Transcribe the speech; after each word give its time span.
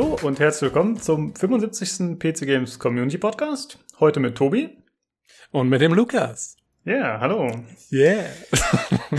Hallo 0.00 0.16
und 0.22 0.40
herzlich 0.40 0.62
willkommen 0.62 0.96
zum 0.96 1.34
75. 1.34 2.18
PC 2.18 2.46
Games 2.46 2.78
Community 2.78 3.18
Podcast. 3.18 3.78
Heute 3.98 4.18
mit 4.18 4.34
Tobi. 4.34 4.78
Und 5.50 5.68
mit 5.68 5.82
dem 5.82 5.92
Lukas. 5.92 6.56
Ja, 6.86 6.94
yeah, 6.94 7.20
hallo. 7.20 7.50
Yeah. 7.92 8.24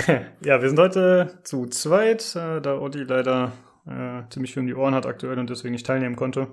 ja, 0.44 0.60
wir 0.60 0.70
sind 0.70 0.80
heute 0.80 1.40
zu 1.44 1.68
zweit, 1.68 2.36
äh, 2.36 2.62
da 2.62 2.80
Odi 2.80 3.04
leider 3.04 3.52
äh, 3.86 4.28
ziemlich 4.32 4.56
viel 4.56 4.62
um 4.62 4.66
die 4.66 4.74
Ohren 4.74 4.96
hat 4.96 5.06
aktuell 5.06 5.38
und 5.38 5.52
deswegen 5.52 5.74
nicht 5.74 5.86
teilnehmen 5.86 6.16
konnte. 6.16 6.48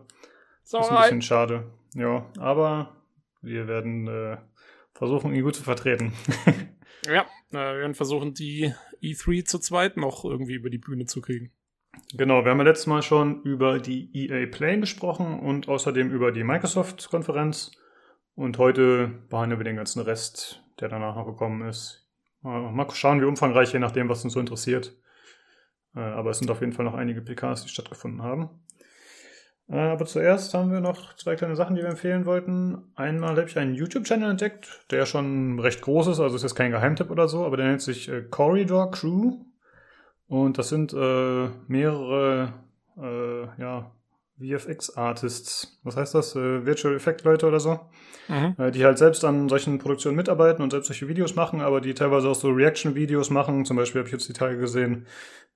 So 0.63 0.77
das 0.77 0.89
ist 0.89 0.93
ein 0.93 1.01
bisschen 1.01 1.23
schade. 1.23 1.65
Ja, 1.95 2.31
aber 2.39 2.99
wir 3.41 3.67
werden 3.67 4.09
äh, 4.09 4.37
versuchen, 4.93 5.35
ihn 5.35 5.43
gut 5.43 5.57
zu 5.57 5.63
vertreten. 5.63 6.13
ja, 7.07 7.23
äh, 7.23 7.55
wir 7.55 7.79
werden 7.79 7.95
versuchen, 7.95 8.35
die 8.35 8.75
E3 9.03 9.47
zu 9.47 9.59
zweit 9.59 9.97
noch 9.97 10.27
irgendwie 10.27 10.57
über 10.57 10.69
die 10.69 10.77
Bühne 10.77 11.07
zu 11.07 11.23
kriegen. 11.23 11.51
Genau, 12.15 12.45
wir 12.45 12.51
haben 12.51 12.59
ja 12.59 12.65
letztes 12.65 12.87
Mal 12.87 13.03
schon 13.03 13.43
über 13.43 13.79
die 13.79 14.11
EA 14.15 14.47
Play 14.47 14.79
gesprochen 14.79 15.41
und 15.41 15.69
außerdem 15.69 16.11
über 16.11 16.33
die 16.33 16.45
Microsoft-Konferenz. 16.45 17.73
Und 18.35 18.59
heute 18.59 19.09
behandeln 19.29 19.61
wir 19.61 19.65
den 19.65 19.77
ganzen 19.77 20.01
Rest, 20.01 20.63
der 20.81 20.89
danach 20.89 21.17
noch 21.17 21.27
gekommen 21.27 21.69
ist. 21.69 22.09
Mal 22.43 22.87
schauen, 22.93 23.21
wie 23.21 23.25
umfangreich, 23.25 23.73
je 23.73 23.81
nachdem, 23.81 24.09
was 24.09 24.23
uns 24.23 24.33
so 24.33 24.41
interessiert. 24.41 24.97
Äh, 25.95 26.01
aber 26.01 26.31
es 26.31 26.39
sind 26.39 26.51
auf 26.51 26.61
jeden 26.61 26.73
Fall 26.73 26.85
noch 26.85 26.95
einige 26.95 27.21
PKs, 27.21 27.65
die 27.65 27.69
stattgefunden 27.69 28.23
haben. 28.23 28.51
Äh, 29.69 29.77
aber 29.77 30.07
zuerst 30.07 30.55
haben 30.55 30.73
wir 30.73 30.81
noch 30.81 31.17
zwei 31.17 31.37
kleine 31.37 31.57
Sachen, 31.57 31.77
die 31.77 31.83
wir 31.83 31.89
empfehlen 31.89 32.27
wollten. 32.27 32.93
Einmal 32.95 33.31
habe 33.31 33.49
ich 33.49 33.59
einen 33.59 33.75
YouTube-Channel 33.75 34.31
entdeckt, 34.31 34.85
der 34.91 35.05
schon 35.05 35.59
recht 35.59 35.83
groß 35.83 36.09
ist, 36.09 36.21
also 36.21 36.37
ist 36.37 36.43
jetzt 36.43 36.55
kein 36.55 36.71
Geheimtipp 36.71 37.11
oder 37.11 37.29
so, 37.29 37.45
aber 37.45 37.57
der 37.57 37.67
nennt 37.67 37.83
sich 37.83 38.09
äh, 38.09 38.23
Corridor 38.23 38.91
Crew. 38.91 39.45
Und 40.29 40.59
das 40.59 40.69
sind 40.69 40.93
äh, 40.93 41.49
mehrere 41.67 42.53
äh, 42.99 43.61
ja, 43.61 43.91
VFX-Artists. 44.39 45.81
Was 45.83 45.97
heißt 45.97 46.15
das? 46.15 46.37
Äh, 46.37 46.65
Virtual 46.67 46.95
Effect-Leute 46.95 47.47
oder 47.47 47.61
so. 47.61 47.81
Mhm. 48.29 48.55
Äh, 48.59 48.71
die 48.71 48.85
halt 48.85 48.99
selbst 48.99 49.25
an 49.25 49.49
solchen 49.49 49.79
Produktionen 49.79 50.17
mitarbeiten 50.17 50.63
und 50.63 50.71
selbst 50.71 50.89
solche 50.89 51.09
Videos 51.09 51.35
machen, 51.35 51.61
aber 51.61 51.81
die 51.81 51.95
teilweise 51.95 52.29
auch 52.29 52.35
so 52.35 52.51
Reaction-Videos 52.51 53.31
machen. 53.31 53.65
Zum 53.65 53.77
Beispiel 53.77 54.01
habe 54.01 54.09
ich 54.09 54.13
jetzt 54.13 54.29
die 54.29 54.35
Tage 54.35 54.59
gesehen, 54.59 55.07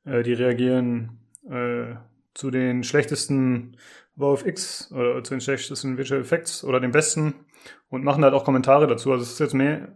äh, 0.05 0.23
die 0.23 0.33
reagieren 0.33 1.19
äh, 1.49 1.95
zu 2.35 2.51
den 2.51 2.83
schlechtesten 2.83 3.77
VFX 4.19 4.91
oder 4.93 5.23
zu 5.23 5.35
den 5.35 5.41
schlechtesten 5.41 5.99
Visual 5.99 6.21
Effects 6.21 6.65
oder 6.65 6.81
den 6.81 6.93
besten 6.93 7.35
und 7.89 8.05
machen 8.05 8.25
halt 8.25 8.35
auch 8.35 8.45
Kommentare 8.45 8.87
dazu. 8.87 9.13
Also 9.13 9.23
es 9.23 9.33
ist 9.33 9.41
jetzt 9.41 9.55
mehr 9.55 9.89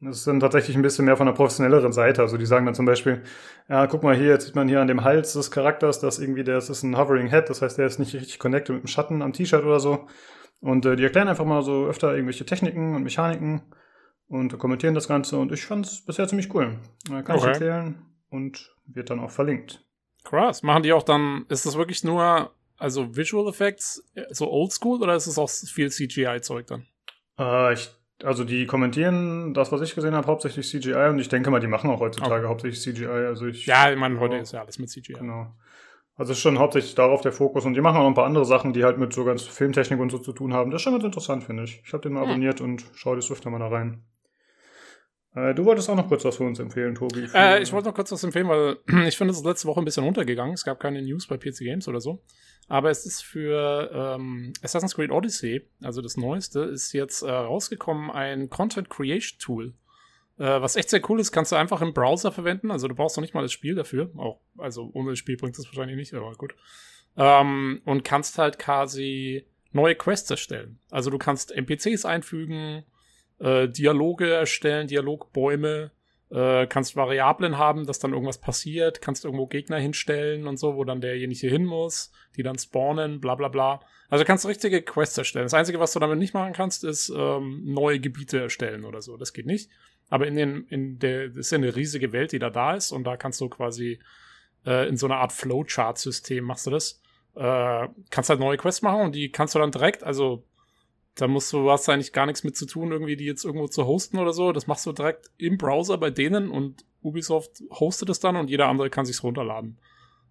das 0.00 0.18
ist 0.18 0.26
dann 0.26 0.40
tatsächlich 0.40 0.76
ein 0.76 0.82
bisschen 0.82 1.04
mehr 1.04 1.16
von 1.16 1.26
der 1.26 1.34
professionelleren 1.34 1.92
Seite. 1.92 2.22
Also 2.22 2.38
die 2.38 2.46
sagen 2.46 2.64
dann 2.64 2.74
zum 2.74 2.86
Beispiel, 2.86 3.22
ja, 3.68 3.86
guck 3.86 4.02
mal 4.02 4.16
hier, 4.16 4.28
jetzt 4.28 4.46
sieht 4.46 4.54
man 4.54 4.66
hier 4.66 4.80
an 4.80 4.88
dem 4.88 5.04
Hals 5.04 5.34
des 5.34 5.50
Charakters, 5.50 6.00
dass 6.00 6.18
irgendwie 6.18 6.42
der 6.42 6.54
das 6.54 6.70
ist 6.70 6.82
ein 6.82 6.96
Hovering 6.96 7.28
Head, 7.28 7.50
das 7.50 7.60
heißt, 7.60 7.76
der 7.76 7.86
ist 7.86 7.98
nicht 7.98 8.14
richtig 8.14 8.38
connected 8.38 8.74
mit 8.74 8.84
dem 8.84 8.88
Schatten 8.88 9.20
am 9.20 9.34
T-Shirt 9.34 9.62
oder 9.62 9.78
so. 9.78 10.06
Und 10.60 10.86
äh, 10.86 10.96
die 10.96 11.04
erklären 11.04 11.28
einfach 11.28 11.44
mal 11.44 11.62
so 11.62 11.86
öfter 11.86 12.14
irgendwelche 12.14 12.46
Techniken 12.46 12.94
und 12.94 13.02
Mechaniken 13.02 13.62
und 14.28 14.58
kommentieren 14.58 14.94
das 14.94 15.06
Ganze. 15.06 15.38
Und 15.38 15.52
ich 15.52 15.66
fand 15.66 15.86
es 15.86 16.02
bisher 16.04 16.26
ziemlich 16.28 16.54
cool. 16.54 16.78
Äh, 17.10 17.22
kann 17.22 17.36
okay. 17.36 17.38
ich 17.38 17.44
empfehlen 17.46 18.06
und 18.30 18.74
wird 18.86 19.10
dann 19.10 19.20
auch 19.20 19.30
verlinkt. 19.30 19.84
Krass. 20.24 20.62
Machen 20.62 20.82
die 20.82 20.92
auch 20.92 21.02
dann, 21.02 21.44
ist 21.48 21.66
das 21.66 21.76
wirklich 21.76 22.04
nur, 22.04 22.54
also 22.78 23.16
Visual 23.16 23.48
Effects, 23.48 24.02
so 24.30 24.50
oldschool 24.50 25.02
oder 25.02 25.14
ist 25.14 25.26
es 25.26 25.38
auch 25.38 25.50
viel 25.50 25.90
CGI-Zeug 25.90 26.66
dann? 26.66 26.86
Äh, 27.38 27.74
ich 27.74 27.90
also 28.24 28.44
die 28.44 28.66
kommentieren 28.66 29.54
das, 29.54 29.72
was 29.72 29.80
ich 29.80 29.94
gesehen 29.94 30.14
habe, 30.14 30.26
hauptsächlich 30.26 30.68
CGI 30.68 31.08
und 31.08 31.18
ich 31.18 31.28
denke 31.28 31.50
mal, 31.50 31.60
die 31.60 31.66
machen 31.66 31.90
auch 31.90 32.00
heutzutage 32.00 32.44
okay. 32.44 32.48
hauptsächlich 32.48 32.80
CGI. 32.80 33.06
Also 33.06 33.46
ich, 33.46 33.66
ja, 33.66 33.90
ich 33.90 33.98
meine, 33.98 34.18
heute 34.20 34.36
ist 34.36 34.52
ja 34.52 34.60
alles 34.60 34.78
mit 34.78 34.90
CGI. 34.90 35.14
Genau. 35.14 35.54
Also 36.16 36.32
ist 36.32 36.40
schon 36.40 36.58
hauptsächlich 36.58 36.94
darauf 36.94 37.22
der 37.22 37.32
Fokus 37.32 37.64
und 37.64 37.74
die 37.74 37.80
machen 37.80 37.96
auch 37.96 38.02
noch 38.02 38.08
ein 38.08 38.14
paar 38.14 38.26
andere 38.26 38.44
Sachen, 38.44 38.72
die 38.74 38.84
halt 38.84 38.98
mit 38.98 39.12
so 39.12 39.24
ganz 39.24 39.42
Filmtechnik 39.44 39.98
und 39.98 40.10
so 40.10 40.18
zu 40.18 40.32
tun 40.32 40.52
haben. 40.52 40.70
Das 40.70 40.80
ist 40.80 40.82
schon 40.82 40.92
ganz 40.92 41.04
interessant, 41.04 41.44
finde 41.44 41.64
ich. 41.64 41.82
Ich 41.84 41.92
habe 41.94 42.02
den 42.02 42.12
mal 42.12 42.22
hm. 42.22 42.28
abonniert 42.28 42.60
und 42.60 42.84
schau 42.94 43.14
das 43.16 43.30
öfter 43.30 43.48
mal 43.48 43.58
da 43.58 43.68
rein. 43.68 44.04
Äh, 45.34 45.54
du 45.54 45.64
wolltest 45.64 45.88
auch 45.88 45.94
noch 45.94 46.08
kurz 46.08 46.24
was 46.24 46.36
für 46.36 46.44
uns 46.44 46.58
empfehlen, 46.58 46.94
Tobi. 46.94 47.28
Äh, 47.32 47.62
ich 47.62 47.72
wollte 47.72 47.88
noch 47.88 47.94
kurz 47.94 48.10
was 48.12 48.22
empfehlen, 48.24 48.48
weil 48.48 48.78
ich 49.06 49.16
finde, 49.16 49.32
es 49.32 49.38
ist 49.38 49.46
letzte 49.46 49.68
Woche 49.68 49.80
ein 49.80 49.84
bisschen 49.84 50.04
untergegangen. 50.04 50.54
Es 50.54 50.64
gab 50.64 50.80
keine 50.80 51.00
News 51.02 51.26
bei 51.26 51.36
PC 51.36 51.60
Games 51.60 51.88
oder 51.88 52.00
so. 52.00 52.22
Aber 52.70 52.88
es 52.88 53.04
ist 53.04 53.24
für 53.24 53.90
ähm, 53.92 54.52
Assassin's 54.62 54.94
Creed 54.94 55.10
Odyssey, 55.10 55.66
also 55.82 56.00
das 56.02 56.16
Neueste, 56.16 56.60
ist 56.60 56.92
jetzt 56.92 57.22
äh, 57.22 57.28
rausgekommen 57.28 58.12
ein 58.12 58.48
Content 58.48 58.88
Creation 58.88 59.40
Tool. 59.40 59.74
Äh, 60.38 60.62
was 60.62 60.76
echt 60.76 60.88
sehr 60.88 61.02
cool 61.10 61.18
ist, 61.18 61.32
kannst 61.32 61.50
du 61.50 61.56
einfach 61.56 61.82
im 61.82 61.92
Browser 61.92 62.30
verwenden. 62.30 62.70
Also 62.70 62.86
du 62.86 62.94
brauchst 62.94 63.16
noch 63.16 63.22
nicht 63.22 63.34
mal 63.34 63.42
das 63.42 63.50
Spiel 63.50 63.74
dafür. 63.74 64.12
Auch, 64.16 64.38
also 64.56 64.88
ohne 64.92 65.10
das 65.10 65.18
Spiel 65.18 65.36
bringt 65.36 65.58
es 65.58 65.66
wahrscheinlich 65.66 65.96
nicht, 65.96 66.14
aber 66.14 66.30
gut. 66.34 66.54
Ähm, 67.16 67.82
und 67.86 68.04
kannst 68.04 68.38
halt 68.38 68.60
quasi 68.60 69.44
neue 69.72 69.96
Quests 69.96 70.30
erstellen. 70.30 70.78
Also 70.92 71.10
du 71.10 71.18
kannst 71.18 71.50
NPCs 71.50 72.04
einfügen, 72.04 72.84
äh, 73.40 73.68
Dialoge 73.68 74.32
erstellen, 74.32 74.86
Dialogbäume, 74.86 75.90
äh, 76.30 76.66
kannst 76.66 76.96
Variablen 76.96 77.58
haben, 77.58 77.86
dass 77.86 77.98
dann 77.98 78.12
irgendwas 78.12 78.38
passiert, 78.38 79.00
kannst 79.00 79.24
irgendwo 79.24 79.46
Gegner 79.46 79.78
hinstellen 79.78 80.46
und 80.46 80.58
so, 80.58 80.76
wo 80.76 80.84
dann 80.84 81.00
derjenige 81.00 81.48
hin 81.48 81.64
muss, 81.64 82.12
die 82.36 82.42
dann 82.42 82.58
spawnen, 82.58 83.20
bla 83.20 83.34
bla 83.34 83.48
bla. 83.48 83.80
Also 84.08 84.24
kannst 84.24 84.46
richtige 84.46 84.82
Quests 84.82 85.18
erstellen. 85.18 85.46
Das 85.46 85.54
Einzige, 85.54 85.80
was 85.80 85.92
du 85.92 85.98
damit 85.98 86.18
nicht 86.18 86.34
machen 86.34 86.52
kannst, 86.52 86.84
ist 86.84 87.12
ähm, 87.14 87.62
neue 87.64 88.00
Gebiete 88.00 88.40
erstellen 88.40 88.84
oder 88.84 89.02
so. 89.02 89.16
Das 89.16 89.32
geht 89.32 89.46
nicht. 89.46 89.70
Aber 90.08 90.26
in 90.26 90.34
den, 90.34 90.64
in 90.68 90.98
der, 90.98 91.28
das 91.28 91.46
ist 91.46 91.52
ja 91.52 91.58
eine 91.58 91.74
riesige 91.74 92.12
Welt, 92.12 92.32
die 92.32 92.40
da 92.40 92.50
da 92.50 92.74
ist 92.74 92.90
und 92.90 93.04
da 93.04 93.16
kannst 93.16 93.40
du 93.40 93.48
quasi 93.48 94.00
äh, 94.66 94.88
in 94.88 94.96
so 94.96 95.06
einer 95.06 95.18
Art 95.18 95.32
Flowchart-System 95.32 96.44
machst 96.44 96.66
du 96.66 96.70
das. 96.70 97.00
Äh, 97.36 97.88
kannst 98.10 98.30
halt 98.30 98.40
neue 98.40 98.56
Quests 98.56 98.82
machen 98.82 99.02
und 99.02 99.14
die 99.14 99.30
kannst 99.30 99.54
du 99.54 99.60
dann 99.60 99.70
direkt, 99.70 100.02
also 100.02 100.44
da 101.14 101.28
musst 101.28 101.52
du, 101.52 101.70
hast 101.70 101.88
eigentlich 101.88 102.12
gar 102.12 102.26
nichts 102.26 102.44
mit 102.44 102.56
zu 102.56 102.66
tun, 102.66 102.92
irgendwie 102.92 103.16
die 103.16 103.24
jetzt 103.24 103.44
irgendwo 103.44 103.68
zu 103.68 103.86
hosten 103.86 104.18
oder 104.18 104.32
so. 104.32 104.52
Das 104.52 104.66
machst 104.66 104.86
du 104.86 104.92
direkt 104.92 105.30
im 105.38 105.58
Browser 105.58 105.98
bei 105.98 106.10
denen 106.10 106.50
und 106.50 106.84
Ubisoft 107.02 107.62
hostet 107.70 108.08
es 108.10 108.20
dann 108.20 108.36
und 108.36 108.48
jeder 108.48 108.68
andere 108.68 108.90
kann 108.90 109.06
sich's 109.06 109.22
runterladen. 109.22 109.78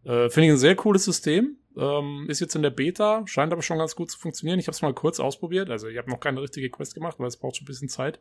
Äh, 0.04 0.30
Finde 0.30 0.48
ich 0.48 0.54
ein 0.54 0.58
sehr 0.58 0.76
cooles 0.76 1.04
System. 1.04 1.58
Ähm, 1.78 2.26
ist 2.28 2.40
jetzt 2.40 2.56
in 2.56 2.62
der 2.62 2.70
Beta, 2.72 3.24
scheint 3.26 3.54
aber 3.54 3.62
schon 3.62 3.78
ganz 3.78 3.96
gut 3.96 4.10
zu 4.12 4.18
funktionieren. 4.18 4.60
Ich 4.60 4.68
habe 4.68 4.74
es 4.74 4.82
mal 4.82 4.94
kurz 4.94 5.20
ausprobiert. 5.20 5.70
Also 5.70 5.88
ich 5.88 5.98
habe 5.98 6.10
noch 6.10 6.20
keine 6.20 6.42
richtige 6.42 6.70
Quest 6.70 6.96
gemacht, 6.96 7.20
weil 7.20 7.28
es 7.28 7.38
braucht 7.38 7.58
schon 7.58 7.66
ein 7.66 7.68
bisschen 7.68 7.90
Zeit. 7.90 8.20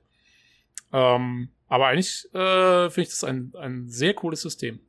Ähm, 0.92 1.50
aber 1.66 1.86
eigentlich 1.86 2.26
äh, 2.34 2.90
finde 2.90 3.02
ich 3.02 3.08
das 3.10 3.24
ein, 3.24 3.52
ein 3.58 3.88
sehr 3.88 4.14
cooles 4.14 4.42
System. 4.42 4.80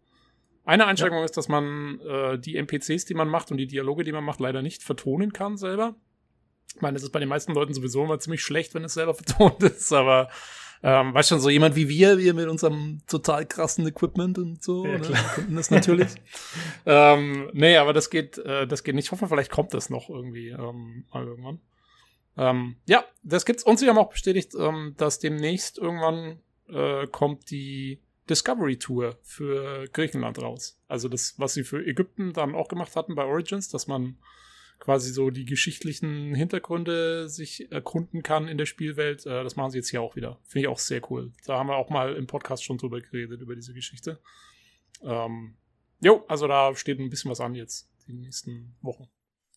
Eine 0.66 0.86
Einschränkung 0.86 1.20
ja. 1.20 1.26
ist, 1.26 1.38
dass 1.38 1.48
man 1.48 2.00
äh, 2.02 2.38
die 2.38 2.56
NPCs, 2.58 3.06
die 3.06 3.14
man 3.14 3.28
macht 3.28 3.52
und 3.52 3.58
die 3.58 3.68
Dialoge, 3.68 4.04
die 4.04 4.12
man 4.12 4.24
macht, 4.24 4.40
leider 4.40 4.62
nicht 4.62 4.84
vertonen 4.84 5.34
kann 5.34 5.58
selber. 5.58 5.96
Ich 6.76 6.82
meine, 6.82 6.96
das 6.96 7.04
ist 7.04 7.12
bei 7.12 7.20
den 7.20 7.30
meisten 7.30 7.54
Leuten 7.54 7.74
sowieso 7.74 8.04
immer 8.04 8.20
ziemlich 8.20 8.44
schlecht, 8.44 8.74
wenn 8.74 8.84
es 8.84 8.94
selber 8.94 9.14
vertont 9.16 9.62
ist, 9.64 9.92
aber 9.92 10.30
ähm, 10.82 11.14
weißt 11.14 11.30
schon, 11.30 11.42
so 11.42 11.50
jemand 11.50 11.76
wie 11.76 11.90
wir, 11.90 12.18
wir 12.18 12.34
mit 12.34 12.48
unserem 12.48 13.02
total 13.06 13.46
krassen 13.46 13.86
Equipment 13.86 14.38
und 14.38 14.64
so, 14.64 14.86
ja, 14.86 14.98
ne, 14.98 15.08
könnten 15.36 15.56
das 15.56 15.72
natürlich. 15.72 16.08
ähm, 16.86 17.50
nee, 17.54 17.76
aber 17.76 17.92
das 17.92 18.10
geht, 18.10 18.38
äh, 18.38 18.66
das 18.66 18.84
geht 18.84 18.96
nicht. 18.96 19.06
Ich 19.06 19.12
hoffe, 19.12 19.28
vielleicht 19.28 19.52
kommt 19.52 19.74
das 19.74 19.90
noch 19.90 20.10
irgendwie 20.10 20.50
ähm, 20.50 21.06
mal 21.12 21.26
irgendwann. 21.26 21.60
Ähm, 22.38 22.78
ja, 22.86 23.04
das 23.24 23.46
gibt's. 23.46 23.64
Und 23.64 23.78
sie 23.78 23.90
haben 23.90 23.98
auch 23.98 24.12
bestätigt, 24.12 24.54
ähm, 24.58 24.96
dass 24.98 25.20
demnächst 25.20 25.78
irgendwann 25.78 26.40
äh, 26.70 27.08
kommt 27.08 27.52
die 27.52 28.00
Discovery 28.30 28.78
Tour 28.78 29.18
für 29.22 29.86
Griechenland 29.92 30.40
raus. 30.40 30.80
Also 30.88 31.10
das, 31.10 31.34
was 31.38 31.56
sie 31.56 31.66
für 31.66 31.86
Ägypten 31.86 32.32
dann 32.32 32.56
auch 32.56 32.70
gemacht 32.70 32.96
hatten 32.96 33.16
bei 33.16 33.26
Origins, 33.26 33.68
dass 33.68 33.88
man 33.88 34.18
quasi 34.80 35.12
so 35.12 35.30
die 35.30 35.46
geschichtlichen 35.46 36.34
Hintergründe 36.34 37.30
sich 37.30 37.72
erkunden 37.72 38.24
kann 38.24 38.48
in 38.48 38.58
der 38.58 38.66
Spielwelt. 38.66 39.26
Äh, 39.26 39.44
das 39.44 39.56
machen 39.56 39.72
sie 39.72 39.78
jetzt 39.78 39.90
hier 39.90 40.02
auch 40.02 40.16
wieder. 40.16 40.40
Finde 40.44 40.68
ich 40.68 40.68
auch 40.68 40.80
sehr 40.80 41.02
cool. 41.12 41.32
Da 41.46 41.58
haben 41.58 41.68
wir 41.68 41.76
auch 41.76 41.90
mal 41.90 42.16
im 42.16 42.28
Podcast 42.28 42.64
schon 42.64 42.78
drüber 42.78 43.02
geredet, 43.02 43.42
über 43.42 43.56
diese 43.56 43.74
Geschichte. 43.74 44.20
Ähm, 45.04 45.56
jo, 46.02 46.24
also 46.28 46.48
da 46.48 46.76
steht 46.76 47.00
ein 47.00 47.10
bisschen 47.10 47.32
was 47.32 47.42
an 47.42 47.56
jetzt, 47.56 47.90
die 48.08 48.14
nächsten 48.14 48.76
Wochen. 48.82 49.10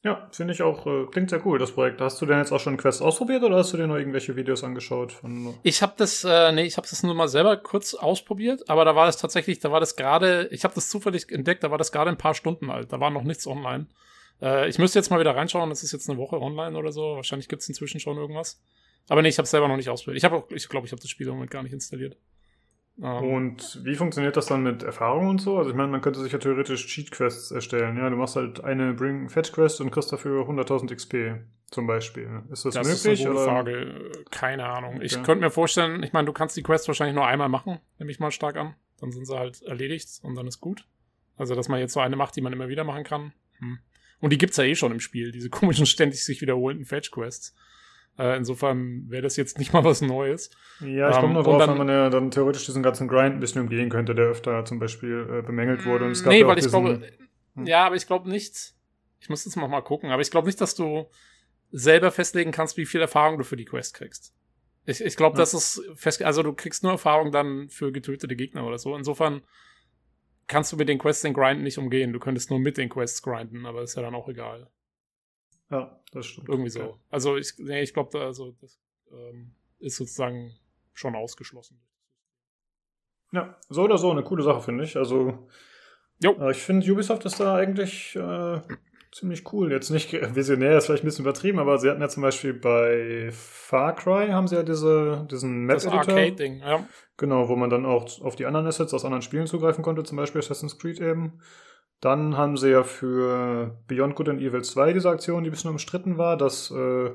Ja, 0.05 0.29
finde 0.33 0.53
ich 0.53 0.63
auch, 0.63 0.85
äh, 0.85 1.07
klingt 1.13 1.31
sehr 1.31 1.47
cool, 1.47 1.61
das 1.61 1.71
Projekt. 1.71 2.01
Hast 2.01 2.21
du 2.21 2.27
denn 2.27 2.39
jetzt 2.39 2.51
auch 2.51 2.59
schon 2.59 2.77
Quest 2.77 3.01
ausprobiert 3.01 3.45
oder 3.45 3.59
hast 3.59 3.73
du 3.73 3.77
dir 3.77 3.87
noch 3.87 3.95
irgendwelche 3.95 4.35
Videos 4.35 4.65
angeschaut? 4.65 5.13
Von 5.13 5.55
ich 5.63 5.81
habe 5.81 5.93
das, 5.97 6.25
äh, 6.25 6.51
nee, 6.51 6.65
ich 6.65 6.77
habe 6.77 6.89
das 6.91 7.05
nur 7.05 7.15
mal 7.15 7.29
selber 7.29 7.57
kurz 7.57 7.95
ausprobiert, 7.95 8.69
aber 8.69 8.85
da 8.85 8.97
war 8.97 9.07
das 9.07 9.17
tatsächlich, 9.17 9.61
da 9.61 9.71
war 9.71 9.79
das 9.79 9.95
gerade, 9.95 10.49
ich 10.51 10.65
habe 10.65 10.75
das 10.75 10.89
zufällig 10.89 11.31
entdeckt, 11.31 11.63
da 11.63 11.71
war 11.71 11.79
das 11.79 11.93
gerade 11.93 12.11
ein 12.11 12.19
paar 12.19 12.35
Stunden 12.35 12.69
alt, 12.69 12.93
da 12.93 12.99
war 12.99 13.11
noch 13.11 13.23
nichts 13.23 13.47
online. 13.47 13.87
Äh, 14.43 14.69
ich 14.69 14.79
müsste 14.79 14.99
jetzt 14.99 15.11
mal 15.11 15.21
wieder 15.21 15.35
reinschauen, 15.37 15.71
das 15.71 15.83
ist 15.83 15.93
jetzt 15.93 16.11
eine 16.11 16.19
Woche 16.19 16.41
online 16.41 16.77
oder 16.77 16.93
so. 16.93 17.17
Wahrscheinlich 17.17 17.49
gibt 17.49 17.63
es 17.63 17.69
inzwischen 17.69 18.01
schon 18.01 18.17
irgendwas. 18.19 18.61
Aber 19.09 19.23
nee, 19.23 19.29
ich 19.29 19.39
habe 19.39 19.45
es 19.45 19.51
selber 19.51 19.69
noch 19.69 19.77
nicht 19.77 19.89
ausprobiert. 19.89 20.19
Ich 20.19 20.25
habe 20.25 20.45
ich 20.55 20.69
glaube, 20.69 20.87
ich 20.87 20.93
habe 20.93 21.01
das 21.01 21.11
Spiel 21.11 21.29
im 21.29 21.35
Moment 21.35 21.51
gar 21.51 21.63
nicht 21.63 21.73
installiert. 21.73 22.17
Um, 22.99 23.05
ähm. 23.05 23.25
und 23.25 23.81
wie 23.85 23.95
funktioniert 23.95 24.37
das 24.37 24.47
dann 24.47 24.63
mit 24.63 24.83
Erfahrung 24.83 25.29
und 25.29 25.41
so? 25.41 25.57
Also 25.57 25.71
ich 25.71 25.77
meine, 25.77 25.89
man 25.89 26.03
könnte 26.03 26.21
sich 26.21 26.33
ja 26.33 26.39
theoretisch 26.39 26.87
Cheat-Quests 26.87 27.51
erstellen. 27.51 27.97
Ja, 27.97 28.11
du 28.11 28.17
machst 28.17 28.37
halt 28.37 28.63
eine 28.63 28.93
Bring 28.93 29.31
Fetch 29.31 29.53
Quest 29.53 29.81
und 29.81 29.91
kriegst 29.91 30.13
dafür 30.13 30.47
100.000 30.47 30.95
XP 30.95 31.15
zum 31.71 31.87
Beispiel. 31.87 32.43
Ist 32.51 32.67
das, 32.67 32.75
das 32.75 32.87
möglich? 32.87 33.21
Ist 33.21 33.27
eine 33.27 33.35
gute 33.35 33.45
Frage. 33.45 34.13
Keine 34.31 34.67
Ahnung. 34.67 34.97
Okay. 34.97 35.07
Ich 35.07 35.23
könnte 35.23 35.37
mir 35.37 35.51
vorstellen, 35.51 36.03
ich 36.03 36.13
meine, 36.13 36.27
du 36.27 36.33
kannst 36.33 36.57
die 36.57 36.63
Quest 36.63 36.87
wahrscheinlich 36.87 37.15
nur 37.15 37.27
einmal 37.27 37.49
machen, 37.49 37.81
nehme 37.99 38.11
ich 38.11 38.21
mal 38.21 38.31
stark 38.31 38.57
an. 38.57 38.75
Dann 39.01 39.11
sind 39.11 39.27
sie 39.27 39.37
halt 39.37 39.63
erledigt 39.63 40.21
und 40.23 40.35
dann 40.35 40.47
ist 40.47 40.61
gut. 40.61 40.87
Also, 41.37 41.55
dass 41.55 41.69
man 41.69 41.81
jetzt 41.81 41.95
so 41.95 42.01
eine 42.01 42.15
macht, 42.15 42.37
die 42.37 42.43
man 42.43 42.53
immer 42.53 42.69
wieder 42.69 42.85
machen 42.85 43.05
kann. 43.05 43.33
Hm. 43.59 43.79
Und 44.23 44.31
die 44.31 44.39
gibt's 44.39 44.57
ja 44.57 44.65
eh 44.65 44.77
schon 44.77 44.93
im 44.93 45.01
Spiel, 45.01 45.33
diese 45.33 45.51
komischen, 45.51 45.85
ständig 45.85 46.25
sich 46.25 46.41
wiederholenden 46.41 46.87
Fetch-Quests. 46.87 47.55
Äh, 48.19 48.37
insofern 48.37 49.11
wäre 49.11 49.23
das 49.23 49.37
jetzt 49.37 49.59
nicht 49.59 49.73
mal 49.73 49.83
was 49.83 50.01
Neues. 50.01 50.51
Ja, 50.81 51.11
ich 51.11 51.17
komme 51.17 51.29
ähm, 51.29 51.33
nur 51.33 51.43
drauf, 51.43 51.59
dann, 51.59 51.71
wenn 51.71 51.79
man 51.79 51.89
ja 51.89 52.09
dann 52.09 52.31
theoretisch 52.31 52.65
diesen 52.65 52.85
ganzen 52.85 53.09
Grind 53.09 53.35
ein 53.35 53.41
bisschen 53.41 53.63
umgehen 53.63 53.91
könnte, 53.91 54.15
der 54.15 54.27
öfter 54.27 54.65
zum 54.65 54.79
Beispiel 54.79 55.27
äh, 55.29 55.43
bemängelt 55.43 55.85
wurde. 55.85 56.05
Und 56.05 56.13
es 56.13 56.23
gab 56.23 56.33
nee, 56.33 56.41
ja 56.41 56.47
weil 56.47 56.59
ich 56.59 56.69
glaube, 56.69 57.03
hm. 57.57 57.67
ja, 57.67 57.85
aber 57.85 57.97
ich 57.97 58.07
glaube 58.07 58.31
nicht, 58.31 58.75
ich 59.19 59.29
muss 59.29 59.45
jetzt 59.45 59.57
noch 59.57 59.67
mal 59.67 59.81
gucken, 59.81 60.11
aber 60.11 60.23
ich 60.23 60.31
glaube 60.31 60.47
nicht, 60.47 60.61
dass 60.61 60.77
du 60.77 61.07
selber 61.73 62.13
festlegen 62.13 62.53
kannst, 62.53 62.77
wie 62.77 62.87
viel 62.87 63.01
Erfahrung 63.01 63.39
du 63.39 63.45
für 63.45 63.57
die 63.57 63.65
Quest 63.65 63.95
kriegst. 63.95 64.35
Ich, 64.85 65.01
ich 65.01 65.17
glaube, 65.17 65.37
ja. 65.37 65.43
das 65.43 65.55
ist 65.55 65.83
fest, 65.97 66.23
also 66.23 66.45
du 66.45 66.53
kriegst 66.53 66.85
nur 66.85 66.93
Erfahrung 66.93 67.33
dann 67.33 67.71
für 67.71 67.91
getötete 67.91 68.37
Gegner 68.37 68.67
oder 68.67 68.79
so. 68.79 68.95
Insofern 68.95 69.43
kannst 70.47 70.73
du 70.73 70.77
mit 70.77 70.89
den 70.89 70.99
Quests 70.99 71.23
den 71.23 71.35
Grind 71.35 71.63
nicht 71.63 71.79
umgehen. 71.79 72.13
Du 72.13 72.19
könntest 72.19 72.51
nur 72.51 72.59
mit 72.59 72.77
den 72.77 72.89
Quests 72.89 73.23
grinden, 73.23 73.67
aber 73.67 73.83
ist 73.83 73.97
ja 73.97 74.03
dann 74.03 74.15
auch 74.15 74.29
egal. 74.29 74.71
Ja, 75.71 75.99
das 76.13 76.27
stimmt. 76.27 76.49
Irgendwie 76.49 76.71
so. 76.71 76.83
Okay. 76.83 76.99
Also 77.11 77.37
ich, 77.37 77.55
nee, 77.59 77.83
ich 77.83 77.95
glaube, 77.95 78.11
da, 78.13 78.27
also 78.27 78.53
das 78.61 78.79
ähm, 79.11 79.55
ist 79.79 79.97
sozusagen 79.97 80.55
schon 80.93 81.15
ausgeschlossen. 81.15 81.81
Ja, 83.33 83.59
so 83.71 83.83
oder 83.83 83.97
so 83.97 84.11
eine 84.11 84.23
coole 84.23 84.43
Sache, 84.43 84.61
finde 84.61 84.85
ich. 84.85 84.97
Also, 84.97 85.49
jo. 86.23 86.33
Äh, 86.39 86.51
ich 86.51 86.59
finde, 86.59 86.91
Ubisoft 86.93 87.25
ist 87.25 87.41
da 87.41 87.55
eigentlich 87.55 88.15
äh, 88.15 88.61
ziemlich 89.13 89.53
cool. 89.53 89.71
Jetzt 89.71 89.91
nicht 89.91 90.13
visionär, 90.35 90.79
ist 90.79 90.87
vielleicht 90.87 91.05
ein 91.05 91.07
bisschen 91.07 91.25
übertrieben, 91.25 91.59
aber 91.59 91.79
sie 91.79 91.89
hatten 91.91 92.01
ja 92.01 92.09
zum 92.09 92.23
Beispiel 92.23 92.55
bei 92.55 93.31
Far 93.33 93.95
Cry 93.95 94.29
haben 94.29 94.49
sie 94.49 94.57
ja 94.57 94.63
diese, 94.63 95.27
diesen 95.31 95.67
Map-Editor. 95.67 95.99
Das 95.99 96.09
Arcade-Ding, 96.09 96.61
ja. 96.61 96.87
Genau, 97.19 97.49
wo 97.49 97.57
man 97.57 97.71
dann 97.71 97.87
auch 97.87 98.21
auf 98.23 98.35
die 98.35 98.47
anderen 98.47 98.67
Assets 98.67 98.95
aus 98.95 99.05
anderen 99.05 99.23
Spielen 99.23 99.47
zugreifen 99.47 99.85
konnte, 99.85 100.03
zum 100.03 100.17
Beispiel 100.17 100.41
Assassin's 100.41 100.79
Creed 100.79 100.99
eben. 100.99 101.41
Dann 102.01 102.37
haben 102.37 102.57
sie 102.57 102.71
ja 102.71 102.83
für 102.83 103.79
Beyond 103.87 104.17
Good 104.17 104.31
and 104.31 104.41
Evil 104.41 104.63
2 104.63 104.93
diese 104.93 105.09
Aktion, 105.09 105.45
die 105.45 105.51
ein 105.51 105.53
bisschen 105.53 105.71
umstritten 105.71 106.19
war, 106.19 106.37
dass 106.37 106.73
äh, 106.73 107.11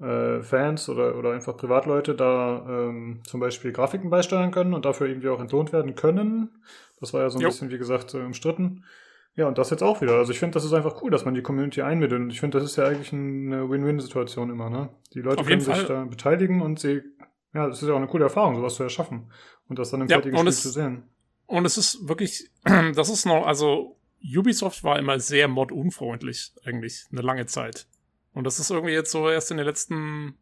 äh, 0.00 0.42
Fans 0.42 0.88
oder, 0.88 1.16
oder 1.16 1.32
einfach 1.32 1.56
Privatleute 1.56 2.14
da 2.14 2.64
ähm, 2.68 3.22
zum 3.24 3.40
Beispiel 3.40 3.72
Grafiken 3.72 4.10
beisteuern 4.10 4.52
können 4.52 4.74
und 4.74 4.84
dafür 4.84 5.08
irgendwie 5.08 5.28
auch 5.28 5.40
entlohnt 5.40 5.72
werden 5.72 5.96
können. 5.96 6.50
Das 7.00 7.14
war 7.14 7.22
ja 7.22 7.30
so 7.30 7.38
ein 7.38 7.42
jo. 7.42 7.48
bisschen, 7.48 7.70
wie 7.70 7.78
gesagt, 7.78 8.14
äh, 8.14 8.18
umstritten. 8.18 8.84
Ja, 9.36 9.46
und 9.46 9.58
das 9.58 9.68
jetzt 9.68 9.82
auch 9.82 10.00
wieder. 10.00 10.14
Also 10.14 10.32
ich 10.32 10.38
finde, 10.38 10.54
das 10.54 10.64
ist 10.64 10.72
einfach 10.72 11.02
cool, 11.02 11.10
dass 11.10 11.26
man 11.26 11.34
die 11.34 11.42
Community 11.42 11.82
einbindet. 11.82 12.18
Und 12.18 12.30
ich 12.30 12.40
finde, 12.40 12.58
das 12.58 12.70
ist 12.70 12.76
ja 12.76 12.86
eigentlich 12.86 13.12
eine 13.12 13.68
Win-Win-Situation 13.68 14.50
immer, 14.50 14.70
ne? 14.70 14.88
Die 15.12 15.20
Leute 15.20 15.44
können 15.44 15.60
sich 15.60 15.74
Fall. 15.74 15.84
da 15.84 16.04
beteiligen 16.04 16.62
und 16.62 16.80
sie, 16.80 17.02
ja, 17.52 17.68
das 17.68 17.82
ist 17.82 17.88
ja 17.88 17.94
auch 17.94 17.98
eine 17.98 18.06
coole 18.06 18.24
Erfahrung, 18.24 18.56
sowas 18.56 18.76
zu 18.76 18.82
erschaffen. 18.82 19.30
Und 19.68 19.78
das 19.78 19.90
dann 19.90 20.00
im 20.00 20.08
ja, 20.08 20.16
fertigen 20.16 20.38
Spiel 20.38 20.52
zu 20.52 20.70
sehen. 20.70 21.02
Und 21.44 21.66
es 21.66 21.76
ist 21.76 22.08
wirklich, 22.08 22.50
das 22.94 23.10
ist 23.10 23.26
noch, 23.26 23.46
also 23.46 23.98
Ubisoft 24.24 24.82
war 24.84 24.98
immer 24.98 25.20
sehr 25.20 25.48
mod-unfreundlich, 25.48 26.52
eigentlich, 26.64 27.04
eine 27.12 27.20
lange 27.20 27.44
Zeit. 27.44 27.86
Und 28.32 28.44
das 28.44 28.58
ist 28.58 28.70
irgendwie 28.70 28.94
jetzt 28.94 29.10
so 29.10 29.28
erst 29.28 29.50
in 29.50 29.58
den 29.58 29.66
letzten 29.66 30.38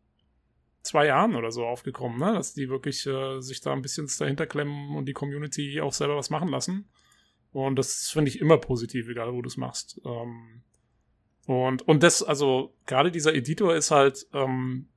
zwei 0.82 1.06
Jahren 1.06 1.35
oder 1.35 1.50
so 1.50 1.67
aufgekommen, 1.67 2.19
ne? 2.19 2.35
Dass 2.35 2.55
die 2.55 2.69
wirklich 2.69 3.05
äh, 3.06 3.40
sich 3.40 3.61
da 3.61 3.73
ein 3.73 3.82
bisschen 3.82 4.08
dahinter 4.19 4.47
klemmen 4.47 4.94
und 4.94 5.06
die 5.06 5.12
Community 5.14 5.81
auch 5.81 5.93
selber 5.93 6.17
was 6.17 6.31
machen 6.31 6.49
lassen. 6.49 6.88
Und 7.55 7.77
das 7.77 8.11
finde 8.11 8.31
ich 8.31 8.41
immer 8.41 8.59
positiv, 8.59 9.09
egal 9.09 9.33
wo 9.33 9.41
du 9.41 9.47
es 9.47 9.56
machst. 9.56 10.01
Ähm, 10.05 10.62
und, 11.47 11.83
und 11.87 12.03
das, 12.03 12.21
also 12.21 12.75
gerade 12.85 13.12
dieser 13.12 13.33
Editor 13.33 13.77
ist 13.77 13.93
halt 13.93 14.27
ähm, 14.33 14.89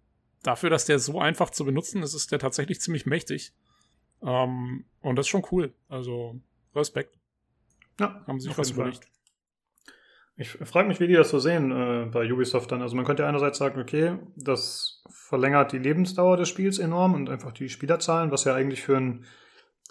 dafür, 0.41 0.71
dass 0.71 0.85
der 0.85 0.97
so 0.97 1.19
einfach 1.19 1.51
zu 1.51 1.65
benutzen 1.65 2.01
ist, 2.01 2.15
ist 2.15 2.31
der 2.31 2.39
tatsächlich 2.39 2.81
ziemlich 2.81 3.05
mächtig. 3.05 3.53
Ähm, 4.23 4.85
und 5.01 5.17
das 5.17 5.27
ist 5.27 5.29
schon 5.29 5.45
cool. 5.51 5.71
Also 5.87 6.41
Respekt. 6.75 7.19
Ja, 7.99 8.23
haben 8.25 8.39
sich 8.39 8.57
was 8.57 8.71
überlegt. 8.71 9.07
Ich 10.35 10.49
frage 10.49 10.87
mich, 10.87 10.99
wie 10.99 11.07
die 11.07 11.13
das 11.13 11.29
so 11.29 11.37
sehen 11.37 11.71
äh, 11.71 12.09
bei 12.11 12.31
Ubisoft 12.31 12.71
dann. 12.71 12.81
Also 12.81 12.95
man 12.95 13.05
könnte 13.05 13.27
einerseits 13.27 13.59
sagen, 13.59 13.79
okay, 13.79 14.17
das 14.35 15.03
verlängert 15.09 15.73
die 15.73 15.79
Lebensdauer 15.79 16.37
des 16.37 16.49
Spiels 16.49 16.79
enorm 16.79 17.13
und 17.13 17.29
einfach 17.29 17.51
die 17.51 17.69
Spielerzahlen, 17.69 18.31
was 18.31 18.45
ja 18.45 18.55
eigentlich 18.55 18.81
für 18.81 18.97
ein 18.97 19.25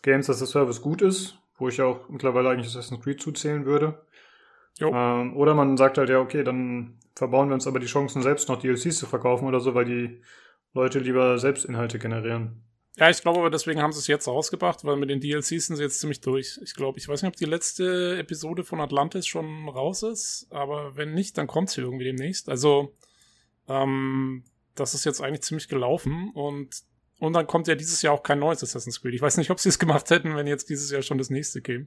Games 0.03 0.29
as 0.29 0.43
a 0.43 0.47
Service 0.47 0.83
gut 0.83 1.01
ist, 1.01 1.39
wo 1.59 1.69
ich 1.69 1.79
ja 1.79 1.87
auch 1.87 2.09
mittlerweile 2.09 2.51
eigentlich 2.51 2.69
Assassin's 2.69 3.03
Creed 3.03 3.21
zuzählen 3.21 3.65
würde. 3.65 4.03
Ähm, 4.81 5.37
oder 5.37 5.55
man 5.55 5.77
sagt 5.77 5.99
halt, 5.99 6.11
ja, 6.11 6.21
okay, 6.21 6.45
dann 6.45 6.99
verbauen 7.15 7.49
wir 7.49 7.55
uns 7.55 7.67
aber 7.67 7.81
die 7.81 7.87
Chancen, 7.87 8.23
selbst 8.23 8.49
noch 8.49 8.61
DLCs 8.61 8.99
zu 8.99 9.07
verkaufen 9.07 9.47
oder 9.47 9.61
so, 9.61 9.75
weil 9.75 9.87
die 9.87 10.21
Leute 10.75 10.99
lieber 10.99 11.39
selbst 11.39 11.65
Inhalte 11.65 11.99
generieren. 11.99 12.63
Ja, 12.99 13.11
ich 13.11 13.21
glaube 13.21 13.41
aber 13.41 13.51
deswegen 13.51 13.83
haben 13.83 13.93
sie 13.93 13.99
es 13.99 14.07
jetzt 14.07 14.27
rausgebracht, 14.27 14.85
weil 14.85 14.97
mit 14.97 15.11
den 15.11 15.21
DLCs 15.21 15.67
sind 15.67 15.77
sie 15.77 15.83
jetzt 15.83 16.01
ziemlich 16.01 16.21
durch. 16.23 16.59
Ich 16.63 16.75
glaube, 16.75 16.99
ich 16.99 17.09
weiß 17.09 17.23
nicht, 17.23 17.29
ob 17.29 17.37
die 17.37 17.45
letzte 17.45 18.17
Episode 18.19 18.65
von 18.65 18.81
Atlantis 18.81 19.27
schon 19.27 19.69
raus 19.69 20.03
ist, 20.03 20.47
aber 20.51 20.97
wenn 20.97 21.13
nicht, 21.13 21.37
dann 21.37 21.47
kommt 21.47 21.71
sie 21.71 21.83
irgendwie 21.83 22.05
demnächst. 22.05 22.49
Also, 22.49 22.95
ähm, 23.69 24.45
das 24.75 24.95
ist 24.95 25.05
jetzt 25.05 25.21
eigentlich 25.21 25.43
ziemlich 25.43 25.69
gelaufen 25.69 26.31
und 26.35 26.85
und 27.19 27.33
dann 27.33 27.47
kommt 27.47 27.67
ja 27.67 27.75
dieses 27.75 28.03
Jahr 28.03 28.15
auch 28.15 28.23
kein 28.23 28.39
neues 28.39 28.63
Assassin's 28.63 29.01
Creed. 29.01 29.15
Ich 29.15 29.23
weiß 29.23 29.37
nicht, 29.39 29.51
ob 29.51 29.59
sie 29.59 29.69
es 29.69 29.79
gemacht 29.79 30.11
hätten, 30.11 30.37
wenn 30.37 30.47
jetzt 30.47 30.69
dieses 30.69 30.91
Jahr 30.91 31.03
schon 31.03 31.19
das 31.19 31.31
nächste 31.31 31.63
käme. 31.63 31.87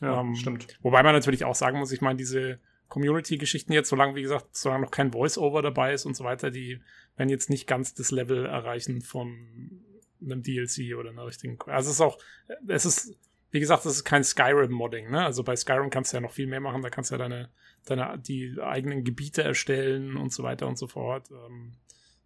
Ja, 0.00 0.20
ähm, 0.20 0.34
stimmt. 0.34 0.66
Wobei 0.82 1.02
man 1.02 1.14
natürlich 1.14 1.44
auch 1.44 1.54
sagen 1.54 1.78
muss, 1.78 1.92
ich 1.92 2.00
meine, 2.00 2.16
diese 2.16 2.58
Community-Geschichten 2.88 3.72
jetzt, 3.72 3.88
solange, 3.88 4.16
wie 4.16 4.22
gesagt, 4.22 4.56
solange 4.56 4.84
noch 4.84 4.90
kein 4.90 5.12
Voice-Over 5.12 5.62
dabei 5.62 5.94
ist 5.94 6.04
und 6.04 6.16
so 6.16 6.24
weiter, 6.24 6.50
die 6.50 6.80
werden 7.16 7.28
jetzt 7.28 7.50
nicht 7.50 7.66
ganz 7.66 7.94
das 7.94 8.10
Level 8.10 8.46
erreichen 8.46 9.00
von 9.00 9.80
einem 10.20 10.42
DLC 10.42 10.96
oder 10.96 11.10
einer 11.10 11.26
richtigen. 11.26 11.58
Also 11.66 11.90
es 11.90 11.96
ist 11.96 12.00
auch, 12.00 12.18
es 12.66 12.84
ist, 12.84 13.16
wie 13.50 13.60
gesagt, 13.60 13.86
es 13.86 13.96
ist 13.96 14.04
kein 14.04 14.24
Skyrim-Modding, 14.24 15.10
ne? 15.10 15.24
Also 15.24 15.44
bei 15.44 15.54
Skyrim 15.56 15.90
kannst 15.90 16.12
du 16.12 16.16
ja 16.16 16.20
noch 16.20 16.32
viel 16.32 16.46
mehr 16.46 16.60
machen, 16.60 16.82
da 16.82 16.90
kannst 16.90 17.10
du 17.10 17.14
ja 17.14 17.18
deine, 17.18 17.48
deine, 17.84 18.18
die 18.18 18.56
eigenen 18.60 19.04
Gebiete 19.04 19.42
erstellen 19.42 20.16
und 20.16 20.32
so 20.32 20.42
weiter 20.42 20.66
und 20.66 20.78
so 20.78 20.86
fort. 20.86 21.30
Ähm, 21.30 21.72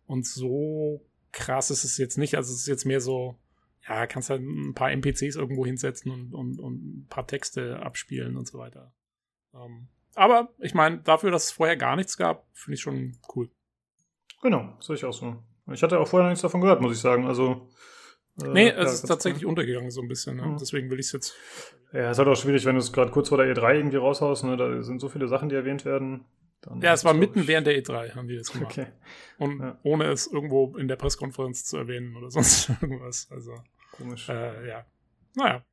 und 0.06 0.26
so 0.26 1.04
krass 1.36 1.70
ist 1.70 1.84
es 1.84 1.98
jetzt 1.98 2.16
nicht. 2.16 2.36
Also 2.36 2.52
es 2.52 2.60
ist 2.60 2.66
jetzt 2.66 2.86
mehr 2.86 3.00
so, 3.00 3.38
ja, 3.86 4.06
kannst 4.06 4.30
halt 4.30 4.40
ein 4.40 4.74
paar 4.74 4.90
NPCs 4.90 5.36
irgendwo 5.36 5.66
hinsetzen 5.66 6.10
und, 6.10 6.34
und, 6.34 6.58
und 6.58 6.74
ein 6.74 7.06
paar 7.08 7.26
Texte 7.26 7.78
abspielen 7.80 8.36
und 8.36 8.48
so 8.48 8.58
weiter. 8.58 8.92
Ähm, 9.54 9.88
aber 10.14 10.48
ich 10.58 10.72
meine, 10.72 10.98
dafür, 10.98 11.30
dass 11.30 11.44
es 11.44 11.50
vorher 11.52 11.76
gar 11.76 11.94
nichts 11.94 12.16
gab, 12.16 12.46
finde 12.54 12.74
ich 12.76 12.80
schon 12.80 13.18
cool. 13.34 13.50
Genau, 14.42 14.76
sehe 14.80 14.96
ich 14.96 15.04
auch 15.04 15.12
so. 15.12 15.36
Ich 15.70 15.82
hatte 15.82 16.00
auch 16.00 16.08
vorher 16.08 16.28
nichts 16.28 16.42
davon 16.42 16.62
gehört, 16.62 16.80
muss 16.80 16.96
ich 16.96 17.00
sagen. 17.00 17.26
Also. 17.26 17.68
Äh, 18.42 18.48
nee, 18.48 18.68
es 18.68 18.76
ja, 18.76 18.92
ist 18.92 19.02
tatsächlich 19.02 19.44
cool. 19.44 19.50
untergegangen 19.50 19.90
so 19.90 20.00
ein 20.00 20.08
bisschen. 20.08 20.36
Ne? 20.36 20.46
Mhm. 20.46 20.56
Deswegen 20.58 20.90
will 20.90 21.00
ich 21.00 21.06
es 21.06 21.12
jetzt. 21.12 21.34
Ja, 21.92 22.10
es 22.10 22.12
ist 22.12 22.18
halt 22.18 22.28
auch 22.28 22.40
schwierig, 22.40 22.64
wenn 22.64 22.76
du 22.76 22.80
es 22.80 22.92
gerade 22.92 23.10
kurz 23.10 23.28
vor 23.28 23.38
der 23.38 23.54
E3 23.54 23.74
irgendwie 23.74 23.96
raushaust. 23.96 24.44
Ne? 24.44 24.56
Da 24.56 24.82
sind 24.82 25.00
so 25.00 25.08
viele 25.10 25.28
Sachen, 25.28 25.50
die 25.50 25.54
erwähnt 25.54 25.84
werden. 25.84 26.24
Ja, 26.80 26.92
es 26.92 27.04
war 27.04 27.14
mitten 27.14 27.46
während 27.46 27.66
der 27.66 27.82
E3, 27.82 28.14
haben 28.14 28.28
die 28.28 28.36
das 28.36 28.52
gemacht. 28.52 28.72
Okay. 28.72 28.86
Und 29.38 29.60
ja. 29.60 29.78
ohne 29.82 30.04
es 30.06 30.26
irgendwo 30.26 30.76
in 30.76 30.88
der 30.88 30.96
Pressekonferenz 30.96 31.64
zu 31.64 31.76
erwähnen 31.76 32.16
oder 32.16 32.30
sonst 32.30 32.70
irgendwas. 32.80 33.28
Also. 33.30 33.54
Komisch. 33.92 34.28
Äh, 34.28 34.68
ja. 34.68 34.86
Naja. 35.34 35.64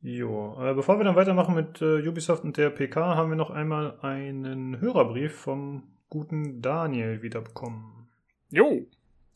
Jo, 0.00 0.56
äh, 0.60 0.74
bevor 0.74 0.98
wir 0.98 1.04
dann 1.04 1.16
weitermachen 1.16 1.54
mit 1.54 1.80
äh, 1.80 2.06
Ubisoft 2.06 2.44
und 2.44 2.56
der 2.56 2.70
PK, 2.70 3.16
haben 3.16 3.30
wir 3.30 3.36
noch 3.36 3.50
einmal 3.50 3.98
einen 4.00 4.80
Hörerbrief 4.80 5.34
vom 5.34 5.84
guten 6.08 6.62
Daniel 6.62 7.22
wiederbekommen. 7.22 8.08
Jo, 8.50 8.86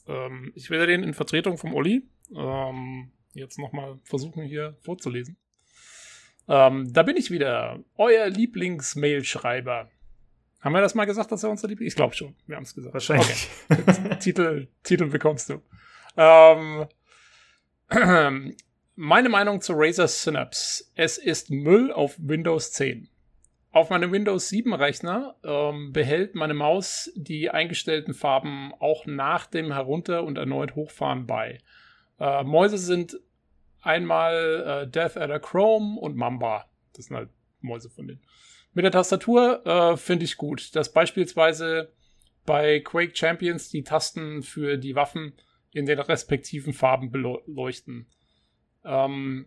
ähm, 0.07 0.53
ich 0.55 0.71
werde 0.71 0.87
den 0.87 1.03
in 1.03 1.15
Vertretung 1.15 1.59
vom 1.59 1.75
Olli 1.75 2.09
ähm, 2.35 3.11
jetzt 3.33 3.59
nochmal 3.59 3.99
versuchen 4.05 4.45
hier 4.45 4.77
vorzulesen. 4.81 5.37
Ähm, 6.49 6.93
da 6.93 7.03
bin 7.03 7.17
ich 7.17 7.31
wieder, 7.31 7.81
euer 7.97 8.29
Lieblingsmailschreiber. 8.29 9.91
Haben 10.61 10.75
wir 10.75 10.81
das 10.83 10.95
mal 10.95 11.07
gesagt, 11.07 11.33
dass 11.33 11.43
er 11.43 11.51
unser 11.51 11.69
Lieblings... 11.69 11.93
Ich 11.93 11.97
glaube 11.97 12.15
schon, 12.15 12.35
wir 12.47 12.57
haben 12.57 12.65
es 12.65 12.75
gesagt. 12.75 12.93
Wahrscheinlich. 12.93 13.49
Okay. 13.71 14.17
Titel, 14.21 14.69
Titel 14.83 15.07
bekommst 15.07 15.49
du. 15.49 15.63
Ähm, 16.17 16.87
meine 18.97 19.29
Meinung 19.29 19.61
zu 19.63 19.73
Razer 19.75 20.07
Synapse. 20.07 20.85
Es 20.95 21.17
ist 21.17 21.51
Müll 21.51 21.91
auf 21.93 22.17
Windows 22.19 22.73
10. 22.73 23.09
Auf 23.73 23.89
meinem 23.89 24.11
Windows 24.13 24.49
7 24.49 24.75
Rechner 24.75 25.37
ähm, 25.45 25.93
behält 25.93 26.35
meine 26.35 26.55
Maus 26.55 27.11
die 27.15 27.51
eingestellten 27.51 28.15
Farben 28.15 28.75
auch 28.81 29.07
nach 29.07 29.47
dem 29.47 29.73
Herunter- 29.73 30.25
und 30.25 30.37
erneut 30.37 30.75
Hochfahren 30.75 31.27
bei. 31.27 31.59
Äh, 32.19 32.43
Mäuse 32.43 32.79
sind 32.79 33.19
einmal 33.81 34.85
äh, 34.85 34.91
Death 34.91 35.17
Adder 35.17 35.39
Chrome 35.39 35.99
und 35.99 36.17
Mamba. 36.17 36.67
Das 36.95 37.07
sind 37.07 37.17
halt 37.17 37.31
Mäuse 37.61 37.89
von 37.89 38.09
denen. 38.09 38.21
Mit 38.73 38.85
der 38.85 38.93
Tastatur 38.93 39.67
äh, 39.67 39.97
finde 39.97 40.25
ich 40.25 40.37
gut, 40.37 40.75
dass 40.77 40.93
beispielsweise 40.93 41.93
bei 42.47 42.81
Quake 42.81 43.17
Champions 43.17 43.69
die 43.69 43.83
Tasten 43.83 44.43
für 44.43 44.77
die 44.77 44.95
Waffen 44.95 45.35
in 45.73 45.87
den 45.87 45.99
respektiven 45.99 46.73
Farben 46.73 47.11
beleuchten. 47.11 48.07
Ähm, 48.85 49.47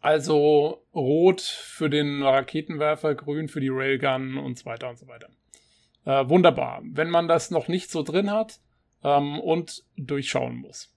also 0.00 0.86
rot 0.94 1.40
für 1.40 1.90
den 1.90 2.22
Raketenwerfer, 2.22 3.14
grün 3.14 3.48
für 3.48 3.60
die 3.60 3.68
Railgun 3.70 4.38
und 4.38 4.58
so 4.58 4.64
weiter 4.64 4.88
und 4.88 4.98
so 4.98 5.06
weiter. 5.08 5.28
Äh, 6.04 6.28
wunderbar. 6.28 6.82
Wenn 6.84 7.10
man 7.10 7.28
das 7.28 7.50
noch 7.50 7.68
nicht 7.68 7.90
so 7.90 8.02
drin 8.02 8.30
hat 8.30 8.60
ähm, 9.04 9.38
und 9.38 9.84
durchschauen 9.96 10.56
muss. 10.56 10.94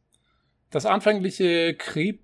Das 0.69 0.85
anfängliche, 0.85 1.75
Krebs, 1.75 2.23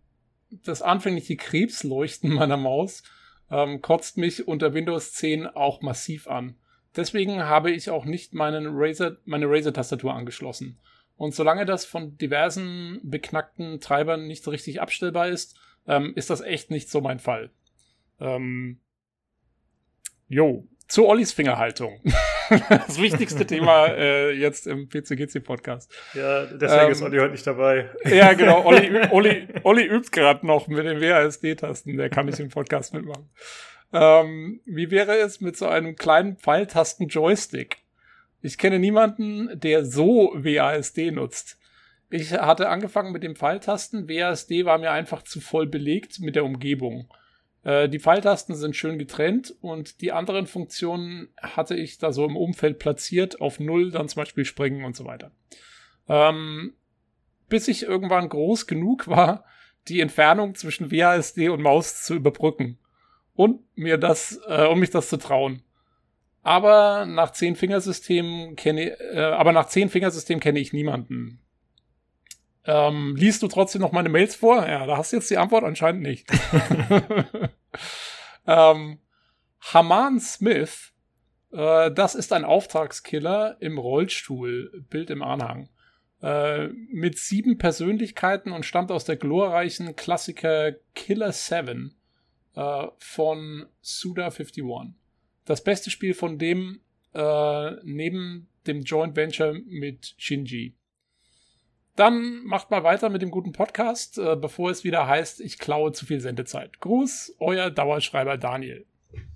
das 0.49 0.81
anfängliche 0.81 1.35
Krebsleuchten 1.35 2.33
meiner 2.33 2.57
Maus 2.57 3.03
ähm, 3.51 3.81
kotzt 3.81 4.17
mich 4.17 4.47
unter 4.47 4.73
Windows 4.73 5.13
10 5.13 5.47
auch 5.47 5.81
massiv 5.81 6.27
an. 6.27 6.55
Deswegen 6.95 7.43
habe 7.43 7.71
ich 7.71 7.89
auch 7.89 8.05
nicht 8.05 8.33
meinen 8.33 8.67
Razer, 8.69 9.17
meine 9.25 9.45
Razer-Tastatur 9.47 10.13
angeschlossen. 10.13 10.79
Und 11.17 11.35
solange 11.35 11.65
das 11.65 11.85
von 11.85 12.17
diversen 12.17 12.99
beknackten 13.03 13.79
Treibern 13.79 14.27
nicht 14.27 14.43
so 14.43 14.51
richtig 14.51 14.81
abstellbar 14.81 15.27
ist, 15.27 15.59
ähm, 15.87 16.13
ist 16.15 16.29
das 16.29 16.41
echt 16.41 16.71
nicht 16.71 16.89
so 16.89 17.01
mein 17.01 17.19
Fall. 17.19 17.51
Ähm, 18.19 18.79
jo, 20.27 20.67
zu 20.87 21.07
Ollis 21.07 21.33
Fingerhaltung. 21.33 22.01
das 22.69 22.99
wichtigste 22.99 23.45
Thema 23.45 23.87
äh, 23.87 24.31
jetzt 24.31 24.67
im 24.67 24.89
PCGC-Podcast. 24.89 25.91
Ja, 26.13 26.45
deswegen 26.45 26.85
ähm, 26.85 26.91
ist 26.91 27.01
Olli 27.01 27.17
heute 27.17 27.31
nicht 27.31 27.47
dabei. 27.47 27.89
Ja, 28.05 28.33
genau. 28.33 28.65
Olli, 28.65 29.07
Olli, 29.11 29.47
Olli 29.63 29.85
übt 29.85 30.09
gerade 30.11 30.45
noch 30.45 30.67
mit 30.67 30.85
den 30.85 31.01
WASD-Tasten. 31.01 31.97
Der 31.97 32.09
kann 32.09 32.25
nicht 32.25 32.39
im 32.39 32.49
Podcast 32.49 32.93
mitmachen. 32.93 33.29
Ähm, 33.91 34.61
wie 34.65 34.91
wäre 34.91 35.17
es 35.17 35.41
mit 35.41 35.57
so 35.57 35.67
einem 35.67 35.95
kleinen 35.95 36.37
Pfeiltasten-Joystick? 36.37 37.77
Ich 38.41 38.57
kenne 38.57 38.79
niemanden, 38.79 39.59
der 39.59 39.85
so 39.85 40.33
WASD 40.35 41.11
nutzt. 41.11 41.57
Ich 42.09 42.31
hatte 42.33 42.69
angefangen 42.69 43.11
mit 43.11 43.23
den 43.23 43.35
Pfeiltasten. 43.35 44.07
WASD 44.09 44.65
war 44.65 44.77
mir 44.77 44.91
einfach 44.91 45.23
zu 45.23 45.41
voll 45.41 45.67
belegt 45.67 46.19
mit 46.19 46.35
der 46.35 46.45
Umgebung. 46.45 47.09
Äh, 47.63 47.89
die 47.89 47.99
Pfeiltasten 47.99 48.55
sind 48.55 48.75
schön 48.75 48.97
getrennt 48.97 49.53
und 49.61 50.01
die 50.01 50.11
anderen 50.11 50.47
Funktionen 50.47 51.29
hatte 51.41 51.75
ich 51.75 51.97
da 51.97 52.11
so 52.11 52.25
im 52.25 52.37
Umfeld 52.37 52.79
platziert, 52.79 53.41
auf 53.41 53.59
Null, 53.59 53.91
dann 53.91 54.07
zum 54.07 54.21
Beispiel 54.21 54.45
springen 54.45 54.85
und 54.85 54.95
so 54.95 55.05
weiter. 55.05 55.31
Ähm, 56.07 56.73
bis 57.49 57.67
ich 57.67 57.83
irgendwann 57.83 58.29
groß 58.29 58.67
genug 58.67 59.07
war, 59.07 59.43
die 59.87 60.01
Entfernung 60.01 60.55
zwischen 60.55 60.91
WASD 60.91 61.49
und 61.49 61.61
Maus 61.61 62.03
zu 62.03 62.15
überbrücken 62.15 62.77
und 63.33 63.61
mir 63.75 63.97
das, 63.97 64.39
äh, 64.47 64.65
um 64.65 64.79
mich 64.79 64.89
das 64.89 65.09
zu 65.09 65.17
trauen. 65.17 65.63
Aber 66.41 67.05
nach 67.05 67.31
zehn 67.31 67.55
Fingersystemen 67.55 68.55
kenne, 68.55 68.99
äh, 68.99 69.19
aber 69.19 69.51
nach 69.51 69.67
zehn 69.67 69.89
Fingersystemen 69.89 70.39
kenne 70.39 70.59
ich 70.59 70.73
niemanden. 70.73 71.41
Ähm, 72.69 73.15
liest 73.15 73.41
du 73.41 73.47
trotzdem 73.47 73.81
noch 73.81 73.91
meine 73.91 74.09
Mails 74.09 74.35
vor? 74.35 74.67
Ja, 74.67 74.85
da 74.85 74.97
hast 74.97 75.11
du 75.11 75.17
jetzt 75.17 75.31
die 75.31 75.39
Antwort 75.39 75.63
anscheinend 75.63 76.03
nicht. 76.03 76.29
ähm, 78.47 78.99
Haman 79.73 80.19
Smith, 80.19 80.93
äh, 81.51 81.91
das 81.91 82.13
ist 82.13 82.31
ein 82.31 82.45
Auftragskiller 82.45 83.57
im 83.59 83.79
Rollstuhl, 83.79 84.85
Bild 84.87 85.09
im 85.09 85.23
Anhang. 85.23 85.69
Äh, 86.21 86.67
mit 86.91 87.17
sieben 87.17 87.57
Persönlichkeiten 87.57 88.51
und 88.51 88.67
stammt 88.67 88.91
aus 88.91 89.03
der 89.03 89.15
glorreichen 89.15 89.95
Klassiker 89.95 90.73
Killer 90.93 91.31
7 91.31 91.95
äh, 92.53 92.85
von 92.99 93.65
Suda51. 93.83 94.93
Das 95.45 95.63
beste 95.63 95.89
Spiel 95.89 96.13
von 96.13 96.37
dem 96.37 96.81
äh, 97.15 97.71
neben 97.83 98.47
dem 98.67 98.83
Joint 98.83 99.15
Venture 99.15 99.53
mit 99.53 100.13
Shinji. 100.19 100.75
Dann 101.99 102.45
macht 102.45 102.71
mal 102.71 102.85
weiter 102.85 103.09
mit 103.09 103.21
dem 103.21 103.29
guten 103.29 103.51
Podcast, 103.51 104.17
äh, 104.17 104.37
bevor 104.37 104.71
es 104.71 104.85
wieder 104.85 105.05
heißt, 105.05 105.41
ich 105.41 105.59
klaue 105.59 105.91
zu 105.91 106.05
viel 106.05 106.21
Sendezeit. 106.21 106.79
Gruß, 106.79 107.35
euer 107.39 107.69
Dauerschreiber 107.69 108.37
Daniel. 108.37 108.85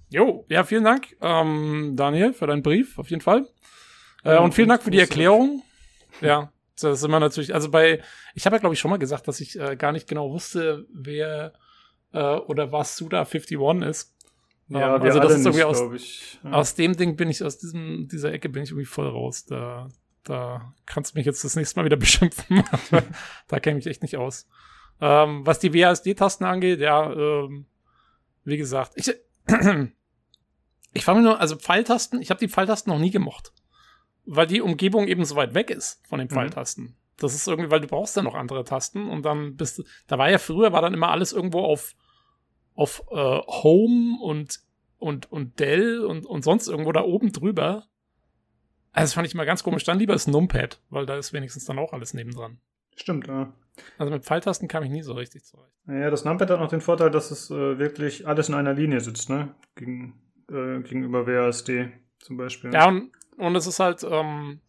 Jo, 0.08 0.46
ja, 0.48 0.64
vielen 0.64 0.86
Dank, 0.86 1.14
ähm, 1.20 1.96
Daniel, 1.98 2.32
für 2.32 2.48
deinen 2.48 2.64
Brief, 2.64 2.98
auf 2.98 3.10
jeden 3.10 3.22
Fall. 3.22 3.50
Äh, 4.24 4.38
und 4.38 4.54
vielen 4.54 4.70
Dank 4.70 4.82
für 4.82 4.92
die 4.92 5.00
Erklärung. 5.00 5.62
Ja, 6.22 6.54
das 6.80 7.00
ist 7.00 7.04
immer 7.04 7.20
natürlich, 7.20 7.54
also 7.54 7.70
bei, 7.70 8.02
ich 8.34 8.46
habe 8.46 8.56
ja, 8.56 8.60
glaube 8.62 8.76
ich, 8.76 8.80
schon 8.80 8.92
mal 8.92 8.98
gesagt, 8.98 9.28
dass 9.28 9.42
ich 9.42 9.60
äh, 9.60 9.76
gar 9.76 9.92
nicht 9.92 10.08
genau 10.08 10.32
wusste, 10.32 10.86
wer 10.94 11.52
äh, 12.14 12.20
oder 12.20 12.72
was 12.72 12.96
Suda 12.96 13.26
51 13.26 13.60
ist. 13.90 14.16
Ja, 14.70 14.96
ähm, 14.96 15.02
also 15.02 15.20
das 15.20 15.34
ist 15.34 15.46
irgendwie 15.46 15.66
aus, 15.66 15.82
ich. 15.94 16.40
Ja. 16.46 16.52
aus 16.52 16.76
dem 16.76 16.96
Ding 16.96 17.18
bin 17.18 17.30
ich, 17.30 17.44
aus 17.44 17.58
diesem, 17.58 18.08
dieser 18.08 18.32
Ecke 18.32 18.48
bin 18.48 18.64
ich 18.64 18.70
irgendwie 18.70 18.86
voll 18.86 19.10
raus. 19.10 19.44
Da, 19.44 19.90
da 20.24 20.74
kannst 20.86 21.14
du 21.14 21.20
mich 21.20 21.26
jetzt 21.26 21.44
das 21.44 21.56
nächste 21.56 21.80
Mal 21.80 21.86
wieder 21.86 21.96
beschimpfen. 21.98 22.64
da 23.48 23.60
kenne 23.60 23.80
ich 23.80 23.86
mich 23.86 23.92
echt 23.92 24.02
nicht 24.02 24.18
aus. 24.18 24.48
Ähm, 25.02 25.46
was 25.46 25.60
die 25.60 25.74
WASD-Tasten 25.74 26.46
angeht, 26.46 26.80
ja, 26.80 27.12
ähm, 27.12 27.66
wie 28.46 28.58
gesagt, 28.58 28.94
ich, 28.96 29.14
ich 30.94 31.06
fand 31.06 31.20
mir 31.20 31.24
nur, 31.24 31.40
also 31.40 31.56
Pfeiltasten, 31.56 32.22
ich 32.22 32.30
habe 32.30 32.40
die 32.40 32.48
Pfeiltasten 32.48 32.92
noch 32.92 33.00
nie 33.00 33.12
gemocht. 33.12 33.52
Weil 34.26 34.48
die 34.48 34.62
Umgebung 34.62 35.08
eben 35.08 35.26
so 35.26 35.36
weit 35.36 35.54
weg 35.54 35.70
ist 35.70 36.02
von 36.08 36.20
den 36.20 36.28
mhm. 36.28 36.34
Pfeiltasten. 36.34 36.84
Mhm. 36.86 36.96
Das 37.18 37.36
ist 37.36 37.48
irgendwie, 37.48 37.70
weil 37.70 37.82
du 37.82 37.88
brauchst 37.88 38.16
ja 38.16 38.22
noch 38.22 38.36
andere 38.36 38.64
Tasten 38.64 39.10
und 39.10 39.24
dann 39.24 39.56
bist 39.56 39.80
du, 39.80 39.84
da 40.08 40.18
war 40.18 40.30
ja 40.30 40.38
früher, 40.38 40.74
war 40.74 40.82
dann 40.82 40.94
immer 40.94 41.10
alles 41.10 41.32
irgendwo 41.32 41.60
auf, 41.60 41.96
auf 42.76 43.04
äh, 43.12 43.16
Home 43.16 44.20
und, 44.22 44.62
und, 44.98 45.32
und 45.32 45.60
Dell 45.60 46.06
und, 46.06 46.26
und 46.26 46.44
sonst 46.44 46.68
irgendwo 46.68 46.92
da 46.92 47.04
oben 47.04 47.32
drüber. 47.32 47.86
Also 48.94 49.06
das 49.06 49.14
fand 49.14 49.28
ich 49.28 49.34
immer 49.34 49.46
ganz 49.46 49.64
komisch. 49.64 49.84
Dann 49.84 50.00
lieber 50.00 50.14
das 50.14 50.28
Numpad, 50.28 50.80
weil 50.90 51.06
da 51.06 51.18
ist 51.18 51.34
wenigstens 51.34 51.66
dann 51.66 51.80
auch 51.80 51.94
alles 51.94 52.14
nebendran. 52.14 52.60
Stimmt, 52.96 53.28
ja. 53.28 53.52
Also 53.98 54.12
mit 54.14 54.24
Pfeiltasten 54.24 54.68
kam 54.68 54.84
ich 54.84 54.92
nie 54.92 55.02
so 55.02 55.14
richtig 55.14 55.44
zurecht. 55.46 55.74
Ja, 55.88 56.12
das 56.12 56.26
Numpad 56.26 56.50
hat 56.52 56.60
noch 56.60 56.70
den 56.70 56.82
Vorteil, 56.82 57.10
dass 57.10 57.32
es 57.32 57.50
äh, 57.50 57.80
wirklich 57.80 58.28
alles 58.28 58.50
in 58.50 58.56
einer 58.56 58.74
Linie 58.74 59.02
sitzt, 59.02 59.30
ne? 59.30 59.56
Gegen, 59.76 60.22
äh, 60.50 60.80
gegenüber 60.82 61.26
WASD 61.26 61.92
zum 62.20 62.38
Beispiel. 62.38 62.72
Ja, 62.72 62.88
und, 62.88 63.12
und 63.38 63.56
es 63.56 63.66
ist 63.66 63.80
halt, 63.80 64.06
ähm, 64.08 64.62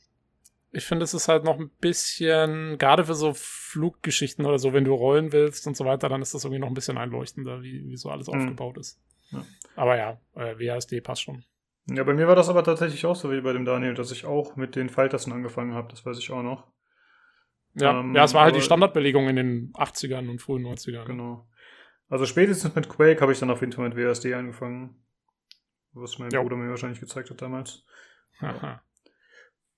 ich 0.72 0.84
finde, 0.84 1.04
es 1.04 1.12
ist 1.12 1.28
halt 1.28 1.44
noch 1.44 1.60
ein 1.60 1.70
bisschen, 1.80 2.78
gerade 2.78 3.04
für 3.04 3.14
so 3.14 3.32
Fluggeschichten 3.34 4.46
oder 4.46 4.58
so, 4.58 4.72
wenn 4.72 4.84
du 4.84 4.94
rollen 4.94 5.32
willst 5.32 5.66
und 5.66 5.76
so 5.76 5.84
weiter, 5.84 6.08
dann 6.08 6.22
ist 6.22 6.32
das 6.32 6.44
irgendwie 6.44 6.60
noch 6.60 6.68
ein 6.68 6.74
bisschen 6.74 6.96
einleuchtender, 6.96 7.62
wie, 7.62 7.86
wie 7.88 7.96
so 7.96 8.08
alles 8.08 8.28
mhm. 8.28 8.34
aufgebaut 8.34 8.78
ist. 8.78 8.98
Ja. 9.30 9.44
Aber 9.76 9.96
ja, 9.96 10.18
äh, 10.34 10.58
WASD 10.58 11.00
passt 11.02 11.22
schon. 11.22 11.44
Ja, 11.86 12.02
bei 12.04 12.14
mir 12.14 12.26
war 12.26 12.36
das 12.36 12.48
aber 12.48 12.64
tatsächlich 12.64 13.04
auch 13.04 13.16
so 13.16 13.30
wie 13.30 13.40
bei 13.42 13.52
dem 13.52 13.64
Daniel, 13.64 13.94
dass 13.94 14.10
ich 14.10 14.24
auch 14.24 14.56
mit 14.56 14.74
den 14.74 14.88
Pfeiltasten 14.88 15.32
angefangen 15.32 15.74
habe, 15.74 15.88
das 15.88 16.04
weiß 16.04 16.18
ich 16.18 16.30
auch 16.30 16.42
noch. 16.42 16.66
Ja, 17.74 18.00
ähm, 18.00 18.14
ja 18.14 18.24
es 18.24 18.34
war 18.34 18.44
halt 18.44 18.56
die 18.56 18.62
Standardbelegung 18.62 19.28
in 19.28 19.36
den 19.36 19.72
80ern 19.74 20.30
und 20.30 20.40
frühen 20.40 20.64
90ern. 20.64 21.04
Genau. 21.04 21.48
Also 22.08 22.26
spätestens 22.26 22.74
mit 22.74 22.88
Quake 22.88 23.20
habe 23.20 23.32
ich 23.32 23.38
dann 23.38 23.50
auf 23.50 23.60
jeden 23.60 23.72
Fall 23.72 23.88
mit 23.88 23.96
WSD 23.96 24.34
angefangen. 24.34 25.04
Was 25.92 26.18
mein 26.18 26.30
jo. 26.30 26.42
Bruder 26.42 26.56
mir 26.56 26.70
wahrscheinlich 26.70 27.00
gezeigt 27.00 27.30
hat 27.30 27.42
damals. 27.42 27.84
Haha. 28.40 28.82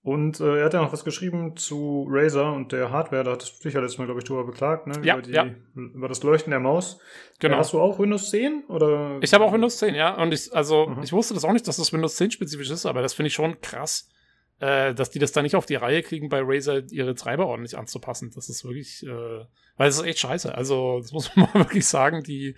Und 0.07 0.39
äh, 0.39 0.61
er 0.61 0.67
hat 0.67 0.73
ja 0.73 0.81
noch 0.81 0.93
was 0.93 1.03
geschrieben 1.03 1.57
zu 1.57 2.07
Razer 2.09 2.53
und 2.53 2.71
der 2.71 2.93
Hardware. 2.93 3.25
Da 3.25 3.33
hattest 3.33 3.59
du 3.59 3.65
dich 3.65 3.75
ja 3.75 3.81
letztes 3.81 3.99
Mal, 3.99 4.05
glaube 4.05 4.21
ich, 4.21 4.25
drüber 4.25 4.47
beklagt, 4.47 4.87
ne? 4.87 4.95
Ja, 5.03 5.15
über, 5.15 5.23
die, 5.23 5.33
ja. 5.33 5.49
über 5.75 6.07
das 6.07 6.23
Leuchten 6.23 6.53
der 6.53 6.61
Maus. 6.61 7.01
Genau. 7.41 7.57
Äh, 7.57 7.59
hast 7.59 7.73
du 7.73 7.81
auch 7.81 7.99
Windows 7.99 8.31
10? 8.31 8.67
Oder? 8.69 9.19
Ich 9.21 9.35
habe 9.35 9.45
auch 9.45 9.53
Windows 9.53 9.79
10, 9.79 9.97
ja. 9.97 10.15
Und 10.15 10.33
ich, 10.33 10.55
also, 10.55 10.87
mhm. 10.87 11.03
ich 11.03 11.13
wusste 11.13 11.35
das 11.35 11.45
auch 11.45 11.53
nicht, 11.53 11.67
dass 11.67 11.79
das 11.79 11.93
Windows 11.93 12.15
10 12.15 12.31
spezifisch 12.31 12.71
ist, 12.71 12.87
aber 12.87 13.03
das 13.03 13.15
finde 13.15 13.27
ich 13.27 13.35
schon 13.35 13.61
krass, 13.61 14.09
äh, 14.61 14.95
dass 14.95 15.11
die 15.11 15.19
das 15.19 15.33
da 15.33 15.43
nicht 15.43 15.57
auf 15.57 15.67
die 15.67 15.75
Reihe 15.75 16.03
kriegen, 16.03 16.29
bei 16.29 16.41
Razer 16.41 16.85
ihre 16.93 17.17
Treiber 17.17 17.49
ordentlich 17.49 17.77
anzupassen. 17.77 18.31
Das 18.33 18.49
ist 18.49 18.65
wirklich, 18.65 19.05
äh, 19.05 19.45
weil 19.77 19.89
es 19.89 19.97
ist 19.97 20.07
echt 20.07 20.21
scheiße. 20.21 20.55
Also, 20.55 21.01
das 21.01 21.11
muss 21.11 21.35
man 21.35 21.49
mal 21.53 21.65
wirklich 21.65 21.85
sagen, 21.85 22.23
die, 22.23 22.55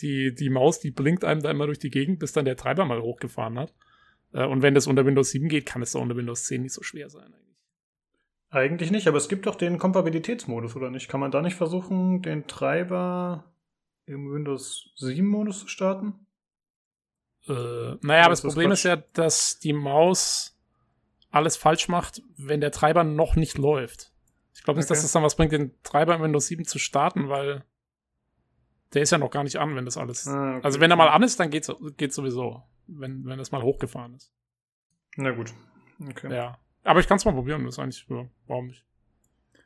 die, 0.00 0.32
die 0.32 0.48
Maus, 0.48 0.78
die 0.78 0.92
blinkt 0.92 1.24
einem 1.24 1.42
da 1.42 1.50
immer 1.50 1.66
durch 1.66 1.80
die 1.80 1.90
Gegend, 1.90 2.20
bis 2.20 2.30
dann 2.30 2.44
der 2.44 2.56
Treiber 2.56 2.84
mal 2.84 3.02
hochgefahren 3.02 3.58
hat. 3.58 3.74
Äh, 4.34 4.44
und 4.44 4.62
wenn 4.62 4.74
das 4.74 4.86
unter 4.86 5.06
Windows 5.06 5.30
7 5.30 5.48
geht, 5.48 5.64
kann 5.64 5.80
es 5.80 5.96
auch 5.96 6.02
unter 6.02 6.16
Windows 6.16 6.44
10 6.44 6.62
nicht 6.62 6.74
so 6.74 6.82
schwer 6.82 7.08
sein 7.08 7.32
eigentlich. 7.32 7.54
Eigentlich 8.50 8.90
nicht, 8.90 9.08
aber 9.08 9.16
es 9.16 9.28
gibt 9.28 9.46
doch 9.46 9.56
den 9.56 9.78
Kompatibilitätsmodus, 9.78 10.76
oder 10.76 10.90
nicht? 10.90 11.08
Kann 11.08 11.20
man 11.20 11.30
da 11.30 11.42
nicht 11.42 11.56
versuchen, 11.56 12.22
den 12.22 12.46
Treiber 12.46 13.52
im 14.06 14.32
Windows 14.32 14.92
7 14.96 15.26
Modus 15.26 15.60
zu 15.60 15.68
starten? 15.68 16.26
Äh, 17.48 17.96
naja, 18.02 18.22
aber 18.22 18.30
das 18.30 18.42
Problem 18.42 18.68
Quatsch? 18.68 18.78
ist 18.78 18.84
ja, 18.84 18.96
dass 18.96 19.58
die 19.58 19.72
Maus 19.72 20.56
alles 21.30 21.56
falsch 21.56 21.88
macht, 21.88 22.22
wenn 22.36 22.60
der 22.60 22.70
Treiber 22.70 23.02
noch 23.02 23.34
nicht 23.34 23.58
läuft. 23.58 24.12
Ich 24.54 24.62
glaube 24.62 24.78
nicht, 24.78 24.86
okay. 24.86 24.94
dass 24.94 25.02
das 25.02 25.12
dann 25.12 25.24
was 25.24 25.34
bringt, 25.34 25.50
den 25.50 25.74
Treiber 25.82 26.14
im 26.14 26.22
Windows 26.22 26.46
7 26.46 26.64
zu 26.64 26.78
starten, 26.78 27.28
weil 27.28 27.64
der 28.94 29.02
ist 29.02 29.10
ja 29.10 29.18
noch 29.18 29.30
gar 29.30 29.42
nicht 29.42 29.56
an, 29.56 29.74
wenn 29.74 29.84
das 29.84 29.96
alles. 29.96 30.28
Ah, 30.28 30.58
okay. 30.58 30.64
Also 30.64 30.78
wenn 30.78 30.92
er 30.92 30.96
mal 30.96 31.08
an 31.08 31.24
ist, 31.24 31.40
dann 31.40 31.50
geht's, 31.50 31.72
geht's 31.96 32.14
sowieso 32.14 32.62
wenn, 32.86 33.24
wenn 33.24 33.40
es 33.40 33.52
mal 33.52 33.62
hochgefahren 33.62 34.14
ist. 34.14 34.32
Na 35.16 35.30
gut. 35.30 35.52
Okay. 36.08 36.34
Ja. 36.34 36.58
Aber 36.82 37.00
ich 37.00 37.08
kann 37.08 37.16
es 37.16 37.24
mal 37.24 37.32
probieren, 37.32 37.64
das 37.64 37.76
ist 37.76 37.78
eigentlich, 37.78 38.06
ja, 38.08 38.28
warum 38.46 38.66
nicht? 38.66 38.84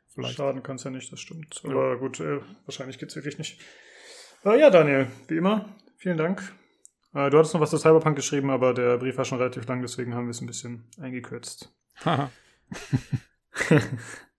Vielleicht. 0.08 0.36
Schaden 0.36 0.62
kann 0.62 0.76
es 0.76 0.84
ja 0.84 0.90
nicht, 0.90 1.12
das 1.12 1.20
stimmt. 1.20 1.60
Aber 1.64 1.90
ja. 1.90 1.94
gut, 1.96 2.20
äh, 2.20 2.40
wahrscheinlich 2.64 2.98
geht 2.98 3.10
es 3.10 3.16
wirklich 3.16 3.38
nicht. 3.38 3.60
Äh, 4.44 4.60
ja, 4.60 4.70
Daniel, 4.70 5.08
wie 5.26 5.36
immer, 5.36 5.74
vielen 5.96 6.16
Dank. 6.16 6.42
Äh, 7.14 7.30
du 7.30 7.38
hattest 7.38 7.54
noch 7.54 7.60
was 7.60 7.70
zu 7.70 7.78
Cyberpunk 7.78 8.16
geschrieben, 8.16 8.50
aber 8.50 8.74
der 8.74 8.98
Brief 8.98 9.16
war 9.16 9.24
schon 9.24 9.38
relativ 9.38 9.66
lang, 9.66 9.82
deswegen 9.82 10.14
haben 10.14 10.26
wir 10.26 10.30
es 10.30 10.40
ein 10.40 10.46
bisschen 10.46 10.88
eingekürzt. 11.00 11.74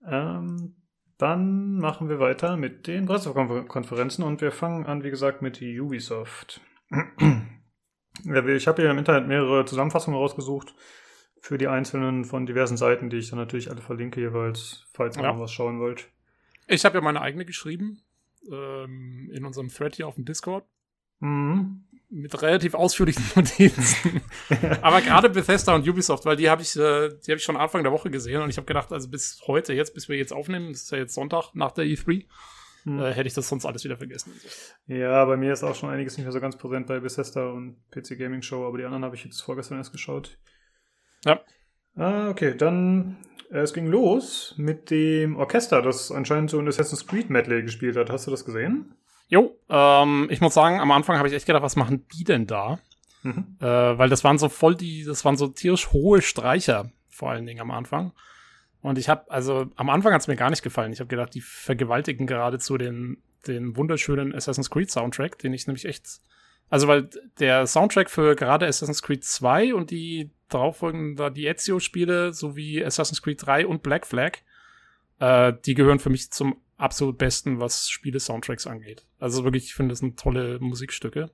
ähm, 0.08 0.76
dann 1.18 1.78
machen 1.78 2.08
wir 2.08 2.20
weiter 2.20 2.56
mit 2.56 2.88
den 2.88 3.06
Pressekonferenzen 3.06 4.24
und 4.24 4.40
wir 4.42 4.52
fangen 4.52 4.86
an, 4.86 5.04
wie 5.04 5.10
gesagt, 5.10 5.42
mit 5.42 5.62
Ubisoft. 5.62 6.62
Ich 8.26 8.68
habe 8.68 8.82
hier 8.82 8.92
im 8.92 8.98
Internet 8.98 9.28
mehrere 9.28 9.66
Zusammenfassungen 9.66 10.20
rausgesucht 10.20 10.74
für 11.42 11.58
die 11.58 11.68
einzelnen 11.68 12.26
von 12.26 12.46
diversen 12.46 12.78
Seiten, 12.78 13.10
die 13.10 13.18
ich 13.18 13.30
dann 13.30 13.40
natürlich 13.40 13.72
alle 13.72 13.82
verlinke 13.82 14.20
jeweils, 14.20 14.86
falls 14.94 15.18
ihr 15.18 15.24
ja. 15.24 15.32
noch 15.32 15.40
was 15.40 15.52
schauen 15.52 15.80
wollt. 15.80 16.08
Ich 16.68 16.86
habe 16.86 16.98
ja 16.98 17.02
meine 17.02 17.22
eigene 17.22 17.46
geschrieben 17.46 18.02
ähm, 18.52 19.30
in 19.34 19.46
unserem 19.46 19.70
Thread 19.70 19.96
hier 19.96 20.08
auf 20.08 20.16
dem 20.16 20.26
Discord. 20.26 20.66
Mhm. 21.22 21.84
mit 22.10 22.42
relativ 22.42 22.74
ausführlichen 22.74 23.24
Notizen. 23.36 24.22
Aber 24.82 25.02
gerade 25.02 25.30
Bethesda 25.30 25.76
und 25.76 25.88
Ubisoft, 25.88 26.26
weil 26.26 26.38
die 26.38 26.50
habe 26.50 26.62
ich, 26.62 26.76
äh, 26.76 27.10
die 27.10 27.32
habe 27.32 27.38
ich 27.38 27.44
schon 27.44 27.58
Anfang 27.58 27.84
der 27.84 27.92
Woche 27.92 28.10
gesehen 28.10 28.42
und 28.42 28.50
ich 28.50 28.58
habe 28.58 28.66
gedacht, 28.66 28.92
also 28.94 29.10
bis 29.10 29.42
heute, 29.46 29.74
jetzt, 29.74 29.94
bis 29.94 30.08
wir 30.08 30.16
jetzt 30.16 30.32
aufnehmen, 30.32 30.72
das 30.72 30.84
ist 30.84 30.92
ja 30.92 30.98
jetzt 30.98 31.14
Sonntag 31.14 31.54
nach 31.56 31.72
der 31.72 31.86
E3, 31.86 32.26
hm. 32.84 33.00
äh, 33.00 33.14
hätte 33.14 33.28
ich 33.28 33.34
das 33.34 33.48
sonst 33.48 33.66
alles 33.66 33.84
wieder 33.84 33.98
vergessen. 33.98 34.34
Ja, 34.88 35.24
bei 35.26 35.38
mir 35.38 35.54
ist 35.54 35.64
auch 35.64 35.76
schon 35.76 35.90
einiges 35.90 36.18
nicht 36.18 36.26
mehr 36.26 36.32
so 36.32 36.42
ganz 36.42 36.58
präsent 36.58 36.88
bei 36.88 37.00
Bethesda 37.00 37.50
und 37.50 37.78
PC 37.92 38.18
Gaming 38.18 38.42
Show, 38.42 38.66
aber 38.66 38.78
die 38.78 38.86
anderen 38.86 39.04
habe 39.04 39.16
ich 39.16 39.24
jetzt 39.24 39.42
vorgestern 39.42 39.78
erst 39.78 39.92
geschaut. 39.92 40.38
Ja. 41.26 41.42
Ah, 41.96 42.30
okay, 42.30 42.56
dann 42.56 43.18
äh, 43.52 43.60
es 43.60 43.74
ging 43.74 43.88
los 43.88 44.54
mit 44.58 44.90
dem 44.90 45.38
Orchester, 45.38 45.82
das 45.82 46.12
anscheinend 46.12 46.50
so 46.50 46.60
ein 46.60 46.68
Assassin's 46.68 47.08
Creed 47.08 47.30
Medley 47.30 47.64
gespielt 47.64 47.98
hat. 47.98 48.10
Hast 48.10 48.28
du 48.28 48.32
das 48.32 48.46
gesehen? 48.46 48.96
Jo, 49.28 49.60
ähm, 49.70 50.28
ich 50.32 50.42
muss 50.42 50.54
sagen, 50.54 50.80
am 50.80 50.92
Anfang 50.92 51.18
habe 51.18 51.28
ich 51.28 51.34
echt 51.34 51.46
gedacht, 51.46 51.64
was 51.64 51.76
machen 51.76 52.08
die 52.16 52.24
denn 52.24 52.48
da? 52.48 52.80
Mhm. 53.22 53.58
Äh, 53.60 53.66
weil 53.66 54.10
das 54.10 54.24
waren 54.24 54.38
so 54.38 54.50
voll 54.50 54.76
die, 54.76 55.04
das 55.04 55.26
waren 55.26 55.38
so 55.38 55.48
tierisch 55.48 55.92
hohe 55.92 56.22
Streicher, 56.22 56.92
vor 57.10 57.30
allen 57.32 57.46
Dingen 57.46 57.62
am 57.62 57.72
Anfang. 57.72 58.14
Und 58.82 58.98
ich 58.98 59.10
habe, 59.10 59.30
also 59.30 59.68
am 59.76 59.90
Anfang 59.90 60.14
hat 60.14 60.22
es 60.22 60.28
mir 60.28 60.36
gar 60.36 60.50
nicht 60.50 60.64
gefallen. 60.64 60.94
Ich 60.94 61.00
habe 61.00 61.10
gedacht, 61.10 61.34
die 61.34 61.42
vergewaltigen 61.42 62.28
geradezu 62.28 62.78
den, 62.78 63.22
den 63.48 63.76
wunderschönen 63.76 64.34
Assassin's 64.34 64.70
Creed 64.70 64.90
Soundtrack, 64.90 65.38
den 65.40 65.54
ich 65.54 65.68
nämlich 65.68 65.86
echt, 65.86 66.22
also 66.70 66.88
weil 66.88 67.10
der 67.40 67.68
Soundtrack 67.68 68.10
für 68.10 68.36
gerade 68.36 68.68
Assassin's 68.68 69.02
Creed 69.02 69.24
2 69.24 69.74
und 69.74 69.92
die 69.92 70.32
darauffolgenden, 70.48 71.16
da 71.16 71.30
die 71.30 71.48
Ezio-Spiele 71.48 72.34
sowie 72.34 72.84
Assassin's 72.84 73.22
Creed 73.22 73.46
3 73.46 73.68
und 73.68 73.84
Black 73.84 74.08
Flag, 74.08 74.38
äh, 75.20 75.54
die 75.66 75.74
gehören 75.74 76.00
für 76.00 76.10
mich 76.10 76.32
zum 76.32 76.62
absolut 76.78 77.18
besten, 77.18 77.60
was 77.60 77.90
Spiele-Soundtracks 77.90 78.66
angeht. 78.66 79.06
Also 79.20 79.44
wirklich, 79.44 79.66
ich 79.66 79.74
finde, 79.74 79.92
das 79.92 80.00
sind 80.00 80.18
tolle 80.18 80.60
Musikstücke. 80.60 81.30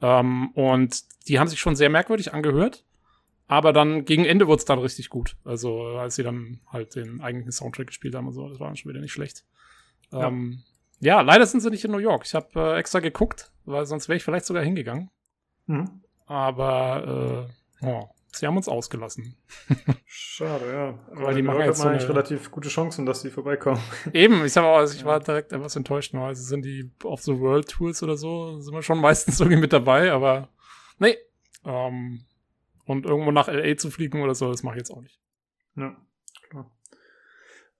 Ähm, 0.00 0.50
und 0.52 1.02
die 1.28 1.38
haben 1.38 1.48
sich 1.48 1.60
schon 1.60 1.76
sehr 1.76 1.90
merkwürdig 1.90 2.32
angehört. 2.32 2.84
Aber 3.48 3.72
dann 3.72 4.04
gegen 4.04 4.24
Ende 4.24 4.46
wurde 4.46 4.60
es 4.60 4.64
dann 4.64 4.78
richtig 4.78 5.10
gut. 5.10 5.36
Also 5.44 5.82
als 5.96 6.14
sie 6.14 6.22
dann 6.22 6.60
halt 6.68 6.94
den 6.94 7.20
eigentlichen 7.20 7.52
Soundtrack 7.52 7.88
gespielt 7.88 8.14
haben 8.14 8.26
und 8.26 8.32
so, 8.32 8.48
das 8.48 8.60
war 8.60 8.68
dann 8.68 8.76
schon 8.76 8.90
wieder 8.90 9.00
nicht 9.00 9.12
schlecht. 9.12 9.44
Ja, 10.10 10.28
ähm, 10.28 10.62
ja 11.00 11.20
leider 11.20 11.44
sind 11.46 11.60
sie 11.60 11.70
nicht 11.70 11.84
in 11.84 11.90
New 11.90 11.98
York. 11.98 12.22
Ich 12.24 12.34
habe 12.34 12.48
äh, 12.54 12.78
extra 12.78 13.00
geguckt, 13.00 13.52
weil 13.64 13.84
sonst 13.84 14.08
wäre 14.08 14.16
ich 14.16 14.24
vielleicht 14.24 14.46
sogar 14.46 14.62
hingegangen. 14.62 15.10
Mhm. 15.66 16.02
Aber 16.26 17.48
äh, 17.82 17.86
oh, 17.86 18.08
Sie 18.34 18.46
haben 18.46 18.56
uns 18.56 18.68
ausgelassen. 18.68 19.36
Schade, 20.06 20.72
ja. 20.72 20.98
Aber 21.10 21.26
Weil 21.26 21.34
die 21.34 21.42
machen 21.42 21.60
jetzt 21.60 21.80
so 21.80 21.88
eigentlich 21.88 22.08
relativ 22.08 22.50
gute 22.50 22.70
Chancen, 22.70 23.04
dass 23.04 23.20
sie 23.20 23.30
vorbeikommen. 23.30 23.80
Eben, 24.14 24.44
ich, 24.46 24.58
auch, 24.58 24.78
also 24.78 24.94
ich 24.94 25.02
ja. 25.02 25.06
war 25.06 25.20
direkt 25.20 25.52
etwas 25.52 25.76
enttäuscht. 25.76 26.14
Also 26.14 26.42
sind 26.42 26.64
die 26.64 26.90
auf 27.04 27.20
so 27.20 27.40
World 27.40 27.68
Tours 27.68 28.02
oder 28.02 28.16
so, 28.16 28.58
sind 28.58 28.72
wir 28.72 28.82
schon 28.82 29.00
meistens 29.00 29.38
irgendwie 29.40 29.60
mit 29.60 29.72
dabei, 29.72 30.12
aber 30.12 30.48
nee. 30.98 31.18
Ähm, 31.66 32.24
und 32.92 33.06
irgendwo 33.06 33.32
nach 33.32 33.48
LA 33.48 33.76
zu 33.76 33.90
fliegen 33.90 34.22
oder 34.22 34.34
so, 34.34 34.50
das 34.50 34.62
mache 34.62 34.76
ich 34.76 34.80
jetzt 34.80 34.90
auch 34.90 35.00
nicht. 35.00 35.18
Ja, 35.76 35.96
klar. 36.50 36.70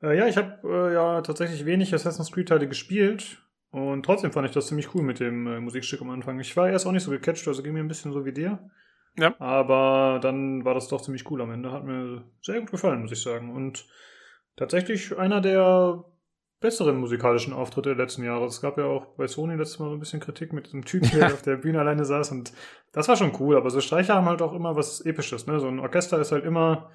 Äh, 0.02 0.19
ja, 0.19 0.26
ich 0.26 0.37
habe 0.37 0.61
äh, 0.64 0.95
ja 0.95 1.21
tatsächlich 1.21 1.64
wenig 1.64 1.95
Assassin's 1.95 2.33
Creed-Teile 2.33 2.66
gespielt. 2.66 3.38
Und 3.71 4.04
trotzdem 4.04 4.33
fand 4.33 4.47
ich 4.47 4.52
das 4.52 4.66
ziemlich 4.66 4.95
cool 4.95 5.02
mit 5.02 5.21
dem 5.21 5.47
äh, 5.47 5.61
Musikstück 5.61 6.02
am 6.02 6.11
Anfang. 6.11 6.40
Ich 6.40 6.57
war 6.57 6.69
erst 6.69 6.87
auch 6.87 6.92
nicht 6.92 7.04
so 7.04 7.11
gecatcht, 7.11 7.47
also 7.49 7.62
ging 7.62 7.73
mir 7.73 7.81
ein 7.81 7.88
bisschen 7.88 8.12
so 8.12 8.25
wie 8.25 8.33
dir. 8.33 8.71
Ja. 9.19 9.35
Aber 9.38 10.21
dann 10.23 10.64
war 10.64 10.75
das 10.75 10.88
doch 10.88 11.00
ziemlich 11.00 11.31
cool 11.31 11.40
am 11.40 11.50
Ende. 11.50 11.73
Hat 11.73 11.85
mir 11.85 12.25
sehr 12.42 12.61
gut 12.61 12.71
gefallen, 12.71 13.02
muss 13.02 13.12
ich 13.12 13.23
sagen. 13.23 13.54
Und 13.54 13.87
tatsächlich 14.57 15.16
einer 15.16 15.40
der 15.40 16.04
besseren 16.62 16.97
musikalischen 16.99 17.53
Auftritte 17.53 17.90
der 17.90 18.05
letzten 18.05 18.25
Jahre. 18.25 18.46
Es 18.46 18.62
gab 18.62 18.79
ja 18.79 18.85
auch 18.85 19.05
bei 19.16 19.27
Sony 19.27 19.57
letztes 19.57 19.79
Mal 19.79 19.88
so 19.88 19.92
ein 19.94 20.01
bisschen 20.01 20.20
Kritik 20.20 20.53
mit 20.53 20.66
diesem 20.66 20.85
Typen, 20.85 21.11
der 21.11 21.27
auf 21.35 21.42
der 21.42 21.57
Bühne 21.57 21.81
alleine 21.81 22.05
saß. 22.07 22.31
Und 22.31 22.53
das 22.92 23.09
war 23.09 23.16
schon 23.16 23.33
cool. 23.40 23.57
Aber 23.57 23.68
so 23.68 23.81
Streicher 23.81 24.14
haben 24.14 24.27
halt 24.27 24.40
auch 24.40 24.55
immer 24.55 24.75
was 24.75 25.01
Episches. 25.03 25.46
Ne? 25.46 25.61
So 25.61 25.68
ein 25.68 25.81
Orchester 25.81 26.18
ist 26.18 26.33
halt 26.33 26.44
immer 26.44 26.90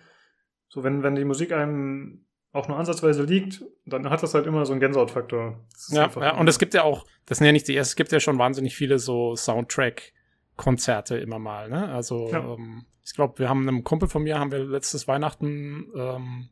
so, 0.70 0.84
wenn, 0.84 1.04
wenn 1.04 1.16
die 1.16 1.26
Musik 1.26 1.52
einem 1.52 2.26
auch 2.52 2.68
nur 2.68 2.78
ansatzweise 2.78 3.24
liegt, 3.24 3.64
dann 3.86 4.10
hat 4.10 4.24
das 4.24 4.34
halt 4.34 4.48
immer 4.48 4.66
so 4.66 4.74
einen 4.74 4.80
Gänsehautfaktor. 4.80 5.64
Ja, 5.90 6.10
ja, 6.20 6.38
und 6.38 6.50
es 6.50 6.58
gibt 6.58 6.74
ja 6.74 6.84
auch, 6.84 7.06
das 7.28 7.38
sind 7.38 7.46
ja 7.46 7.52
nicht 7.54 7.68
die 7.68 7.76
ersten, 7.76 7.92
es 7.92 7.96
gibt 7.96 8.12
ja 8.12 8.20
schon 8.20 8.40
wahnsinnig 8.40 8.76
viele 8.76 8.98
so 8.98 9.34
Soundtrack- 9.34 10.14
Konzerte 10.58 11.18
immer 11.18 11.40
mal. 11.40 11.70
Ne? 11.70 11.88
Also 11.88 12.30
ja. 12.30 12.40
ähm, 12.40 12.86
ich 13.06 13.14
glaube, 13.14 13.40
wir 13.40 13.48
haben 13.48 13.66
einem 13.66 13.84
Kumpel 13.86 14.10
von 14.10 14.24
mir 14.24 14.38
haben 14.38 14.52
wir 14.52 14.60
letztes 14.60 15.08
Weihnachten 15.08 15.86
ähm, 15.96 16.50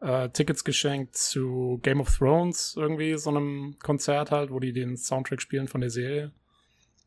äh, 0.00 0.28
Tickets 0.30 0.64
geschenkt 0.64 1.16
zu 1.16 1.78
Game 1.82 2.00
of 2.00 2.16
Thrones 2.16 2.74
irgendwie 2.76 3.16
so 3.18 3.30
einem 3.30 3.76
Konzert 3.82 4.30
halt, 4.30 4.50
wo 4.50 4.58
die 4.60 4.72
den 4.72 4.96
Soundtrack 4.96 5.40
spielen 5.40 5.68
von 5.68 5.80
der 5.80 5.90
Serie 5.90 6.32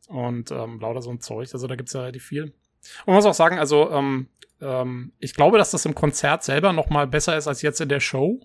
und 0.08 0.50
ähm, 0.50 0.80
lauter 0.80 1.02
so 1.02 1.10
ein 1.10 1.20
Zeug. 1.20 1.50
Also 1.52 1.66
da 1.66 1.76
gibt's 1.76 1.92
ja 1.92 2.00
relativ 2.00 2.24
viel. 2.24 2.44
Und 2.44 3.06
man 3.06 3.16
muss 3.16 3.26
auch 3.26 3.34
sagen, 3.34 3.58
also 3.58 3.90
ähm, 3.90 4.28
ähm, 4.60 5.12
ich 5.18 5.34
glaube, 5.34 5.58
dass 5.58 5.70
das 5.70 5.84
im 5.86 5.94
Konzert 5.94 6.44
selber 6.44 6.72
noch 6.72 6.90
mal 6.90 7.06
besser 7.06 7.36
ist 7.36 7.48
als 7.48 7.62
jetzt 7.62 7.80
in 7.80 7.88
der 7.88 8.00
Show, 8.00 8.40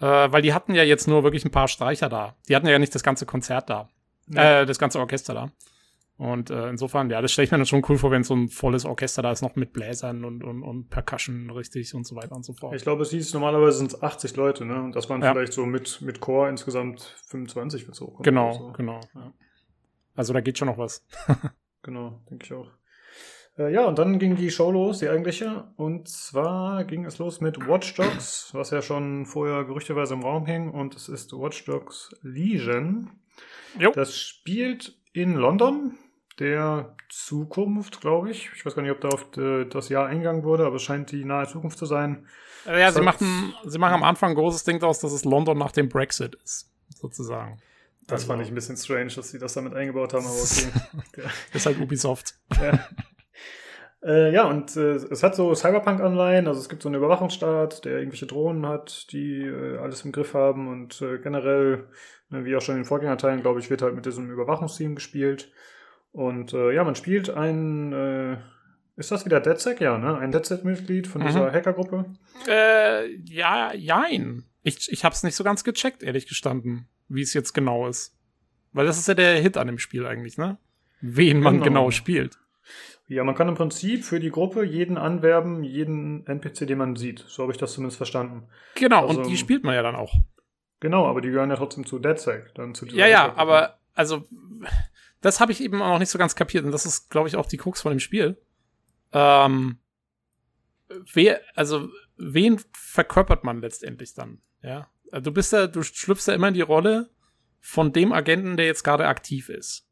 äh, 0.00 0.04
weil 0.04 0.42
die 0.42 0.54
hatten 0.54 0.74
ja 0.74 0.82
jetzt 0.82 1.08
nur 1.08 1.24
wirklich 1.24 1.44
ein 1.44 1.50
paar 1.50 1.68
Streicher 1.68 2.08
da. 2.08 2.36
Die 2.48 2.56
hatten 2.56 2.66
ja 2.66 2.78
nicht 2.78 2.94
das 2.94 3.02
ganze 3.02 3.26
Konzert 3.26 3.68
da, 3.68 3.88
ja. 4.28 4.60
äh, 4.60 4.66
das 4.66 4.78
ganze 4.78 4.98
Orchester 4.98 5.34
da. 5.34 5.50
Und 6.18 6.50
äh, 6.50 6.68
insofern, 6.68 7.10
ja, 7.10 7.22
das 7.22 7.30
stelle 7.30 7.44
ich 7.44 7.52
mir 7.52 7.58
dann 7.58 7.66
schon 7.66 7.84
cool 7.88 7.96
vor, 7.96 8.10
wenn 8.10 8.24
so 8.24 8.34
ein 8.34 8.48
volles 8.48 8.84
Orchester 8.84 9.22
da 9.22 9.30
ist, 9.30 9.40
noch 9.40 9.54
mit 9.54 9.72
Bläsern 9.72 10.24
und, 10.24 10.42
und, 10.42 10.64
und 10.64 10.90
Percussion 10.90 11.48
richtig 11.50 11.94
und 11.94 12.04
so 12.04 12.16
weiter 12.16 12.34
und 12.34 12.44
so 12.44 12.54
fort. 12.54 12.74
Ich 12.74 12.82
glaube, 12.82 13.02
es 13.02 13.10
hieß, 13.10 13.32
normalerweise 13.34 13.78
sind 13.78 13.92
es 13.92 14.02
80 14.02 14.34
Leute, 14.34 14.64
ne? 14.64 14.82
Und 14.82 14.96
das 14.96 15.08
waren 15.08 15.22
ja. 15.22 15.32
vielleicht 15.32 15.52
so 15.52 15.64
mit, 15.64 16.02
mit 16.02 16.20
Chor 16.20 16.48
insgesamt 16.48 17.02
25, 17.28 17.84
wenn 17.84 17.92
es 17.92 18.00
hochkommt. 18.00 18.24
Genau, 18.24 18.52
so. 18.52 18.72
genau. 18.72 19.00
Ja. 19.14 19.32
Also 20.16 20.32
da 20.32 20.40
geht 20.40 20.58
schon 20.58 20.66
noch 20.66 20.76
was. 20.76 21.06
genau, 21.82 22.20
denke 22.28 22.46
ich 22.46 22.52
auch. 22.52 22.68
Äh, 23.56 23.72
ja, 23.72 23.84
und 23.84 24.00
dann 24.00 24.18
ging 24.18 24.34
die 24.34 24.50
Show 24.50 24.72
los, 24.72 24.98
die 24.98 25.08
eigentliche. 25.08 25.72
Und 25.76 26.08
zwar 26.08 26.84
ging 26.84 27.04
es 27.04 27.18
los 27.18 27.40
mit 27.40 27.68
Watch 27.68 27.94
Dogs, 27.94 28.50
was 28.54 28.70
ja 28.70 28.82
schon 28.82 29.24
vorher 29.24 29.62
gerüchteweise 29.62 30.14
im 30.14 30.22
Raum 30.22 30.46
hing. 30.46 30.70
Und 30.72 30.96
es 30.96 31.08
ist 31.08 31.32
Watch 31.32 31.64
Dogs 31.64 32.10
Legion. 32.22 33.20
Jo. 33.78 33.92
Das 33.92 34.16
spielt 34.16 34.98
in 35.12 35.34
London 35.34 35.96
der 36.38 36.94
Zukunft, 37.08 38.00
glaube 38.00 38.30
ich. 38.30 38.50
Ich 38.54 38.64
weiß 38.64 38.74
gar 38.74 38.82
nicht, 38.82 38.92
ob 38.92 39.00
da 39.00 39.08
auf 39.08 39.26
das 39.30 39.88
Jahr 39.88 40.06
eingegangen 40.06 40.44
wurde, 40.44 40.66
aber 40.66 40.76
es 40.76 40.82
scheint 40.82 41.10
die 41.12 41.24
nahe 41.24 41.46
Zukunft 41.46 41.78
zu 41.78 41.86
sein. 41.86 42.26
Ja, 42.66 42.92
sie 42.92 43.00
machen, 43.00 43.54
sie 43.64 43.78
machen 43.78 43.94
am 43.94 44.02
Anfang 44.02 44.30
ein 44.30 44.36
großes 44.36 44.64
Ding 44.64 44.78
daraus, 44.78 45.00
dass 45.00 45.12
es 45.12 45.24
London 45.24 45.56
nach 45.56 45.72
dem 45.72 45.88
Brexit 45.88 46.36
ist, 46.44 46.70
sozusagen. 46.94 47.58
Das 48.06 48.22
also. 48.22 48.32
fand 48.32 48.42
ich 48.42 48.48
ein 48.48 48.54
bisschen 48.54 48.76
strange, 48.76 49.12
dass 49.14 49.30
sie 49.30 49.38
das 49.38 49.54
damit 49.54 49.74
eingebaut 49.74 50.14
haben, 50.14 50.24
aber 50.24 50.34
okay. 50.34 51.28
ist 51.52 51.66
halt 51.66 51.78
Ubisoft. 51.78 52.34
Ja. 52.60 52.78
Äh, 54.00 54.32
ja, 54.32 54.44
und 54.44 54.76
äh, 54.76 54.94
es 54.94 55.24
hat 55.24 55.34
so 55.34 55.52
Cyberpunk-Anleihen, 55.52 56.46
also 56.46 56.60
es 56.60 56.68
gibt 56.68 56.82
so 56.82 56.88
einen 56.88 56.94
Überwachungsstaat, 56.94 57.84
der 57.84 57.98
irgendwelche 57.98 58.26
Drohnen 58.26 58.64
hat, 58.64 59.10
die 59.10 59.42
äh, 59.42 59.78
alles 59.78 60.04
im 60.04 60.12
Griff 60.12 60.34
haben 60.34 60.68
und 60.68 61.02
äh, 61.02 61.18
generell, 61.18 61.88
ne, 62.28 62.44
wie 62.44 62.54
auch 62.54 62.60
schon 62.60 62.76
in 62.76 62.82
den 62.82 62.86
Vorgängerteilen, 62.86 63.42
glaube 63.42 63.58
ich, 63.58 63.70
wird 63.70 63.82
halt 63.82 63.96
mit 63.96 64.06
diesem 64.06 64.30
Überwachungsteam 64.30 64.94
gespielt. 64.94 65.50
Und 66.12 66.52
äh, 66.52 66.72
ja, 66.72 66.84
man 66.84 66.94
spielt 66.94 67.30
ein, 67.30 67.92
äh, 67.92 68.38
ist 68.96 69.10
das 69.10 69.24
wieder 69.24 69.40
DedSec? 69.40 69.80
Ja, 69.80 69.98
ne? 69.98 70.18
Ein 70.18 70.32
DedSec-Mitglied 70.32 71.06
von 71.06 71.22
mhm. 71.22 71.26
dieser 71.26 71.52
Hackergruppe? 71.52 72.06
Äh, 72.48 73.14
ja, 73.24 73.72
jein. 73.74 74.44
Ich, 74.62 74.90
ich 74.90 75.04
hab's 75.04 75.22
nicht 75.22 75.36
so 75.36 75.44
ganz 75.44 75.64
gecheckt, 75.64 76.02
ehrlich 76.02 76.26
gestanden, 76.26 76.88
wie 77.08 77.22
es 77.22 77.34
jetzt 77.34 77.52
genau 77.52 77.86
ist. 77.86 78.16
Weil 78.72 78.86
das 78.86 78.98
ist 78.98 79.08
ja 79.08 79.14
der 79.14 79.40
Hit 79.40 79.56
an 79.56 79.66
dem 79.66 79.78
Spiel 79.78 80.06
eigentlich, 80.06 80.36
ne? 80.36 80.58
Wen 81.00 81.40
man 81.40 81.54
genau, 81.54 81.64
genau 81.64 81.90
spielt. 81.90 82.38
Ja, 83.06 83.24
man 83.24 83.34
kann 83.34 83.48
im 83.48 83.54
Prinzip 83.54 84.04
für 84.04 84.20
die 84.20 84.30
Gruppe 84.30 84.64
jeden 84.64 84.98
anwerben, 84.98 85.62
jeden 85.62 86.26
NPC, 86.26 86.66
den 86.66 86.78
man 86.78 86.96
sieht. 86.96 87.24
So 87.26 87.42
habe 87.42 87.52
ich 87.52 87.58
das 87.58 87.72
zumindest 87.72 87.96
verstanden. 87.96 88.48
Genau, 88.74 89.06
also, 89.06 89.20
und 89.20 89.30
die 89.30 89.36
spielt 89.38 89.64
man 89.64 89.74
ja 89.74 89.82
dann 89.82 89.96
auch. 89.96 90.14
Genau, 90.80 91.06
aber 91.06 91.20
die 91.20 91.30
gehören 91.30 91.50
ja 91.50 91.56
trotzdem 91.56 91.86
zu 91.86 91.98
DedSec. 91.98 92.54
Dann 92.54 92.74
zu 92.74 92.86
ja, 92.86 93.06
ja, 93.06 93.34
aber 93.34 93.78
also 93.94 94.28
das 95.20 95.40
habe 95.40 95.52
ich 95.52 95.60
eben 95.62 95.82
auch 95.82 95.92
noch 95.92 95.98
nicht 95.98 96.10
so 96.10 96.18
ganz 96.18 96.34
kapiert 96.36 96.64
und 96.64 96.72
das 96.72 96.86
ist, 96.86 97.10
glaube 97.10 97.28
ich, 97.28 97.36
auch 97.36 97.46
die 97.46 97.56
Krux 97.56 97.80
von 97.80 97.90
dem 97.90 98.00
Spiel. 98.00 98.40
Ähm, 99.12 99.78
wer, 101.12 101.40
also, 101.54 101.88
wen 102.16 102.60
verkörpert 102.72 103.44
man 103.44 103.60
letztendlich 103.60 104.14
dann? 104.14 104.40
Ja, 104.62 104.88
du 105.10 105.32
bist 105.32 105.52
ja, 105.52 105.66
du 105.66 105.82
schlüpfst 105.82 106.26
ja 106.28 106.34
immer 106.34 106.48
in 106.48 106.54
die 106.54 106.60
Rolle 106.60 107.10
von 107.60 107.92
dem 107.92 108.12
Agenten, 108.12 108.56
der 108.56 108.66
jetzt 108.66 108.84
gerade 108.84 109.06
aktiv 109.06 109.48
ist. 109.48 109.86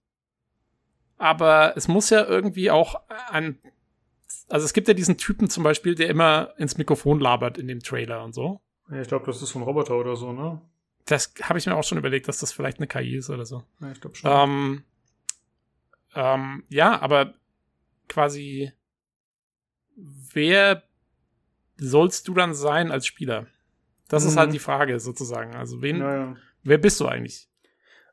Aber 1.19 1.77
es 1.77 1.89
muss 1.89 2.11
ja 2.11 2.25
irgendwie 2.25 2.71
auch 2.71 3.01
ein, 3.31 3.59
also 4.49 4.65
es 4.65 4.73
gibt 4.73 4.89
ja 4.89 4.95
diesen 4.95 5.17
Typen 5.17 5.49
zum 5.49 5.65
Beispiel, 5.65 5.95
der 5.95 6.09
immer 6.09 6.53
ins 6.59 6.77
Mikrofon 6.77 7.21
labert 7.21 7.59
in 7.59 7.69
dem 7.69 7.81
Trailer 7.81 8.23
und 8.23 8.35
so. 8.35 8.61
Ja, 8.91 9.01
ich 9.01 9.09
glaube, 9.09 9.27
das 9.27 9.43
ist 9.43 9.51
so 9.51 9.59
ein 9.59 9.63
Roboter 9.63 9.97
oder 9.97 10.15
so, 10.17 10.33
ne? 10.33 10.61
Das 11.07 11.33
habe 11.43 11.59
ich 11.59 11.67
mir 11.67 11.77
auch 11.77 11.85
schon 11.85 11.99
überlegt, 11.99 12.29
dass 12.29 12.39
das 12.39 12.53
vielleicht 12.53 12.79
eine 12.79 12.87
KI 12.87 13.17
ist 13.17 13.31
oder 13.31 13.47
so. 13.47 13.63
Ja, 13.81 13.93
ich 13.93 14.01
glaube 14.01 14.17
schon. 14.17 14.31
Ähm, 14.31 14.85
ähm, 16.17 16.65
ja, 16.69 17.01
aber 17.01 17.35
quasi, 18.09 18.73
wer 19.97 20.83
sollst 21.77 22.27
du 22.27 22.35
dann 22.35 22.55
sein 22.55 22.91
als 22.91 23.07
Spieler? 23.07 23.47
Das 24.09 24.25
mhm. 24.25 24.31
ist 24.31 24.37
halt 24.37 24.49
mhm. 24.49 24.55
die 24.55 24.59
Frage 24.59 24.99
sozusagen. 24.99 25.55
Also 25.55 25.83
wen, 25.83 25.99
naja. 25.99 26.37
wer 26.63 26.79
bist 26.79 26.99
du 27.01 27.07
eigentlich? 27.07 27.49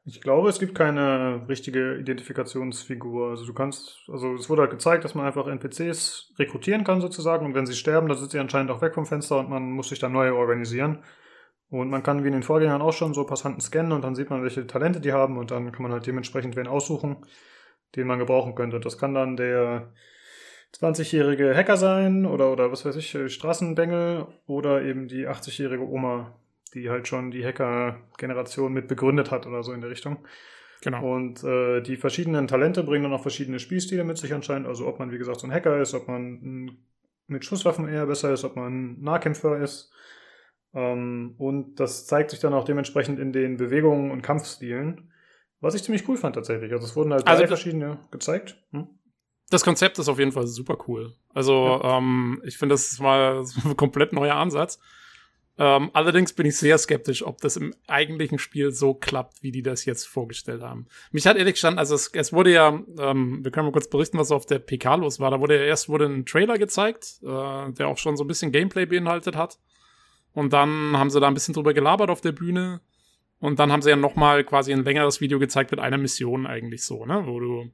Ich 0.06 0.20
glaube, 0.20 0.50
es 0.50 0.60
gibt 0.60 0.76
keine 0.76 1.48
richtige 1.48 1.96
Identifikationsfigur. 1.96 3.30
Also 3.30 3.46
du 3.46 3.54
kannst, 3.54 4.02
also 4.12 4.34
es 4.34 4.50
wurde 4.50 4.64
halt 4.64 4.72
gezeigt, 4.72 5.06
dass 5.06 5.16
man 5.16 5.26
einfach 5.26 5.48
NPCs 5.48 6.34
rekrutieren 6.38 6.84
kann 6.84 7.00
sozusagen 7.00 7.46
und 7.46 7.56
wenn 7.56 7.66
sie 7.66 7.76
sterben, 7.76 8.10
dann 8.10 8.18
sind 8.18 8.32
sie 8.32 8.40
anscheinend 8.40 8.70
auch 8.72 8.82
weg 8.82 8.96
vom 8.96 9.06
Fenster 9.06 9.40
und 9.40 9.50
man 9.50 9.72
muss 9.72 9.90
sich 9.90 10.00
dann 10.00 10.12
neue 10.12 10.36
organisieren. 10.36 11.04
Und 11.70 11.90
man 11.90 12.04
kann 12.04 12.24
wie 12.24 12.28
in 12.28 12.34
den 12.34 12.44
Vorgängern 12.44 12.82
auch 12.82 12.92
schon 12.92 13.14
so 13.14 13.24
Passanten 13.26 13.62
scannen 13.62 13.94
und 13.94 14.04
dann 14.04 14.14
sieht 14.14 14.30
man, 14.30 14.44
welche 14.44 14.68
Talente 14.68 15.00
die 15.00 15.14
haben 15.14 15.38
und 15.38 15.52
dann 15.52 15.72
kann 15.72 15.84
man 15.84 15.94
halt 15.94 16.06
dementsprechend 16.06 16.56
wen 16.58 16.68
aussuchen, 16.68 17.26
den 17.96 18.08
man 18.08 18.20
gebrauchen 18.20 18.56
könnte. 18.56 18.80
Das 18.80 18.98
kann 18.98 19.14
dann 19.14 19.38
der 19.38 19.92
20-jährige 20.76 21.56
Hacker 21.56 21.78
sein 21.78 22.26
oder, 22.26 22.52
oder 22.52 22.72
was 22.72 22.86
weiß 22.86 22.96
ich, 22.96 23.18
Straßenbengel 23.34 24.28
oder 24.48 24.82
eben 24.82 25.08
die 25.08 25.28
80-jährige 25.28 25.88
Oma, 25.88 26.36
die 26.74 26.90
halt 26.90 27.08
schon 27.08 27.32
die 27.32 27.46
Hacker-Generation 27.46 28.74
mit 28.74 28.88
begründet 28.88 29.30
hat 29.30 29.46
oder 29.46 29.64
so 29.64 29.74
in 29.74 29.82
der 29.82 29.92
Richtung. 29.92 30.26
Genau. 30.82 31.14
Und 31.16 31.44
äh, 31.44 31.82
die 31.82 31.96
verschiedenen 31.96 32.48
Talente 32.48 32.84
bringen 32.84 33.04
dann 33.04 33.14
auch 33.14 33.22
verschiedene 33.22 33.60
Spielstile 33.60 34.04
mit 34.04 34.18
sich 34.18 34.34
anscheinend. 34.34 34.68
Also 34.68 34.88
ob 34.88 35.00
man, 35.00 35.12
wie 35.12 35.18
gesagt, 35.18 35.40
so 35.40 35.48
ein 35.48 35.54
Hacker 35.54 35.80
ist, 35.80 35.94
ob 35.94 36.08
man 36.08 36.78
mit 37.28 37.46
Schusswaffen 37.46 37.88
eher 37.88 38.06
besser 38.06 38.34
ist, 38.34 38.44
ob 38.44 38.56
man 38.58 39.00
Nahkämpfer 39.00 39.60
ist. 39.60 39.94
Ähm, 40.74 41.36
und 41.38 41.80
das 41.80 42.06
zeigt 42.06 42.32
sich 42.32 42.40
dann 42.40 42.54
auch 42.54 42.66
dementsprechend 42.66 43.20
in 43.20 43.32
den 43.32 43.58
Bewegungen 43.58 44.12
und 44.12 44.24
Kampfstilen. 44.24 45.13
Was 45.64 45.76
ich 45.76 45.84
ziemlich 45.84 46.08
cool 46.10 46.18
fand 46.18 46.36
tatsächlich. 46.36 46.74
Also 46.74 46.86
es 46.86 46.96
wurden 46.98 47.14
halt 47.14 47.26
also, 47.26 47.48
verschiedene 47.48 47.98
gezeigt. 48.12 48.58
Hm? 48.72 48.90
Das 49.50 49.64
Konzept 49.64 49.98
ist 49.98 50.10
auf 50.10 50.20
jeden 50.20 50.34
Fall 50.34 50.46
super 50.46 50.78
cool. 50.88 51.14
Also 51.34 51.80
ja. 51.82 51.98
ähm, 52.00 52.42
ich 52.44 52.58
finde, 52.58 52.74
das 52.74 52.92
ist 52.92 53.00
mal 53.00 53.46
ein 53.64 53.78
komplett 53.78 54.12
neuer 54.12 54.36
Ansatz. 54.36 54.78
Ähm, 55.58 55.90
allerdings 55.94 56.34
bin 56.34 56.48
ich 56.48 56.58
sehr 56.58 56.78
skeptisch, 56.78 57.26
ob 57.26 57.40
das 57.40 57.56
im 57.56 57.74
eigentlichen 57.88 58.40
Spiel 58.40 58.72
so 58.72 58.94
klappt, 58.94 59.42
wie 59.42 59.52
die 59.52 59.62
das 59.62 59.86
jetzt 59.86 60.06
vorgestellt 60.06 60.62
haben. 60.64 60.88
Mich 61.12 61.28
hat 61.28 61.38
ehrlich 61.38 61.54
gestanden, 61.54 61.80
also 61.80 61.96
es, 61.96 62.08
es 62.08 62.34
wurde 62.34 62.52
ja, 62.52 62.82
ähm, 63.00 63.44
wir 63.44 63.52
können 63.52 63.68
mal 63.68 63.72
kurz 63.72 63.90
berichten, 63.90 64.18
was 64.18 64.32
auf 64.32 64.46
der 64.46 64.60
PK 64.60 64.96
los 64.96 65.22
war. 65.22 65.32
Da 65.32 65.40
wurde 65.40 65.56
ja 65.58 65.64
erst 65.64 65.88
wurde 65.88 66.08
ein 66.08 66.26
Trailer 66.26 66.58
gezeigt, 66.58 67.20
äh, 67.24 67.72
der 67.72 67.88
auch 67.88 67.98
schon 67.98 68.18
so 68.18 68.26
ein 68.26 68.28
bisschen 68.28 68.52
Gameplay 68.52 68.86
beinhaltet 68.86 69.38
hat. 69.38 69.60
Und 70.34 70.52
dann 70.52 70.98
haben 70.98 71.10
sie 71.10 71.22
da 71.22 71.28
ein 71.28 71.36
bisschen 71.36 71.54
drüber 71.54 71.74
gelabert 71.74 72.10
auf 72.10 72.20
der 72.20 72.34
Bühne. 72.34 72.82
Und 73.44 73.60
dann 73.60 73.74
haben 73.74 73.82
sie 73.82 73.90
ja 73.90 73.98
nochmal 73.98 74.46
quasi 74.46 74.72
ein 74.72 74.86
längeres 74.86 75.20
Video 75.20 75.38
gezeigt 75.38 75.72
mit 75.72 75.82
einer 75.82 75.98
Mission 75.98 76.48
eigentlich 76.48 76.86
so, 76.86 77.06
ne? 77.06 77.24
Wo 77.26 77.42
du, 77.42 77.70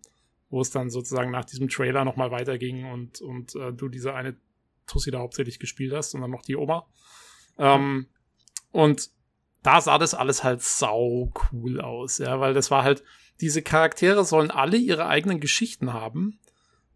wo 0.50 0.62
es 0.62 0.72
dann 0.72 0.90
sozusagen 0.90 1.30
nach 1.30 1.46
diesem 1.46 1.70
Trailer 1.70 2.04
nochmal 2.06 2.32
weiterging 2.32 2.92
und, 2.92 3.22
und 3.22 3.54
äh, 3.54 3.72
du 3.72 3.88
diese 3.88 4.16
eine 4.16 4.36
Tussi 4.88 5.12
da 5.12 5.20
hauptsächlich 5.20 5.60
gespielt 5.60 5.94
hast 5.94 6.16
und 6.16 6.22
dann 6.22 6.32
noch 6.32 6.42
die 6.42 6.56
Oma. 6.56 6.88
Ähm, 7.60 8.08
und 8.72 9.12
da 9.62 9.80
sah 9.80 10.00
das 10.00 10.16
alles 10.16 10.44
halt 10.44 10.64
sau 10.64 11.32
cool 11.54 11.80
aus, 11.80 12.18
ja, 12.18 12.40
weil 12.40 12.56
das 12.56 12.72
war 12.72 12.82
halt, 12.82 13.04
diese 13.40 13.62
Charaktere 13.62 14.26
sollen 14.26 14.50
alle 14.50 14.78
ihre 14.78 15.06
eigenen 15.06 15.40
Geschichten 15.40 15.94
haben, 15.94 16.40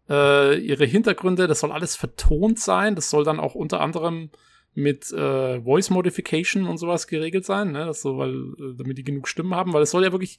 äh, 0.08 0.58
ihre 0.58 0.84
Hintergründe, 0.84 1.46
das 1.46 1.60
soll 1.60 1.70
alles 1.70 1.94
vertont 1.94 2.58
sein, 2.58 2.96
das 2.96 3.08
soll 3.08 3.22
dann 3.22 3.38
auch 3.38 3.54
unter 3.54 3.80
anderem 3.80 4.30
mit 4.74 5.12
äh, 5.12 5.60
Voice 5.60 5.90
Modification 5.90 6.66
und 6.66 6.78
sowas 6.78 7.06
geregelt 7.06 7.44
sein, 7.44 7.72
ne, 7.72 7.86
das 7.86 8.02
so, 8.02 8.18
weil, 8.18 8.34
äh, 8.34 8.76
damit 8.76 8.98
die 8.98 9.04
genug 9.04 9.28
Stimmen 9.28 9.54
haben, 9.54 9.72
weil 9.72 9.82
es 9.82 9.90
soll 9.90 10.02
ja 10.02 10.12
wirklich, 10.12 10.38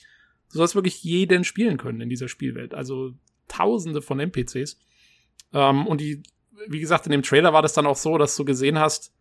du 0.51 0.57
sollst 0.57 0.75
wirklich 0.75 1.03
jeden 1.03 1.43
spielen 1.43 1.77
können 1.77 2.01
in 2.01 2.09
dieser 2.09 2.27
Spielwelt, 2.27 2.73
also 2.73 3.13
tausende 3.47 4.01
von 4.01 4.19
NPCs. 4.19 4.77
Ähm, 5.53 5.87
und 5.87 6.01
die, 6.01 6.23
wie 6.67 6.79
gesagt, 6.79 7.05
in 7.05 7.11
dem 7.11 7.23
Trailer 7.23 7.53
war 7.53 7.61
das 7.61 7.73
dann 7.73 7.85
auch 7.85 7.95
so, 7.95 8.17
dass 8.17 8.35
du 8.35 8.43
gesehen 8.43 8.79
hast, 8.79 9.13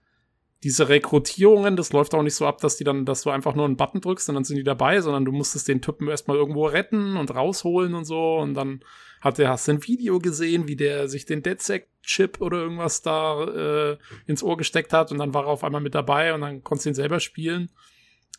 diese 0.64 0.88
Rekrutierungen, 0.88 1.76
das 1.76 1.92
läuft 1.92 2.14
auch 2.14 2.22
nicht 2.22 2.34
so 2.34 2.46
ab, 2.46 2.58
dass 2.62 2.78
die 2.78 2.84
dann, 2.84 3.04
dass 3.04 3.20
du 3.20 3.28
einfach 3.28 3.54
nur 3.54 3.66
einen 3.66 3.76
Button 3.76 4.00
drückst 4.00 4.30
und 4.30 4.34
dann 4.34 4.44
sind 4.44 4.56
die 4.56 4.64
dabei, 4.64 5.02
sondern 5.02 5.26
du 5.26 5.30
musstest 5.30 5.68
den 5.68 5.82
Typen 5.82 6.08
erstmal 6.08 6.38
irgendwo 6.38 6.64
retten 6.64 7.18
und 7.18 7.34
rausholen 7.34 7.94
und 7.94 8.06
so. 8.06 8.38
Und 8.38 8.54
dann 8.54 8.82
hat 9.20 9.36
der, 9.36 9.50
hast 9.50 9.68
du 9.68 9.72
ein 9.72 9.86
Video 9.86 10.18
gesehen, 10.20 10.66
wie 10.66 10.74
der 10.74 11.08
sich 11.08 11.26
den 11.26 11.42
DedSec-Chip 11.42 12.40
oder 12.40 12.62
irgendwas 12.62 13.02
da 13.02 13.44
äh, 13.44 13.98
ins 14.26 14.42
Ohr 14.42 14.56
gesteckt 14.56 14.94
hat 14.94 15.12
und 15.12 15.18
dann 15.18 15.34
war 15.34 15.44
er 15.44 15.48
auf 15.48 15.64
einmal 15.64 15.82
mit 15.82 15.94
dabei 15.94 16.32
und 16.32 16.40
dann 16.40 16.64
konntest 16.64 16.86
du 16.86 16.90
ihn 16.90 16.94
selber 16.94 17.20
spielen. 17.20 17.70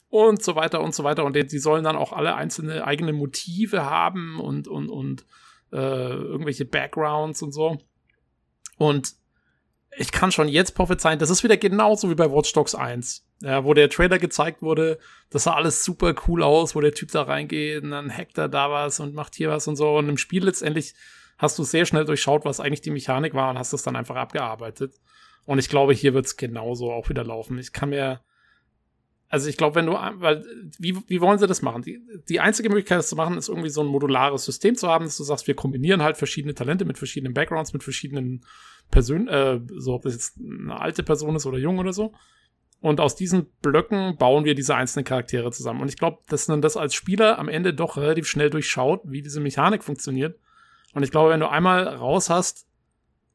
Und 0.09 0.41
so 0.41 0.55
weiter 0.55 0.81
und 0.81 0.95
so 0.95 1.03
weiter. 1.03 1.25
Und 1.25 1.35
die, 1.35 1.45
die 1.45 1.59
sollen 1.59 1.83
dann 1.83 1.95
auch 1.95 2.11
alle 2.11 2.33
einzelne 2.33 2.88
eigene 2.88 3.13
Motive 3.13 3.85
haben 3.85 4.39
und, 4.39 4.67
und, 4.67 4.89
und 4.89 5.27
äh, 5.71 5.77
irgendwelche 5.77 6.65
Backgrounds 6.65 7.43
und 7.43 7.51
so. 7.51 7.77
Und 8.77 9.13
ich 9.97 10.12
kann 10.12 10.31
schon 10.31 10.47
jetzt 10.47 10.73
prophezeien, 10.75 11.19
das 11.19 11.29
ist 11.29 11.43
wieder 11.43 11.58
genauso 11.58 12.10
wie 12.10 12.15
bei 12.15 12.29
Watch 12.31 12.51
Dogs 12.53 12.75
1. 12.75 13.25
Ja, 13.41 13.65
wo 13.65 13.73
der 13.73 13.89
Trailer 13.89 14.17
gezeigt 14.17 14.62
wurde, 14.62 14.97
das 15.29 15.43
sah 15.43 15.53
alles 15.53 15.84
super 15.84 16.15
cool 16.27 16.41
aus, 16.41 16.75
wo 16.75 16.81
der 16.81 16.93
Typ 16.93 17.12
da 17.12 17.23
reingeht 17.23 17.84
und 17.84 17.91
dann 17.91 18.15
hackt 18.15 18.38
er 18.38 18.47
da 18.47 18.71
was 18.71 18.99
und 18.99 19.13
macht 19.13 19.36
hier 19.36 19.49
was 19.49 19.67
und 19.67 19.75
so. 19.75 19.97
Und 19.97 20.08
im 20.08 20.17
Spiel 20.17 20.45
letztendlich 20.45 20.93
hast 21.38 21.60
du 21.60 21.63
sehr 21.63 21.86
schnell 21.86 22.05
durchschaut, 22.05 22.45
was 22.45 22.60
eigentlich 22.60 22.81
die 22.81 22.91
Mechanik 22.91 23.34
war 23.34 23.49
und 23.49 23.60
hast 23.60 23.73
das 23.73 23.84
dann 23.84 23.95
einfach 23.95 24.15
abgearbeitet. 24.15 24.95
Und 25.45 25.60
ich 25.60 25.69
glaube, 25.69 25.93
hier 25.93 26.13
wird's 26.13 26.38
genauso 26.38 26.91
auch 26.91 27.10
wieder 27.10 27.23
laufen. 27.23 27.58
Ich 27.60 27.73
kann 27.73 27.89
mir, 27.89 28.21
also 29.27 29.49
ich 29.49 29.58
glaube, 29.58 29.75
wenn 29.75 29.86
du, 29.86 29.93
weil, 29.93 30.45
wie, 30.79 30.97
wie 31.08 31.21
wollen 31.21 31.38
sie 31.38 31.47
das 31.47 31.62
machen? 31.62 31.81
Die, 31.81 31.99
die 32.29 32.39
einzige 32.39 32.69
Möglichkeit, 32.69 32.99
das 32.99 33.10
zu 33.10 33.15
machen, 33.15 33.38
ist 33.38 33.49
irgendwie 33.49 33.69
so 33.69 33.81
ein 33.81 33.88
modulares 33.88 34.45
System 34.45 34.75
zu 34.75 34.88
haben, 34.88 35.05
dass 35.05 35.17
du 35.17 35.23
sagst, 35.23 35.47
wir 35.47 35.55
kombinieren 35.55 36.01
halt 36.01 36.17
verschiedene 36.17 36.55
Talente 36.55 36.86
mit 36.86 36.97
verschiedenen 36.97 37.34
Backgrounds, 37.34 37.73
mit 37.73 37.84
verschiedenen 37.84 38.45
Persön 38.95 39.27
äh, 39.27 39.60
so 39.75 39.93
ob 39.93 40.03
das 40.03 40.13
jetzt 40.13 40.39
eine 40.39 40.79
alte 40.79 41.03
Person 41.03 41.36
ist 41.36 41.45
oder 41.45 41.58
jung 41.58 41.79
oder 41.79 41.91
so. 41.91 42.13
Und 42.79 43.01
aus 43.01 43.17
diesen 43.17 43.47
Blöcken 43.62 44.15
bauen 44.17 44.45
wir 44.45 44.55
diese 44.55 44.73
einzelnen 44.73 45.03
Charaktere 45.03 45.51
zusammen. 45.51 45.81
Und 45.81 45.89
ich 45.89 45.97
glaube, 45.97 46.19
dass 46.29 46.47
man 46.47 46.62
das 46.62 46.77
als 46.77 46.93
Spieler 46.93 47.38
am 47.38 47.49
Ende 47.49 47.73
doch 47.73 47.97
relativ 47.97 48.25
schnell 48.25 48.49
durchschaut, 48.49 49.01
wie 49.03 49.21
diese 49.21 49.41
Mechanik 49.41 49.84
funktioniert. 49.84 50.39
Und 50.93 51.03
ich 51.03 51.12
glaube, 51.12 51.31
wenn 51.31 51.41
du 51.41 51.49
einmal 51.49 51.86
raus 51.89 52.29
hast, 52.29 52.67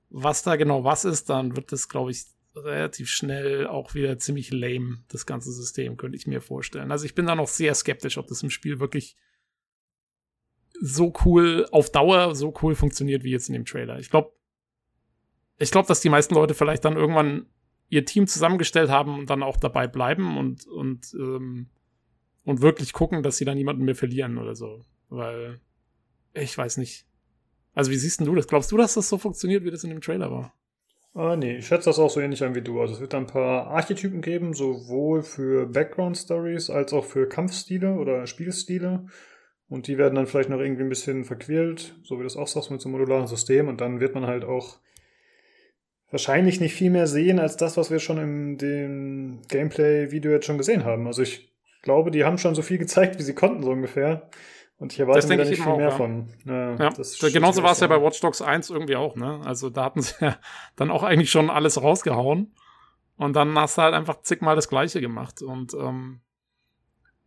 was 0.08 0.42
da 0.42 0.56
genau 0.56 0.82
was 0.82 1.04
ist, 1.04 1.28
dann 1.28 1.56
wird 1.56 1.72
das, 1.72 1.90
glaube 1.90 2.10
ich, 2.10 2.24
relativ 2.56 3.10
schnell 3.10 3.66
auch 3.66 3.94
wieder 3.94 4.18
ziemlich 4.18 4.50
lame, 4.50 5.04
das 5.08 5.26
ganze 5.26 5.52
System, 5.52 5.98
könnte 5.98 6.16
ich 6.16 6.26
mir 6.26 6.40
vorstellen. 6.40 6.90
Also 6.90 7.04
ich 7.04 7.14
bin 7.14 7.26
da 7.26 7.34
noch 7.34 7.48
sehr 7.48 7.74
skeptisch, 7.74 8.16
ob 8.16 8.28
das 8.28 8.42
im 8.42 8.48
Spiel 8.50 8.80
wirklich 8.80 9.14
so 10.80 11.12
cool, 11.26 11.66
auf 11.70 11.92
Dauer 11.92 12.34
so 12.34 12.54
cool 12.62 12.74
funktioniert 12.74 13.24
wie 13.24 13.30
jetzt 13.30 13.48
in 13.48 13.52
dem 13.52 13.66
Trailer. 13.66 13.98
Ich 13.98 14.08
glaube, 14.08 14.32
ich 15.60 15.70
glaube, 15.70 15.86
dass 15.86 16.00
die 16.00 16.08
meisten 16.08 16.34
Leute 16.34 16.54
vielleicht 16.54 16.84
dann 16.84 16.96
irgendwann 16.96 17.46
ihr 17.90 18.04
Team 18.04 18.26
zusammengestellt 18.26 18.90
haben 18.90 19.18
und 19.18 19.30
dann 19.30 19.42
auch 19.42 19.58
dabei 19.58 19.86
bleiben 19.86 20.38
und, 20.38 20.66
und, 20.66 21.14
ähm, 21.14 21.68
und 22.44 22.62
wirklich 22.62 22.92
gucken, 22.92 23.22
dass 23.22 23.36
sie 23.36 23.44
dann 23.44 23.58
niemanden 23.58 23.84
mehr 23.84 23.94
verlieren 23.94 24.38
oder 24.38 24.54
so. 24.54 24.84
Weil, 25.10 25.60
ich 26.32 26.56
weiß 26.56 26.78
nicht. 26.78 27.06
Also, 27.74 27.90
wie 27.90 27.96
siehst 27.96 28.20
du 28.20 28.34
das? 28.34 28.46
Glaubst 28.46 28.72
du, 28.72 28.76
dass 28.76 28.94
das 28.94 29.08
so 29.08 29.18
funktioniert, 29.18 29.64
wie 29.64 29.70
das 29.70 29.84
in 29.84 29.90
dem 29.90 30.00
Trailer 30.00 30.30
war? 30.30 30.54
Ah, 31.12 31.36
nee, 31.36 31.58
ich 31.58 31.66
schätze 31.66 31.90
das 31.90 31.98
auch 31.98 32.08
so 32.08 32.20
ähnlich 32.20 32.42
an 32.42 32.54
wie 32.54 32.62
du. 32.62 32.80
Also 32.80 32.94
es 32.94 33.00
wird 33.00 33.14
ein 33.14 33.26
paar 33.26 33.66
Archetypen 33.66 34.22
geben, 34.22 34.54
sowohl 34.54 35.22
für 35.22 35.66
Background-Stories 35.66 36.70
als 36.70 36.92
auch 36.92 37.04
für 37.04 37.28
Kampfstile 37.28 37.94
oder 37.94 38.26
Spielstile. 38.28 39.06
Und 39.68 39.88
die 39.88 39.98
werden 39.98 40.14
dann 40.14 40.26
vielleicht 40.26 40.50
noch 40.50 40.60
irgendwie 40.60 40.84
ein 40.84 40.88
bisschen 40.88 41.24
verquält, 41.24 41.96
so 42.04 42.14
wie 42.14 42.18
du 42.18 42.24
das 42.24 42.36
auch 42.36 42.46
sagst, 42.46 42.70
mit 42.70 42.80
so 42.80 42.88
einem 42.88 42.98
modularen 42.98 43.26
System. 43.26 43.66
Und 43.66 43.80
dann 43.80 43.98
wird 43.98 44.14
man 44.14 44.26
halt 44.26 44.44
auch 44.44 44.78
wahrscheinlich 46.10 46.60
nicht 46.60 46.74
viel 46.74 46.90
mehr 46.90 47.06
sehen 47.06 47.38
als 47.38 47.56
das, 47.56 47.76
was 47.76 47.90
wir 47.90 47.98
schon 47.98 48.18
in 48.18 48.58
dem 48.58 49.40
Gameplay-Video 49.48 50.32
jetzt 50.32 50.46
schon 50.46 50.58
gesehen 50.58 50.84
haben. 50.84 51.06
Also 51.06 51.22
ich 51.22 51.52
glaube, 51.82 52.10
die 52.10 52.24
haben 52.24 52.38
schon 52.38 52.54
so 52.54 52.62
viel 52.62 52.78
gezeigt, 52.78 53.18
wie 53.18 53.22
sie 53.22 53.34
konnten, 53.34 53.62
so 53.62 53.70
ungefähr. 53.70 54.28
Und 54.78 54.92
ich 54.92 55.00
erwarte 55.00 55.28
mir 55.28 55.36
da 55.36 55.44
nicht 55.44 55.62
viel 55.62 55.76
mehr 55.76 55.90
ja. 55.90 55.94
von. 55.94 56.28
Ja, 56.46 56.74
ja. 56.74 57.28
genauso 57.32 57.62
war 57.62 57.72
es 57.72 57.80
ja 57.80 57.86
bei 57.86 58.00
Watch 58.00 58.18
Dogs 58.20 58.40
1 58.40 58.70
irgendwie 58.70 58.96
auch, 58.96 59.14
ne? 59.14 59.40
Also 59.44 59.68
da 59.68 59.84
hatten 59.84 60.00
sie 60.00 60.14
ja 60.20 60.38
dann 60.76 60.90
auch 60.90 61.02
eigentlich 61.02 61.30
schon 61.30 61.50
alles 61.50 61.82
rausgehauen. 61.82 62.54
Und 63.16 63.36
dann 63.36 63.56
hast 63.58 63.76
du 63.76 63.82
halt 63.82 63.92
einfach 63.92 64.22
zigmal 64.22 64.56
das 64.56 64.70
Gleiche 64.70 65.02
gemacht. 65.02 65.42
Und 65.42 65.74
ähm, 65.74 66.20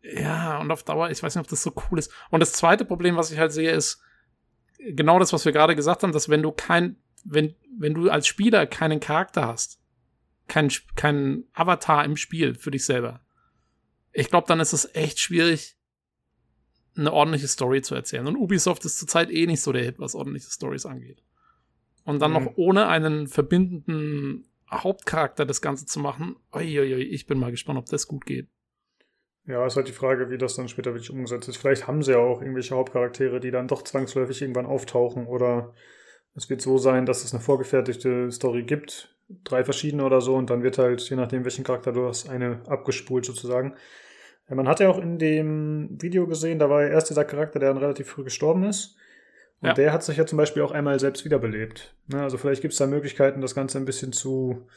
ja, 0.02 0.60
und 0.60 0.72
auf 0.72 0.82
Dauer, 0.82 1.12
ich 1.12 1.22
weiß 1.22 1.36
nicht, 1.36 1.44
ob 1.44 1.50
das 1.50 1.62
so 1.62 1.72
cool 1.92 2.00
ist. 2.00 2.12
Und 2.32 2.40
das 2.40 2.54
zweite 2.54 2.86
Problem, 2.86 3.16
was 3.16 3.32
ich 3.32 3.38
halt 3.38 3.52
sehe, 3.52 3.72
ist 3.72 4.02
genau 4.80 5.20
das, 5.20 5.32
was 5.32 5.46
wir 5.46 5.52
gerade 5.52 5.76
gesagt 5.76 6.02
haben, 6.02 6.12
dass 6.12 6.30
wenn 6.30 6.42
du 6.42 6.52
kein 6.52 6.98
wenn, 7.24 7.56
wenn 7.78 7.94
du 7.94 8.10
als 8.10 8.28
Spieler 8.28 8.66
keinen 8.66 9.00
Charakter 9.00 9.48
hast, 9.48 9.80
keinen 10.48 10.72
kein 10.96 11.46
Avatar 11.54 12.06
im 12.06 12.18
Spiel 12.18 12.56
für 12.56 12.72
dich 12.72 12.86
selber, 12.86 13.22
ich 14.12 14.30
glaube, 14.30 14.48
dann 14.48 14.60
ist 14.60 14.74
es 14.74 14.94
echt 14.94 15.20
schwierig, 15.20 15.76
eine 16.96 17.12
ordentliche 17.12 17.48
Story 17.48 17.82
zu 17.82 17.96
erzählen. 17.96 18.28
Und 18.28 18.36
Ubisoft 18.36 18.86
ist 18.86 19.00
zurzeit 19.00 19.32
eh 19.32 19.48
nicht 19.48 19.62
so 19.62 19.72
der 19.72 19.84
Hit, 19.84 20.00
was 20.00 20.14
ordentliche 20.14 20.52
Stories 20.52 20.86
angeht. 20.86 21.24
Und 22.06 22.22
dann 22.22 22.32
mhm. 22.32 22.44
noch 22.44 22.54
ohne 22.56 22.88
einen 22.88 23.28
verbindenden 23.28 24.46
Hauptcharakter 24.72 25.46
das 25.46 25.62
Ganze 25.62 25.86
zu 25.86 26.00
machen, 26.00 26.36
uiuiui, 26.54 27.04
ich 27.04 27.26
bin 27.26 27.40
mal 27.40 27.52
gespannt, 27.52 27.80
ob 27.80 27.88
das 27.88 28.08
gut 28.08 28.26
geht. 28.26 28.48
Ja, 29.46 29.66
ist 29.66 29.76
halt 29.76 29.88
die 29.88 29.94
Frage, 29.94 30.30
wie 30.30 30.38
das 30.38 30.56
dann 30.56 30.70
später 30.70 30.94
wirklich 30.94 31.12
umgesetzt 31.12 31.50
ist. 31.50 31.58
Vielleicht 31.58 31.88
haben 31.88 32.02
sie 32.02 32.12
ja 32.12 32.18
auch 32.18 32.42
irgendwelche 32.42 32.76
Hauptcharaktere, 32.76 33.40
die 33.40 33.52
dann 33.52 33.68
doch 33.68 33.82
zwangsläufig 33.82 34.42
irgendwann 34.42 34.66
auftauchen 34.66 35.26
oder 35.28 35.74
es 36.36 36.50
wird 36.50 36.62
so 36.62 36.78
sein, 36.78 37.06
dass 37.06 37.24
es 37.24 37.34
eine 37.34 37.42
vorgefertigte 37.42 38.32
Story 38.32 38.64
gibt, 38.64 39.16
drei 39.44 39.64
verschiedene 39.64 40.04
oder 40.06 40.22
so, 40.22 40.36
und 40.36 40.50
dann 40.50 40.64
wird 40.64 40.78
halt, 40.78 41.02
je 41.10 41.16
nachdem, 41.16 41.44
welchen 41.46 41.64
Charakter 41.64 41.92
du 41.92 42.08
hast, 42.08 42.30
eine 42.30 42.62
abgespult 42.68 43.26
sozusagen. 43.26 43.76
Ja, 44.50 44.56
man 44.56 44.68
hat 44.68 44.80
ja 44.80 44.90
auch 44.90 44.98
in 45.00 45.18
dem 45.20 45.98
Video 46.02 46.28
gesehen, 46.28 46.60
da 46.60 46.70
war 46.70 46.84
ja 46.84 46.90
erst 46.90 47.10
dieser 47.10 47.24
Charakter, 47.26 47.60
der 47.60 47.70
dann 47.74 47.78
relativ 47.82 48.08
früh 48.10 48.24
gestorben 48.24 48.64
ist. 48.64 48.98
Und 49.62 49.70
Ja. 49.70 49.74
der 49.76 49.94
hat 49.94 50.04
sich 50.04 50.18
ja 50.18 50.26
zum 50.26 50.38
Beispiel 50.38 50.62
auch 50.64 50.72
einmal 50.72 51.00
selbst 51.00 51.24
wiederbelebt. 51.24 51.96
Ne, 52.08 52.22
also 52.22 52.38
vielleicht 52.38 52.62
gibt 52.62 52.74
es 52.74 52.78
da 52.80 52.86
Möglichkeiten, 52.88 53.40
das 53.40 53.56
Ganze 53.56 53.78
ein 53.78 53.86
bisschen 53.86 54.12
zu 54.12 54.68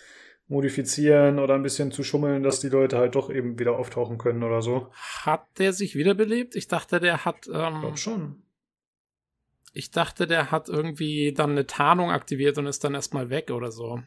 modifizieren 0.49 1.41
oder 1.41 1.55
ein 1.55 1.63
bisschen 1.65 1.91
zu 1.91 2.05
schummeln, 2.05 2.45
dass 2.45 2.61
die 2.61 2.69
Leute 2.69 2.97
halt 2.99 3.17
doch 3.17 3.31
eben 3.31 3.59
wieder 3.59 3.77
auftauchen 3.77 4.17
können 4.19 4.45
oder 4.45 4.63
so. 4.63 4.89
Hat 5.25 5.45
der 5.59 5.73
sich 5.73 5.97
wiederbelebt? 5.97 6.55
Ich 6.55 6.69
dachte, 6.69 7.01
der 7.01 7.25
hat. 7.25 7.49
Ich 7.49 7.53
Ähm, 7.53 7.81
glaube 7.81 7.97
schon. 7.97 8.43
Ich 9.77 9.91
dachte, 9.91 10.27
der 10.27 10.51
hat 10.51 10.69
irgendwie 10.69 11.33
dann 11.33 11.51
eine 11.51 11.67
Tarnung 11.67 12.11
aktiviert 12.11 12.57
und 12.59 12.67
ist 12.67 12.83
dann 12.83 12.95
erstmal 12.95 13.29
weg 13.29 13.51
oder 13.51 13.71
so. 13.71 14.01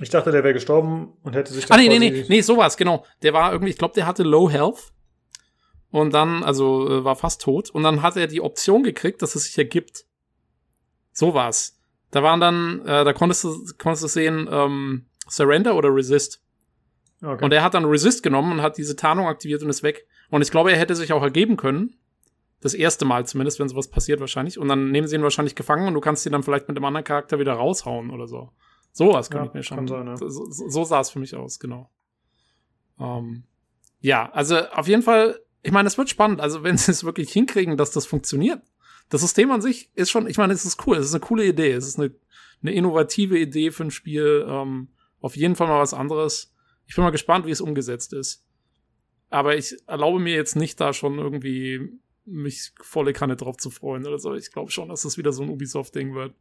Ich 0.00 0.08
dachte, 0.08 0.30
der 0.30 0.44
wäre 0.44 0.54
gestorben 0.54 1.14
und 1.22 1.34
hätte 1.34 1.52
sich 1.52 1.70
Ah, 1.70 1.76
nee, 1.76 1.88
nee, 1.88 1.98
nee, 1.98 2.24
nee, 2.28 2.40
sowas, 2.40 2.76
genau. 2.76 3.04
Der 3.22 3.32
war 3.32 3.52
irgendwie, 3.52 3.70
ich 3.70 3.78
glaube, 3.78 3.94
der 3.94 4.06
hatte 4.06 4.22
Low 4.22 4.48
Health. 4.48 4.92
Und 5.90 6.14
dann, 6.14 6.42
also 6.42 6.88
äh, 6.88 7.04
war 7.04 7.16
fast 7.16 7.42
tot. 7.42 7.68
Und 7.70 7.82
dann 7.82 8.00
hat 8.00 8.16
er 8.16 8.26
die 8.26 8.40
Option 8.40 8.82
gekriegt, 8.82 9.20
dass 9.20 9.34
es 9.34 9.44
sich 9.44 9.58
ergibt. 9.58 10.06
So 11.12 11.34
war's. 11.34 11.78
Da 12.10 12.22
waren 12.22 12.40
dann, 12.40 12.80
äh, 12.86 13.04
da 13.04 13.12
konntest 13.12 13.44
du, 13.44 13.56
konntest 13.76 14.04
du 14.04 14.08
sehen, 14.08 14.48
ähm, 14.50 15.06
Surrender 15.28 15.76
oder 15.76 15.94
Resist. 15.94 16.40
Okay. 17.22 17.44
Und 17.44 17.52
er 17.52 17.62
hat 17.62 17.74
dann 17.74 17.84
Resist 17.84 18.22
genommen 18.22 18.52
und 18.52 18.62
hat 18.62 18.78
diese 18.78 18.96
Tarnung 18.96 19.26
aktiviert 19.26 19.62
und 19.62 19.68
ist 19.68 19.82
weg. 19.82 20.06
Und 20.30 20.40
ich 20.40 20.50
glaube, 20.50 20.72
er 20.72 20.78
hätte 20.78 20.94
sich 20.94 21.12
auch 21.12 21.22
ergeben 21.22 21.56
können. 21.56 21.98
Das 22.62 22.74
erste 22.74 23.04
Mal 23.04 23.26
zumindest, 23.26 23.58
wenn 23.58 23.68
sowas 23.68 23.88
passiert 23.88 24.20
wahrscheinlich. 24.20 24.56
Und 24.58 24.68
dann 24.68 24.90
nehmen 24.90 25.08
sie 25.08 25.16
ihn 25.16 25.22
wahrscheinlich 25.22 25.56
gefangen 25.56 25.88
und 25.88 25.94
du 25.94 26.00
kannst 26.00 26.24
ihn 26.24 26.32
dann 26.32 26.44
vielleicht 26.44 26.68
mit 26.68 26.76
einem 26.76 26.84
anderen 26.84 27.04
Charakter 27.04 27.38
wieder 27.38 27.52
raushauen 27.54 28.10
oder 28.10 28.26
so. 28.28 28.50
Sowas 28.92 29.28
kann 29.30 29.42
Ja, 29.42 29.48
ich 29.48 29.54
mir 29.54 29.62
schon. 29.64 29.88
sein, 29.88 30.06
ja. 30.06 30.16
so, 30.16 30.28
so, 30.28 30.68
so 30.68 30.84
sah 30.84 31.00
es 31.00 31.10
für 31.10 31.18
mich 31.18 31.34
aus, 31.34 31.58
genau. 31.58 31.90
Ähm, 33.00 33.42
ja, 34.00 34.30
also 34.30 34.58
auf 34.58 34.86
jeden 34.86 35.02
Fall, 35.02 35.40
ich 35.62 35.72
meine, 35.72 35.88
es 35.88 35.98
wird 35.98 36.08
spannend. 36.08 36.40
Also 36.40 36.62
wenn 36.62 36.78
sie 36.78 36.92
es 36.92 37.04
wirklich 37.04 37.32
hinkriegen, 37.32 37.76
dass 37.76 37.90
das 37.90 38.06
funktioniert. 38.06 38.62
Das 39.08 39.22
System 39.22 39.50
an 39.50 39.60
sich 39.60 39.90
ist 39.94 40.10
schon, 40.10 40.26
ich 40.28 40.38
meine, 40.38 40.52
es 40.52 40.64
ist 40.64 40.86
cool. 40.86 40.96
Es 40.96 41.06
ist 41.06 41.14
eine 41.14 41.20
coole 41.20 41.44
Idee. 41.44 41.72
Es 41.72 41.86
ist 41.86 41.98
eine, 41.98 42.14
eine 42.62 42.72
innovative 42.72 43.38
Idee 43.38 43.70
für 43.72 43.84
ein 43.84 43.90
Spiel. 43.90 44.46
Ähm, 44.48 44.88
auf 45.20 45.36
jeden 45.36 45.56
Fall 45.56 45.66
mal 45.66 45.80
was 45.80 45.94
anderes. 45.94 46.54
Ich 46.86 46.94
bin 46.94 47.02
mal 47.04 47.10
gespannt, 47.10 47.44
wie 47.46 47.50
es 47.50 47.60
umgesetzt 47.60 48.12
ist. 48.12 48.46
Aber 49.30 49.56
ich 49.56 49.76
erlaube 49.86 50.20
mir 50.20 50.34
jetzt 50.34 50.56
nicht 50.56 50.80
da 50.80 50.92
schon 50.92 51.18
irgendwie 51.18 51.90
mich 52.24 52.72
volle 52.80 53.12
Kanne 53.12 53.36
drauf 53.36 53.56
zu 53.56 53.70
freuen 53.70 54.06
oder 54.06 54.18
so. 54.18 54.34
Ich 54.34 54.52
glaube 54.52 54.70
schon, 54.70 54.88
dass 54.88 55.02
das 55.02 55.18
wieder 55.18 55.32
so 55.32 55.42
ein 55.42 55.48
Ubisoft-Ding 55.48 56.14
wird. 56.14 56.34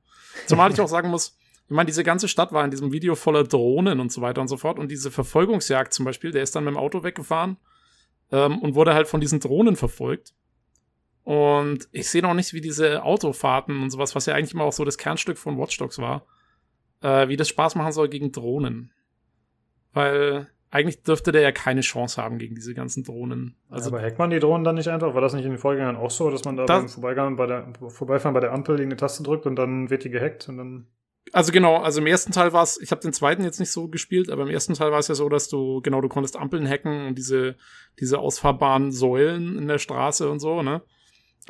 Zumal 0.47 0.71
ich 0.71 0.79
auch 0.79 0.87
sagen 0.87 1.09
muss, 1.09 1.37
ich 1.65 1.75
meine, 1.75 1.87
diese 1.87 2.03
ganze 2.03 2.27
Stadt 2.27 2.51
war 2.51 2.65
in 2.65 2.71
diesem 2.71 2.91
Video 2.91 3.15
voller 3.15 3.43
Drohnen 3.43 3.99
und 3.99 4.11
so 4.11 4.21
weiter 4.21 4.41
und 4.41 4.47
so 4.47 4.57
fort. 4.57 4.77
Und 4.77 4.91
diese 4.91 5.09
Verfolgungsjagd 5.09 5.93
zum 5.93 6.05
Beispiel, 6.05 6.31
der 6.31 6.43
ist 6.43 6.55
dann 6.55 6.65
mit 6.65 6.73
dem 6.73 6.77
Auto 6.77 7.03
weggefahren 7.03 7.57
ähm, 8.31 8.59
und 8.59 8.75
wurde 8.75 8.93
halt 8.93 9.07
von 9.07 9.21
diesen 9.21 9.39
Drohnen 9.39 9.75
verfolgt. 9.75 10.33
Und 11.23 11.87
ich 11.91 12.09
sehe 12.09 12.21
noch 12.21 12.33
nicht, 12.33 12.53
wie 12.53 12.61
diese 12.61 13.03
Autofahrten 13.03 13.81
und 13.81 13.89
sowas, 13.89 14.15
was 14.15 14.25
ja 14.25 14.35
eigentlich 14.35 14.53
immer 14.53 14.63
auch 14.65 14.73
so 14.73 14.83
das 14.83 14.97
Kernstück 14.97 15.37
von 15.37 15.57
Watch 15.57 15.77
Dogs 15.77 15.99
war, 15.99 16.25
äh, 17.01 17.27
wie 17.27 17.37
das 17.37 17.49
Spaß 17.49 17.75
machen 17.75 17.93
soll 17.93 18.09
gegen 18.09 18.31
Drohnen. 18.31 18.91
Weil 19.93 20.49
eigentlich 20.71 21.03
dürfte 21.03 21.31
der 21.31 21.41
ja 21.41 21.51
keine 21.51 21.81
Chance 21.81 22.21
haben 22.21 22.37
gegen 22.37 22.55
diese 22.55 22.73
ganzen 22.73 23.03
Drohnen. 23.03 23.55
Also, 23.69 23.85
Also 23.85 23.95
aber 23.97 24.05
hackt 24.05 24.17
man 24.17 24.29
die 24.29 24.39
Drohnen 24.39 24.63
dann 24.63 24.75
nicht 24.75 24.87
einfach? 24.87 25.13
War 25.13 25.21
das 25.21 25.33
nicht 25.33 25.45
in 25.45 25.51
den 25.51 25.57
Vorgängern 25.59 25.95
auch 25.97 26.09
so, 26.11 26.31
dass 26.31 26.43
man 26.45 26.55
da 26.57 26.65
Das- 26.65 26.79
beim 26.81 26.89
Vorbeifahren 26.89 27.35
bei, 27.35 27.45
der, 27.45 27.73
Vorbeifahren 27.89 28.33
bei 28.33 28.39
der 28.39 28.53
Ampel 28.53 28.75
irgendeine 28.75 28.97
Taste 28.97 29.21
drückt 29.23 29.45
und 29.45 29.55
dann 29.57 29.89
wird 29.89 30.03
die 30.05 30.09
gehackt 30.09 30.47
und 30.49 30.57
dann. 30.57 30.87
Also 31.33 31.51
genau, 31.51 31.77
also 31.77 32.01
im 32.01 32.07
ersten 32.07 32.31
Teil 32.31 32.51
war 32.51 32.63
es, 32.63 32.81
ich 32.81 32.89
habe 32.91 33.01
den 33.01 33.13
zweiten 33.13 33.43
jetzt 33.43 33.59
nicht 33.59 33.69
so 33.71 33.87
gespielt, 33.87 34.29
aber 34.31 34.41
im 34.43 34.49
ersten 34.49 34.73
Teil 34.73 34.91
war 34.91 34.99
es 34.99 35.07
ja 35.07 35.15
so, 35.15 35.29
dass 35.29 35.49
du, 35.49 35.81
genau, 35.81 36.01
du 36.01 36.09
konntest 36.09 36.35
Ampeln 36.35 36.67
hacken 36.67 37.05
und 37.07 37.15
diese, 37.17 37.55
diese 37.99 38.17
ausfahrbaren 38.19 38.91
Säulen 38.91 39.57
in 39.57 39.67
der 39.67 39.77
Straße 39.77 40.29
und 40.29 40.39
so, 40.39 40.61
ne? 40.63 40.81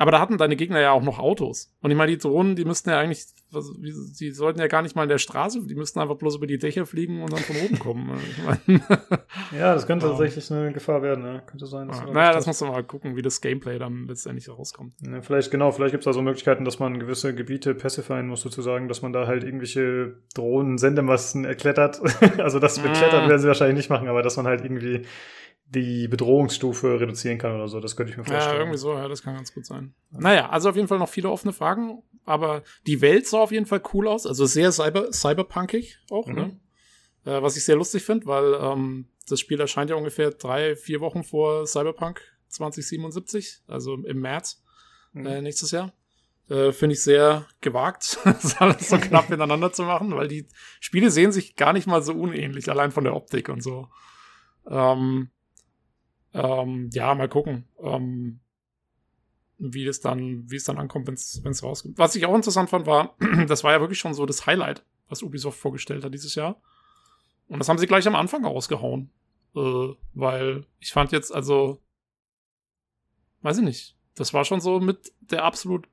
Aber 0.02 0.10
da 0.10 0.18
hatten 0.18 0.36
deine 0.36 0.56
Gegner 0.56 0.80
ja 0.80 0.90
auch 0.90 1.04
noch 1.04 1.20
Autos. 1.20 1.72
Und 1.80 1.92
ich 1.92 1.96
meine, 1.96 2.10
die 2.10 2.18
Drohnen, 2.18 2.56
die 2.56 2.64
müssten 2.64 2.90
ja 2.90 2.98
eigentlich, 2.98 3.24
die 4.18 4.32
sollten 4.32 4.58
ja 4.58 4.66
gar 4.66 4.82
nicht 4.82 4.96
mal 4.96 5.04
in 5.04 5.08
der 5.08 5.18
Straße, 5.18 5.64
die 5.64 5.76
müssten 5.76 6.00
einfach 6.00 6.16
bloß 6.16 6.34
über 6.38 6.48
die 6.48 6.58
Dächer 6.58 6.86
fliegen 6.86 7.22
und 7.22 7.32
dann 7.32 7.38
von 7.38 7.54
oben 7.64 7.78
kommen. 7.78 8.10
Ja, 9.56 9.74
das 9.74 9.86
könnte 9.86 10.06
Ja. 10.06 10.10
tatsächlich 10.12 10.50
eine 10.50 10.72
Gefahr 10.72 11.02
werden, 11.02 11.24
ja. 11.24 11.38
Könnte 11.40 11.66
sein. 11.66 11.88
ja, 11.88 12.06
naja, 12.12 12.32
das 12.32 12.46
musst 12.48 12.60
du 12.62 12.64
mal 12.66 12.82
gucken, 12.82 13.14
wie 13.14 13.22
das 13.22 13.40
Gameplay 13.40 13.78
dann 13.78 14.06
letztendlich 14.08 14.48
rauskommt. 14.48 14.94
Ja, 15.06 15.20
vielleicht, 15.22 15.52
genau, 15.52 15.70
vielleicht 15.70 15.92
gibt 15.92 16.02
es 16.02 16.06
da 16.06 16.12
so 16.12 16.20
Möglichkeiten, 16.22 16.64
dass 16.64 16.80
man 16.80 16.98
gewisse 16.98 17.32
Gebiete 17.32 17.74
pacifieren 17.76 18.26
muss, 18.26 18.40
sozusagen, 18.40 18.88
dass 18.88 19.02
man 19.02 19.12
da 19.12 19.28
halt 19.28 19.44
irgendwelche 19.44 20.16
Drohnen-Sendemasten 20.34 21.44
erklettert. 21.44 22.00
also 22.40 22.58
das 22.58 22.78
Mm. 22.80 22.82
beklettert 22.82 23.28
werden 23.28 23.38
sie 23.38 23.46
wahrscheinlich 23.46 23.76
nicht 23.76 23.90
machen, 23.90 24.08
aber 24.08 24.22
dass 24.22 24.36
man 24.36 24.46
halt 24.46 24.64
irgendwie 24.64 25.02
die 25.74 26.06
Bedrohungsstufe 26.08 27.00
reduzieren 27.00 27.38
kann 27.38 27.54
oder 27.54 27.68
so, 27.68 27.80
das 27.80 27.96
könnte 27.96 28.12
ich 28.12 28.18
mir 28.18 28.24
Ja, 28.24 28.30
vorstellen. 28.30 28.58
irgendwie 28.60 28.78
so, 28.78 28.92
ja, 28.94 29.08
das 29.08 29.22
kann 29.22 29.34
ganz 29.34 29.52
gut 29.54 29.64
sein. 29.66 29.94
Naja, 30.10 30.48
also 30.50 30.68
auf 30.68 30.76
jeden 30.76 30.88
Fall 30.88 30.98
noch 30.98 31.08
viele 31.08 31.30
offene 31.30 31.52
Fragen, 31.52 32.02
aber 32.24 32.62
die 32.86 33.00
Welt 33.00 33.26
sah 33.26 33.38
auf 33.40 33.52
jeden 33.52 33.66
Fall 33.66 33.82
cool 33.94 34.06
aus, 34.08 34.26
also 34.26 34.46
sehr 34.46 34.70
cyber, 34.72 35.12
cyberpunkig 35.12 35.98
auch, 36.10 36.26
Mhm. 36.28 36.34
ne? 36.34 36.60
Äh, 37.24 37.40
was 37.42 37.56
ich 37.56 37.64
sehr 37.64 37.76
lustig 37.76 38.02
finde, 38.02 38.26
weil 38.26 38.54
ähm, 38.60 39.06
das 39.28 39.38
Spiel 39.40 39.60
erscheint 39.60 39.88
ja 39.90 39.96
ungefähr 39.96 40.30
drei, 40.30 40.74
vier 40.76 41.00
Wochen 41.00 41.22
vor 41.24 41.66
Cyberpunk 41.66 42.20
2077, 42.48 43.62
also 43.66 43.94
im 43.94 44.20
März 44.20 44.62
Mhm. 45.14 45.26
äh, 45.26 45.42
nächstes 45.42 45.70
Jahr. 45.72 45.92
Äh, 46.48 46.72
finde 46.72 46.94
ich 46.94 47.02
sehr 47.02 47.46
gewagt, 47.60 48.18
das 48.24 48.56
alles 48.60 48.88
so 48.88 48.98
knapp 48.98 49.30
miteinander 49.30 49.72
zu 49.72 49.84
machen, 49.84 50.14
weil 50.16 50.26
die 50.28 50.46
Spiele 50.80 51.10
sehen 51.10 51.32
sich 51.32 51.54
gar 51.56 51.72
nicht 51.72 51.86
mal 51.86 52.02
so 52.02 52.12
unähnlich, 52.14 52.68
allein 52.70 52.90
von 52.92 53.04
der 53.04 53.14
Optik 53.14 53.48
und 53.48 53.62
so. 53.62 53.88
Ähm, 54.68 55.30
ähm, 56.34 56.90
ja, 56.92 57.14
mal 57.14 57.28
gucken, 57.28 57.68
ähm, 57.82 58.40
wie 59.58 59.86
es 59.86 60.00
dann, 60.00 60.50
wie 60.50 60.56
es 60.56 60.64
dann 60.64 60.78
ankommt, 60.78 61.06
wenn 61.06 61.14
es 61.14 61.62
rauskommt. 61.62 61.98
Was 61.98 62.14
ich 62.14 62.26
auch 62.26 62.34
interessant 62.34 62.70
fand, 62.70 62.86
war, 62.86 63.16
das 63.46 63.64
war 63.64 63.72
ja 63.72 63.80
wirklich 63.80 63.98
schon 63.98 64.14
so 64.14 64.26
das 64.26 64.46
Highlight, 64.46 64.84
was 65.08 65.22
Ubisoft 65.22 65.58
vorgestellt 65.58 66.04
hat 66.04 66.14
dieses 66.14 66.34
Jahr. 66.34 66.60
Und 67.48 67.58
das 67.58 67.68
haben 67.68 67.78
sie 67.78 67.86
gleich 67.86 68.06
am 68.06 68.16
Anfang 68.16 68.44
rausgehauen. 68.44 69.10
Äh, 69.54 69.94
weil 70.14 70.64
ich 70.80 70.92
fand 70.92 71.12
jetzt, 71.12 71.34
also, 71.34 71.82
weiß 73.42 73.58
ich 73.58 73.64
nicht, 73.64 73.96
das 74.14 74.32
war 74.32 74.44
schon 74.44 74.60
so 74.60 74.80
mit 74.80 75.12
der 75.20 75.44
absolut 75.44 75.88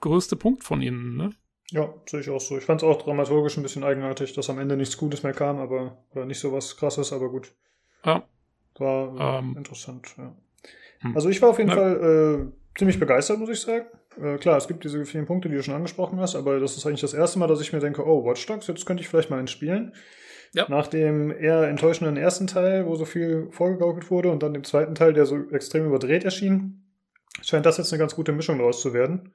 größte 0.00 0.36
Punkt 0.36 0.64
von 0.64 0.82
ihnen, 0.82 1.16
ne? 1.16 1.30
Ja, 1.70 1.94
sehe 2.06 2.20
ich 2.20 2.28
auch 2.28 2.40
so. 2.40 2.58
Ich 2.58 2.64
fand 2.64 2.82
es 2.82 2.88
auch 2.88 3.00
dramaturgisch 3.00 3.56
ein 3.56 3.62
bisschen 3.62 3.84
eigenartig, 3.84 4.34
dass 4.34 4.50
am 4.50 4.58
Ende 4.58 4.76
nichts 4.76 4.98
Gutes 4.98 5.22
mehr 5.22 5.32
kam, 5.32 5.58
aber 5.58 6.04
oder 6.10 6.26
nicht 6.26 6.38
so 6.38 6.52
was 6.52 6.76
krasses, 6.76 7.12
aber 7.12 7.30
gut. 7.30 7.54
Ja. 8.04 8.26
War 8.78 9.36
äh, 9.36 9.38
Ähm. 9.38 9.54
interessant, 9.56 10.14
ja. 10.18 10.34
Hm. 11.00 11.14
Also 11.16 11.28
ich 11.28 11.40
war 11.42 11.50
auf 11.50 11.58
jeden 11.58 11.70
Ja. 11.70 11.76
Fall 11.76 12.50
äh, 12.52 12.78
ziemlich 12.78 12.98
begeistert, 12.98 13.38
muss 13.38 13.50
ich 13.50 13.60
sagen. 13.60 13.86
Äh, 14.20 14.36
klar, 14.38 14.56
es 14.56 14.68
gibt 14.68 14.84
diese 14.84 15.04
vielen 15.04 15.26
Punkte, 15.26 15.48
die 15.48 15.56
du 15.56 15.62
schon 15.62 15.74
angesprochen 15.74 16.20
hast, 16.20 16.36
aber 16.36 16.60
das 16.60 16.76
ist 16.76 16.86
eigentlich 16.86 17.00
das 17.00 17.14
erste 17.14 17.38
Mal, 17.38 17.46
dass 17.48 17.60
ich 17.60 17.72
mir 17.72 17.80
denke, 17.80 18.06
oh, 18.06 18.24
Watch 18.24 18.46
Dogs, 18.46 18.66
jetzt 18.66 18.84
könnte 18.86 19.02
ich 19.02 19.08
vielleicht 19.08 19.30
mal 19.30 19.38
einspielen. 19.38 19.94
Ja. 20.54 20.66
Nach 20.68 20.86
dem 20.86 21.30
eher 21.30 21.66
enttäuschenden 21.68 22.18
ersten 22.18 22.46
Teil, 22.46 22.86
wo 22.86 22.94
so 22.94 23.06
viel 23.06 23.48
vorgegaukelt 23.50 24.10
wurde, 24.10 24.30
und 24.30 24.42
dann 24.42 24.52
dem 24.52 24.64
zweiten 24.64 24.94
Teil, 24.94 25.14
der 25.14 25.24
so 25.24 25.38
extrem 25.50 25.86
überdreht 25.86 26.24
erschien, 26.24 26.84
scheint 27.40 27.64
das 27.64 27.78
jetzt 27.78 27.90
eine 27.92 28.00
ganz 28.00 28.14
gute 28.14 28.32
Mischung 28.32 28.58
daraus 28.58 28.82
zu 28.82 28.92
werden. 28.92 29.32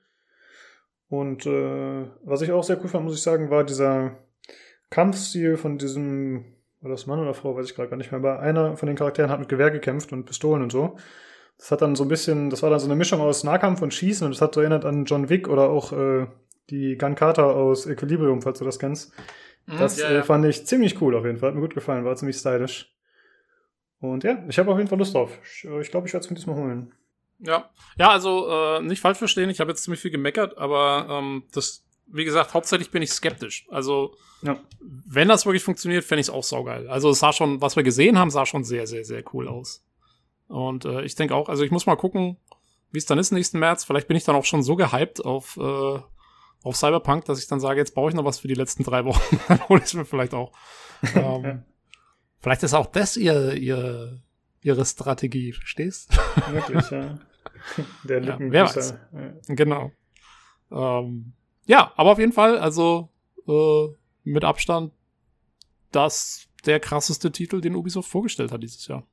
Und 1.10 1.46
äh, 1.48 2.06
was 2.24 2.42
ich 2.44 2.52
auch 2.52 2.64
sehr 2.64 2.80
cool 2.82 2.88
fand, 2.90 3.06
muss 3.06 3.16
ich 3.16 3.22
sagen, 3.24 3.50
war 3.50 3.64
dieser 3.64 4.18
Kampfstil 4.92 5.58
von 5.58 5.78
diesem, 5.80 6.46
war 6.82 6.92
das 6.92 7.08
Mann 7.08 7.20
oder 7.20 7.34
Frau, 7.34 7.56
weiß 7.56 7.70
ich 7.70 7.76
gerade 7.76 7.90
gar 7.90 7.98
nicht 7.98 8.12
mehr, 8.12 8.20
aber 8.20 8.40
einer 8.40 8.78
von 8.78 8.88
den 8.88 8.96
Charakteren 8.96 9.30
hat 9.30 9.40
mit 9.40 9.50
Gewehr 9.50 9.72
gekämpft 9.72 10.14
und 10.14 10.26
Pistolen 10.26 10.64
und 10.64 10.72
so. 10.72 10.98
Das 11.58 11.72
hat 11.72 11.82
dann 11.82 11.96
so 11.96 12.04
ein 12.04 12.10
bisschen, 12.10 12.50
das 12.50 12.62
war 12.62 12.70
dann 12.70 12.80
so 12.80 12.86
eine 12.86 12.96
Mischung 12.96 13.20
aus 13.20 13.44
Nahkampf 13.44 13.82
und 13.82 13.94
Schießen 13.94 14.26
und 14.26 14.34
das 14.34 14.42
hat 14.42 14.54
so 14.54 14.62
erinnert 14.62 14.86
an 14.86 15.06
John 15.06 15.30
Wick 15.30 15.48
oder 15.48 15.70
auch 15.70 15.92
äh, 15.92 16.28
die 16.70 16.98
Gun 16.98 17.16
Carter 17.16 17.48
aus 17.48 17.88
Equilibrium, 17.88 18.42
falls 18.42 18.60
du 18.60 18.66
das 18.66 18.78
kennst. 18.78 19.12
Das 19.66 19.98
Mhm. 19.98 20.04
Ja, 20.04 20.10
äh, 20.10 20.16
ja. 20.16 20.24
fand 20.24 20.46
ich 20.46 20.66
ziemlich 20.66 21.02
cool 21.02 21.16
auf 21.16 21.26
jeden 21.26 21.38
Fall, 21.38 21.50
hat 21.50 21.56
mir 21.56 21.62
gut 21.62 21.74
gefallen, 21.74 22.06
war 22.06 22.16
ziemlich 22.16 22.38
stylisch. 22.38 22.94
Und 24.00 24.24
ja, 24.24 24.44
ich 24.48 24.60
habe 24.60 24.72
auf 24.72 24.78
jeden 24.78 24.90
Fall 24.90 25.00
Lust 25.00 25.16
drauf. 25.16 25.38
Ich 25.44 25.62
glaube, 25.62 25.82
ich, 25.82 25.92
glaub, 25.92 26.06
ich 26.06 26.14
werde 26.14 26.24
es 26.24 26.30
mir 26.30 26.36
diesmal 26.36 26.56
holen. 26.56 26.94
Ja, 27.40 27.70
ja, 27.98 28.10
also 28.10 28.50
äh, 28.50 28.82
nicht 28.82 29.02
falsch 29.02 29.18
verstehen, 29.18 29.50
ich 29.50 29.60
habe 29.60 29.72
jetzt 29.72 29.84
ziemlich 29.84 30.00
viel 30.00 30.12
gemeckert, 30.12 30.58
aber 30.58 31.08
ähm, 31.10 31.44
das, 31.54 31.86
wie 32.12 32.26
gesagt, 32.26 32.54
hauptsächlich 32.54 32.92
bin 32.92 33.02
ich 33.02 33.12
skeptisch. 33.12 33.66
Also, 33.70 34.16
Ja. 34.42 34.58
wenn 34.80 35.28
das 35.28 35.46
wirklich 35.46 35.64
funktioniert, 35.64 36.04
fände 36.04 36.22
ich 36.22 36.28
es 36.28 36.34
auch 36.34 36.44
saugeil. 36.44 36.88
Also, 36.90 37.10
es 37.10 37.20
sah 37.20 37.34
schon, 37.34 37.62
was 37.62 37.76
wir 37.76 37.84
gesehen 37.84 38.18
haben, 38.18 38.30
sah 38.30 38.46
schon 38.46 38.64
sehr, 38.64 38.88
sehr, 38.88 39.04
sehr 39.04 39.24
cool 39.34 39.48
aus. 39.48 39.84
Und 40.48 40.86
äh, 40.86 41.02
ich 41.04 41.16
denke 41.16 41.36
auch, 41.36 41.50
also 41.50 41.64
ich 41.64 41.72
muss 41.72 41.86
mal 41.86 41.98
gucken, 41.98 42.38
wie 42.92 43.00
es 43.00 43.06
dann 43.06 43.18
ist 43.20 43.32
nächsten 43.32 43.60
März. 43.60 43.84
Vielleicht 43.84 44.08
bin 44.08 44.16
ich 44.16 44.24
dann 44.24 44.36
auch 44.36 44.46
schon 44.46 44.64
so 44.64 44.76
gehypt 44.78 45.26
auf, 45.26 45.58
äh, 45.58 46.00
auf 46.64 46.76
Cyberpunk, 46.78 47.26
dass 47.26 47.40
ich 47.40 47.48
dann 47.48 47.60
sage, 47.60 47.80
jetzt 47.80 47.94
brauche 47.94 48.10
ich 48.10 48.16
noch 48.16 48.24
was 48.24 48.40
für 48.40 48.48
die 48.48 48.54
letzten 48.54 48.84
drei 48.84 49.04
Wochen. 49.04 49.40
dann 49.50 49.68
hole 49.68 49.80
ich 49.82 49.88
es 49.88 49.94
mir 49.94 50.06
vielleicht 50.06 50.34
auch. 50.34 50.54
Ähm, 51.16 51.44
Ja. 51.44 51.64
Vielleicht 52.40 52.64
ist 52.64 52.74
auch 52.76 52.86
das 52.86 53.18
ihr, 53.18 53.56
ihr, 53.56 54.22
ihre 54.62 54.86
Strategie, 54.86 55.52
verstehst? 55.54 56.16
Wirklich, 56.52 56.90
ja. 56.92 57.16
Der 58.04 58.20
Ja, 58.22 58.26
Lippen 58.26 58.52
wer 58.52 58.64
weiß. 58.66 58.94
Ja. 59.14 59.56
Genau. 59.56 59.92
Ähm, 60.72 61.34
ja, 61.68 61.94
aber 61.96 62.12
auf 62.12 62.20
jeden 62.20 62.34
Fall, 62.34 62.58
also 62.58 63.10
äh, 63.48 63.88
mit 64.24 64.44
Abstand 64.44 64.92
das 65.92 66.48
der 66.66 66.80
krasseste 66.80 67.32
Titel, 67.32 67.62
den 67.62 67.76
Ubisoft 67.76 68.10
vorgestellt 68.10 68.52
hat 68.52 68.64
dieses 68.64 68.88
Jahr. 68.88 69.06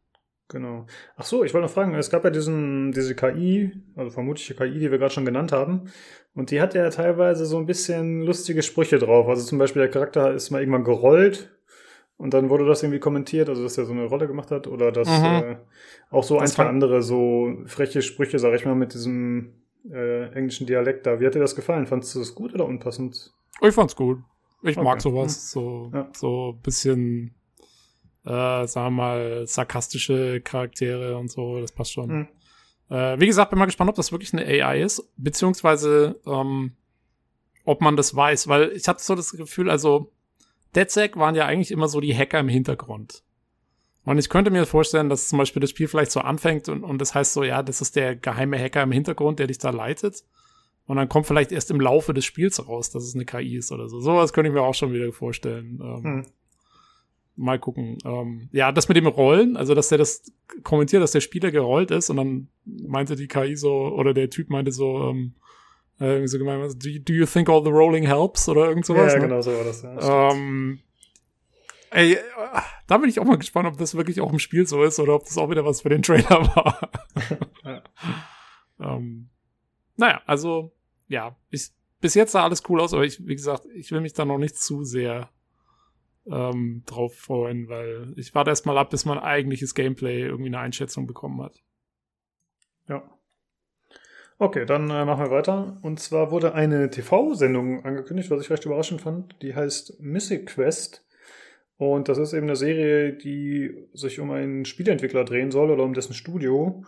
Genau. 0.48 0.86
Ach 1.16 1.24
so, 1.24 1.42
ich 1.44 1.54
wollte 1.54 1.66
noch 1.66 1.72
fragen, 1.72 1.94
es 1.94 2.10
gab 2.10 2.24
ja 2.24 2.30
diesen, 2.30 2.92
diese 2.92 3.14
KI, 3.14 3.72
also 3.96 4.10
vermutliche 4.10 4.54
KI, 4.54 4.78
die 4.78 4.90
wir 4.90 4.98
gerade 4.98 5.14
schon 5.14 5.24
genannt 5.24 5.52
haben. 5.52 5.90
Und 6.34 6.50
die 6.50 6.60
hat 6.60 6.74
ja 6.74 6.88
teilweise 6.90 7.46
so 7.46 7.56
ein 7.58 7.66
bisschen 7.66 8.22
lustige 8.22 8.62
Sprüche 8.62 8.98
drauf. 8.98 9.28
Also 9.28 9.44
zum 9.44 9.58
Beispiel 9.58 9.82
der 9.82 9.90
Charakter 9.90 10.32
ist 10.34 10.50
mal 10.50 10.60
irgendwann 10.60 10.84
gerollt 10.84 11.50
und 12.16 12.34
dann 12.34 12.50
wurde 12.50 12.66
das 12.66 12.82
irgendwie 12.82 13.00
kommentiert, 13.00 13.48
also 13.48 13.62
dass 13.62 13.78
er 13.78 13.86
so 13.86 13.92
eine 13.92 14.04
Rolle 14.04 14.26
gemacht 14.26 14.50
hat 14.50 14.66
oder 14.66 14.92
dass 14.92 15.08
mhm. 15.08 15.24
äh, 15.24 15.56
auch 16.10 16.24
so 16.24 16.38
das 16.38 16.50
ein, 16.50 16.54
zwei 16.54 16.66
andere 16.66 17.02
so 17.02 17.56
freche 17.66 18.02
Sprüche, 18.02 18.38
sag 18.38 18.54
ich 18.54 18.66
mal, 18.66 18.74
mit 18.74 18.94
diesem 18.94 19.63
äh, 19.90 20.32
englischen 20.34 20.66
Dialekt 20.66 21.06
da. 21.06 21.20
Wie 21.20 21.26
hat 21.26 21.34
dir 21.34 21.40
das 21.40 21.56
gefallen? 21.56 21.86
Fandest 21.86 22.14
du 22.14 22.18
das 22.20 22.34
gut 22.34 22.54
oder 22.54 22.66
unpassend? 22.66 23.32
Ich 23.60 23.74
fand's 23.74 23.96
gut. 23.96 24.18
Ich 24.62 24.76
okay. 24.76 24.84
mag 24.84 25.00
sowas. 25.00 25.50
So, 25.50 25.90
ja. 25.92 26.08
so 26.14 26.58
bisschen 26.62 27.34
äh, 28.24 28.66
sagen 28.66 28.86
wir 28.86 28.90
mal, 28.90 29.46
sarkastische 29.46 30.40
Charaktere 30.40 31.16
und 31.18 31.30
so, 31.30 31.60
das 31.60 31.72
passt 31.72 31.92
schon. 31.92 32.10
Mhm. 32.10 32.28
Äh, 32.88 33.20
wie 33.20 33.26
gesagt, 33.26 33.50
bin 33.50 33.58
mal 33.58 33.66
gespannt, 33.66 33.90
ob 33.90 33.96
das 33.96 34.12
wirklich 34.12 34.32
eine 34.32 34.44
AI 34.44 34.82
ist, 34.82 35.02
beziehungsweise 35.16 36.20
ähm, 36.26 36.72
ob 37.64 37.80
man 37.80 37.96
das 37.96 38.14
weiß, 38.14 38.48
weil 38.48 38.72
ich 38.72 38.88
hatte 38.88 39.02
so 39.02 39.14
das 39.14 39.32
Gefühl, 39.32 39.70
also 39.70 40.12
DedSec 40.74 41.16
waren 41.16 41.34
ja 41.34 41.46
eigentlich 41.46 41.70
immer 41.70 41.88
so 41.88 42.00
die 42.00 42.16
Hacker 42.16 42.40
im 42.40 42.48
Hintergrund. 42.48 43.22
Und 44.04 44.18
ich 44.18 44.28
könnte 44.28 44.50
mir 44.50 44.66
vorstellen, 44.66 45.08
dass 45.08 45.28
zum 45.28 45.38
Beispiel 45.38 45.60
das 45.60 45.70
Spiel 45.70 45.88
vielleicht 45.88 46.10
so 46.10 46.20
anfängt 46.20 46.68
und, 46.68 46.84
und 46.84 47.00
das 47.00 47.14
heißt 47.14 47.32
so, 47.32 47.42
ja, 47.42 47.62
das 47.62 47.80
ist 47.80 47.96
der 47.96 48.16
geheime 48.16 48.58
Hacker 48.58 48.82
im 48.82 48.92
Hintergrund, 48.92 49.38
der 49.38 49.46
dich 49.46 49.58
da 49.58 49.70
leitet. 49.70 50.24
Und 50.86 50.96
dann 50.96 51.08
kommt 51.08 51.26
vielleicht 51.26 51.52
erst 51.52 51.70
im 51.70 51.80
Laufe 51.80 52.12
des 52.12 52.26
Spiels 52.26 52.66
raus, 52.68 52.90
dass 52.90 53.04
es 53.04 53.14
eine 53.14 53.24
KI 53.24 53.56
ist 53.56 53.72
oder 53.72 53.88
so. 53.88 54.00
Sowas 54.00 54.34
könnte 54.34 54.48
ich 54.48 54.54
mir 54.54 54.62
auch 54.62 54.74
schon 54.74 54.92
wieder 54.92 55.10
vorstellen. 55.12 55.80
Ähm, 55.82 56.04
hm. 56.04 56.26
Mal 57.36 57.58
gucken. 57.58 57.98
Ähm, 58.04 58.48
ja, 58.52 58.70
das 58.70 58.88
mit 58.88 58.96
dem 58.96 59.06
Rollen, 59.06 59.56
also 59.56 59.74
dass 59.74 59.88
der 59.88 59.98
das 59.98 60.22
kommentiert, 60.62 61.02
dass 61.02 61.12
der 61.12 61.20
Spieler 61.20 61.50
gerollt 61.50 61.90
ist 61.90 62.10
und 62.10 62.16
dann 62.16 62.48
meinte 62.64 63.16
die 63.16 63.26
KI 63.26 63.56
so, 63.56 63.72
oder 63.72 64.14
der 64.14 64.30
Typ 64.30 64.50
meinte 64.50 64.70
so, 64.70 65.08
ähm, 65.08 65.34
äh, 65.98 66.26
so 66.26 66.38
gemeint, 66.38 66.74
do, 66.74 66.88
do 67.00 67.12
you 67.12 67.26
think 67.26 67.48
all 67.48 67.64
the 67.64 67.70
rolling 67.70 68.06
helps 68.06 68.48
oder 68.48 68.68
irgend 68.68 68.86
sowas? 68.86 69.14
Ja, 69.14 69.18
ne? 69.18 69.26
genau 69.26 69.40
so 69.40 69.52
war 69.52 69.64
das. 69.64 69.82
Ja, 69.82 70.30
ähm, 70.30 70.80
ey, 71.94 72.18
da 72.86 72.98
bin 72.98 73.08
ich 73.08 73.20
auch 73.20 73.24
mal 73.24 73.38
gespannt, 73.38 73.68
ob 73.68 73.78
das 73.78 73.94
wirklich 73.94 74.20
auch 74.20 74.32
im 74.32 74.38
Spiel 74.38 74.66
so 74.66 74.82
ist 74.82 74.98
oder 74.98 75.14
ob 75.14 75.24
das 75.24 75.38
auch 75.38 75.50
wieder 75.50 75.64
was 75.64 75.82
für 75.82 75.88
den 75.88 76.02
Trailer 76.02 76.46
war. 76.54 76.90
ähm, 78.80 79.30
naja, 79.96 80.20
also, 80.26 80.72
ja, 81.08 81.36
ich, 81.50 81.70
bis 82.00 82.14
jetzt 82.14 82.32
sah 82.32 82.44
alles 82.44 82.62
cool 82.68 82.80
aus, 82.80 82.92
aber 82.92 83.04
ich, 83.04 83.24
wie 83.26 83.36
gesagt, 83.36 83.66
ich 83.74 83.92
will 83.92 84.00
mich 84.00 84.12
da 84.12 84.24
noch 84.24 84.38
nicht 84.38 84.56
zu 84.56 84.84
sehr 84.84 85.30
ähm, 86.26 86.82
drauf 86.86 87.14
freuen, 87.14 87.68
weil 87.68 88.12
ich 88.16 88.34
warte 88.34 88.50
erstmal 88.50 88.78
ab, 88.78 88.90
bis 88.90 89.04
man 89.04 89.18
eigentliches 89.18 89.74
Gameplay 89.74 90.22
irgendwie 90.22 90.48
eine 90.48 90.58
Einschätzung 90.58 91.06
bekommen 91.06 91.42
hat. 91.42 91.62
Ja. 92.88 93.02
Okay, 94.38 94.66
dann 94.66 94.90
äh, 94.90 95.04
machen 95.04 95.26
wir 95.26 95.30
weiter. 95.30 95.78
Und 95.82 96.00
zwar 96.00 96.32
wurde 96.32 96.54
eine 96.54 96.90
TV-Sendung 96.90 97.84
angekündigt, 97.84 98.30
was 98.30 98.42
ich 98.42 98.50
recht 98.50 98.64
überraschend 98.64 99.00
fand. 99.00 99.40
Die 99.42 99.54
heißt 99.54 100.00
Mythic 100.00 100.46
Quest. 100.46 101.06
Und 101.76 102.08
das 102.08 102.18
ist 102.18 102.32
eben 102.32 102.46
eine 102.46 102.56
Serie, 102.56 103.12
die 103.12 103.88
sich 103.92 104.20
um 104.20 104.30
einen 104.30 104.64
Spieleentwickler 104.64 105.24
drehen 105.24 105.50
soll 105.50 105.70
oder 105.70 105.82
um 105.82 105.94
dessen 105.94 106.14
Studio 106.14 106.84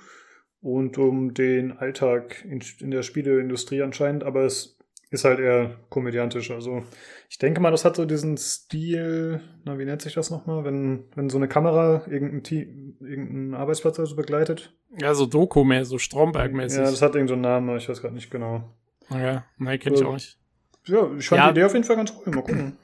und 0.61 0.97
um 0.99 1.35
den 1.35 1.73
Alltag 1.73 2.45
in, 2.45 2.63
in 2.81 2.91
der 2.91 3.03
Spieleindustrie 3.03 3.83
anscheinend. 3.83 4.23
Aber 4.23 4.45
es 4.45 4.79
ist 5.11 5.25
halt 5.25 5.41
eher 5.41 5.77
komödiantisch. 5.89 6.51
Also 6.51 6.83
ich 7.29 7.39
denke 7.39 7.61
mal, 7.61 7.71
das 7.71 7.85
hat 7.85 7.97
so 7.97 8.05
diesen 8.05 8.37
Stil, 8.37 9.41
na, 9.65 9.79
wie 9.79 9.85
nennt 9.85 10.03
sich 10.03 10.15
das 10.15 10.31
nochmal, 10.31 10.65
wenn, 10.65 11.05
wenn 11.15 11.31
so 11.31 11.37
eine 11.37 11.49
Kamera 11.49 12.03
irgendeinen 12.09 12.43
Team, 12.43 12.97
irgendeinen 13.01 13.55
Arbeitsplatz 13.55 13.99
also 13.99 14.17
begleitet? 14.17 14.73
Ja, 15.01 15.15
so 15.15 15.27
Doku 15.27 15.65
mehr, 15.65 15.85
so 15.85 15.99
Stromberg-mäßig. 15.99 16.79
Ja, 16.79 16.85
das 16.85 17.03
hat 17.03 17.15
irgendeinen 17.15 17.43
so 17.43 17.49
Namen, 17.49 17.77
ich 17.77 17.89
weiß 17.89 18.01
gerade 18.01 18.15
nicht 18.15 18.31
genau. 18.31 18.73
Ja, 19.11 19.45
nein, 19.59 19.79
kenne 19.79 19.97
ich 19.97 20.05
auch 20.05 20.15
nicht. 20.15 20.39
Ja, 20.87 21.11
ich 21.19 21.29
fand 21.29 21.41
ja. 21.41 21.47
die 21.47 21.51
Idee 21.53 21.65
auf 21.65 21.73
jeden 21.73 21.85
Fall 21.85 21.97
ganz 21.97 22.13
cool. 22.13 22.33
Mal 22.33 22.43
gucken. 22.43 22.77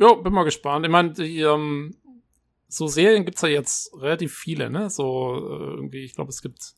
Ja, 0.00 0.14
bin 0.14 0.32
mal 0.32 0.44
gespannt. 0.44 0.86
Ich 0.86 0.90
meine, 0.90 1.12
ähm, 1.18 1.94
so 2.68 2.86
Serien 2.86 3.24
gibt's 3.24 3.42
ja 3.42 3.48
jetzt 3.48 3.94
relativ 3.94 4.34
viele, 4.34 4.70
ne? 4.70 4.88
So 4.88 5.34
äh, 5.34 5.74
irgendwie, 5.74 6.04
ich 6.04 6.14
glaube, 6.14 6.30
es 6.30 6.40
gibt 6.40 6.74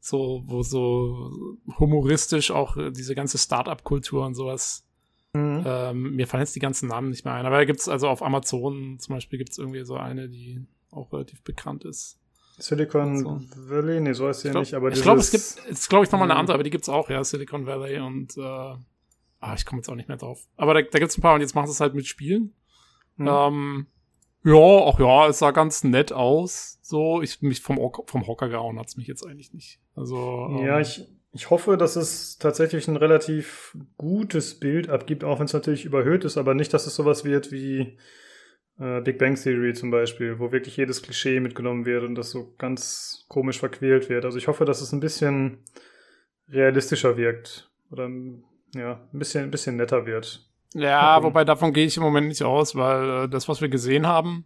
so, 0.00 0.42
wo 0.46 0.62
so 0.62 1.30
humoristisch 1.78 2.50
auch 2.50 2.76
äh, 2.76 2.90
diese 2.90 3.14
ganze 3.14 3.38
Start-up-Kultur 3.38 4.26
und 4.26 4.34
sowas. 4.34 4.84
Mhm. 5.34 5.62
Ähm, 5.64 6.16
mir 6.16 6.26
fallen 6.26 6.42
jetzt 6.42 6.56
die 6.56 6.60
ganzen 6.60 6.88
Namen 6.88 7.10
nicht 7.10 7.24
mehr 7.24 7.34
ein. 7.34 7.46
Aber 7.46 7.58
da 7.58 7.64
gibt's 7.64 7.88
also 7.88 8.08
auf 8.08 8.22
Amazon 8.22 8.98
zum 8.98 9.14
Beispiel 9.14 9.38
gibt's 9.38 9.56
irgendwie 9.56 9.84
so 9.84 9.94
eine, 9.94 10.28
die 10.28 10.66
auch 10.90 11.12
relativ 11.12 11.42
bekannt 11.42 11.84
ist. 11.84 12.18
Silicon 12.58 13.18
so. 13.18 13.40
Valley? 13.68 14.00
Nee, 14.00 14.12
so 14.12 14.28
heißt 14.28 14.42
sie 14.42 14.48
ja 14.48 14.58
nicht, 14.58 14.74
aber 14.74 14.92
Ich 14.92 15.02
glaube, 15.02 15.20
es 15.20 15.30
gibt, 15.30 15.70
es 15.70 15.88
glaube 15.88 16.04
ich 16.04 16.12
nochmal 16.12 16.30
eine 16.30 16.38
andere, 16.38 16.54
aber 16.54 16.62
die 16.64 16.70
gibt's 16.70 16.88
auch, 16.88 17.10
ja, 17.10 17.22
Silicon 17.24 17.66
Valley 17.66 17.98
und, 17.98 18.36
äh, 18.36 18.40
ah, 18.40 19.54
ich 19.56 19.64
komme 19.66 19.80
jetzt 19.80 19.88
auch 19.88 19.96
nicht 19.96 20.08
mehr 20.08 20.16
drauf. 20.16 20.46
Aber 20.56 20.74
da, 20.74 20.82
da 20.82 20.98
gibt's 20.98 21.18
ein 21.18 21.22
paar 21.22 21.34
und 21.34 21.40
jetzt 21.40 21.54
machen 21.54 21.66
sie 21.66 21.72
es 21.72 21.80
halt 21.80 21.94
mit 21.94 22.06
Spielen. 22.06 22.52
Mhm. 23.16 23.28
Ähm, 23.28 23.86
ja, 24.44 24.86
ach 24.86 24.98
ja, 24.98 25.28
es 25.28 25.38
sah 25.38 25.52
ganz 25.52 25.84
nett 25.84 26.12
aus. 26.12 26.78
So, 26.82 27.22
ich 27.22 27.40
mich 27.40 27.62
vom, 27.62 27.78
vom 28.06 28.26
Hocker 28.26 28.48
gehauen 28.48 28.78
hat's 28.78 28.96
mich 28.96 29.06
jetzt 29.06 29.26
eigentlich 29.26 29.52
nicht. 29.52 29.80
Also. 29.94 30.60
Ja, 30.62 30.76
ähm, 30.76 30.82
ich, 30.82 31.08
ich 31.32 31.50
hoffe, 31.50 31.76
dass 31.76 31.96
es 31.96 32.38
tatsächlich 32.38 32.86
ein 32.86 32.96
relativ 32.96 33.76
gutes 33.96 34.60
Bild 34.60 34.88
abgibt, 34.88 35.24
auch 35.24 35.38
wenn 35.38 35.46
es 35.46 35.52
natürlich 35.52 35.84
überhöht 35.84 36.24
ist, 36.24 36.36
aber 36.36 36.54
nicht, 36.54 36.72
dass 36.74 36.86
es 36.86 36.94
sowas 36.94 37.24
wird 37.24 37.50
wie 37.50 37.98
äh, 38.78 39.00
Big 39.00 39.18
Bang 39.18 39.34
Theory 39.34 39.72
zum 39.74 39.90
Beispiel, 39.90 40.38
wo 40.38 40.52
wirklich 40.52 40.76
jedes 40.76 41.02
Klischee 41.02 41.40
mitgenommen 41.40 41.86
wird 41.86 42.04
und 42.04 42.14
das 42.14 42.30
so 42.30 42.54
ganz 42.58 43.24
komisch 43.28 43.58
verquält 43.58 44.08
wird. 44.08 44.24
Also 44.24 44.38
ich 44.38 44.48
hoffe, 44.48 44.64
dass 44.64 44.80
es 44.80 44.92
ein 44.92 45.00
bisschen 45.00 45.64
realistischer 46.48 47.16
wirkt 47.16 47.70
oder 47.90 48.08
ja, 48.74 49.08
ein 49.12 49.18
bisschen, 49.18 49.44
ein 49.44 49.50
bisschen 49.50 49.76
netter 49.76 50.06
wird. 50.06 50.48
Ja, 50.74 51.16
okay. 51.16 51.26
wobei 51.26 51.44
davon 51.44 51.72
gehe 51.72 51.86
ich 51.86 51.96
im 51.96 52.02
Moment 52.02 52.28
nicht 52.28 52.42
aus, 52.42 52.74
weil 52.74 53.24
äh, 53.24 53.28
das, 53.28 53.48
was 53.48 53.60
wir 53.60 53.68
gesehen 53.68 54.06
haben, 54.06 54.44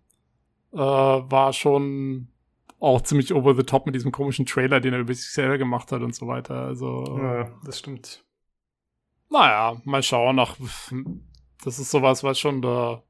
äh, 0.72 0.78
war 0.78 1.52
schon 1.52 2.28
auch 2.78 3.00
ziemlich 3.00 3.34
over 3.34 3.54
the 3.54 3.62
top 3.62 3.86
mit 3.86 3.94
diesem 3.94 4.12
komischen 4.12 4.46
Trailer, 4.46 4.80
den 4.80 4.92
er 4.92 5.00
über 5.00 5.14
sich 5.14 5.30
selber 5.30 5.58
gemacht 5.58 5.90
hat 5.90 6.02
und 6.02 6.14
so 6.14 6.28
weiter. 6.28 6.54
Also. 6.54 7.18
Ja, 7.18 7.50
das 7.64 7.78
stimmt. 7.78 8.24
Naja, 9.30 9.80
mal 9.84 10.02
schauen. 10.02 10.38
Ach, 10.38 10.56
das 11.64 11.78
ist 11.78 11.90
sowas, 11.90 12.22
was 12.22 12.38
schon 12.38 12.62
da. 12.62 13.02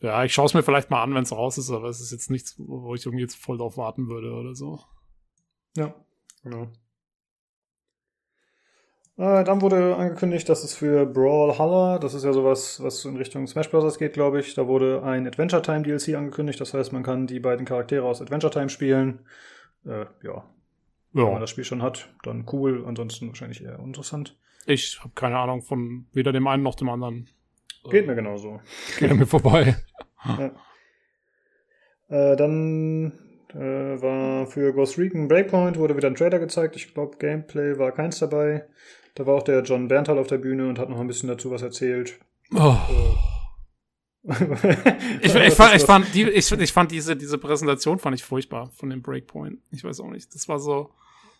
Ja, 0.00 0.22
ich 0.24 0.32
schaue 0.32 0.46
es 0.46 0.54
mir 0.54 0.62
vielleicht 0.62 0.90
mal 0.90 1.02
an, 1.02 1.14
wenn 1.14 1.24
es 1.24 1.32
raus 1.32 1.58
ist, 1.58 1.70
aber 1.70 1.88
es 1.88 2.00
ist 2.00 2.12
jetzt 2.12 2.30
nichts, 2.30 2.54
wo 2.58 2.94
ich 2.94 3.04
irgendwie 3.04 3.22
jetzt 3.22 3.36
voll 3.36 3.58
drauf 3.58 3.76
warten 3.76 4.08
würde 4.08 4.32
oder 4.32 4.54
so. 4.54 4.80
Ja, 5.76 5.94
genau. 6.42 6.68
Äh, 9.18 9.42
dann 9.42 9.60
wurde 9.60 9.96
angekündigt, 9.96 10.48
dass 10.48 10.62
es 10.62 10.76
für 10.76 11.04
Brawlhalla, 11.04 11.98
das 11.98 12.14
ist 12.14 12.24
ja 12.24 12.32
sowas, 12.32 12.80
was 12.80 13.04
in 13.04 13.16
Richtung 13.16 13.48
Smash 13.48 13.68
Bros. 13.68 13.98
geht, 13.98 14.12
glaube 14.12 14.38
ich, 14.38 14.54
da 14.54 14.68
wurde 14.68 15.02
ein 15.02 15.26
Adventure 15.26 15.60
Time 15.60 15.82
DLC 15.82 16.14
angekündigt. 16.14 16.60
Das 16.60 16.72
heißt, 16.72 16.92
man 16.92 17.02
kann 17.02 17.26
die 17.26 17.40
beiden 17.40 17.66
Charaktere 17.66 18.04
aus 18.04 18.22
Adventure 18.22 18.52
Time 18.52 18.68
spielen. 18.68 19.26
Äh, 19.84 19.90
ja. 19.90 20.06
ja. 20.22 20.44
Wenn 21.12 21.32
man 21.32 21.40
das 21.40 21.50
Spiel 21.50 21.64
schon 21.64 21.82
hat, 21.82 22.08
dann 22.22 22.46
cool. 22.52 22.84
Ansonsten 22.86 23.26
wahrscheinlich 23.26 23.62
eher 23.62 23.80
interessant. 23.80 24.38
Ich 24.66 25.00
habe 25.00 25.12
keine 25.16 25.38
Ahnung 25.38 25.62
von 25.62 26.06
weder 26.12 26.30
dem 26.30 26.46
einen 26.46 26.62
noch 26.62 26.76
dem 26.76 26.88
anderen. 26.88 27.28
Geht 27.90 28.06
mir 28.06 28.14
genauso. 28.14 28.60
Geht 29.00 29.16
mir 29.16 29.26
vorbei. 29.26 29.76
ja. 30.24 30.52
Äh, 32.08 32.36
dann 32.36 33.12
äh, 33.52 34.00
war 34.00 34.46
für 34.46 34.72
Ghost 34.72 34.96
Recon 34.96 35.26
Breakpoint 35.26 35.76
wurde 35.76 35.96
wieder 35.96 36.08
ein 36.08 36.14
Trailer 36.14 36.38
gezeigt. 36.38 36.76
Ich 36.76 36.94
glaube, 36.94 37.16
Gameplay 37.18 37.78
war 37.78 37.92
keins 37.92 38.20
dabei. 38.20 38.64
Da 39.18 39.26
war 39.26 39.34
auch 39.34 39.42
der 39.42 39.62
John 39.62 39.88
Berntal 39.88 40.16
auf 40.16 40.28
der 40.28 40.38
Bühne 40.38 40.68
und 40.68 40.78
hat 40.78 40.88
noch 40.88 41.00
ein 41.00 41.08
bisschen 41.08 41.28
dazu 41.28 41.50
was 41.50 41.60
erzählt. 41.60 42.20
Oh. 42.54 42.76
ich, 44.22 44.30
ich, 45.34 45.54
fand, 45.54 45.74
ich, 45.74 45.82
fand 45.82 46.14
die, 46.14 46.22
ich, 46.22 46.52
ich 46.60 46.72
fand 46.72 46.92
diese, 46.92 47.16
diese 47.16 47.36
Präsentation 47.36 47.98
fand 47.98 48.14
ich 48.14 48.22
furchtbar 48.22 48.70
von 48.76 48.90
dem 48.90 49.02
Breakpoint. 49.02 49.58
Ich 49.72 49.82
weiß 49.82 49.98
auch 50.00 50.10
nicht. 50.10 50.32
Das 50.36 50.48
war 50.48 50.60
so. 50.60 50.92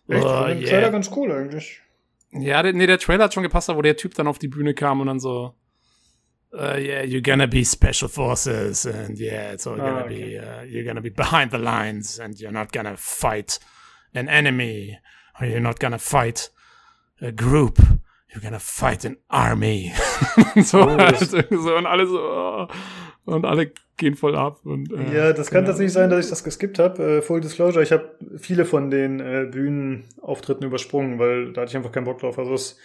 Echt? 0.09 0.25
Oh, 0.25 0.47
der 0.47 0.59
yeah. 0.59 0.69
Trailer 0.71 0.91
ganz 0.91 1.09
cool 1.15 1.31
eigentlich. 1.31 1.81
Ja, 2.33 2.65
der, 2.65 2.73
nee, 2.73 2.89
der 2.89 2.99
Trailer 2.99 3.25
hat 3.25 3.35
schon 3.35 3.45
gepasst, 3.45 3.69
wo 3.69 3.81
der 3.81 3.97
Typ 3.97 4.13
dann 4.15 4.27
auf 4.27 4.41
die 4.41 4.49
Bühne 4.49 4.75
kam 4.75 5.01
und 5.01 5.07
dann 5.07 5.21
so. 5.21 5.55
Uh, 6.53 6.79
yeah, 6.79 7.03
you're 7.03 7.23
gonna 7.23 7.47
be 7.47 7.65
special 7.65 8.09
forces, 8.09 8.87
and 8.87 9.21
yeah, 9.21 9.53
it's 9.53 9.67
all 9.67 9.77
gonna 9.77 10.01
ah, 10.01 10.05
okay. 10.05 10.25
be, 10.25 10.39
uh, 10.41 10.63
you're 10.65 10.83
gonna 10.83 11.03
be 11.03 11.11
behind 11.11 11.53
the 11.53 11.59
lines, 11.59 12.19
and 12.19 12.41
you're 12.41 12.51
not 12.51 12.73
gonna 12.73 12.97
fight 12.97 13.61
an 14.15 14.29
enemy, 14.29 14.99
or 15.39 15.47
you're 15.47 15.61
not 15.61 15.79
gonna 15.79 15.99
fight 15.99 16.49
a 17.21 17.31
group, 17.31 17.79
you're 18.33 18.43
gonna 18.43 18.59
fight 18.59 19.05
an 19.05 19.17
army. 19.29 19.93
so, 20.63 20.81
oh, 20.81 20.99
halt, 20.99 21.19
so, 21.19 21.77
und 21.77 21.87
alle 21.87 22.07
so, 22.07 22.19
oh, 22.21 22.67
und 23.25 23.45
alle 23.45 23.73
gehen 23.97 24.15
voll 24.15 24.37
ab. 24.37 24.65
Und, 24.65 24.93
äh, 24.93 25.15
ja, 25.15 25.33
das 25.33 25.51
kann 25.51 25.67
tatsächlich 25.67 25.93
sein, 25.93 26.09
dass 26.09 26.25
ich 26.25 26.31
das 26.31 26.45
geskippt 26.45 26.79
habe. 26.79 27.19
Äh, 27.19 27.23
Full 27.23 27.41
Disclosure, 27.41 27.83
ich 27.83 27.93
habe 27.93 28.17
viele 28.39 28.65
von 28.65 28.91
den 28.91 29.21
äh, 29.21 29.49
Bühnenauftritten 29.51 30.67
übersprungen, 30.67 31.19
weil 31.19 31.53
da 31.53 31.63
hatte 31.63 31.71
ich 31.71 31.77
einfach 31.77 31.93
keinen 31.93 32.05
Bock 32.05 32.19
drauf. 32.19 32.39
Also 32.39 32.55
es, 32.55 32.79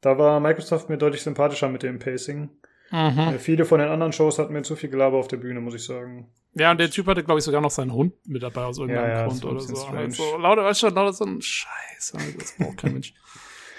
da 0.00 0.18
war 0.18 0.40
Microsoft 0.40 0.88
mir 0.88 0.98
deutlich 0.98 1.22
sympathischer 1.22 1.68
mit 1.68 1.82
dem 1.82 1.98
Pacing. 1.98 2.50
Mhm. 2.90 3.18
Äh, 3.18 3.38
viele 3.38 3.64
von 3.64 3.80
den 3.80 3.88
anderen 3.88 4.12
Shows 4.12 4.38
hatten 4.38 4.52
mir 4.52 4.62
zu 4.62 4.76
viel 4.76 4.88
Gelaber 4.88 5.18
auf 5.18 5.28
der 5.28 5.36
Bühne, 5.38 5.60
muss 5.60 5.74
ich 5.74 5.84
sagen. 5.84 6.30
Ja, 6.54 6.70
und 6.70 6.80
der 6.80 6.90
Typ 6.90 7.06
hatte, 7.06 7.22
glaube 7.22 7.38
ich, 7.38 7.44
sogar 7.44 7.60
noch 7.60 7.70
seinen 7.70 7.92
Hund 7.92 8.14
mit 8.26 8.42
dabei 8.42 8.62
aus 8.62 8.78
irgendeinem 8.78 9.10
ja, 9.10 9.18
ja, 9.18 9.26
Grund 9.26 9.44
oder 9.44 9.60
so. 9.60 9.86
Also, 9.86 10.36
lauter, 10.38 10.64
weißt 10.64 10.82
du, 10.82 10.88
lauter 10.88 11.12
so 11.12 11.24
ein 11.24 11.42
Scheiß. 11.42 12.14
Das 12.38 12.56
braucht 12.58 12.78
kein 12.78 12.94
Mensch. 12.94 13.14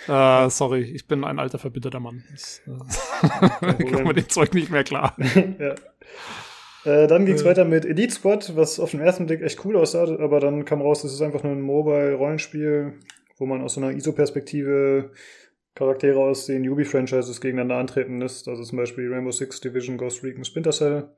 Äh, 0.09 0.49
sorry, 0.49 0.81
ich 0.81 1.07
bin 1.07 1.23
ein 1.23 1.37
alter, 1.37 1.59
verbitterter 1.59 1.99
Mann. 1.99 2.23
Ich 2.33 2.61
äh, 2.65 3.83
komme 3.91 4.03
mit 4.07 4.17
dem 4.17 4.29
Zeug 4.29 4.53
nicht 4.53 4.71
mehr 4.71 4.83
klar. 4.83 5.15
ja. 5.59 5.75
Äh, 6.85 7.07
dann 7.07 7.25
ging 7.25 7.35
es 7.35 7.43
äh. 7.43 7.45
weiter 7.45 7.65
mit 7.65 7.85
Elite 7.85 8.13
Squad, 8.13 8.55
was 8.55 8.79
auf 8.79 8.91
den 8.91 9.01
ersten 9.01 9.27
Blick 9.27 9.41
echt 9.41 9.63
cool 9.65 9.77
aussah, 9.77 10.03
aber 10.03 10.39
dann 10.39 10.65
kam 10.65 10.81
raus, 10.81 11.03
das 11.03 11.13
ist 11.13 11.21
einfach 11.21 11.43
nur 11.43 11.51
ein 11.51 11.61
Mobile-Rollenspiel, 11.61 12.93
wo 13.37 13.45
man 13.45 13.61
aus 13.61 13.75
so 13.75 13.81
einer 13.81 13.91
ISO-Perspektive 13.91 15.11
Charaktere 15.75 16.19
aus 16.19 16.47
den 16.47 16.63
Yubi-Franchises 16.63 17.39
gegeneinander 17.39 17.77
antreten 17.77 18.19
lässt. 18.19 18.47
Also 18.47 18.63
zum 18.63 18.77
Beispiel 18.79 19.13
Rainbow 19.13 19.31
Six, 19.31 19.61
Division, 19.61 19.97
Ghost 19.97 20.23
Recon, 20.23 20.43
Splinter 20.43 20.71
Cell. 20.71 21.09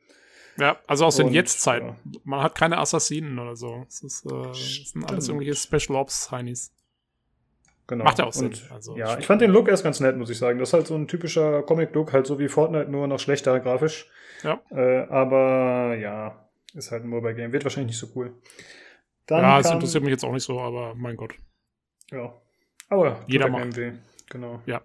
Ja, 0.57 0.77
also 0.85 1.05
aus 1.05 1.15
den 1.15 1.29
Jetzt-Zeiten. 1.29 1.87
Ja. 1.87 2.19
Man 2.25 2.43
hat 2.43 2.55
keine 2.55 2.77
Assassinen 2.77 3.39
oder 3.39 3.55
so. 3.55 3.85
Es 3.87 4.03
ist, 4.03 4.25
äh, 4.25 4.29
das 4.29 4.91
sind 4.91 5.09
alles 5.09 5.29
irgendwelche 5.29 5.55
Special 5.55 5.97
Ops-Heinis. 5.97 6.73
Genau. 7.91 8.05
Macht 8.05 8.19
ja 8.19 8.25
auch 8.25 8.31
Sinn. 8.31 8.53
also, 8.73 8.95
ja, 8.95 9.19
ich 9.19 9.25
fand 9.25 9.41
den 9.41 9.51
Look 9.51 9.67
erst 9.67 9.83
ganz 9.83 9.99
nett, 9.99 10.15
muss 10.15 10.29
ich 10.29 10.37
sagen. 10.37 10.59
Das 10.59 10.69
ist 10.69 10.73
halt 10.73 10.87
so 10.87 10.95
ein 10.95 11.09
typischer 11.09 11.61
Comic-Look, 11.63 12.13
halt 12.13 12.25
so 12.25 12.39
wie 12.39 12.47
Fortnite, 12.47 12.89
nur 12.89 13.05
noch 13.05 13.19
schlechter 13.19 13.59
grafisch. 13.59 14.09
Ja. 14.43 14.61
Äh, 14.69 15.07
aber 15.09 15.97
ja, 15.99 16.47
ist 16.73 16.89
halt 16.91 17.03
ein 17.03 17.09
Mobile 17.09 17.35
Game. 17.35 17.51
Wird 17.51 17.65
wahrscheinlich 17.65 17.89
nicht 17.89 17.99
so 17.99 18.07
cool. 18.15 18.33
Dann 19.27 19.41
ja, 19.41 19.59
es 19.59 19.69
interessiert 19.69 20.05
mich 20.05 20.11
jetzt 20.11 20.23
auch 20.23 20.31
nicht 20.31 20.45
so, 20.45 20.61
aber 20.61 20.95
mein 20.95 21.17
Gott. 21.17 21.33
Ja. 22.11 22.33
Aber 22.87 23.19
jeder 23.27 23.49
macht. 23.49 23.77
Genau. 24.29 24.61
Ja. 24.65 24.81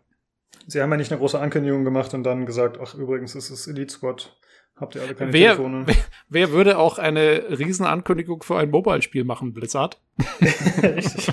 Sie 0.66 0.82
haben 0.82 0.90
ja 0.90 0.96
nicht 0.96 1.12
eine 1.12 1.20
große 1.20 1.38
Ankündigung 1.38 1.84
gemacht 1.84 2.12
und 2.12 2.24
dann 2.24 2.44
gesagt, 2.44 2.76
ach 2.82 2.96
übrigens, 2.96 3.36
es 3.36 3.50
ist 3.50 3.68
Elite 3.68 3.94
Squad. 3.94 4.36
Habt 4.74 4.96
ihr 4.96 5.02
alle 5.02 5.14
keine 5.14 5.32
wer, 5.32 5.54
Telefone? 5.54 5.86
Wer, 5.86 5.94
wer 6.28 6.50
würde 6.50 6.78
auch 6.78 6.98
eine 6.98 7.56
Riesenankündigung 7.56 8.42
für 8.42 8.58
ein 8.58 8.70
Mobile-Spiel 8.70 9.22
machen, 9.22 9.54
Blizzard? 9.54 10.00
Richtig. 10.82 11.32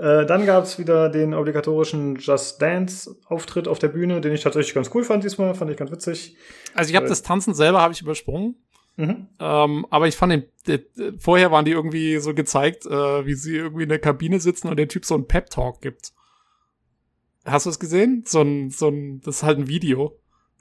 Äh, 0.00 0.24
dann 0.24 0.46
gab 0.46 0.64
es 0.64 0.78
wieder 0.78 1.10
den 1.10 1.34
obligatorischen 1.34 2.16
Just 2.16 2.62
Dance-Auftritt 2.62 3.68
auf 3.68 3.78
der 3.78 3.88
Bühne, 3.88 4.22
den 4.22 4.32
ich 4.32 4.42
tatsächlich 4.42 4.72
ganz 4.72 4.90
cool 4.94 5.04
fand 5.04 5.24
diesmal, 5.24 5.54
fand 5.54 5.70
ich 5.70 5.76
ganz 5.76 5.90
witzig. 5.90 6.36
Also 6.74 6.88
ich 6.88 6.96
habe 6.96 7.04
äh, 7.04 7.10
das 7.10 7.22
Tanzen 7.22 7.52
selber 7.52 7.82
habe 7.82 7.92
ich 7.92 8.00
übersprungen. 8.00 8.56
Mhm. 8.96 9.28
Ähm, 9.38 9.86
aber 9.90 10.08
ich 10.08 10.16
fand 10.16 10.32
den, 10.32 10.44
den, 10.66 11.20
vorher 11.20 11.50
waren 11.50 11.66
die 11.66 11.72
irgendwie 11.72 12.16
so 12.18 12.32
gezeigt, 12.32 12.86
äh, 12.86 13.26
wie 13.26 13.34
sie 13.34 13.56
irgendwie 13.56 13.82
in 13.82 13.90
der 13.90 13.98
Kabine 13.98 14.40
sitzen 14.40 14.68
und 14.68 14.78
der 14.78 14.88
Typ 14.88 15.04
so 15.04 15.14
einen 15.14 15.28
Pep-Talk 15.28 15.82
gibt. 15.82 16.12
Hast 17.44 17.66
du 17.66 17.70
es 17.70 17.78
gesehen? 17.78 18.24
So 18.26 18.40
ein, 18.40 18.70
so 18.70 18.88
ein, 18.88 19.20
das 19.20 19.36
ist 19.36 19.42
halt 19.42 19.58
ein 19.58 19.68
Video. 19.68 20.18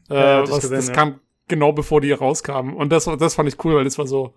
Äh, 0.10 0.16
ja, 0.16 0.42
was, 0.50 0.62
gesehen, 0.62 0.76
das 0.76 0.88
ja. 0.90 0.94
kam 0.94 1.22
genau 1.48 1.72
bevor 1.72 2.02
die 2.02 2.12
rauskamen. 2.12 2.76
Und 2.76 2.92
das, 2.92 3.06
das 3.06 3.36
fand 3.36 3.48
ich 3.48 3.64
cool, 3.64 3.76
weil 3.76 3.86
das 3.86 3.98
war 3.98 4.06
so, 4.06 4.36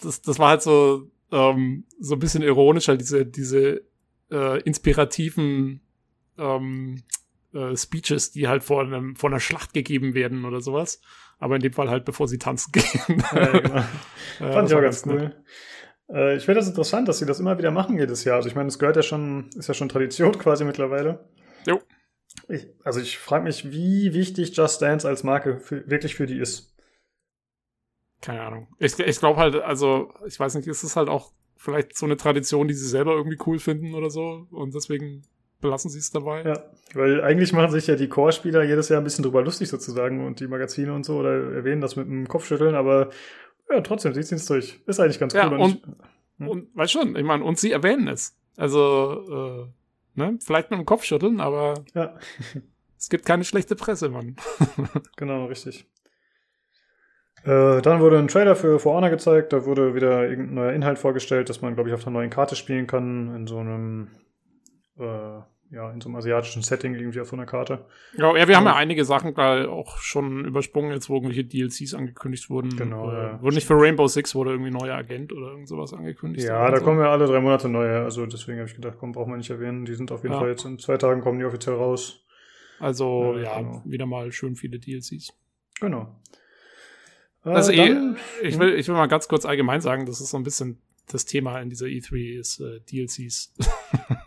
das, 0.00 0.22
das 0.22 0.38
war 0.38 0.48
halt 0.48 0.62
so, 0.62 1.10
ähm, 1.32 1.84
so 1.98 2.14
ein 2.14 2.18
bisschen 2.18 2.42
ironisch, 2.42 2.88
halt 2.88 3.00
diese, 3.00 3.26
diese 3.26 3.82
äh, 4.30 4.60
inspirativen 4.62 5.80
ähm, 6.38 7.02
äh, 7.52 7.76
Speeches, 7.76 8.32
die 8.32 8.48
halt 8.48 8.64
vor, 8.64 8.82
einem, 8.82 9.16
vor 9.16 9.30
einer 9.30 9.40
Schlacht 9.40 9.72
gegeben 9.72 10.14
werden 10.14 10.44
oder 10.44 10.60
sowas. 10.60 11.00
Aber 11.38 11.56
in 11.56 11.62
dem 11.62 11.72
Fall 11.72 11.90
halt, 11.90 12.04
bevor 12.04 12.28
sie 12.28 12.38
tanzen 12.38 12.72
gehen. 12.72 13.22
Ja, 13.32 13.58
genau. 13.58 13.76
äh, 14.40 14.52
Fand 14.52 14.70
ich 14.70 14.74
auch 14.74 14.80
ganz 14.80 15.04
cool. 15.06 15.34
Äh, 16.08 16.36
ich 16.36 16.44
finde 16.44 16.60
das 16.60 16.68
interessant, 16.68 17.08
dass 17.08 17.18
sie 17.18 17.26
das 17.26 17.40
immer 17.40 17.58
wieder 17.58 17.70
machen 17.70 17.98
jedes 17.98 18.24
Jahr. 18.24 18.36
Also 18.36 18.48
ich 18.48 18.54
meine, 18.54 18.68
es 18.68 18.78
gehört 18.78 18.96
ja 18.96 19.02
schon, 19.02 19.50
ist 19.56 19.68
ja 19.68 19.74
schon 19.74 19.88
Tradition 19.88 20.32
quasi 20.38 20.64
mittlerweile. 20.64 21.28
Jo. 21.66 21.80
Ich, 22.48 22.66
also 22.84 23.00
ich 23.00 23.18
frage 23.18 23.44
mich, 23.44 23.72
wie 23.72 24.12
wichtig 24.12 24.56
Just 24.56 24.82
Dance 24.82 25.08
als 25.08 25.24
Marke 25.24 25.58
für, 25.58 25.88
wirklich 25.88 26.14
für 26.14 26.26
die 26.26 26.38
ist. 26.38 26.75
Keine 28.26 28.42
Ahnung. 28.42 28.66
Ich, 28.80 28.98
ich 28.98 29.18
glaube 29.20 29.38
halt, 29.38 29.54
also, 29.54 30.12
ich 30.26 30.40
weiß 30.40 30.56
nicht, 30.56 30.66
ist 30.66 30.82
es 30.82 30.96
halt 30.96 31.08
auch 31.08 31.30
vielleicht 31.56 31.96
so 31.96 32.06
eine 32.06 32.16
Tradition, 32.16 32.66
die 32.66 32.74
sie 32.74 32.88
selber 32.88 33.12
irgendwie 33.12 33.38
cool 33.46 33.60
finden 33.60 33.94
oder 33.94 34.10
so 34.10 34.48
und 34.50 34.74
deswegen 34.74 35.22
belassen 35.60 35.92
sie 35.92 36.00
es 36.00 36.10
dabei. 36.10 36.42
Ja, 36.42 36.64
weil 36.94 37.22
eigentlich 37.22 37.52
machen 37.52 37.70
sich 37.70 37.86
ja 37.86 37.94
die 37.94 38.08
Core-Spieler 38.08 38.64
jedes 38.64 38.88
Jahr 38.88 39.00
ein 39.00 39.04
bisschen 39.04 39.22
drüber 39.22 39.42
lustig 39.42 39.68
sozusagen 39.68 40.26
und 40.26 40.40
die 40.40 40.48
Magazine 40.48 40.92
und 40.92 41.06
so 41.06 41.18
oder 41.18 41.52
erwähnen 41.52 41.80
das 41.80 41.94
mit 41.94 42.08
dem 42.08 42.26
Kopfschütteln, 42.26 42.74
aber 42.74 43.10
ja, 43.70 43.80
trotzdem, 43.80 44.12
sie 44.12 44.24
ziehen 44.24 44.38
es 44.38 44.46
durch. 44.46 44.80
Ist 44.86 44.98
eigentlich 44.98 45.20
ganz 45.20 45.32
cool. 45.32 45.40
Ja, 45.40 45.46
und, 45.46 45.60
und, 45.60 45.82
hm? 46.38 46.48
und 46.48 46.76
weißt 46.76 46.92
schon, 46.92 47.14
ich 47.14 47.24
meine, 47.24 47.44
und 47.44 47.60
sie 47.60 47.70
erwähnen 47.70 48.08
es. 48.08 48.36
Also, 48.56 49.70
äh, 50.16 50.20
ne, 50.20 50.36
vielleicht 50.44 50.72
mit 50.72 50.80
dem 50.80 50.86
Kopfschütteln, 50.86 51.40
aber 51.40 51.84
ja. 51.94 52.18
es 52.98 53.08
gibt 53.08 53.24
keine 53.24 53.44
schlechte 53.44 53.76
Presse, 53.76 54.08
Mann. 54.08 54.34
genau, 55.16 55.44
richtig. 55.44 55.86
Äh, 57.46 57.80
dann 57.80 58.00
wurde 58.00 58.18
ein 58.18 58.26
Trailer 58.26 58.56
für 58.56 58.80
For 58.80 58.94
Honor 58.94 59.10
gezeigt, 59.10 59.52
da 59.52 59.64
wurde 59.64 59.94
wieder 59.94 60.28
irgendein 60.28 60.54
neuer 60.54 60.72
Inhalt 60.72 60.98
vorgestellt, 60.98 61.48
dass 61.48 61.62
man, 61.62 61.74
glaube 61.74 61.88
ich, 61.88 61.94
auf 61.94 62.04
einer 62.04 62.18
neuen 62.18 62.30
Karte 62.30 62.56
spielen 62.56 62.88
kann, 62.88 63.34
in 63.36 63.46
so 63.46 63.58
einem, 63.58 64.08
äh, 64.98 65.38
ja, 65.70 65.90
in 65.92 66.00
so 66.00 66.08
einem 66.08 66.16
asiatischen 66.16 66.62
Setting 66.62 66.94
irgendwie 66.94 67.20
auf 67.20 67.28
so 67.28 67.36
einer 67.36 67.46
Karte. 67.46 67.84
Ja, 68.16 68.36
ja 68.36 68.48
wir 68.48 68.56
haben 68.56 68.66
ja 68.66 68.74
einige 68.74 69.04
Sachen 69.04 69.34
da 69.34 69.68
auch 69.68 69.98
schon 69.98 70.44
übersprungen, 70.44 70.90
jetzt 70.90 71.08
wo 71.08 71.14
irgendwelche 71.14 71.44
DLCs 71.44 71.94
angekündigt 71.94 72.50
wurden. 72.50 72.76
Genau. 72.76 73.12
Äh, 73.12 73.40
wurde 73.40 73.54
nicht 73.54 73.66
für 73.66 73.80
Rainbow 73.80 74.08
Six, 74.08 74.34
wurde 74.34 74.50
irgendwie 74.50 74.72
neuer 74.72 74.96
Agent 74.96 75.32
oder 75.32 75.48
irgend 75.48 75.68
sowas 75.68 75.92
angekündigt. 75.92 76.48
Ja, 76.48 76.68
da 76.68 76.78
so. 76.78 76.84
kommen 76.84 76.98
ja 76.98 77.12
alle 77.12 77.26
drei 77.26 77.40
Monate 77.40 77.68
neue, 77.68 78.02
also 78.02 78.26
deswegen 78.26 78.58
habe 78.58 78.68
ich 78.68 78.74
gedacht, 78.74 78.96
komm, 78.98 79.12
brauchen 79.12 79.32
wir 79.32 79.36
nicht 79.36 79.50
erwähnen. 79.50 79.84
Die 79.84 79.94
sind 79.94 80.10
auf 80.10 80.24
jeden 80.24 80.34
ja. 80.34 80.40
Fall 80.40 80.50
jetzt 80.50 80.64
in 80.64 80.80
zwei 80.80 80.96
Tagen 80.96 81.20
kommen 81.20 81.38
die 81.38 81.44
offiziell 81.44 81.76
raus. 81.76 82.24
Also, 82.80 83.34
äh, 83.36 83.44
ja, 83.44 83.60
genau. 83.60 83.82
wieder 83.84 84.06
mal 84.06 84.32
schön 84.32 84.56
viele 84.56 84.80
DLCs. 84.80 85.32
Genau. 85.80 86.08
Also 87.54 87.72
äh, 87.72 87.76
dann, 87.76 88.16
eh, 88.42 88.48
ich, 88.48 88.58
will, 88.58 88.74
ich 88.74 88.88
will 88.88 88.94
mal 88.94 89.06
ganz 89.06 89.28
kurz 89.28 89.44
allgemein 89.44 89.80
sagen, 89.80 90.06
das 90.06 90.20
ist 90.20 90.30
so 90.30 90.36
ein 90.36 90.42
bisschen 90.42 90.78
das 91.08 91.24
Thema 91.24 91.60
in 91.60 91.70
dieser 91.70 91.86
E3 91.86 92.38
ist 92.38 92.60
äh, 92.60 92.80
DLCs. 92.80 93.54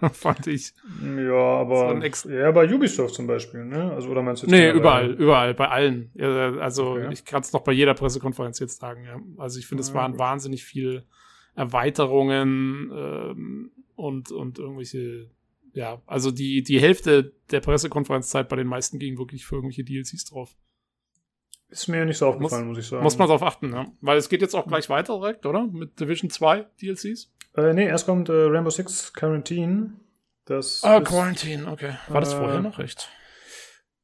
Fand 0.13 0.47
ich. 0.47 0.73
Ja, 1.03 1.33
aber 1.33 2.01
ja, 2.29 2.51
bei 2.51 2.73
Ubisoft 2.73 3.15
zum 3.15 3.27
Beispiel, 3.27 3.65
ne? 3.65 3.91
Also 3.91 4.09
oder 4.09 4.21
meinst 4.21 4.43
du 4.43 4.47
Nee, 4.47 4.71
überall, 4.71 5.11
überall, 5.11 5.53
bei 5.53 5.67
allen. 5.67 6.11
Also 6.17 6.91
okay. 6.91 7.09
ich 7.11 7.25
kann 7.25 7.41
es 7.41 7.51
noch 7.51 7.61
bei 7.61 7.73
jeder 7.73 7.93
Pressekonferenz 7.93 8.59
jetzt 8.59 8.79
sagen, 8.79 9.03
ja. 9.03 9.19
Also 9.37 9.59
ich 9.59 9.67
finde, 9.67 9.81
es 9.81 9.93
waren 9.93 10.17
wahnsinnig 10.17 10.63
viel 10.63 11.03
Erweiterungen 11.53 12.91
ähm, 12.95 13.71
und, 13.95 14.31
und 14.31 14.59
irgendwelche, 14.59 15.29
ja, 15.73 16.01
also 16.05 16.31
die, 16.31 16.63
die 16.63 16.79
Hälfte 16.79 17.33
der 17.51 17.59
Pressekonferenzzeit 17.59 18.47
bei 18.47 18.55
den 18.55 18.67
meisten 18.67 18.99
ging 18.99 19.17
wirklich 19.17 19.45
für 19.45 19.55
irgendwelche 19.55 19.83
DLCs 19.83 20.23
drauf. 20.25 20.55
Ist 21.69 21.87
mir 21.87 22.03
nicht 22.05 22.17
so 22.17 22.27
aufgefallen, 22.27 22.67
muss, 22.67 22.77
muss 22.77 22.85
ich 22.85 22.89
sagen. 22.89 23.03
Muss 23.03 23.17
man 23.17 23.27
darauf 23.27 23.43
achten, 23.43 23.71
ja. 23.71 23.85
Weil 24.01 24.17
es 24.17 24.29
geht 24.29 24.41
jetzt 24.41 24.55
auch 24.55 24.67
gleich 24.67 24.89
weiter 24.89 25.19
direkt, 25.19 25.45
oder? 25.45 25.67
Mit 25.67 25.99
Division 25.99 26.29
2 26.29 26.65
DLCs? 26.81 27.31
Äh, 27.55 27.73
nee, 27.73 27.87
erst 27.87 28.05
kommt 28.05 28.29
äh, 28.29 28.33
Rainbow 28.33 28.69
Six 28.69 29.13
Quarantine. 29.13 29.93
Das 30.45 30.83
ah, 30.83 30.99
Quarantine, 31.01 31.71
okay. 31.71 31.93
War 32.07 32.21
das 32.21 32.33
äh, 32.33 32.37
vorher 32.37 32.59
noch 32.61 32.79
recht? 32.79 33.09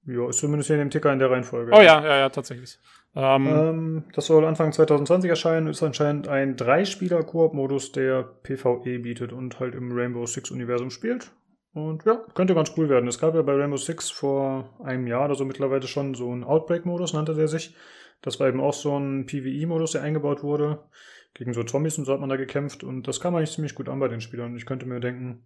Ja, 0.06 0.30
ist 0.30 0.38
zumindest 0.38 0.68
hier 0.68 0.76
in 0.76 0.82
dem 0.82 0.90
Ticker 0.92 1.12
in 1.12 1.18
der 1.18 1.32
Reihenfolge. 1.32 1.72
Oh 1.74 1.82
ja, 1.82 2.04
ja, 2.04 2.18
ja, 2.18 2.30
tatsächlich. 2.30 2.78
Ähm, 3.16 3.48
ähm, 3.48 4.04
das 4.14 4.28
soll 4.28 4.46
Anfang 4.46 4.72
2020 4.72 5.30
erscheinen, 5.30 5.68
ist 5.68 5.82
anscheinend 5.82 6.28
ein 6.28 6.58
Drei-Spieler-Koop-Modus, 6.58 7.94
der 7.94 8.24
PvE 8.44 9.00
bietet 9.00 9.32
und 9.34 9.60
halt 9.60 9.74
im 9.74 9.92
Rainbow 9.92 10.26
Six-Universum 10.28 10.92
spielt. 10.92 11.32
Und 11.76 12.06
ja, 12.06 12.24
könnte 12.34 12.56
ganz 12.56 12.72
cool 12.78 12.88
werden. 12.88 13.10
Es 13.10 13.20
gab 13.20 13.36
ja 13.36 13.42
bei 13.42 13.54
Rainbow 13.54 13.76
Six 13.76 14.10
vor 14.10 14.74
einem 14.82 15.08
Jahr 15.08 15.26
oder 15.26 15.36
so 15.36 15.44
mittlerweile 15.44 15.86
schon 15.88 16.14
so 16.14 16.32
einen 16.32 16.46
Outbreak-Modus, 16.46 17.12
nannte 17.12 17.36
der 17.36 17.50
sich. 17.50 17.76
Das 18.22 18.40
war 18.40 18.48
eben 18.48 18.62
auch 18.62 18.74
so 18.74 18.98
ein 18.98 19.26
PvE-Modus, 19.26 19.92
der 19.92 20.02
eingebaut 20.02 20.42
wurde. 20.42 20.86
Gegen 21.34 21.54
so 21.54 21.64
Zombies 21.64 21.98
und 21.98 22.06
so 22.06 22.14
hat 22.14 22.22
man 22.22 22.30
da 22.30 22.38
gekämpft 22.38 22.86
und 22.86 23.10
das 23.10 23.20
kam 23.20 23.36
eigentlich 23.36 23.52
ziemlich 23.52 23.76
gut 23.76 23.90
an 23.90 24.00
bei 24.00 24.08
den 24.08 24.22
Spielern. 24.22 24.56
Ich 24.56 24.66
könnte 24.66 24.86
mir 24.86 25.02
denken, 25.02 25.46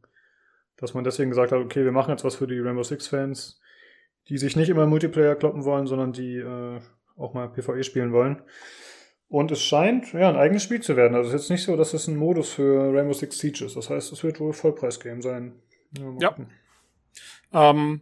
dass 0.78 0.94
man 0.94 1.04
deswegen 1.04 1.32
gesagt 1.32 1.52
hat, 1.52 1.62
okay, 1.62 1.84
wir 1.84 1.92
machen 1.92 2.12
jetzt 2.12 2.24
was 2.24 2.36
für 2.36 2.46
die 2.46 2.60
Rainbow 2.60 2.84
Six-Fans, 2.84 3.60
die 4.28 4.38
sich 4.38 4.56
nicht 4.56 4.70
immer 4.70 4.86
Multiplayer 4.86 5.34
kloppen 5.34 5.66
wollen, 5.66 5.88
sondern 5.88 6.14
die 6.14 6.38
äh, 6.38 6.80
auch 7.18 7.34
mal 7.34 7.50
PvE 7.50 7.84
spielen 7.84 8.14
wollen. 8.14 8.44
Und 9.30 9.50
es 9.50 9.64
scheint 9.64 10.14
ja 10.14 10.30
ein 10.30 10.36
eigenes 10.36 10.62
Spiel 10.62 10.82
zu 10.82 10.96
werden. 10.96 11.16
Also 11.16 11.30
es 11.30 11.34
ist 11.34 11.42
jetzt 11.42 11.50
nicht 11.50 11.64
so, 11.64 11.76
dass 11.76 11.96
es 11.96 12.08
ein 12.08 12.18
Modus 12.18 12.54
für 12.54 12.94
Rainbow 12.94 13.14
Six 13.14 13.40
Siege 13.40 13.66
ist. 13.66 13.76
Das 13.76 13.90
heißt, 13.90 14.12
es 14.12 14.24
wird 14.24 14.40
wohl 14.40 14.54
Vollpreis-Game 14.54 15.24
sein. 15.24 15.60
Ja. 16.20 16.36
Ähm, 17.52 18.02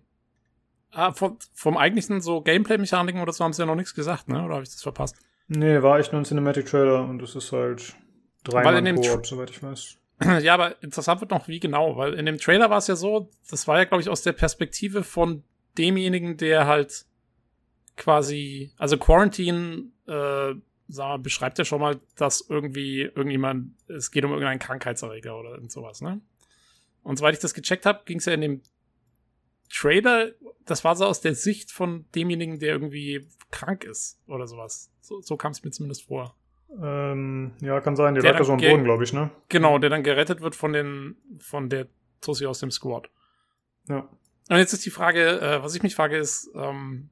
ah, 0.92 1.14
vom, 1.14 1.38
vom 1.54 1.78
eigentlichen 1.78 2.22
so 2.22 2.42
Gameplay-Mechaniken 2.42 3.22
oder 3.22 3.32
so 3.32 3.44
haben 3.44 3.54
sie 3.54 3.62
ja 3.62 3.66
noch 3.66 3.76
nichts 3.76 3.94
gesagt, 3.94 4.28
ne? 4.28 4.44
Oder 4.44 4.56
habe 4.56 4.64
ich 4.64 4.70
das 4.70 4.82
verpasst? 4.82 5.16
Nee, 5.48 5.82
war 5.82 6.00
echt 6.00 6.12
nur 6.12 6.22
ein 6.22 6.26
Cinematic-Trailer 6.26 7.06
und 7.06 7.22
es 7.22 7.36
ist 7.36 7.52
halt 7.52 7.96
dreimal 8.44 8.96
Koop, 8.96 9.26
soweit 9.26 9.50
ich 9.50 9.64
weiß. 9.64 9.98
Ja, 10.42 10.56
aber 10.56 10.82
interessant 10.82 11.22
wird 11.22 11.32
noch, 11.32 11.48
wie 11.48 11.60
genau, 11.60 11.96
weil 11.96 12.16
in 12.16 12.26
dem 12.26 12.40
Trailer 12.40 12.70
war 12.70 12.80
es 12.80 12.88
ja 12.88 12.96
so, 12.96 13.30
das 13.50 13.68
war 13.68 13.78
ja, 13.78 13.86
glaube 13.86 14.02
ich, 14.02 14.10
aus 14.10 14.24
der 14.24 14.34
Perspektive 14.34 15.04
von 15.04 15.44
demjenigen, 15.78 16.38
der 16.38 16.66
halt 16.66 17.06
quasi, 17.98 18.72
also 18.78 18.98
Quarantine, 18.98 19.86
äh, 20.08 20.56
sag 20.88 21.08
mal, 21.08 21.20
beschreibt 21.20 21.60
ja 21.60 21.66
schon 21.66 21.82
mal, 21.82 22.00
dass 22.16 22.42
irgendwie 22.50 23.02
irgendjemand, 23.02 23.74
es 23.88 24.10
geht 24.12 24.26
um 24.26 24.32
irgendeinen 24.32 24.60
Krankheitserreger 24.60 25.38
oder 25.38 25.52
irgend 25.52 25.72
sowas, 25.72 26.02
ne? 26.02 26.20
Und 27.08 27.16
soweit 27.16 27.36
ich 27.36 27.40
das 27.40 27.54
gecheckt 27.54 27.86
habe, 27.86 28.02
ging 28.04 28.18
es 28.18 28.26
ja 28.26 28.34
in 28.34 28.42
dem 28.42 28.62
Trailer, 29.74 30.32
das 30.66 30.84
war 30.84 30.94
so 30.98 31.06
aus 31.06 31.22
der 31.22 31.36
Sicht 31.36 31.72
von 31.72 32.06
demjenigen, 32.14 32.60
der 32.60 32.74
irgendwie 32.74 33.30
krank 33.50 33.86
ist 33.86 34.20
oder 34.28 34.46
sowas. 34.46 34.92
So, 35.00 35.22
so 35.22 35.38
kam 35.38 35.54
es 35.54 35.64
mir 35.64 35.72
zumindest 35.72 36.04
vor. 36.04 36.36
Ähm, 36.84 37.54
ja, 37.62 37.80
kann 37.80 37.96
sein. 37.96 38.14
Der, 38.14 38.24
der 38.24 38.34
lag 38.34 38.40
da 38.40 38.44
so 38.44 38.52
am 38.52 38.60
Boden, 38.60 38.84
glaube 38.84 39.06
ich, 39.06 39.14
ne? 39.14 39.32
Genau, 39.48 39.80
der 39.80 39.90
dann 39.90 40.04
gerettet 40.04 40.42
wird 40.42 40.54
von 40.54 40.74
den, 40.74 41.16
von 41.40 41.70
der 41.70 41.88
Tussi 42.20 42.46
aus 42.46 42.60
dem 42.60 42.72
Squad. 42.72 43.10
Ja. 43.88 44.10
Und 44.50 44.58
jetzt 44.58 44.74
ist 44.74 44.86
die 44.86 44.90
Frage, 44.90 45.40
äh, 45.40 45.64
was 45.64 45.76
ich 45.76 45.84
mich 45.84 45.96
frage, 45.96 46.18
ist, 46.18 46.52
ähm, 46.56 47.10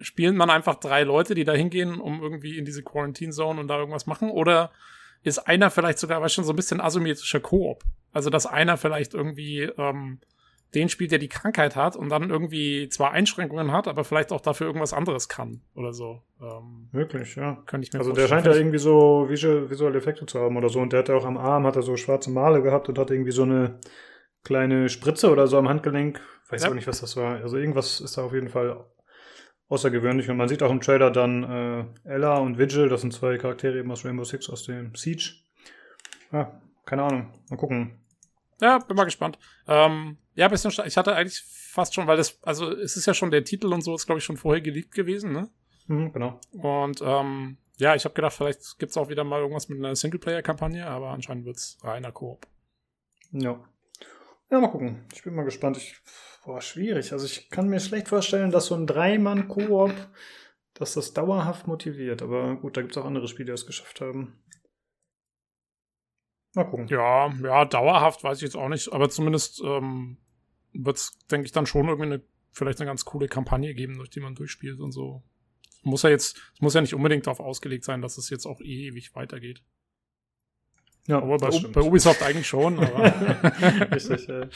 spielen 0.00 0.36
man 0.36 0.50
einfach 0.50 0.80
drei 0.80 1.04
Leute, 1.04 1.36
die 1.36 1.44
da 1.44 1.52
hingehen, 1.52 2.00
um 2.00 2.20
irgendwie 2.20 2.58
in 2.58 2.64
diese 2.64 2.82
Quarantine 2.82 3.30
Zone 3.30 3.60
und 3.60 3.68
da 3.68 3.78
irgendwas 3.78 4.06
machen? 4.06 4.30
Oder 4.30 4.72
ist 5.22 5.38
einer 5.38 5.70
vielleicht 5.70 6.00
sogar, 6.00 6.20
weißt 6.20 6.34
schon, 6.34 6.44
so 6.44 6.52
ein 6.52 6.56
bisschen 6.56 6.80
asymmetrischer 6.80 7.38
Koop? 7.38 7.84
Also, 8.12 8.30
dass 8.30 8.46
einer 8.46 8.76
vielleicht 8.76 9.14
irgendwie 9.14 9.62
ähm, 9.62 10.20
den 10.74 10.88
spielt, 10.88 11.12
der 11.12 11.18
die 11.18 11.28
Krankheit 11.28 11.76
hat 11.76 11.96
und 11.96 12.08
dann 12.08 12.30
irgendwie 12.30 12.88
zwar 12.88 13.12
Einschränkungen 13.12 13.72
hat, 13.72 13.88
aber 13.88 14.04
vielleicht 14.04 14.32
auch 14.32 14.40
dafür 14.40 14.66
irgendwas 14.66 14.92
anderes 14.92 15.28
kann 15.28 15.60
oder 15.74 15.92
so. 15.92 16.22
Ähm, 16.40 16.88
Wirklich, 16.92 17.36
ja. 17.36 17.62
Könnte 17.66 17.86
ich 17.86 17.92
mir 17.92 17.98
Also 17.98 18.12
der 18.12 18.26
scheint 18.26 18.46
ja 18.46 18.54
irgendwie 18.54 18.78
so 18.78 19.26
visuelle 19.28 19.98
Effekte 19.98 20.24
zu 20.26 20.40
haben 20.40 20.56
oder 20.56 20.68
so 20.68 20.80
und 20.80 20.92
der 20.92 21.00
hat 21.00 21.08
ja 21.08 21.14
auch 21.14 21.26
am 21.26 21.36
Arm, 21.36 21.66
hat 21.66 21.76
er 21.76 21.82
so 21.82 21.96
schwarze 21.96 22.30
Male 22.30 22.62
gehabt 22.62 22.88
und 22.88 22.98
hat 22.98 23.10
irgendwie 23.10 23.32
so 23.32 23.42
eine 23.42 23.78
kleine 24.44 24.88
Spritze 24.88 25.30
oder 25.30 25.46
so 25.46 25.58
am 25.58 25.68
Handgelenk. 25.68 26.20
Weiß 26.48 26.64
ja. 26.64 26.70
auch 26.70 26.74
nicht, 26.74 26.86
was 26.86 27.00
das 27.00 27.16
war. 27.16 27.36
Also 27.36 27.58
irgendwas 27.58 28.00
ist 28.00 28.16
da 28.16 28.22
auf 28.22 28.32
jeden 28.32 28.48
Fall 28.48 28.84
außergewöhnlich 29.68 30.28
und 30.30 30.36
man 30.36 30.48
sieht 30.48 30.62
auch 30.62 30.70
im 30.70 30.80
Trailer 30.80 31.10
dann 31.10 31.44
äh, 32.04 32.08
Ella 32.08 32.38
und 32.38 32.58
Vigil, 32.58 32.88
das 32.88 33.02
sind 33.02 33.12
zwei 33.12 33.36
Charaktere 33.36 33.78
eben 33.78 33.90
aus 33.90 34.04
Rainbow 34.04 34.24
Six 34.24 34.48
aus 34.48 34.64
dem 34.64 34.94
Siege. 34.94 35.34
Ja, 36.32 36.60
keine 36.86 37.02
Ahnung. 37.02 37.32
Mal 37.50 37.56
gucken. 37.56 38.01
Ja, 38.62 38.78
bin 38.78 38.96
mal 38.96 39.04
gespannt. 39.04 39.40
Ähm, 39.66 40.18
ja, 40.36 40.46
bisschen, 40.46 40.72
ich 40.86 40.96
hatte 40.96 41.16
eigentlich 41.16 41.42
fast 41.42 41.94
schon, 41.94 42.06
weil 42.06 42.16
das, 42.16 42.38
also 42.42 42.70
es 42.70 42.96
ist 42.96 43.06
ja 43.06 43.12
schon 43.12 43.32
der 43.32 43.42
Titel 43.42 43.72
und 43.72 43.82
so, 43.82 43.92
ist 43.94 44.06
glaube 44.06 44.20
ich 44.20 44.24
schon 44.24 44.36
vorher 44.36 44.62
geleakt 44.62 44.94
gewesen, 44.94 45.32
ne? 45.32 45.50
Mhm, 45.88 46.12
genau. 46.12 46.38
Und 46.52 47.02
ähm, 47.04 47.58
ja, 47.78 47.96
ich 47.96 48.04
habe 48.04 48.14
gedacht, 48.14 48.34
vielleicht 48.34 48.78
gibt's 48.78 48.96
auch 48.96 49.08
wieder 49.08 49.24
mal 49.24 49.40
irgendwas 49.40 49.68
mit 49.68 49.78
einer 49.78 49.96
Singleplayer-Kampagne, 49.96 50.86
aber 50.86 51.08
anscheinend 51.08 51.44
wird's 51.44 51.76
reiner 51.82 52.12
Koop. 52.12 52.46
Ja. 53.32 53.58
Ja, 54.48 54.60
mal 54.60 54.70
gucken. 54.70 55.06
Ich 55.12 55.24
bin 55.24 55.34
mal 55.34 55.44
gespannt. 55.44 55.78
Ich, 55.78 55.96
boah, 56.44 56.60
schwierig. 56.60 57.12
Also 57.12 57.26
ich 57.26 57.50
kann 57.50 57.68
mir 57.68 57.80
schlecht 57.80 58.08
vorstellen, 58.08 58.52
dass 58.52 58.66
so 58.66 58.76
ein 58.76 58.86
Dreimann-Koop, 58.86 59.92
dass 60.74 60.94
das 60.94 61.14
dauerhaft 61.14 61.66
motiviert. 61.66 62.22
Aber 62.22 62.54
gut, 62.56 62.76
da 62.76 62.82
gibt's 62.82 62.96
auch 62.96 63.06
andere 63.06 63.26
Spiele, 63.26 63.46
die 63.46 63.52
das 63.52 63.66
geschafft 63.66 64.00
haben. 64.00 64.40
Mal 66.54 66.64
gucken. 66.64 66.86
Ja, 66.88 67.32
ja, 67.42 67.64
dauerhaft 67.64 68.24
weiß 68.24 68.38
ich 68.38 68.42
jetzt 68.42 68.56
auch 68.56 68.68
nicht, 68.68 68.92
aber 68.92 69.08
zumindest 69.08 69.62
ähm, 69.64 70.18
wird 70.72 70.96
es, 70.96 71.18
denke 71.30 71.46
ich, 71.46 71.52
dann 71.52 71.66
schon 71.66 71.88
irgendwie 71.88 72.12
eine, 72.12 72.22
vielleicht 72.50 72.80
eine 72.80 72.88
ganz 72.88 73.04
coole 73.04 73.28
Kampagne 73.28 73.74
geben, 73.74 73.96
durch 73.96 74.10
die 74.10 74.20
man 74.20 74.34
durchspielt 74.34 74.80
und 74.80 74.92
so. 74.92 75.22
Muss 75.82 76.02
ja 76.02 76.10
jetzt, 76.10 76.40
es 76.54 76.60
muss 76.60 76.74
ja 76.74 76.80
nicht 76.80 76.94
unbedingt 76.94 77.26
darauf 77.26 77.40
ausgelegt 77.40 77.84
sein, 77.84 78.02
dass 78.02 78.18
es 78.18 78.30
jetzt 78.30 78.46
auch 78.46 78.60
eh 78.60 78.88
ewig 78.88 79.14
weitergeht. 79.14 79.62
Ja, 81.06 81.18
aber 81.18 81.38
bei, 81.38 81.50
bei, 81.72 81.80
Ubisoft 81.80 82.22
eigentlich 82.22 82.46
schon, 82.46 82.78
aber. 82.78 83.90
Richtig, 83.92 84.26
ja. 84.28 84.46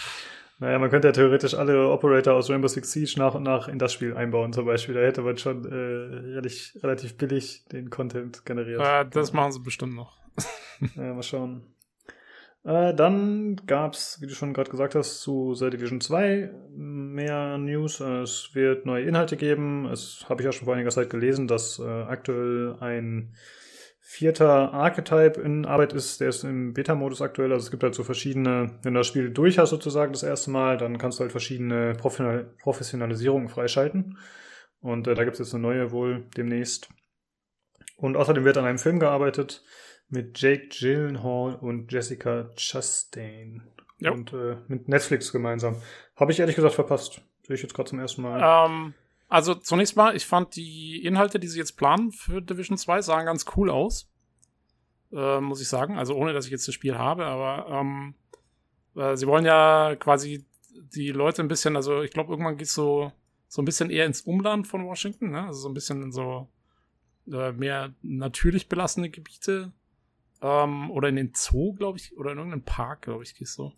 Naja, 0.59 0.79
man 0.79 0.89
könnte 0.89 1.09
ja 1.09 1.13
theoretisch 1.13 1.55
alle 1.55 1.91
Operator 1.91 2.35
aus 2.35 2.49
Rainbow 2.49 2.69
Six 2.69 2.93
Siege 2.93 3.15
nach 3.19 3.35
und 3.35 3.43
nach 3.43 3.69
in 3.69 3.79
das 3.79 3.93
Spiel 3.93 4.17
einbauen, 4.17 4.53
zum 4.53 4.65
Beispiel. 4.65 4.95
Da 4.95 5.01
hätte 5.01 5.23
man 5.23 5.37
schon 5.37 5.65
äh, 5.67 5.75
relativ, 5.75 6.73
relativ 6.83 7.17
billig 7.19 7.65
den 7.73 7.91
Content 7.91 8.47
generiert. 8.47 8.81
Äh, 8.81 9.11
das 9.11 9.33
machen 9.33 9.53
sie 9.53 9.61
bestimmt 9.61 9.95
noch. 9.95 10.17
ja, 10.97 11.13
mal 11.13 11.23
schauen. 11.23 11.76
Äh, 12.67 12.95
dann 12.95 13.55
gab 13.67 13.95
es, 13.95 14.21
wie 14.21 14.27
du 14.27 14.35
schon 14.35 14.53
gerade 14.53 14.71
gesagt 14.71 14.97
hast, 14.97 15.21
zu 15.21 15.55
The 15.55 15.71
Division 15.71 16.01
2 16.01 16.51
mehr 16.75 17.59
News. 17.59 18.01
Es 18.01 18.51
wird 18.55 18.87
neue 18.87 19.05
Inhalte 19.05 19.37
geben. 19.37 19.87
Es 19.87 20.27
habe 20.29 20.43
ich 20.43 20.47
ja 20.47 20.53
schon 20.53 20.65
vor 20.65 20.75
einiger 20.75 20.91
Zeit 20.91 21.09
gelesen, 21.09 21.47
dass 21.47 21.79
äh, 21.79 21.85
aktuell 21.85 22.75
ein 22.81 23.37
vierter 24.01 24.73
Archetype 24.73 25.41
in 25.41 25.65
Arbeit 25.65 25.93
ist. 25.93 26.21
Der 26.21 26.31
ist 26.31 26.43
im 26.43 26.73
Beta-Modus 26.73 27.23
aktuell. 27.23 27.53
Also 27.53 27.67
es 27.67 27.71
gibt 27.71 27.85
halt 27.85 27.95
so 27.95 28.03
verschiedene, 28.03 28.81
wenn 28.83 28.95
du 28.95 29.01
das 29.01 29.07
Spiel 29.07 29.31
durch 29.31 29.59
hast 29.59 29.71
sozusagen 29.71 30.13
das 30.13 30.25
erste 30.25 30.51
Mal, 30.51 30.77
dann 30.77 30.99
kannst 30.99 31.21
du 31.21 31.23
halt 31.23 31.31
verschiedene 31.31 31.93
Professionalisierungen 31.95 33.49
freischalten. 33.49 34.19
Und 34.81 35.07
äh, 35.07 35.15
da 35.15 35.23
gibt 35.23 35.35
es 35.35 35.39
jetzt 35.39 35.55
eine 35.55 35.63
neue 35.63 35.93
wohl 35.93 36.25
demnächst. 36.37 36.89
Und 37.97 38.17
außerdem 38.17 38.45
wird 38.45 38.59
an 38.59 38.65
einem 38.65 38.79
Film 38.79 38.99
gearbeitet 38.99 39.63
mit 40.09 40.41
Jake 40.41 40.69
Gyllenhaal 40.69 41.57
und 41.57 41.93
Jessica 41.93 42.51
Chastain. 42.57 43.63
Ja. 43.99 44.13
Und 44.13 44.33
äh, 44.33 44.57
mit 44.69 44.89
Netflix 44.89 45.33
gemeinsam. 45.33 45.77
Habe 46.17 46.33
ich 46.33 46.41
ehrlich 46.41 46.57
gesagt 46.57 46.75
verpasst. 46.75 47.23
Sehe 47.47 47.57
ich 47.57 47.63
jetzt 47.63 47.75
gerade 47.75 47.89
zum 47.89 47.99
ersten 47.99 48.23
Mal. 48.23 48.67
Ähm, 48.67 48.95
also 49.29 49.55
zunächst 49.55 49.97
mal, 49.97 50.15
ich 50.15 50.27
fand 50.27 50.57
die 50.57 51.05
Inhalte, 51.05 51.39
die 51.39 51.49
sie 51.49 51.59
jetzt 51.59 51.77
planen 51.77 52.13
für 52.13 52.41
Division 52.43 52.79
2, 52.79 53.03
sahen 53.03 53.27
ganz 53.27 53.47
cool 53.57 53.71
aus. 53.71 54.09
Äh, 55.13 55.41
muss 55.41 55.61
ich 55.61 55.69
sagen. 55.69 55.99
Also 55.99 56.15
ohne, 56.15 56.33
dass 56.33 56.47
ich 56.47 56.51
jetzt 56.51 56.69
das 56.69 56.75
Spiel 56.75 56.99
habe, 56.99 57.25
aber 57.25 57.69
ähm, 57.71 58.15
äh, 58.95 59.17
sie 59.17 59.27
wollen 59.27 59.45
ja 59.45 59.97
quasi 59.97 60.45
die 60.95 61.11
Leute 61.11 61.43
ein 61.43 61.49
bisschen, 61.49 61.77
also 61.77 62.03
ich 62.03 62.11
glaube, 62.11 62.33
irgendwann 62.33 62.57
geht 62.57 62.67
es 62.67 62.75
so, 62.75 63.13
so 63.49 63.63
ein 63.63 63.65
bisschen 63.65 63.91
eher 63.91 64.07
ins 64.07 64.23
Umland 64.23 64.67
von 64.67 64.85
Washington, 64.87 65.31
ne? 65.31 65.45
Also 65.47 65.61
so 65.61 65.69
ein 65.69 65.75
bisschen 65.75 66.03
in 66.03 66.13
so 66.13 66.49
äh, 67.33 67.53
mehr 67.53 67.95
natürlich 68.03 68.69
belassene 68.69 69.11
Gebiete 69.11 69.73
ähm, 70.43 70.91
oder 70.91 71.09
in 71.09 71.17
den 71.17 71.33
Zoo, 71.35 71.75
glaube 71.75 71.99
ich, 71.99 72.17
oder 72.17 72.33
in 72.33 72.39
irgendeinem 72.39 72.65
Park, 72.65 73.03
glaube 73.03 73.23
ich, 73.23 73.35
gehst 73.35 73.59
du. 73.59 73.73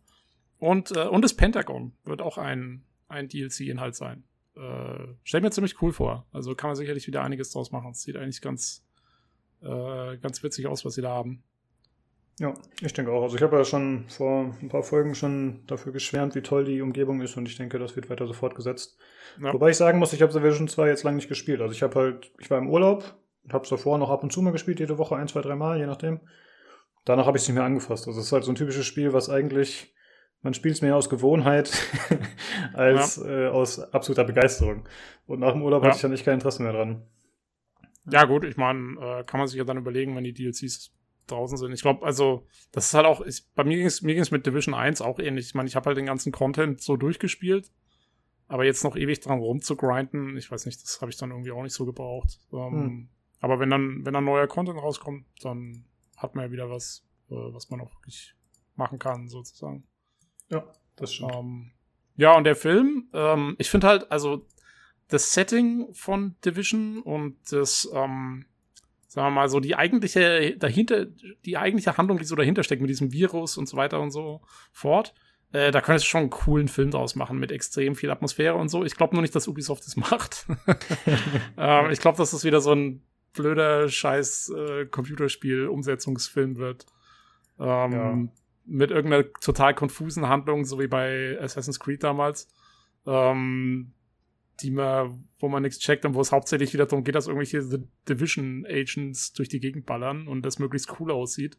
Und, 0.58 0.96
äh, 0.96 1.06
und 1.06 1.22
das 1.22 1.34
Pentagon 1.34 1.92
wird 2.04 2.22
auch 2.22 2.38
ein, 2.38 2.84
ein 3.08 3.28
DLC-Inhalt 3.28 3.94
sein. 3.94 4.24
Äh, 4.56 5.14
stell 5.22 5.40
mir 5.40 5.50
ziemlich 5.50 5.80
cool 5.82 5.92
vor. 5.92 6.26
Also 6.32 6.54
kann 6.54 6.68
man 6.68 6.76
sicherlich 6.76 7.06
wieder 7.06 7.22
einiges 7.22 7.50
draus 7.50 7.70
machen. 7.70 7.92
Es 7.92 8.02
sieht 8.02 8.16
eigentlich 8.16 8.42
ganz, 8.42 8.84
äh, 9.62 10.16
ganz 10.18 10.42
witzig 10.42 10.66
aus, 10.66 10.84
was 10.84 10.94
sie 10.94 11.02
da 11.02 11.10
haben. 11.10 11.42
Ja, 12.40 12.54
ich 12.80 12.92
denke 12.92 13.10
auch. 13.10 13.22
Also 13.22 13.36
ich 13.36 13.42
habe 13.42 13.56
ja 13.56 13.64
schon 13.64 14.04
vor 14.08 14.54
ein 14.62 14.68
paar 14.68 14.84
Folgen 14.84 15.14
schon 15.16 15.66
dafür 15.66 15.92
geschwärmt, 15.92 16.36
wie 16.36 16.40
toll 16.40 16.64
die 16.64 16.80
Umgebung 16.82 17.20
ist 17.20 17.36
und 17.36 17.48
ich 17.48 17.56
denke, 17.56 17.80
das 17.80 17.96
wird 17.96 18.10
weiter 18.10 18.26
so 18.26 18.32
fortgesetzt. 18.32 18.96
Ja. 19.42 19.52
Wobei 19.52 19.70
ich 19.70 19.76
sagen 19.76 19.98
muss, 19.98 20.12
ich 20.12 20.22
habe 20.22 20.32
The 20.32 20.42
Vision 20.42 20.68
2 20.68 20.88
jetzt 20.88 21.02
lange 21.02 21.16
nicht 21.16 21.28
gespielt. 21.28 21.60
Also 21.60 21.72
ich 21.72 21.82
habe 21.82 21.94
halt, 21.96 22.32
ich 22.38 22.48
war 22.48 22.58
im 22.58 22.70
Urlaub 22.70 23.16
und 23.42 23.52
habe 23.52 23.64
es 23.64 23.70
davor 23.70 23.98
noch 23.98 24.10
ab 24.10 24.22
und 24.22 24.32
zu 24.32 24.40
mal 24.40 24.52
gespielt, 24.52 24.78
jede 24.78 24.98
Woche 24.98 25.16
ein, 25.16 25.26
zwei, 25.26 25.40
drei 25.40 25.56
Mal, 25.56 25.78
je 25.78 25.86
nachdem. 25.86 26.20
Danach 27.08 27.24
habe 27.24 27.38
ich 27.38 27.42
es 27.42 27.48
nicht 27.48 27.54
mehr 27.54 27.64
angefasst. 27.64 28.06
Also 28.06 28.20
es 28.20 28.26
ist 28.26 28.32
halt 28.32 28.44
so 28.44 28.52
ein 28.52 28.54
typisches 28.54 28.84
Spiel, 28.84 29.14
was 29.14 29.30
eigentlich, 29.30 29.94
man 30.42 30.52
spielt 30.52 30.74
es 30.74 30.82
mehr 30.82 30.94
aus 30.94 31.08
Gewohnheit 31.08 31.72
als 32.74 33.16
ja. 33.16 33.46
äh, 33.46 33.48
aus 33.48 33.80
absoluter 33.80 34.24
Begeisterung. 34.24 34.86
Und 35.26 35.40
nach 35.40 35.52
dem 35.52 35.62
Urlaub 35.62 35.82
ja. 35.82 35.88
hatte 35.88 35.96
ich 35.96 36.02
dann 36.02 36.10
nicht 36.10 36.26
kein 36.26 36.34
Interesse 36.34 36.62
mehr 36.62 36.74
dran. 36.74 37.06
Ja, 38.10 38.26
gut, 38.26 38.44
ich 38.44 38.58
meine, 38.58 38.96
äh, 39.00 39.24
kann 39.24 39.38
man 39.38 39.48
sich 39.48 39.56
ja 39.56 39.64
dann 39.64 39.78
überlegen, 39.78 40.14
wenn 40.16 40.24
die 40.24 40.34
DLCs 40.34 40.92
draußen 41.28 41.56
sind. 41.56 41.72
Ich 41.72 41.80
glaube, 41.80 42.04
also, 42.04 42.46
das 42.72 42.88
ist 42.88 42.94
halt 42.94 43.06
auch, 43.06 43.22
ich, 43.22 43.42
bei 43.54 43.64
mir 43.64 43.78
ging 43.78 43.86
es 43.86 44.02
mir 44.02 44.14
ging's 44.14 44.30
mit 44.30 44.44
Division 44.44 44.74
1 44.74 45.00
auch 45.00 45.18
ähnlich. 45.18 45.46
Ich 45.46 45.54
meine, 45.54 45.66
ich 45.66 45.76
habe 45.76 45.86
halt 45.86 45.96
den 45.96 46.06
ganzen 46.06 46.30
Content 46.30 46.82
so 46.82 46.98
durchgespielt, 46.98 47.72
aber 48.48 48.66
jetzt 48.66 48.84
noch 48.84 48.96
ewig 48.96 49.20
dran 49.20 49.38
rumzugrinden, 49.38 50.36
ich 50.36 50.50
weiß 50.50 50.66
nicht, 50.66 50.82
das 50.82 51.00
habe 51.00 51.10
ich 51.10 51.16
dann 51.16 51.30
irgendwie 51.30 51.52
auch 51.52 51.62
nicht 51.62 51.74
so 51.74 51.86
gebraucht. 51.86 52.38
Ähm, 52.52 52.72
hm. 52.72 53.08
Aber 53.40 53.60
wenn 53.60 53.70
dann, 53.70 54.04
wenn 54.04 54.12
dann 54.12 54.24
neuer 54.24 54.46
Content 54.46 54.78
rauskommt, 54.78 55.24
dann 55.42 55.86
hat 56.18 56.34
man 56.34 56.46
ja 56.46 56.52
wieder 56.52 56.68
was, 56.70 57.04
äh, 57.30 57.34
was 57.34 57.70
man 57.70 57.80
auch 57.80 57.92
wirklich 57.94 58.34
machen 58.76 58.98
kann, 58.98 59.28
sozusagen. 59.28 59.84
Ja, 60.50 60.64
das 60.96 61.14
stimmt. 61.14 61.34
Ähm, 61.34 61.72
ja, 62.16 62.36
und 62.36 62.44
der 62.44 62.56
Film, 62.56 63.08
ähm, 63.12 63.54
ich 63.58 63.70
finde 63.70 63.86
halt, 63.86 64.10
also 64.10 64.46
das 65.08 65.32
Setting 65.32 65.88
von 65.94 66.36
Division 66.44 67.00
und 67.00 67.36
das, 67.50 67.88
ähm, 67.92 68.44
sagen 69.06 69.28
wir 69.28 69.30
mal 69.30 69.48
so, 69.48 69.60
die 69.60 69.76
eigentliche 69.76 70.56
dahinter, 70.56 71.06
die 71.44 71.56
eigentliche 71.56 71.96
Handlung, 71.96 72.18
die 72.18 72.24
so 72.24 72.36
dahinter 72.36 72.62
steckt 72.62 72.82
mit 72.82 72.90
diesem 72.90 73.12
Virus 73.12 73.56
und 73.56 73.68
so 73.68 73.76
weiter 73.76 74.00
und 74.00 74.10
so 74.10 74.42
fort, 74.72 75.14
äh, 75.52 75.70
da 75.70 75.80
könntest 75.80 76.06
du 76.06 76.10
schon 76.10 76.20
einen 76.22 76.30
coolen 76.30 76.68
Film 76.68 76.90
draus 76.90 77.14
machen 77.14 77.38
mit 77.38 77.52
extrem 77.52 77.94
viel 77.94 78.10
Atmosphäre 78.10 78.56
und 78.56 78.68
so. 78.68 78.84
Ich 78.84 78.96
glaube 78.96 79.14
nur 79.14 79.22
nicht, 79.22 79.34
dass 79.34 79.48
Ubisoft 79.48 79.86
das 79.86 79.96
macht. 79.96 80.46
ähm, 81.56 81.90
ich 81.90 82.00
glaube, 82.00 82.18
das 82.18 82.34
ist 82.34 82.44
wieder 82.44 82.60
so 82.60 82.72
ein 82.72 83.02
blöder 83.32 83.88
scheiß 83.88 84.50
äh, 84.50 84.86
Computerspiel-Umsetzungsfilm 84.86 86.56
wird. 86.56 86.86
Ähm, 87.58 87.92
ja. 87.92 88.28
Mit 88.64 88.90
irgendeiner 88.90 89.32
total 89.40 89.74
konfusen 89.74 90.28
Handlung, 90.28 90.64
so 90.64 90.78
wie 90.78 90.88
bei 90.88 91.38
Assassin's 91.40 91.80
Creed 91.80 92.02
damals. 92.02 92.48
Ähm, 93.06 93.92
die 94.60 94.70
man, 94.70 95.28
wo 95.38 95.48
man 95.48 95.62
nichts 95.62 95.78
checkt 95.78 96.04
und 96.04 96.14
wo 96.14 96.20
es 96.20 96.32
hauptsächlich 96.32 96.72
wieder 96.72 96.86
darum 96.86 97.04
geht, 97.04 97.14
dass 97.14 97.28
irgendwelche 97.28 97.62
The 97.62 97.78
Division 98.08 98.66
Agents 98.68 99.32
durch 99.32 99.48
die 99.48 99.60
Gegend 99.60 99.86
ballern 99.86 100.26
und 100.26 100.42
das 100.42 100.58
möglichst 100.58 100.98
cool 100.98 101.10
aussieht. 101.10 101.58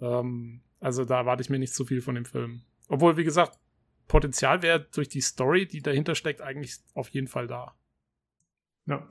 Ähm, 0.00 0.62
also 0.80 1.04
da 1.04 1.18
erwarte 1.18 1.42
ich 1.42 1.50
mir 1.50 1.58
nicht 1.58 1.74
zu 1.74 1.84
viel 1.84 2.00
von 2.00 2.14
dem 2.14 2.24
Film. 2.24 2.62
Obwohl, 2.88 3.16
wie 3.16 3.24
gesagt, 3.24 3.58
Potenzial 4.08 4.62
wäre 4.62 4.86
durch 4.94 5.08
die 5.08 5.20
Story, 5.20 5.66
die 5.66 5.82
dahinter 5.82 6.14
steckt, 6.14 6.40
eigentlich 6.40 6.76
auf 6.94 7.08
jeden 7.10 7.28
Fall 7.28 7.46
da. 7.46 7.74
Ja. 8.86 9.06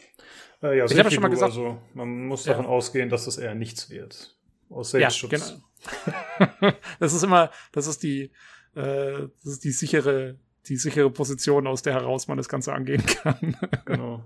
Äh, 0.61 0.77
ja, 0.77 0.85
ich 0.85 0.99
habe 0.99 1.11
schon 1.11 1.21
mal 1.21 1.29
gesagt. 1.29 1.51
Also, 1.51 1.81
man 1.93 2.27
muss 2.27 2.43
davon 2.43 2.65
ja. 2.65 2.71
ausgehen, 2.71 3.09
dass 3.09 3.25
das 3.25 3.37
eher 3.37 3.55
nichts 3.55 3.89
wird. 3.89 4.35
Aus 4.69 4.91
Selbstschutz. 4.91 5.31
Ja, 5.31 6.23
genau. 6.49 6.73
das 6.99 7.13
ist 7.13 7.23
immer, 7.23 7.51
das 7.71 7.87
ist 7.87 8.03
die, 8.03 8.31
äh, 8.75 9.27
das 9.43 9.53
ist 9.53 9.63
die 9.63 9.71
sichere 9.71 10.37
die 10.67 10.77
sichere 10.77 11.09
Position, 11.09 11.67
aus 11.67 11.81
der 11.81 11.93
heraus 11.93 12.27
man 12.27 12.37
das 12.37 12.49
Ganze 12.49 12.73
angehen 12.73 13.05
kann. 13.23 13.57
Genau. 13.85 14.23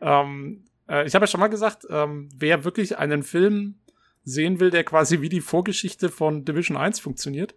Ja. 0.00 0.22
ähm, 0.22 0.64
äh, 0.88 1.06
ich 1.06 1.14
habe 1.14 1.24
ja 1.24 1.26
schon 1.26 1.40
mal 1.40 1.48
gesagt, 1.48 1.86
ähm, 1.90 2.28
wer 2.36 2.64
wirklich 2.64 2.98
einen 2.98 3.22
Film 3.22 3.76
sehen 4.24 4.60
will, 4.60 4.70
der 4.70 4.84
quasi 4.84 5.20
wie 5.20 5.28
die 5.28 5.40
Vorgeschichte 5.40 6.08
von 6.08 6.44
Division 6.44 6.76
1 6.76 7.00
funktioniert, 7.00 7.54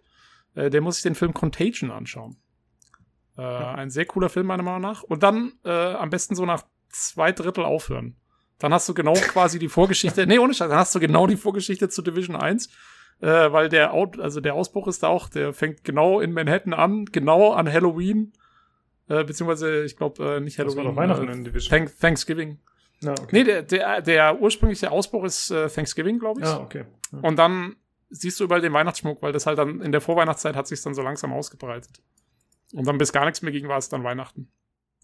äh, 0.54 0.70
der 0.70 0.80
muss 0.80 0.96
sich 0.96 1.02
den 1.02 1.14
Film 1.14 1.34
Contagion 1.34 1.90
anschauen. 1.90 2.36
Äh, 3.36 3.42
ja. 3.42 3.74
Ein 3.74 3.90
sehr 3.90 4.06
cooler 4.06 4.28
Film, 4.28 4.46
meiner 4.46 4.62
Meinung 4.62 4.82
nach. 4.82 5.02
Und 5.02 5.22
dann 5.22 5.52
äh, 5.64 5.70
am 5.70 6.10
besten 6.10 6.34
so 6.34 6.46
nach 6.46 6.64
zwei 6.90 7.32
Drittel 7.32 7.64
aufhören. 7.64 8.16
Dann 8.58 8.72
hast 8.72 8.88
du 8.88 8.94
genau 8.94 9.12
quasi 9.32 9.58
die 9.58 9.68
Vorgeschichte. 9.68 10.26
nee, 10.26 10.38
ohne 10.38 10.54
Scheiß, 10.54 10.68
dann 10.68 10.78
hast 10.78 10.94
du 10.94 11.00
genau 11.00 11.26
die 11.26 11.36
Vorgeschichte 11.36 11.88
zu 11.88 12.02
Division 12.02 12.36
1. 12.36 12.68
Äh, 13.20 13.52
weil 13.52 13.68
der, 13.68 13.92
Out, 13.92 14.18
also 14.18 14.40
der 14.40 14.54
Ausbruch 14.54 14.88
ist 14.88 15.02
da 15.02 15.08
auch, 15.08 15.28
der 15.28 15.52
fängt 15.52 15.84
genau 15.84 16.20
in 16.20 16.32
Manhattan 16.32 16.72
an, 16.72 17.04
genau 17.06 17.52
an 17.52 17.70
Halloween. 17.70 18.32
Äh, 19.08 19.24
beziehungsweise, 19.24 19.84
ich 19.84 19.96
glaube, 19.96 20.36
äh, 20.36 20.40
nicht 20.40 20.58
Halloween. 20.58 20.76
Das 20.76 20.84
war 20.84 20.92
doch 20.92 20.96
Weihnachten 20.96 21.28
in 21.28 21.44
Division. 21.44 21.70
Thank 21.70 21.98
Thanksgiving. 22.00 22.58
Ja, 23.00 23.12
okay. 23.12 23.28
Nee, 23.32 23.44
der, 23.44 23.62
der, 23.62 24.00
der 24.02 24.40
ursprüngliche 24.40 24.90
Ausbruch 24.90 25.24
ist 25.24 25.50
äh, 25.50 25.68
Thanksgiving, 25.68 26.18
glaube 26.18 26.40
ich. 26.40 26.46
Ja, 26.46 26.60
okay. 26.60 26.84
Ja. 27.12 27.18
Und 27.20 27.36
dann 27.36 27.76
siehst 28.10 28.40
du 28.40 28.44
überall 28.44 28.60
den 28.60 28.72
Weihnachtsschmuck, 28.72 29.22
weil 29.22 29.32
das 29.32 29.46
halt 29.46 29.58
dann 29.58 29.80
in 29.80 29.92
der 29.92 30.00
Vorweihnachtszeit 30.00 30.56
hat 30.56 30.66
sich 30.66 30.82
dann 30.82 30.94
so 30.94 31.02
langsam 31.02 31.32
ausgebreitet. 31.32 32.02
Und 32.72 32.86
dann 32.86 32.98
bis 32.98 33.12
gar 33.12 33.24
nichts 33.24 33.42
mehr 33.42 33.52
ging, 33.52 33.68
war 33.68 33.78
es 33.78 33.88
dann 33.88 34.04
Weihnachten. 34.04 34.50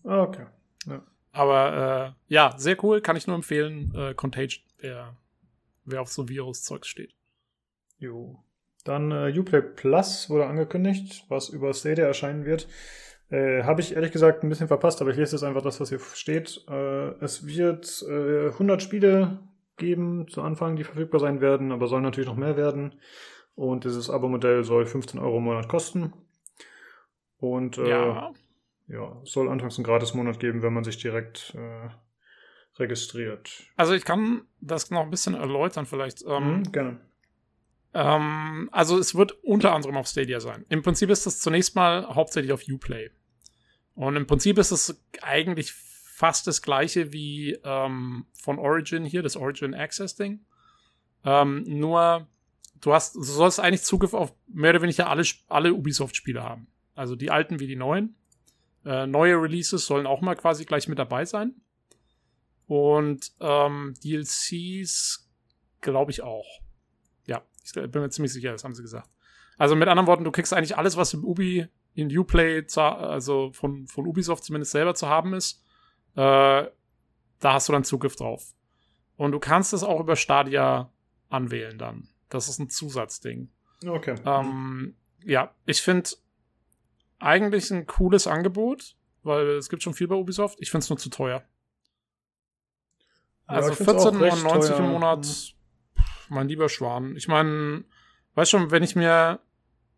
Ah, 0.04 0.22
okay. 0.22 0.46
Ja. 0.86 1.02
Aber 1.36 2.14
äh, 2.28 2.32
ja, 2.32 2.54
sehr 2.56 2.82
cool, 2.82 3.02
kann 3.02 3.16
ich 3.16 3.26
nur 3.26 3.36
empfehlen. 3.36 3.92
Äh, 3.94 4.14
Contagion, 4.14 4.64
wer, 4.78 5.16
wer 5.84 6.00
auf 6.00 6.08
so 6.08 6.28
Virus-Zeugs 6.28 6.88
steht. 6.88 7.14
Jo. 7.98 8.42
Dann 8.84 9.10
äh, 9.10 9.38
Uplay 9.38 9.60
Plus 9.60 10.30
wurde 10.30 10.46
angekündigt, 10.46 11.24
was 11.28 11.50
über 11.50 11.74
Stadia 11.74 12.06
erscheinen 12.06 12.46
wird. 12.46 12.68
Äh, 13.28 13.64
Habe 13.64 13.82
ich 13.82 13.94
ehrlich 13.94 14.12
gesagt 14.12 14.44
ein 14.44 14.48
bisschen 14.48 14.68
verpasst, 14.68 15.02
aber 15.02 15.10
ich 15.10 15.16
lese 15.16 15.36
jetzt 15.36 15.42
einfach 15.42 15.62
das, 15.62 15.78
was 15.78 15.90
hier 15.90 16.00
steht. 16.14 16.64
Äh, 16.70 17.08
es 17.22 17.46
wird 17.46 18.02
äh, 18.08 18.48
100 18.48 18.82
Spiele 18.82 19.40
geben 19.76 20.28
zu 20.28 20.40
Anfang, 20.40 20.76
die 20.76 20.84
verfügbar 20.84 21.20
sein 21.20 21.42
werden, 21.42 21.70
aber 21.70 21.86
sollen 21.86 22.04
natürlich 22.04 22.28
noch 22.28 22.36
mehr 22.36 22.56
werden. 22.56 22.94
Und 23.54 23.84
dieses 23.84 24.08
Abo-Modell 24.08 24.64
soll 24.64 24.86
15 24.86 25.20
Euro 25.20 25.38
im 25.38 25.44
Monat 25.44 25.68
kosten. 25.68 26.14
Und 27.38 27.76
äh, 27.76 27.90
ja. 27.90 28.32
Ja, 28.88 29.20
soll 29.24 29.48
anfangs 29.48 29.76
einen 29.76 29.84
Gratis-Monat 29.84 30.38
geben, 30.40 30.62
wenn 30.62 30.72
man 30.72 30.84
sich 30.84 30.98
direkt 30.98 31.54
äh, 31.54 31.88
registriert. 32.78 33.64
Also 33.76 33.94
ich 33.94 34.04
kann 34.04 34.42
das 34.60 34.90
noch 34.90 35.02
ein 35.02 35.10
bisschen 35.10 35.34
erläutern 35.34 35.86
vielleicht. 35.86 36.24
Ähm, 36.26 36.58
mhm, 36.58 36.72
gerne. 36.72 37.00
Ähm, 37.94 38.68
also 38.72 38.98
es 38.98 39.14
wird 39.14 39.32
unter 39.42 39.74
anderem 39.74 39.96
auf 39.96 40.06
Stadia 40.06 40.40
sein. 40.40 40.64
Im 40.68 40.82
Prinzip 40.82 41.10
ist 41.10 41.26
das 41.26 41.40
zunächst 41.40 41.74
mal 41.74 42.14
hauptsächlich 42.14 42.52
auf 42.52 42.62
Uplay. 42.68 43.10
Und 43.94 44.16
im 44.16 44.26
Prinzip 44.26 44.58
ist 44.58 44.70
es 44.70 45.02
eigentlich 45.22 45.72
fast 45.72 46.46
das 46.46 46.62
gleiche 46.62 47.12
wie 47.12 47.58
ähm, 47.64 48.26
von 48.34 48.58
Origin 48.58 49.04
hier, 49.04 49.22
das 49.22 49.36
Origin 49.36 49.74
Access 49.74 50.14
Ding. 50.14 50.40
Ähm, 51.24 51.64
nur 51.66 52.26
du 52.80 52.92
hast, 52.92 53.16
du 53.16 53.22
sollst 53.22 53.60
eigentlich 53.60 53.82
Zugriff 53.82 54.14
auf 54.14 54.34
mehr 54.46 54.70
oder 54.70 54.82
weniger 54.82 55.08
alle, 55.08 55.24
alle 55.48 55.72
Ubisoft-Spiele 55.72 56.42
haben. 56.42 56.68
Also 56.94 57.16
die 57.16 57.30
alten 57.30 57.60
wie 57.60 57.66
die 57.66 57.76
neuen. 57.76 58.14
Äh, 58.86 59.06
neue 59.06 59.34
Releases 59.34 59.84
sollen 59.84 60.06
auch 60.06 60.22
mal 60.22 60.36
quasi 60.36 60.64
gleich 60.64 60.88
mit 60.88 60.98
dabei 60.98 61.26
sein. 61.26 61.54
Und 62.66 63.32
ähm, 63.40 63.94
DLCs 64.02 65.28
glaube 65.80 66.10
ich 66.10 66.22
auch. 66.22 66.46
Ich 67.66 67.72
bin 67.72 68.02
mir 68.02 68.10
ziemlich 68.10 68.32
sicher, 68.32 68.52
das 68.52 68.64
haben 68.64 68.74
sie 68.74 68.82
gesagt. 68.82 69.08
Also 69.58 69.74
mit 69.74 69.88
anderen 69.88 70.06
Worten, 70.06 70.24
du 70.24 70.30
kriegst 70.30 70.52
eigentlich 70.52 70.76
alles, 70.76 70.96
was 70.96 71.14
im 71.14 71.24
Ubi, 71.24 71.66
in 71.94 72.16
Uplay, 72.16 72.64
also 72.76 73.52
von, 73.52 73.86
von 73.86 74.06
Ubisoft 74.06 74.44
zumindest 74.44 74.72
selber 74.72 74.94
zu 74.94 75.08
haben 75.08 75.34
ist. 75.34 75.64
Äh, 76.14 76.66
da 77.38 77.52
hast 77.52 77.68
du 77.68 77.72
dann 77.72 77.84
Zugriff 77.84 78.16
drauf. 78.16 78.54
Und 79.16 79.32
du 79.32 79.40
kannst 79.40 79.72
es 79.72 79.82
auch 79.82 80.00
über 80.00 80.14
Stadia 80.14 80.92
anwählen 81.28 81.78
dann. 81.78 82.08
Das 82.28 82.48
ist 82.48 82.58
ein 82.58 82.68
Zusatzding. 82.68 83.50
Okay. 83.86 84.14
Ähm, 84.24 84.94
ja, 85.24 85.54
ich 85.64 85.82
finde 85.82 86.10
eigentlich 87.18 87.70
ein 87.70 87.86
cooles 87.86 88.26
Angebot, 88.26 88.96
weil 89.22 89.48
es 89.50 89.68
gibt 89.68 89.82
schon 89.82 89.94
viel 89.94 90.08
bei 90.08 90.14
Ubisoft. 90.14 90.58
Ich 90.60 90.70
finde 90.70 90.84
es 90.84 90.90
nur 90.90 90.98
zu 90.98 91.10
teuer. 91.10 91.44
Also 93.46 93.70
ja, 93.70 93.90
14,99 93.90 94.78
im 94.78 94.90
Monat 94.90 95.26
mhm 95.26 95.56
mein 96.28 96.48
lieber 96.48 96.68
Schwan. 96.68 97.16
Ich 97.16 97.28
meine, 97.28 97.84
weißt 98.34 98.50
schon, 98.50 98.70
wenn 98.70 98.82
ich 98.82 98.96
mir, 98.96 99.40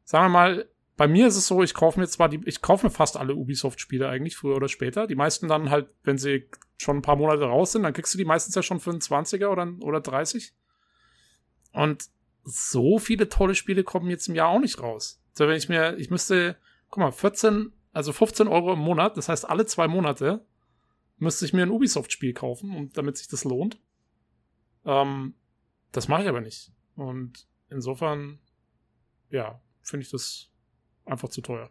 sagen 0.05 0.27
wir 0.27 0.31
mal, 0.31 0.69
bei 0.97 1.07
mir 1.07 1.29
ist 1.29 1.37
es 1.37 1.47
so, 1.47 1.63
ich 1.63 1.75
kaufe 1.75 2.01
mir 2.01 2.09
zwar 2.09 2.29
die, 2.29 2.41
ich 2.45 2.61
kaufe 2.61 2.87
mir 2.87 2.91
fast 2.91 3.17
alle 3.17 3.35
Ubisoft-Spiele 3.35 4.09
eigentlich, 4.09 4.37
früher 4.37 4.57
oder 4.57 4.69
später. 4.69 5.07
Die 5.07 5.15
meisten 5.15 5.49
dann 5.49 5.71
halt, 5.71 5.89
wenn 6.03 6.19
sie 6.19 6.49
schon 6.77 6.99
ein 6.99 7.03
paar 7.03 7.17
Monate 7.17 7.45
raus 7.45 7.73
sind, 7.73 7.85
dann 7.85 7.93
kriegst 7.93 8.15
du 8.15 8.19
die 8.19 8.25
meistens 8.25 8.55
ja 8.55 8.63
schon 8.63 8.81
für 8.81 8.91
einen 8.91 9.01
20er 9.01 9.49
oder, 9.49 9.73
oder 9.81 10.01
30. 10.01 10.53
Und 11.73 12.07
so 12.43 12.99
viele 12.99 13.29
tolle 13.29 13.55
Spiele 13.55 13.85
kommen 13.85 14.11
jetzt 14.11 14.29
im 14.29 14.35
Jahr 14.35 14.49
auch 14.49 14.61
nicht 14.61 14.81
raus. 14.81 15.23
So, 15.33 15.47
wenn 15.47 15.57
ich 15.57 15.69
mir, 15.69 15.97
ich 15.99 16.11
müsste, 16.11 16.57
guck 16.91 16.99
mal, 16.99 17.13
14, 17.13 17.73
also 17.93 18.13
15 18.13 18.49
Euro 18.49 18.73
im 18.73 18.79
Monat, 18.79 19.17
das 19.17 19.29
heißt 19.29 19.49
alle 19.49 19.67
zwei 19.67 19.89
Monate, 19.89 20.45
müsste 21.19 21.45
ich 21.45 21.53
mir 21.53 21.63
ein 21.63 21.71
Ubisoft-Spiel 21.71 22.33
kaufen, 22.33 22.75
und 22.77 22.97
damit 22.97 23.17
sich 23.17 23.29
das 23.29 23.45
lohnt. 23.45 23.81
Ähm, 24.85 25.35
das 25.93 26.09
mache 26.09 26.23
ich 26.23 26.29
aber 26.29 26.41
nicht. 26.41 26.73
Und 26.97 27.47
insofern, 27.71 28.39
ja, 29.31 29.61
finde 29.83 30.05
ich 30.05 30.11
das 30.11 30.51
einfach 31.05 31.29
zu 31.29 31.41
teuer. 31.41 31.71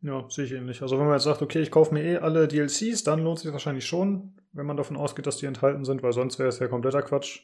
Ja, 0.00 0.28
sehe 0.30 0.44
ich 0.44 0.52
ähnlich. 0.52 0.80
Also 0.82 0.96
wenn 0.98 1.06
man 1.06 1.14
jetzt 1.14 1.24
sagt, 1.24 1.42
okay, 1.42 1.60
ich 1.60 1.72
kaufe 1.72 1.92
mir 1.92 2.04
eh 2.04 2.18
alle 2.18 2.46
DLCs, 2.46 3.02
dann 3.02 3.22
lohnt 3.22 3.40
sich 3.40 3.50
wahrscheinlich 3.50 3.86
schon, 3.86 4.34
wenn 4.52 4.66
man 4.66 4.76
davon 4.76 4.96
ausgeht, 4.96 5.26
dass 5.26 5.38
die 5.38 5.46
enthalten 5.46 5.84
sind, 5.84 6.02
weil 6.02 6.12
sonst 6.12 6.38
wäre 6.38 6.48
es 6.48 6.60
ja 6.60 6.68
kompletter 6.68 7.02
Quatsch. 7.02 7.40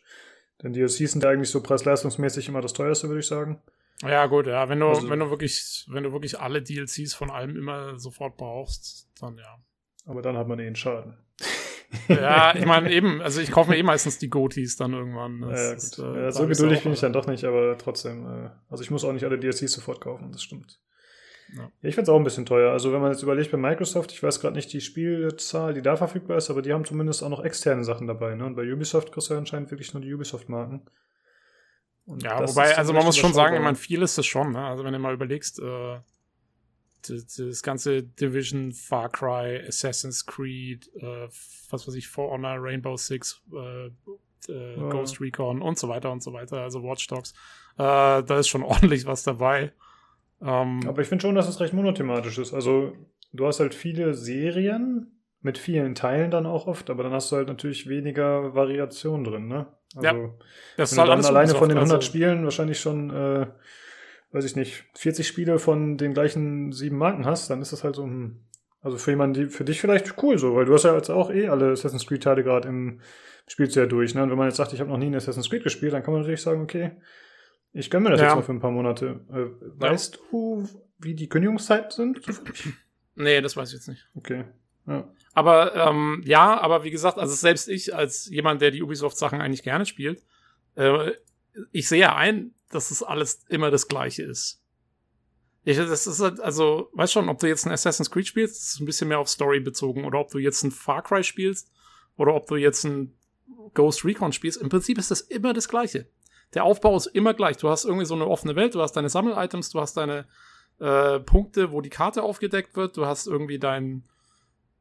Denn 0.62 0.72
DLCs 0.72 1.12
sind 1.12 1.24
ja 1.24 1.30
eigentlich 1.30 1.50
so 1.50 1.62
preis-leistungsmäßig 1.62 2.48
immer 2.48 2.60
das 2.60 2.72
teuerste, 2.72 3.08
würde 3.08 3.20
ich 3.20 3.26
sagen. 3.26 3.60
Ja, 4.02 4.26
gut, 4.26 4.46
ja. 4.46 4.68
Wenn 4.68 4.80
du, 4.80 4.88
also, 4.88 5.08
wenn 5.08 5.20
du 5.20 5.30
wirklich, 5.30 5.86
wenn 5.88 6.02
du 6.02 6.12
wirklich 6.12 6.38
alle 6.38 6.62
DLCs 6.62 7.14
von 7.14 7.30
allem 7.30 7.56
immer 7.56 7.98
sofort 7.98 8.36
brauchst, 8.36 9.08
dann 9.20 9.38
ja. 9.38 9.58
Aber 10.06 10.20
dann 10.20 10.36
hat 10.36 10.48
man 10.48 10.58
eh 10.58 10.66
einen 10.66 10.76
Schaden. 10.76 11.16
Ja, 12.08 12.56
ich 12.56 12.66
meine 12.66 12.90
eben, 12.90 13.22
also 13.22 13.40
ich 13.40 13.52
kaufe 13.52 13.70
mir 13.70 13.76
eh 13.76 13.82
meistens 13.84 14.18
die 14.18 14.28
Gotis 14.28 14.76
dann 14.76 14.94
irgendwann. 14.94 15.42
Das 15.42 15.60
ja, 15.60 15.72
ist, 15.72 15.98
äh, 16.00 16.22
ja, 16.22 16.32
so 16.32 16.48
geduldig 16.48 16.82
bin 16.82 16.92
ich 16.92 16.98
dann 16.98 17.12
doch 17.12 17.28
nicht, 17.28 17.44
aber 17.44 17.78
trotzdem, 17.78 18.26
äh, 18.26 18.50
also 18.68 18.82
ich 18.82 18.90
muss 18.90 19.04
auch 19.04 19.12
nicht 19.12 19.24
alle 19.24 19.38
DLCs 19.38 19.70
sofort 19.70 20.00
kaufen, 20.00 20.32
das 20.32 20.42
stimmt. 20.42 20.80
Ja. 21.54 21.62
ja 21.62 21.70
ich 21.82 21.94
finde 21.94 22.02
es 22.02 22.08
auch 22.08 22.16
ein 22.16 22.24
bisschen 22.24 22.46
teuer. 22.46 22.72
Also 22.72 22.92
wenn 22.92 23.00
man 23.00 23.12
jetzt 23.12 23.22
überlegt 23.22 23.52
bei 23.52 23.58
Microsoft, 23.58 24.12
ich 24.12 24.22
weiß 24.22 24.40
gerade 24.40 24.56
nicht 24.56 24.72
die 24.72 24.80
Spielzahl, 24.80 25.74
die 25.74 25.82
da 25.82 25.96
verfügbar 25.96 26.36
ist, 26.36 26.50
aber 26.50 26.62
die 26.62 26.72
haben 26.72 26.84
zumindest 26.84 27.22
auch 27.22 27.28
noch 27.28 27.44
externe 27.44 27.84
Sachen 27.84 28.06
dabei. 28.06 28.34
Ne? 28.34 28.44
Und 28.44 28.56
bei 28.56 28.70
Ubisoft 28.70 29.12
kriegst 29.12 29.30
du 29.30 29.34
anscheinend 29.34 29.70
wirklich 29.70 29.94
nur 29.94 30.02
die 30.02 30.12
Ubisoft-Marken. 30.12 30.82
Ja, 32.06 32.46
wobei, 32.46 32.76
also 32.76 32.92
man 32.92 33.04
muss 33.04 33.16
schon 33.16 33.32
sagen, 33.32 33.56
ich 33.56 33.62
meine, 33.62 33.76
viel 33.76 34.02
ist 34.02 34.18
das 34.18 34.26
schon. 34.26 34.52
Ne? 34.52 34.64
Also 34.64 34.84
wenn 34.84 34.92
du 34.92 34.98
mal 34.98 35.14
überlegst, 35.14 35.58
äh, 35.58 35.98
das 37.06 37.62
ganze 37.62 38.02
Division, 38.02 38.72
Far 38.72 39.10
Cry, 39.10 39.62
Assassin's 39.66 40.24
Creed, 40.24 40.90
äh, 40.96 41.28
was 41.70 41.86
weiß 41.86 41.94
ich, 41.94 42.08
For 42.08 42.30
Honor, 42.30 42.56
Rainbow 42.58 42.96
Six, 42.96 43.42
äh, 43.52 43.86
äh, 43.86 44.76
ja. 44.76 44.88
Ghost 44.88 45.20
Recon 45.20 45.62
und 45.62 45.78
so 45.78 45.88
weiter 45.88 46.10
und 46.12 46.22
so 46.22 46.32
weiter, 46.32 46.58
also 46.58 46.82
Watch 46.82 47.06
Dogs. 47.06 47.32
Äh, 47.76 48.22
da 48.22 48.38
ist 48.38 48.48
schon 48.48 48.62
ordentlich 48.62 49.06
was 49.06 49.22
dabei. 49.22 49.72
Ähm, 50.40 50.80
Aber 50.86 51.00
ich 51.00 51.08
finde 51.08 51.22
schon, 51.22 51.34
dass 51.34 51.48
es 51.48 51.60
recht 51.60 51.72
monothematisch 51.72 52.38
ist. 52.38 52.52
Also, 52.52 52.92
du 53.32 53.46
hast 53.46 53.60
halt 53.60 53.74
viele 53.74 54.14
Serien 54.14 55.13
mit 55.44 55.58
vielen 55.58 55.94
Teilen 55.94 56.30
dann 56.30 56.46
auch 56.46 56.66
oft, 56.66 56.90
aber 56.90 57.02
dann 57.04 57.12
hast 57.12 57.30
du 57.30 57.36
halt 57.36 57.48
natürlich 57.48 57.88
weniger 57.88 58.54
Variation 58.54 59.24
drin, 59.24 59.46
ne? 59.46 59.66
Also, 59.94 60.06
ja, 60.06 60.30
das 60.76 60.92
ist 60.92 60.98
halt 60.98 61.08
dann 61.08 61.24
alleine 61.24 61.54
von 61.54 61.68
den 61.68 61.78
100 61.78 61.98
also, 61.98 62.06
Spielen 62.06 62.44
wahrscheinlich 62.44 62.80
schon 62.80 63.10
äh, 63.10 63.46
weiß 64.34 64.44
ich 64.44 64.56
nicht, 64.56 64.84
40 64.94 65.26
Spiele 65.26 65.60
von 65.60 65.96
den 65.96 66.12
gleichen 66.12 66.72
sieben 66.72 66.98
Marken 66.98 67.24
hast, 67.24 67.48
dann 67.50 67.62
ist 67.62 67.72
das 67.72 67.84
halt 67.84 67.94
so, 67.94 68.02
hm, 68.02 68.40
also 68.82 68.98
für 68.98 69.12
jemanden, 69.12 69.48
für 69.48 69.64
dich 69.64 69.80
vielleicht 69.80 70.20
cool 70.22 70.38
so, 70.38 70.56
weil 70.56 70.64
du 70.64 70.74
hast 70.74 70.82
ja 70.82 70.94
jetzt 70.94 71.08
auch 71.08 71.30
eh 71.30 71.48
alle 71.48 71.70
Assassin's 71.70 72.06
Creed 72.06 72.24
Teile 72.24 72.42
gerade 72.42 72.68
im 72.68 73.00
spielst 73.46 73.76
du 73.76 73.80
ja 73.80 73.86
durch, 73.86 74.14
ne? 74.14 74.22
Und 74.22 74.30
wenn 74.30 74.38
man 74.38 74.48
jetzt 74.48 74.56
sagt, 74.56 74.72
ich 74.72 74.80
habe 74.80 74.90
noch 74.90 74.98
nie 74.98 75.06
ein 75.06 75.14
Assassin's 75.14 75.48
Creed 75.48 75.62
gespielt, 75.62 75.92
dann 75.92 76.02
kann 76.02 76.12
man 76.12 76.22
natürlich 76.22 76.42
sagen, 76.42 76.62
okay, 76.62 76.92
ich 77.72 77.90
gönne 77.90 78.04
mir 78.04 78.10
das 78.10 78.20
ja. 78.20 78.26
jetzt 78.26 78.36
mal 78.36 78.42
für 78.42 78.52
ein 78.52 78.60
paar 78.60 78.70
Monate. 78.72 79.20
Äh, 79.30 79.80
weißt 79.80 80.16
ja. 80.16 80.20
du, 80.30 80.68
wie 80.98 81.14
die 81.14 81.28
Kündigungszeiten 81.28 81.90
sind? 81.90 82.20
nee, 83.14 83.40
das 83.40 83.56
weiß 83.56 83.68
ich 83.68 83.74
jetzt 83.74 83.88
nicht. 83.88 84.08
Okay. 84.16 84.44
Ja. 84.86 85.08
Aber 85.34 85.74
ähm, 85.74 86.22
ja, 86.24 86.60
aber 86.60 86.84
wie 86.84 86.90
gesagt, 86.90 87.18
also 87.18 87.34
selbst 87.34 87.68
ich 87.68 87.94
als 87.94 88.26
jemand, 88.26 88.62
der 88.62 88.70
die 88.70 88.82
Ubisoft-Sachen 88.82 89.40
eigentlich 89.40 89.64
gerne 89.64 89.84
spielt, 89.84 90.22
äh, 90.76 91.10
ich 91.72 91.88
sehe 91.88 92.00
ja 92.00 92.16
ein, 92.16 92.54
dass 92.70 92.90
es 92.90 93.02
alles 93.02 93.44
immer 93.48 93.70
das 93.70 93.88
Gleiche 93.88 94.22
ist. 94.22 94.60
Ich, 95.64 95.76
das 95.76 96.06
ist 96.06 96.20
halt, 96.20 96.40
also, 96.40 96.90
weißt 96.92 97.12
schon, 97.12 97.28
ob 97.28 97.38
du 97.38 97.48
jetzt 97.48 97.66
ein 97.66 97.72
Assassin's 97.72 98.10
Creed 98.10 98.26
spielst, 98.26 98.56
das 98.56 98.68
ist 98.74 98.80
ein 98.80 98.86
bisschen 98.86 99.08
mehr 99.08 99.18
auf 99.18 99.28
Story 99.28 99.60
bezogen, 99.60 100.04
oder 100.04 100.20
ob 100.20 100.30
du 100.30 100.38
jetzt 100.38 100.62
ein 100.62 100.70
Far 100.70 101.02
Cry 101.02 101.24
spielst, 101.24 101.70
oder 102.16 102.34
ob 102.34 102.46
du 102.46 102.56
jetzt 102.56 102.84
ein 102.84 103.16
Ghost 103.72 104.04
Recon 104.04 104.32
spielst, 104.32 104.60
im 104.60 104.68
Prinzip 104.68 104.98
ist 104.98 105.10
das 105.10 105.20
immer 105.20 105.52
das 105.52 105.68
Gleiche. 105.68 106.06
Der 106.52 106.64
Aufbau 106.64 106.96
ist 106.96 107.06
immer 107.06 107.34
gleich. 107.34 107.56
Du 107.56 107.68
hast 107.68 107.84
irgendwie 107.84 108.04
so 108.04 108.14
eine 108.14 108.26
offene 108.26 108.56
Welt, 108.56 108.74
du 108.74 108.80
hast 108.80 108.92
deine 108.92 109.08
Sammel-Items, 109.08 109.70
du 109.70 109.80
hast 109.80 109.96
deine, 109.96 110.26
äh, 110.80 111.20
Punkte, 111.20 111.72
wo 111.72 111.80
die 111.80 111.90
Karte 111.90 112.22
aufgedeckt 112.22 112.76
wird. 112.76 112.96
Du 112.96 113.06
hast 113.06 113.26
irgendwie 113.26 113.58
dein 113.58 114.04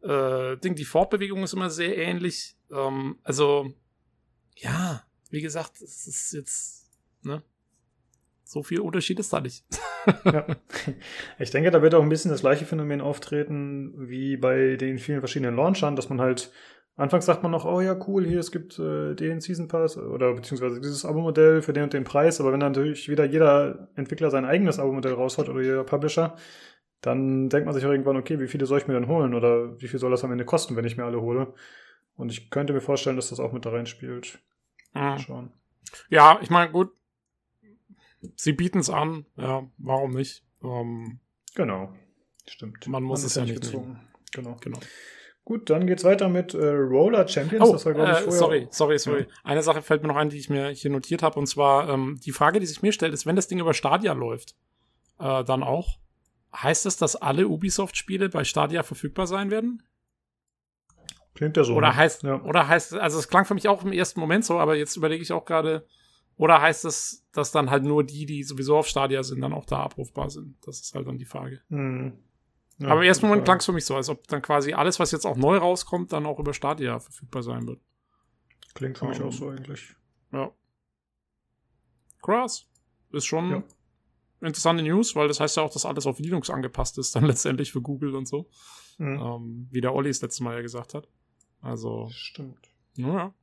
äh, 0.03 0.57
Ding, 0.57 0.75
die 0.75 0.85
Fortbewegung 0.85 1.43
ist 1.43 1.53
immer 1.53 1.69
sehr 1.69 1.97
ähnlich. 1.97 2.55
Ähm, 2.71 3.17
also, 3.23 3.73
ja, 4.57 5.03
wie 5.29 5.41
gesagt, 5.41 5.81
es 5.81 6.07
ist 6.07 6.33
jetzt, 6.33 6.89
ne? 7.23 7.41
So 8.43 8.61
viel 8.61 8.81
Unterschied 8.81 9.19
ist 9.19 9.33
da 9.33 9.41
nicht. 9.41 9.65
ja. 10.25 10.45
Ich 11.39 11.49
denke, 11.49 11.71
da 11.71 11.81
wird 11.81 11.95
auch 11.95 12.03
ein 12.03 12.09
bisschen 12.09 12.29
das 12.29 12.41
gleiche 12.41 12.65
Phänomen 12.65 13.01
auftreten 13.01 13.93
wie 14.09 14.37
bei 14.37 14.75
den 14.75 14.99
vielen 14.99 15.19
verschiedenen 15.19 15.55
Launchern, 15.55 15.95
dass 15.95 16.09
man 16.09 16.21
halt 16.21 16.51
Anfangs 16.95 17.25
sagt 17.25 17.41
man 17.41 17.51
noch, 17.51 17.65
oh 17.65 17.81
ja, 17.81 17.97
cool, 18.07 18.23
hier, 18.23 18.39
es 18.39 18.51
gibt 18.51 18.77
äh, 18.77 19.15
den 19.15 19.41
Season 19.41 19.67
Pass 19.67 19.97
oder 19.97 20.31
beziehungsweise 20.35 20.79
dieses 20.79 21.05
Abo-Modell 21.05 21.63
für 21.63 21.73
den 21.73 21.85
und 21.85 21.93
den 21.93 22.03
Preis, 22.03 22.39
aber 22.39 22.53
wenn 22.53 22.59
dann 22.59 22.73
natürlich 22.73 23.09
wieder 23.09 23.25
jeder 23.25 23.87
Entwickler 23.95 24.29
sein 24.29 24.45
eigenes 24.45 24.77
Abo-Modell 24.77 25.13
raushaut 25.13 25.49
oder 25.49 25.61
jeder 25.61 25.83
Publisher, 25.83 26.35
dann 27.03 27.49
denkt 27.49 27.65
man 27.65 27.75
sich 27.75 27.85
auch 27.85 27.91
irgendwann, 27.91 28.15
okay, 28.15 28.39
wie 28.39 28.47
viele 28.47 28.65
soll 28.65 28.79
ich 28.79 28.87
mir 28.87 28.93
denn 28.93 29.07
holen 29.07 29.33
oder 29.33 29.79
wie 29.79 29.87
viel 29.89 29.99
soll 29.99 30.09
das 30.09 30.23
am 30.23 30.31
Ende 30.31 30.45
kosten, 30.45 30.77
wenn 30.77 30.85
ich 30.85 30.95
mir 30.95 31.03
alle 31.03 31.21
hole? 31.21 31.53
Und 32.15 32.31
ich 32.31 32.49
könnte 32.49 32.71
mir 32.71 32.79
vorstellen, 32.79 33.17
dass 33.17 33.29
das 33.29 33.41
auch 33.41 33.51
mit 33.51 33.65
da 33.65 33.71
reinspielt. 33.71 34.39
Mhm. 34.93 35.17
Schauen. 35.19 35.51
Ja, 36.09 36.39
ich 36.41 36.49
meine, 36.49 36.71
gut, 36.71 36.91
sie 38.37 38.53
bieten 38.53 38.79
es 38.79 38.89
an, 38.89 39.25
ja, 39.35 39.67
warum 39.77 40.11
nicht? 40.11 40.45
Ähm, 40.63 41.19
genau, 41.55 41.93
stimmt. 42.47 42.87
Man 42.87 43.03
muss 43.03 43.19
man 43.19 43.27
es 43.27 43.35
ja 43.35 43.43
nicht 43.43 43.61
gezwungen. 43.61 43.99
Genau. 44.31 44.55
genau. 44.61 44.79
Gut, 45.43 45.69
dann 45.69 45.85
geht's 45.85 46.05
weiter 46.05 46.29
mit 46.29 46.53
äh, 46.53 46.65
Roller 46.65 47.27
Champions. 47.27 47.67
Oh, 47.67 47.73
das 47.73 47.85
war, 47.85 48.25
äh, 48.25 48.31
sorry, 48.31 48.67
sorry, 48.71 48.97
sorry. 48.97 49.21
Ja. 49.21 49.35
Eine 49.43 49.61
Sache 49.61 49.81
fällt 49.81 50.03
mir 50.03 50.07
noch 50.07 50.15
ein, 50.15 50.29
die 50.29 50.37
ich 50.37 50.49
mir 50.49 50.69
hier 50.69 50.89
notiert 50.89 51.21
habe, 51.21 51.37
und 51.37 51.47
zwar 51.47 51.89
ähm, 51.89 52.17
die 52.23 52.31
Frage, 52.31 52.61
die 52.61 52.65
sich 52.65 52.81
mir 52.81 52.93
stellt, 52.93 53.13
ist, 53.13 53.25
wenn 53.25 53.35
das 53.35 53.49
Ding 53.49 53.59
über 53.59 53.73
Stadia 53.73 54.13
läuft, 54.13 54.55
äh, 55.19 55.43
dann 55.43 55.63
auch, 55.63 55.99
heißt 56.55 56.85
das, 56.85 56.97
dass 56.97 57.15
alle 57.15 57.47
Ubisoft-Spiele 57.47 58.29
bei 58.29 58.43
Stadia 58.43 58.83
verfügbar 58.83 59.27
sein 59.27 59.51
werden? 59.51 59.83
Klingt 61.33 61.57
ja 61.57 61.63
so. 61.63 61.75
Oder 61.75 61.89
ne? 61.89 61.95
heißt, 61.95 62.23
ja. 62.23 62.41
oder 62.43 62.67
heißt, 62.67 62.93
also 62.93 63.17
es 63.17 63.27
klang 63.27 63.45
für 63.45 63.55
mich 63.55 63.67
auch 63.67 63.83
im 63.83 63.91
ersten 63.91 64.19
Moment 64.19 64.45
so, 64.45 64.59
aber 64.59 64.75
jetzt 64.75 64.95
überlege 64.95 65.23
ich 65.23 65.31
auch 65.31 65.45
gerade, 65.45 65.87
oder 66.35 66.61
heißt 66.61 66.85
es, 66.85 67.25
dass 67.31 67.51
dann 67.51 67.69
halt 67.69 67.83
nur 67.83 68.03
die, 68.03 68.25
die 68.25 68.43
sowieso 68.43 68.77
auf 68.77 68.87
Stadia 68.87 69.23
sind, 69.23 69.41
dann 69.41 69.53
auch 69.53 69.65
da 69.65 69.83
abrufbar 69.83 70.29
sind? 70.29 70.55
Das 70.65 70.79
ist 70.79 70.93
halt 70.93 71.07
dann 71.07 71.17
die 71.17 71.25
Frage. 71.25 71.61
Mhm. 71.69 72.19
Ja, 72.79 72.89
Aber 72.89 73.01
im 73.01 73.07
ersten 73.07 73.27
Moment 73.27 73.45
klang 73.45 73.59
es 73.59 73.65
für 73.65 73.71
mich 73.71 73.85
so, 73.85 73.95
als 73.95 74.09
ob 74.09 74.27
dann 74.27 74.41
quasi 74.41 74.73
alles, 74.73 74.99
was 74.99 75.11
jetzt 75.11 75.25
auch 75.25 75.37
neu 75.37 75.57
rauskommt, 75.57 76.11
dann 76.11 76.25
auch 76.25 76.39
über 76.39 76.53
Stadia 76.53 76.99
verfügbar 76.99 77.43
sein 77.43 77.67
wird. 77.67 77.79
Klingt 78.73 78.97
für 78.97 79.05
um, 79.05 79.11
mich 79.11 79.21
auch 79.21 79.31
so 79.31 79.49
eigentlich. 79.49 79.95
Ja. 80.31 80.51
Krass. 82.21 82.67
Ist 83.11 83.25
schon 83.25 83.49
ja. 83.51 83.63
Interessante 84.43 84.83
News, 84.83 85.15
weil 85.15 85.27
das 85.27 85.39
heißt 85.39 85.57
ja 85.57 85.63
auch, 85.63 85.71
dass 85.71 85.85
alles 85.85 86.05
auf 86.05 86.19
Linux 86.19 86.49
angepasst 86.49 86.97
ist, 86.97 87.15
dann 87.15 87.25
letztendlich 87.27 87.71
für 87.71 87.81
Google 87.81 88.15
und 88.15 88.27
so. 88.27 88.49
Mhm. 88.97 89.19
Ähm, 89.19 89.67
wie 89.71 89.81
der 89.81 89.93
Olli 89.93 90.09
es 90.09 90.21
letztes 90.21 90.41
Mal 90.41 90.55
ja 90.55 90.61
gesagt 90.61 90.93
hat. 90.93 91.07
Also. 91.61 92.09
Stimmt. 92.11 92.69
Ja. 92.95 93.33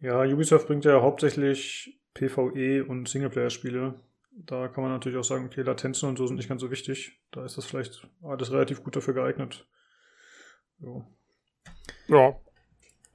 Ja, 0.00 0.22
Ubisoft 0.22 0.66
bringt 0.66 0.84
ja 0.84 1.00
hauptsächlich 1.00 2.00
PvE 2.14 2.84
und 2.84 3.08
Singleplayer-Spiele 3.08 3.94
da 4.34 4.68
kann 4.68 4.82
man 4.82 4.92
natürlich 4.92 5.18
auch 5.18 5.24
sagen, 5.24 5.46
okay, 5.46 5.62
Latenzen 5.62 6.08
und 6.08 6.16
so 6.16 6.26
sind 6.26 6.36
nicht 6.36 6.48
ganz 6.48 6.60
so 6.60 6.70
wichtig. 6.70 7.20
Da 7.30 7.44
ist 7.44 7.58
das 7.58 7.64
vielleicht 7.64 8.06
alles 8.22 8.50
relativ 8.50 8.82
gut 8.82 8.96
dafür 8.96 9.14
geeignet. 9.14 9.66
Jo. 10.78 11.04
Ja. 12.08 12.28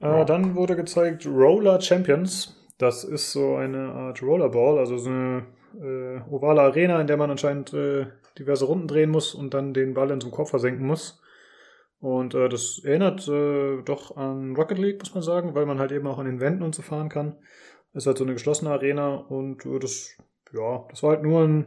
Äh, 0.00 0.18
ja. 0.18 0.24
Dann 0.24 0.54
wurde 0.54 0.76
gezeigt 0.76 1.26
Roller 1.26 1.80
Champions. 1.80 2.54
Das 2.78 3.04
ist 3.04 3.32
so 3.32 3.56
eine 3.56 3.92
Art 3.92 4.22
Rollerball, 4.22 4.78
also 4.78 4.96
so 4.96 5.10
eine 5.10 5.46
äh, 5.80 6.20
ovale 6.30 6.62
Arena, 6.62 7.00
in 7.00 7.06
der 7.06 7.16
man 7.16 7.30
anscheinend 7.30 7.72
äh, 7.74 8.06
diverse 8.38 8.64
Runden 8.64 8.88
drehen 8.88 9.10
muss 9.10 9.34
und 9.34 9.52
dann 9.52 9.74
den 9.74 9.94
Ball 9.94 10.10
in 10.10 10.20
so 10.20 10.28
einen 10.28 10.34
Korb 10.34 10.48
versenken 10.48 10.86
muss. 10.86 11.20
Und 12.00 12.34
äh, 12.34 12.48
das 12.48 12.80
erinnert 12.84 13.26
äh, 13.26 13.82
doch 13.82 14.16
an 14.16 14.54
Rocket 14.54 14.78
League, 14.78 15.00
muss 15.00 15.14
man 15.14 15.22
sagen, 15.22 15.54
weil 15.54 15.66
man 15.66 15.80
halt 15.80 15.90
eben 15.90 16.06
auch 16.06 16.18
an 16.18 16.26
den 16.26 16.40
Wänden 16.40 16.62
und 16.62 16.74
so 16.74 16.82
fahren 16.82 17.08
kann. 17.08 17.36
Ist 17.94 18.06
halt 18.06 18.18
so 18.18 18.24
eine 18.24 18.34
geschlossene 18.34 18.70
Arena 18.70 19.16
und 19.16 19.66
äh, 19.66 19.78
das 19.80 20.16
ja, 20.52 20.86
das 20.90 21.02
war 21.02 21.10
halt 21.10 21.22
nur 21.22 21.42
ein, 21.42 21.66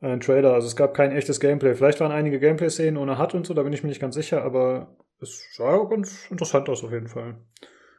ein 0.00 0.20
Trailer. 0.20 0.54
Also 0.54 0.66
es 0.66 0.76
gab 0.76 0.94
kein 0.94 1.12
echtes 1.12 1.40
Gameplay. 1.40 1.74
Vielleicht 1.74 2.00
waren 2.00 2.12
einige 2.12 2.38
Gameplay-Szenen 2.38 2.96
ohne 2.96 3.18
HUD 3.18 3.34
und 3.34 3.46
so, 3.46 3.54
da 3.54 3.62
bin 3.62 3.72
ich 3.72 3.82
mir 3.82 3.88
nicht 3.88 4.00
ganz 4.00 4.14
sicher, 4.14 4.42
aber 4.42 4.96
es 5.20 5.54
sah 5.54 5.84
ganz 5.84 6.26
interessant 6.30 6.68
aus 6.68 6.84
auf 6.84 6.92
jeden 6.92 7.08
Fall. 7.08 7.36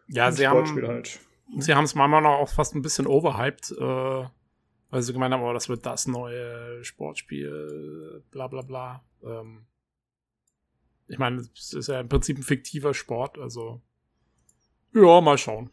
Ja, 0.08 0.28
ein 0.28 0.34
sie 0.34 0.48
haben 0.48 0.88
halt. 0.88 1.20
Sie 1.58 1.74
haben 1.74 1.86
es 1.86 1.96
manchmal 1.96 2.22
noch 2.22 2.40
auch 2.40 2.50
fast 2.50 2.76
ein 2.76 2.82
bisschen 2.82 3.08
overhyped, 3.08 3.72
äh, 3.72 4.28
weil 4.90 5.02
sie 5.02 5.14
gemeint 5.14 5.34
haben, 5.34 5.44
oh, 5.44 5.54
das 5.54 5.70
wird 5.70 5.86
das 5.86 6.08
neue 6.08 6.84
Sportspiel, 6.84 8.24
bla 8.32 8.48
bla 8.48 8.62
bla. 8.62 9.04
Ähm, 9.24 9.66
ich 11.08 11.18
meine, 11.18 11.48
es 11.56 11.74
ist 11.74 11.88
ja 11.88 12.00
im 12.00 12.10
Prinzip 12.10 12.38
ein 12.38 12.44
fiktiver 12.44 12.94
Sport, 12.94 13.38
also 13.38 13.82
ja, 14.94 15.22
mal 15.22 15.38
schauen. 15.38 15.72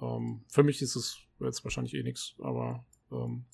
Ähm, 0.00 0.44
für 0.48 0.62
mich 0.62 0.80
ist 0.82 0.96
es 0.96 1.18
jetzt 1.40 1.64
wahrscheinlich 1.64 1.94
eh 1.94 2.02
nichts, 2.02 2.34
aber 2.40 2.84
ähm, 3.10 3.44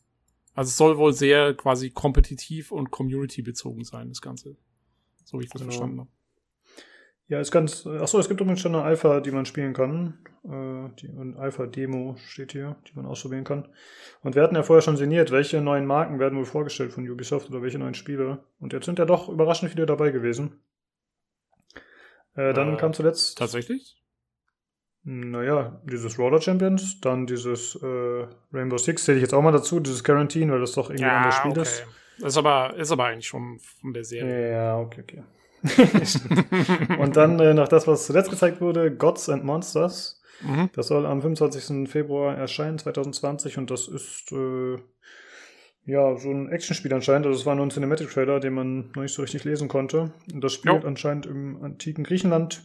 also 0.55 0.69
es 0.71 0.77
soll 0.77 0.99
wohl 0.99 1.12
sehr 1.12 1.55
quasi 1.55 1.91
kompetitiv 1.91 2.73
und 2.73 2.91
community-bezogen 2.91 3.85
sein, 3.85 4.09
das 4.09 4.21
Ganze. 4.21 4.57
So 5.25 5.39
wie 5.39 5.45
ich 5.45 5.51
das 5.51 5.61
genau. 5.61 5.71
verstanden 5.71 6.01
habe. 6.01 6.11
Ja, 7.29 7.41
ist 7.41 7.51
ganz. 7.51 7.87
Achso, 7.87 8.18
es 8.18 8.29
gibt 8.29 8.41
übrigens 8.41 8.61
schon 8.61 8.74
eine 8.74 8.85
Alpha, 8.85 9.20
die 9.20 9.31
man 9.31 9.45
spielen 9.45 9.74
kann. 9.74 10.18
Äh, 10.45 10.89
die, 10.99 11.11
eine 11.11 11.37
Alpha-Demo 11.39 12.16
steht 12.26 12.53
hier, 12.53 12.76
die 12.89 12.97
man 12.97 13.05
ausprobieren 13.05 13.45
kann. 13.45 13.68
Und 14.22 14.35
wir 14.35 14.43
hatten 14.43 14.57
ja 14.57 14.62
vorher 14.62 14.81
schon 14.81 14.97
sinniert, 14.97 15.31
welche 15.31 15.61
neuen 15.61 15.85
Marken 15.85 16.18
werden 16.18 16.39
wohl 16.39 16.47
vorgestellt 16.47 16.93
von 16.93 17.09
Ubisoft 17.09 17.51
oder 17.51 17.61
welche 17.61 17.79
neuen 17.79 17.93
Spiele. 17.93 18.39
Und 18.61 18.72
jetzt 18.72 18.87
sind 18.87 18.99
ja 18.99 19.05
doch 19.05 19.29
überraschend 19.29 19.70
viele 19.72 19.85
dabei 19.85 20.11
gewesen. 20.11 20.62
Äh, 22.35 22.55
dann 22.55 22.74
äh, 22.74 22.76
kam 22.79 22.95
zuletzt. 22.95 23.37
Tatsächlich? 23.37 24.03
Naja, 25.05 25.83
dieses 25.85 26.18
Roller 26.18 26.41
Champions, 26.41 27.01
dann 27.01 27.26
dieses 27.26 27.74
äh, 27.83 28.26
Rainbow 28.53 28.79
Six 28.79 29.05
zähle 29.05 29.18
ich 29.18 29.22
jetzt 29.22 29.35
auch 29.35 29.43
mal 29.43 29.53
dazu, 29.53 29.81
dieses 29.81 30.03
Quarantine, 30.03 30.53
weil 30.53 30.61
das 30.61 30.72
doch 30.72 30.89
irgendwie 30.89 31.05
ja, 31.05 31.24
ein 31.24 31.33
Spiel 31.33 31.51
okay. 31.51 31.62
ist. 31.62 31.87
Ist 32.18 32.37
aber, 32.37 32.74
ist 32.76 32.91
aber 32.91 33.05
eigentlich 33.05 33.29
schon 33.29 33.59
von 33.59 33.93
der 33.93 34.05
Serie. 34.05 34.53
Ja, 34.53 34.79
okay, 34.79 35.03
okay. 35.03 35.22
und 36.98 37.16
dann 37.16 37.38
äh, 37.40 37.54
noch 37.54 37.68
das, 37.68 37.86
was 37.86 38.06
zuletzt 38.06 38.30
gezeigt 38.30 38.61
wurde, 38.61 38.94
Gods 38.94 39.28
and 39.28 39.44
Monsters. 39.44 40.20
Mhm. 40.42 40.70
Das 40.72 40.88
soll 40.88 41.06
am 41.06 41.20
25. 41.20 41.88
Februar 41.88 42.36
erscheinen, 42.36 42.78
2020, 42.78 43.59
und 43.59 43.70
das 43.70 43.88
ist 43.88 44.30
äh, 44.32 44.78
ja 45.84 46.16
so 46.16 46.30
ein 46.30 46.50
Actionspiel 46.50 46.92
anscheinend. 46.94 47.26
Also 47.26 47.40
es 47.40 47.46
war 47.46 47.54
nur 47.54 47.66
ein 47.66 47.70
Cinematic-Trailer, 47.70 48.40
den 48.40 48.54
man 48.54 48.90
noch 48.94 49.02
nicht 49.02 49.14
so 49.14 49.22
richtig 49.22 49.44
lesen 49.44 49.68
konnte. 49.68 50.12
Und 50.32 50.44
das 50.44 50.52
spielt 50.52 50.82
jo. 50.82 50.88
anscheinend 50.88 51.26
im 51.26 51.62
antiken 51.62 52.04
Griechenland 52.04 52.62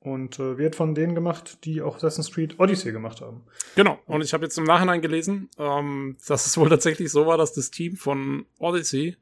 und 0.00 0.38
äh, 0.38 0.56
wird 0.56 0.76
von 0.76 0.94
denen 0.94 1.14
gemacht, 1.14 1.64
die 1.64 1.82
auch 1.82 1.96
Assassin's 1.96 2.32
Creed 2.32 2.58
Odyssey 2.58 2.92
gemacht 2.92 3.20
haben. 3.20 3.42
Genau. 3.76 3.98
Und 4.06 4.22
ich 4.22 4.32
habe 4.32 4.44
jetzt 4.44 4.56
im 4.56 4.64
Nachhinein 4.64 5.02
gelesen, 5.02 5.50
ähm, 5.58 6.16
dass 6.26 6.46
es 6.46 6.56
wohl 6.56 6.70
tatsächlich 6.70 7.10
so 7.10 7.26
war, 7.26 7.36
dass 7.36 7.52
das 7.52 7.70
Team 7.70 7.96
von 7.96 8.46
Odyssey, 8.58 9.16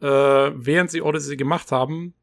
äh, 0.00 0.06
während 0.06 0.90
sie 0.90 1.02
Odyssey 1.02 1.36
gemacht 1.36 1.72
haben, 1.72 2.14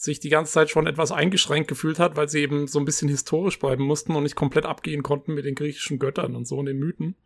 sich 0.00 0.18
die 0.18 0.30
ganze 0.30 0.52
Zeit 0.52 0.70
schon 0.70 0.86
etwas 0.86 1.12
eingeschränkt 1.12 1.68
gefühlt 1.68 1.98
hat, 1.98 2.16
weil 2.16 2.26
sie 2.26 2.40
eben 2.40 2.66
so 2.66 2.78
ein 2.78 2.86
bisschen 2.86 3.08
historisch 3.08 3.58
bleiben 3.58 3.84
mussten 3.84 4.16
und 4.16 4.22
nicht 4.22 4.34
komplett 4.34 4.64
abgehen 4.64 5.02
konnten 5.02 5.34
mit 5.34 5.44
den 5.44 5.54
griechischen 5.54 5.98
Göttern 5.98 6.34
und 6.34 6.48
so 6.48 6.56
und 6.56 6.64
den 6.64 6.78
Mythen. 6.78 7.16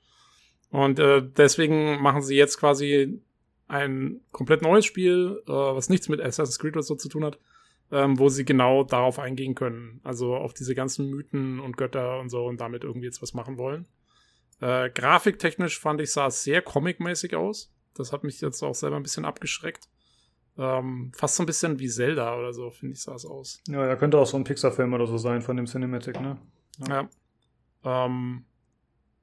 Und 0.71 0.99
äh, 0.99 1.23
deswegen 1.37 2.03
machen 2.03 2.23
sie 2.23 2.35
jetzt 2.35 2.59
quasi 2.59 3.21
ein 3.69 4.21
komplett 4.33 4.63
neues 4.63 4.85
Spiel, 4.85 5.41
äh, 5.47 5.53
was 5.53 5.89
nichts 5.89 6.09
mit 6.09 6.21
Assassin's 6.21 6.59
Creed 6.59 6.75
oder 6.75 6.83
so 6.83 6.97
zu 6.97 7.09
tun 7.09 7.25
hat, 7.25 7.39
ähm, 7.93 8.19
wo 8.19 8.29
sie 8.29 8.45
genau 8.45 8.83
darauf 8.83 9.21
eingehen 9.21 9.55
können. 9.55 10.01
Also 10.03 10.35
auf 10.35 10.53
diese 10.53 10.75
ganzen 10.75 11.11
Mythen 11.11 11.61
und 11.61 11.77
Götter 11.77 12.19
und 12.19 12.29
so 12.29 12.45
und 12.45 12.61
damit 12.61 12.83
irgendwie 12.83 13.07
jetzt 13.07 13.23
was 13.23 13.35
machen 13.35 13.57
wollen. 13.57 13.87
Äh, 14.61 14.91
grafiktechnisch 14.91 15.79
fand 15.79 16.01
ich, 16.01 16.11
sah 16.11 16.27
es 16.27 16.43
sehr 16.43 16.61
comic-mäßig 16.61 17.37
aus. 17.37 17.73
Das 17.95 18.13
hat 18.13 18.25
mich 18.25 18.41
jetzt 18.41 18.65
auch 18.65 18.75
selber 18.75 18.97
ein 18.97 19.05
bisschen 19.05 19.25
abgeschreckt. 19.25 19.89
Ähm, 20.57 21.11
fast 21.15 21.37
so 21.37 21.43
ein 21.43 21.47
bisschen 21.47 21.79
wie 21.81 21.89
Zelda 21.89 22.37
oder 22.37 22.53
so, 22.53 22.71
finde 22.71 22.95
ich, 22.95 23.03
sah 23.03 23.15
es 23.15 23.27
aus. 23.27 23.61
Ja, 23.69 23.85
er 23.85 23.97
könnte 23.97 24.19
auch 24.19 24.27
so 24.27 24.37
ein 24.37 24.45
Pixar-Film 24.45 24.93
oder 24.93 25.07
so 25.07 25.19
sein 25.19 25.43
von 25.43 25.57
dem 25.57 25.67
Cinematic, 25.67 26.21
ne? 26.21 26.39
Ja. 26.89 27.09
ja. 27.85 28.07
Ähm, 28.07 28.45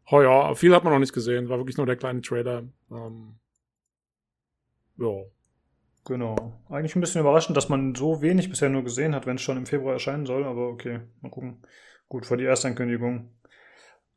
oh 0.09 0.21
ja, 0.21 0.53
viel 0.55 0.75
hat 0.75 0.83
man 0.83 0.93
noch 0.93 0.99
nicht 0.99 1.13
gesehen. 1.13 1.47
War 1.49 1.57
wirklich 1.57 1.77
nur 1.77 1.85
der 1.85 1.95
kleine 1.95 2.21
Trailer. 2.21 2.63
Ähm, 2.91 3.35
ja. 4.97 5.23
Genau. 6.05 6.59
Eigentlich 6.69 6.95
ein 6.95 7.01
bisschen 7.01 7.21
überraschend, 7.21 7.55
dass 7.55 7.69
man 7.69 7.95
so 7.95 8.21
wenig 8.21 8.49
bisher 8.49 8.69
nur 8.69 8.83
gesehen 8.83 9.13
hat, 9.13 9.25
wenn 9.25 9.35
es 9.35 9.41
schon 9.41 9.57
im 9.57 9.67
Februar 9.67 9.93
erscheinen 9.93 10.25
soll, 10.25 10.43
aber 10.43 10.67
okay, 10.67 11.01
mal 11.21 11.29
gucken. 11.29 11.61
Gut, 12.09 12.25
vor 12.25 12.37
die 12.37 12.45
Erstankündigung. 12.45 13.29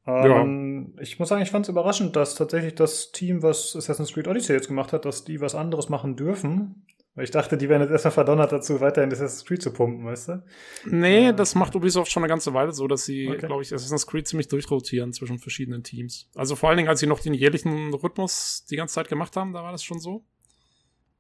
Ähm, 0.07 0.95
ja. 0.97 1.03
Ich 1.03 1.19
muss 1.19 1.29
sagen, 1.29 1.43
ich 1.43 1.51
fand 1.51 1.67
es 1.67 1.69
überraschend, 1.69 2.17
dass 2.17 2.35
tatsächlich 2.35 2.75
das 2.75 3.13
Team, 3.13 3.43
was 3.43 3.77
Assassin's 3.77 4.13
Creed 4.13 4.29
Odyssey 4.29 4.55
jetzt 4.55 4.69
gemacht 4.69 4.93
hat, 4.93 5.05
dass 5.05 5.25
die 5.25 5.41
was 5.41 5.55
anderes 5.55 5.89
machen 5.89 6.17
dürfen. 6.17 6.87
Weil 7.15 7.25
ich 7.25 7.31
dachte, 7.31 7.57
die 7.57 7.69
werden 7.69 7.83
jetzt 7.83 7.93
erstmal 7.93 8.13
verdonnert 8.13 8.51
dazu, 8.51 8.81
weiterhin 8.81 9.13
Assassin's 9.13 9.45
Creed 9.45 9.63
zu 9.63 9.73
pumpen, 9.73 10.05
weißt 10.05 10.29
du? 10.29 10.43
Nee, 10.87 11.29
äh, 11.29 11.35
das 11.35 11.55
macht 11.55 11.77
Ubisoft 11.77 12.11
schon 12.11 12.25
eine 12.25 12.29
ganze 12.29 12.55
Weile 12.55 12.73
so, 12.73 12.89
dass 12.89 13.05
sie, 13.05 13.29
okay. 13.29 13.47
glaube 13.47 13.63
ich, 13.63 13.73
Assassin's 13.73 14.07
Creed 14.07 14.27
ziemlich 14.27 14.49
durchrotieren 14.49 15.13
zwischen 15.13 15.39
verschiedenen 15.39 15.85
Teams. 15.85 16.29
Also 16.35 16.57
vor 16.57 16.69
allen 16.69 16.77
Dingen, 16.77 16.89
als 16.89 16.99
sie 17.01 17.07
noch 17.07 17.21
den 17.21 17.35
jährlichen 17.35 17.95
Rhythmus 17.95 18.67
die 18.69 18.77
ganze 18.77 18.95
Zeit 18.95 19.09
gemacht 19.09 19.37
haben, 19.37 19.53
da 19.53 19.63
war 19.63 19.71
das 19.71 19.85
schon 19.85 20.01
so. 20.01 20.25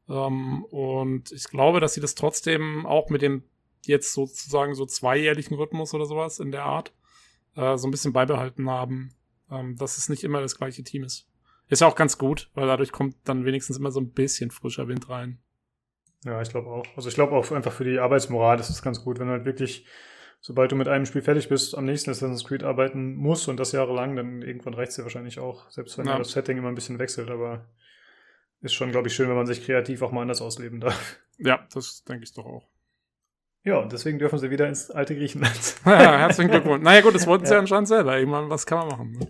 Ähm, 0.08 0.64
und 0.64 1.30
ich 1.30 1.44
glaube, 1.44 1.78
dass 1.78 1.94
sie 1.94 2.00
das 2.00 2.16
trotzdem 2.16 2.86
auch 2.86 3.08
mit 3.08 3.22
dem 3.22 3.44
jetzt 3.86 4.12
sozusagen 4.14 4.74
so 4.74 4.86
zweijährlichen 4.86 5.56
Rhythmus 5.56 5.94
oder 5.94 6.06
sowas 6.06 6.40
in 6.40 6.50
der 6.50 6.64
Art 6.64 6.92
äh, 7.54 7.76
so 7.76 7.86
ein 7.86 7.92
bisschen 7.92 8.12
beibehalten 8.12 8.68
haben, 8.68 9.14
ähm, 9.48 9.76
dass 9.76 9.96
es 9.96 10.08
nicht 10.08 10.24
immer 10.24 10.40
das 10.40 10.58
gleiche 10.58 10.82
Team 10.82 11.04
ist. 11.04 11.28
Ist 11.68 11.80
ja 11.80 11.86
auch 11.86 11.94
ganz 11.94 12.18
gut, 12.18 12.50
weil 12.54 12.66
dadurch 12.66 12.92
kommt 12.92 13.16
dann 13.24 13.44
wenigstens 13.44 13.78
immer 13.78 13.90
so 13.90 14.00
ein 14.00 14.10
bisschen 14.10 14.50
frischer 14.50 14.88
Wind 14.88 15.08
rein. 15.08 15.38
Ja, 16.24 16.40
ich 16.40 16.48
glaube 16.48 16.68
auch. 16.70 16.84
Also 16.96 17.08
ich 17.08 17.14
glaube 17.14 17.34
auch 17.34 17.50
einfach 17.52 17.72
für 17.72 17.84
die 17.84 17.98
Arbeitsmoral 17.98 18.58
ist 18.58 18.70
es 18.70 18.82
ganz 18.82 19.04
gut, 19.04 19.18
wenn 19.18 19.26
du 19.26 19.32
halt 19.32 19.44
wirklich, 19.44 19.86
sobald 20.40 20.72
du 20.72 20.76
mit 20.76 20.88
einem 20.88 21.06
Spiel 21.06 21.22
fertig 21.22 21.48
bist, 21.48 21.76
am 21.76 21.84
nächsten 21.84 22.10
Assassin's 22.10 22.44
Creed 22.44 22.64
arbeiten 22.64 23.14
musst 23.14 23.48
und 23.48 23.58
das 23.60 23.72
jahrelang, 23.72 24.16
dann 24.16 24.42
irgendwann 24.42 24.74
reicht 24.74 24.90
es 24.90 24.96
dir 24.96 25.02
wahrscheinlich 25.02 25.38
auch, 25.38 25.70
selbst 25.70 25.98
wenn 25.98 26.06
ja. 26.06 26.18
das 26.18 26.32
Setting 26.32 26.58
immer 26.58 26.68
ein 26.68 26.74
bisschen 26.74 26.98
wechselt, 26.98 27.30
aber 27.30 27.68
ist 28.60 28.72
schon, 28.72 28.90
glaube 28.90 29.08
ich, 29.08 29.14
schön, 29.14 29.28
wenn 29.28 29.36
man 29.36 29.46
sich 29.46 29.64
kreativ 29.64 30.00
auch 30.00 30.10
mal 30.10 30.22
anders 30.22 30.40
ausleben 30.40 30.80
darf. 30.80 31.18
Ja, 31.36 31.66
das 31.74 32.04
denke 32.04 32.24
ich 32.24 32.32
doch 32.32 32.46
auch. 32.46 32.66
Ja, 33.62 33.78
und 33.78 33.92
deswegen 33.92 34.18
dürfen 34.18 34.38
sie 34.38 34.50
wieder 34.50 34.68
ins 34.68 34.90
alte 34.90 35.14
Griechenland. 35.14 35.76
ja, 35.84 36.18
herzlichen 36.18 36.50
Glückwunsch. 36.50 36.82
Naja, 36.82 37.00
gut, 37.00 37.14
das 37.14 37.26
wollten 37.26 37.46
sie 37.46 37.54
ja. 37.54 37.58
anscheinend 37.58 37.88
selber. 37.88 38.18
Ich 38.18 38.26
meine, 38.26 38.48
was 38.48 38.66
kann 38.66 38.78
man 38.78 38.88
machen? 38.88 39.12
Ne? 39.12 39.28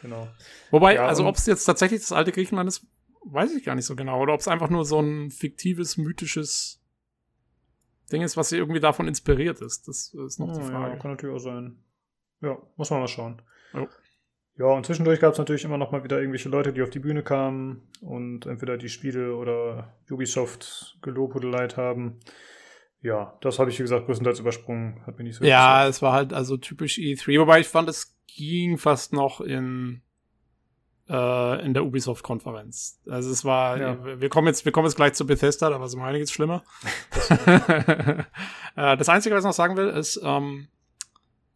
Genau. 0.00 0.28
Wobei, 0.70 0.94
ja, 0.94 1.06
also 1.06 1.26
ob 1.26 1.36
es 1.36 1.46
jetzt 1.46 1.64
tatsächlich 1.64 2.00
das 2.00 2.12
alte 2.12 2.32
Griechenland 2.32 2.68
ist, 2.68 2.86
weiß 3.24 3.54
ich 3.54 3.64
gar 3.64 3.74
nicht 3.74 3.86
so 3.86 3.96
genau. 3.96 4.20
Oder 4.20 4.34
ob 4.34 4.40
es 4.40 4.48
einfach 4.48 4.70
nur 4.70 4.84
so 4.84 5.00
ein 5.00 5.30
fiktives, 5.30 5.96
mythisches 5.96 6.82
Ding 8.12 8.22
ist, 8.22 8.36
was 8.36 8.52
irgendwie 8.52 8.80
davon 8.80 9.08
inspiriert 9.08 9.60
ist. 9.60 9.88
Das 9.88 10.14
ist 10.14 10.38
noch 10.38 10.48
oh, 10.48 10.58
die 10.58 10.66
Frage. 10.66 10.94
Ja, 10.94 10.96
kann 10.96 11.12
natürlich 11.12 11.36
auch 11.36 11.40
sein. 11.40 11.78
Ja, 12.40 12.58
muss 12.76 12.90
man 12.90 13.00
mal 13.00 13.08
schauen. 13.08 13.42
Oh. 13.74 13.86
Ja, 14.56 14.66
und 14.66 14.84
zwischendurch 14.84 15.20
gab 15.20 15.32
es 15.32 15.38
natürlich 15.38 15.64
immer 15.64 15.78
noch 15.78 15.92
mal 15.92 16.04
wieder 16.04 16.18
irgendwelche 16.18 16.48
Leute, 16.48 16.72
die 16.72 16.82
auf 16.82 16.90
die 16.90 16.98
Bühne 16.98 17.22
kamen 17.22 17.88
und 18.00 18.46
entweder 18.46 18.76
die 18.76 18.88
Spiele 18.88 19.36
oder 19.36 19.94
Ubisoft 20.10 20.98
gelobhudeleit 21.02 21.76
haben 21.76 22.20
ja, 23.02 23.36
das 23.40 23.58
habe 23.58 23.70
ich, 23.70 23.78
wie 23.78 23.82
gesagt, 23.82 24.06
größtenteils 24.06 24.40
übersprungen. 24.40 25.04
Hat 25.06 25.16
mir 25.18 25.24
nicht 25.24 25.36
so 25.36 25.44
Ja, 25.44 25.86
es 25.86 26.02
war 26.02 26.12
halt 26.12 26.32
also 26.32 26.56
typisch 26.56 26.98
E3, 26.98 27.40
wobei 27.40 27.60
ich 27.60 27.68
fand, 27.68 27.88
es 27.88 28.16
ging 28.26 28.76
fast 28.78 29.12
noch 29.12 29.40
in, 29.40 30.02
äh, 31.10 31.64
in 31.64 31.74
der 31.74 31.84
Ubisoft-Konferenz. 31.84 33.00
Also 33.08 33.30
es 33.30 33.44
war, 33.44 33.78
ja. 33.78 34.20
wir 34.20 34.28
kommen 34.28 34.46
jetzt, 34.46 34.64
wir 34.64 34.72
kommen 34.72 34.86
jetzt 34.86 34.96
gleich 34.96 35.14
zu 35.14 35.26
Bethesda, 35.26 35.68
da 35.68 35.80
war 35.80 35.86
es 35.86 35.94
um 35.94 36.02
einiges 36.02 36.30
schlimmer. 36.30 36.62
äh, 38.76 38.96
das 38.96 39.08
Einzige, 39.08 39.34
was 39.34 39.42
ich 39.42 39.48
noch 39.48 39.52
sagen 39.52 39.76
will, 39.76 39.88
ist, 39.88 40.20
ähm, 40.22 40.68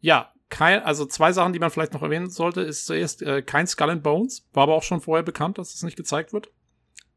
ja, 0.01 0.31
kein, 0.49 0.83
also 0.83 1.05
zwei 1.05 1.31
Sachen, 1.31 1.53
die 1.53 1.59
man 1.59 1.71
vielleicht 1.71 1.93
noch 1.93 2.03
erwähnen 2.03 2.29
sollte, 2.29 2.61
ist 2.61 2.85
zuerst 2.85 3.21
äh, 3.21 3.41
kein 3.41 3.65
Skull 3.65 3.89
and 3.89 4.03
Bones. 4.03 4.47
War 4.53 4.63
aber 4.63 4.75
auch 4.75 4.83
schon 4.83 5.01
vorher 5.01 5.23
bekannt, 5.23 5.57
dass 5.57 5.69
es 5.69 5.75
das 5.75 5.83
nicht 5.83 5.97
gezeigt 5.97 6.33
wird. 6.33 6.47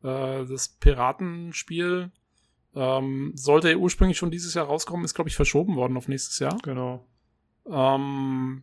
Äh, 0.02 0.46
das 0.46 0.68
Piratenspiel 0.80 2.12
ähm, 2.74 3.32
sollte 3.34 3.76
ursprünglich 3.76 4.16
schon 4.16 4.30
dieses 4.30 4.54
Jahr 4.54 4.66
rauskommen, 4.66 5.04
ist, 5.04 5.14
glaube 5.14 5.28
ich, 5.28 5.36
verschoben 5.36 5.74
worden 5.76 5.96
auf 5.96 6.08
nächstes 6.08 6.38
Jahr. 6.38 6.56
Genau. 6.62 7.04
Ähm, 7.66 8.62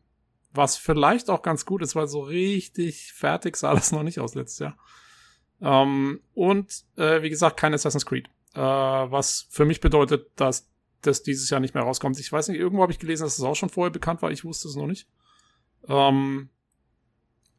was 0.55 0.77
vielleicht 0.77 1.29
auch 1.29 1.41
ganz 1.41 1.65
gut 1.65 1.81
ist, 1.81 1.95
weil 1.95 2.07
so 2.07 2.21
richtig 2.21 3.13
fertig 3.13 3.57
sah 3.57 3.73
das 3.75 3.91
noch 3.91 4.03
nicht 4.03 4.19
aus 4.19 4.35
letztes 4.35 4.59
Jahr. 4.59 4.77
Ähm, 5.61 6.21
und 6.33 6.83
äh, 6.97 7.21
wie 7.21 7.29
gesagt, 7.29 7.57
kein 7.57 7.73
Assassin's 7.73 8.05
Creed. 8.05 8.27
Äh, 8.53 8.59
was 8.59 9.47
für 9.49 9.65
mich 9.65 9.81
bedeutet, 9.81 10.31
dass 10.35 10.69
das 11.01 11.23
dieses 11.23 11.49
Jahr 11.49 11.59
nicht 11.59 11.75
mehr 11.75 11.83
rauskommt. 11.83 12.19
Ich 12.19 12.31
weiß 12.31 12.47
nicht, 12.47 12.59
irgendwo 12.59 12.81
habe 12.81 12.91
ich 12.91 12.99
gelesen, 12.99 13.23
dass 13.23 13.37
es 13.37 13.43
auch 13.43 13.55
schon 13.55 13.69
vorher 13.69 13.91
bekannt 13.91 14.21
war. 14.21 14.31
Ich 14.31 14.43
wusste 14.43 14.67
es 14.67 14.75
noch 14.75 14.87
nicht. 14.87 15.07
Ähm, 15.87 16.49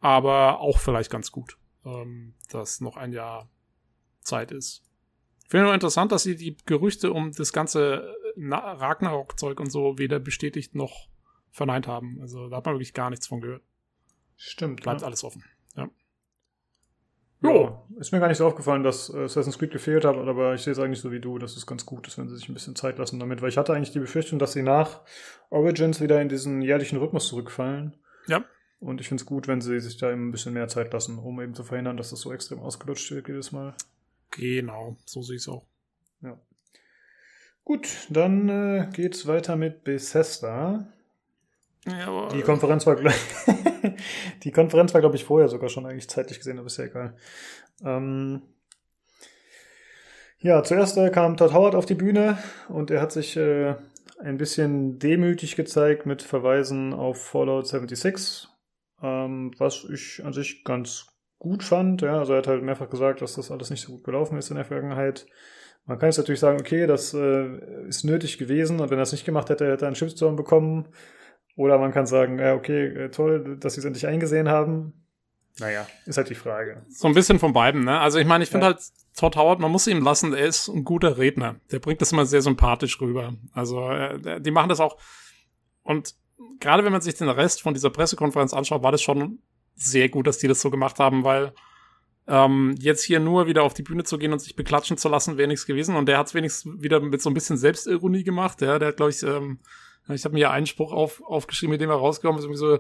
aber 0.01 0.61
auch 0.61 0.79
vielleicht 0.79 1.11
ganz 1.11 1.31
gut, 1.31 1.57
ähm, 1.85 2.35
dass 2.51 2.81
noch 2.81 2.97
ein 2.97 3.13
Jahr 3.13 3.49
Zeit 4.21 4.51
ist. 4.51 4.83
Ich 5.45 5.51
finde 5.51 5.67
nur 5.67 5.75
interessant, 5.75 6.11
dass 6.11 6.25
sie 6.25 6.37
die 6.37 6.57
Gerüchte 6.67 7.13
um 7.13 7.33
das 7.33 7.53
ganze 7.53 8.15
äh, 8.37 8.55
Ragnarok-Zeug 8.55 9.61
und 9.61 9.71
so 9.71 9.97
weder 9.99 10.19
bestätigt 10.19 10.75
noch 10.75 11.09
verneint 11.51 11.87
haben. 11.87 12.19
Also 12.21 12.49
da 12.49 12.57
hat 12.57 12.67
man 12.67 12.75
wirklich 12.75 12.95
gar 12.95 13.11
nichts 13.11 13.27
von 13.27 13.41
gehört. 13.41 13.63
Stimmt. 14.37 14.83
Bleibt 14.83 15.01
ja. 15.01 15.07
alles 15.07 15.25
offen. 15.25 15.43
Ja. 15.77 15.89
Jo. 17.43 17.65
Ja, 17.65 18.01
ist 18.01 18.13
mir 18.13 18.21
gar 18.21 18.29
nicht 18.29 18.39
so 18.39 18.47
aufgefallen, 18.47 18.83
dass 18.83 19.13
äh, 19.13 19.25
Assassin's 19.25 19.59
Creed 19.59 19.71
gefehlt 19.71 20.05
hat, 20.05 20.17
aber 20.17 20.55
ich 20.55 20.63
sehe 20.63 20.73
es 20.73 20.79
eigentlich 20.79 21.01
so 21.01 21.13
wie 21.13 21.21
du, 21.21 21.39
dass 21.39 21.57
es 21.57 21.67
ganz 21.67 21.85
gut 21.85 22.07
ist, 22.07 22.19
wenn 22.19 22.29
sie 22.29 22.37
sich 22.37 22.49
ein 22.49 22.55
bisschen 22.55 22.77
Zeit 22.77 22.99
lassen 22.99 23.21
damit, 23.21 23.43
weil 23.43 23.49
ich 23.49 23.59
hatte 23.59 23.75
eigentlich 23.75 23.93
die 23.93 24.01
Befürchtung, 24.01 24.39
dass 24.39 24.53
sie 24.53 24.63
nach 24.63 25.03
Origins 25.51 26.01
wieder 26.01 26.21
in 26.21 26.29
diesen 26.29 26.63
jährlichen 26.63 26.99
Rhythmus 26.99 27.29
zurückfallen. 27.29 27.97
Ja. 28.27 28.45
Und 28.79 29.01
ich 29.01 29.09
finde 29.09 29.23
es 29.23 29.27
gut, 29.27 29.49
wenn 29.49 29.61
sie 29.61 29.81
sich 29.81 29.97
da 29.97 30.11
eben 30.11 30.29
ein 30.29 30.33
bisschen 30.33 30.53
mehr 30.53 30.69
Zeit 30.69 30.93
lassen, 30.93 31.19
um 31.19 31.41
eben 31.41 31.55
zu 31.55 31.65
verhindern, 31.65 31.97
dass 31.97 32.11
das 32.11 32.21
so 32.21 32.33
extrem 32.33 32.61
ausgelutscht 32.61 33.11
wird 33.11 33.29
jedes 33.29 33.53
Mal. 33.53 33.75
Genau, 34.31 34.97
so 35.07 35.23
sehe 35.23 35.37
ich 35.37 35.43
es 35.43 35.49
auch. 35.49 35.67
Ja. 36.23 36.39
Gut, 37.65 37.89
dann 38.11 38.49
äh, 38.49 38.89
geht's 38.93 39.27
weiter 39.27 39.57
mit 39.57 39.85
Bethesda. 39.85 40.93
Ja, 41.87 42.29
die 42.29 42.43
Konferenz 42.43 42.87
war 42.87 42.97
die 44.43 44.51
Konferenz 44.53 44.93
war, 44.93 45.01
glaube 45.01 45.17
ich, 45.17 45.25
vorher 45.25 45.49
sogar 45.49 45.69
schon 45.69 45.87
eigentlich 45.87 46.09
zeitlich 46.09 46.39
gesehen, 46.39 46.59
aber 46.59 46.67
ist 46.67 46.79
ja 46.79 46.85
egal. 46.85 47.17
Ähm 47.85 48.43
ja, 50.39 50.63
zuerst 50.63 50.97
äh, 50.99 51.11
kam 51.11 51.37
Todd 51.37 51.53
Howard 51.53 51.75
auf 51.75 51.87
die 51.87 51.95
Bühne 51.95 52.39
und 52.69 52.91
er 52.91 53.01
hat 53.01 53.13
sich 53.13 53.37
äh, 53.37 53.75
ein 54.19 54.37
bisschen 54.37 54.99
demütig 54.99 55.57
gezeigt 55.57 56.07
mit 56.07 56.23
Verweisen 56.23 56.93
auf 56.93 57.25
Fallout 57.25 57.67
76, 57.67 58.49
ähm, 59.03 59.53
was 59.59 59.85
ich 59.85 60.25
an 60.25 60.33
sich 60.33 60.65
ganz 60.65 61.07
gut 61.39 61.63
fand. 61.63 62.03
Ja, 62.03 62.19
also 62.19 62.33
er 62.33 62.39
hat 62.39 62.49
halt 62.49 62.63
mehrfach 62.63 62.91
gesagt, 62.91 63.23
dass 63.23 63.35
das 63.35 63.51
alles 63.51 63.71
nicht 63.71 63.83
so 63.83 63.93
gut 63.93 64.05
gelaufen 64.05 64.39
ist 64.39 64.51
in 64.51 64.57
der 64.57 64.65
Vergangenheit. 64.65 65.27
Man 65.85 65.99
kann 65.99 66.09
jetzt 66.09 66.19
natürlich 66.19 66.41
sagen, 66.41 66.61
okay, 66.61 66.87
das 66.87 67.15
äh, 67.15 67.87
ist 67.87 68.05
nötig 68.05 68.39
gewesen 68.39 68.81
und 68.81 68.91
wenn 68.91 68.99
er 68.99 69.03
es 69.03 69.13
nicht 69.13 69.25
gemacht 69.25 69.51
hätte, 69.51 69.71
hätte 69.71 69.85
er 69.85 69.89
einen 69.89 69.97
Shitstorm 69.97 70.35
bekommen. 70.37 70.89
Oder 71.57 71.79
man 71.79 71.93
kann 71.93 72.07
sagen, 72.07 72.39
ja, 72.39 72.55
okay, 72.55 72.87
äh, 72.87 73.11
toll, 73.11 73.57
dass 73.59 73.75
sie 73.75 73.81
es 73.81 73.85
endlich 73.85 74.07
eingesehen 74.07 74.49
haben. 74.49 74.93
Naja, 75.59 75.87
ist 76.05 76.19
halt 76.19 76.29
die 76.29 76.35
Frage. 76.35 76.85
So 76.91 77.09
ein 77.09 77.15
bisschen 77.15 77.39
von 77.39 77.55
beiden, 77.55 77.85
ne? 77.85 77.99
Also 77.99 78.19
ich 78.19 78.27
meine, 78.27 78.45
ich 78.45 78.51
finde 78.51 78.67
ja. 78.67 78.73
halt, 78.75 78.83
Todd 79.17 79.37
Howard, 79.37 79.59
man 79.59 79.73
muss 79.73 79.87
ihm 79.87 80.03
lassen, 80.03 80.35
er 80.35 80.47
ist 80.47 80.69
ein 80.69 80.85
guter 80.85 81.17
Redner. 81.17 81.57
Der 81.73 81.79
bringt 81.79 82.03
das 82.03 82.13
immer 82.13 82.27
sehr 82.27 82.43
sympathisch 82.43 83.01
rüber. 83.01 83.35
Also 83.53 83.89
äh, 83.91 84.41
die 84.41 84.51
machen 84.51 84.69
das 84.69 84.81
auch. 84.81 84.99
Und 85.83 86.15
gerade 86.61 86.85
wenn 86.85 86.93
man 86.93 87.01
sich 87.01 87.15
den 87.15 87.31
Rest 87.31 87.63
von 87.63 87.73
dieser 87.73 87.89
Pressekonferenz 87.89 88.53
anschaut, 88.53 88.83
war 88.83 88.93
das 88.93 89.01
schon 89.01 89.39
sehr 89.75 90.11
gut, 90.11 90.27
dass 90.27 90.37
die 90.37 90.49
das 90.49 90.61
so 90.61 90.71
gemacht 90.71 90.99
haben, 90.99 91.25
weil 91.25 91.55
ähm, 92.29 92.75
jetzt 92.79 93.05
hier 93.05 93.21
nur 93.21 93.47
wieder 93.47 93.63
auf 93.63 93.73
die 93.73 93.83
Bühne 93.83 94.05
zu 94.05 94.19
gehen 94.19 94.33
und 94.33 94.41
sich 94.41 94.57
beklatschen 94.57 94.99
zu 94.99 95.09
lassen, 95.09 95.39
wäre 95.39 95.49
nichts 95.49 95.65
gewesen. 95.65 95.97
Und 95.97 96.07
der 96.07 96.19
hat 96.19 96.27
es 96.27 96.35
wenigstens 96.35 96.83
wieder 96.83 97.01
mit 97.01 97.23
so 97.23 97.31
ein 97.31 97.35
bisschen 97.35 97.57
Selbstironie 97.57 98.25
gemacht. 98.25 98.61
Ja, 98.61 98.79
der 98.79 98.89
hat, 98.89 98.97
glaube 98.97 99.11
ich, 99.11 99.23
ähm, 99.23 99.61
ich 100.09 100.25
habe 100.25 100.35
mir 100.35 100.51
einen 100.51 100.67
Spruch 100.67 100.93
auf, 100.93 101.23
aufgeschrieben, 101.23 101.73
mit 101.73 101.81
dem 101.81 101.91
er 101.91 101.97
rausgekommen 101.97 102.39
ist, 102.39 102.45
irgendwie 102.45 102.59
so, 102.59 102.75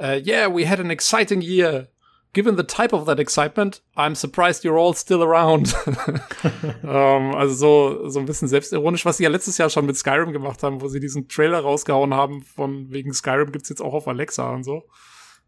uh, 0.00 0.20
yeah, 0.24 0.48
we 0.48 0.68
had 0.68 0.80
an 0.80 0.90
exciting 0.90 1.40
year. 1.40 1.88
Given 2.32 2.56
the 2.56 2.62
type 2.62 2.94
of 2.94 3.06
that 3.06 3.18
excitement, 3.18 3.82
I'm 3.96 4.14
surprised 4.14 4.62
you're 4.62 4.78
all 4.78 4.94
still 4.94 5.20
around. 5.20 5.74
ähm, 6.84 7.34
also 7.34 7.54
so, 7.54 8.08
so 8.08 8.20
ein 8.20 8.26
bisschen 8.26 8.46
selbstironisch, 8.46 9.04
was 9.04 9.16
sie 9.16 9.24
ja 9.24 9.30
letztes 9.30 9.58
Jahr 9.58 9.68
schon 9.68 9.84
mit 9.84 9.96
Skyrim 9.96 10.32
gemacht 10.32 10.62
haben, 10.62 10.80
wo 10.80 10.86
sie 10.86 11.00
diesen 11.00 11.26
Trailer 11.26 11.58
rausgehauen 11.58 12.14
haben 12.14 12.42
von 12.42 12.88
wegen 12.92 13.12
Skyrim 13.12 13.50
gibt's 13.50 13.68
jetzt 13.68 13.82
auch 13.82 13.94
auf 13.94 14.06
Alexa 14.06 14.48
und 14.54 14.62
so. 14.62 14.84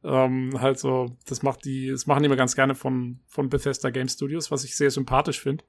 Ähm, 0.03 0.61
halt 0.61 0.81
so, 0.81 1.17
das 1.27 1.45
macht 1.45 1.65
die, 1.65 1.91
das 1.91 2.07
machen 2.07 2.25
die 2.25 2.27
immer 2.27 2.35
ganz 2.35 2.57
gerne 2.57 2.75
von, 2.75 3.21
von 3.29 3.49
Bethesda 3.49 3.91
Game 3.91 4.09
Studios, 4.09 4.51
was 4.51 4.65
ich 4.65 4.75
sehr 4.75 4.91
sympathisch 4.91 5.41
finde. 5.41 5.63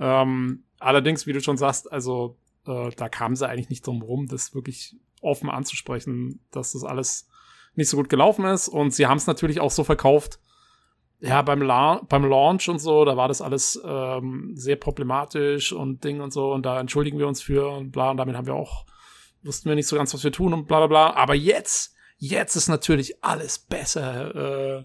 Ähm, 0.00 0.64
allerdings, 0.80 1.26
wie 1.28 1.32
du 1.32 1.40
schon 1.40 1.56
sagst, 1.56 1.92
also 1.92 2.36
äh, 2.66 2.90
da 2.96 3.08
kamen 3.08 3.36
sie 3.36 3.48
eigentlich 3.48 3.70
nicht 3.70 3.86
drum 3.86 4.02
rum, 4.02 4.26
das 4.26 4.54
wirklich 4.54 4.96
offen 5.20 5.50
anzusprechen, 5.50 6.40
dass 6.50 6.72
das 6.72 6.84
alles 6.84 7.28
nicht 7.74 7.88
so 7.88 7.96
gut 7.96 8.08
gelaufen 8.08 8.44
ist. 8.44 8.68
Und 8.68 8.92
sie 8.92 9.06
haben 9.06 9.16
es 9.16 9.26
natürlich 9.26 9.60
auch 9.60 9.70
so 9.70 9.84
verkauft. 9.84 10.38
Ja, 11.20 11.42
beim, 11.42 11.62
La 11.62 12.02
beim 12.08 12.24
Launch 12.24 12.68
und 12.68 12.80
so, 12.80 13.04
da 13.04 13.16
war 13.16 13.28
das 13.28 13.40
alles 13.40 13.80
ähm, 13.84 14.52
sehr 14.54 14.74
problematisch 14.74 15.72
und 15.72 16.02
Ding 16.02 16.20
und 16.20 16.32
so. 16.32 16.52
Und 16.52 16.66
da 16.66 16.80
entschuldigen 16.80 17.18
wir 17.18 17.28
uns 17.28 17.40
für 17.40 17.68
und 17.68 17.92
bla. 17.92 18.10
Und 18.10 18.16
damit 18.16 18.36
haben 18.36 18.46
wir 18.46 18.54
auch, 18.54 18.86
wussten 19.42 19.68
wir 19.68 19.76
nicht 19.76 19.86
so 19.86 19.96
ganz, 19.96 20.12
was 20.12 20.24
wir 20.24 20.32
tun 20.32 20.52
und 20.52 20.66
bla 20.66 20.78
bla 20.78 20.86
bla. 20.88 21.14
Aber 21.14 21.34
jetzt 21.34 21.92
Jetzt 22.24 22.54
ist 22.54 22.68
natürlich 22.68 23.24
alles 23.24 23.58
besser. 23.58 24.78
Äh, 24.78 24.84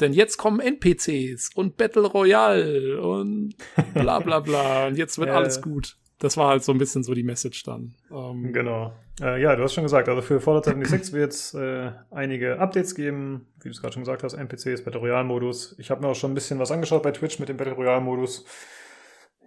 denn 0.00 0.14
jetzt 0.14 0.38
kommen 0.38 0.58
NPCs 0.58 1.50
und 1.54 1.76
Battle 1.76 2.06
Royale 2.06 3.02
und 3.02 3.56
bla 3.92 4.20
bla 4.20 4.40
bla. 4.40 4.86
und 4.86 4.96
jetzt 4.96 5.18
wird 5.18 5.28
äh, 5.28 5.32
alles 5.32 5.60
gut. 5.60 5.98
Das 6.18 6.36
war 6.36 6.48
halt 6.48 6.64
so 6.64 6.72
ein 6.72 6.78
bisschen 6.78 7.04
so 7.04 7.14
die 7.14 7.22
Message 7.22 7.62
dann. 7.62 7.94
Ähm, 8.10 8.52
genau. 8.52 8.92
Äh, 9.20 9.40
ja, 9.40 9.54
du 9.54 9.62
hast 9.62 9.74
schon 9.74 9.84
gesagt, 9.84 10.08
also 10.08 10.20
für 10.20 10.40
Fallout 10.40 10.64
76 10.64 11.12
wird 11.12 11.32
es 11.32 11.54
äh, 11.54 11.92
einige 12.10 12.58
Updates 12.58 12.94
geben. 12.94 13.46
Wie 13.60 13.68
du 13.68 13.70
es 13.70 13.80
gerade 13.80 13.92
schon 13.94 14.02
gesagt 14.02 14.22
hast, 14.22 14.34
NPCs, 14.34 14.82
Battle 14.84 15.00
Royale-Modus. 15.00 15.76
Ich 15.78 15.90
habe 15.90 16.00
mir 16.00 16.08
auch 16.08 16.16
schon 16.16 16.32
ein 16.32 16.34
bisschen 16.34 16.58
was 16.58 16.72
angeschaut 16.72 17.02
bei 17.02 17.12
Twitch 17.12 17.38
mit 17.38 17.48
dem 17.48 17.56
Battle 17.56 17.74
Royale-Modus. 17.74 18.44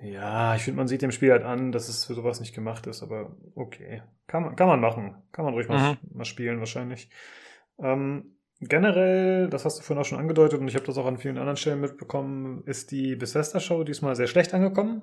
Ja, 0.02 0.56
ich 0.56 0.64
finde, 0.64 0.78
man 0.78 0.88
sieht 0.88 1.04
dem 1.04 1.12
Spiel 1.12 1.32
halt 1.32 1.44
an, 1.44 1.72
dass 1.72 1.88
es 1.88 2.06
für 2.06 2.16
sowas 2.16 2.40
nicht 2.40 2.56
gemacht 2.56 2.88
ist, 2.88 3.04
aber 3.04 3.36
okay. 3.54 4.02
Kann 4.28 4.44
man, 4.44 4.56
kann 4.56 4.68
man 4.68 4.80
machen. 4.80 5.16
Kann 5.32 5.46
man 5.46 5.54
ruhig 5.54 5.68
mhm. 5.68 5.76
mal, 5.76 5.98
mal 6.12 6.26
spielen, 6.26 6.60
wahrscheinlich. 6.60 7.10
Ähm, 7.80 8.38
generell, 8.62 9.50
das 9.50 9.66
hast 9.66 9.80
du 9.80 9.84
vorhin 9.84 10.02
auch 10.02 10.08
schon 10.08 10.20
angedeutet 10.20 10.60
und 10.60 10.68
ich 10.68 10.76
habe 10.76 10.86
das 10.86 10.98
auch 10.98 11.06
an 11.06 11.18
vielen 11.18 11.38
anderen 11.38 11.58
Stellen 11.58 11.82
mitbekommen, 11.82 12.64
ist 12.66 12.92
die 12.92 13.16
Bethesda-Show 13.16 13.84
diesmal 13.84 14.16
sehr 14.16 14.28
schlecht 14.28 14.54
angekommen. 14.54 15.02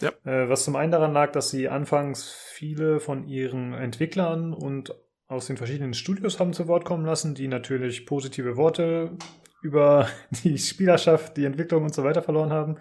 Ja. 0.00 0.10
Äh, 0.24 0.48
was 0.48 0.64
zum 0.64 0.76
einen 0.76 0.92
daran 0.92 1.12
lag, 1.12 1.32
dass 1.32 1.50
sie 1.50 1.68
anfangs 1.68 2.32
viele 2.52 3.00
von 3.00 3.26
ihren 3.26 3.72
Entwicklern 3.72 4.52
und 4.52 4.94
aus 5.28 5.46
den 5.46 5.56
verschiedenen 5.56 5.94
Studios 5.94 6.38
haben 6.38 6.52
zu 6.52 6.68
Wort 6.68 6.84
kommen 6.84 7.04
lassen, 7.04 7.34
die 7.34 7.48
natürlich 7.48 8.06
positive 8.06 8.56
Worte 8.56 9.16
über 9.62 10.08
die 10.44 10.58
Spielerschaft, 10.58 11.36
die 11.36 11.44
Entwicklung 11.44 11.84
und 11.84 11.94
so 11.94 12.04
weiter 12.04 12.22
verloren 12.22 12.52
haben. 12.52 12.76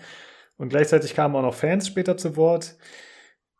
Und 0.57 0.69
gleichzeitig 0.69 1.15
kamen 1.15 1.35
auch 1.35 1.41
noch 1.41 1.53
Fans 1.53 1.87
später 1.87 2.17
zu 2.17 2.35
Wort, 2.37 2.75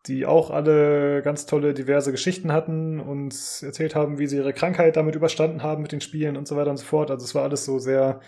die 0.08 0.26
auch 0.26 0.52
alle 0.52 1.22
ganz 1.24 1.46
tolle, 1.46 1.74
diverse 1.74 2.12
Geschichten 2.12 2.52
hatten 2.52 3.00
und 3.00 3.34
erzählt 3.62 3.96
haben, 3.96 4.20
wie 4.20 4.28
sie 4.28 4.38
ihre 4.38 4.54
Krankheit 4.54 4.98
damit 4.98 5.16
überstanden 5.16 5.64
haben 5.64 5.82
mit 5.82 5.92
den 5.92 6.02
Spielen 6.02 6.38
und 6.38 6.48
so 6.48 6.56
weiter 6.56 6.72
und 6.72 6.78
so 6.78 6.86
fort. 6.86 7.10
Also 7.10 7.24
es 7.24 7.34
war 7.34 7.44
alles 7.44 7.66
so 7.66 7.80
sehr 7.80 8.22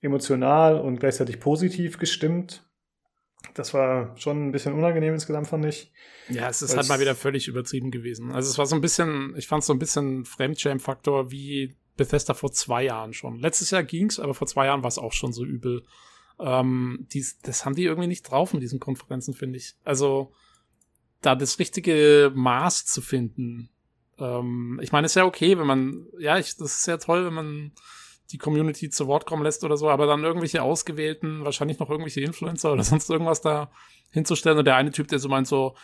emotional 0.00 0.80
und 0.80 1.00
gleichzeitig 1.00 1.40
positiv 1.40 1.98
gestimmt. 1.98 2.64
Das 3.54 3.74
war 3.74 4.16
schon 4.16 4.48
ein 4.48 4.52
bisschen 4.52 4.74
unangenehm 4.74 5.14
insgesamt, 5.14 5.48
fand 5.48 5.64
ich. 5.64 5.92
Ja, 6.28 6.48
es 6.48 6.62
ist 6.62 6.76
halt 6.76 6.88
mal 6.88 7.00
wieder 7.00 7.14
völlig 7.14 7.48
übertrieben 7.48 7.90
gewesen. 7.90 8.32
Also 8.32 8.50
es 8.50 8.58
war 8.58 8.66
so 8.66 8.74
ein 8.74 8.80
bisschen, 8.80 9.34
ich 9.36 9.46
fand 9.46 9.62
es 9.62 9.66
so 9.66 9.72
ein 9.72 9.78
bisschen 9.78 10.24
Fremdschäm-Faktor 10.24 11.30
wie 11.30 11.76
Bethesda 11.96 12.34
vor 12.34 12.52
zwei 12.52 12.84
Jahren 12.84 13.14
schon. 13.14 13.38
Letztes 13.38 13.70
Jahr 13.70 13.82
ging's, 13.82 14.20
aber 14.20 14.34
vor 14.34 14.46
zwei 14.46 14.66
Jahren 14.66 14.82
war 14.82 14.88
es 14.88 14.98
auch 14.98 15.12
schon 15.12 15.32
so 15.32 15.44
übel. 15.44 15.82
Ähm, 16.38 17.06
dies, 17.12 17.38
das 17.40 17.64
haben 17.64 17.74
die 17.74 17.84
irgendwie 17.84 18.08
nicht 18.08 18.22
drauf 18.22 18.52
in 18.52 18.60
diesen 18.60 18.80
Konferenzen, 18.80 19.34
finde 19.34 19.58
ich. 19.58 19.74
Also 19.84 20.32
da 21.26 21.34
das 21.34 21.58
richtige 21.58 22.32
Maß 22.34 22.86
zu 22.86 23.02
finden. 23.02 23.68
Ähm, 24.18 24.78
ich 24.82 24.92
meine, 24.92 25.06
es 25.06 25.12
ist 25.12 25.16
ja 25.16 25.24
okay, 25.24 25.58
wenn 25.58 25.66
man, 25.66 26.06
ja, 26.18 26.38
ich, 26.38 26.56
das 26.56 26.78
ist 26.78 26.86
ja 26.86 26.96
toll, 26.98 27.26
wenn 27.26 27.34
man 27.34 27.72
die 28.30 28.38
Community 28.38 28.90
zu 28.90 29.06
Wort 29.06 29.26
kommen 29.26 29.42
lässt 29.42 29.64
oder 29.64 29.76
so, 29.76 29.90
aber 29.90 30.06
dann 30.06 30.24
irgendwelche 30.24 30.62
ausgewählten, 30.62 31.44
wahrscheinlich 31.44 31.78
noch 31.78 31.90
irgendwelche 31.90 32.20
Influencer 32.20 32.72
oder 32.72 32.82
sonst 32.84 33.10
irgendwas 33.10 33.40
da 33.40 33.70
hinzustellen. 34.10 34.58
Und 34.58 34.64
der 34.64 34.76
eine 34.76 34.92
Typ, 34.92 35.08
der 35.08 35.18
so 35.18 35.28
meint 35.28 35.48
so, 35.48 35.76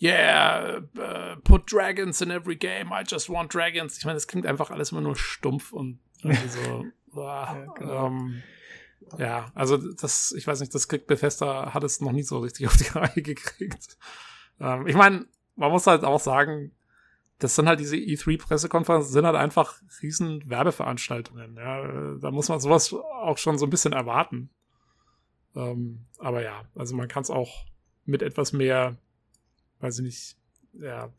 yeah, 0.00 0.78
uh, 0.96 1.40
put 1.42 1.72
dragons 1.72 2.20
in 2.20 2.30
every 2.30 2.56
game, 2.56 2.92
I 2.92 3.02
just 3.06 3.28
want 3.28 3.52
dragons. 3.54 3.98
Ich 3.98 4.04
meine, 4.04 4.14
das 4.16 4.26
klingt 4.26 4.46
einfach 4.46 4.70
alles 4.70 4.92
immer 4.92 5.00
nur 5.00 5.16
stumpf 5.16 5.72
und 5.72 6.00
irgendwie 6.22 6.48
so, 6.48 6.84
uh, 7.14 7.20
ja, 7.20 7.66
genau. 7.74 8.06
ähm, 8.06 8.42
ja, 9.18 9.50
also 9.54 9.76
das, 9.76 10.32
ich 10.36 10.46
weiß 10.46 10.60
nicht, 10.60 10.74
das 10.74 10.88
kriegt 10.88 11.06
Bethesda, 11.06 11.72
hat 11.72 11.82
es 11.84 12.00
noch 12.00 12.12
nie 12.12 12.22
so 12.22 12.38
richtig 12.38 12.66
auf 12.66 12.76
die 12.76 12.88
Reihe 12.98 13.22
gekriegt. 13.22 13.96
Ähm, 14.60 14.86
ich 14.86 14.96
meine, 14.96 15.26
man 15.56 15.70
muss 15.70 15.86
halt 15.86 16.04
auch 16.04 16.20
sagen, 16.20 16.72
das 17.38 17.54
sind 17.54 17.68
halt 17.68 17.80
diese 17.80 17.96
E3-Pressekonferenzen, 17.96 19.12
sind 19.12 19.26
halt 19.26 19.36
einfach 19.36 19.80
riesen 20.02 20.48
Werbeveranstaltungen. 20.48 21.56
Ja, 21.56 22.16
da 22.20 22.30
muss 22.30 22.48
man 22.48 22.60
sowas 22.60 22.92
auch 22.92 23.38
schon 23.38 23.58
so 23.58 23.66
ein 23.66 23.70
bisschen 23.70 23.92
erwarten. 23.92 24.50
Ähm, 25.54 26.06
aber 26.18 26.42
ja, 26.42 26.64
also 26.74 26.96
man 26.96 27.08
kann 27.08 27.22
es 27.22 27.30
auch 27.30 27.64
mit 28.04 28.22
etwas 28.22 28.52
mehr, 28.52 28.96
weiß 29.80 29.98
ich 29.98 30.04
nicht, 30.04 30.36
ja, 30.80 31.10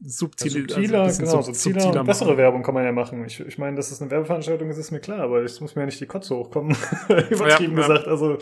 subtile, 0.00 0.60
ja, 0.60 0.68
subtiler, 0.68 1.02
also 1.02 1.22
genau, 1.22 1.42
sub 1.42 1.54
subtiler, 1.54 1.80
subtiler 1.80 2.04
bessere 2.04 2.36
Werbung 2.36 2.62
kann 2.62 2.74
man 2.74 2.84
ja 2.84 2.92
machen. 2.92 3.24
Ich, 3.24 3.40
ich 3.40 3.58
meine, 3.58 3.76
dass 3.76 3.90
es 3.90 4.00
eine 4.00 4.10
Werbeveranstaltung 4.10 4.70
ist, 4.70 4.78
ist 4.78 4.90
mir 4.90 5.00
klar, 5.00 5.20
aber 5.20 5.42
es 5.42 5.60
muss 5.60 5.74
mir 5.74 5.82
ja 5.82 5.86
nicht 5.86 6.00
die 6.00 6.06
Kotze 6.06 6.36
hochkommen, 6.36 6.76
übertrieben 7.30 7.76
ja, 7.76 7.86
gesagt. 7.86 8.06
Also 8.06 8.38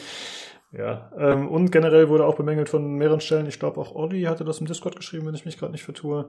ja, 0.73 1.11
ähm, 1.17 1.49
und 1.49 1.71
generell 1.71 2.09
wurde 2.09 2.27
auch 2.27 2.37
bemängelt 2.37 2.69
von 2.69 2.95
mehreren 2.95 3.21
Stellen, 3.21 3.47
ich 3.47 3.59
glaube 3.59 3.81
auch 3.81 3.95
Olli 3.95 4.23
hatte 4.23 4.45
das 4.45 4.61
im 4.61 4.67
Discord 4.67 4.97
geschrieben, 4.97 5.27
wenn 5.27 5.35
ich 5.35 5.45
mich 5.45 5.59
gerade 5.59 5.73
nicht 5.73 5.85
vertue, 5.85 6.29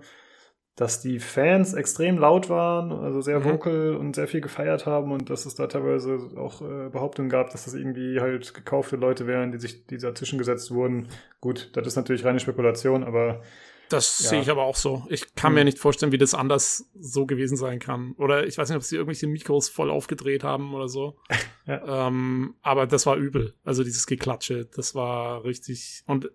dass 0.78 1.02
die 1.02 1.20
Fans 1.20 1.74
extrem 1.74 2.20
laut 2.20 2.50
waren, 2.50 2.92
also 2.92 3.20
sehr 3.20 3.40
mhm. 3.40 3.46
vocal 3.46 3.96
und 3.96 4.16
sehr 4.16 4.28
viel 4.28 4.42
gefeiert 4.42 4.86
haben 4.86 5.12
und 5.12 5.32
dass 5.32 5.48
es 5.48 5.56
da 5.56 5.66
teilweise 5.66 6.20
auch 6.38 6.62
äh, 6.62 6.90
Behauptungen 6.90 7.30
gab, 7.30 7.50
dass 7.50 7.66
das 7.66 7.74
irgendwie 7.74 8.20
halt 8.22 8.54
gekaufte 8.54 8.96
Leute 8.96 9.26
wären, 9.26 9.52
die 9.52 9.58
sich 9.58 9.88
die 9.88 9.98
dazwischen 9.98 10.38
gesetzt 10.38 10.70
wurden. 10.70 11.08
Gut, 11.42 11.72
das 11.74 11.88
ist 11.88 11.96
natürlich 11.96 12.24
reine 12.24 12.40
Spekulation, 12.40 13.04
aber 13.04 13.42
das 13.90 14.20
ja. 14.20 14.30
sehe 14.30 14.42
ich 14.42 14.50
aber 14.50 14.64
auch 14.64 14.76
so. 14.76 15.06
Ich 15.10 15.36
kann 15.36 15.52
mhm. 15.52 15.56
mir 15.60 15.66
nicht 15.66 15.80
vorstellen, 15.80 16.12
wie 16.12 16.18
das 16.18 16.34
anders 16.34 16.90
so 17.00 17.26
gewesen 17.26 17.58
sein 17.58 17.80
kann. 17.80 18.14
Oder 18.18 18.46
ich 18.46 18.58
weiß 18.58 18.70
nicht, 18.70 18.78
ob 18.78 18.84
sie 18.84 18.96
irgendwelche 18.96 19.28
Mikros 19.28 19.70
voll 19.70 19.90
aufgedreht 19.90 20.44
haben 20.44 20.74
oder 20.74 20.88
so. 20.88 21.18
ja. 21.66 22.08
ähm, 22.08 22.56
aber 22.62 22.88
das 22.88 23.06
war 23.06 23.16
übel. 23.16 23.56
Also 23.64 23.84
dieses 23.84 24.08
Geklatsche, 24.08 24.66
das 24.66 24.96
war 24.96 25.44
richtig. 25.44 26.04
Und 26.06 26.32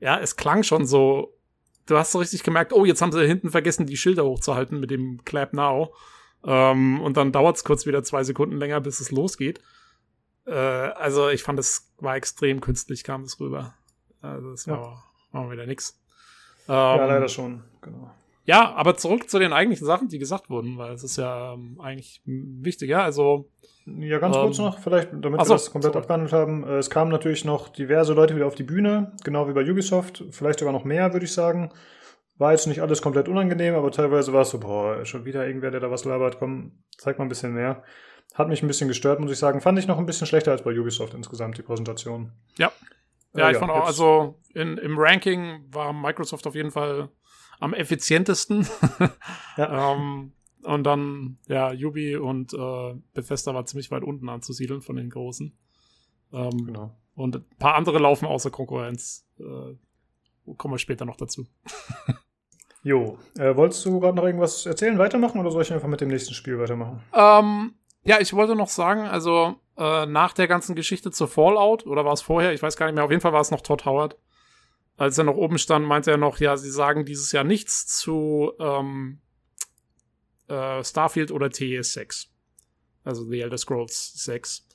ja, 0.00 0.18
es 0.18 0.36
klang 0.36 0.62
schon 0.62 0.86
so. 0.86 1.34
Du 1.86 1.96
hast 1.96 2.12
so 2.12 2.18
richtig 2.18 2.42
gemerkt, 2.42 2.72
oh, 2.72 2.84
jetzt 2.84 3.00
haben 3.00 3.12
sie 3.12 3.26
hinten 3.26 3.50
vergessen, 3.50 3.86
die 3.86 3.96
Schilder 3.96 4.24
hochzuhalten 4.24 4.78
mit 4.78 4.90
dem 4.90 5.24
Clap 5.24 5.54
Now. 5.54 5.94
Ähm, 6.44 7.00
und 7.00 7.16
dann 7.16 7.32
dauert 7.32 7.56
es 7.56 7.64
kurz 7.64 7.86
wieder 7.86 8.02
zwei 8.02 8.24
Sekunden 8.24 8.56
länger, 8.56 8.80
bis 8.80 9.00
es 9.00 9.10
losgeht. 9.10 9.60
Äh, 10.46 10.52
also 10.52 11.28
ich 11.28 11.42
fand, 11.42 11.58
es 11.58 11.92
war 11.98 12.16
extrem 12.16 12.60
künstlich, 12.60 13.04
kam 13.04 13.22
es 13.22 13.40
rüber. 13.40 13.74
Also 14.20 14.50
das 14.50 14.68
war, 14.68 15.04
ja. 15.32 15.40
war 15.40 15.50
wieder 15.50 15.66
nix. 15.66 15.98
Ähm, 16.68 16.74
ja, 16.74 17.06
leider 17.06 17.28
schon, 17.28 17.62
genau. 17.80 18.10
Ja, 18.44 18.74
aber 18.74 18.96
zurück 18.96 19.28
zu 19.28 19.38
den 19.38 19.52
eigentlichen 19.52 19.86
Sachen, 19.86 20.08
die 20.08 20.18
gesagt 20.18 20.48
wurden, 20.48 20.78
weil 20.78 20.92
es 20.92 21.04
ist 21.04 21.18
ja 21.18 21.52
ähm, 21.52 21.78
eigentlich 21.80 22.22
wichtig, 22.24 22.88
ja, 22.88 23.02
also. 23.02 23.50
Ja, 23.84 24.18
ganz 24.18 24.36
ähm, 24.36 24.42
kurz 24.42 24.58
noch, 24.58 24.78
vielleicht, 24.78 25.10
damit 25.12 25.40
so, 25.42 25.50
wir 25.50 25.54
das 25.54 25.70
komplett 25.70 25.92
sorry. 25.92 26.02
abgehandelt 26.02 26.32
haben. 26.32 26.64
Äh, 26.64 26.78
es 26.78 26.88
kamen 26.88 27.10
natürlich 27.10 27.44
noch 27.44 27.68
diverse 27.68 28.14
Leute 28.14 28.36
wieder 28.36 28.46
auf 28.46 28.54
die 28.54 28.62
Bühne, 28.62 29.12
genau 29.22 29.48
wie 29.48 29.52
bei 29.52 29.70
Ubisoft, 29.70 30.24
vielleicht 30.30 30.60
sogar 30.60 30.72
noch 30.72 30.84
mehr, 30.84 31.12
würde 31.12 31.26
ich 31.26 31.32
sagen. 31.32 31.72
War 32.38 32.52
jetzt 32.52 32.66
nicht 32.66 32.80
alles 32.80 33.02
komplett 33.02 33.28
unangenehm, 33.28 33.74
aber 33.74 33.90
teilweise 33.90 34.32
war 34.32 34.42
es 34.42 34.50
so, 34.50 34.60
boah, 34.60 35.04
schon 35.04 35.26
wieder 35.26 35.46
irgendwer, 35.46 35.70
der 35.70 35.80
da 35.80 35.90
was 35.90 36.06
labert, 36.06 36.38
komm, 36.38 36.72
zeig 36.96 37.18
mal 37.18 37.26
ein 37.26 37.28
bisschen 37.28 37.52
mehr. 37.52 37.82
Hat 38.32 38.48
mich 38.48 38.62
ein 38.62 38.68
bisschen 38.68 38.88
gestört, 38.88 39.20
muss 39.20 39.32
ich 39.32 39.38
sagen. 39.38 39.60
Fand 39.60 39.78
ich 39.78 39.88
noch 39.88 39.98
ein 39.98 40.06
bisschen 40.06 40.26
schlechter 40.26 40.52
als 40.52 40.62
bei 40.62 40.78
Ubisoft 40.78 41.12
insgesamt, 41.12 41.58
die 41.58 41.62
Präsentation. 41.62 42.32
Ja, 42.56 42.72
ja, 43.38 43.48
ich 43.48 43.54
ja, 43.54 43.60
fand 43.60 43.72
auch, 43.72 43.86
also 43.86 44.40
in, 44.54 44.78
im 44.78 44.98
Ranking 44.98 45.64
war 45.70 45.92
Microsoft 45.92 46.46
auf 46.46 46.54
jeden 46.54 46.70
Fall 46.70 47.10
am 47.60 47.74
effizientesten. 47.74 48.66
ja. 49.56 49.94
ähm, 49.94 50.32
und 50.62 50.84
dann, 50.84 51.38
ja, 51.46 51.72
Yubi 51.72 52.16
und 52.16 52.52
äh, 52.52 52.94
Bethesda 53.14 53.54
war 53.54 53.64
ziemlich 53.66 53.90
weit 53.90 54.02
unten 54.02 54.28
anzusiedeln 54.28 54.82
von 54.82 54.96
den 54.96 55.10
Großen. 55.10 55.56
Ähm, 56.32 56.66
genau. 56.66 56.96
Und 57.14 57.36
ein 57.36 57.44
paar 57.58 57.74
andere 57.74 57.98
laufen 57.98 58.26
außer 58.26 58.50
Konkurrenz. 58.50 59.26
Äh, 59.38 60.54
kommen 60.56 60.74
wir 60.74 60.78
später 60.78 61.04
noch 61.04 61.16
dazu. 61.16 61.46
jo, 62.82 63.18
äh, 63.38 63.56
wolltest 63.56 63.84
du 63.86 64.00
gerade 64.00 64.16
noch 64.16 64.24
irgendwas 64.24 64.66
erzählen, 64.66 64.98
weitermachen 64.98 65.40
oder 65.40 65.50
soll 65.50 65.62
ich 65.62 65.72
einfach 65.72 65.88
mit 65.88 66.00
dem 66.00 66.08
nächsten 66.08 66.34
Spiel 66.34 66.58
weitermachen? 66.58 67.02
Ähm, 67.12 67.74
ja, 68.04 68.20
ich 68.20 68.32
wollte 68.34 68.54
noch 68.54 68.68
sagen, 68.68 69.02
also 69.02 69.56
äh, 69.78 70.06
nach 70.06 70.32
der 70.32 70.48
ganzen 70.48 70.74
Geschichte 70.74 71.10
zur 71.10 71.28
Fallout, 71.28 71.86
oder 71.86 72.04
war 72.04 72.12
es 72.12 72.22
vorher? 72.22 72.52
Ich 72.52 72.62
weiß 72.62 72.76
gar 72.76 72.86
nicht 72.86 72.96
mehr. 72.96 73.04
Auf 73.04 73.10
jeden 73.10 73.22
Fall 73.22 73.32
war 73.32 73.40
es 73.40 73.50
noch 73.50 73.60
Todd 73.60 73.84
Howard. 73.84 74.18
Als 74.96 75.16
er 75.16 75.24
noch 75.24 75.36
oben 75.36 75.58
stand, 75.58 75.86
meinte 75.86 76.10
er 76.10 76.16
noch, 76.16 76.38
ja, 76.40 76.56
sie 76.56 76.70
sagen 76.70 77.04
dieses 77.04 77.30
Jahr 77.30 77.44
nichts 77.44 77.86
zu 77.86 78.52
ähm, 78.58 79.20
äh, 80.48 80.82
Starfield 80.82 81.30
oder 81.30 81.46
TES6. 81.46 82.26
Also 83.04 83.24
The 83.24 83.40
Elder 83.40 83.58
Scrolls 83.58 84.24
6. 84.24 84.66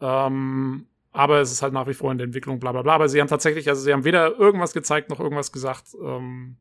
Ähm, 0.00 0.86
aber 1.10 1.40
es 1.40 1.50
ist 1.50 1.62
halt 1.62 1.72
nach 1.72 1.88
wie 1.88 1.94
vor 1.94 2.12
in 2.12 2.18
der 2.18 2.26
Entwicklung, 2.26 2.60
bla 2.60 2.70
bla 2.70 2.82
bla. 2.82 2.94
Aber 2.94 3.08
sie 3.08 3.20
haben 3.20 3.28
tatsächlich, 3.28 3.68
also 3.68 3.82
sie 3.82 3.92
haben 3.92 4.04
weder 4.04 4.38
irgendwas 4.38 4.72
gezeigt 4.72 5.10
noch 5.10 5.18
irgendwas 5.18 5.50
gesagt. 5.50 5.96
Ähm, 6.00 6.58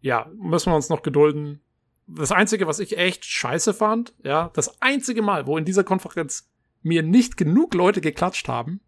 ja, 0.00 0.30
müssen 0.36 0.72
wir 0.72 0.76
uns 0.76 0.88
noch 0.88 1.02
gedulden. 1.02 1.60
Das 2.08 2.32
Einzige, 2.32 2.66
was 2.66 2.80
ich 2.80 2.98
echt 2.98 3.24
scheiße 3.24 3.72
fand, 3.72 4.14
ja, 4.24 4.50
das 4.54 4.82
einzige 4.82 5.22
Mal, 5.22 5.46
wo 5.46 5.56
in 5.56 5.64
dieser 5.64 5.84
Konferenz 5.84 6.50
mir 6.82 7.02
nicht 7.02 7.36
genug 7.36 7.74
Leute 7.74 8.00
geklatscht 8.00 8.48
haben, 8.48 8.80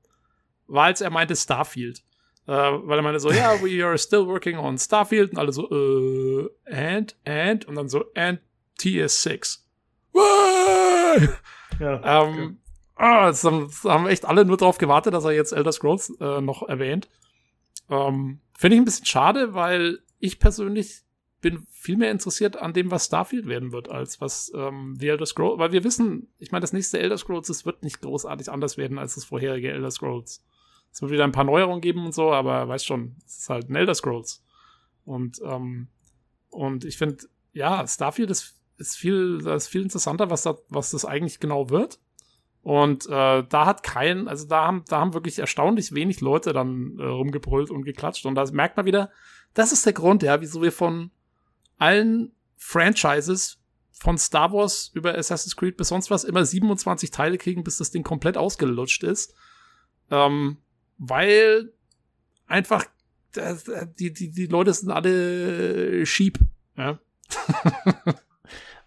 war 0.66 0.84
als 0.84 1.00
er 1.00 1.10
meinte 1.10 1.36
Starfield. 1.36 2.02
Äh, 2.46 2.52
weil 2.52 2.98
er 2.98 3.02
meinte 3.02 3.20
so, 3.20 3.30
ja, 3.30 3.52
yeah, 3.52 3.62
we 3.62 3.84
are 3.84 3.98
still 3.98 4.26
working 4.26 4.58
on 4.58 4.78
Starfield 4.78 5.32
und 5.32 5.38
alle 5.38 5.52
so, 5.52 5.68
äh, 5.70 6.48
and, 6.66 7.16
and, 7.24 7.64
und 7.66 7.74
dann 7.76 7.88
so, 7.88 8.04
and 8.14 8.40
TS6. 8.80 9.60
Ja, 11.80 12.24
ähm, 12.24 12.58
ah, 12.94 13.26
das 13.26 13.42
haben, 13.44 13.70
haben, 13.84 14.06
echt 14.06 14.24
alle 14.26 14.44
nur 14.44 14.56
darauf 14.56 14.78
gewartet, 14.78 15.14
dass 15.14 15.24
er 15.24 15.32
jetzt 15.32 15.52
Elder 15.52 15.72
Scrolls 15.72 16.10
äh, 16.20 16.40
noch 16.40 16.68
erwähnt. 16.68 17.08
Ähm, 17.88 18.40
Finde 18.56 18.76
ich 18.76 18.82
ein 18.82 18.84
bisschen 18.84 19.06
schade, 19.06 19.54
weil 19.54 20.00
ich 20.18 20.38
persönlich 20.38 21.02
bin 21.40 21.66
viel 21.70 21.96
mehr 21.96 22.10
interessiert 22.10 22.56
an 22.56 22.72
dem, 22.72 22.90
was 22.90 23.06
Starfield 23.06 23.46
werden 23.46 23.72
wird, 23.72 23.90
als 23.90 24.20
was 24.20 24.52
ähm, 24.54 24.96
The 24.98 25.08
Elder 25.08 25.26
Scrolls, 25.26 25.58
weil 25.58 25.72
wir 25.72 25.84
wissen, 25.84 26.28
ich 26.38 26.52
meine, 26.52 26.60
das 26.60 26.72
nächste 26.72 26.98
Elder 26.98 27.16
Scrolls, 27.16 27.48
es 27.48 27.64
wird 27.64 27.82
nicht 27.82 28.00
großartig 28.00 28.50
anders 28.50 28.76
werden 28.76 28.98
als 28.98 29.14
das 29.14 29.24
vorherige 29.24 29.70
Elder 29.70 29.90
Scrolls. 29.90 30.44
Es 30.92 31.00
wird 31.00 31.12
wieder 31.12 31.24
ein 31.24 31.32
paar 31.32 31.44
Neuerungen 31.44 31.80
geben 31.80 32.04
und 32.04 32.14
so, 32.14 32.32
aber 32.32 32.68
weißt 32.68 32.86
schon, 32.86 33.16
es 33.26 33.38
ist 33.38 33.50
halt 33.50 33.70
ein 33.70 33.76
Elder 33.76 33.94
Scrolls. 33.94 34.42
Und, 35.04 35.40
ähm, 35.44 35.88
und 36.50 36.84
ich 36.84 36.98
finde, 36.98 37.24
ja, 37.52 37.86
Starfield 37.86 38.30
ist, 38.30 38.60
ist 38.76 38.96
viel, 38.96 39.40
ist 39.46 39.68
viel 39.68 39.82
interessanter, 39.82 40.30
was 40.30 40.42
da, 40.42 40.58
was 40.68 40.90
das 40.90 41.04
eigentlich 41.04 41.40
genau 41.40 41.70
wird. 41.70 41.98
Und 42.62 43.06
äh, 43.06 43.44
da 43.48 43.66
hat 43.66 43.82
kein, 43.82 44.28
also 44.28 44.46
da 44.46 44.66
haben, 44.66 44.84
da 44.88 44.98
haben 45.00 45.14
wirklich 45.14 45.38
erstaunlich 45.38 45.94
wenig 45.94 46.20
Leute 46.20 46.52
dann 46.52 46.98
äh, 46.98 47.04
rumgebrüllt 47.04 47.70
und 47.70 47.84
geklatscht. 47.84 48.26
Und 48.26 48.34
da 48.34 48.44
merkt 48.52 48.76
man 48.76 48.84
wieder, 48.84 49.10
das 49.54 49.72
ist 49.72 49.86
der 49.86 49.94
Grund, 49.94 50.22
ja, 50.22 50.40
wieso 50.40 50.60
wir 50.60 50.72
von 50.72 51.10
allen 51.80 52.32
Franchises 52.56 53.58
von 53.92 54.16
Star 54.16 54.52
Wars 54.52 54.90
über 54.94 55.16
Assassin's 55.16 55.56
Creed 55.56 55.76
bis 55.76 55.88
sonst 55.88 56.10
was 56.10 56.24
immer 56.24 56.44
27 56.44 57.10
Teile 57.10 57.38
kriegen, 57.38 57.64
bis 57.64 57.78
das 57.78 57.90
Ding 57.90 58.02
komplett 58.02 58.36
ausgelutscht 58.36 59.02
ist. 59.02 59.34
Ähm, 60.10 60.58
weil 60.98 61.72
einfach 62.46 62.84
die, 63.98 64.12
die, 64.12 64.30
die 64.30 64.46
Leute 64.46 64.72
sind 64.72 64.90
alle 64.90 66.04
Sheep. 66.06 66.38
Ja. 66.76 66.98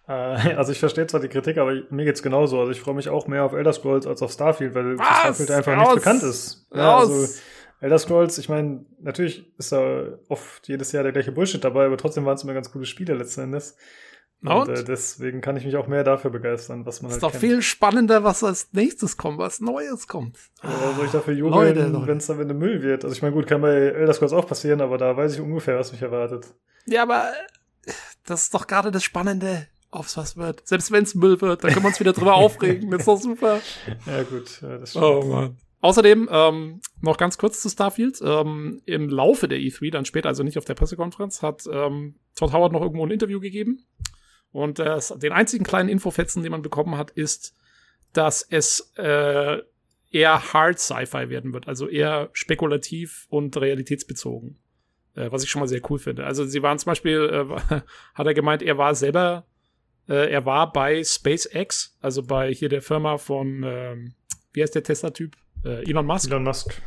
Äh, 0.06 0.12
also 0.12 0.70
ich 0.70 0.78
verstehe 0.78 1.06
zwar 1.06 1.20
die 1.20 1.28
Kritik, 1.28 1.56
aber 1.56 1.72
mir 1.88 2.04
geht's 2.04 2.22
genauso. 2.22 2.60
Also 2.60 2.72
ich 2.72 2.80
freue 2.80 2.94
mich 2.94 3.08
auch 3.08 3.26
mehr 3.26 3.42
auf 3.42 3.54
Elder 3.54 3.72
Scrolls 3.72 4.06
als 4.06 4.20
auf 4.20 4.32
Starfield, 4.32 4.74
weil 4.74 4.98
Was? 4.98 5.06
Starfield 5.06 5.50
einfach 5.50 5.76
Raus. 5.76 5.94
nicht 5.94 6.04
bekannt 6.04 6.22
ist. 6.22 6.66
Ja, 6.74 6.98
also 6.98 7.26
Elder 7.84 7.98
Scrolls, 7.98 8.38
ich 8.38 8.48
meine, 8.48 8.86
natürlich 8.98 9.44
ist 9.58 9.70
da 9.70 10.06
oft 10.30 10.66
jedes 10.68 10.90
Jahr 10.92 11.02
der 11.02 11.12
gleiche 11.12 11.32
Bullshit 11.32 11.62
dabei, 11.62 11.84
aber 11.84 11.98
trotzdem 11.98 12.24
waren 12.24 12.34
es 12.34 12.42
immer 12.42 12.54
ganz 12.54 12.72
coole 12.72 12.86
Spiele 12.86 13.12
letzten 13.12 13.42
Endes. 13.42 13.76
Und, 14.40 14.50
und? 14.50 14.68
Äh, 14.70 14.84
deswegen 14.84 15.42
kann 15.42 15.58
ich 15.58 15.66
mich 15.66 15.76
auch 15.76 15.86
mehr 15.86 16.02
dafür 16.02 16.30
begeistern, 16.30 16.86
was 16.86 17.02
man 17.02 17.10
ist 17.10 17.16
halt 17.16 17.22
doch 17.24 17.30
kennt. 17.32 17.42
viel 17.42 17.60
spannender, 17.60 18.24
was 18.24 18.42
als 18.42 18.72
nächstes 18.72 19.18
kommt, 19.18 19.36
was 19.36 19.60
Neues 19.60 20.08
kommt. 20.08 20.38
Aber 20.62 20.94
soll 20.96 21.04
ich 21.04 21.12
dafür 21.12 21.34
jubeln, 21.34 22.06
wenn 22.06 22.16
es 22.16 22.26
dann 22.26 22.38
wieder 22.38 22.54
Müll 22.54 22.82
wird? 22.82 23.04
Also 23.04 23.14
ich 23.14 23.20
meine, 23.20 23.34
gut, 23.34 23.46
kann 23.46 23.60
bei 23.60 23.74
Elder 23.74 24.14
Scrolls 24.14 24.32
auch 24.32 24.46
passieren, 24.46 24.80
aber 24.80 24.96
da 24.96 25.14
weiß 25.14 25.34
ich 25.34 25.40
ungefähr, 25.42 25.78
was 25.78 25.92
mich 25.92 26.00
erwartet. 26.00 26.46
Ja, 26.86 27.02
aber 27.02 27.32
das 28.24 28.44
ist 28.44 28.54
doch 28.54 28.66
gerade 28.66 28.92
das 28.92 29.04
Spannende 29.04 29.66
aufs 29.90 30.16
was 30.16 30.38
wird. 30.38 30.66
Selbst 30.66 30.90
wenn 30.90 31.04
es 31.04 31.14
Müll 31.14 31.38
wird, 31.42 31.62
dann 31.62 31.70
können 31.70 31.84
wir 31.84 31.88
uns 31.88 32.00
wieder 32.00 32.14
drüber 32.14 32.32
aufregen. 32.44 32.90
Das 32.90 33.00
ist 33.00 33.08
doch 33.08 33.20
super. 33.20 33.60
Ja, 34.06 34.22
gut. 34.22 34.62
Ja, 34.62 34.78
das 34.78 34.90
stimmt. 34.90 35.04
Oh 35.04 35.22
Mann. 35.22 35.58
Außerdem 35.84 36.30
ähm, 36.32 36.80
noch 37.02 37.18
ganz 37.18 37.36
kurz 37.36 37.60
zu 37.60 37.68
Starfield. 37.68 38.18
Ähm, 38.24 38.80
Im 38.86 39.10
Laufe 39.10 39.48
der 39.48 39.58
E3, 39.58 39.90
dann 39.90 40.06
später, 40.06 40.30
also 40.30 40.42
nicht 40.42 40.56
auf 40.56 40.64
der 40.64 40.72
Pressekonferenz, 40.72 41.42
hat 41.42 41.64
ähm, 41.70 42.14
Todd 42.34 42.54
Howard 42.54 42.72
noch 42.72 42.80
irgendwo 42.80 43.04
ein 43.04 43.10
Interview 43.10 43.38
gegeben. 43.38 43.84
Und 44.50 44.78
äh, 44.78 44.98
den 45.16 45.32
einzigen 45.32 45.62
kleinen 45.62 45.90
Infofetzen, 45.90 46.42
den 46.42 46.52
man 46.52 46.62
bekommen 46.62 46.96
hat, 46.96 47.10
ist, 47.10 47.54
dass 48.14 48.40
es 48.48 48.94
äh, 48.96 49.58
eher 50.10 50.52
Hard 50.54 50.78
Sci-Fi 50.78 51.28
werden 51.28 51.52
wird, 51.52 51.68
also 51.68 51.86
eher 51.86 52.30
spekulativ 52.32 53.26
und 53.28 53.54
realitätsbezogen. 53.54 54.58
Äh, 55.14 55.30
was 55.32 55.44
ich 55.44 55.50
schon 55.50 55.60
mal 55.60 55.68
sehr 55.68 55.82
cool 55.90 55.98
finde. 55.98 56.24
Also 56.24 56.46
sie 56.46 56.62
waren 56.62 56.78
zum 56.78 56.92
Beispiel, 56.92 57.46
äh, 57.70 57.80
hat 58.14 58.26
er 58.26 58.32
gemeint, 58.32 58.62
er 58.62 58.78
war 58.78 58.94
selber 58.94 59.44
äh, 60.08 60.32
er 60.32 60.46
war 60.46 60.72
bei 60.72 61.04
SpaceX, 61.04 61.98
also 62.00 62.22
bei 62.22 62.54
hier 62.54 62.70
der 62.70 62.80
Firma 62.80 63.18
von, 63.18 63.62
ähm, 63.66 64.14
wie 64.54 64.62
heißt 64.62 64.74
der 64.74 64.82
Tesla-Typ? 64.82 65.36
Äh, 65.64 65.88
Elon 65.88 66.06
Musk. 66.06 66.30
Elon 66.30 66.44
Musk. 66.44 66.82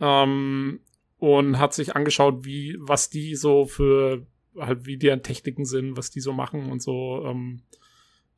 Ähm, 0.00 0.80
und 1.18 1.58
hat 1.58 1.74
sich 1.74 1.94
angeschaut, 1.94 2.44
wie, 2.44 2.76
was 2.80 3.10
die 3.10 3.36
so 3.36 3.66
für, 3.66 4.26
halt, 4.58 4.86
wie 4.86 4.96
deren 4.96 5.22
Techniken 5.22 5.64
sind, 5.64 5.96
was 5.96 6.10
die 6.10 6.20
so 6.20 6.32
machen 6.32 6.70
und 6.70 6.82
so 6.82 7.24
ähm, 7.24 7.62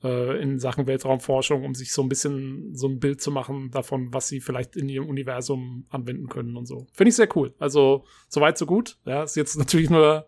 äh, 0.03 0.41
in 0.41 0.59
Sachen 0.59 0.87
Weltraumforschung, 0.87 1.65
um 1.65 1.75
sich 1.75 1.93
so 1.93 2.03
ein 2.03 2.09
bisschen 2.09 2.75
so 2.75 2.87
ein 2.87 3.01
Bild 3.01 3.21
zu 3.21 3.31
machen 3.31 3.71
davon, 3.71 4.13
was 4.13 4.29
sie 4.29 4.41
vielleicht 4.41 4.77
in 4.77 4.89
ihrem 4.89 5.09
Universum 5.09 5.87
anwenden 5.89 6.29
können 6.29 6.57
und 6.57 6.67
so. 6.67 6.87
Finde 6.93 7.09
ich 7.09 7.17
sehr 7.17 7.35
cool. 7.37 7.55
Also, 7.59 8.05
soweit, 8.29 8.59
so 8.59 8.67
gut. 8.67 8.99
Ja, 9.07 9.23
ist 9.23 9.37
jetzt 9.37 9.57
natürlich 9.57 9.91
nur 9.91 10.27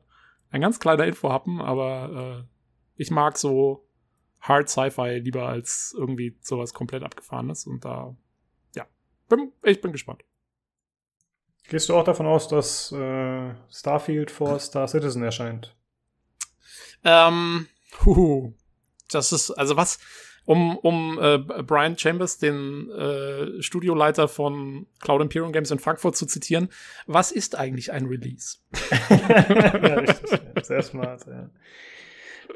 ein 0.51 0.63
ganz 0.63 0.81
kleiner 0.81 1.07
Infohappen, 1.07 1.61
aber 1.61 2.47
äh, 2.47 2.49
ich 2.97 3.11
mag 3.11 3.37
so 3.37 3.87
Hard 4.41 4.69
Sci-Fi 4.69 5.19
lieber 5.19 5.47
als 5.47 5.95
irgendwie 5.97 6.37
sowas 6.41 6.73
komplett 6.73 7.03
abgefahrenes. 7.03 7.67
Und 7.67 7.85
da, 7.85 8.17
bin, 9.29 9.53
ich 9.63 9.81
bin 9.81 9.93
gespannt. 9.93 10.25
Gehst 11.69 11.89
du 11.89 11.97
auch 11.97 12.05
davon 12.05 12.27
aus, 12.27 12.49
dass 12.49 12.93
äh, 12.93 13.55
Starfield 13.71 14.31
vor 14.31 14.59
Star 14.61 14.87
Citizen 14.87 15.23
erscheint? 15.23 15.75
Ähm, 17.05 17.67
huhu. 18.05 18.53
Das 19.11 19.33
ist, 19.33 19.51
also 19.51 19.77
was, 19.77 19.99
um, 20.45 20.77
um 20.79 21.19
äh, 21.21 21.39
Brian 21.39 21.99
Chambers, 21.99 22.39
den 22.39 22.91
äh, 22.91 23.63
Studioleiter 23.63 24.29
von 24.29 24.87
Cloud 25.01 25.23
Imperium 25.23 25.53
Games 25.53 25.71
in 25.71 25.79
Frankfurt 25.79 26.17
zu 26.17 26.27
zitieren, 26.27 26.69
was 27.07 27.33
ist 27.33 27.57
eigentlich 27.57 27.93
ein 27.93 28.07
Release? 28.07 28.59
ja, 29.11 29.95
richtig. 29.95 30.41
Sehr 30.63 30.83
smart, 30.83 31.27
ja. 31.27 31.51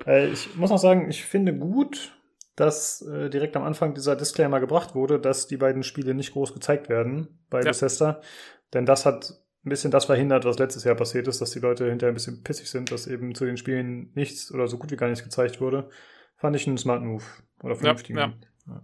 Äh, 0.06 0.28
ich 0.28 0.54
muss 0.54 0.70
noch 0.70 0.78
sagen, 0.78 1.10
ich 1.10 1.24
finde 1.24 1.54
gut, 1.54 2.12
dass 2.56 3.02
äh, 3.02 3.30
direkt 3.30 3.56
am 3.56 3.62
Anfang 3.62 3.94
dieser 3.94 4.16
Disclaimer 4.16 4.60
gebracht 4.60 4.94
wurde, 4.94 5.18
dass 5.18 5.46
die 5.46 5.56
beiden 5.56 5.82
Spiele 5.82 6.14
nicht 6.14 6.32
groß 6.32 6.52
gezeigt 6.52 6.88
werden 6.88 7.40
bei 7.48 7.60
ja. 7.60 7.64
Bethesda. 7.64 8.20
Denn 8.74 8.86
das 8.86 9.06
hat 9.06 9.40
ein 9.64 9.70
bisschen 9.70 9.90
das 9.90 10.06
verhindert, 10.06 10.44
was 10.44 10.58
letztes 10.58 10.84
Jahr 10.84 10.94
passiert 10.94 11.28
ist, 11.28 11.40
dass 11.40 11.50
die 11.50 11.58
Leute 11.58 11.88
hinterher 11.88 12.12
ein 12.12 12.14
bisschen 12.14 12.42
pissig 12.42 12.70
sind, 12.70 12.90
dass 12.90 13.06
eben 13.06 13.34
zu 13.34 13.44
den 13.44 13.56
Spielen 13.56 14.10
nichts 14.14 14.52
oder 14.52 14.68
so 14.68 14.78
gut 14.78 14.90
wie 14.90 14.96
gar 14.96 15.08
nichts 15.08 15.24
gezeigt 15.24 15.60
wurde. 15.60 15.90
Fand 16.36 16.56
ich 16.56 16.66
einen 16.66 16.78
smart 16.78 17.02
Move. 17.02 17.24
Oder 17.62 17.76
vernünftigen. 17.76 18.18
Ja, 18.18 18.32
ja. 18.66 18.82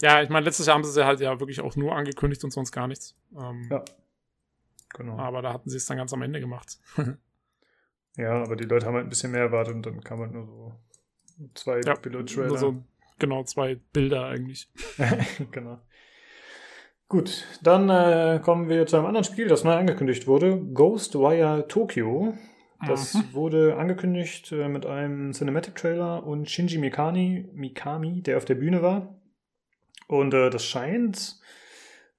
ja. 0.00 0.22
ich 0.22 0.30
meine, 0.30 0.44
letztes 0.44 0.66
Jahr 0.66 0.76
haben 0.76 0.84
sie 0.84 0.92
sie 0.92 1.04
halt 1.04 1.20
ja 1.20 1.38
wirklich 1.40 1.60
auch 1.60 1.76
nur 1.76 1.94
angekündigt 1.94 2.42
und 2.44 2.52
sonst 2.52 2.72
gar 2.72 2.88
nichts. 2.88 3.14
Ähm, 3.38 3.68
ja. 3.70 3.84
Genau. 4.94 5.18
Aber 5.18 5.42
da 5.42 5.52
hatten 5.52 5.68
sie 5.68 5.76
es 5.76 5.86
dann 5.86 5.98
ganz 5.98 6.12
am 6.12 6.22
Ende 6.22 6.40
gemacht. 6.40 6.78
Ja, 8.16 8.42
aber 8.42 8.56
die 8.56 8.64
Leute 8.64 8.86
haben 8.86 8.94
halt 8.94 9.06
ein 9.06 9.10
bisschen 9.10 9.32
mehr 9.32 9.42
erwartet 9.42 9.74
und 9.74 9.86
dann 9.86 10.00
kam 10.02 10.20
halt 10.20 10.32
nur 10.32 10.46
so 10.46 10.72
zwei 11.54 11.80
ja, 11.80 11.94
Pilot-Trailer. 11.96 12.56
So, 12.56 12.84
genau, 13.18 13.44
zwei 13.44 13.76
Bilder 13.92 14.26
eigentlich. 14.26 14.68
genau. 15.50 15.80
Gut, 17.08 17.46
dann 17.62 17.90
äh, 17.90 18.40
kommen 18.42 18.68
wir 18.68 18.86
zu 18.86 18.96
einem 18.96 19.06
anderen 19.06 19.24
Spiel, 19.24 19.46
das 19.46 19.62
neu 19.62 19.74
angekündigt 19.74 20.26
wurde. 20.26 20.58
Ghostwire 20.72 21.66
Tokyo. 21.68 22.34
Das 22.86 23.14
mhm. 23.14 23.32
wurde 23.32 23.76
angekündigt 23.76 24.52
äh, 24.52 24.68
mit 24.68 24.86
einem 24.86 25.32
Cinematic-Trailer 25.32 26.26
und 26.26 26.50
Shinji 26.50 26.78
Mikami, 26.78 27.48
Mikami, 27.52 28.22
der 28.22 28.36
auf 28.36 28.44
der 28.44 28.56
Bühne 28.56 28.82
war. 28.82 29.14
Und 30.08 30.34
äh, 30.34 30.50
das 30.50 30.64
scheint 30.64 31.40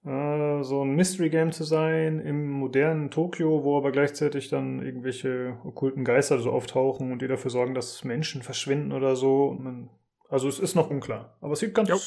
äh, 0.05 0.63
so 0.63 0.83
ein 0.83 0.95
Mystery-Game 0.95 1.51
zu 1.51 1.63
sein 1.63 2.19
im 2.19 2.49
modernen 2.49 3.11
Tokio, 3.11 3.63
wo 3.63 3.77
aber 3.77 3.91
gleichzeitig 3.91 4.49
dann 4.49 4.81
irgendwelche 4.81 5.57
okkulten 5.63 6.05
Geister 6.05 6.39
so 6.39 6.51
auftauchen 6.51 7.11
und 7.11 7.21
die 7.21 7.27
dafür 7.27 7.51
sorgen, 7.51 7.73
dass 7.73 8.03
Menschen 8.03 8.41
verschwinden 8.41 8.91
oder 8.91 9.15
so. 9.15 9.57
Man, 9.59 9.89
also 10.30 10.47
es 10.47 10.59
ist 10.59 10.76
noch 10.76 10.89
unklar. 10.89 11.38
Aber 11.41 11.53
es 11.53 11.59
sieht 11.59 11.73
ganz. 11.73 11.89
Jo. 11.89 11.99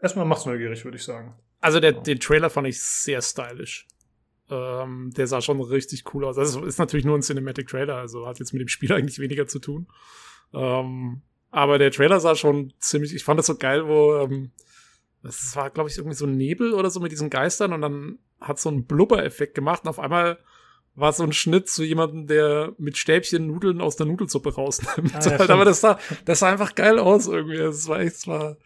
Erstmal 0.00 0.24
macht's 0.26 0.46
neugierig, 0.46 0.84
würde 0.84 0.96
ich 0.96 1.04
sagen. 1.04 1.34
Also 1.60 1.80
der, 1.80 1.92
den 1.92 2.20
Trailer 2.20 2.50
fand 2.50 2.68
ich 2.68 2.82
sehr 2.82 3.22
stylisch. 3.22 3.86
Ähm, 4.50 5.12
der 5.16 5.26
sah 5.26 5.40
schon 5.40 5.60
richtig 5.62 6.14
cool 6.14 6.24
aus. 6.24 6.36
Also 6.36 6.64
ist 6.64 6.78
natürlich 6.78 7.06
nur 7.06 7.16
ein 7.16 7.22
Cinematic 7.22 7.68
Trailer, 7.68 7.96
also 7.96 8.26
hat 8.26 8.38
jetzt 8.38 8.52
mit 8.52 8.60
dem 8.60 8.68
Spiel 8.68 8.92
eigentlich 8.94 9.18
weniger 9.18 9.46
zu 9.46 9.58
tun. 9.58 9.86
Ähm, 10.52 11.22
aber 11.50 11.78
der 11.78 11.90
Trailer 11.90 12.20
sah 12.20 12.34
schon 12.34 12.72
ziemlich, 12.80 13.14
ich 13.14 13.24
fand 13.24 13.38
das 13.38 13.46
so 13.46 13.56
geil, 13.56 13.86
wo 13.86 14.16
ähm, 14.16 14.50
das 15.22 15.56
war, 15.56 15.70
glaube 15.70 15.88
ich, 15.88 15.96
irgendwie 15.96 16.16
so 16.16 16.26
ein 16.26 16.36
Nebel 16.36 16.74
oder 16.74 16.90
so 16.90 17.00
mit 17.00 17.10
diesen 17.10 17.30
Geistern 17.30 17.72
und 17.72 17.80
dann 17.80 18.18
hat 18.40 18.60
so 18.60 18.68
einen 18.68 18.84
Blubber-Effekt 18.84 19.54
gemacht 19.54 19.84
und 19.84 19.88
auf 19.88 19.98
einmal 19.98 20.38
war 20.96 21.12
so 21.12 21.24
ein 21.24 21.32
Schnitt 21.32 21.68
zu 21.68 21.82
jemandem, 21.82 22.26
der 22.26 22.72
mit 22.78 22.96
Stäbchen 22.96 23.46
Nudeln 23.46 23.80
aus 23.80 23.96
der 23.96 24.06
Nudelsuppe 24.06 24.54
rausnimmt. 24.54 25.14
Ah, 25.14 25.20
ja, 25.20 25.40
Aber 25.50 25.64
das 25.64 25.80
sah, 25.80 25.98
das 26.24 26.40
sah 26.40 26.52
einfach 26.52 26.74
geil 26.74 26.98
aus 26.98 27.26
irgendwie. 27.26 27.56
Das 27.56 27.88
war 27.88 28.00
echt, 28.00 28.26
war, 28.26 28.56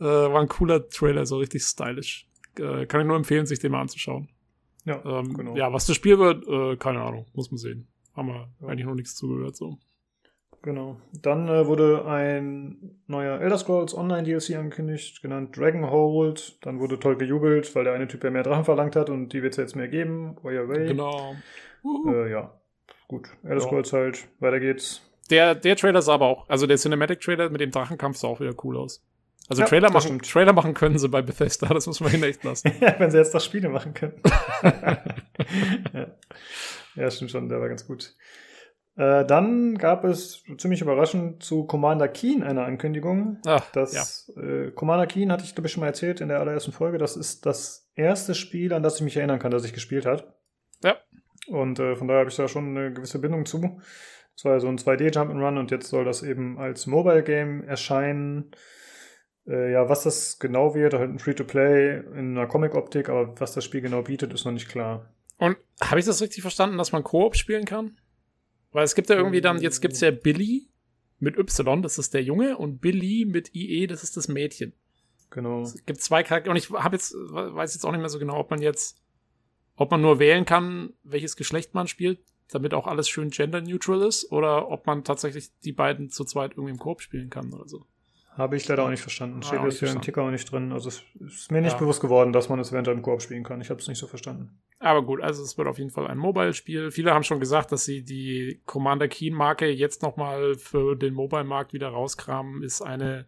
äh, 0.00 0.04
war 0.04 0.40
ein 0.40 0.48
cooler 0.48 0.88
Trailer, 0.88 1.26
so 1.26 1.38
richtig 1.38 1.62
stylisch. 1.62 2.26
Äh, 2.58 2.86
kann 2.86 3.02
ich 3.02 3.06
nur 3.06 3.16
empfehlen, 3.16 3.46
sich 3.46 3.58
den 3.58 3.72
mal 3.72 3.82
anzuschauen. 3.82 4.28
Ja, 4.84 5.02
ähm, 5.04 5.34
genau. 5.34 5.56
Ja, 5.56 5.72
was 5.72 5.86
das 5.86 5.96
Spiel 5.96 6.18
wird, 6.18 6.46
äh, 6.46 6.76
keine 6.76 7.02
Ahnung, 7.02 7.26
muss 7.34 7.50
man 7.50 7.58
sehen. 7.58 7.88
Haben 8.14 8.28
wir 8.28 8.48
ja. 8.60 8.68
eigentlich 8.68 8.86
noch 8.86 8.94
nichts 8.94 9.14
zugehört, 9.14 9.56
so. 9.56 9.78
Genau. 10.62 10.96
Dann 11.22 11.48
äh, 11.48 11.66
wurde 11.66 12.06
ein 12.06 12.98
neuer 13.06 13.40
Elder 13.40 13.58
Scrolls 13.58 13.96
Online 13.96 14.24
DLC 14.24 14.56
angekündigt, 14.56 15.22
genannt 15.22 15.56
Dragonhold. 15.56 16.58
Dann 16.64 16.80
wurde 16.80 16.98
toll 16.98 17.16
gejubelt, 17.16 17.72
weil 17.74 17.84
der 17.84 17.92
eine 17.92 18.08
Typ 18.08 18.24
ja 18.24 18.30
mehr 18.30 18.42
Drachen 18.42 18.64
verlangt 18.64 18.96
hat 18.96 19.10
und 19.10 19.32
die 19.32 19.42
wird 19.42 19.52
es 19.52 19.58
jetzt 19.58 19.76
mehr 19.76 19.88
geben. 19.88 20.36
Way 20.42 20.58
away. 20.58 20.88
Äh, 22.08 22.30
ja. 22.30 22.60
Gut. 23.08 23.28
Elder 23.44 23.60
Scrolls 23.60 23.90
ja. 23.90 23.98
halt. 23.98 24.28
Weiter 24.40 24.60
geht's. 24.60 25.02
Der, 25.30 25.54
der 25.54 25.76
Trailer 25.76 26.02
sah 26.02 26.14
aber 26.14 26.26
auch, 26.26 26.48
also 26.48 26.66
der 26.66 26.76
Cinematic 26.76 27.20
Trailer 27.20 27.50
mit 27.50 27.60
dem 27.60 27.70
Drachenkampf 27.70 28.16
sah 28.16 28.28
auch 28.28 28.40
wieder 28.40 28.54
cool 28.62 28.76
aus. 28.76 29.04
Also 29.48 29.62
ja, 29.62 29.68
Trailer, 29.68 29.90
machen, 29.90 30.20
Trailer 30.20 30.52
machen 30.52 30.74
können 30.74 30.98
sie 30.98 31.08
bei 31.08 31.22
Bethesda, 31.22 31.68
das 31.68 31.86
muss 31.86 32.00
man 32.00 32.12
ihnen 32.12 32.24
echt 32.24 32.42
lassen. 32.42 32.72
ja, 32.80 32.94
wenn 32.98 33.10
sie 33.10 33.18
jetzt 33.18 33.32
noch 33.32 33.40
Spiele 33.40 33.68
machen 33.68 33.94
können. 33.94 34.20
ja. 35.92 36.06
ja, 36.96 37.10
stimmt 37.10 37.30
schon, 37.30 37.48
der 37.48 37.60
war 37.60 37.68
ganz 37.68 37.86
gut. 37.86 38.14
Äh, 38.96 39.24
dann 39.24 39.76
gab 39.78 40.04
es 40.04 40.42
ziemlich 40.56 40.80
überraschend 40.80 41.42
zu 41.42 41.64
Commander 41.64 42.08
Keen 42.08 42.42
eine 42.42 42.64
Ankündigung. 42.64 43.38
Ach, 43.46 43.70
das 43.72 44.32
ja. 44.34 44.42
äh, 44.42 44.70
Commander 44.72 45.06
Keen 45.06 45.30
hatte 45.30 45.44
ich, 45.44 45.54
glaube 45.54 45.66
ich, 45.66 45.72
schon 45.72 45.82
mal 45.82 45.88
erzählt 45.88 46.20
in 46.20 46.28
der 46.28 46.40
allerersten 46.40 46.72
Folge. 46.72 46.98
Das 46.98 47.16
ist 47.16 47.46
das 47.46 47.90
erste 47.94 48.34
Spiel, 48.34 48.72
an 48.72 48.82
das 48.82 48.96
ich 48.96 49.02
mich 49.02 49.16
erinnern 49.16 49.38
kann, 49.38 49.50
das 49.50 49.64
ich 49.64 49.74
gespielt 49.74 50.06
habe. 50.06 50.34
Ja. 50.82 50.96
Und 51.48 51.78
äh, 51.78 51.96
von 51.96 52.08
daher 52.08 52.20
habe 52.20 52.30
ich 52.30 52.36
da 52.36 52.48
schon 52.48 52.76
eine 52.76 52.92
gewisse 52.92 53.18
Bindung 53.18 53.46
zu. 53.46 53.80
Das 54.34 54.44
war 54.44 54.52
ja 54.52 54.60
so 54.60 54.68
ein 54.68 54.78
2D-Jump'n'Run 54.78 55.58
und 55.58 55.70
jetzt 55.70 55.88
soll 55.88 56.04
das 56.04 56.22
eben 56.22 56.58
als 56.58 56.86
Mobile-Game 56.86 57.64
erscheinen. 57.64 58.50
Äh, 59.46 59.72
ja, 59.72 59.88
was 59.88 60.02
das 60.02 60.38
genau 60.38 60.74
wird, 60.74 60.94
halt 60.94 61.10
ein 61.10 61.18
Free-to-Play 61.18 62.00
in 62.14 62.36
einer 62.36 62.46
Comic-Optik, 62.46 63.08
aber 63.08 63.40
was 63.40 63.52
das 63.52 63.64
Spiel 63.64 63.80
genau 63.80 64.02
bietet, 64.02 64.34
ist 64.34 64.44
noch 64.44 64.52
nicht 64.52 64.68
klar. 64.68 65.12
Und 65.38 65.56
habe 65.80 66.00
ich 66.00 66.06
das 66.06 66.20
richtig 66.20 66.42
verstanden, 66.42 66.78
dass 66.78 66.92
man 66.92 67.04
Koop 67.04 67.36
spielen 67.36 67.64
kann? 67.64 67.96
Weil 68.72 68.84
es 68.84 68.94
gibt 68.94 69.08
ja 69.08 69.16
irgendwie 69.16 69.40
dann, 69.40 69.60
jetzt 69.60 69.80
gibt 69.80 69.94
es 69.94 70.00
ja 70.00 70.10
Billy, 70.10 70.68
mit 71.18 71.38
Y, 71.38 71.82
das 71.82 71.98
ist 71.98 72.12
der 72.12 72.22
Junge, 72.22 72.58
und 72.58 72.80
Billy 72.80 73.24
mit 73.24 73.54
IE, 73.54 73.86
das 73.86 74.02
ist 74.02 74.16
das 74.16 74.28
Mädchen. 74.28 74.74
Genau. 75.30 75.62
Es 75.62 75.84
gibt 75.86 76.00
zwei 76.00 76.22
Charaktere, 76.22 76.50
und 76.50 76.56
ich 76.56 76.70
habe 76.70 76.96
jetzt, 76.96 77.14
weiß 77.14 77.74
jetzt 77.74 77.84
auch 77.84 77.92
nicht 77.92 78.00
mehr 78.00 78.08
so 78.08 78.18
genau, 78.18 78.38
ob 78.38 78.50
man 78.50 78.60
jetzt, 78.60 79.02
ob 79.76 79.90
man 79.90 80.00
nur 80.00 80.18
wählen 80.18 80.44
kann, 80.44 80.92
welches 81.04 81.36
Geschlecht 81.36 81.74
man 81.74 81.86
spielt, 81.88 82.18
damit 82.50 82.74
auch 82.74 82.86
alles 82.86 83.08
schön 83.08 83.30
gender-neutral 83.30 84.02
ist, 84.02 84.30
oder 84.32 84.70
ob 84.70 84.86
man 84.86 85.04
tatsächlich 85.04 85.50
die 85.64 85.72
beiden 85.72 86.10
zu 86.10 86.24
zweit 86.24 86.52
irgendwie 86.52 86.70
im 86.72 86.78
Korb 86.78 87.00
spielen 87.02 87.30
kann 87.30 87.52
oder 87.52 87.68
so. 87.68 87.84
Habe 88.36 88.56
ich 88.56 88.68
leider 88.68 88.84
auch 88.84 88.90
nicht 88.90 89.00
verstanden. 89.00 89.40
Ah, 89.40 89.46
Steht 89.46 89.58
auch 89.60 89.64
jetzt 89.64 89.78
hier 89.78 89.90
im. 89.90 90.02
Ticker 90.02 90.22
auch 90.22 90.30
nicht 90.30 90.52
drin. 90.52 90.70
Also 90.70 90.90
es 90.90 91.02
ist 91.24 91.50
mir 91.50 91.62
nicht 91.62 91.72
Ja. 91.72 91.78
bewusst 91.78 92.02
geworden, 92.02 92.34
dass 92.34 92.50
man 92.50 92.58
es 92.58 92.70
eventuell 92.70 92.94
im 92.94 93.02
Koop 93.02 93.22
spielen 93.22 93.44
kann. 93.44 93.62
Ich 93.62 93.70
habe 93.70 93.80
es 93.80 93.88
nicht 93.88 93.96
so 93.98 94.06
verstanden. 94.06 94.58
Aber 94.78 95.02
gut, 95.02 95.22
also 95.22 95.42
es 95.42 95.56
wird 95.56 95.66
auf 95.68 95.78
jeden 95.78 95.88
Fall 95.90 96.06
ein 96.06 96.18
Mobile-Spiel. 96.18 96.90
Viele 96.90 97.14
haben 97.14 97.22
schon 97.24 97.40
gesagt, 97.40 97.72
dass 97.72 97.86
sie 97.86 98.02
die 98.02 98.60
Commander 98.66 99.08
Keen-Marke 99.08 99.70
jetzt 99.70 100.02
nochmal 100.02 100.54
für 100.56 100.96
den 100.96 101.14
Mobile-Markt 101.14 101.72
wieder 101.72 101.88
rauskramen. 101.88 102.62
Ist 102.62 102.82
eine 102.82 103.24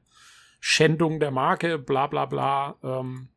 Schändung 0.61 1.21
der 1.21 1.31
Marke, 1.31 1.79
bla 1.79 2.07
bla 2.07 2.27
bla. 2.27 2.77
Ähm, 2.83 3.29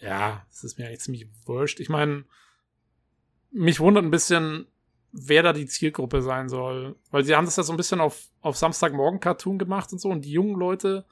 ja, 0.00 0.44
es 0.50 0.64
ist 0.64 0.76
mir 0.76 0.88
eigentlich 0.88 1.00
ziemlich 1.02 1.28
wurscht. 1.46 1.78
Ich 1.78 1.88
meine, 1.88 2.24
mich 3.52 3.80
wundert 3.80 4.04
ein 4.04 4.10
bisschen, 4.10 4.66
wer 5.12 5.42
da 5.42 5.52
die 5.52 5.66
Zielgruppe 5.66 6.22
sein 6.22 6.48
soll. 6.48 6.96
Weil 7.10 7.24
sie 7.24 7.36
haben 7.36 7.44
das 7.44 7.56
ja 7.56 7.62
so 7.62 7.72
ein 7.72 7.76
bisschen 7.76 8.00
auf, 8.00 8.28
auf 8.40 8.56
Samstagmorgen-Cartoon 8.56 9.58
gemacht 9.58 9.92
und 9.92 10.00
so. 10.00 10.08
Und 10.08 10.24
die 10.24 10.32
jungen 10.32 10.58
Leute, 10.58 11.04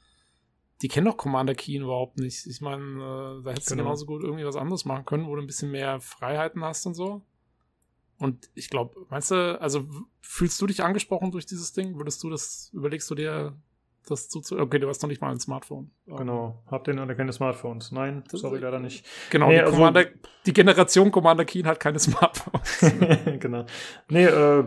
die 0.81 0.87
kennen 0.87 1.05
doch 1.05 1.17
Commander 1.17 1.53
Keen 1.55 1.83
überhaupt 1.83 2.17
nicht. 2.17 2.45
Ich 2.47 2.61
meine, 2.61 2.83
äh, 2.83 3.43
da 3.43 3.51
hättest 3.51 3.69
du 3.69 3.75
Genau. 3.75 3.83
genauso 3.85 4.05
gut 4.05 4.23
irgendwie 4.23 4.45
was 4.45 4.55
anderes 4.55 4.85
machen 4.85 5.05
können, 5.05 5.27
wo 5.27 5.35
du 5.35 5.41
ein 5.41 5.47
bisschen 5.47 5.71
mehr 5.71 5.99
Freiheiten 6.01 6.63
hast 6.63 6.85
und 6.85 6.95
so. 6.95 7.21
Und 8.17 8.49
ich 8.53 8.69
glaube, 8.69 9.05
meinst 9.09 9.31
du, 9.31 9.59
also 9.59 9.87
fühlst 10.21 10.61
du 10.61 10.67
dich 10.67 10.83
angesprochen 10.83 11.31
durch 11.31 11.45
dieses 11.45 11.73
Ding? 11.73 11.97
Würdest 11.97 12.23
du 12.23 12.29
das, 12.29 12.69
überlegst 12.73 13.09
du 13.09 13.15
dir 13.15 13.57
das 14.07 14.29
zuzu... 14.29 14.59
Okay, 14.59 14.79
du 14.79 14.87
hast 14.87 15.01
noch 15.01 15.09
nicht 15.09 15.21
mal 15.21 15.31
ein 15.31 15.39
Smartphone. 15.39 15.91
Genau. 16.07 16.63
Habt 16.67 16.87
ihr 16.87 16.99
alle 16.99 17.15
keine 17.15 17.31
Smartphones? 17.33 17.91
Nein, 17.91 18.23
Das- 18.31 18.41
sorry, 18.41 18.59
leider 18.59 18.79
nicht. 18.79 19.05
Genau, 19.29 19.47
Nee, 19.47 19.55
die, 19.55 19.61
also- 19.61 19.73
Commander, 19.73 20.05
die 20.45 20.53
Generation 20.53 21.11
Commander 21.11 21.45
Keen 21.45 21.67
hat 21.67 21.79
keine 21.79 21.99
Smartphones. 21.99 22.79
genau. 23.39 23.65
Nee, 24.09 24.25
äh, 24.25 24.63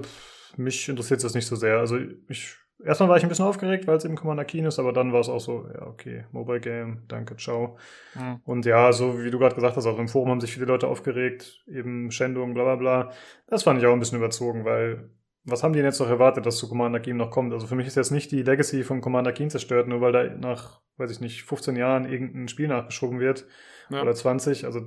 mich 0.56 0.89
interessiert 0.89 1.23
das 1.24 1.35
nicht 1.35 1.47
so 1.47 1.56
sehr. 1.56 1.78
Also 1.78 1.98
ich 2.28 2.56
erstmal 2.85 3.09
war 3.09 3.16
ich 3.16 3.23
ein 3.23 3.28
bisschen 3.28 3.44
aufgeregt, 3.47 3.86
weil 3.86 3.97
es 3.97 4.05
eben 4.05 4.15
Commander 4.16 4.44
Keen 4.44 4.66
ist, 4.66 4.78
aber 4.78 4.93
dann 4.93 5.12
war 5.12 5.20
es 5.20 5.28
auch 5.28 5.40
so, 5.40 5.66
ja, 5.73 5.86
okay, 5.86 6.24
Mobile 6.32 6.61
Game, 6.61 7.02
danke, 7.09 7.36
ciao. 7.36 7.78
Hm. 8.12 8.40
Und 8.44 8.66
ja, 8.66 8.93
so 8.93 9.23
wie 9.23 9.31
du 9.31 9.39
gerade 9.39 9.55
gesagt 9.55 9.77
hast, 9.77 9.86
auch 9.86 9.98
im 9.98 10.09
Forum 10.09 10.31
haben 10.31 10.40
sich 10.40 10.52
viele 10.52 10.66
Leute 10.66 10.86
aufgeregt, 10.89 11.62
eben 11.66 12.11
Schändung, 12.11 12.52
bla 12.55 12.65
bla 12.65 12.77
bla. 12.77 13.11
Das 13.47 13.62
fand 13.62 13.81
ich 13.81 13.86
auch 13.86 13.93
ein 13.93 14.01
bisschen 14.01 14.19
überzogen, 14.19 14.65
weil 14.65 15.09
was 15.45 15.62
haben 15.62 15.73
die 15.73 15.79
denn 15.79 15.87
jetzt 15.87 16.01
noch 16.01 16.09
erwartet, 16.09 16.47
dass 16.47 16.57
zu 16.57 16.69
Commander 16.69 17.01
Keen 17.01 17.16
noch 17.16 17.31
kommt? 17.31 17.53
Also 17.53 17.66
für 17.66 17.75
mich 17.77 17.87
ist 17.87 17.97
jetzt 17.97 18.11
nicht 18.11 18.31
die 18.33 18.43
Legacy 18.43 18.83
von 18.85 19.01
Commander 19.01 19.33
Keen 19.33 19.51
zerstört, 19.51 19.89
nur 19.89 20.01
weil 20.01 20.12
da 20.12 20.25
nach, 20.25 20.81
weiß 20.97 21.11
ich 21.11 21.21
nicht, 21.21 21.43
15 21.45 21.77
Jahren 21.77 22.05
irgendein 22.11 22.49
Spiel 22.49 22.69
nachgeschoben 22.69 23.21
wird 23.21 23.47
Ja. 23.91 24.03
oder 24.03 24.15
20. 24.15 24.65
Also 24.65 24.81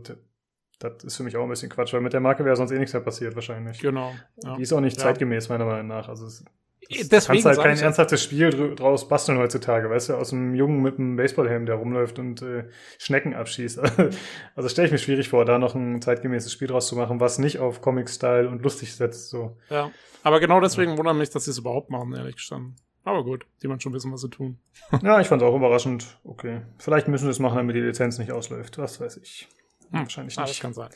das 0.79 1.03
ist 1.03 1.17
für 1.17 1.23
mich 1.23 1.37
auch 1.37 1.43
ein 1.43 1.49
bisschen 1.49 1.69
Quatsch, 1.69 1.93
weil 1.93 2.01
mit 2.01 2.13
der 2.13 2.19
Marke 2.19 2.45
wäre 2.45 2.55
sonst 2.55 2.71
eh 2.71 2.77
nichts 2.79 2.93
mehr 2.93 3.01
passiert 3.01 3.35
wahrscheinlich. 3.35 3.79
Genau. 3.79 4.13
Ja. 4.43 4.55
Die 4.55 4.61
ist 4.63 4.73
auch 4.73 4.81
nicht 4.81 4.97
Ja. 4.97 5.03
zeitgemäß, 5.03 5.49
meiner 5.49 5.65
Meinung 5.65 5.87
nach. 5.87 6.07
Also 6.09 6.25
es, 6.25 6.43
Deswegen 6.89 7.09
du 7.09 7.25
kannst 7.27 7.45
halt 7.45 7.57
kein 7.59 7.77
ja- 7.77 7.83
ernsthaftes 7.83 8.23
Spiel 8.23 8.49
dr- 8.51 8.75
draus 8.75 9.07
basteln 9.09 9.37
heutzutage, 9.37 9.89
weißt 9.89 10.09
du, 10.09 10.13
aus 10.15 10.31
einem 10.31 10.55
Jungen 10.55 10.81
mit 10.81 10.97
einem 10.99 11.15
Baseballhelm, 11.17 11.65
der 11.65 11.75
rumläuft 11.75 12.17
und 12.19 12.41
äh, 12.41 12.65
Schnecken 12.97 13.33
abschießt. 13.33 13.79
also 14.55 14.69
stelle 14.69 14.85
ich 14.87 14.91
mir 14.91 14.97
schwierig 14.97 15.27
vor, 15.29 15.43
da 15.43 15.57
noch 15.59 15.75
ein 15.75 16.01
zeitgemäßes 16.01 16.51
Spiel 16.51 16.67
draus 16.69 16.87
zu 16.87 16.95
machen, 16.95 17.19
was 17.19 17.39
nicht 17.39 17.59
auf 17.59 17.81
Comic-Style 17.81 18.47
und 18.47 18.61
lustig 18.61 18.95
setzt. 18.95 19.29
So. 19.29 19.57
Ja. 19.69 19.91
Aber 20.23 20.39
genau 20.39 20.59
deswegen 20.61 20.97
wundert 20.97 21.15
mich, 21.15 21.29
dass 21.29 21.45
sie 21.45 21.51
es 21.51 21.57
überhaupt 21.57 21.89
machen, 21.89 22.13
ehrlich 22.13 22.35
gestanden. 22.35 22.75
Aber 23.03 23.23
gut, 23.23 23.45
die 23.63 23.67
man 23.67 23.79
schon 23.79 23.93
wissen, 23.93 24.11
was 24.11 24.21
sie 24.21 24.29
tun. 24.29 24.59
Ja, 25.01 25.19
ich 25.19 25.27
fand 25.27 25.41
es 25.41 25.47
auch 25.47 25.55
überraschend. 25.55 26.19
Okay. 26.23 26.61
Vielleicht 26.77 27.07
müssen 27.07 27.25
wir 27.25 27.31
es 27.31 27.39
machen, 27.39 27.57
damit 27.57 27.75
die 27.75 27.81
Lizenz 27.81 28.17
nicht 28.17 28.31
ausläuft. 28.31 28.77
Was 28.77 28.99
weiß 29.01 29.17
ich. 29.17 29.47
Hm. 29.91 30.01
Wahrscheinlich 30.01 30.37
Ah, 30.37 30.41
das 30.41 30.51
nicht. 30.51 30.61
kann 30.61 30.73
sein. 30.73 30.89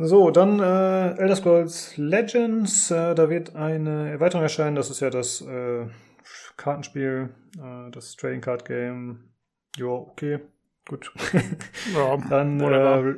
So, 0.00 0.30
dann 0.30 0.60
äh, 0.60 1.20
Elder 1.20 1.34
Scrolls 1.34 1.96
Legends. 1.96 2.92
Äh, 2.92 3.16
da 3.16 3.28
wird 3.28 3.56
eine 3.56 4.10
Erweiterung 4.10 4.44
erscheinen. 4.44 4.76
Das 4.76 4.90
ist 4.90 5.00
ja 5.00 5.10
das 5.10 5.40
äh, 5.40 5.86
Kartenspiel, 6.56 7.30
äh, 7.60 7.90
das 7.90 8.14
Trading 8.14 8.40
Card 8.40 8.64
Game. 8.64 9.32
Jo, 9.76 10.08
okay, 10.10 10.38
gut. 10.88 11.12
Ja, 11.94 12.16
dann 12.30 12.60
äh, 12.60 13.14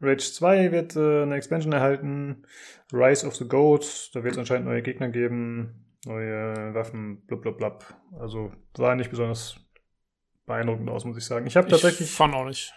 Rage 0.00 0.32
2 0.32 0.72
wird 0.72 0.96
äh, 0.96 1.22
eine 1.22 1.36
Expansion 1.36 1.72
erhalten. 1.74 2.46
Rise 2.94 3.26
of 3.26 3.36
the 3.36 3.46
Goats. 3.46 4.10
Da 4.12 4.24
wird 4.24 4.32
es 4.32 4.38
anscheinend 4.38 4.66
neue 4.66 4.82
Gegner 4.82 5.10
geben. 5.10 5.84
Neue 6.06 6.72
Waffen, 6.72 7.26
blub. 7.26 7.84
Also 8.18 8.52
sah 8.74 8.94
nicht 8.94 9.10
besonders 9.10 9.56
beeindruckend 10.46 10.88
aus, 10.88 11.04
muss 11.04 11.18
ich 11.18 11.26
sagen. 11.26 11.46
Ich 11.46 11.58
habe 11.58 11.68
tatsächlich. 11.68 12.08
Ich 12.08 12.16
fand 12.16 12.34
auch 12.34 12.46
nicht. 12.46 12.72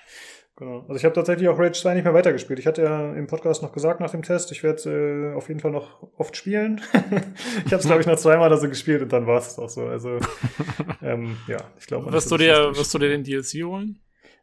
Genau. 0.58 0.82
Also 0.82 0.96
ich 0.96 1.04
habe 1.04 1.14
tatsächlich 1.14 1.50
auch 1.50 1.60
Rage 1.60 1.74
2 1.74 1.96
nicht 1.96 2.06
mehr 2.06 2.14
weitergespielt. 2.14 2.60
Ich 2.60 2.68
hatte 2.68 2.84
ja 2.84 3.14
im 3.14 3.28
Podcast 3.28 3.62
noch 3.62 3.74
gesagt 3.74 4.00
nach 4.00 4.12
dem 4.12 4.24
Test, 4.24 4.54
ich 4.54 4.64
werde 4.64 5.32
äh, 5.34 5.36
auf 5.36 5.50
jeden 5.50 5.60
Fall 5.60 5.72
noch 5.72 6.08
oft 6.18 6.38
spielen. 6.38 6.80
ich 7.66 7.74
habe 7.74 7.82
es, 7.82 7.86
glaube 7.86 8.02
ich, 8.02 8.08
noch 8.08 8.16
zweimal 8.16 8.48
oder 8.48 8.58
so 8.58 8.70
gespielt 8.70 9.02
und 9.02 9.12
dann 9.12 9.28
war 9.28 9.40
es 9.40 9.60
auch 9.60 9.68
so. 9.68 9.86
Also 9.86 10.18
ähm, 11.02 11.36
ja, 11.48 11.58
ich 11.78 11.88
glaube. 11.88 12.12
Wirst 12.12 12.32
du, 12.32 12.38
dir, 12.38 12.74
wirst 12.74 12.94
du 12.94 13.00
dir 13.00 13.10
den 13.10 13.24
DLC 13.24 13.66
holen? 13.66 14.00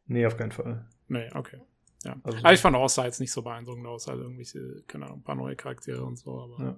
Nee, 0.06 0.26
auf 0.26 0.36
keinen 0.36 0.52
Fall. 0.52 0.84
Nee, 1.08 1.30
okay. 1.34 1.60
Ja. 2.04 2.16
Also- 2.22 2.38
aber 2.38 2.52
ich 2.52 2.60
fand 2.60 2.76
auch, 2.76 2.88
sah 2.90 3.06
jetzt 3.06 3.20
nicht 3.20 3.32
so 3.32 3.40
beeindruckend 3.40 3.86
aus, 3.86 4.06
halt 4.06 4.20
irgendwelche, 4.20 4.82
keine 4.86 5.06
Ahnung, 5.06 5.20
ein 5.20 5.24
paar 5.24 5.36
neue 5.36 5.56
Charaktere 5.56 6.04
und 6.04 6.18
so, 6.18 6.40
aber. 6.40 6.62
Ja. 6.62 6.76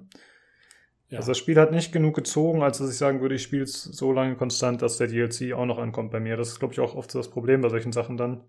Ja. 1.09 1.19
Also 1.19 1.32
das 1.32 1.39
Spiel 1.39 1.59
hat 1.59 1.70
nicht 1.70 1.93
genug 1.93 2.15
gezogen, 2.15 2.62
als 2.62 2.78
dass 2.78 2.90
ich 2.90 2.97
sagen 2.97 3.20
würde, 3.20 3.35
ich 3.35 3.43
spiele 3.43 3.65
es 3.65 3.82
so 3.82 4.12
lange 4.12 4.36
konstant, 4.36 4.81
dass 4.81 4.97
der 4.97 5.06
DLC 5.06 5.52
auch 5.52 5.66
noch 5.66 5.78
ankommt 5.78 6.11
bei 6.11 6.19
mir. 6.19 6.36
Das 6.36 6.48
ist, 6.48 6.61
glaube 6.61 6.73
ich, 6.73 6.81
auch 6.81 6.94
oft 6.94 7.11
so 7.11 7.19
das 7.19 7.31
Problem 7.31 7.61
bei 7.61 7.69
solchen 7.69 7.93
Sachen 7.93 8.16
dann. 8.16 8.44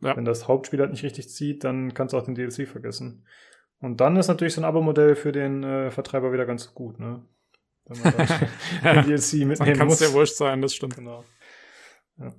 Ja. 0.00 0.16
Wenn 0.16 0.24
das 0.24 0.46
Hauptspiel 0.46 0.80
halt 0.80 0.90
nicht 0.90 1.04
richtig 1.04 1.30
zieht, 1.30 1.64
dann 1.64 1.94
kannst 1.94 2.12
du 2.12 2.18
auch 2.18 2.24
den 2.24 2.34
DLC 2.34 2.68
vergessen. 2.68 3.26
Und 3.80 4.00
dann 4.00 4.16
ist 4.16 4.28
natürlich 4.28 4.54
so 4.54 4.60
ein 4.60 4.64
Abo-Modell 4.64 5.16
für 5.16 5.32
den 5.32 5.62
äh, 5.62 5.90
Vertreiber 5.90 6.32
wieder 6.32 6.46
ganz 6.46 6.74
gut, 6.74 6.98
ne? 6.98 7.24
Wenn 7.84 8.02
man 8.02 8.14
dann 8.16 8.26
den 8.96 9.06
DLC 9.06 9.40
Dann 9.40 9.48
mitnehmen 9.48 9.78
kann 9.78 9.88
es 9.88 9.98
dir 9.98 10.12
wurscht 10.12 10.36
sein, 10.36 10.60
das 10.60 10.74
stimmt. 10.74 10.96
Genau. 10.96 11.24
Ja. 12.18 12.34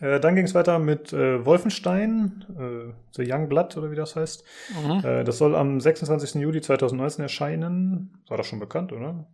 Äh, 0.00 0.20
dann 0.20 0.36
ging 0.36 0.44
es 0.44 0.54
weiter 0.54 0.78
mit 0.78 1.12
äh, 1.12 1.44
Wolfenstein, 1.44 2.44
äh, 2.56 2.94
The 3.16 3.30
Young 3.30 3.48
Blood 3.48 3.76
oder 3.76 3.90
wie 3.90 3.96
das 3.96 4.14
heißt. 4.14 4.44
Mhm. 4.84 5.04
Äh, 5.04 5.24
das 5.24 5.38
soll 5.38 5.56
am 5.56 5.80
26. 5.80 6.40
Juli 6.40 6.60
2019 6.60 7.22
erscheinen. 7.22 8.22
War 8.28 8.36
das 8.36 8.46
schon 8.46 8.60
bekannt, 8.60 8.92
oder? 8.92 9.28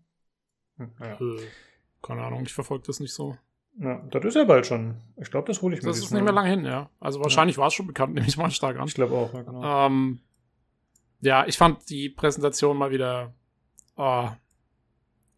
Hm, 0.78 0.92
naja. 0.98 1.18
Äh, 1.20 1.42
keine 2.02 2.22
Ahnung, 2.22 2.42
ich 2.44 2.54
verfolge 2.54 2.84
das 2.86 3.00
nicht 3.00 3.12
so. 3.12 3.36
Ja, 3.78 4.02
das 4.10 4.24
ist 4.24 4.34
ja 4.36 4.44
bald 4.44 4.66
schon. 4.66 4.96
Ich 5.16 5.30
glaube, 5.30 5.48
das 5.48 5.60
hole 5.60 5.74
ich 5.76 5.82
mir. 5.82 5.88
Das 5.88 5.98
ist 5.98 6.12
nicht 6.12 6.22
mehr 6.22 6.32
lange 6.32 6.48
hin, 6.50 6.64
ja. 6.64 6.90
Also 7.00 7.20
wahrscheinlich 7.20 7.58
war 7.58 7.68
es 7.68 7.74
schon 7.74 7.86
bekannt, 7.86 8.14
nehme 8.14 8.26
ich 8.26 8.36
mal 8.36 8.50
stark 8.50 8.78
an. 8.78 8.86
Ich 8.86 8.94
glaube 8.94 9.14
auch, 9.14 9.34
ja, 9.34 9.42
genau. 9.42 9.86
Ähm, 9.86 10.20
ja, 11.20 11.46
ich 11.46 11.58
fand 11.58 11.88
die 11.90 12.08
Präsentation 12.08 12.76
mal 12.76 12.90
wieder. 12.90 13.34
Oh, 13.96 14.28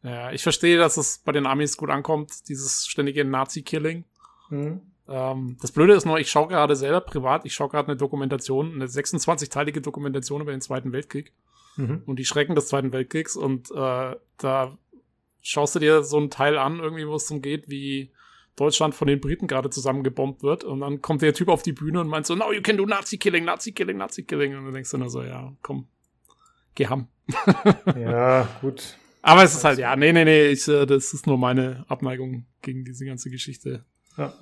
ja, 0.03 0.33
ich 0.33 0.43
verstehe, 0.43 0.79
dass 0.79 0.97
es 0.97 1.19
bei 1.19 1.33
den 1.33 1.47
Amis 1.47 1.77
gut 1.77 1.91
ankommt, 1.91 2.49
dieses 2.49 2.87
ständige 2.87 3.25
Nazi-Killing. 3.25 4.05
Mhm. 4.51 4.81
Ähm, 5.09 5.57
das 5.61 5.73
Blöde 5.73 5.95
ist 5.95 6.05
nur, 6.05 6.19
ich 6.19 6.31
schaue 6.31 6.49
gerade 6.49 6.77
selber 6.77 7.01
privat, 7.01 7.45
ich 7.45 7.55
schaue 7.55 7.69
gerade 7.69 7.89
eine 7.89 7.97
Dokumentation, 7.97 8.75
eine 8.75 8.87
26-teilige 8.87 9.81
Dokumentation 9.81 10.41
über 10.43 10.53
den 10.53 10.61
Zweiten 10.61 10.93
Weltkrieg 10.93 11.33
Mhm. 11.77 12.03
und 12.07 12.19
die 12.19 12.25
Schrecken 12.25 12.55
des 12.55 12.69
Zweiten 12.69 12.91
Weltkriegs 12.93 13.37
und 13.37 13.71
äh, 13.71 14.17
da 14.39 14.79
schaust 15.43 15.75
du 15.75 15.79
dir 15.79 16.03
so 16.03 16.17
einen 16.17 16.31
Teil 16.31 16.57
an, 16.57 16.79
irgendwie, 16.81 17.07
wo 17.07 17.15
es 17.17 17.27
darum 17.27 17.43
geht, 17.43 17.69
wie 17.69 18.11
Deutschland 18.57 18.95
von 18.95 19.07
den 19.07 19.21
Briten 19.21 19.47
gerade 19.47 19.71
zusammengebombt 19.71 20.43
wird 20.43 20.65
und 20.65 20.81
dann 20.81 21.03
kommt 21.03 21.23
der 21.23 21.35
Typ 21.35 21.49
auf 21.49 21.63
die 21.63 21.73
Bühne 21.73 22.01
und 22.01 22.09
meint 22.09 22.27
so, 22.27 22.35
now 22.35 22.53
you 22.53 22.63
can 22.63 22.77
do 22.77 22.87
Nazi-Killing, 22.87 23.45
Nazi-Killing, 23.45 23.97
Nazi-Killing 23.99 24.57
und 24.57 24.65
dann 24.65 24.75
denkst 24.75 24.91
du 24.91 24.99
nur 24.99 25.11
so, 25.11 25.23
ja, 25.23 25.53
komm, 25.63 25.87
geh 26.75 26.87
ham. 26.87 27.09
Ja, 27.97 28.49
gut. 28.61 28.97
Aber 29.23 29.43
es 29.43 29.55
ist 29.55 29.65
halt, 29.65 29.79
ja, 29.79 29.95
nee, 29.97 30.13
nee, 30.13 30.25
nee, 30.25 30.47
ich, 30.47 30.67
äh, 30.69 30.87
das 30.87 31.13
ist 31.13 31.27
nur 31.27 31.37
meine 31.37 31.85
Abneigung 31.89 32.47
gegen 32.63 32.85
diese 32.85 33.05
ganze 33.05 33.29
Geschichte. 33.31 33.85
Ja, 34.17 34.33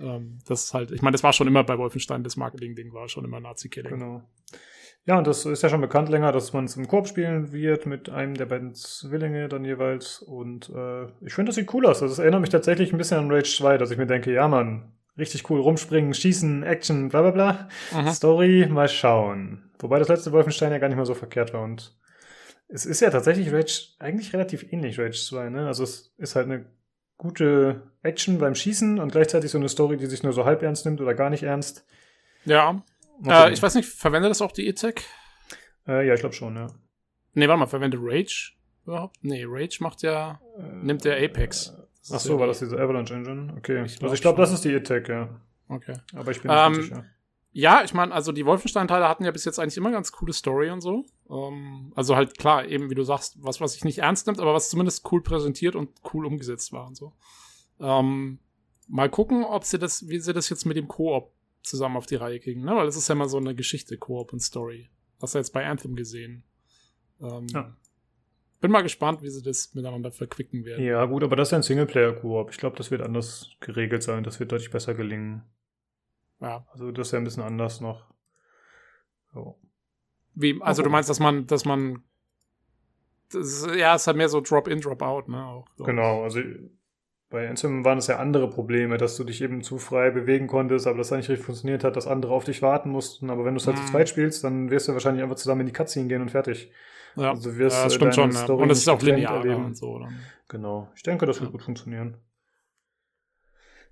Ähm, 0.00 0.38
das 0.46 0.64
ist 0.64 0.74
halt, 0.74 0.90
ich 0.90 1.00
meine, 1.02 1.12
das 1.12 1.22
war 1.22 1.32
schon 1.32 1.46
immer 1.46 1.64
bei 1.64 1.78
Wolfenstein, 1.78 2.24
das 2.24 2.36
Marketing-Ding 2.36 2.92
war 2.92 3.08
schon 3.08 3.24
immer 3.24 3.40
Nazi-Killing. 3.40 3.92
genau. 3.92 4.22
Ja, 5.04 5.18
und 5.18 5.26
das 5.26 5.44
ist 5.46 5.62
ja 5.62 5.68
schon 5.68 5.80
bekannt 5.80 6.08
länger, 6.08 6.30
dass 6.30 6.52
man 6.52 6.66
es 6.66 6.76
im 6.76 6.86
Korb 6.86 7.08
spielen 7.08 7.52
wird 7.52 7.86
mit 7.86 8.08
einem 8.08 8.34
der 8.34 8.46
beiden 8.46 8.74
Zwillinge 8.74 9.48
dann 9.48 9.64
jeweils. 9.64 10.22
Und 10.22 10.70
äh, 10.70 11.06
ich 11.24 11.34
finde, 11.34 11.48
das 11.48 11.56
sieht 11.56 11.72
cool 11.74 11.86
aus. 11.86 12.02
Also, 12.02 12.12
es 12.12 12.18
erinnert 12.20 12.40
mich 12.40 12.50
tatsächlich 12.50 12.92
ein 12.92 12.98
bisschen 12.98 13.18
an 13.18 13.30
Rage 13.30 13.50
2, 13.56 13.78
dass 13.78 13.90
ich 13.90 13.98
mir 13.98 14.06
denke, 14.06 14.32
ja, 14.32 14.46
Mann, 14.46 14.92
richtig 15.18 15.50
cool 15.50 15.60
rumspringen, 15.60 16.14
schießen, 16.14 16.62
Action, 16.62 17.08
bla 17.08 17.22
bla 17.22 17.30
bla. 17.32 17.68
Mhm. 17.92 18.08
Story, 18.10 18.66
mal 18.70 18.88
schauen. 18.88 19.70
Wobei 19.80 19.98
das 19.98 20.08
letzte 20.08 20.30
Wolfenstein 20.30 20.70
ja 20.70 20.78
gar 20.78 20.88
nicht 20.88 20.96
mal 20.96 21.04
so 21.04 21.14
verkehrt 21.14 21.52
war. 21.52 21.62
Und 21.62 21.98
es 22.68 22.86
ist 22.86 23.00
ja 23.00 23.10
tatsächlich 23.10 23.52
Rage 23.52 23.88
eigentlich 23.98 24.32
relativ 24.32 24.72
ähnlich, 24.72 25.00
Rage 25.00 25.20
2, 25.20 25.50
ne? 25.50 25.66
Also 25.66 25.82
es 25.82 26.14
ist 26.16 26.36
halt 26.36 26.46
eine 26.46 26.66
gute 27.16 27.82
Action 28.02 28.38
beim 28.38 28.54
Schießen 28.54 29.00
und 29.00 29.10
gleichzeitig 29.10 29.50
so 29.50 29.58
eine 29.58 29.68
Story, 29.68 29.96
die 29.96 30.06
sich 30.06 30.22
nur 30.22 30.32
so 30.32 30.44
halb 30.44 30.62
ernst 30.62 30.84
nimmt 30.86 31.00
oder 31.00 31.14
gar 31.14 31.28
nicht 31.28 31.42
ernst. 31.42 31.84
Ja, 32.44 32.82
Äh, 33.26 33.52
ich 33.52 33.62
weiß 33.62 33.74
nicht, 33.74 33.88
verwendet 33.88 34.30
das 34.30 34.42
auch 34.42 34.52
die 34.52 34.66
E-Tech? 34.66 35.02
Äh, 35.86 36.06
ja, 36.06 36.14
ich 36.14 36.20
glaube 36.20 36.34
schon, 36.34 36.56
ja. 36.56 36.66
Nee, 37.34 37.48
warte 37.48 37.60
mal, 37.60 37.66
verwendet 37.66 38.00
Rage 38.02 38.52
überhaupt? 38.84 39.16
Nee, 39.22 39.44
Rage 39.46 39.78
macht 39.80 40.02
ja, 40.02 40.40
nimmt 40.82 41.04
der 41.04 41.22
Apex. 41.22 41.74
Ach 42.12 42.18
so, 42.18 42.38
war 42.38 42.46
das 42.46 42.58
diese 42.58 42.78
Avalanche 42.78 43.14
Engine? 43.14 43.54
Okay. 43.56 43.84
Ich 43.84 44.02
also 44.02 44.14
ich 44.14 44.20
glaube, 44.20 44.40
das 44.40 44.52
ist 44.52 44.64
die 44.64 44.74
Attack, 44.74 45.08
ja. 45.08 45.40
Okay. 45.68 45.96
Aber 46.14 46.30
ich 46.30 46.42
bin 46.42 46.50
nicht 46.50 46.60
Ähm, 46.60 46.74
sicher. 46.74 47.04
Ja, 47.54 47.82
ich 47.84 47.92
meine, 47.92 48.12
also 48.12 48.32
die 48.32 48.46
Wolfenstein-Teile 48.46 49.08
hatten 49.08 49.24
ja 49.24 49.30
bis 49.30 49.44
jetzt 49.44 49.58
eigentlich 49.58 49.76
immer 49.76 49.90
ganz 49.90 50.10
coole 50.10 50.32
Story 50.32 50.70
und 50.70 50.80
so. 50.80 51.04
Ähm, 51.30 51.92
also 51.94 52.16
halt 52.16 52.38
klar, 52.38 52.66
eben 52.66 52.90
wie 52.90 52.94
du 52.94 53.02
sagst, 53.02 53.36
was, 53.42 53.60
was 53.60 53.74
sich 53.74 53.84
nicht 53.84 53.98
ernst 53.98 54.26
nimmt, 54.26 54.40
aber 54.40 54.54
was 54.54 54.70
zumindest 54.70 55.10
cool 55.12 55.22
präsentiert 55.22 55.76
und 55.76 55.90
cool 56.12 56.26
umgesetzt 56.26 56.72
war 56.72 56.86
und 56.86 56.96
so. 56.96 57.12
Ähm, 57.78 58.38
mal 58.88 59.10
gucken, 59.10 59.44
ob 59.44 59.64
sie 59.64 59.78
das, 59.78 60.08
wie 60.08 60.18
sie 60.18 60.32
das 60.32 60.48
jetzt 60.48 60.64
mit 60.64 60.76
dem 60.76 60.88
Koop 60.88 61.31
zusammen 61.62 61.96
auf 61.96 62.06
die 62.06 62.16
Reihe 62.16 62.40
kriegen, 62.40 62.62
ne? 62.64 62.74
Weil 62.74 62.86
das 62.86 62.96
ist 62.96 63.08
ja 63.08 63.14
mal 63.14 63.28
so 63.28 63.38
eine 63.38 63.54
Geschichte, 63.54 63.96
Koop 63.98 64.32
und 64.32 64.40
Story. 64.40 64.90
Hast 65.20 65.34
du 65.34 65.38
jetzt 65.38 65.52
bei 65.52 65.66
Anthem 65.66 65.94
gesehen. 65.96 66.44
Ähm, 67.20 67.46
Ja. 67.48 67.76
Bin 68.60 68.70
mal 68.70 68.82
gespannt, 68.82 69.22
wie 69.22 69.28
sie 69.30 69.42
das 69.42 69.74
miteinander 69.74 70.12
verquicken 70.12 70.64
werden. 70.64 70.84
Ja, 70.84 71.04
gut, 71.06 71.24
aber 71.24 71.34
das 71.34 71.48
ist 71.48 71.52
ja 71.52 71.58
ein 71.58 71.62
Singleplayer-Koop. 71.64 72.50
Ich 72.50 72.58
glaube, 72.58 72.76
das 72.76 72.92
wird 72.92 73.02
anders 73.02 73.50
geregelt 73.58 74.04
sein. 74.04 74.22
Das 74.22 74.38
wird 74.38 74.52
deutlich 74.52 74.70
besser 74.70 74.94
gelingen. 74.94 75.42
Ja. 76.40 76.64
Also 76.70 76.92
das 76.92 77.08
ist 77.08 77.12
ja 77.12 77.18
ein 77.18 77.24
bisschen 77.24 77.42
anders 77.42 77.80
noch. 77.80 78.06
So. 79.34 79.58
Wie, 80.34 80.60
also 80.62 80.82
Oh. 80.82 80.84
du 80.84 80.90
meinst, 80.90 81.10
dass 81.10 81.18
man, 81.18 81.46
dass 81.48 81.64
man 81.64 82.04
das 83.30 83.66
ja, 83.76 83.94
es 83.96 84.02
ist 84.02 84.06
halt 84.06 84.16
mehr 84.16 84.28
so 84.28 84.40
Drop-in, 84.40 84.80
Drop-out, 84.80 85.28
ne? 85.28 85.44
Auch, 85.44 85.66
ich. 85.78 85.84
Genau, 85.84 86.22
also 86.22 86.40
bei 87.32 87.48
Anthem 87.48 87.84
waren 87.84 87.98
es 87.98 88.06
ja 88.06 88.18
andere 88.18 88.48
Probleme, 88.48 88.96
dass 88.98 89.16
du 89.16 89.24
dich 89.24 89.42
eben 89.42 89.62
zu 89.62 89.78
frei 89.78 90.10
bewegen 90.10 90.46
konntest, 90.46 90.86
aber 90.86 90.98
das 90.98 91.08
dann 91.08 91.18
nicht 91.18 91.28
richtig 91.30 91.44
funktioniert 91.44 91.82
hat, 91.82 91.96
dass 91.96 92.06
andere 92.06 92.32
auf 92.32 92.44
dich 92.44 92.62
warten 92.62 92.90
mussten. 92.90 93.30
Aber 93.30 93.44
wenn 93.44 93.54
du 93.54 93.60
es 93.60 93.66
halt 93.66 93.76
Mhm. 93.78 93.82
zu 93.86 93.90
zweit 93.92 94.08
spielst, 94.08 94.44
dann 94.44 94.70
wirst 94.70 94.86
du 94.88 94.92
wahrscheinlich 94.92 95.22
einfach 95.24 95.36
zusammen 95.36 95.62
in 95.62 95.66
die 95.66 95.72
Cutscene 95.72 96.06
gehen 96.08 96.22
und 96.22 96.30
fertig. 96.30 96.70
Ja, 97.16 97.30
Also 97.30 97.56
wirst, 97.58 97.76
ja 97.76 97.84
das 97.84 97.92
äh, 97.92 97.96
stimmt 97.96 98.14
schon. 98.14 98.30
Ja. 98.30 98.44
Und 98.46 98.70
es 98.70 98.78
ist 98.78 98.88
auch 98.88 99.02
linear 99.02 99.36
erleben. 99.38 99.64
und 99.66 99.76
so. 99.76 99.98
Dann. 99.98 100.18
Genau. 100.48 100.88
Ich 100.94 101.02
denke, 101.02 101.26
das 101.26 101.40
wird 101.40 101.48
Ja. 101.48 101.52
gut 101.52 101.62
funktionieren. 101.62 102.16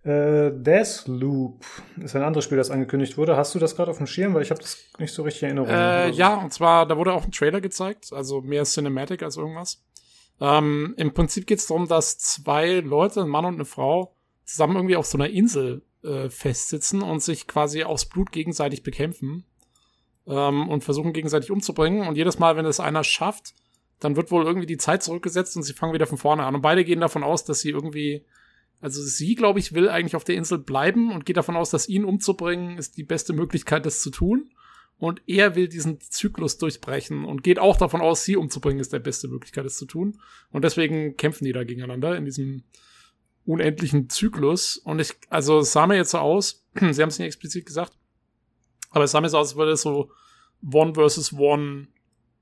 Äh, 0.03 0.53
Deathloop 0.55 1.63
ist 2.03 2.17
ein 2.17 2.23
anderes 2.23 2.47
Spiel, 2.47 2.57
das 2.57 2.71
angekündigt 2.71 3.19
wurde. 3.19 3.37
Hast 3.37 3.55
du 3.55 3.59
das 3.59 3.77
gerade 3.77 3.91
auf 3.91 3.99
dem 3.99 4.07
Schirm? 4.07 4.33
Weil 4.33 4.41
ich 4.43 4.51
habe 4.51 4.61
das 4.61 4.79
nicht 4.99 5.13
so 5.13 5.23
richtig 5.23 5.43
in 5.43 5.49
Erinnerung. 5.49 5.69
Äh, 5.69 5.75
Also- 5.75 6.19
ja, 6.19 6.35
und 6.37 6.53
zwar, 6.55 6.87
da 6.87 6.97
wurde 6.97 7.13
auch 7.13 7.25
ein 7.25 7.33
Trailer 7.33 7.61
gezeigt, 7.61 8.11
also 8.13 8.41
mehr 8.41 8.65
Cinematic 8.65 9.23
als 9.23 9.37
irgendwas. 9.37 9.85
Ähm, 10.41 10.95
Im 10.97 11.13
Prinzip 11.13 11.47
geht 11.47 11.59
es 11.59 11.67
darum, 11.67 11.87
dass 11.87 12.19
zwei 12.19 12.81
Leute, 12.81 13.23
ein 13.23 13.29
Mann 13.29 13.45
und 13.45 13.55
eine 13.55 13.65
Frau, 13.65 14.15
zusammen 14.45 14.77
irgendwie 14.77 14.97
auf 14.97 15.07
so 15.07 15.19
einer 15.19 15.29
Insel 15.29 15.83
äh, 16.03 16.31
festsitzen 16.31 17.03
und 17.03 17.23
sich 17.23 17.47
quasi 17.47 17.85
aufs 17.85 18.07
Blut 18.07 18.33
gegenseitig 18.33 18.83
bekämpfen 18.83 19.45
ähm, 20.27 20.69
und 20.69 20.83
versuchen 20.83 21.13
gegenseitig 21.13 21.51
umzubringen. 21.51 22.09
Und 22.09 22.17
jedes 22.17 22.39
Mal, 22.39 22.57
wenn 22.57 22.67
es 22.67 22.81
einer 22.81 23.05
schafft, 23.05 23.55
dann 24.01 24.17
wird 24.17 24.31
wohl 24.31 24.45
irgendwie 24.45 24.67
die 24.67 24.79
Zeit 24.79 25.03
zurückgesetzt 25.03 25.57
und 25.57 25.63
sie 25.63 25.75
fangen 25.75 25.93
wieder 25.93 26.07
von 26.07 26.19
vorne 26.19 26.45
an. 26.45 26.55
Und 26.55 26.63
beide 26.63 26.85
gehen 26.85 27.01
davon 27.01 27.23
aus, 27.23 27.45
dass 27.45 27.61
sie 27.61 27.69
irgendwie, 27.69 28.25
also 28.81 29.03
sie, 29.03 29.35
glaube 29.35 29.59
ich, 29.59 29.75
will 29.75 29.91
eigentlich 29.91 30.17
auf 30.17 30.25
der 30.25 30.37
Insel 30.37 30.59
bleiben 30.59 31.13
und 31.13 31.27
geht 31.27 31.37
davon 31.37 31.57
aus, 31.57 31.69
dass 31.69 31.89
ihn 31.89 32.07
umzubringen 32.07 32.79
ist 32.79 32.97
die 32.97 33.05
beste 33.05 33.35
Möglichkeit, 33.35 33.85
das 33.85 34.01
zu 34.01 34.11
tun. 34.11 34.51
Und 35.01 35.23
er 35.27 35.55
will 35.55 35.67
diesen 35.67 35.99
Zyklus 35.99 36.59
durchbrechen 36.59 37.25
und 37.25 37.43
geht 37.43 37.59
auch 37.59 37.79
davon 37.79 38.03
aus, 38.03 38.23
sie 38.23 38.37
umzubringen 38.37 38.81
ist 38.81 38.93
der 38.93 38.99
beste 38.99 39.29
Möglichkeit, 39.29 39.65
das 39.65 39.79
zu 39.79 39.87
tun. 39.87 40.21
Und 40.51 40.63
deswegen 40.63 41.17
kämpfen 41.17 41.47
die 41.47 41.55
da 41.55 41.65
gegeneinander 41.65 42.17
in 42.19 42.27
diesem 42.27 42.65
unendlichen 43.47 44.11
Zyklus. 44.11 44.77
Und 44.77 45.01
ich, 45.01 45.15
also 45.31 45.61
es 45.61 45.73
sah 45.73 45.87
mir 45.87 45.97
jetzt 45.97 46.11
so 46.11 46.19
aus, 46.19 46.67
sie 46.75 47.01
haben 47.01 47.09
es 47.09 47.19
nicht 47.19 47.29
explizit 47.29 47.65
gesagt, 47.65 47.97
aber 48.91 49.05
es 49.05 49.13
sah 49.13 49.23
mir 49.23 49.31
so 49.31 49.39
aus, 49.39 49.49
als 49.49 49.57
würde 49.57 49.73
es 49.73 49.81
so 49.81 50.11
One 50.71 50.93
versus 50.93 51.33
One 51.33 51.89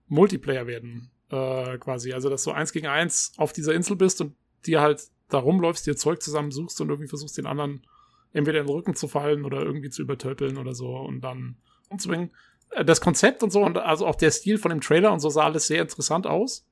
Multiplayer 0.09 0.67
werden, 0.67 1.13
äh, 1.31 1.79
quasi. 1.79 2.13
Also, 2.13 2.29
dass 2.29 2.43
du 2.43 2.51
eins 2.51 2.73
gegen 2.73 2.89
eins 2.89 3.35
auf 3.37 3.53
dieser 3.53 3.73
Insel 3.73 3.95
bist 3.95 4.21
und 4.21 4.35
dir 4.67 4.81
halt 4.81 5.01
da 5.29 5.39
rumläufst, 5.39 5.87
dir 5.87 5.97
Zeug 5.97 6.21
zusammensuchst 6.23 6.81
und 6.81 6.89
irgendwie 6.89 7.09
versuchst, 7.09 7.39
den 7.39 7.47
anderen 7.47 7.87
entweder 8.33 8.59
in 8.59 8.67
den 8.67 8.75
Rücken 8.75 8.97
zu 8.97 9.07
fallen 9.07 9.45
oder 9.45 9.63
irgendwie 9.63 9.91
zu 9.91 10.03
übertölpeln 10.03 10.59
oder 10.59 10.75
so 10.75 10.97
und 10.97 11.21
dann 11.21 11.57
umzubringen. 11.89 12.31
Äh, 12.71 12.85
Das 12.85 13.01
Konzept 13.01 13.43
und 13.43 13.51
so 13.51 13.63
und 13.63 13.79
also 13.79 14.07
auch 14.07 14.17
der 14.17 14.31
Stil 14.31 14.59
von 14.59 14.71
dem 14.71 14.81
Trailer 14.81 15.13
und 15.13 15.21
so 15.21 15.31
sah 15.31 15.45
alles 15.45 15.67
sehr 15.67 15.83
interessant 15.83 16.27
aus. 16.27 16.67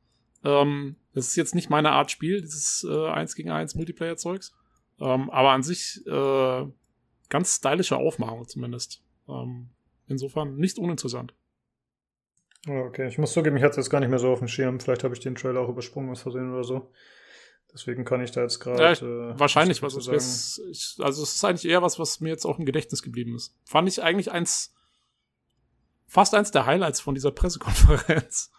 Ähm, 0.45 0.97
das 1.15 1.29
ist 1.29 1.37
jetzt 1.37 1.55
nicht 1.55 1.71
meine 1.71 1.93
Art 1.93 2.11
Spiel, 2.11 2.41
dieses 2.41 2.87
äh, 2.89 3.09
1 3.09 3.35
gegen 3.35 3.51
1 3.51 3.75
Multiplayer-Zeugs. 3.75 4.55
Ähm, 5.01 5.31
aber 5.31 5.51
an 5.51 5.63
sich 5.63 6.07
äh, 6.07 6.67
ganz 7.29 7.57
stylische 7.57 7.97
Aufmachung 7.97 8.47
zumindest. 8.49 9.03
Ähm, 9.29 9.71
insofern 10.07 10.57
nicht 10.57 10.79
uninteressant. 10.79 11.35
Ja, 12.67 12.81
okay, 12.83 13.07
ich 13.09 13.19
muss 13.19 13.33
zugeben, 13.33 13.57
ich 13.57 13.63
hatte 13.63 13.73
es 13.73 13.87
jetzt 13.87 13.91
gar 13.91 14.01
nicht 14.01 14.09
mehr 14.09 14.19
so 14.19 14.31
auf 14.31 14.41
dem 14.41 14.49
Schirm. 14.49 14.81
Vielleicht 14.81 15.05
habe 15.05 15.15
ich 15.15 15.21
den 15.21 15.35
Trailer 15.35 15.61
auch 15.61 15.69
übersprungen 15.69 16.11
aus 16.11 16.23
Versehen 16.23 16.53
oder 16.53 16.65
so. 16.65 16.91
Deswegen 17.73 18.05
kann 18.05 18.23
ich 18.23 18.31
da 18.31 18.43
jetzt 18.43 18.59
gerade. 18.59 18.83
Ja, 18.83 18.93
äh, 18.93 19.39
Wahrscheinlich, 19.39 19.83
was 19.83 19.95
es 19.95 20.09
ist. 20.09 21.01
Also 21.01 21.23
es 21.23 21.35
ist 21.35 21.45
eigentlich 21.45 21.71
eher 21.71 21.83
was, 21.83 21.99
was 21.99 22.21
mir 22.21 22.31
jetzt 22.31 22.47
auch 22.47 22.59
im 22.59 22.65
Gedächtnis 22.65 23.03
geblieben 23.03 23.35
ist. 23.35 23.55
Fand 23.65 23.89
ich 23.89 24.03
eigentlich 24.03 24.33
eins, 24.33 24.75
fast 26.07 26.35
eins 26.35 26.51
der 26.51 26.67
Highlights 26.67 27.01
von 27.01 27.15
dieser 27.15 27.31
Pressekonferenz. 27.33 28.53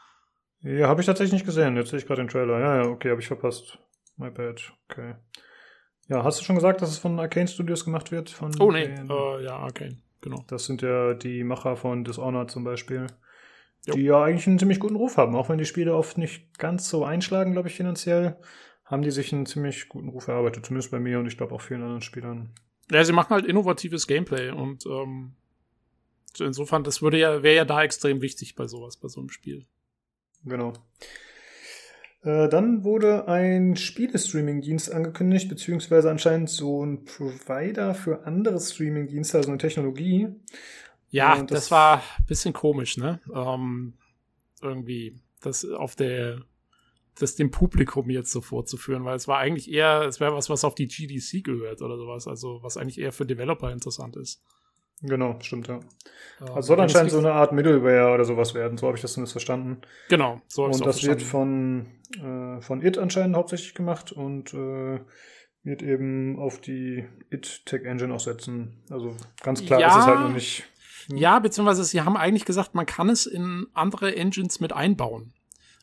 Ja, 0.62 0.88
habe 0.88 1.02
ich 1.02 1.06
tatsächlich 1.06 1.34
nicht 1.34 1.46
gesehen. 1.46 1.76
Jetzt 1.78 1.90
sehe 1.92 2.00
ich 2.00 2.06
gerade 2.08 2.22
den 2.22 2.28
Trailer. 2.30 2.60
Ja, 2.60 2.84
ja, 2.84 2.90
okay, 2.90 3.12
habe 3.12 3.22
ich 3.22 3.28
verpasst. 3.28 3.78
My 4.18 4.32
bad. 4.32 4.74
Okay. 4.90 5.16
Ja, 6.10 6.24
hast 6.24 6.40
du 6.40 6.44
schon 6.46 6.56
gesagt, 6.56 6.82
dass 6.82 6.90
es 6.90 6.98
von 6.98 7.20
Arcane 7.20 7.48
Studios 7.48 7.86
gemacht 7.86 8.12
wird? 8.12 8.30
Von 8.30 8.52
Oh 8.60 8.72
nee, 8.72 8.88
den- 8.88 9.10
äh, 9.10 9.44
ja, 9.44 9.64
okay, 9.66 9.98
genau. 10.22 10.44
Das 10.48 10.66
sind 10.66 10.82
ja 10.82 11.14
die 11.14 11.44
Macher 11.44 11.76
von 11.76 12.04
Dishonored 12.04 12.50
zum 12.50 12.64
Beispiel. 12.64 13.08
Jo. 13.86 13.94
Die 13.94 14.04
ja 14.04 14.24
eigentlich 14.24 14.48
einen 14.48 14.58
ziemlich 14.60 14.80
guten 14.80 14.96
Ruf 14.96 15.18
haben. 15.18 15.36
Auch 15.36 15.50
wenn 15.50 15.58
die 15.60 15.66
Spiele 15.66 15.96
oft 15.96 16.18
nicht 16.18 16.58
ganz 16.58 16.90
so 16.90 17.06
einschlagen, 17.06 17.52
glaube 17.54 17.68
ich, 17.68 17.76
finanziell, 17.76 18.38
haben 18.86 19.02
die 19.04 19.12
sich 19.12 19.32
einen 19.34 19.46
ziemlich 19.46 19.88
guten 19.90 20.10
Ruf 20.10 20.28
erarbeitet. 20.28 20.66
Zumindest 20.66 20.92
bei 20.92 21.00
mir 21.00 21.20
und 21.20 21.28
ich 21.28 21.38
glaube 21.38 21.54
auch 21.54 21.62
vielen 21.62 21.84
anderen 21.84 22.02
Spielern. 22.02 22.54
Ja, 22.90 23.04
sie 23.04 23.14
machen 23.14 23.30
halt 23.30 23.46
innovatives 23.46 24.08
Gameplay 24.08 24.50
und 24.50 24.86
ähm, 24.86 25.36
so 26.38 26.46
insofern, 26.46 26.84
das 26.84 27.02
würde 27.02 27.18
ja, 27.18 27.44
wäre 27.44 27.56
ja 27.56 27.66
da 27.66 27.84
extrem 27.84 28.22
wichtig 28.22 28.56
bei 28.56 28.68
sowas, 28.68 28.98
bei 28.98 29.08
so 29.08 29.20
einem 29.20 29.30
Spiel. 29.30 29.66
Genau. 30.46 30.74
Äh, 32.22 32.50
dann 32.50 32.84
wurde 32.84 33.28
ein 33.28 33.76
Spielestreaming-Dienst 33.76 34.92
angekündigt, 34.92 35.50
beziehungsweise 35.50 36.10
anscheinend 36.10 36.50
so 36.50 36.84
ein 36.86 37.06
Provider 37.06 37.94
für 37.94 38.26
andere 38.26 38.60
Streaming-Dienste, 38.60 39.38
also 39.38 39.50
eine 39.50 39.58
Technologie. 39.58 40.28
Ja, 41.10 41.36
und 41.36 41.52
das, 41.52 41.62
das- 41.66 41.72
war 41.72 41.98
ein 41.98 42.26
bisschen 42.26 42.54
komisch, 42.54 42.98
ne? 42.98 43.20
Ähm, 43.34 43.94
irgendwie, 44.62 45.20
das 45.42 45.64
auf 45.66 45.96
der, 45.96 46.42
das 47.20 47.36
dem 47.36 47.52
Publikum 47.52 48.10
jetzt 48.10 48.32
so 48.32 48.42
vorzuführen, 48.42 49.06
weil 49.06 49.16
es 49.16 49.28
war 49.28 49.38
eigentlich 49.38 49.72
eher, 49.72 50.02
es 50.02 50.20
wäre 50.20 50.34
was, 50.34 50.50
was 50.50 50.64
auf 50.66 50.76
die 50.76 50.88
GDC 50.88 51.44
gehört 51.44 51.82
oder 51.82 51.98
sowas, 51.98 52.28
also 52.28 52.60
was 52.62 52.78
eigentlich 52.78 53.00
eher 53.00 53.12
für 53.12 53.26
Developer 53.26 53.72
interessant 53.72 54.16
ist. 54.18 54.42
Genau, 55.02 55.38
stimmt, 55.42 55.68
ja. 55.68 55.80
Also 56.40 56.62
soll 56.70 56.78
wenn 56.78 56.86
es 56.86 56.92
anscheinend 56.96 57.12
so 57.12 57.20
eine 57.20 57.34
Art 57.34 57.52
Middleware 57.52 58.14
oder 58.14 58.26
sowas 58.26 58.54
werden, 58.54 58.78
so 58.78 58.88
habe 58.88 58.96
ich 58.98 59.02
das 59.02 59.14
zumindest 59.14 59.34
verstanden. 59.34 59.82
Genau, 60.10 60.42
so 60.48 60.64
hab 60.64 60.72
ich's 60.72 60.80
Und 60.82 60.88
das 60.88 61.04
wird 61.04 61.22
verstanden. 61.22 61.88
von, 62.20 62.58
äh, 62.58 62.62
von 62.62 62.82
IT 62.82 62.98
anscheinend 62.98 63.36
hauptsächlich 63.36 63.74
gemacht 63.76 64.12
und 64.12 64.54
äh, 64.54 65.00
wird 65.64 65.82
eben 65.84 66.40
auf 66.40 66.62
die 66.62 67.06
IT 67.30 67.66
Tech 67.66 67.84
Engine 67.84 68.14
auch 68.14 68.20
setzen. 68.20 68.84
Also 68.90 69.16
ganz 69.44 69.64
klar 69.66 69.80
Ja. 69.80 69.88
ist 69.90 69.98
es 69.98 70.06
halt 70.08 70.20
noch 70.20 70.32
nicht. 70.34 70.64
Ja, 71.10 71.40
beziehungsweise 71.40 71.84
sie 71.84 72.02
haben 72.02 72.18
eigentlich 72.18 72.46
gesagt, 72.46 72.74
man 72.76 72.86
kann 72.86 73.10
es 73.10 73.26
in 73.26 73.68
andere 73.74 74.16
Engines 74.16 74.60
mit 74.60 74.74
einbauen. 74.74 75.34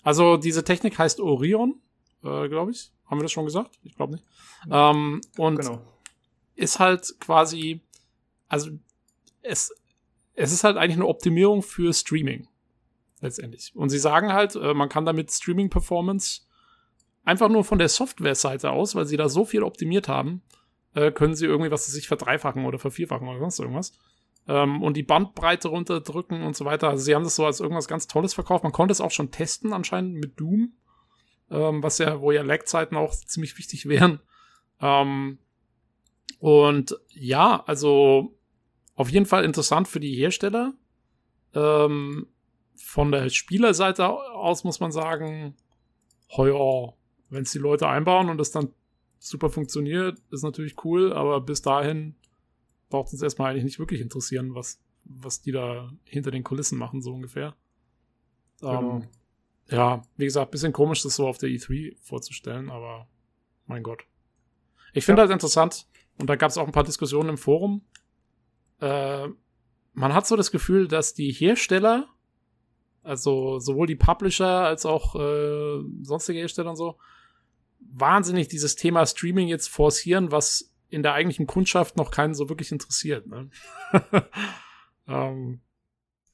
Also 0.02 0.36
diese 0.36 0.64
Technik 0.64 0.98
heißt 0.98 1.20
Orion, 1.20 1.80
äh, 2.22 2.48
glaube 2.48 2.72
ich. 2.72 2.92
Haben 3.06 3.18
wir 3.20 3.22
das 3.24 3.32
schon 3.32 3.44
gesagt? 3.44 3.78
Ich 3.82 3.94
glaube 3.96 4.14
nicht. 4.14 4.24
Ähm, 4.70 5.20
und 5.38 5.56
Genau. 5.60 5.80
ist 6.56 6.78
halt 6.78 7.14
quasi, 7.20 7.80
also 8.48 8.70
es, 9.44 9.72
es 10.34 10.52
ist 10.52 10.64
halt 10.64 10.76
eigentlich 10.76 10.96
eine 10.96 11.06
Optimierung 11.06 11.62
für 11.62 11.92
Streaming 11.92 12.48
letztendlich. 13.20 13.72
Und 13.74 13.88
sie 13.90 13.98
sagen 13.98 14.32
halt, 14.32 14.56
äh, 14.56 14.74
man 14.74 14.88
kann 14.88 15.06
damit 15.06 15.30
Streaming-Performance 15.30 16.42
einfach 17.24 17.48
nur 17.48 17.64
von 17.64 17.78
der 17.78 17.88
Software-Seite 17.88 18.70
aus, 18.70 18.94
weil 18.94 19.06
sie 19.06 19.16
da 19.16 19.28
so 19.28 19.44
viel 19.44 19.62
optimiert 19.62 20.08
haben, 20.08 20.42
äh, 20.94 21.10
können 21.10 21.34
sie 21.34 21.46
irgendwie 21.46 21.70
was 21.70 21.86
sich 21.86 22.06
verdreifachen 22.06 22.66
oder 22.66 22.78
vervierfachen 22.78 23.26
oder 23.26 23.38
sonst 23.38 23.58
irgendwas. 23.58 23.92
Ähm, 24.46 24.82
und 24.82 24.96
die 24.96 25.02
Bandbreite 25.02 25.68
runterdrücken 25.68 26.42
und 26.42 26.54
so 26.54 26.64
weiter. 26.64 26.90
Also 26.90 27.04
sie 27.04 27.14
haben 27.14 27.24
das 27.24 27.36
so 27.36 27.46
als 27.46 27.60
irgendwas 27.60 27.88
ganz 27.88 28.06
Tolles 28.06 28.34
verkauft. 28.34 28.62
Man 28.62 28.72
konnte 28.72 28.92
es 28.92 29.00
auch 29.00 29.10
schon 29.10 29.30
testen 29.30 29.72
anscheinend 29.72 30.14
mit 30.14 30.38
Doom, 30.38 30.74
ähm, 31.50 31.82
was 31.82 31.98
ja, 31.98 32.20
wo 32.20 32.30
ja 32.30 32.42
Lag-Zeiten 32.42 32.96
auch 32.96 33.14
ziemlich 33.14 33.56
wichtig 33.56 33.86
wären. 33.88 34.20
Ähm, 34.80 35.38
und 36.40 36.98
ja, 37.08 37.62
also 37.66 38.36
auf 38.94 39.10
jeden 39.10 39.26
Fall 39.26 39.44
interessant 39.44 39.88
für 39.88 40.00
die 40.00 40.14
Hersteller. 40.14 40.74
Ähm, 41.54 42.26
von 42.76 43.12
der 43.12 43.28
Spielerseite 43.30 44.08
aus 44.08 44.64
muss 44.64 44.80
man 44.80 44.92
sagen, 44.92 45.54
heuer, 46.36 46.94
wenn 47.30 47.42
es 47.42 47.52
die 47.52 47.58
Leute 47.58 47.88
einbauen 47.88 48.28
und 48.28 48.38
das 48.38 48.50
dann 48.50 48.70
super 49.18 49.50
funktioniert, 49.50 50.20
ist 50.30 50.42
natürlich 50.42 50.84
cool, 50.84 51.12
aber 51.12 51.40
bis 51.40 51.62
dahin 51.62 52.14
braucht 52.90 53.12
uns 53.12 53.22
erstmal 53.22 53.50
eigentlich 53.50 53.64
nicht 53.64 53.78
wirklich 53.78 54.00
interessieren, 54.00 54.54
was, 54.54 54.80
was 55.04 55.40
die 55.40 55.52
da 55.52 55.90
hinter 56.04 56.30
den 56.30 56.44
Kulissen 56.44 56.78
machen, 56.78 57.00
so 57.00 57.12
ungefähr. 57.12 57.54
Genau. 58.60 58.96
Ähm, 58.96 59.08
ja, 59.70 60.02
wie 60.16 60.26
gesagt, 60.26 60.50
bisschen 60.50 60.72
komisch, 60.72 61.02
das 61.02 61.16
so 61.16 61.26
auf 61.26 61.38
der 61.38 61.48
E3 61.48 61.96
vorzustellen, 62.02 62.70
aber 62.70 63.08
mein 63.66 63.82
Gott. 63.82 64.04
Ich 64.92 65.04
finde 65.04 65.22
ja. 65.22 65.26
halt 65.26 65.32
interessant, 65.32 65.86
und 66.18 66.28
da 66.28 66.36
gab 66.36 66.50
es 66.50 66.58
auch 66.58 66.66
ein 66.66 66.72
paar 66.72 66.84
Diskussionen 66.84 67.30
im 67.30 67.38
Forum. 67.38 67.82
Äh, 68.80 69.28
man 69.92 70.14
hat 70.14 70.26
so 70.26 70.36
das 70.36 70.50
Gefühl, 70.50 70.88
dass 70.88 71.14
die 71.14 71.32
Hersteller, 71.32 72.08
also 73.02 73.58
sowohl 73.58 73.86
die 73.86 73.96
Publisher 73.96 74.64
als 74.64 74.86
auch 74.86 75.14
äh, 75.14 75.80
sonstige 76.02 76.40
Hersteller 76.40 76.70
und 76.70 76.76
so, 76.76 76.98
wahnsinnig 77.78 78.48
dieses 78.48 78.76
Thema 78.76 79.06
Streaming 79.06 79.48
jetzt 79.48 79.68
forcieren, 79.68 80.32
was 80.32 80.72
in 80.88 81.02
der 81.02 81.12
eigentlichen 81.14 81.46
Kundschaft 81.46 81.96
noch 81.96 82.10
keinen 82.10 82.34
so 82.34 82.48
wirklich 82.48 82.72
interessiert. 82.72 83.26
Ne? 83.26 83.50
ähm, 85.08 85.60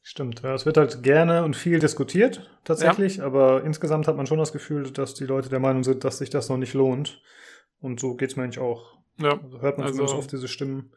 Stimmt, 0.02 0.42
ja, 0.42 0.54
es 0.54 0.64
wird 0.64 0.76
halt 0.76 1.02
gerne 1.02 1.44
und 1.44 1.54
viel 1.54 1.78
diskutiert, 1.78 2.50
tatsächlich, 2.64 3.18
ja. 3.18 3.26
aber 3.26 3.62
insgesamt 3.64 4.08
hat 4.08 4.16
man 4.16 4.26
schon 4.26 4.38
das 4.38 4.52
Gefühl, 4.52 4.90
dass 4.90 5.14
die 5.14 5.24
Leute 5.24 5.50
der 5.50 5.60
Meinung 5.60 5.84
sind, 5.84 6.04
dass 6.04 6.18
sich 6.18 6.30
das 6.30 6.48
noch 6.48 6.56
nicht 6.56 6.72
lohnt. 6.72 7.22
Und 7.80 8.00
so 8.00 8.16
geht 8.16 8.30
es 8.30 8.36
mir 8.36 8.44
eigentlich 8.44 8.58
auch. 8.58 8.98
Ja. 9.18 9.38
Also 9.40 9.60
hört 9.60 9.78
man 9.78 9.86
also, 9.86 9.98
zumindest 9.98 10.18
oft 10.18 10.32
diese 10.32 10.48
Stimmen. 10.48 10.90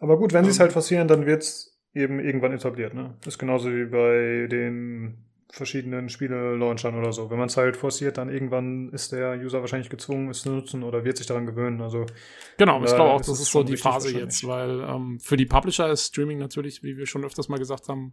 Aber 0.00 0.18
gut, 0.18 0.32
wenn 0.32 0.44
sie 0.44 0.50
es 0.50 0.60
halt 0.60 0.72
forcieren, 0.72 1.08
dann 1.08 1.26
wird 1.26 1.42
es 1.42 1.78
eben 1.94 2.20
irgendwann 2.20 2.52
etabliert, 2.52 2.94
ne? 2.94 3.14
ist 3.26 3.38
genauso 3.38 3.72
wie 3.72 3.86
bei 3.86 4.46
den 4.48 5.26
verschiedenen 5.50 6.08
Spiele-Launchern 6.08 6.98
oder 6.98 7.12
so. 7.12 7.30
Wenn 7.30 7.38
man 7.38 7.48
es 7.48 7.56
halt 7.56 7.76
forciert, 7.76 8.18
dann 8.18 8.28
irgendwann 8.28 8.90
ist 8.90 9.12
der 9.12 9.38
User 9.38 9.60
wahrscheinlich 9.60 9.88
gezwungen, 9.88 10.28
es 10.28 10.42
zu 10.42 10.50
nutzen 10.50 10.82
oder 10.82 11.04
wird 11.04 11.16
sich 11.16 11.26
daran 11.26 11.46
gewöhnen. 11.46 11.80
Also 11.80 12.04
genau, 12.58 12.82
ich 12.84 12.94
glaube 12.94 13.12
auch, 13.12 13.20
das 13.20 13.40
ist 13.40 13.50
so 13.50 13.62
die 13.62 13.76
Phase 13.76 14.18
jetzt, 14.18 14.46
weil 14.46 14.80
ähm, 14.80 15.18
für 15.20 15.36
die 15.36 15.46
Publisher 15.46 15.90
ist 15.90 16.08
Streaming 16.08 16.38
natürlich, 16.38 16.82
wie 16.82 16.96
wir 16.96 17.06
schon 17.06 17.24
öfters 17.24 17.48
mal 17.48 17.58
gesagt 17.58 17.88
haben, 17.88 18.12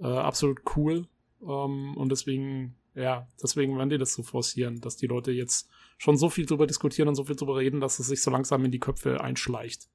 äh, 0.00 0.06
absolut 0.06 0.60
cool. 0.76 1.06
Ähm, 1.42 1.96
und 1.96 2.12
deswegen, 2.12 2.76
ja, 2.94 3.26
deswegen 3.42 3.76
werden 3.76 3.90
die 3.90 3.98
das 3.98 4.12
so 4.12 4.22
forcieren, 4.22 4.80
dass 4.80 4.96
die 4.96 5.06
Leute 5.06 5.32
jetzt 5.32 5.68
schon 5.98 6.16
so 6.16 6.28
viel 6.28 6.46
drüber 6.46 6.66
diskutieren 6.66 7.08
und 7.08 7.14
so 7.14 7.24
viel 7.24 7.36
drüber 7.36 7.56
reden, 7.56 7.80
dass 7.80 7.98
es 7.98 8.06
sich 8.06 8.22
so 8.22 8.30
langsam 8.30 8.64
in 8.64 8.70
die 8.70 8.78
Köpfe 8.78 9.20
einschleicht. 9.20 9.88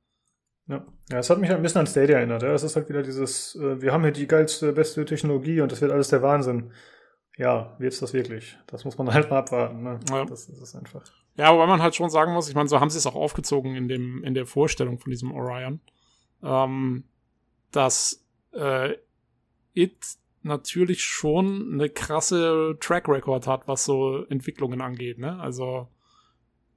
Ja. 0.67 0.85
ja, 1.09 1.19
es 1.19 1.29
hat 1.29 1.39
mich 1.39 1.49
ein 1.49 1.61
bisschen 1.61 1.81
an 1.81 1.87
Stadia 1.87 2.17
erinnert. 2.17 2.43
Ja. 2.43 2.53
Es 2.53 2.63
ist 2.63 2.75
halt 2.75 2.89
wieder 2.89 3.01
dieses, 3.01 3.55
äh, 3.55 3.81
wir 3.81 3.93
haben 3.93 4.03
hier 4.03 4.11
die 4.11 4.27
geilste, 4.27 4.73
beste 4.73 5.05
Technologie 5.05 5.61
und 5.61 5.71
das 5.71 5.81
wird 5.81 5.91
alles 5.91 6.09
der 6.09 6.21
Wahnsinn. 6.21 6.71
Ja, 7.37 7.75
wird's 7.79 7.99
das 7.99 8.13
wirklich? 8.13 8.57
Das 8.67 8.83
muss 8.83 8.97
man 8.97 9.07
halt 9.13 9.29
mal 9.29 9.39
abwarten. 9.39 9.83
Ne? 9.83 9.99
Ja. 10.09 10.25
Das 10.25 10.49
ist 10.49 10.61
es 10.61 10.75
einfach. 10.75 11.03
Ja, 11.35 11.53
wobei 11.53 11.67
man 11.67 11.81
halt 11.81 11.95
schon 11.95 12.09
sagen 12.09 12.33
muss, 12.33 12.49
ich 12.49 12.55
meine, 12.55 12.67
so 12.67 12.79
haben 12.79 12.89
sie 12.89 12.97
es 12.97 13.05
auch 13.05 13.15
aufgezogen 13.15 13.75
in, 13.75 13.87
dem, 13.87 14.23
in 14.23 14.33
der 14.33 14.45
Vorstellung 14.45 14.97
von 14.97 15.11
diesem 15.11 15.31
Orion, 15.31 15.79
ähm, 16.43 17.05
dass 17.71 18.25
äh, 18.53 18.95
It 19.73 20.17
natürlich 20.41 21.03
schon 21.03 21.73
eine 21.73 21.89
krasse 21.89 22.77
Track 22.79 23.07
Record 23.07 23.45
hat, 23.47 23.67
was 23.67 23.85
so 23.85 24.25
Entwicklungen 24.25 24.81
angeht. 24.81 25.19
Ne? 25.19 25.39
Also 25.39 25.87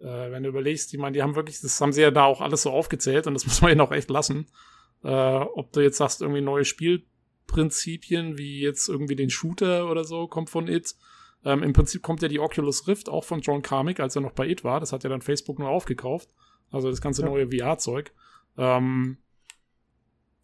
äh, 0.01 0.31
wenn 0.31 0.43
du 0.43 0.48
überlegst, 0.48 0.93
ich 0.93 1.01
meine, 1.01 1.14
die 1.14 1.22
haben 1.22 1.36
wirklich, 1.36 1.60
das 1.60 1.81
haben 1.81 1.93
sie 1.93 2.02
ja 2.02 2.10
da 2.10 2.24
auch 2.24 2.40
alles 2.40 2.62
so 2.62 2.70
aufgezählt 2.70 3.27
und 3.27 3.35
das 3.35 3.47
muss 3.47 3.60
man 3.60 3.72
ihnen 3.72 3.81
auch 3.81 3.93
echt 3.93 4.10
lassen. 4.10 4.47
Äh, 5.05 5.09
ob 5.09 5.72
du 5.72 5.81
jetzt 5.81 5.98
sagst, 5.98 6.22
irgendwie 6.22 6.40
neue 6.40 6.64
Spielprinzipien, 6.64 8.39
wie 8.39 8.60
jetzt 8.60 8.89
irgendwie 8.89 9.16
den 9.16 9.31
Shooter 9.31 9.90
oder 9.90 10.05
so, 10.05 10.27
kommt 10.27 10.51
von 10.51 10.68
It. 10.68 10.94
Ähm, 11.44 11.62
Im 11.62 11.72
Prinzip 11.72 12.02
kommt 12.02 12.20
ja 12.22 12.28
die 12.28 12.40
Oculus 12.40 12.86
Rift 12.86 13.09
auch 13.09 13.24
von 13.24 13.40
John 13.40 13.62
Carmack, 13.62 14.01
als 14.01 14.14
er 14.16 14.22
noch 14.22 14.32
bei 14.32 14.47
It 14.47 14.62
war. 14.62 14.81
Das 14.81 14.93
hat 14.93 15.05
ja 15.05 15.10
dann 15.10 15.22
Facebook 15.22 15.59
nur 15.59 15.70
aufgekauft. 15.70 16.28
Also 16.70 16.90
das 16.90 17.01
ganze 17.01 17.22
ja. 17.22 17.28
neue 17.28 17.48
VR-Zeug. 17.51 18.12
Ähm, 18.59 19.18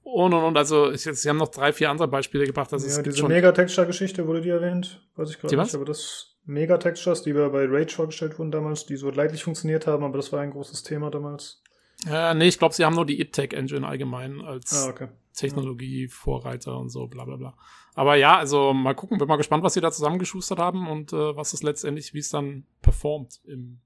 und 0.02 0.32
und 0.32 0.44
und, 0.44 0.56
also 0.56 0.92
ich, 0.92 1.02
sie 1.02 1.28
haben 1.28 1.36
noch 1.36 1.48
drei, 1.48 1.72
vier 1.72 1.90
andere 1.90 2.08
Beispiele 2.08 2.46
gebracht. 2.46 2.72
Also 2.72 2.88
ja, 2.88 3.02
diese 3.02 3.26
Megatexture-Geschichte 3.26 4.26
wurde 4.26 4.40
die 4.40 4.50
erwähnt, 4.50 5.04
weiß 5.16 5.30
ich 5.30 5.38
gerade 5.38 5.56
nicht, 5.56 5.74
aber 5.74 5.84
das 5.84 6.35
Megatextures, 6.46 7.22
die 7.22 7.34
wir 7.34 7.50
bei 7.50 7.66
Rage 7.66 7.94
vorgestellt 7.94 8.38
wurden 8.38 8.50
damals, 8.50 8.86
die 8.86 8.96
so 8.96 9.10
leidlich 9.10 9.44
funktioniert 9.44 9.86
haben, 9.86 10.04
aber 10.04 10.16
das 10.16 10.32
war 10.32 10.40
ein 10.40 10.52
großes 10.52 10.82
Thema 10.84 11.10
damals. 11.10 11.62
Ja, 12.04 12.34
nee, 12.34 12.48
ich 12.48 12.58
glaube, 12.58 12.74
sie 12.74 12.84
haben 12.84 12.94
nur 12.94 13.06
die 13.06 13.20
IT-Tech-Engine 13.20 13.86
allgemein 13.86 14.40
als 14.42 14.72
ah, 14.84 14.90
okay. 14.90 15.08
Technologie-Vorreiter 15.34 16.78
und 16.78 16.90
so, 16.90 17.06
bla 17.06 17.24
bla 17.24 17.36
bla. 17.36 17.56
Aber 17.94 18.16
ja, 18.16 18.36
also 18.36 18.72
mal 18.72 18.94
gucken, 18.94 19.18
bin 19.18 19.26
mal 19.26 19.36
gespannt, 19.36 19.64
was 19.64 19.74
sie 19.74 19.80
da 19.80 19.90
zusammengeschustert 19.90 20.58
haben 20.58 20.86
und 20.88 21.12
äh, 21.12 21.36
was 21.36 21.52
es 21.52 21.62
letztendlich, 21.62 22.14
wie 22.14 22.18
es 22.18 22.30
dann 22.30 22.64
performt 22.82 23.40
im, 23.44 23.80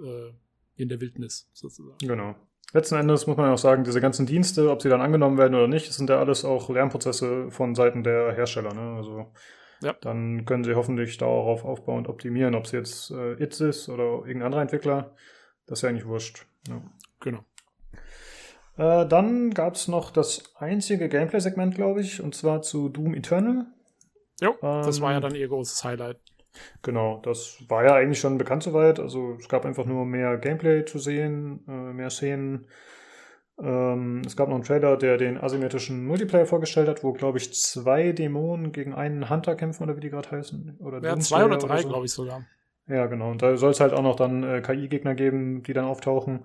äh, 0.00 0.32
in 0.76 0.88
der 0.88 1.00
Wildnis 1.00 1.48
sozusagen. 1.52 1.98
Genau. 1.98 2.34
Letzten 2.72 2.96
Endes 2.96 3.28
muss 3.28 3.36
man 3.36 3.46
ja 3.46 3.54
auch 3.54 3.58
sagen, 3.58 3.84
diese 3.84 4.00
ganzen 4.00 4.26
Dienste, 4.26 4.68
ob 4.70 4.82
sie 4.82 4.88
dann 4.88 5.00
angenommen 5.00 5.38
werden 5.38 5.54
oder 5.54 5.68
nicht, 5.68 5.92
sind 5.92 6.10
ja 6.10 6.18
alles 6.18 6.44
auch 6.44 6.68
Lernprozesse 6.68 7.52
von 7.52 7.76
Seiten 7.76 8.02
der 8.02 8.32
Hersteller. 8.32 8.74
Ne? 8.74 8.96
Also 8.96 9.32
ja. 9.80 9.94
Dann 10.00 10.44
können 10.44 10.64
sie 10.64 10.74
hoffentlich 10.74 11.18
darauf 11.18 11.64
aufbauen 11.64 11.98
und 11.98 12.08
optimieren, 12.08 12.54
ob 12.54 12.64
es 12.64 12.72
jetzt 12.72 13.10
äh, 13.10 13.34
Itz 13.34 13.60
ist 13.60 13.88
oder 13.88 14.04
irgendein 14.04 14.42
anderer 14.42 14.62
Entwickler. 14.62 15.14
Das 15.66 15.78
ist 15.78 15.82
ja 15.82 15.88
eigentlich 15.88 16.06
wurscht. 16.06 16.46
Ja. 16.68 16.82
Genau. 17.20 17.44
Äh, 18.76 19.06
dann 19.06 19.50
gab 19.50 19.74
es 19.74 19.88
noch 19.88 20.10
das 20.10 20.54
einzige 20.56 21.08
Gameplay-Segment, 21.08 21.74
glaube 21.74 22.00
ich, 22.00 22.20
und 22.20 22.34
zwar 22.34 22.62
zu 22.62 22.88
Doom 22.88 23.14
Eternal. 23.14 23.66
Jo, 24.40 24.50
ähm, 24.62 24.82
das 24.84 25.00
war 25.00 25.10
ja 25.12 25.18
ähm, 25.18 25.22
dann 25.22 25.34
ihr 25.34 25.48
großes 25.48 25.84
Highlight. 25.84 26.18
Genau, 26.82 27.20
das 27.22 27.58
war 27.68 27.84
ja 27.84 27.94
eigentlich 27.94 28.20
schon 28.20 28.38
bekannt 28.38 28.62
soweit. 28.62 29.00
Also 29.00 29.36
es 29.38 29.48
gab 29.48 29.64
einfach 29.64 29.86
nur 29.86 30.04
mehr 30.04 30.38
Gameplay 30.38 30.84
zu 30.84 30.98
sehen, 30.98 31.64
äh, 31.68 31.92
mehr 31.92 32.10
Szenen. 32.10 32.66
Ähm, 33.62 34.22
es 34.26 34.36
gab 34.36 34.48
noch 34.48 34.56
einen 34.56 34.64
Trailer, 34.64 34.96
der 34.96 35.16
den 35.16 35.38
asymmetrischen 35.38 36.04
Multiplayer 36.04 36.46
vorgestellt 36.46 36.88
hat, 36.88 37.04
wo, 37.04 37.12
glaube 37.12 37.38
ich, 37.38 37.54
zwei 37.54 38.12
Dämonen 38.12 38.72
gegen 38.72 38.94
einen 38.94 39.30
Hunter 39.30 39.54
kämpfen, 39.54 39.84
oder 39.84 39.96
wie 39.96 40.00
die 40.00 40.10
gerade 40.10 40.30
heißen. 40.30 40.78
Oder 40.80 41.02
ja, 41.02 41.18
zwei 41.18 41.44
oder 41.44 41.58
drei, 41.58 41.82
so. 41.82 41.88
glaube 41.88 42.06
ich 42.06 42.12
sogar. 42.12 42.44
Ja, 42.88 43.06
genau. 43.06 43.30
Und 43.30 43.42
da 43.42 43.56
soll 43.56 43.70
es 43.70 43.80
halt 43.80 43.92
auch 43.92 44.02
noch 44.02 44.16
dann 44.16 44.42
äh, 44.42 44.60
KI-Gegner 44.60 45.14
geben, 45.14 45.62
die 45.62 45.72
dann 45.72 45.84
auftauchen. 45.84 46.44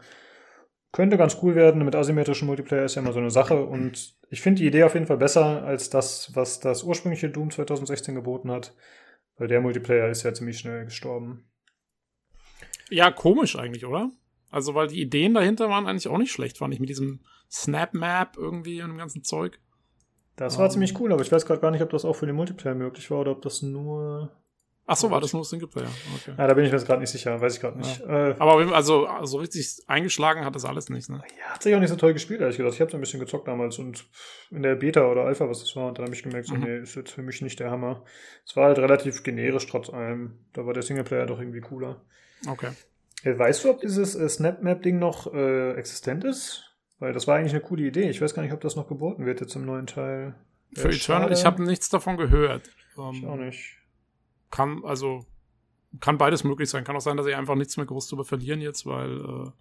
Könnte 0.92 1.18
ganz 1.18 1.38
cool 1.42 1.56
werden. 1.56 1.84
Mit 1.84 1.96
asymmetrischen 1.96 2.48
Multiplayer 2.48 2.86
ist 2.86 2.96
ja 2.96 3.02
immer 3.02 3.12
so 3.12 3.20
eine 3.20 3.32
Sache. 3.32 3.64
Und 3.64 4.16
ich 4.30 4.42
finde 4.42 4.62
die 4.62 4.68
Idee 4.68 4.84
auf 4.84 4.94
jeden 4.94 5.06
Fall 5.06 5.18
besser 5.18 5.64
als 5.64 5.90
das, 5.90 6.32
was 6.36 6.60
das 6.60 6.84
ursprüngliche 6.84 7.30
Doom 7.30 7.52
2016 7.52 8.16
geboten 8.16 8.52
hat. 8.52 8.74
Weil 9.38 9.48
der 9.48 9.62
Multiplayer 9.62 10.10
ist 10.10 10.24
ja 10.24 10.34
ziemlich 10.34 10.60
schnell 10.60 10.86
gestorben. 10.86 11.50
Ja, 12.90 13.12
komisch 13.12 13.56
eigentlich, 13.58 13.86
oder? 13.86 14.12
Also, 14.52 14.76
weil 14.76 14.88
die 14.88 15.02
Ideen 15.02 15.34
dahinter 15.34 15.70
waren 15.70 15.88
eigentlich 15.88 16.08
auch 16.08 16.18
nicht 16.18 16.32
schlecht, 16.32 16.58
fand 16.58 16.74
ich, 16.74 16.80
mit 16.80 16.90
diesem 16.90 17.20
Snap 17.52 17.94
Map 17.94 18.38
irgendwie 18.38 18.82
und 18.82 18.90
dem 18.90 18.98
ganzen 18.98 19.24
Zeug. 19.24 19.60
Das 20.36 20.58
war 20.58 20.66
um, 20.66 20.72
ziemlich 20.72 21.00
cool, 21.00 21.12
aber 21.12 21.22
ich 21.22 21.32
weiß 21.32 21.46
gerade 21.46 21.60
gar 21.60 21.72
nicht, 21.72 21.82
ob 21.82 21.90
das 21.90 22.06
auch 22.06 22.14
für 22.14 22.26
den 22.26 22.36
Multiplayer 22.36 22.76
möglich 22.76 23.12
war 23.12 23.20
oder 23.20 23.32
ob 23.32 23.42
das 23.42 23.62
nur. 23.62 24.32
Ach 24.92 24.96
so, 24.96 25.12
war 25.12 25.22
das 25.22 25.34
nur 25.34 25.46
Singleplayer? 25.46 25.90
Okay. 26.16 26.34
Ja, 26.36 26.48
da 26.48 26.54
bin 26.56 26.66
ich 26.66 26.72
mir 26.72 26.78
jetzt 26.78 26.88
gerade 26.88 27.00
nicht 27.00 27.12
sicher, 27.12 27.40
weiß 27.40 27.54
ich 27.54 27.62
gerade 27.62 27.78
nicht. 27.78 28.00
Ja. 28.00 28.30
Äh, 28.30 28.36
aber 28.40 28.74
also, 28.74 29.06
also 29.06 29.38
richtig 29.38 29.84
eingeschlagen 29.86 30.44
hat 30.46 30.56
das 30.56 30.66
alles 30.66 30.90
nicht, 30.90 31.10
ne? 31.10 31.22
Ja, 31.38 31.54
hat 31.54 31.62
sich 31.62 31.76
auch 31.76 31.80
nicht 31.80 31.92
so 31.92 31.96
toll 31.96 32.14
gespielt, 32.14 32.42
ehrlich 32.42 32.58
gesagt. 32.58 32.74
Ich 32.74 32.82
habe 32.82 32.90
so 32.90 32.98
ein 32.98 33.02
bisschen 33.02 33.20
gezockt 33.20 33.48
damals 33.48 33.78
und 33.78 34.10
in 34.50 34.64
der 34.64 34.74
Beta 34.76 35.06
oder 35.06 35.26
Alpha, 35.26 35.48
was 35.48 35.60
das 35.60 35.76
war, 35.76 35.90
und 35.90 36.00
dann 36.00 36.06
habe 36.06 36.16
ich 36.16 36.24
gemerkt, 36.24 36.48
so, 36.48 36.56
mhm. 36.56 36.62
nee, 36.62 36.80
ist 36.80 36.96
jetzt 36.96 37.12
für 37.12 37.22
mich 37.22 37.40
nicht 37.44 37.60
der 37.60 37.70
Hammer. 37.70 38.04
Es 38.48 38.56
war 38.56 38.66
halt 38.66 38.80
relativ 38.80 39.22
generisch 39.22 39.68
trotz 39.68 39.92
allem. 39.92 40.40
Da 40.54 40.66
war 40.66 40.74
der 40.74 40.82
Singleplayer 40.82 41.28
doch 41.28 41.40
irgendwie 41.40 41.62
cooler. 41.62 42.02
Okay. 42.48 42.70
Äh, 43.24 43.38
weißt 43.38 43.64
du, 43.64 43.70
ob 43.70 43.82
dieses 43.82 44.16
äh, 44.16 44.28
SnapMap-Ding 44.28 45.00
noch 45.00 45.34
äh, 45.34 45.74
existent 45.74 46.24
ist? 46.24 46.66
Weil 47.00 47.14
das 47.14 47.28
war 47.28 47.38
eigentlich 47.38 47.54
eine 47.54 47.62
coole 47.62 47.84
Idee. 47.84 48.10
Ich 48.10 48.22
weiß 48.22 48.34
gar 48.34 48.44
nicht, 48.44 48.54
ob 48.54 48.62
das 48.62 48.76
noch 48.76 48.88
geboten 48.88 49.26
wird 49.26 49.40
jetzt 49.42 49.56
im 49.56 49.66
neuen 49.66 49.88
Teil. 49.88 50.36
Für 50.74 50.90
Eternal, 50.90 51.32
ich 51.32 51.46
habe 51.46 51.64
nichts 51.64 51.90
davon 51.90 52.18
gehört. 52.18 52.70
Um, 52.96 53.16
ich 53.16 53.24
ähm, 53.24 53.30
auch 53.30 53.38
nicht. 53.38 53.78
Kann, 54.52 54.84
also, 54.84 55.26
kann 56.00 56.18
beides 56.18 56.44
möglich 56.44 56.70
sein. 56.70 56.84
Kann 56.84 56.96
auch 56.96 57.02
sein, 57.02 57.18
dass 57.18 57.26
sie 57.26 57.34
einfach 57.34 57.56
nichts 57.56 57.78
mehr 57.78 57.86
groß 57.86 58.10
drüber 58.10 58.26
verlieren 58.26 58.62
jetzt, 58.62 58.86
weil, 58.86 59.18
äh, 59.18 59.52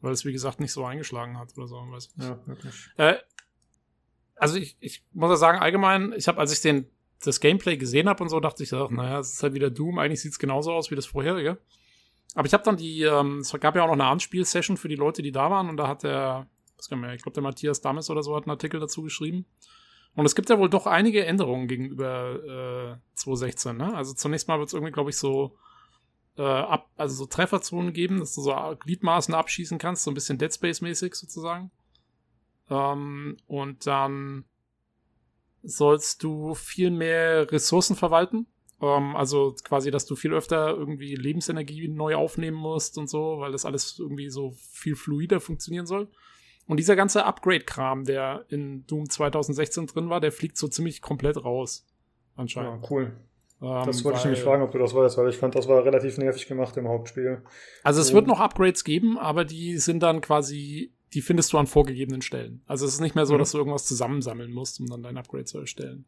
weil 0.00 0.12
es, 0.12 0.24
wie 0.24 0.32
gesagt, 0.32 0.60
nicht 0.60 0.72
so 0.72 0.84
eingeschlagen 0.84 1.38
hat 1.38 1.56
oder 1.56 1.66
so. 1.66 1.76
Weiß 1.76 2.12
Ja, 2.16 2.38
wirklich. 2.46 2.90
Äh, 2.96 3.16
also, 4.36 4.56
ich, 4.56 4.76
ich 4.80 5.04
muss 5.12 5.28
ja 5.30 5.36
sagen, 5.36 5.58
allgemein, 5.58 6.14
ich 6.16 6.28
habe, 6.28 6.38
als 6.38 6.52
ich 6.52 6.62
den, 6.62 6.86
das 7.22 7.40
Gameplay 7.40 7.76
gesehen 7.76 8.08
habe 8.08 8.22
und 8.22 8.30
so, 8.30 8.40
dachte 8.40 8.62
ich, 8.62 8.72
naja, 8.72 9.18
es 9.18 9.34
ist 9.34 9.42
halt 9.42 9.52
wieder 9.52 9.70
Doom. 9.70 9.98
Eigentlich 9.98 10.22
sieht 10.22 10.32
es 10.32 10.38
genauso 10.38 10.72
aus 10.72 10.90
wie 10.90 10.96
das 10.96 11.04
vorherige. 11.04 11.58
Aber 12.34 12.46
ich 12.46 12.52
habe 12.54 12.62
dann 12.64 12.76
die, 12.76 13.02
ähm, 13.02 13.38
es 13.38 13.52
gab 13.60 13.76
ja 13.76 13.82
auch 13.82 13.88
noch 13.88 13.94
eine 13.94 14.06
Anspielsession 14.06 14.76
für 14.76 14.88
die 14.88 14.96
Leute, 14.96 15.22
die 15.22 15.32
da 15.32 15.50
waren 15.50 15.68
und 15.68 15.76
da 15.76 15.88
hat 15.88 16.02
der, 16.04 16.46
was 16.76 16.88
kann 16.88 17.00
man, 17.00 17.14
ich 17.14 17.22
glaube 17.22 17.34
der 17.34 17.42
Matthias 17.42 17.80
Dammes 17.80 18.10
oder 18.10 18.22
so 18.22 18.36
hat 18.36 18.44
einen 18.44 18.52
Artikel 18.52 18.80
dazu 18.80 19.02
geschrieben. 19.02 19.46
Und 20.14 20.26
es 20.26 20.34
gibt 20.34 20.50
ja 20.50 20.58
wohl 20.58 20.70
doch 20.70 20.86
einige 20.86 21.24
Änderungen 21.24 21.68
gegenüber 21.68 22.98
äh, 22.98 23.14
2016. 23.14 23.76
Ne? 23.76 23.94
Also 23.94 24.12
zunächst 24.12 24.48
mal 24.48 24.58
wird 24.58 24.68
es 24.68 24.74
irgendwie, 24.74 24.92
glaube 24.92 25.10
ich, 25.10 25.16
so 25.16 25.56
äh, 26.36 26.42
ab, 26.42 26.90
also 26.96 27.14
so 27.14 27.26
Trefferzonen 27.26 27.92
geben, 27.92 28.18
dass 28.20 28.34
du 28.34 28.42
so 28.42 28.54
Gliedmaßen 28.80 29.34
abschießen 29.34 29.78
kannst, 29.78 30.02
so 30.02 30.10
ein 30.10 30.14
bisschen 30.14 30.38
Dead 30.38 30.52
Space-mäßig 30.52 31.14
sozusagen. 31.14 31.70
Ähm, 32.68 33.36
und 33.46 33.86
dann 33.86 34.44
sollst 35.62 36.22
du 36.22 36.54
viel 36.54 36.90
mehr 36.90 37.50
Ressourcen 37.50 37.94
verwalten. 37.94 38.46
Ähm, 38.80 39.16
also 39.16 39.54
quasi, 39.62 39.90
dass 39.90 40.06
du 40.06 40.16
viel 40.16 40.32
öfter 40.32 40.70
irgendwie 40.70 41.14
Lebensenergie 41.14 41.88
neu 41.88 42.14
aufnehmen 42.14 42.56
musst 42.56 42.98
und 42.98 43.08
so, 43.08 43.38
weil 43.38 43.52
das 43.52 43.64
alles 43.64 43.98
irgendwie 43.98 44.30
so 44.30 44.54
viel 44.72 44.96
fluider 44.96 45.40
funktionieren 45.40 45.86
soll. 45.86 46.08
Und 46.66 46.76
dieser 46.76 46.96
ganze 46.96 47.24
Upgrade-Kram, 47.24 48.04
der 48.04 48.44
in 48.48 48.86
Doom 48.86 49.08
2016 49.08 49.86
drin 49.88 50.08
war, 50.08 50.20
der 50.20 50.32
fliegt 50.32 50.56
so 50.56 50.68
ziemlich 50.68 51.02
komplett 51.02 51.44
raus. 51.44 51.86
Anscheinend. 52.36 52.82
Ja, 52.82 52.90
cool. 52.90 53.12
Ähm, 53.60 53.82
das 53.86 54.04
wollte 54.04 54.14
weil, 54.14 54.18
ich 54.18 54.24
nämlich 54.24 54.42
fragen, 54.42 54.62
ob 54.62 54.70
du 54.70 54.78
das 54.78 54.94
weißt, 54.94 55.18
weil 55.18 55.28
ich 55.28 55.36
fand, 55.36 55.54
das 55.54 55.68
war 55.68 55.84
relativ 55.84 56.16
nervig 56.18 56.46
gemacht 56.46 56.76
im 56.76 56.88
Hauptspiel. 56.88 57.42
Also 57.82 58.00
es 58.00 58.12
wird 58.12 58.26
noch 58.26 58.40
Upgrades 58.40 58.84
geben, 58.84 59.18
aber 59.18 59.44
die 59.44 59.78
sind 59.78 60.02
dann 60.02 60.20
quasi, 60.20 60.92
die 61.12 61.20
findest 61.20 61.52
du 61.52 61.58
an 61.58 61.66
vorgegebenen 61.66 62.22
Stellen. 62.22 62.62
Also 62.66 62.86
es 62.86 62.94
ist 62.94 63.00
nicht 63.00 63.14
mehr 63.14 63.26
so, 63.26 63.34
mhm. 63.34 63.38
dass 63.38 63.52
du 63.52 63.58
irgendwas 63.58 63.86
zusammensammeln 63.86 64.52
musst, 64.52 64.80
um 64.80 64.86
dann 64.86 65.02
dein 65.02 65.18
Upgrade 65.18 65.44
zu 65.44 65.58
erstellen. 65.58 66.06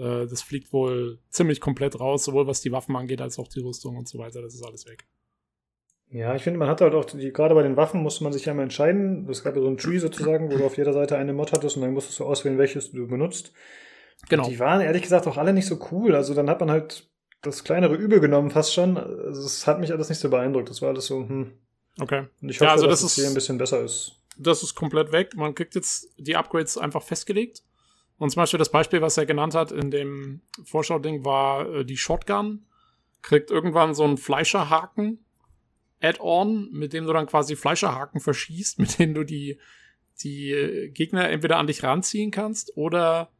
Äh, 0.00 0.26
das 0.26 0.42
fliegt 0.42 0.72
wohl 0.72 1.18
ziemlich 1.28 1.60
komplett 1.60 2.00
raus, 2.00 2.24
sowohl 2.24 2.46
was 2.46 2.62
die 2.62 2.72
Waffen 2.72 2.96
angeht, 2.96 3.20
als 3.20 3.38
auch 3.38 3.48
die 3.48 3.60
Rüstung 3.60 3.96
und 3.96 4.08
so 4.08 4.18
weiter. 4.18 4.40
Das 4.40 4.54
ist 4.54 4.64
alles 4.64 4.86
weg. 4.86 5.06
Ja, 6.10 6.34
ich 6.34 6.42
finde, 6.42 6.58
man 6.58 6.68
hat 6.68 6.80
halt 6.80 6.94
auch, 6.94 7.04
die, 7.04 7.32
gerade 7.32 7.54
bei 7.54 7.62
den 7.62 7.76
Waffen 7.76 8.02
musste 8.02 8.24
man 8.24 8.32
sich 8.32 8.44
ja 8.44 8.54
mal 8.54 8.64
entscheiden. 8.64 9.28
Es 9.28 9.44
gab 9.44 9.54
ja 9.54 9.62
so 9.62 9.68
ein 9.68 9.76
Tree 9.76 9.98
sozusagen, 9.98 10.50
wo 10.50 10.56
du 10.56 10.64
auf 10.64 10.76
jeder 10.76 10.92
Seite 10.92 11.16
eine 11.16 11.32
Mod 11.32 11.52
hattest 11.52 11.76
und 11.76 11.82
dann 11.82 11.92
musstest 11.92 12.18
du 12.18 12.24
auswählen, 12.24 12.58
welches 12.58 12.90
du 12.90 13.06
benutzt. 13.06 13.52
Genau. 14.28 14.44
Und 14.44 14.50
die 14.50 14.58
waren 14.58 14.80
ehrlich 14.80 15.02
gesagt 15.02 15.26
auch 15.26 15.36
alle 15.36 15.52
nicht 15.52 15.66
so 15.66 15.78
cool. 15.92 16.14
Also 16.14 16.34
dann 16.34 16.50
hat 16.50 16.60
man 16.60 16.70
halt 16.70 17.08
das 17.42 17.62
kleinere 17.62 17.94
Übel 17.94 18.20
genommen, 18.20 18.50
fast 18.50 18.74
schon. 18.74 18.96
Also 18.96 19.44
es 19.44 19.66
hat 19.66 19.78
mich 19.80 19.92
alles 19.92 20.08
nicht 20.08 20.18
so 20.18 20.30
beeindruckt. 20.30 20.68
Das 20.68 20.82
war 20.82 20.88
alles 20.88 21.06
so, 21.06 21.20
hm. 21.20 21.52
Okay. 22.00 22.26
Und 22.42 22.48
ich 22.48 22.56
hoffe, 22.56 22.66
ja, 22.66 22.72
also 22.72 22.86
dass 22.86 23.02
das 23.02 23.12
es 23.12 23.16
hier 23.16 23.28
ein 23.28 23.34
bisschen 23.34 23.58
besser 23.58 23.80
ist. 23.80 24.16
Das 24.36 24.62
ist 24.62 24.74
komplett 24.74 25.12
weg. 25.12 25.36
Man 25.36 25.54
kriegt 25.54 25.74
jetzt 25.74 26.08
die 26.18 26.34
Upgrades 26.34 26.76
einfach 26.76 27.02
festgelegt. 27.02 27.62
Und 28.20 28.28
zum 28.28 28.42
Beispiel 28.42 28.58
das 28.58 28.70
Beispiel, 28.70 29.00
was 29.00 29.16
er 29.16 29.24
genannt 29.24 29.54
hat 29.54 29.72
in 29.72 29.90
dem 29.90 30.42
Vorschau-Ding, 30.64 31.24
war 31.24 31.66
äh, 31.74 31.84
die 31.86 31.96
Shotgun. 31.96 32.66
Kriegt 33.22 33.50
irgendwann 33.50 33.94
so 33.94 34.04
einen 34.04 34.18
Fleischerhaken 34.18 35.24
Add-on, 36.02 36.70
mit 36.70 36.92
dem 36.92 37.06
du 37.06 37.14
dann 37.14 37.26
quasi 37.26 37.56
Fleischerhaken 37.56 38.20
verschießt, 38.20 38.78
mit 38.78 38.98
denen 38.98 39.14
du 39.14 39.24
die, 39.24 39.58
die 40.22 40.90
Gegner 40.92 41.30
entweder 41.30 41.56
an 41.56 41.66
dich 41.66 41.82
ranziehen 41.82 42.30
kannst 42.30 42.76
oder 42.76 43.30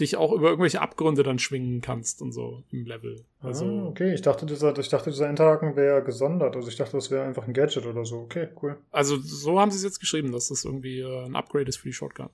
dich 0.00 0.16
auch 0.16 0.32
über 0.32 0.48
irgendwelche 0.48 0.80
Abgründe 0.80 1.22
dann 1.22 1.38
schwingen 1.38 1.82
kannst 1.82 2.22
und 2.22 2.32
so 2.32 2.64
im 2.70 2.86
Level. 2.86 3.26
Also, 3.40 3.66
ah, 3.66 3.86
okay, 3.88 4.14
ich 4.14 4.22
dachte, 4.22 4.46
dieser, 4.46 4.76
ich 4.78 4.88
dachte, 4.88 5.10
dieser 5.10 5.28
Endhaken 5.28 5.76
wäre 5.76 6.02
gesondert. 6.02 6.56
Also 6.56 6.68
ich 6.68 6.76
dachte, 6.76 6.92
das 6.92 7.10
wäre 7.10 7.24
einfach 7.26 7.46
ein 7.46 7.52
Gadget 7.52 7.84
oder 7.84 8.06
so. 8.06 8.20
Okay, 8.20 8.48
cool. 8.62 8.78
Also 8.90 9.18
so 9.18 9.60
haben 9.60 9.70
sie 9.70 9.76
es 9.76 9.84
jetzt 9.84 10.00
geschrieben, 10.00 10.32
dass 10.32 10.48
das 10.48 10.64
irgendwie 10.64 11.00
äh, 11.00 11.26
ein 11.26 11.36
Upgrade 11.36 11.68
ist 11.68 11.76
für 11.76 11.88
die 11.88 11.92
Shotgun. 11.92 12.30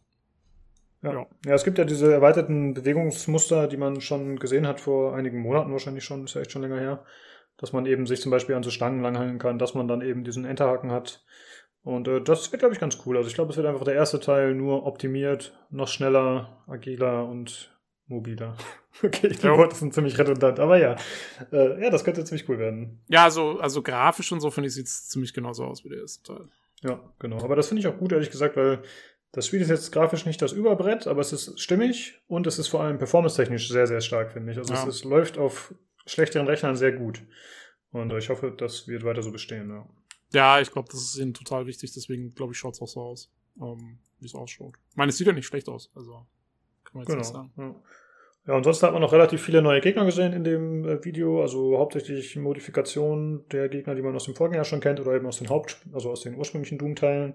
Ja. 1.02 1.12
ja. 1.12 1.26
ja, 1.44 1.54
es 1.54 1.64
gibt 1.64 1.78
ja 1.78 1.84
diese 1.84 2.12
erweiterten 2.12 2.74
Bewegungsmuster, 2.74 3.68
die 3.68 3.76
man 3.76 4.00
schon 4.00 4.38
gesehen 4.38 4.66
hat 4.66 4.80
vor 4.80 5.14
einigen 5.14 5.40
Monaten 5.40 5.72
wahrscheinlich 5.72 6.04
schon, 6.04 6.24
ist 6.24 6.34
ja 6.34 6.40
echt 6.40 6.52
schon 6.52 6.62
länger 6.62 6.80
her 6.80 7.04
dass 7.58 7.72
man 7.72 7.86
eben 7.86 8.06
sich 8.06 8.20
zum 8.20 8.30
Beispiel 8.30 8.54
an 8.54 8.62
so 8.62 8.70
Stangen 8.70 9.02
langhangeln 9.02 9.38
kann, 9.38 9.58
dass 9.58 9.74
man 9.74 9.88
dann 9.88 10.02
eben 10.02 10.24
diesen 10.24 10.44
Enterhaken 10.44 10.90
hat. 10.90 11.24
Und 11.82 12.08
äh, 12.08 12.20
das 12.20 12.50
wird, 12.52 12.60
glaube 12.60 12.74
ich, 12.74 12.80
ganz 12.80 12.98
cool. 13.06 13.16
Also 13.16 13.28
ich 13.28 13.34
glaube, 13.34 13.50
es 13.50 13.56
wird 13.56 13.66
einfach 13.66 13.84
der 13.84 13.94
erste 13.94 14.20
Teil 14.20 14.54
nur 14.54 14.86
optimiert, 14.86 15.56
noch 15.70 15.88
schneller, 15.88 16.64
agiler 16.66 17.26
und 17.26 17.74
mobiler. 18.08 18.56
okay, 19.02 19.28
ich 19.28 19.38
glaube, 19.38 19.68
das 19.68 19.80
ist 19.80 19.94
ziemlich 19.94 20.18
redundant, 20.18 20.58
aber 20.58 20.78
ja. 20.78 20.96
Äh, 21.52 21.82
ja, 21.82 21.90
das 21.90 22.04
könnte 22.04 22.24
ziemlich 22.24 22.48
cool 22.48 22.58
werden. 22.58 23.00
Ja, 23.08 23.24
also, 23.24 23.58
also 23.60 23.82
grafisch 23.82 24.32
und 24.32 24.40
so, 24.40 24.50
finde 24.50 24.68
ich, 24.68 24.74
sieht 24.74 24.86
es 24.86 25.08
ziemlich 25.08 25.32
genauso 25.32 25.64
aus 25.64 25.84
wie 25.84 25.88
der 25.88 26.00
erste 26.00 26.34
Teil. 26.34 26.48
Ja, 26.82 27.00
genau. 27.18 27.42
Aber 27.42 27.56
das 27.56 27.68
finde 27.68 27.80
ich 27.80 27.86
auch 27.86 27.96
gut, 27.96 28.12
ehrlich 28.12 28.30
gesagt, 28.30 28.56
weil 28.56 28.82
das 29.36 29.46
Spiel 29.46 29.60
ist 29.60 29.68
jetzt 29.68 29.92
grafisch 29.92 30.24
nicht 30.24 30.40
das 30.40 30.52
Überbrett, 30.52 31.06
aber 31.06 31.20
es 31.20 31.30
ist 31.30 31.60
stimmig 31.60 32.18
und 32.26 32.46
es 32.46 32.58
ist 32.58 32.68
vor 32.68 32.80
allem 32.80 32.96
performance-technisch 32.96 33.68
sehr, 33.68 33.86
sehr 33.86 34.00
stark, 34.00 34.32
finde 34.32 34.50
ich. 34.50 34.56
Also 34.56 34.72
ja. 34.72 34.80
es, 34.80 34.86
es, 34.88 35.04
läuft 35.04 35.36
auf 35.36 35.74
schlechteren 36.06 36.46
Rechnern 36.46 36.74
sehr 36.74 36.92
gut. 36.92 37.22
Und 37.92 38.10
ich 38.14 38.30
hoffe, 38.30 38.50
das 38.56 38.88
wird 38.88 39.04
weiter 39.04 39.22
so 39.22 39.30
bestehen, 39.30 39.68
ja. 39.68 39.86
Ja, 40.32 40.60
ich 40.60 40.72
glaube, 40.72 40.88
das 40.90 41.02
ist 41.02 41.18
ihnen 41.18 41.34
total 41.34 41.66
wichtig, 41.66 41.92
deswegen 41.92 42.34
glaube 42.34 42.54
ich, 42.54 42.58
schaut 42.58 42.74
es 42.74 42.80
auch 42.80 42.88
so 42.88 43.00
aus, 43.02 43.30
ähm, 43.60 43.98
wie 44.20 44.26
es 44.26 44.34
ausschaut. 44.34 44.74
Ich 44.90 44.96
meine, 44.96 45.10
es 45.10 45.18
sieht 45.18 45.26
ja 45.26 45.34
nicht 45.34 45.46
schlecht 45.46 45.68
aus, 45.68 45.90
also 45.94 46.26
kann 46.84 46.94
man 46.94 47.02
jetzt 47.02 47.08
genau, 47.08 47.18
nicht 47.18 47.32
sagen. 47.32 47.52
Ja. 47.58 47.74
Ja, 48.46 48.54
ansonsten 48.54 48.86
hat 48.86 48.92
man 48.92 49.02
noch 49.02 49.12
relativ 49.12 49.42
viele 49.42 49.60
neue 49.60 49.82
Gegner 49.82 50.06
gesehen 50.06 50.32
in 50.32 50.44
dem 50.44 50.88
äh, 50.88 51.04
Video, 51.04 51.42
also 51.42 51.76
hauptsächlich 51.78 52.36
Modifikationen 52.36 53.46
der 53.48 53.68
Gegner, 53.68 53.94
die 53.94 54.02
man 54.02 54.14
aus 54.14 54.24
dem 54.24 54.34
Vorgänger 54.34 54.64
schon 54.64 54.80
kennt 54.80 54.98
oder 54.98 55.14
eben 55.14 55.26
aus 55.26 55.38
den 55.38 55.50
Haupt-, 55.50 55.84
also 55.92 56.10
aus 56.10 56.22
den 56.22 56.36
ursprünglichen 56.36 56.78
Doom-Teilen. 56.78 57.34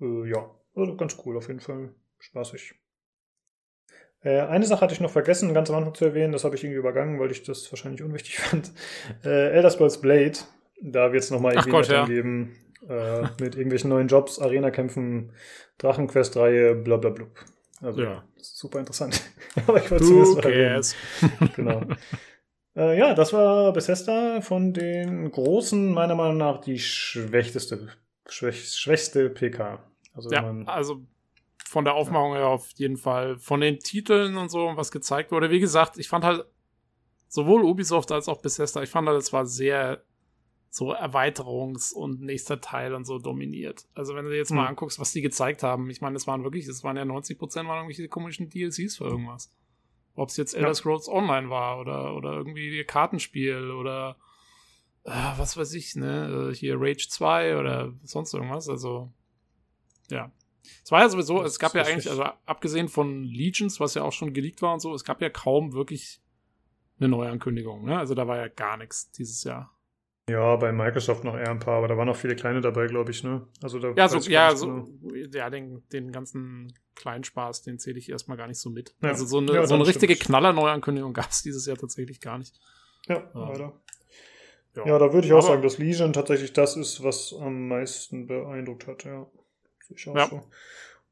Äh, 0.00 0.28
ja, 0.28 0.50
also 0.74 0.96
ganz 0.96 1.16
cool 1.24 1.36
auf 1.36 1.48
jeden 1.48 1.60
Fall. 1.60 1.94
Spaßig. 2.18 2.74
Äh, 4.22 4.40
eine 4.40 4.66
Sache 4.66 4.82
hatte 4.82 4.94
ich 4.94 5.00
noch 5.00 5.10
vergessen, 5.10 5.54
ganz 5.54 5.70
am 5.70 5.76
Anfang 5.76 5.94
zu 5.94 6.04
erwähnen, 6.04 6.32
das 6.32 6.44
habe 6.44 6.54
ich 6.54 6.62
irgendwie 6.62 6.78
übergangen, 6.78 7.18
weil 7.18 7.30
ich 7.30 7.42
das 7.42 7.70
wahrscheinlich 7.72 8.02
unwichtig 8.02 8.38
fand. 8.38 8.72
Äh, 9.24 9.50
Elder 9.50 9.70
Scrolls 9.70 10.00
Blade, 10.00 10.38
da 10.82 11.12
wird 11.12 11.22
es 11.22 11.30
nochmal 11.30 11.54
irgendwie 11.54 11.70
Gott, 11.70 11.88
ja. 11.88 12.04
geben, 12.04 12.56
äh, 12.88 13.22
mit 13.40 13.54
irgendwelchen 13.54 13.90
neuen 13.90 14.08
Jobs, 14.08 14.38
Arena-Kämpfen, 14.38 15.32
Drachenquest-Reihe, 15.78 16.74
bla 16.74 16.98
bla 16.98 17.10
bla. 17.10 17.26
Also, 17.80 18.02
ja. 18.02 18.24
super 18.36 18.78
interessant. 18.78 19.22
Aber 19.66 19.82
ich 19.82 19.90
wollte 19.90 20.04
zumindest 20.04 20.96
mal 21.30 21.48
genau. 21.56 21.82
Äh, 22.76 22.98
ja, 22.98 23.14
das 23.14 23.32
war 23.32 23.72
Bethesda 23.72 24.42
von 24.42 24.74
den 24.74 25.30
großen, 25.30 25.92
meiner 25.92 26.14
Meinung 26.14 26.36
nach, 26.36 26.60
die 26.60 26.78
schwächste, 26.78 27.88
schwäch, 28.28 28.68
schwächste 28.74 29.30
PK. 29.30 29.89
Also, 30.14 30.30
ja, 30.30 30.44
also 30.66 31.02
von 31.64 31.84
der 31.84 31.94
Aufmachung 31.94 32.34
her 32.34 32.48
auf 32.48 32.70
jeden 32.76 32.96
Fall. 32.96 33.38
Von 33.38 33.60
den 33.60 33.78
Titeln 33.78 34.36
und 34.36 34.50
so, 34.50 34.72
was 34.74 34.90
gezeigt 34.90 35.30
wurde. 35.30 35.50
Wie 35.50 35.60
gesagt, 35.60 35.98
ich 35.98 36.08
fand 36.08 36.24
halt 36.24 36.44
sowohl 37.28 37.62
Ubisoft 37.62 38.10
als 38.10 38.28
auch 38.28 38.42
Bethesda, 38.42 38.82
ich 38.82 38.90
fand 38.90 39.08
halt, 39.08 39.20
es 39.20 39.32
war 39.32 39.46
sehr 39.46 40.02
so 40.68 40.94
Erweiterungs- 40.94 41.92
und 41.92 42.20
nächster 42.20 42.60
Teil 42.60 42.94
und 42.94 43.04
so 43.04 43.18
dominiert. 43.18 43.86
Also 43.94 44.14
wenn 44.14 44.24
du 44.24 44.30
dir 44.30 44.36
jetzt 44.36 44.52
mal 44.52 44.62
hm. 44.62 44.70
anguckst, 44.70 45.00
was 45.00 45.12
die 45.12 45.20
gezeigt 45.20 45.62
haben, 45.62 45.90
ich 45.90 46.00
meine, 46.00 46.16
es 46.16 46.26
waren 46.26 46.44
wirklich, 46.44 46.66
es 46.66 46.84
waren 46.84 46.96
ja 46.96 47.04
90 47.04 47.38
Prozent 47.38 47.68
waren 47.68 47.78
irgendwelche 47.78 48.08
komischen 48.08 48.48
DLCs 48.48 48.96
für 48.96 49.04
irgendwas. 49.04 49.52
Ob 50.14 50.28
es 50.28 50.36
jetzt 50.36 50.54
Elder 50.54 50.68
ja. 50.68 50.74
Scrolls 50.74 51.08
Online 51.08 51.50
war 51.50 51.80
oder, 51.80 52.14
oder 52.14 52.32
irgendwie 52.32 52.84
Kartenspiel 52.84 53.70
oder 53.70 54.16
äh, 55.04 55.10
was 55.36 55.56
weiß 55.56 55.72
ich, 55.74 55.96
ne, 55.96 56.52
hier 56.54 56.76
Rage 56.78 57.08
2 57.08 57.58
oder 57.58 57.92
sonst 58.02 58.34
irgendwas. 58.34 58.68
Also, 58.68 59.12
ja. 60.10 60.32
Es 60.84 60.92
war 60.92 61.00
ja 61.00 61.08
sowieso, 61.08 61.42
es 61.42 61.58
gab 61.58 61.74
ja 61.74 61.82
eigentlich, 61.82 62.08
also 62.10 62.24
abgesehen 62.46 62.88
von 62.88 63.24
Legions, 63.24 63.80
was 63.80 63.94
ja 63.94 64.02
auch 64.02 64.12
schon 64.12 64.32
geleakt 64.32 64.62
war 64.62 64.74
und 64.74 64.80
so, 64.80 64.94
es 64.94 65.04
gab 65.04 65.20
ja 65.22 65.30
kaum 65.30 65.72
wirklich 65.72 66.20
eine 66.98 67.08
Neuankündigung. 67.08 67.84
Ne? 67.84 67.98
Also 67.98 68.14
da 68.14 68.26
war 68.26 68.36
ja 68.36 68.48
gar 68.48 68.76
nichts 68.76 69.10
dieses 69.10 69.42
Jahr. 69.44 69.74
Ja, 70.28 70.54
bei 70.56 70.70
Microsoft 70.70 71.24
noch 71.24 71.34
eher 71.34 71.50
ein 71.50 71.58
paar, 71.58 71.78
aber 71.78 71.88
da 71.88 71.96
waren 71.96 72.08
auch 72.08 72.16
viele 72.16 72.36
kleine 72.36 72.60
dabei, 72.60 72.86
glaube 72.86 73.10
ich, 73.10 73.24
ne? 73.24 73.48
Also 73.62 73.80
da 73.80 73.92
ja, 73.96 74.08
so, 74.08 74.18
ja, 74.30 74.54
so, 74.54 74.66
genau. 74.66 75.14
ja 75.32 75.50
den, 75.50 75.82
den 75.92 76.12
ganzen 76.12 76.72
kleinen 76.94 77.24
Spaß, 77.24 77.62
den 77.62 77.80
zähle 77.80 77.98
ich 77.98 78.08
erstmal 78.10 78.36
gar 78.36 78.46
nicht 78.46 78.60
so 78.60 78.70
mit. 78.70 78.94
Ja. 79.02 79.08
Also 79.08 79.26
so 79.26 79.38
eine, 79.38 79.54
ja, 79.54 79.66
so 79.66 79.74
eine 79.74 79.84
richtige 79.84 80.14
Knaller-Neuankündigung 80.14 81.12
gab 81.14 81.30
es 81.30 81.42
dieses 81.42 81.66
Jahr 81.66 81.76
tatsächlich 81.76 82.20
gar 82.20 82.38
nicht. 82.38 82.54
Ja, 83.08 83.28
leider. 83.34 83.72
Ja, 84.76 84.86
ja 84.86 84.98
da 84.98 85.12
würde 85.12 85.26
ich 85.26 85.32
auch 85.32 85.38
aber, 85.38 85.48
sagen, 85.48 85.62
dass 85.62 85.78
Legion 85.78 86.12
tatsächlich 86.12 86.52
das 86.52 86.76
ist, 86.76 87.02
was 87.02 87.34
am 87.34 87.66
meisten 87.66 88.28
beeindruckt 88.28 88.86
hat, 88.86 89.04
ja. 89.04 89.26
Ich 89.94 90.08
auch 90.08 90.16
ja. 90.16 90.26
so. 90.28 90.42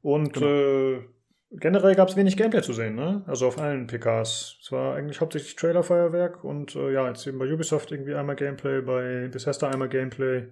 Und 0.02 0.32
genau. 0.32 0.46
äh, 0.46 1.04
generell 1.50 1.94
gab 1.94 2.08
es 2.08 2.16
wenig 2.16 2.36
Gameplay 2.36 2.62
zu 2.62 2.72
sehen, 2.72 2.94
ne? 2.94 3.22
Also 3.26 3.48
auf 3.48 3.58
allen 3.58 3.86
PKs. 3.86 4.58
Es 4.62 4.72
war 4.72 4.94
eigentlich 4.94 5.20
hauptsächlich 5.20 5.56
Trailerfeuerwerk 5.56 6.44
und 6.44 6.74
äh, 6.76 6.92
ja, 6.92 7.08
jetzt 7.08 7.26
eben 7.26 7.38
bei 7.38 7.52
Ubisoft 7.52 7.90
irgendwie 7.90 8.14
einmal 8.14 8.36
Gameplay, 8.36 8.80
bei 8.80 9.28
Bethesda 9.28 9.68
einmal 9.68 9.88
Gameplay. 9.88 10.48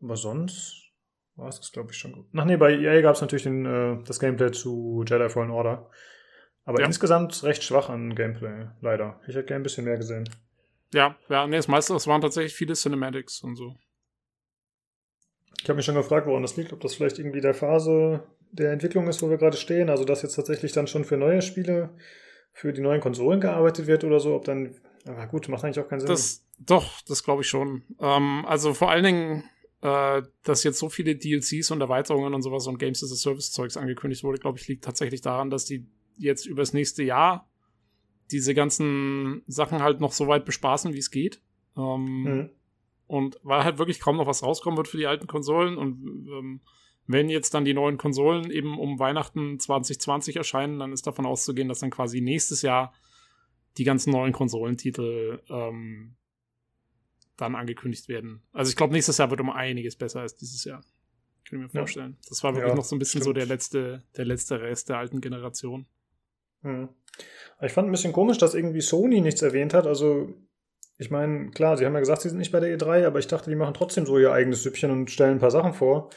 Aber 0.00 0.16
sonst 0.16 0.92
war 1.36 1.48
es 1.48 1.60
das, 1.60 1.72
glaube 1.72 1.92
ich, 1.92 1.98
schon 1.98 2.12
gut. 2.12 2.26
Ach 2.36 2.44
nee, 2.44 2.56
bei 2.56 2.72
EA 2.72 3.00
gab 3.02 3.14
es 3.14 3.20
natürlich 3.20 3.44
den, 3.44 3.66
äh, 3.66 4.02
das 4.04 4.20
Gameplay 4.20 4.50
zu 4.52 5.04
Jedi 5.06 5.28
Fallen 5.28 5.50
Order. 5.50 5.90
Aber 6.64 6.80
ja. 6.80 6.86
insgesamt 6.86 7.42
recht 7.44 7.62
schwach 7.62 7.88
an 7.88 8.14
Gameplay, 8.14 8.66
leider. 8.80 9.20
Ich 9.28 9.34
hätte 9.34 9.44
gerne 9.44 9.60
ein 9.60 9.62
bisschen 9.62 9.84
mehr 9.84 9.96
gesehen. 9.96 10.28
Ja, 10.92 11.16
ja, 11.28 11.46
nee, 11.46 11.56
das 11.56 11.68
meiste, 11.68 11.92
das 11.92 12.06
waren 12.06 12.20
tatsächlich 12.20 12.54
viele 12.54 12.74
Cinematics 12.74 13.42
und 13.42 13.56
so. 13.56 13.76
Ich 15.62 15.68
habe 15.68 15.76
mich 15.76 15.86
schon 15.86 15.94
gefragt, 15.94 16.26
woran 16.26 16.42
das 16.42 16.56
liegt, 16.56 16.72
ob 16.72 16.80
das 16.80 16.94
vielleicht 16.94 17.18
irgendwie 17.18 17.40
der 17.40 17.54
Phase 17.54 18.22
der 18.52 18.72
Entwicklung 18.72 19.08
ist, 19.08 19.22
wo 19.22 19.30
wir 19.30 19.36
gerade 19.36 19.56
stehen, 19.56 19.90
also 19.90 20.04
dass 20.04 20.22
jetzt 20.22 20.34
tatsächlich 20.34 20.72
dann 20.72 20.86
schon 20.86 21.04
für 21.04 21.16
neue 21.16 21.42
Spiele 21.42 21.90
für 22.52 22.72
die 22.72 22.80
neuen 22.80 23.00
Konsolen 23.00 23.40
gearbeitet 23.40 23.86
wird 23.86 24.02
oder 24.04 24.18
so, 24.18 24.34
ob 24.34 24.44
dann, 24.44 24.74
aber 25.04 25.26
gut, 25.26 25.48
macht 25.48 25.64
eigentlich 25.64 25.78
auch 25.78 25.88
keinen 25.88 26.00
Sinn. 26.00 26.08
Das, 26.08 26.42
doch, 26.58 27.02
das 27.02 27.22
glaube 27.22 27.42
ich 27.42 27.48
schon. 27.48 27.82
Ähm, 28.00 28.44
also 28.46 28.72
vor 28.72 28.90
allen 28.90 29.04
Dingen, 29.04 29.44
äh, 29.82 30.22
dass 30.42 30.64
jetzt 30.64 30.78
so 30.78 30.88
viele 30.88 31.16
DLCs 31.16 31.70
und 31.70 31.82
Erweiterungen 31.82 32.32
und 32.32 32.40
sowas 32.40 32.66
und 32.66 32.78
Games 32.78 33.02
as 33.02 33.12
a 33.12 33.14
Service 33.14 33.52
Zeugs 33.52 33.76
angekündigt 33.76 34.24
wurde, 34.24 34.38
glaube 34.38 34.58
ich, 34.58 34.66
liegt 34.68 34.84
tatsächlich 34.84 35.20
daran, 35.20 35.50
dass 35.50 35.66
die 35.66 35.86
jetzt 36.16 36.46
übers 36.46 36.72
nächste 36.72 37.02
Jahr 37.02 37.46
diese 38.30 38.54
ganzen 38.54 39.42
Sachen 39.46 39.82
halt 39.82 40.00
noch 40.00 40.12
so 40.12 40.26
weit 40.26 40.46
bespaßen, 40.46 40.94
wie 40.94 40.98
es 40.98 41.10
geht. 41.10 41.42
Ähm, 41.76 42.22
mhm. 42.22 42.50
Und 43.06 43.38
weil 43.42 43.64
halt 43.64 43.78
wirklich 43.78 44.00
kaum 44.00 44.16
noch 44.16 44.26
was 44.26 44.42
rauskommen 44.42 44.76
wird 44.76 44.88
für 44.88 44.96
die 44.96 45.06
alten 45.06 45.26
Konsolen. 45.26 45.76
Und 45.76 46.28
ähm, 46.28 46.60
wenn 47.06 47.28
jetzt 47.28 47.54
dann 47.54 47.64
die 47.64 47.74
neuen 47.74 47.98
Konsolen 47.98 48.50
eben 48.50 48.78
um 48.78 48.98
Weihnachten 48.98 49.60
2020 49.60 50.36
erscheinen, 50.36 50.78
dann 50.78 50.92
ist 50.92 51.06
davon 51.06 51.26
auszugehen, 51.26 51.68
dass 51.68 51.80
dann 51.80 51.90
quasi 51.90 52.20
nächstes 52.20 52.62
Jahr 52.62 52.92
die 53.78 53.84
ganzen 53.84 54.10
neuen 54.10 54.32
Konsolentitel 54.32 55.40
ähm, 55.48 56.16
dann 57.36 57.54
angekündigt 57.54 58.08
werden. 58.08 58.42
Also 58.52 58.70
ich 58.70 58.76
glaube, 58.76 58.92
nächstes 58.92 59.18
Jahr 59.18 59.30
wird 59.30 59.40
um 59.40 59.50
einiges 59.50 59.96
besser 59.96 60.20
als 60.20 60.34
dieses 60.34 60.64
Jahr. 60.64 60.82
Kann 61.48 61.60
ich 61.60 61.64
mir 61.64 61.68
vorstellen. 61.68 62.16
Ja. 62.20 62.28
Das 62.28 62.42
war 62.42 62.54
wirklich 62.54 62.70
ja, 62.70 62.74
noch 62.74 62.84
so 62.84 62.96
ein 62.96 62.98
bisschen 62.98 63.20
stimmt. 63.20 63.24
so 63.24 63.32
der 63.32 63.46
letzte, 63.46 64.02
der 64.16 64.24
letzte 64.24 64.60
Rest 64.60 64.88
der 64.88 64.98
alten 64.98 65.20
Generation. 65.20 65.86
Hm. 66.62 66.88
Ich 67.62 67.72
fand 67.72 67.88
ein 67.88 67.92
bisschen 67.92 68.12
komisch, 68.12 68.38
dass 68.38 68.54
irgendwie 68.54 68.80
Sony 68.80 69.20
nichts 69.20 69.42
erwähnt 69.42 69.72
hat. 69.72 69.86
Also, 69.86 70.34
ich 70.98 71.10
meine, 71.10 71.50
klar, 71.50 71.76
sie 71.76 71.84
haben 71.84 71.94
ja 71.94 72.00
gesagt, 72.00 72.22
sie 72.22 72.28
sind 72.28 72.38
nicht 72.38 72.52
bei 72.52 72.60
der 72.60 72.76
E3, 72.76 73.06
aber 73.06 73.18
ich 73.18 73.26
dachte, 73.26 73.50
die 73.50 73.56
machen 73.56 73.74
trotzdem 73.74 74.06
so 74.06 74.18
ihr 74.18 74.32
eigenes 74.32 74.62
Süppchen 74.62 74.90
und 74.90 75.10
stellen 75.10 75.32
ein 75.32 75.40
paar 75.40 75.50
Sachen 75.50 75.74
vor. 75.74 76.10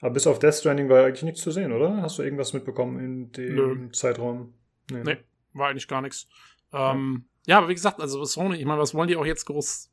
Aber 0.00 0.10
bis 0.10 0.26
auf 0.26 0.38
Death 0.38 0.54
Stranding 0.54 0.88
war 0.88 1.00
ja 1.00 1.06
eigentlich 1.06 1.22
nichts 1.22 1.42
zu 1.42 1.50
sehen, 1.50 1.72
oder? 1.72 2.02
Hast 2.02 2.18
du 2.18 2.22
irgendwas 2.22 2.52
mitbekommen 2.52 2.98
in 2.98 3.32
dem 3.32 3.54
Nö. 3.54 3.90
Zeitraum? 3.92 4.54
Nee, 4.90 5.02
nee, 5.04 5.18
war 5.52 5.68
eigentlich 5.68 5.86
gar 5.86 6.00
nichts. 6.00 6.28
Ähm, 6.72 7.26
ja. 7.46 7.54
ja, 7.54 7.58
aber 7.58 7.68
wie 7.68 7.74
gesagt, 7.74 8.00
also 8.00 8.24
Sony, 8.24 8.56
ich 8.56 8.64
meine, 8.64 8.80
was 8.80 8.94
wollen 8.94 9.08
die 9.08 9.16
auch 9.16 9.26
jetzt 9.26 9.44
groß? 9.44 9.90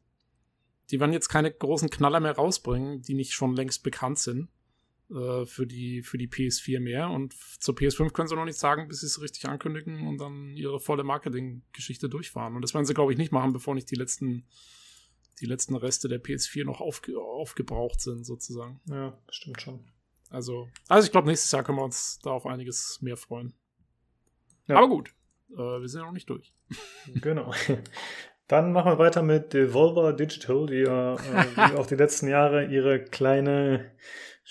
Die 0.89 0.99
werden 0.99 1.13
jetzt 1.13 1.29
keine 1.29 1.51
großen 1.51 1.89
Knaller 1.89 2.19
mehr 2.19 2.31
rausbringen, 2.31 3.01
die 3.01 3.13
nicht 3.13 3.33
schon 3.33 3.55
längst 3.55 3.83
bekannt 3.83 4.17
sind 4.17 4.49
äh, 5.11 5.45
für, 5.45 5.65
die, 5.65 6.03
für 6.03 6.17
die 6.17 6.27
PS4 6.27 6.79
mehr. 6.79 7.09
Und 7.09 7.33
zur 7.59 7.75
PS5 7.75 8.11
können 8.11 8.27
sie 8.27 8.35
noch 8.35 8.45
nicht 8.45 8.59
sagen, 8.59 8.87
bis 8.87 9.01
sie 9.01 9.07
es 9.07 9.21
richtig 9.21 9.47
ankündigen 9.47 10.07
und 10.07 10.19
dann 10.19 10.55
ihre 10.55 10.79
volle 10.79 11.03
Marketing-Geschichte 11.03 12.09
durchfahren. 12.09 12.55
Und 12.55 12.61
das 12.61 12.73
werden 12.73 12.85
sie, 12.85 12.93
glaube 12.93 13.11
ich, 13.11 13.17
nicht 13.17 13.31
machen, 13.31 13.53
bevor 13.53 13.73
nicht 13.73 13.89
die 13.89 13.95
letzten, 13.95 14.45
die 15.39 15.45
letzten 15.45 15.75
Reste 15.75 16.07
der 16.09 16.21
PS4 16.21 16.65
noch 16.65 16.79
aufge 16.79 17.17
aufgebraucht 17.19 18.01
sind, 18.01 18.25
sozusagen. 18.25 18.81
Ja, 18.85 19.17
stimmt 19.29 19.61
schon. 19.61 19.83
Also, 20.29 20.67
also 20.87 21.05
ich 21.05 21.11
glaube, 21.11 21.27
nächstes 21.27 21.51
Jahr 21.51 21.63
können 21.63 21.79
wir 21.79 21.83
uns 21.83 22.19
da 22.21 22.29
auf 22.29 22.45
einiges 22.45 23.01
mehr 23.01 23.17
freuen. 23.17 23.53
Ja. 24.67 24.77
Aber 24.77 24.87
gut, 24.87 25.15
äh, 25.51 25.57
wir 25.57 25.87
sind 25.87 26.01
ja 26.01 26.05
noch 26.05 26.13
nicht 26.13 26.29
durch. 26.29 26.53
Genau. 27.21 27.51
Dann 28.47 28.73
machen 28.73 28.91
wir 28.91 28.97
weiter 28.97 29.21
mit 29.21 29.53
Devolver 29.53 30.13
Digital, 30.13 30.67
die 30.67 30.81
ja 30.81 31.15
äh, 31.15 31.75
auch 31.77 31.87
die 31.87 31.95
letzten 31.95 32.27
Jahre 32.27 32.65
ihre 32.65 33.03
kleine 33.03 33.91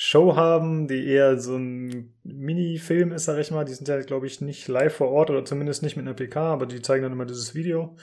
Show 0.00 0.36
haben, 0.36 0.86
die 0.86 1.08
eher 1.08 1.40
so 1.40 1.56
ein 1.56 2.14
Mini-Film 2.22 3.10
ist, 3.10 3.24
sag 3.24 3.36
ich 3.40 3.50
mal. 3.50 3.64
Die 3.64 3.74
sind 3.74 3.88
ja, 3.88 4.00
glaube 4.02 4.28
ich, 4.28 4.40
nicht 4.40 4.68
live 4.68 4.94
vor 4.94 5.08
Ort 5.08 5.28
oder 5.28 5.44
zumindest 5.44 5.82
nicht 5.82 5.96
mit 5.96 6.06
einer 6.06 6.14
PK, 6.14 6.52
aber 6.52 6.66
die 6.66 6.80
zeigen 6.80 7.02
dann 7.02 7.10
immer 7.10 7.26
dieses 7.26 7.56
Video. 7.56 7.96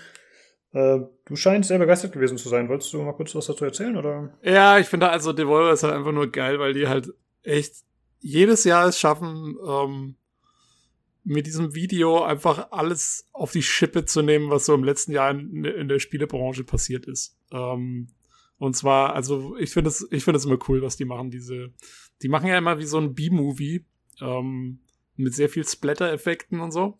Äh, 0.73 0.99
du 1.23 1.35
scheinst 1.37 1.69
sehr 1.69 1.79
begeistert 1.79 2.11
gewesen 2.11 2.37
zu 2.37 2.49
sein. 2.49 2.67
Wolltest 2.67 2.91
du 2.91 3.01
mal 3.01 3.13
kurz 3.13 3.33
was 3.33 3.45
dazu 3.45 3.63
erzählen, 3.63 3.95
oder? 3.95 4.37
Ja, 4.43 4.77
ich 4.77 4.87
finde 4.87 5.09
also 5.09 5.31
Devolver 5.31 5.71
ist 5.71 5.83
halt 5.83 5.93
einfach 5.93 6.11
nur 6.11 6.29
geil, 6.29 6.59
weil 6.59 6.73
die 6.73 6.89
halt 6.89 7.13
echt 7.43 7.75
jedes 8.19 8.65
Jahr 8.65 8.89
es 8.89 8.99
schaffen, 8.99 9.55
ähm, 9.65 10.15
mit 11.23 11.47
diesem 11.47 11.75
Video 11.75 12.23
einfach 12.23 12.71
alles 12.71 13.29
auf 13.31 13.53
die 13.53 13.63
Schippe 13.63 14.03
zu 14.03 14.21
nehmen, 14.21 14.49
was 14.49 14.65
so 14.65 14.73
im 14.73 14.83
letzten 14.83 15.13
Jahr 15.13 15.31
in, 15.31 15.63
in 15.63 15.87
der 15.87 15.99
Spielebranche 15.99 16.65
passiert 16.65 17.05
ist. 17.05 17.37
Ähm, 17.53 18.09
und 18.57 18.75
zwar, 18.75 19.13
also 19.13 19.57
ich 19.57 19.71
finde 19.71 19.89
es, 19.89 20.07
ich 20.11 20.23
finde 20.23 20.37
es 20.37 20.45
immer 20.45 20.57
cool, 20.67 20.81
was 20.81 20.97
die 20.97 21.05
machen. 21.05 21.29
Diese, 21.29 21.73
die 22.21 22.29
machen 22.29 22.47
ja 22.47 22.57
immer 22.57 22.79
wie 22.79 22.85
so 22.85 22.97
ein 22.97 23.13
B-Movie 23.13 23.85
ähm, 24.21 24.79
mit 25.15 25.33
sehr 25.33 25.49
viel 25.49 25.65
Splatter-Effekten 25.65 26.59
und 26.59 26.71
so. 26.71 26.97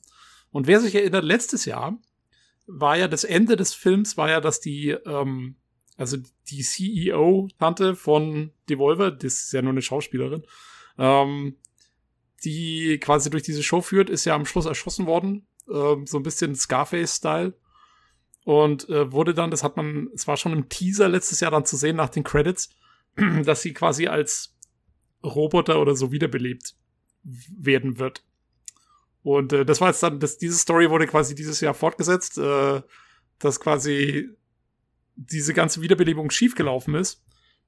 Und 0.51 0.67
wer 0.67 0.79
sich 0.79 0.95
erinnert, 0.95 1.23
letztes 1.23 1.65
Jahr 1.65 1.97
war 2.67 2.97
ja 2.97 3.07
das 3.07 3.23
Ende 3.23 3.55
des 3.55 3.73
Films, 3.73 4.17
war 4.17 4.29
ja, 4.29 4.41
dass 4.41 4.59
die 4.59 4.89
ähm, 4.89 5.55
also 5.97 6.17
die 6.49 6.61
CEO-Tante 6.61 7.95
von 7.95 8.51
Devolver, 8.69 9.11
das 9.11 9.43
ist 9.43 9.53
ja 9.53 9.61
nur 9.61 9.71
eine 9.71 9.81
Schauspielerin, 9.81 10.43
ähm, 10.97 11.57
die 12.43 12.99
quasi 12.99 13.29
durch 13.29 13.43
diese 13.43 13.63
Show 13.63 13.81
führt, 13.81 14.09
ist 14.09 14.25
ja 14.25 14.35
am 14.35 14.45
Schluss 14.45 14.65
erschossen 14.65 15.05
worden. 15.05 15.47
Ähm, 15.71 16.05
so 16.05 16.17
ein 16.17 16.23
bisschen 16.23 16.55
Scarface-Style. 16.55 17.53
Und 18.45 18.87
äh, 18.89 19.11
wurde 19.11 19.33
dann, 19.33 19.51
das 19.51 19.63
hat 19.63 19.75
man, 19.75 20.09
es 20.13 20.27
war 20.27 20.37
schon 20.37 20.53
im 20.53 20.69
Teaser 20.69 21.09
letztes 21.09 21.39
Jahr 21.39 21.51
dann 21.51 21.65
zu 21.65 21.75
sehen 21.75 21.97
nach 21.97 22.09
den 22.09 22.23
Credits, 22.23 22.69
dass 23.43 23.63
sie 23.63 23.73
quasi 23.73 24.07
als 24.07 24.55
Roboter 25.23 25.81
oder 25.81 25.95
so 25.95 26.11
wiederbelebt 26.11 26.75
werden 27.23 27.97
wird. 27.97 28.23
Und 29.23 29.51
äh, 29.51 29.65
das 29.65 29.81
war 29.81 29.89
jetzt 29.89 30.03
dann, 30.03 30.19
das, 30.19 30.37
diese 30.37 30.57
Story 30.57 30.91
wurde 30.91 31.07
quasi 31.07 31.33
dieses 31.33 31.59
Jahr 31.59 31.73
fortgesetzt, 31.73 32.37
äh, 32.37 32.81
dass 33.39 33.59
quasi 33.59 34.29
diese 35.15 35.53
ganze 35.55 35.81
Wiederbelebung 35.81 36.29
schiefgelaufen 36.29 36.93
ist 36.93 37.25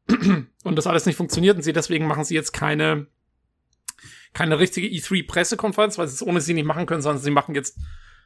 und 0.63 0.75
das 0.75 0.85
alles 0.85 1.07
nicht 1.07 1.15
funktioniert 1.15 1.57
und 1.57 1.63
sie 1.63 1.73
deswegen 1.73 2.05
machen 2.05 2.23
sie 2.23 2.35
jetzt 2.35 2.53
keine 2.53 3.07
keine 4.33 4.59
richtige 4.59 4.87
E3 4.87 5.25
Pressekonferenz, 5.25 5.97
weil 5.97 6.07
sie 6.07 6.13
es 6.13 6.21
ohne 6.21 6.41
sie 6.41 6.53
nicht 6.53 6.65
machen 6.65 6.85
können, 6.85 7.01
sondern 7.01 7.23
sie 7.23 7.31
machen 7.31 7.55
jetzt 7.55 7.79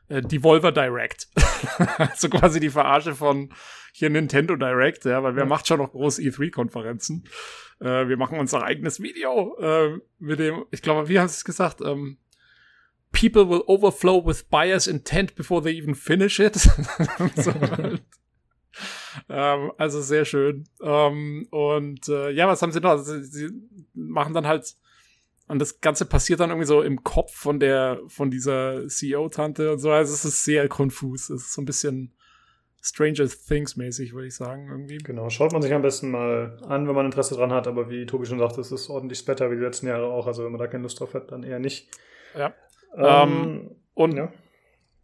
äh, 0.09 0.21
Devolver 0.21 0.71
Direct. 0.71 1.27
also 1.97 2.29
quasi 2.29 2.59
die 2.59 2.69
Verarsche 2.69 3.15
von 3.15 3.53
hier 3.93 4.09
Nintendo 4.09 4.55
Direct, 4.55 5.05
ja, 5.05 5.21
weil 5.23 5.35
wer 5.35 5.43
ja. 5.43 5.49
macht 5.49 5.67
schon 5.67 5.79
noch 5.79 5.91
große 5.91 6.21
E3-Konferenzen? 6.21 7.25
Äh, 7.79 8.07
wir 8.07 8.17
machen 8.17 8.39
unser 8.39 8.63
eigenes 8.63 9.01
Video 9.01 9.57
äh, 9.59 9.99
mit 10.19 10.39
dem, 10.39 10.65
ich 10.71 10.81
glaube, 10.81 11.09
wie 11.09 11.19
haben 11.19 11.27
sie 11.27 11.35
es 11.35 11.45
gesagt? 11.45 11.81
Ähm, 11.81 12.17
People 13.11 13.49
will 13.49 13.63
overflow 13.65 14.25
with 14.25 14.43
buyer's 14.43 14.87
intent 14.87 15.35
before 15.35 15.61
they 15.61 15.77
even 15.77 15.95
finish 15.95 16.39
it. 16.39 16.55
so, 17.35 17.53
halt 17.53 18.01
ähm, 19.29 19.71
also 19.77 20.01
sehr 20.01 20.25
schön. 20.25 20.65
Ähm, 20.81 21.47
und 21.51 22.07
äh, 22.07 22.31
ja, 22.31 22.47
was 22.47 22.61
haben 22.61 22.71
sie 22.71 22.79
noch? 22.79 22.91
Also, 22.91 23.21
sie 23.21 23.49
machen 23.93 24.33
dann 24.33 24.47
halt 24.47 24.75
und 25.51 25.59
das 25.59 25.81
Ganze 25.81 26.05
passiert 26.05 26.39
dann 26.39 26.49
irgendwie 26.49 26.65
so 26.65 26.81
im 26.81 27.03
Kopf 27.03 27.35
von 27.35 27.59
der, 27.59 27.99
von 28.07 28.31
dieser 28.31 28.87
CEO-Tante 28.87 29.73
und 29.73 29.79
so. 29.79 29.91
Also 29.91 30.13
es 30.13 30.23
ist 30.23 30.45
sehr 30.45 30.69
konfus. 30.69 31.29
Es 31.29 31.41
ist 31.41 31.53
so 31.53 31.61
ein 31.61 31.65
bisschen 31.65 32.13
Stranger 32.81 33.27
Things 33.27 33.75
mäßig, 33.75 34.13
würde 34.13 34.27
ich 34.27 34.35
sagen, 34.35 34.69
irgendwie. 34.69 34.99
Genau, 34.99 35.29
schaut 35.29 35.51
man 35.51 35.61
sich 35.61 35.73
am 35.73 35.81
besten 35.81 36.09
mal 36.09 36.57
an, 36.69 36.87
wenn 36.87 36.95
man 36.95 37.05
Interesse 37.05 37.35
dran 37.35 37.51
hat. 37.51 37.67
Aber 37.67 37.89
wie 37.89 38.05
Tobi 38.05 38.25
schon 38.25 38.39
sagte, 38.39 38.61
es 38.61 38.71
ist 38.71 38.89
ordentlich 38.89 39.19
Splatter 39.19 39.51
wie 39.51 39.57
die 39.57 39.61
letzten 39.61 39.87
Jahre 39.87 40.05
auch. 40.05 40.25
Also 40.25 40.45
wenn 40.45 40.53
man 40.53 40.59
da 40.59 40.67
keine 40.67 40.83
Lust 40.83 41.01
drauf 41.01 41.13
hat, 41.13 41.33
dann 41.33 41.43
eher 41.43 41.59
nicht. 41.59 41.89
Ja. 42.33 42.53
Ähm, 42.95 43.75
und 43.93 44.15
ja. 44.15 44.31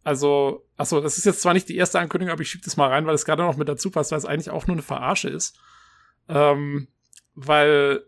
Also, 0.02 0.66
achso, 0.78 1.02
das 1.02 1.18
ist 1.18 1.26
jetzt 1.26 1.42
zwar 1.42 1.52
nicht 1.52 1.68
die 1.68 1.76
erste 1.76 2.00
Ankündigung, 2.00 2.32
aber 2.32 2.40
ich 2.40 2.48
schiebe 2.48 2.64
das 2.64 2.78
mal 2.78 2.88
rein, 2.88 3.04
weil 3.04 3.14
es 3.14 3.26
gerade 3.26 3.42
noch 3.42 3.58
mit 3.58 3.68
dazu 3.68 3.90
passt, 3.90 4.12
weil 4.12 4.18
es 4.18 4.24
eigentlich 4.24 4.48
auch 4.48 4.66
nur 4.66 4.76
eine 4.76 4.82
Verarsche 4.82 5.28
ist. 5.28 5.60
Ähm, 6.26 6.88
weil 7.34 8.02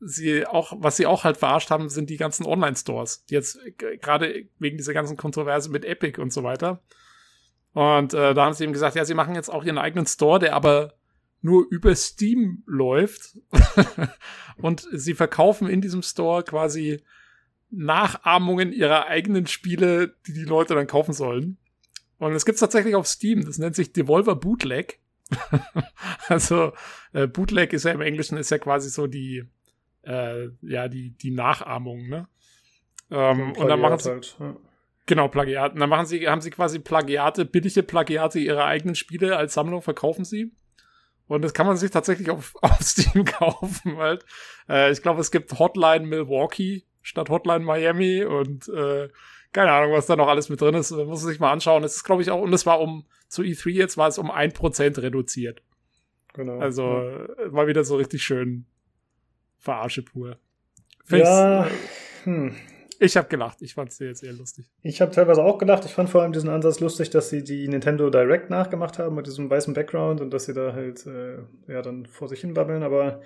sie 0.00 0.46
auch, 0.46 0.72
was 0.76 0.96
sie 0.96 1.06
auch 1.06 1.24
halt 1.24 1.36
verarscht 1.36 1.70
haben, 1.70 1.88
sind 1.88 2.10
die 2.10 2.16
ganzen 2.16 2.46
Online-Stores, 2.46 3.24
jetzt 3.28 3.58
gerade 3.76 4.46
wegen 4.58 4.78
dieser 4.78 4.94
ganzen 4.94 5.16
Kontroverse 5.16 5.70
mit 5.70 5.84
Epic 5.84 6.20
und 6.20 6.32
so 6.32 6.42
weiter. 6.42 6.82
Und 7.72 8.14
äh, 8.14 8.34
da 8.34 8.44
haben 8.44 8.54
sie 8.54 8.64
eben 8.64 8.72
gesagt, 8.72 8.96
ja, 8.96 9.04
sie 9.04 9.14
machen 9.14 9.34
jetzt 9.34 9.50
auch 9.50 9.64
ihren 9.64 9.78
eigenen 9.78 10.06
Store, 10.06 10.38
der 10.38 10.54
aber 10.54 10.94
nur 11.42 11.66
über 11.70 11.94
Steam 11.94 12.62
läuft. 12.66 13.38
und 14.56 14.86
sie 14.92 15.14
verkaufen 15.14 15.68
in 15.68 15.80
diesem 15.80 16.02
Store 16.02 16.42
quasi 16.42 17.02
Nachahmungen 17.70 18.72
ihrer 18.72 19.06
eigenen 19.06 19.46
Spiele, 19.46 20.16
die 20.26 20.32
die 20.32 20.44
Leute 20.44 20.74
dann 20.74 20.86
kaufen 20.86 21.12
sollen. 21.12 21.58
Und 22.18 22.32
es 22.32 22.44
gibt's 22.44 22.60
tatsächlich 22.60 22.94
auf 22.94 23.06
Steam. 23.06 23.44
Das 23.44 23.58
nennt 23.58 23.76
sich 23.76 23.92
Devolver 23.92 24.34
Bootleg. 24.34 24.98
also 26.28 26.72
äh, 27.12 27.28
Bootleg 27.28 27.72
ist 27.72 27.84
ja 27.84 27.92
im 27.92 28.00
Englischen 28.00 28.36
ist 28.36 28.50
ja 28.50 28.58
quasi 28.58 28.90
so 28.90 29.06
die 29.06 29.44
äh, 30.02 30.48
ja 30.62 30.88
die 30.88 31.10
die 31.10 31.30
Nachahmung, 31.30 32.08
ne? 32.08 32.28
Ähm, 33.10 33.52
und 33.52 33.68
dann 33.68 33.80
machen 33.80 33.98
sie 33.98 34.10
halt, 34.10 34.36
ja. 34.38 34.56
genau 35.06 35.28
Plagiat. 35.28 35.74
Und 35.74 35.80
dann 35.80 35.90
machen 35.90 36.06
sie 36.06 36.28
haben 36.28 36.40
sie 36.40 36.50
quasi 36.50 36.78
Plagiate, 36.78 37.44
billige 37.44 37.82
Plagiate 37.82 38.38
ihrer 38.38 38.64
eigenen 38.64 38.94
Spiele 38.94 39.36
als 39.36 39.54
Sammlung 39.54 39.82
verkaufen 39.82 40.24
sie. 40.24 40.52
Und 41.26 41.42
das 41.42 41.54
kann 41.54 41.66
man 41.66 41.76
sich 41.76 41.90
tatsächlich 41.90 42.30
auf, 42.30 42.54
auf 42.62 42.80
Steam 42.82 43.24
kaufen, 43.24 43.96
halt. 43.98 44.24
Äh, 44.68 44.90
ich 44.90 45.02
glaube, 45.02 45.20
es 45.20 45.30
gibt 45.30 45.58
Hotline 45.58 46.06
Milwaukee 46.06 46.84
statt 47.02 47.30
Hotline 47.30 47.64
Miami 47.64 48.24
und 48.24 48.68
äh, 48.68 49.08
keine 49.52 49.72
Ahnung, 49.72 49.92
was 49.92 50.06
da 50.06 50.16
noch 50.16 50.28
alles 50.28 50.48
mit 50.48 50.60
drin 50.60 50.74
ist. 50.74 50.90
Man 50.90 51.06
muss 51.06 51.22
sich 51.22 51.40
mal 51.40 51.52
anschauen. 51.52 51.82
Es 51.82 51.96
ist, 51.96 52.04
glaube 52.04 52.22
ich, 52.22 52.30
auch, 52.30 52.40
und 52.40 52.52
es 52.52 52.66
war 52.66 52.80
um, 52.80 53.06
zu 53.28 53.42
E3 53.42 53.70
jetzt 53.70 53.96
war 53.96 54.08
es 54.08 54.18
um 54.18 54.30
ein 54.30 54.52
Prozent 54.52 54.98
reduziert. 54.98 55.62
Genau. 56.34 56.58
Also 56.58 56.82
ja. 56.84 57.52
war 57.52 57.66
wieder 57.66 57.84
so 57.84 57.96
richtig 57.96 58.22
schön 58.22 58.66
Verarsche 59.60 60.02
pur. 60.02 60.38
Ja, 61.08 61.68
hm. 62.24 62.54
Ich 63.02 63.16
habe 63.16 63.28
gelacht. 63.28 63.62
Ich 63.62 63.74
fand 63.74 63.90
es 63.90 63.98
jetzt 63.98 64.22
eher 64.22 64.32
lustig. 64.32 64.66
Ich 64.82 65.00
habe 65.00 65.10
teilweise 65.10 65.42
auch 65.42 65.56
gelacht. 65.56 65.84
Ich 65.86 65.92
fand 65.92 66.10
vor 66.10 66.22
allem 66.22 66.32
diesen 66.32 66.50
Ansatz 66.50 66.80
lustig, 66.80 67.08
dass 67.10 67.30
sie 67.30 67.42
die 67.42 67.66
Nintendo 67.66 68.10
Direct 68.10 68.50
nachgemacht 68.50 68.98
haben 68.98 69.16
mit 69.16 69.26
diesem 69.26 69.48
weißen 69.48 69.72
Background 69.72 70.20
und 70.20 70.30
dass 70.30 70.44
sie 70.44 70.52
da 70.52 70.74
halt 70.74 71.06
äh, 71.06 71.38
ja 71.66 71.80
dann 71.80 72.04
vor 72.04 72.28
sich 72.28 72.40
hin 72.40 72.52
babbeln. 72.52 72.82
Aber 72.82 73.22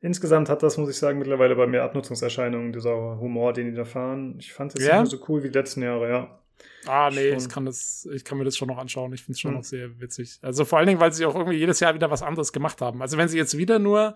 insgesamt 0.00 0.48
hat 0.48 0.62
das, 0.62 0.76
muss 0.76 0.90
ich 0.90 0.96
sagen, 0.96 1.18
mittlerweile 1.18 1.56
bei 1.56 1.66
mir 1.66 1.82
Abnutzungserscheinungen, 1.82 2.72
dieser 2.72 3.18
Humor, 3.18 3.52
den 3.52 3.66
die 3.66 3.74
da 3.74 3.84
fahren. 3.84 4.36
Ich 4.38 4.52
fand 4.52 4.76
es 4.76 4.84
ja? 4.84 5.00
nicht 5.00 5.12
mehr 5.12 5.18
so 5.18 5.24
cool 5.28 5.42
wie 5.42 5.48
die 5.48 5.58
letzten 5.58 5.82
Jahre, 5.82 6.08
ja. 6.08 6.40
Ah, 6.86 7.10
nee, 7.12 7.30
ich 7.30 7.48
kann, 7.48 7.66
das, 7.66 8.08
ich 8.12 8.24
kann 8.24 8.38
mir 8.38 8.44
das 8.44 8.56
schon 8.56 8.68
noch 8.68 8.78
anschauen. 8.78 9.12
Ich 9.12 9.24
finde 9.24 9.32
es 9.32 9.40
schon 9.40 9.50
hm. 9.50 9.56
noch 9.58 9.64
sehr 9.64 10.00
witzig. 10.00 10.38
Also 10.40 10.64
vor 10.64 10.78
allen 10.78 10.86
Dingen, 10.86 11.00
weil 11.00 11.12
sie 11.12 11.26
auch 11.26 11.34
irgendwie 11.34 11.58
jedes 11.58 11.80
Jahr 11.80 11.94
wieder 11.94 12.10
was 12.12 12.22
anderes 12.22 12.52
gemacht 12.52 12.80
haben. 12.80 13.02
Also 13.02 13.18
wenn 13.18 13.28
sie 13.28 13.36
jetzt 13.36 13.58
wieder 13.58 13.80
nur 13.80 14.14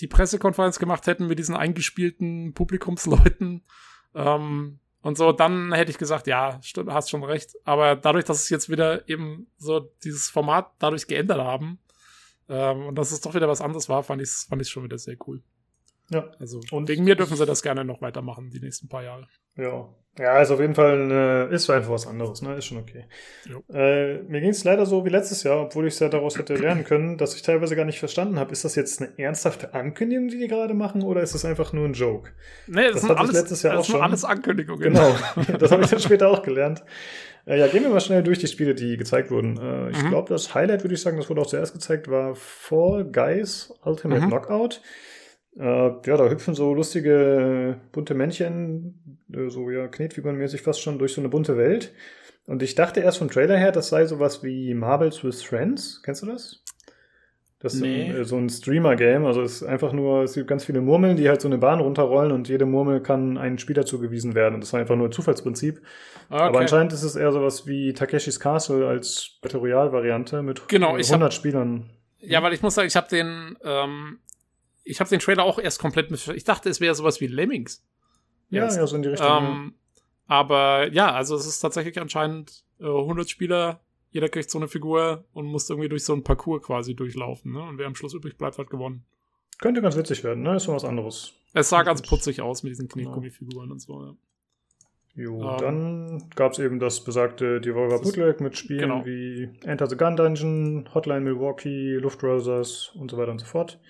die 0.00 0.06
Pressekonferenz 0.06 0.78
gemacht 0.78 1.06
hätten 1.06 1.26
mit 1.26 1.38
diesen 1.38 1.56
eingespielten 1.56 2.54
Publikumsleuten 2.54 3.64
ähm, 4.14 4.78
und 5.02 5.16
so, 5.16 5.30
dann 5.32 5.72
hätte 5.72 5.90
ich 5.90 5.98
gesagt, 5.98 6.26
ja, 6.26 6.58
hast 6.88 7.10
schon 7.10 7.22
recht. 7.22 7.54
Aber 7.64 7.94
dadurch, 7.94 8.24
dass 8.24 8.42
es 8.42 8.50
jetzt 8.50 8.68
wieder 8.68 9.08
eben 9.08 9.46
so 9.56 9.80
dieses 10.02 10.28
Format 10.28 10.72
dadurch 10.80 11.06
geändert 11.06 11.38
haben, 11.38 11.78
ähm, 12.48 12.86
und 12.86 12.94
dass 12.96 13.12
es 13.12 13.20
doch 13.20 13.34
wieder 13.34 13.48
was 13.48 13.60
anderes 13.60 13.88
war, 13.88 14.02
fand 14.02 14.22
ich 14.22 14.28
es 14.28 14.44
fand 14.44 14.66
schon 14.66 14.84
wieder 14.84 14.98
sehr 14.98 15.16
cool. 15.26 15.42
Ja. 16.10 16.30
Also 16.38 16.60
und 16.70 16.88
wegen 16.88 17.04
mir 17.04 17.16
dürfen 17.16 17.36
sie 17.36 17.46
das 17.46 17.62
gerne 17.62 17.84
noch 17.84 18.00
weitermachen, 18.00 18.50
die 18.50 18.60
nächsten 18.60 18.88
paar 18.88 19.02
Jahre. 19.02 19.26
Ja. 19.56 19.88
Ja, 20.18 20.40
ist 20.40 20.50
auf 20.50 20.60
jeden 20.60 20.74
Fall 20.74 21.02
eine, 21.02 21.48
ist 21.52 21.68
einfach 21.68 21.90
was 21.90 22.06
anderes, 22.06 22.40
ne? 22.40 22.54
Ist 22.54 22.64
schon 22.64 22.78
okay. 22.78 23.04
Äh, 23.70 24.22
mir 24.22 24.40
ging 24.40 24.48
es 24.48 24.64
leider 24.64 24.86
so 24.86 25.04
wie 25.04 25.10
letztes 25.10 25.42
Jahr, 25.42 25.60
obwohl 25.60 25.86
ich 25.86 25.92
es 25.92 26.00
ja 26.00 26.08
daraus 26.08 26.38
hätte 26.38 26.54
lernen 26.54 26.84
können, 26.84 27.18
dass 27.18 27.34
ich 27.34 27.42
teilweise 27.42 27.76
gar 27.76 27.84
nicht 27.84 27.98
verstanden 27.98 28.38
habe, 28.38 28.50
ist 28.52 28.64
das 28.64 28.76
jetzt 28.76 29.02
eine 29.02 29.18
ernsthafte 29.18 29.74
Ankündigung, 29.74 30.28
die 30.28 30.38
die 30.38 30.48
gerade 30.48 30.72
machen, 30.72 31.02
oder 31.02 31.20
ist 31.20 31.34
das 31.34 31.44
einfach 31.44 31.74
nur 31.74 31.84
ein 31.84 31.92
Joke? 31.92 32.30
Nee, 32.66 32.84
das, 32.84 32.92
das 32.92 33.02
sind 33.02 33.10
alles, 33.10 33.32
letztes 33.32 33.62
Jahr 33.62 33.74
das 33.76 33.86
auch 33.86 33.90
schon. 33.90 34.00
alles 34.00 34.24
Ankündigungen. 34.24 34.94
Genau, 34.94 35.14
das 35.58 35.70
habe 35.70 35.82
ich 35.82 35.90
dann 35.90 36.00
später 36.00 36.30
auch 36.30 36.42
gelernt. 36.42 36.82
Äh, 37.44 37.58
ja, 37.58 37.66
gehen 37.66 37.82
wir 37.82 37.90
mal 37.90 38.00
schnell 38.00 38.22
durch 38.22 38.38
die 38.38 38.46
Spiele, 38.46 38.74
die 38.74 38.96
gezeigt 38.96 39.30
wurden. 39.30 39.58
Äh, 39.58 39.90
ich 39.90 40.02
mhm. 40.02 40.08
glaube, 40.08 40.30
das 40.30 40.54
Highlight, 40.54 40.82
würde 40.82 40.94
ich 40.94 41.02
sagen, 41.02 41.18
das 41.18 41.28
wurde 41.28 41.42
auch 41.42 41.46
zuerst 41.46 41.74
gezeigt, 41.74 42.08
war 42.08 42.34
Fall 42.34 43.04
Guys 43.04 43.74
Ultimate 43.84 44.22
mhm. 44.22 44.28
Knockout. 44.28 44.80
Äh, 45.58 45.62
ja, 45.62 46.16
da 46.16 46.28
hüpfen 46.28 46.54
so 46.54 46.74
lustige 46.74 47.80
bunte 47.92 48.14
Männchen, 48.14 49.18
äh, 49.32 49.48
so 49.48 49.70
ja 49.70 49.88
Knetfigurenmäßig 49.88 50.62
fast 50.62 50.82
schon 50.82 50.98
durch 50.98 51.14
so 51.14 51.20
eine 51.20 51.28
bunte 51.28 51.56
Welt. 51.56 51.92
Und 52.46 52.62
ich 52.62 52.74
dachte 52.74 53.00
erst 53.00 53.18
vom 53.18 53.30
Trailer 53.30 53.56
her, 53.56 53.72
das 53.72 53.88
sei 53.88 54.06
sowas 54.06 54.44
wie 54.44 54.74
Marbles 54.74 55.24
with 55.24 55.42
Friends. 55.42 56.02
Kennst 56.02 56.22
du 56.22 56.26
das? 56.26 56.62
Das 57.58 57.74
ist 57.74 57.80
nee. 57.80 58.12
so 58.12 58.18
ein, 58.18 58.24
so 58.24 58.36
ein 58.36 58.48
Streamer-Game. 58.50 59.24
Also 59.24 59.40
es 59.40 59.56
ist 59.56 59.62
einfach 59.62 59.92
nur, 59.92 60.22
es 60.22 60.34
gibt 60.34 60.46
ganz 60.46 60.64
viele 60.64 60.82
Murmeln, 60.82 61.16
die 61.16 61.28
halt 61.28 61.40
so 61.40 61.48
eine 61.48 61.56
Bahn 61.56 61.80
runterrollen 61.80 62.30
und 62.30 62.48
jede 62.48 62.66
Murmel 62.66 63.00
kann 63.00 63.38
einem 63.38 63.56
Spieler 63.58 63.86
zugewiesen 63.86 64.34
werden. 64.34 64.54
Und 64.54 64.60
das 64.60 64.68
ist 64.68 64.74
einfach 64.74 64.94
nur 64.94 65.08
ein 65.08 65.12
Zufallsprinzip. 65.12 65.80
Okay. 66.28 66.42
Aber 66.42 66.60
anscheinend 66.60 66.92
ist 66.92 67.02
es 67.02 67.16
eher 67.16 67.32
sowas 67.32 67.66
wie 67.66 67.94
Takeshis 67.94 68.38
Castle 68.38 68.86
als 68.86 69.38
Battle 69.40 69.60
Royale-Variante 69.60 70.42
mit 70.42 70.68
genau, 70.68 70.94
100 70.96 71.22
hab, 71.22 71.32
Spielern. 71.32 71.90
Ja, 72.20 72.42
weil 72.42 72.52
ich 72.52 72.62
muss 72.62 72.74
sagen, 72.74 72.88
ich 72.88 72.96
habe 72.96 73.08
den, 73.08 73.56
ähm, 73.64 74.18
ich 74.86 75.00
habe 75.00 75.10
den 75.10 75.20
Trailer 75.20 75.44
auch 75.44 75.58
erst 75.58 75.80
komplett 75.80 76.10
mit. 76.10 76.26
Ich 76.28 76.44
dachte, 76.44 76.70
es 76.70 76.80
wäre 76.80 76.94
sowas 76.94 77.20
wie 77.20 77.26
Lemmings. 77.26 77.84
Ja, 78.48 78.68
ja, 78.68 78.86
so 78.86 78.96
in 78.96 79.02
die 79.02 79.08
Richtung. 79.08 79.26
Ähm, 79.28 79.74
aber 80.26 80.90
ja, 80.92 81.12
also 81.12 81.34
es 81.34 81.46
ist 81.46 81.60
tatsächlich 81.60 82.00
anscheinend 82.00 82.64
äh, 82.80 82.84
100 82.84 83.28
Spieler, 83.28 83.80
jeder 84.10 84.28
kriegt 84.28 84.50
so 84.50 84.58
eine 84.58 84.68
Figur 84.68 85.24
und 85.32 85.46
muss 85.46 85.68
irgendwie 85.68 85.88
durch 85.88 86.04
so 86.04 86.14
ein 86.14 86.22
Parcours 86.22 86.62
quasi 86.62 86.94
durchlaufen. 86.94 87.52
Ne? 87.52 87.62
Und 87.62 87.78
wer 87.78 87.86
am 87.86 87.96
Schluss 87.96 88.14
übrig 88.14 88.38
bleibt, 88.38 88.58
hat 88.58 88.70
gewonnen. 88.70 89.04
Könnte 89.58 89.82
ganz 89.82 89.96
witzig 89.96 90.22
werden, 90.22 90.42
ne? 90.42 90.56
Ist 90.56 90.68
mal 90.68 90.74
was 90.74 90.84
anderes. 90.84 91.32
Es 91.54 91.70
sah 91.70 91.82
ganz 91.82 92.02
putzig 92.02 92.42
aus 92.42 92.62
mit 92.62 92.70
diesen 92.70 92.88
Knetgummifiguren 92.88 93.72
und 93.72 93.80
so, 93.80 94.04
ja. 94.04 94.14
Jo, 95.14 95.36
um, 95.36 95.48
ähm. 95.48 95.56
dann 95.58 96.30
gab 96.34 96.52
es 96.52 96.58
eben 96.58 96.78
das 96.78 97.02
besagte 97.02 97.60
Devolver 97.60 98.00
Bootleg 98.00 98.40
mit 98.42 98.56
Spielen 98.58 98.80
genau. 98.80 99.06
wie 99.06 99.48
Enter 99.64 99.86
the 99.86 99.96
Gun 99.96 100.14
Dungeon, 100.14 100.90
Hotline 100.94 101.22
Milwaukee, 101.22 101.94
Luft 101.94 102.22
Rosers 102.22 102.92
und 102.94 103.10
so 103.10 103.16
weiter 103.16 103.32
und 103.32 103.38
so 103.38 103.46
fort. 103.46 103.80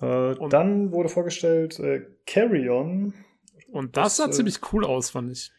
Äh, 0.00 0.34
dann 0.48 0.92
wurde 0.92 1.08
vorgestellt 1.08 1.78
äh, 1.80 2.02
Carry 2.26 2.68
On. 2.68 3.14
Und 3.70 3.96
das, 3.96 4.04
das 4.04 4.16
sah 4.16 4.26
äh, 4.26 4.30
ziemlich 4.30 4.60
cool 4.72 4.84
aus, 4.84 5.10
fand 5.10 5.32
ich. 5.32 5.50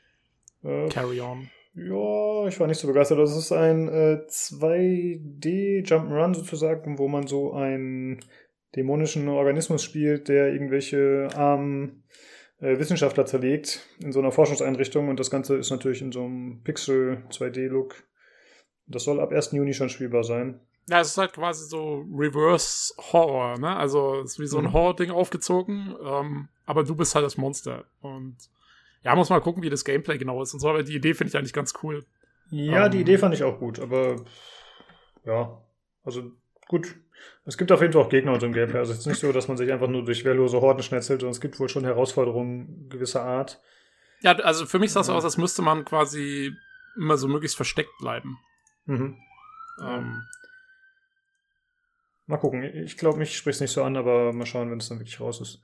Äh, 0.64 0.90
Carry 0.90 1.22
On. 1.22 1.49
Ja, 1.76 2.48
ich 2.48 2.60
war 2.60 2.68
nicht 2.68 2.80
so 2.80 2.88
begeistert. 2.88 3.20
Das 3.20 3.38
ist 3.38 3.52
ein 3.52 3.88
äh, 3.88 4.22
2D 4.28 5.86
Jump'n'Run 5.86 6.34
sozusagen, 6.34 6.98
wo 6.98 7.07
man 7.07 7.28
so 7.28 7.53
einen 7.53 8.20
dämonischen 8.76 9.28
Organismus 9.28 9.84
spielt, 9.84 10.28
der 10.28 10.52
irgendwelche 10.52 11.30
armen 11.36 12.03
äh, 12.60 12.78
Wissenschaftler 12.78 13.26
zerlegt 13.26 13.88
in 13.99 14.11
so 14.11 14.20
einer 14.20 14.32
Forschungseinrichtung 14.32 15.10
und 15.10 15.20
das 15.20 15.32
Ganze 15.32 15.56
ist 15.56 15.70
natürlich 15.70 16.02
in 16.02 16.11
so 16.11 16.24
einem 16.24 16.61
Pixel 16.64 17.24
2D-Look. 17.30 18.03
Das 18.88 19.03
soll 19.03 19.20
ab 19.20 19.32
1. 19.32 19.52
Juni 19.52 19.74
schon 19.74 19.90
spielbar 19.90 20.24
sein. 20.24 20.60
Ja, 20.90 21.02
es 21.02 21.10
ist 21.10 21.18
halt 21.18 21.34
quasi 21.34 21.66
so 21.66 22.03
Reverse 22.11 22.94
Horror, 22.98 23.60
ne? 23.60 23.76
Also 23.76 24.22
es 24.22 24.32
ist 24.32 24.40
wie 24.40 24.48
so 24.48 24.57
ein 24.57 24.66
mhm. 24.66 24.74
Horror-Ding 24.74 25.11
aufgezogen, 25.11 25.95
ähm, 26.03 26.49
aber 26.66 26.84
du 26.84 26.95
bist 26.95 27.14
halt 27.14 27.24
das 27.24 27.38
Monster. 27.38 27.86
Und 28.02 28.38
ja, 29.03 29.16
muss 29.16 29.30
mal 29.30 29.40
gucken, 29.40 29.61
wie 29.61 29.70
das 29.70 29.86
Gameplay 29.86 30.18
genau 30.18 30.41
ist 30.41 30.53
und 30.53 30.60
so, 30.60 30.70
aber 30.70 30.82
die 30.82 30.95
Idee 30.95 31.14
finde 31.14 31.30
ich 31.30 31.38
eigentlich 31.38 31.53
ganz 31.53 31.74
cool. 31.84 32.06
Ja, 32.49 32.86
ähm, 32.86 32.91
die 32.91 33.02
Idee 33.02 33.20
fand 33.20 33.36
ich 33.36 33.44
auch 33.44 33.60
gut, 33.60 33.80
aber 33.80 34.16
ja, 35.26 35.61
also 36.03 36.32
gut. 36.68 36.95
Es 37.45 37.57
gibt 37.57 37.72
auf 37.72 37.82
jeden 37.82 37.94
Fall 37.94 38.02
auch 38.02 38.10
Gegner 38.10 38.34
in 38.34 38.40
so 38.40 38.45
einem 38.45 38.56
Gameplay. 38.56 38.80
Also 38.80 38.94
es 38.94 38.99
ist 38.99 39.06
nicht 39.06 39.20
so, 39.20 39.32
dass 39.32 39.48
man 39.48 39.57
sich 39.57 39.72
einfach 39.72 39.90
nur 39.90 40.03
durch 40.06 40.26
wehrlose 40.26 40.60
Horden 40.61 40.82
schnetzelt, 40.82 41.22
sondern 41.22 41.34
es 41.34 41.41
gibt 41.41 41.60
wohl 41.60 41.70
schon 41.70 41.84
Herausforderungen 41.84 42.90
gewisser 42.90 43.24
Art. 43.24 43.61
Ja, 44.22 44.32
also 44.38 44.66
für 44.66 44.80
mich 44.80 44.91
sah 44.91 45.02
es 45.02 45.07
ja. 45.07 45.14
aus, 45.14 45.24
als 45.24 45.38
müsste 45.38 45.61
man 45.61 45.86
quasi 45.86 46.52
immer 46.95 47.18
so 47.18 47.28
möglichst 47.28 47.57
versteckt 47.57 47.91
bleiben. 47.99 48.40
Mhm. 48.86 49.18
Ähm, 49.86 50.24
Mal 52.30 52.38
gucken. 52.38 52.64
Ich 52.64 52.95
glaube, 52.95 53.18
mich 53.18 53.35
spricht 53.35 53.56
es 53.56 53.61
nicht 53.61 53.72
so 53.72 53.81
an, 53.81 53.97
aber 53.97 54.31
mal 54.34 54.45
schauen, 54.45 54.69
wenn 54.69 54.77
es 54.77 54.88
dann 54.88 54.99
wirklich 54.99 55.19
raus 55.19 55.41
ist. 55.41 55.64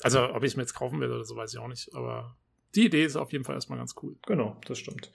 Also, 0.00 0.32
ob 0.32 0.42
ich 0.42 0.52
es 0.52 0.56
mir 0.56 0.62
jetzt 0.62 0.72
kaufen 0.72 1.00
will 1.00 1.12
oder 1.12 1.22
so, 1.22 1.36
weiß 1.36 1.52
ich 1.52 1.58
auch 1.58 1.68
nicht. 1.68 1.94
Aber 1.94 2.34
die 2.74 2.86
Idee 2.86 3.04
ist 3.04 3.16
auf 3.16 3.30
jeden 3.30 3.44
Fall 3.44 3.56
erstmal 3.56 3.78
ganz 3.78 3.94
cool. 4.02 4.16
Genau, 4.26 4.56
das 4.66 4.78
stimmt. 4.78 5.12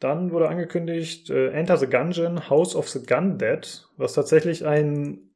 Dann 0.00 0.30
wurde 0.30 0.50
angekündigt 0.50 1.30
äh, 1.30 1.52
Enter 1.52 1.78
the 1.78 1.86
Gungeon, 1.86 2.50
House 2.50 2.76
of 2.76 2.90
the 2.90 3.02
Gun 3.02 3.38
Dead, 3.38 3.88
was 3.96 4.12
tatsächlich 4.12 4.66
ein 4.66 5.30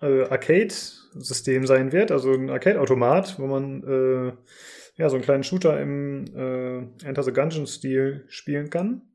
äh, 0.00 0.22
Arcade-System 0.22 1.66
sein 1.66 1.92
wird, 1.92 2.10
also 2.10 2.32
ein 2.32 2.48
Arcade-Automat, 2.48 3.38
wo 3.38 3.46
man 3.46 3.82
äh, 3.82 4.32
ja 4.96 5.10
so 5.10 5.16
einen 5.16 5.24
kleinen 5.24 5.44
Shooter 5.44 5.78
im 5.78 6.24
äh, 6.34 7.06
Enter 7.06 7.22
the 7.22 7.32
Gungeon-Stil 7.32 8.24
spielen 8.28 8.70
kann. 8.70 9.11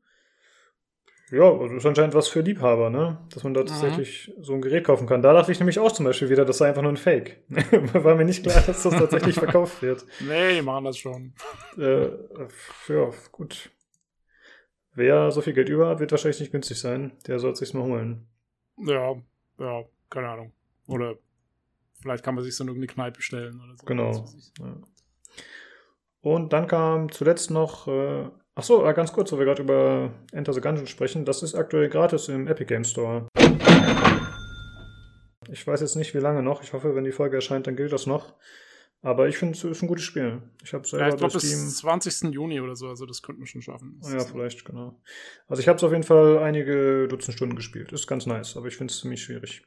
Ja, 1.30 1.58
das 1.58 1.72
ist 1.72 1.86
anscheinend 1.86 2.14
was 2.14 2.28
für 2.28 2.40
Liebhaber, 2.40 2.88
ne? 2.88 3.18
Dass 3.30 3.44
man 3.44 3.52
da 3.52 3.60
mhm. 3.60 3.66
tatsächlich 3.66 4.32
so 4.40 4.54
ein 4.54 4.62
Gerät 4.62 4.84
kaufen 4.84 5.06
kann. 5.06 5.20
Da 5.20 5.32
dachte 5.32 5.52
ich 5.52 5.58
nämlich 5.58 5.78
auch 5.78 5.92
zum 5.92 6.06
Beispiel 6.06 6.30
wieder, 6.30 6.44
das 6.44 6.58
sei 6.58 6.68
einfach 6.68 6.82
nur 6.82 6.92
ein 6.92 6.96
Fake. 6.96 7.42
War 7.92 8.14
mir 8.14 8.24
nicht 8.24 8.42
klar, 8.42 8.62
dass 8.66 8.82
das 8.82 8.94
tatsächlich 8.94 9.34
verkauft 9.38 9.82
wird. 9.82 10.06
Nee, 10.20 10.54
die 10.54 10.62
machen 10.62 10.84
das 10.84 10.96
schon. 10.96 11.34
Äh, 11.76 12.08
ja, 12.88 13.10
gut. 13.32 13.70
Wer 14.94 15.30
so 15.30 15.42
viel 15.42 15.52
Geld 15.52 15.68
über 15.68 15.88
hat, 15.88 16.00
wird 16.00 16.10
wahrscheinlich 16.10 16.40
nicht 16.40 16.52
günstig 16.52 16.80
sein. 16.80 17.12
Der 17.26 17.38
soll 17.38 17.54
sich's 17.54 17.74
mal 17.74 17.84
holen. 17.84 18.26
Ja, 18.78 19.14
ja, 19.58 19.84
keine 20.08 20.28
Ahnung. 20.28 20.52
Oder 20.86 21.16
vielleicht 22.00 22.24
kann 22.24 22.34
man 22.34 22.44
sich 22.44 22.56
so 22.56 22.64
in 22.64 22.68
irgendeine 22.68 22.92
Kneipe 22.92 23.22
stellen 23.22 23.60
oder 23.60 23.76
so. 23.76 23.86
Genau. 23.86 24.24
Ja. 24.60 24.80
Und 26.20 26.52
dann 26.52 26.66
kam 26.66 27.12
zuletzt 27.12 27.50
noch 27.50 27.86
äh, 27.86 28.28
Achso, 28.58 28.84
äh, 28.84 28.92
ganz 28.92 29.12
kurz, 29.12 29.30
wo 29.30 29.38
wir 29.38 29.44
gerade 29.44 29.62
über 29.62 30.10
Enter 30.32 30.52
the 30.52 30.60
Gungeon 30.60 30.88
sprechen. 30.88 31.24
Das 31.24 31.44
ist 31.44 31.54
aktuell 31.54 31.88
gratis 31.88 32.26
im 32.26 32.48
Epic 32.48 32.64
Game 32.64 32.82
Store. 32.82 33.28
Ich 35.48 35.64
weiß 35.64 35.80
jetzt 35.80 35.94
nicht, 35.94 36.12
wie 36.12 36.18
lange 36.18 36.42
noch. 36.42 36.60
Ich 36.64 36.72
hoffe, 36.72 36.96
wenn 36.96 37.04
die 37.04 37.12
Folge 37.12 37.36
erscheint, 37.36 37.68
dann 37.68 37.76
gilt 37.76 37.92
das 37.92 38.08
noch. 38.08 38.34
Aber 39.00 39.28
ich 39.28 39.38
finde, 39.38 39.56
es 39.56 39.62
ist 39.62 39.80
ein 39.80 39.86
gutes 39.86 40.04
Spiel. 40.04 40.42
Ich 40.64 40.74
habe 40.74 40.84
selber 40.88 41.06
ja, 41.06 41.12
ich 41.12 41.18
glaube, 41.18 41.34
bis 41.34 41.78
20. 41.78 42.34
Juni 42.34 42.60
oder 42.60 42.74
so, 42.74 42.88
also 42.88 43.06
das 43.06 43.22
könnten 43.22 43.42
wir 43.42 43.46
schon 43.46 43.62
schaffen. 43.62 43.96
Das 44.02 44.12
ja, 44.12 44.18
vielleicht, 44.24 44.64
genau. 44.64 45.00
Also 45.46 45.60
ich 45.60 45.68
habe 45.68 45.76
es 45.76 45.84
auf 45.84 45.92
jeden 45.92 46.02
Fall 46.02 46.38
einige 46.38 47.06
Dutzend 47.06 47.36
Stunden 47.36 47.54
gespielt. 47.54 47.92
Ist 47.92 48.08
ganz 48.08 48.26
nice, 48.26 48.56
aber 48.56 48.66
ich 48.66 48.76
finde 48.76 48.90
es 48.90 48.98
ziemlich 48.98 49.22
schwierig. 49.22 49.62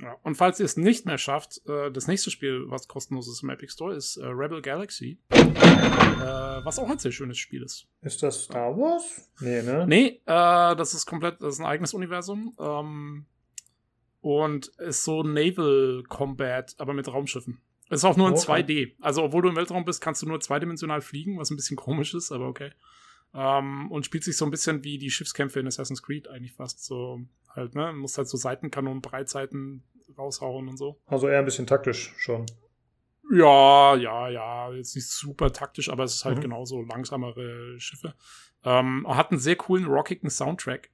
Ja, 0.00 0.16
und 0.22 0.36
falls 0.36 0.60
ihr 0.60 0.66
es 0.66 0.76
nicht 0.76 1.06
mehr 1.06 1.18
schafft, 1.18 1.60
äh, 1.66 1.90
das 1.90 2.06
nächste 2.06 2.30
Spiel, 2.30 2.64
was 2.68 2.86
kostenlos 2.86 3.28
ist 3.28 3.42
im 3.42 3.50
Epic 3.50 3.72
Store, 3.72 3.94
ist 3.94 4.16
äh, 4.16 4.26
Rebel 4.26 4.62
Galaxy. 4.62 5.18
Äh, 5.30 6.64
was 6.64 6.78
auch 6.78 6.88
ein 6.88 6.98
sehr 6.98 7.12
schönes 7.12 7.38
Spiel 7.38 7.62
ist. 7.62 7.86
Ist 8.02 8.22
das 8.22 8.44
Star 8.44 8.76
Wars? 8.76 9.28
Nee, 9.40 9.62
ne? 9.62 9.86
Nee, 9.86 10.20
das 10.24 10.94
ist 10.94 11.06
komplett, 11.06 11.42
das 11.42 11.54
ist 11.54 11.60
ein 11.60 11.66
eigenes 11.66 11.94
Universum. 11.94 12.54
Ähm, 12.60 13.26
und 14.20 14.66
ist 14.78 15.04
so 15.04 15.22
Naval 15.22 16.02
Combat, 16.08 16.74
aber 16.78 16.92
mit 16.92 17.08
Raumschiffen. 17.08 17.60
Ist 17.90 18.04
auch 18.04 18.16
nur 18.16 18.28
in 18.28 18.34
okay. 18.34 18.62
2D. 18.62 18.92
Also, 19.00 19.22
obwohl 19.22 19.42
du 19.42 19.48
im 19.48 19.56
Weltraum 19.56 19.84
bist, 19.84 20.00
kannst 20.00 20.22
du 20.22 20.26
nur 20.26 20.40
zweidimensional 20.40 21.00
fliegen, 21.00 21.38
was 21.38 21.50
ein 21.50 21.56
bisschen 21.56 21.76
komisch 21.76 22.14
ist, 22.14 22.32
aber 22.32 22.46
okay. 22.46 22.72
Ähm, 23.34 23.90
und 23.90 24.06
spielt 24.06 24.24
sich 24.24 24.36
so 24.36 24.44
ein 24.44 24.50
bisschen 24.50 24.84
wie 24.84 24.98
die 24.98 25.10
Schiffskämpfe 25.10 25.60
in 25.60 25.66
Assassin's 25.66 26.02
Creed 26.02 26.28
eigentlich 26.28 26.52
fast. 26.52 26.84
So 26.84 27.20
halt, 27.54 27.74
ne? 27.74 27.88
Du 27.92 27.98
musst 27.98 28.18
halt 28.18 28.28
so 28.28 28.36
Seitenkanonen, 28.36 29.02
Breitseiten 29.02 29.82
raushauen 30.16 30.68
und 30.68 30.76
so. 30.76 31.00
Also 31.06 31.28
eher 31.28 31.40
ein 31.40 31.44
bisschen 31.44 31.66
taktisch 31.66 32.14
schon. 32.18 32.46
Ja, 33.30 33.94
ja, 33.96 34.28
ja. 34.28 34.72
Jetzt 34.72 34.94
nicht 34.96 35.08
super 35.08 35.52
taktisch, 35.52 35.90
aber 35.90 36.04
es 36.04 36.14
ist 36.14 36.24
halt 36.24 36.38
mhm. 36.38 36.42
genauso 36.42 36.82
langsamere 36.82 37.78
Schiffe. 37.78 38.14
Ähm, 38.64 39.06
hat 39.08 39.30
einen 39.30 39.40
sehr 39.40 39.56
coolen, 39.56 39.86
rockigen 39.86 40.30
Soundtrack. 40.30 40.90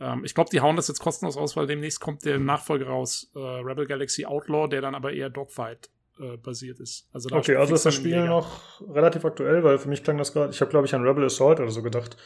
Ähm, 0.00 0.24
ich 0.24 0.34
glaube, 0.34 0.50
die 0.50 0.60
hauen 0.60 0.76
das 0.76 0.88
jetzt 0.88 1.00
kostenlos 1.00 1.36
aus, 1.36 1.56
weil 1.56 1.66
demnächst 1.66 2.00
kommt 2.00 2.24
der 2.24 2.38
Nachfolger 2.38 2.86
raus, 2.86 3.30
äh, 3.34 3.38
Rebel 3.38 3.86
Galaxy 3.86 4.24
Outlaw, 4.24 4.68
der 4.68 4.80
dann 4.80 4.94
aber 4.94 5.12
eher 5.12 5.30
Dogfight 5.30 5.90
äh, 6.20 6.36
basiert 6.36 6.80
ist. 6.80 7.08
Also 7.12 7.28
okay, 7.32 7.56
also 7.56 7.74
ist 7.74 7.86
das 7.86 7.94
Spiel 7.94 8.24
noch 8.26 8.80
relativ 8.88 9.24
aktuell, 9.24 9.64
weil 9.64 9.78
für 9.78 9.88
mich 9.88 10.02
klang 10.04 10.18
das 10.18 10.32
gerade, 10.32 10.52
ich 10.52 10.60
habe 10.60 10.70
glaube 10.70 10.86
ich 10.86 10.94
an 10.94 11.02
Rebel 11.02 11.24
Assault 11.24 11.60
oder 11.60 11.70
so 11.70 11.82
gedacht. 11.82 12.16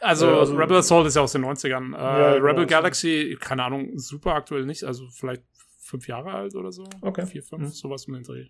Also, 0.00 0.26
äh, 0.26 0.38
also 0.38 0.56
Rebel 0.56 0.76
Assault 0.76 1.06
ist 1.06 1.16
ja 1.16 1.22
aus 1.22 1.32
den 1.32 1.44
90ern. 1.44 1.94
Äh, 1.94 2.00
ja, 2.00 2.34
genau, 2.34 2.46
Rebel 2.46 2.66
Galaxy, 2.66 3.36
keine 3.40 3.64
Ahnung, 3.64 3.98
super 3.98 4.34
aktuell 4.34 4.64
nicht, 4.64 4.84
also 4.84 5.08
vielleicht 5.08 5.42
fünf 5.80 6.08
Jahre 6.08 6.32
alt 6.32 6.54
oder 6.54 6.72
so. 6.72 6.84
Okay. 7.00 7.26
Vier, 7.26 7.42
fünf, 7.42 7.62
mhm. 7.62 7.68
sowas 7.68 8.06
um 8.06 8.14
den 8.14 8.22
Dreh. 8.22 8.46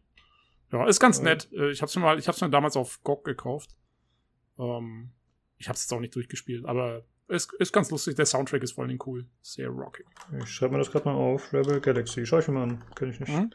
Ja, 0.70 0.86
ist 0.86 1.01
ganz 1.01 1.20
nett. 1.20 1.48
Äh, 1.52 1.70
ich 1.70 1.82
hab's 1.82 1.94
mir 1.97 2.02
mal, 2.02 2.19
ich 2.19 2.28
hab's 2.28 2.40
mir 2.40 2.51
damals 2.51 2.77
auf 2.77 3.02
GOG 3.02 3.24
gekauft. 3.24 3.70
Ähm, 4.59 5.10
ich 5.59 5.69
hab's 5.69 5.85
jetzt 5.85 5.93
auch 5.93 6.01
nicht 6.01 6.14
durchgespielt, 6.14 6.64
aber 6.64 7.05
ist, 7.28 7.52
ist 7.55 7.73
ganz 7.73 7.90
lustig. 7.90 8.16
Der 8.16 8.27
Soundtrack 8.27 8.62
ist 8.62 8.73
vor 8.73 8.85
allem 8.85 8.98
cool. 9.06 9.27
Sehr 9.40 9.69
rockig. 9.69 10.06
Ich 10.43 10.48
schreibe 10.51 10.73
mir 10.73 10.78
das 10.78 10.90
gerade 10.90 11.06
mal 11.06 11.14
auf. 11.14 11.52
Rebel 11.52 11.81
Galaxy. 11.81 12.27
Schau 12.27 12.39
ich 12.39 12.48
mir 12.48 12.55
mal 12.55 12.64
an. 12.64 12.85
Kenn 12.94 13.10
ich 13.10 13.20
nicht. 13.20 13.32
Mhm. 13.32 13.51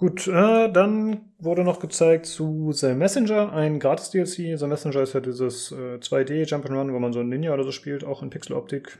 Gut, 0.00 0.26
äh, 0.28 0.72
dann 0.72 1.30
wurde 1.40 1.62
noch 1.62 1.78
gezeigt 1.78 2.24
zu 2.24 2.72
The 2.72 2.94
Messenger, 2.94 3.52
ein 3.52 3.78
Gratis-DLC. 3.78 4.58
The 4.58 4.66
Messenger 4.66 5.02
ist 5.02 5.12
ja 5.12 5.20
dieses 5.20 5.72
äh, 5.72 5.98
2D 5.98 6.48
Jump'n'Run, 6.48 6.94
wo 6.94 6.98
man 6.98 7.12
so 7.12 7.20
ein 7.20 7.28
Ninja 7.28 7.52
oder 7.52 7.64
so 7.64 7.70
spielt, 7.70 8.02
auch 8.02 8.22
in 8.22 8.30
Pixeloptik. 8.30 8.98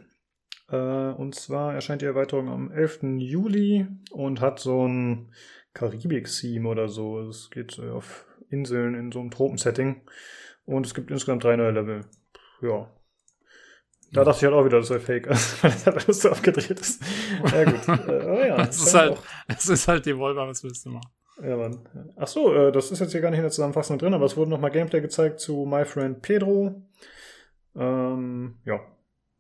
Äh, 0.69 0.77
und 0.77 1.35
zwar 1.35 1.73
erscheint 1.73 2.03
die 2.03 2.07
Erweiterung 2.07 2.51
am 2.51 2.71
11. 2.71 3.17
Juli 3.17 3.87
und 4.11 4.43
hat 4.43 4.61
so 4.61 4.87
ein 4.87 5.33
Karibik-Theme 5.73 6.69
oder 6.69 6.91
so. 6.91 7.19
Es 7.21 7.49
geht 7.49 7.79
äh, 7.79 7.89
auf 7.89 8.27
Inseln 8.51 8.95
in 8.95 9.11
so 9.11 9.21
einem 9.21 9.31
Tropensetting. 9.31 10.03
Und 10.67 10.85
es 10.85 10.93
gibt 10.93 11.11
insgesamt 11.11 11.45
drei 11.45 11.57
neue 11.57 11.71
Level. 11.71 12.05
Ja, 12.61 12.91
da 14.13 14.25
dachte 14.25 14.39
ich 14.39 14.45
halt 14.45 14.55
auch 14.55 14.65
wieder, 14.65 14.79
das 14.79 14.91
wäre 14.91 15.01
fake, 15.01 15.27
weil 15.63 15.71
das 15.71 15.87
halt 15.87 16.05
alles 16.05 16.21
so 16.21 16.31
abgedreht 16.31 16.81
ist. 16.81 17.03
Ja, 17.53 17.65
gut. 17.65 17.81
Äh, 18.09 18.27
oh 18.27 18.41
ja, 18.41 18.57
das, 18.57 18.79
ist 18.79 18.95
halt, 18.95 19.19
das 19.49 19.69
ist 19.69 19.89
halt 19.89 20.07
die 20.07 20.17
Volva, 20.17 20.47
was 20.47 20.63
willst 20.65 20.85
du 20.87 20.91
machen? 20.91 21.11
Ja, 21.43 21.57
Mann. 21.57 21.89
Ach 22.17 22.27
so, 22.27 22.53
äh, 22.53 22.73
das 22.73 22.91
ist 22.91 22.99
jetzt 22.99 23.13
hier 23.13 23.21
gar 23.21 23.31
nicht 23.31 23.39
in 23.39 23.45
der 23.45 23.51
Zusammenfassung 23.51 23.99
drin, 23.99 24.15
aber 24.15 24.27
es 24.27 24.37
wurde 24.37 24.51
nochmal 24.51 24.71
Gameplay 24.71 25.01
gezeigt 25.01 25.41
zu 25.41 25.65
My 25.65 25.85
Friend 25.85 26.21
Pedro. 26.21 26.83
Ähm, 27.77 28.59
ja. 28.65 28.81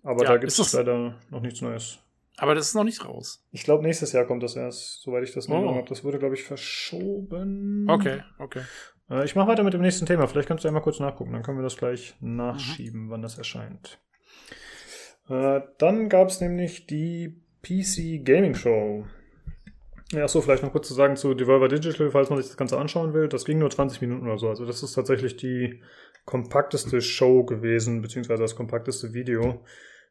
Aber 0.02 0.22
ja, 0.22 0.32
da 0.32 0.36
gibt 0.38 0.52
es 0.52 0.72
leider 0.72 1.16
noch 1.30 1.40
nichts 1.40 1.60
Neues. 1.60 1.98
Aber 2.38 2.54
das 2.54 2.68
ist 2.68 2.74
noch 2.74 2.84
nicht 2.84 3.04
raus. 3.04 3.44
Ich 3.50 3.64
glaube, 3.64 3.82
nächstes 3.82 4.12
Jahr 4.12 4.24
kommt 4.24 4.42
das 4.42 4.56
erst, 4.56 5.02
soweit 5.02 5.24
ich 5.24 5.32
das 5.32 5.46
in 5.46 5.52
oh. 5.52 5.74
habe. 5.74 5.86
Das 5.88 6.04
wurde, 6.04 6.18
glaube 6.18 6.34
ich, 6.34 6.44
verschoben. 6.44 7.86
Okay, 7.88 8.22
okay. 8.38 8.62
Äh, 9.10 9.26
ich 9.26 9.36
mache 9.36 9.48
weiter 9.48 9.62
mit 9.62 9.74
dem 9.74 9.82
nächsten 9.82 10.06
Thema. 10.06 10.26
Vielleicht 10.26 10.48
kannst 10.48 10.64
du 10.64 10.68
ja 10.68 10.72
mal 10.72 10.80
kurz 10.80 11.00
nachgucken. 11.00 11.32
Dann 11.32 11.42
können 11.42 11.58
wir 11.58 11.62
das 11.62 11.76
gleich 11.76 12.16
nachschieben, 12.20 13.06
mhm. 13.06 13.10
wann 13.10 13.20
das 13.20 13.36
erscheint. 13.36 14.00
Äh, 15.28 15.60
dann 15.78 16.08
gab 16.08 16.28
es 16.28 16.40
nämlich 16.40 16.86
die 16.86 17.40
PC 17.62 18.24
Gaming 18.24 18.54
Show. 18.54 19.04
Ja, 20.12 20.26
so 20.26 20.40
vielleicht 20.40 20.64
noch 20.64 20.72
kurz 20.72 20.88
zu 20.88 20.94
sagen 20.94 21.16
zu 21.16 21.34
Devolver 21.34 21.68
Digital, 21.68 22.10
falls 22.10 22.30
man 22.30 22.38
sich 22.38 22.48
das 22.48 22.56
Ganze 22.56 22.78
anschauen 22.78 23.14
will. 23.14 23.28
Das 23.28 23.44
ging 23.44 23.58
nur 23.58 23.70
20 23.70 24.00
Minuten 24.00 24.26
oder 24.26 24.38
so. 24.38 24.48
Also 24.48 24.66
das 24.66 24.82
ist 24.82 24.94
tatsächlich 24.94 25.36
die 25.36 25.80
kompakteste 26.24 27.00
Show 27.00 27.44
gewesen, 27.44 28.02
beziehungsweise 28.02 28.42
das 28.42 28.56
kompakteste 28.56 29.14
Video. 29.14 29.64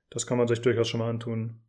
Das 0.10 0.26
kann 0.26 0.38
man 0.38 0.48
sich 0.48 0.61
durchaus 0.61 0.88
schon 0.88 1.02
mal 1.02 1.10
antun. 1.10 1.61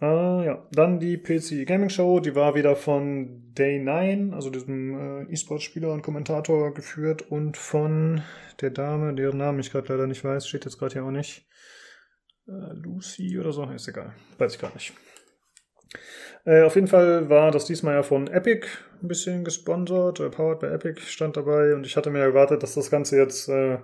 Äh, 0.00 0.46
ja, 0.46 0.66
dann 0.72 0.98
die 0.98 1.16
PC 1.16 1.66
Gaming 1.66 1.88
Show, 1.88 2.20
die 2.20 2.34
war 2.34 2.54
wieder 2.54 2.76
von 2.76 3.52
Day9, 3.54 4.34
also 4.34 4.50
diesem 4.50 5.26
äh, 5.28 5.32
E-Sport-Spieler 5.32 5.92
und 5.92 6.02
Kommentator 6.02 6.74
geführt 6.74 7.22
und 7.30 7.56
von 7.56 8.22
der 8.60 8.70
Dame, 8.70 9.14
deren 9.14 9.38
Namen 9.38 9.60
ich 9.60 9.70
gerade 9.70 9.92
leider 9.92 10.06
nicht 10.06 10.24
weiß, 10.24 10.46
steht 10.48 10.64
jetzt 10.64 10.78
gerade 10.78 10.94
hier 10.94 11.04
auch 11.04 11.10
nicht. 11.10 11.46
Äh, 12.46 12.74
Lucy 12.74 13.38
oder 13.38 13.52
so, 13.52 13.64
ist 13.64 13.88
egal. 13.88 14.14
Weiß 14.38 14.54
ich 14.54 14.60
gar 14.60 14.72
nicht. 14.74 14.92
Äh, 16.44 16.62
auf 16.62 16.74
jeden 16.74 16.88
Fall 16.88 17.30
war 17.30 17.50
das 17.50 17.64
diesmal 17.64 17.94
ja 17.94 18.02
von 18.02 18.26
Epic 18.26 18.66
ein 19.02 19.08
bisschen 19.08 19.44
gesponsert. 19.44 20.20
Äh, 20.20 20.28
Powered 20.28 20.60
by 20.60 20.66
Epic 20.66 21.00
stand 21.00 21.36
dabei 21.36 21.74
und 21.74 21.86
ich 21.86 21.96
hatte 21.96 22.10
mir 22.10 22.20
erwartet, 22.20 22.62
dass 22.62 22.74
das 22.74 22.90
Ganze 22.90 23.16
jetzt 23.16 23.48
äh, 23.48 23.78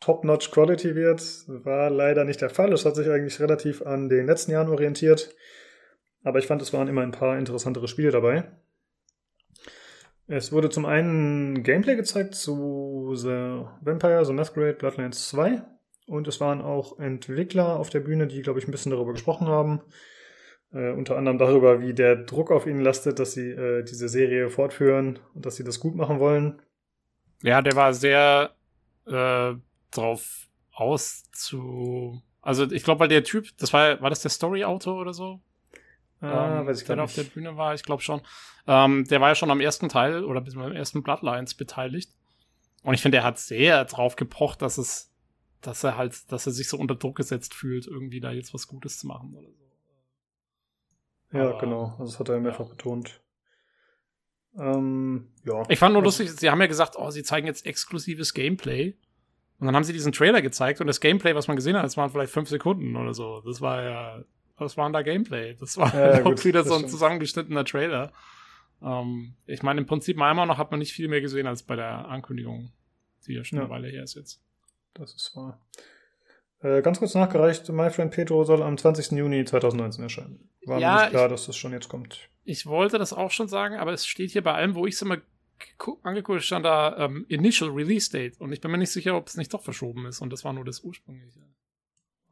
Top-Notch 0.00 0.50
Quality 0.50 0.96
wird. 0.96 1.22
War 1.46 1.90
leider 1.90 2.24
nicht 2.24 2.40
der 2.40 2.50
Fall. 2.50 2.72
Es 2.72 2.84
hat 2.84 2.96
sich 2.96 3.08
eigentlich 3.08 3.38
relativ 3.40 3.82
an 3.82 4.08
den 4.08 4.26
letzten 4.26 4.50
Jahren 4.50 4.68
orientiert. 4.68 5.34
Aber 6.24 6.38
ich 6.38 6.46
fand, 6.46 6.60
es 6.62 6.72
waren 6.72 6.88
immer 6.88 7.02
ein 7.02 7.12
paar 7.12 7.38
interessantere 7.38 7.86
Spiele 7.86 8.10
dabei. 8.10 8.50
Es 10.26 10.50
wurde 10.52 10.70
zum 10.70 10.86
einen 10.86 11.62
Gameplay 11.62 11.94
gezeigt 11.94 12.34
zu 12.34 13.12
The 13.14 13.64
Vampire, 13.80 14.24
The 14.24 14.32
Masquerade, 14.32 14.74
Bloodlines 14.74 15.28
2. 15.28 15.62
Und 16.06 16.28
es 16.28 16.40
waren 16.40 16.60
auch 16.60 16.98
Entwickler 16.98 17.78
auf 17.78 17.90
der 17.90 18.00
Bühne, 18.00 18.26
die, 18.26 18.42
glaube 18.42 18.58
ich, 18.58 18.66
ein 18.66 18.72
bisschen 18.72 18.90
darüber 18.90 19.12
gesprochen 19.12 19.46
haben. 19.46 19.80
Äh, 20.72 20.92
unter 20.92 21.16
anderem 21.16 21.38
darüber, 21.38 21.80
wie 21.80 21.94
der 21.94 22.16
Druck 22.16 22.50
auf 22.50 22.66
ihnen 22.66 22.80
lastet, 22.80 23.18
dass 23.18 23.32
sie 23.32 23.50
äh, 23.50 23.84
diese 23.84 24.08
Serie 24.08 24.48
fortführen 24.50 25.18
und 25.34 25.46
dass 25.46 25.56
sie 25.56 25.64
das 25.64 25.80
gut 25.80 25.94
machen 25.94 26.18
wollen. 26.18 26.62
Ja, 27.42 27.60
der 27.60 27.76
war 27.76 27.92
sehr 27.92 28.54
äh, 29.06 29.54
drauf 29.90 30.48
aus 30.72 31.24
zu. 31.32 32.22
Also 32.40 32.70
ich 32.70 32.84
glaube, 32.84 33.00
weil 33.00 33.08
der 33.08 33.24
Typ, 33.24 33.48
das 33.58 33.72
war, 33.72 34.00
war 34.00 34.10
das 34.10 34.22
der 34.22 34.30
Story-Autor 34.30 35.00
oder 35.00 35.12
so? 35.12 35.40
Ah, 36.20 36.60
ähm, 36.60 36.66
weiß 36.66 36.80
ich 36.80 36.86
der 36.86 36.96
nicht. 36.96 37.04
auf 37.04 37.14
der 37.14 37.24
Bühne 37.24 37.56
war, 37.56 37.74
ich 37.74 37.82
glaube 37.82 38.02
schon. 38.02 38.22
Ähm, 38.66 39.04
der 39.08 39.20
war 39.20 39.28
ja 39.28 39.34
schon 39.34 39.50
am 39.50 39.60
ersten 39.60 39.88
Teil 39.88 40.24
oder 40.24 40.40
bis 40.40 40.54
beim 40.54 40.72
ersten 40.72 41.02
Bloodlines 41.02 41.54
beteiligt. 41.54 42.10
Und 42.84 42.94
ich 42.94 43.02
finde, 43.02 43.18
er 43.18 43.24
hat 43.24 43.38
sehr 43.38 43.84
drauf 43.84 44.16
gepocht, 44.16 44.62
dass 44.62 44.78
es 44.78 45.11
dass 45.62 45.84
er 45.84 45.96
halt, 45.96 46.30
dass 46.30 46.46
er 46.46 46.52
sich 46.52 46.68
so 46.68 46.76
unter 46.76 46.94
Druck 46.94 47.16
gesetzt 47.16 47.54
fühlt, 47.54 47.86
irgendwie 47.86 48.20
da 48.20 48.32
jetzt 48.32 48.52
was 48.52 48.68
Gutes 48.68 48.98
zu 48.98 49.06
machen 49.06 49.34
oder 49.34 49.48
so. 49.48 49.62
Ja, 51.32 51.50
Aber, 51.50 51.58
genau. 51.58 51.84
Also 51.98 52.04
das 52.04 52.18
hat 52.18 52.28
er 52.28 52.40
mehrfach 52.40 52.66
ja. 52.66 52.70
betont. 52.70 53.20
Ähm, 54.58 55.28
ja. 55.44 55.62
Ich 55.68 55.78
fand 55.78 55.94
nur 55.94 56.02
lustig, 56.02 56.30
sie 56.30 56.50
haben 56.50 56.60
ja 56.60 56.66
gesagt, 56.66 56.96
oh, 56.98 57.10
sie 57.10 57.22
zeigen 57.22 57.46
jetzt 57.46 57.64
exklusives 57.64 58.34
Gameplay. 58.34 58.96
Und 59.58 59.66
dann 59.66 59.76
haben 59.76 59.84
sie 59.84 59.92
diesen 59.92 60.12
Trailer 60.12 60.42
gezeigt 60.42 60.80
und 60.80 60.88
das 60.88 61.00
Gameplay, 61.00 61.34
was 61.34 61.46
man 61.46 61.56
gesehen 61.56 61.76
hat, 61.76 61.84
das 61.84 61.96
waren 61.96 62.10
vielleicht 62.10 62.32
fünf 62.32 62.48
Sekunden 62.48 62.96
oder 62.96 63.14
so. 63.14 63.40
Das 63.42 63.60
war 63.60 63.82
ja, 63.82 64.24
was 64.56 64.76
war 64.76 64.86
denn 64.86 64.92
da 64.92 65.02
Gameplay? 65.02 65.54
Das 65.54 65.76
war 65.78 65.94
ja, 66.14 66.20
auch 66.20 66.24
gut, 66.24 66.44
wieder 66.44 66.64
so 66.64 66.74
ein 66.74 66.88
zusammengeschnittener 66.88 67.64
Trailer. 67.64 68.12
Ähm, 68.82 69.34
ich 69.46 69.62
meine, 69.62 69.80
im 69.80 69.86
Prinzip 69.86 70.16
mal 70.16 70.32
immer 70.32 70.46
noch 70.46 70.58
hat 70.58 70.72
man 70.72 70.80
nicht 70.80 70.92
viel 70.92 71.08
mehr 71.08 71.20
gesehen 71.20 71.46
als 71.46 71.62
bei 71.62 71.76
der 71.76 72.08
Ankündigung, 72.08 72.72
die 73.26 73.34
ja 73.34 73.44
schon 73.44 73.58
ja. 73.58 73.64
eine 73.64 73.70
Weile 73.70 73.88
her 73.88 74.02
ist 74.02 74.16
jetzt. 74.16 74.42
Das 74.94 75.14
ist 75.14 75.34
wahr. 75.36 75.60
Äh, 76.60 76.82
ganz 76.82 76.98
kurz 76.98 77.14
nachgereicht, 77.14 77.68
My 77.70 77.90
Friend 77.90 78.12
Pedro 78.12 78.44
soll 78.44 78.62
am 78.62 78.78
20. 78.78 79.12
Juni 79.12 79.44
2019 79.44 80.02
erscheinen. 80.04 80.48
War 80.64 80.78
ja, 80.78 80.94
mir 80.94 81.00
nicht 81.00 81.10
klar, 81.10 81.26
ich, 81.26 81.32
dass 81.32 81.46
das 81.46 81.56
schon 81.56 81.72
jetzt 81.72 81.88
kommt. 81.88 82.28
Ich 82.44 82.66
wollte 82.66 82.98
das 82.98 83.12
auch 83.12 83.30
schon 83.30 83.48
sagen, 83.48 83.76
aber 83.76 83.92
es 83.92 84.06
steht 84.06 84.30
hier 84.30 84.42
bei 84.42 84.52
allem, 84.52 84.74
wo 84.74 84.86
ich 84.86 84.94
es 84.94 85.02
immer 85.02 85.18
angeguckt 86.02 86.42
stand 86.42 86.64
da 86.64 86.96
ähm, 86.98 87.24
Initial 87.28 87.70
Release 87.70 88.10
Date 88.10 88.40
und 88.40 88.52
ich 88.52 88.60
bin 88.60 88.70
mir 88.70 88.78
nicht 88.78 88.90
sicher, 88.90 89.16
ob 89.16 89.28
es 89.28 89.36
nicht 89.36 89.54
doch 89.54 89.62
verschoben 89.62 90.06
ist 90.06 90.20
und 90.20 90.32
das 90.32 90.44
war 90.44 90.52
nur 90.52 90.64
das 90.64 90.80
ursprüngliche. 90.80 91.40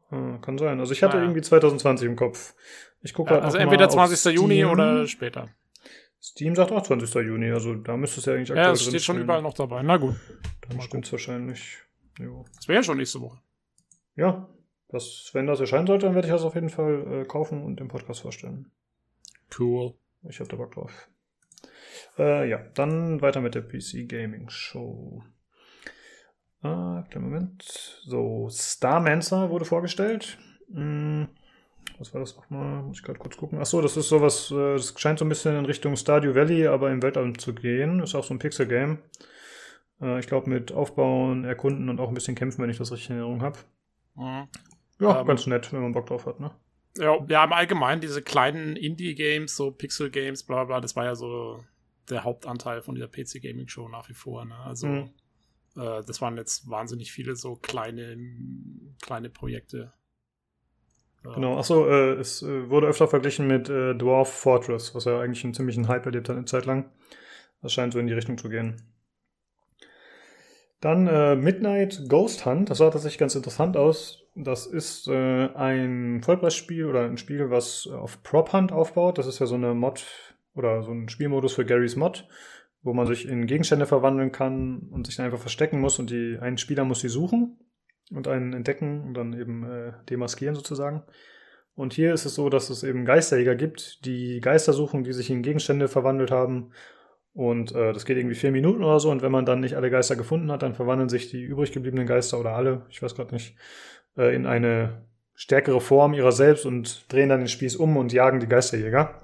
Hm, 0.09 0.41
kann 0.41 0.59
sein. 0.59 0.81
Also 0.81 0.93
ich 0.93 1.03
hatte 1.03 1.15
ah, 1.15 1.19
ja. 1.19 1.25
irgendwie 1.25 1.43
2020 1.43 2.07
im 2.07 2.17
Kopf. 2.17 2.55
Ich 3.03 3.15
gucke 3.15 3.31
ja, 3.31 3.35
halt 3.37 3.45
Also 3.45 3.59
entweder 3.59 3.89
20. 3.89 4.35
Juni 4.35 4.65
oder 4.65 5.07
später. 5.07 5.49
Steam 6.21 6.55
sagt 6.55 6.73
auch 6.73 6.83
20. 6.83 7.15
Juni, 7.27 7.51
also 7.51 7.75
da 7.75 7.97
müsste 7.97 8.21
es 8.21 8.27
ja 8.27 8.35
eigentlich 8.35 8.51
aktuell 8.51 8.67
Ja, 8.67 8.73
es 8.73 8.85
steht 8.85 9.03
schon 9.03 9.21
überall 9.21 9.43
noch 9.43 9.55
dabei. 9.55 9.83
Na 9.83 9.97
gut. 9.97 10.17
Dann 10.69 10.81
stimmt 10.81 11.07
es 11.07 11.13
wahrscheinlich. 11.13 11.79
Jo. 12.19 12.45
Das 12.57 12.69
wäre 12.69 12.79
ja 12.79 12.83
schon 12.83 12.99
nächste 12.99 13.21
Woche. 13.21 13.41
Ja, 14.17 14.49
das, 14.89 15.31
wenn 15.33 15.47
das 15.47 15.61
erscheinen 15.61 15.87
sollte, 15.87 16.07
dann 16.07 16.15
werde 16.15 16.29
ich 16.29 16.33
das 16.33 16.43
auf 16.43 16.55
jeden 16.55 16.69
Fall 16.69 17.23
äh, 17.23 17.25
kaufen 17.25 17.63
und 17.63 17.81
im 17.81 17.89
Podcast 17.89 18.21
vorstellen. 18.21 18.71
Cool. 19.59 19.95
Ich 20.29 20.41
habe 20.41 20.51
da 20.51 20.57
Bock 20.57 20.73
drauf. 20.73 21.09
Äh, 22.19 22.49
ja, 22.49 22.59
dann 22.75 23.23
weiter 23.23 23.41
mit 23.41 23.55
der 23.55 23.63
PC 23.63 24.09
Gaming 24.09 24.51
Show. 24.51 25.23
Ah, 26.63 27.05
kleinen 27.09 27.31
Moment. 27.31 27.63
So, 28.05 28.49
Starmancer 28.51 29.49
wurde 29.49 29.65
vorgestellt. 29.65 30.39
Hm, 30.73 31.29
was 31.99 32.13
war 32.13 32.21
das 32.21 32.37
nochmal? 32.37 32.83
Muss 32.83 32.99
ich 32.99 33.03
gerade 33.03 33.19
kurz 33.19 33.37
gucken. 33.37 33.59
Achso, 33.59 33.81
das 33.81 33.97
ist 33.97 34.09
sowas, 34.09 34.51
äh, 34.51 34.75
das 34.75 34.95
scheint 34.99 35.19
so 35.19 35.25
ein 35.25 35.31
bisschen 35.31 35.57
in 35.57 35.65
Richtung 35.65 35.97
Stardew 35.97 36.35
Valley, 36.35 36.67
aber 36.67 36.91
im 36.91 37.03
Weltall 37.03 37.33
zu 37.35 37.55
gehen. 37.55 38.01
Ist 38.01 38.15
auch 38.15 38.25
so 38.25 38.35
ein 38.35 38.39
Pixel-Game. 38.39 38.99
Äh, 40.01 40.21
ich 40.21 40.27
glaube, 40.27 40.49
mit 40.49 40.73
Aufbauen, 40.73 41.45
Erkunden 41.45 41.89
und 41.89 42.01
auch 42.01 42.09
ein 42.09 42.15
bisschen 42.15 42.35
Kämpfen, 42.35 42.63
wenn 42.63 42.71
ich 42.71 42.79
das 42.79 42.93
richtig 42.93 43.11
in 43.11 43.17
Erinnerung 43.17 43.43
habe. 43.43 43.59
Mhm. 44.15 44.49
Ja, 45.01 45.21
ähm, 45.21 45.27
ganz 45.27 45.47
nett, 45.47 45.73
wenn 45.73 45.83
man 45.83 45.93
Bock 45.93 46.07
drauf 46.07 46.27
hat, 46.27 46.41
ne? 46.41 46.51
Ja, 46.97 47.25
ja, 47.29 47.45
im 47.45 47.53
Allgemeinen 47.53 48.01
diese 48.01 48.23
kleinen 48.23 48.77
Indie-Games, 48.77 49.55
so 49.55 49.71
Pixel-Games, 49.71 50.43
bla 50.43 50.65
bla, 50.65 50.81
das 50.81 50.97
war 50.97 51.05
ja 51.05 51.15
so 51.15 51.65
der 52.09 52.25
Hauptanteil 52.25 52.83
von 52.83 52.95
dieser 52.97 53.09
PC-Gaming-Show 53.09 53.89
nach 53.89 54.09
wie 54.09 54.15
vor, 54.15 54.45
ne? 54.45 54.57
Also, 54.57 54.87
mhm. 54.89 55.11
äh, 55.77 56.03
das 56.05 56.21
waren 56.21 56.37
jetzt 56.37 56.69
wahnsinnig 56.69 57.13
viele 57.13 57.37
so 57.37 57.57
kleine, 57.57 58.17
kleine 59.01 59.31
Projekte. 59.31 59.93
Genau, 61.23 61.59
achso, 61.59 61.87
äh, 61.87 62.15
es 62.15 62.43
äh, 62.43 62.71
wurde 62.71 62.87
öfter 62.87 63.07
verglichen 63.07 63.47
mit 63.47 63.69
äh, 63.69 63.95
Dwarf 63.95 64.33
Fortress, 64.33 64.95
was 64.95 65.05
ja 65.05 65.21
eigentlich 65.21 65.45
einen 65.45 65.53
ziemlichen 65.53 65.87
Hype 65.87 66.07
erlebt 66.07 66.29
hat 66.29 66.37
eine 66.37 66.47
Zeit 66.47 66.65
lang. 66.65 66.91
Das 67.61 67.75
scheint 67.75 67.93
so 67.93 67.99
in 67.99 68.07
die 68.07 68.15
Richtung 68.15 68.39
zu 68.39 68.49
gehen. 68.49 68.83
Dann 70.81 71.07
äh, 71.07 71.37
Midnight 71.37 72.09
Ghost 72.09 72.47
Hunt, 72.47 72.71
das 72.71 72.79
sah 72.79 72.91
tatsächlich 72.91 73.19
ganz 73.19 73.35
interessant 73.35 73.77
aus. 73.77 74.25
Das 74.35 74.67
ist 74.67 75.09
äh, 75.09 75.49
ein 75.55 76.23
Vollpreisspiel 76.23 76.87
oder 76.87 77.05
ein 77.05 77.19
Spiel, 77.19 77.51
was 77.51 77.87
auf 77.87 78.23
Prop 78.23 78.53
Hunt 78.53 78.73
aufbaut. 78.73 79.19
Das 79.19 79.27
ist 79.27 79.41
ja 79.41 79.47
so 79.47 79.57
eine 79.57 79.75
Mod 79.75 80.07
oder 80.55 80.83
so 80.83 80.93
ein 80.93 81.09
Spielmodus 81.09 81.55
für 81.55 81.67
Garys 81.67 81.97
Mod, 81.97 82.27
wo 82.83 82.95
man 82.95 83.07
sich 83.07 83.29
in 83.29 83.47
Gegenstände 83.47 83.87
verwandeln 83.87 84.33
kann 84.33 84.89
und 84.91 85.07
sich 85.07 85.17
dann 85.17 85.27
einfach 85.27 85.39
verstecken 85.39 85.81
muss 85.81 85.99
und 85.99 86.11
die 86.11 86.39
ein 86.41 86.57
Spieler 86.57 86.85
muss 86.85 87.01
sie 87.01 87.09
suchen 87.09 87.59
und 88.11 88.27
einen 88.27 88.55
entdecken 88.55 89.05
und 89.05 89.15
dann 89.15 89.39
eben 89.39 89.65
äh, 89.65 89.93
demaskieren 90.09 90.55
sozusagen. 90.55 91.03
Und 91.75 91.93
hier 91.93 92.15
ist 92.15 92.25
es 92.25 92.35
so, 92.35 92.49
dass 92.49 92.71
es 92.71 92.83
eben 92.83 93.05
Geisterjäger 93.05 93.55
gibt, 93.55 94.05
die 94.07 94.41
Geister 94.41 94.73
suchen, 94.73 95.05
die 95.05 95.13
sich 95.13 95.31
in 95.31 95.43
Gegenstände 95.43 95.89
verwandelt 95.89 96.31
haben 96.31 96.73
und 97.33 97.73
äh, 97.75 97.93
das 97.93 98.05
geht 98.05 98.17
irgendwie 98.17 98.35
vier 98.37 98.51
Minuten 98.51 98.83
oder 98.83 98.99
so. 99.01 99.11
Und 99.11 99.23
wenn 99.23 99.33
man 99.33 99.47
dann 99.47 99.61
nicht 99.61 99.77
alle 99.77 99.91
Geister 99.91 100.17
gefunden 100.17 100.51
hat, 100.51 100.63
dann 100.63 100.75
verwandeln 100.75 101.09
sich 101.09 101.31
die 101.31 101.43
übrig 101.43 101.73
gebliebenen 101.73 102.07
Geister 102.07 102.41
oder 102.41 102.55
alle, 102.55 102.87
ich 102.91 103.03
weiß 103.03 103.15
gerade 103.15 103.35
nicht, 103.35 103.57
äh, 104.17 104.35
in 104.35 104.47
eine 104.47 105.07
stärkere 105.35 105.81
Form 105.81 106.13
ihrer 106.13 106.33
selbst 106.33 106.67
und 106.67 107.11
drehen 107.13 107.29
dann 107.29 107.41
den 107.41 107.49
Spieß 107.49 107.77
um 107.77 107.97
und 107.97 108.13
jagen 108.13 108.41
die 108.41 108.49
Geisterjäger. 108.49 109.23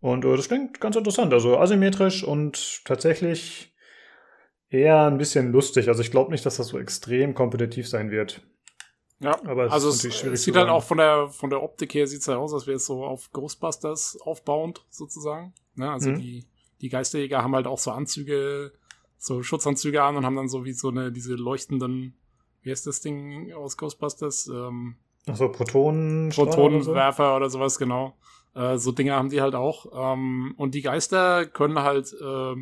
Und 0.00 0.24
äh, 0.24 0.36
das 0.36 0.48
klingt 0.48 0.80
ganz 0.80 0.96
interessant. 0.96 1.32
Also 1.32 1.58
asymmetrisch 1.58 2.22
und 2.22 2.84
tatsächlich 2.84 3.74
eher 4.68 5.06
ein 5.06 5.18
bisschen 5.18 5.52
lustig. 5.52 5.88
Also 5.88 6.02
ich 6.02 6.10
glaube 6.10 6.30
nicht, 6.30 6.44
dass 6.44 6.56
das 6.56 6.68
so 6.68 6.78
extrem 6.78 7.34
kompetitiv 7.34 7.88
sein 7.88 8.10
wird. 8.10 8.42
Ja, 9.20 9.38
aber 9.44 9.66
es 9.66 9.72
also 9.72 9.88
es, 9.88 10.04
es 10.04 10.42
sieht 10.42 10.56
halt 10.56 10.68
auch 10.68 10.82
von 10.82 10.98
der 10.98 11.28
von 11.28 11.48
der 11.48 11.62
Optik 11.62 11.94
her 11.94 12.08
sieht 12.08 12.22
es 12.22 12.28
halt 12.28 12.38
aus, 12.38 12.52
als 12.52 12.66
wäre 12.66 12.76
es 12.76 12.86
so 12.86 13.04
auf 13.04 13.30
Ghostbusters 13.30 14.18
aufbauend 14.20 14.84
sozusagen. 14.90 15.54
Ne? 15.76 15.88
Also 15.88 16.10
mhm. 16.10 16.18
die 16.18 16.46
die 16.82 16.88
Geisterjäger 16.88 17.42
haben 17.42 17.54
halt 17.54 17.66
auch 17.66 17.78
so 17.78 17.92
Anzüge, 17.92 18.72
so 19.16 19.42
Schutzanzüge 19.42 20.02
an 20.02 20.16
und 20.16 20.26
haben 20.26 20.36
dann 20.36 20.48
so 20.48 20.64
wie 20.64 20.72
so 20.72 20.88
eine 20.88 21.12
diese 21.12 21.34
leuchtenden, 21.34 22.18
wie 22.62 22.70
heißt 22.70 22.86
das 22.86 23.00
Ding 23.00 23.52
aus 23.52 23.76
Ghostbusters? 23.76 24.48
Ähm, 24.48 24.96
Achso, 25.26 25.48
Protonen 25.48 26.30
Protonenwerfer 26.30 27.36
oder, 27.36 27.48
so? 27.48 27.58
oder 27.58 27.66
sowas 27.68 27.78
genau. 27.78 28.16
Äh, 28.54 28.76
so 28.78 28.90
Dinge 28.92 29.14
haben 29.14 29.30
die 29.30 29.40
halt 29.40 29.54
auch. 29.54 29.86
Ähm, 29.94 30.54
und 30.56 30.74
die 30.74 30.82
Geister 30.82 31.46
können 31.46 31.78
halt 31.78 32.12
äh, 32.20 32.54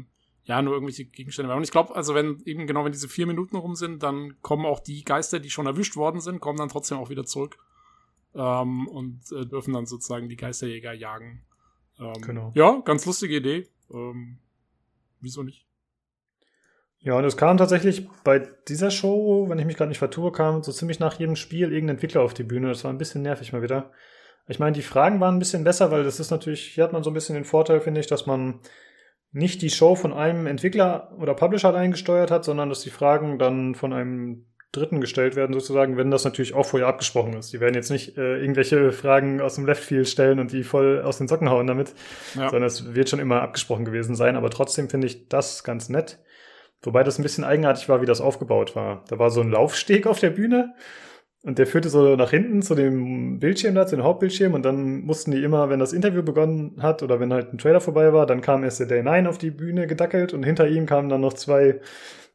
ja 0.45 0.63
nur 0.63 0.75
irgendwelche 0.75 1.07
Gegenstände 1.07 1.49
werfen. 1.49 1.61
Und 1.61 1.65
ich 1.65 1.73
glaube, 1.73 1.97
also 1.97 2.15
wenn 2.15 2.43
eben 2.45 2.67
genau 2.67 2.85
wenn 2.85 2.93
diese 2.93 3.09
vier 3.09 3.27
Minuten 3.27 3.57
rum 3.57 3.75
sind, 3.75 4.03
dann 4.03 4.37
kommen 4.43 4.67
auch 4.67 4.81
die 4.81 5.03
Geister, 5.03 5.41
die 5.41 5.51
schon 5.51 5.67
erwischt 5.67 5.97
worden 5.97 6.21
sind, 6.21 6.41
kommen 6.41 6.59
dann 6.59 6.69
trotzdem 6.69 6.99
auch 6.99 7.09
wieder 7.09 7.25
zurück 7.25 7.57
ähm, 8.35 8.87
und 8.87 9.33
äh, 9.33 9.47
dürfen 9.47 9.73
dann 9.73 9.87
sozusagen 9.87 10.29
die 10.29 10.37
Geisterjäger 10.37 10.93
jagen. 10.93 11.43
Ähm, 11.99 12.21
genau. 12.21 12.53
Ja, 12.55 12.81
ganz 12.85 13.07
lustige 13.07 13.37
Idee. 13.37 13.69
Ähm, 13.93 14.39
wieso 15.21 15.43
nicht? 15.43 15.67
Ja, 17.03 17.15
und 17.15 17.25
es 17.25 17.37
kam 17.37 17.57
tatsächlich 17.57 18.09
bei 18.25 18.41
dieser 18.69 18.91
Show, 18.91 19.49
wenn 19.49 19.59
ich 19.59 19.65
mich 19.65 19.77
gerade 19.77 19.89
nicht 19.89 19.99
vertue, 19.99 20.33
kam 20.33 20.63
so 20.63 20.71
ziemlich 20.71 21.01
nach 21.01 21.19
jedem 21.19 21.35
Spiel 21.35 21.73
irgendein 21.73 21.97
Entwickler 21.97 22.21
auf 22.21 22.35
die 22.35 22.43
Bühne. 22.43 22.69
Das 22.69 22.85
war 22.85 22.93
ein 22.93 22.99
bisschen 22.99 23.23
nervig 23.23 23.53
mal 23.53 23.63
wieder. 23.63 23.91
Ich 24.49 24.59
meine, 24.59 24.73
die 24.73 24.83
Fragen 24.83 25.19
waren 25.21 25.37
ein 25.37 25.39
bisschen 25.39 25.65
besser, 25.65 25.91
weil 25.91 26.05
das 26.05 26.21
ist 26.21 26.31
natürlich, 26.31 26.75
hier 26.75 26.85
hat 26.85 26.93
man 26.93 27.03
so 27.03 27.11
ein 27.11 27.15
bisschen 27.15 27.37
den 27.37 27.45
Vorteil, 27.45 27.81
finde 27.81 28.01
ich, 28.01 28.07
dass 28.07 28.27
man 28.27 28.61
nicht 29.33 29.63
die 29.63 29.71
Show 29.71 29.95
von 29.95 30.13
einem 30.13 30.47
Entwickler 30.47 31.17
oder 31.19 31.35
Publisher 31.35 31.75
eingesteuert 31.75 32.31
hat, 32.31 32.45
sondern 32.45 32.69
dass 32.69 32.83
die 32.83 32.91
Fragen 32.91 33.39
dann 33.39 33.75
von 33.75 33.93
einem 33.93 34.47
Dritten 34.73 35.01
gestellt 35.01 35.35
werden, 35.35 35.53
sozusagen, 35.53 35.97
wenn 35.97 36.11
das 36.11 36.25
natürlich 36.25 36.55
auch 36.55 36.67
vorher 36.67 36.89
abgesprochen 36.89 37.35
ist. 37.35 37.53
Die 37.53 37.61
werden 37.61 37.75
jetzt 37.75 37.91
nicht 37.91 38.17
äh, 38.17 38.39
irgendwelche 38.39 38.93
Fragen 38.93 39.41
aus 39.41 39.57
dem 39.57 39.67
Leftfield 39.67 40.09
stellen 40.09 40.39
und 40.39 40.53
die 40.53 40.63
voll 40.63 41.03
aus 41.03 41.19
den 41.19 41.27
Socken 41.27 41.51
hauen 41.51 41.67
damit, 41.67 41.93
ja. 42.37 42.51
sondern 42.51 42.69
es 42.69 42.95
wird 42.95 43.09
schon 43.09 43.19
immer 43.19 43.43
abgesprochen 43.43 43.85
gewesen 43.85 44.15
sein. 44.15 44.37
Aber 44.37 44.51
trotzdem 44.51 44.89
finde 44.89 45.09
ich 45.09 45.29
das 45.29 45.65
ganz 45.65 45.89
nett. 45.89 46.21
Wobei 46.83 47.03
das 47.03 47.19
ein 47.19 47.23
bisschen 47.23 47.45
eigenartig 47.45 47.89
war, 47.89 48.01
wie 48.01 48.07
das 48.07 48.21
aufgebaut 48.21 48.77
war. 48.77 49.05
Da 49.09 49.19
war 49.19 49.31
so 49.31 49.41
ein 49.41 49.51
Laufsteg 49.51 50.07
auf 50.07 50.21
der 50.21 50.31
Bühne 50.31 50.75
und 51.43 51.59
der 51.59 51.67
führte 51.67 51.89
so 51.89 52.17
nach 52.17 52.31
hinten 52.31 52.61
zu 52.61 52.75
dem 52.75 53.39
Bildschirm 53.39 53.75
da, 53.75 53.87
zu 53.87 53.97
dem 53.97 54.05
Hauptbildschirm. 54.05 54.53
Und 54.53 54.63
dann 54.63 55.01
mussten 55.01 55.31
die 55.31 55.43
immer, 55.43 55.71
wenn 55.71 55.81
das 55.81 55.93
Interview 55.93 56.23
begonnen 56.23 56.83
hat 56.83 57.03
oder 57.03 57.19
wenn 57.19 57.33
halt 57.33 57.53
ein 57.53 57.59
Trailer 57.59 57.81
vorbei 57.81 58.13
war, 58.13 58.27
dann 58.27 58.43
kam 58.43 58.63
erst 58.63 58.81
der 58.81 58.87
Day 58.87 59.03
9 59.03 59.27
auf 59.27 59.39
die 59.39 59.51
Bühne 59.51 59.87
gedackelt 59.87 60.35
und 60.35 60.43
hinter 60.43 60.69
ihm 60.69 60.87
kamen 60.87 61.09
dann 61.09 61.23
noch 61.23 61.33
zwei 61.33 61.81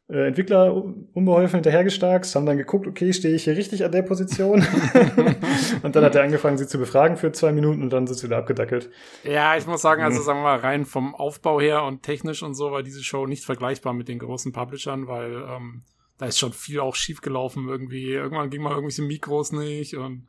äh, 0.08 0.28
Entwickler 0.28 0.72
unbeholfen 1.14 1.56
hinterhergestarkst, 1.56 2.34
haben 2.36 2.46
dann 2.46 2.56
geguckt, 2.56 2.86
okay, 2.86 3.12
stehe 3.12 3.34
ich 3.34 3.44
hier 3.44 3.56
richtig 3.56 3.84
an 3.84 3.92
der 3.92 4.02
Position? 4.02 4.64
und 5.82 5.96
dann 5.96 6.04
hat 6.04 6.14
er 6.14 6.22
angefangen, 6.22 6.58
sie 6.58 6.68
zu 6.68 6.78
befragen 6.78 7.16
für 7.16 7.32
zwei 7.32 7.52
Minuten 7.52 7.82
und 7.82 7.90
dann 7.90 8.06
sind 8.06 8.16
sie 8.16 8.26
wieder 8.26 8.38
abgedackelt. 8.38 8.90
Ja, 9.24 9.56
ich 9.56 9.66
muss 9.66 9.82
sagen, 9.82 10.02
also 10.02 10.20
mhm. 10.20 10.24
sagen 10.24 10.38
wir 10.40 10.44
mal, 10.44 10.58
rein 10.58 10.84
vom 10.84 11.14
Aufbau 11.14 11.60
her 11.60 11.82
und 11.82 12.02
technisch 12.02 12.42
und 12.42 12.54
so 12.54 12.70
war 12.70 12.82
diese 12.82 13.02
Show 13.02 13.26
nicht 13.26 13.44
vergleichbar 13.44 13.94
mit 13.94 14.08
den 14.08 14.20
großen 14.20 14.52
Publishern, 14.52 15.08
weil 15.08 15.42
ähm, 15.48 15.82
da 16.18 16.26
ist 16.26 16.38
schon 16.38 16.52
viel 16.52 16.80
auch 16.80 16.94
schief 16.94 17.20
gelaufen 17.20 17.68
irgendwie. 17.68 18.12
Irgendwann 18.12 18.50
ging 18.50 18.62
mal 18.62 18.70
irgendwelche 18.70 19.02
Mikros 19.02 19.52
nicht 19.52 19.96
und 19.96 20.26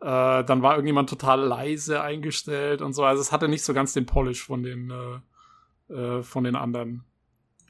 äh, 0.00 0.44
dann 0.44 0.62
war 0.62 0.74
irgendjemand 0.74 1.10
total 1.10 1.40
leise 1.40 2.00
eingestellt 2.00 2.80
und 2.80 2.92
so. 2.92 3.04
Also 3.04 3.20
es 3.20 3.32
hatte 3.32 3.48
nicht 3.48 3.64
so 3.64 3.74
ganz 3.74 3.92
den 3.92 4.06
Polish 4.06 4.44
von 4.44 4.62
den 4.62 4.90
äh, 4.90 5.94
äh, 5.94 6.22
von 6.22 6.44
den 6.44 6.56
anderen. 6.56 7.04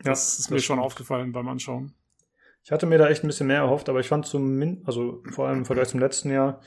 Das 0.03 0.37
ja, 0.37 0.41
ist 0.41 0.51
mir 0.51 0.57
das 0.57 0.65
schon 0.65 0.79
aufgefallen 0.79 1.33
beim 1.33 1.49
Anschauen. 1.49 1.95
Ich 2.65 2.73
hatte 2.73 2.87
mir 2.87 2.99
da 2.99 3.09
echt 3.09 3.23
ein 3.23 3.27
bisschen 3.27 3.47
mehr 3.47 3.59
erhofft, 3.59 3.89
aber 3.89 4.01
ich 4.01 4.09
fand 4.09 4.27
zumindest, 4.27 4.87
also 4.87 5.23
vor 5.33 5.47
allem 5.47 5.59
im 5.59 5.65
Vergleich 5.67 5.89
zum 5.89 6.01
letzten 6.01 6.31
Jahr, 6.31 6.61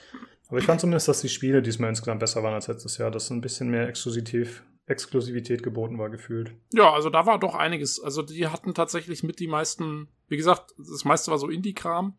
aber 0.47 0.59
ich 0.59 0.65
fand 0.65 0.79
zumindest, 0.79 1.07
dass 1.07 1.21
die 1.21 1.29
Spiele 1.29 1.61
diesmal 1.61 1.89
insgesamt 1.89 2.19
besser 2.19 2.43
waren 2.43 2.53
als 2.53 2.67
letztes 2.67 2.97
Jahr, 2.97 3.11
dass 3.11 3.29
ein 3.31 3.41
bisschen 3.41 3.69
mehr 3.69 3.87
Exklusivität, 3.87 4.61
Exklusivität 4.85 5.63
geboten 5.63 5.97
war, 5.97 6.09
gefühlt. 6.09 6.53
Ja, 6.71 6.93
also 6.93 7.09
da 7.09 7.25
war 7.25 7.39
doch 7.39 7.55
einiges. 7.55 7.99
Also 7.99 8.21
die 8.21 8.47
hatten 8.47 8.73
tatsächlich 8.73 9.23
mit 9.23 9.39
die 9.39 9.47
meisten, 9.47 10.07
wie 10.29 10.37
gesagt, 10.37 10.73
das 10.77 11.03
meiste 11.03 11.31
war 11.31 11.37
so 11.37 11.49
Indie-Kram, 11.49 12.15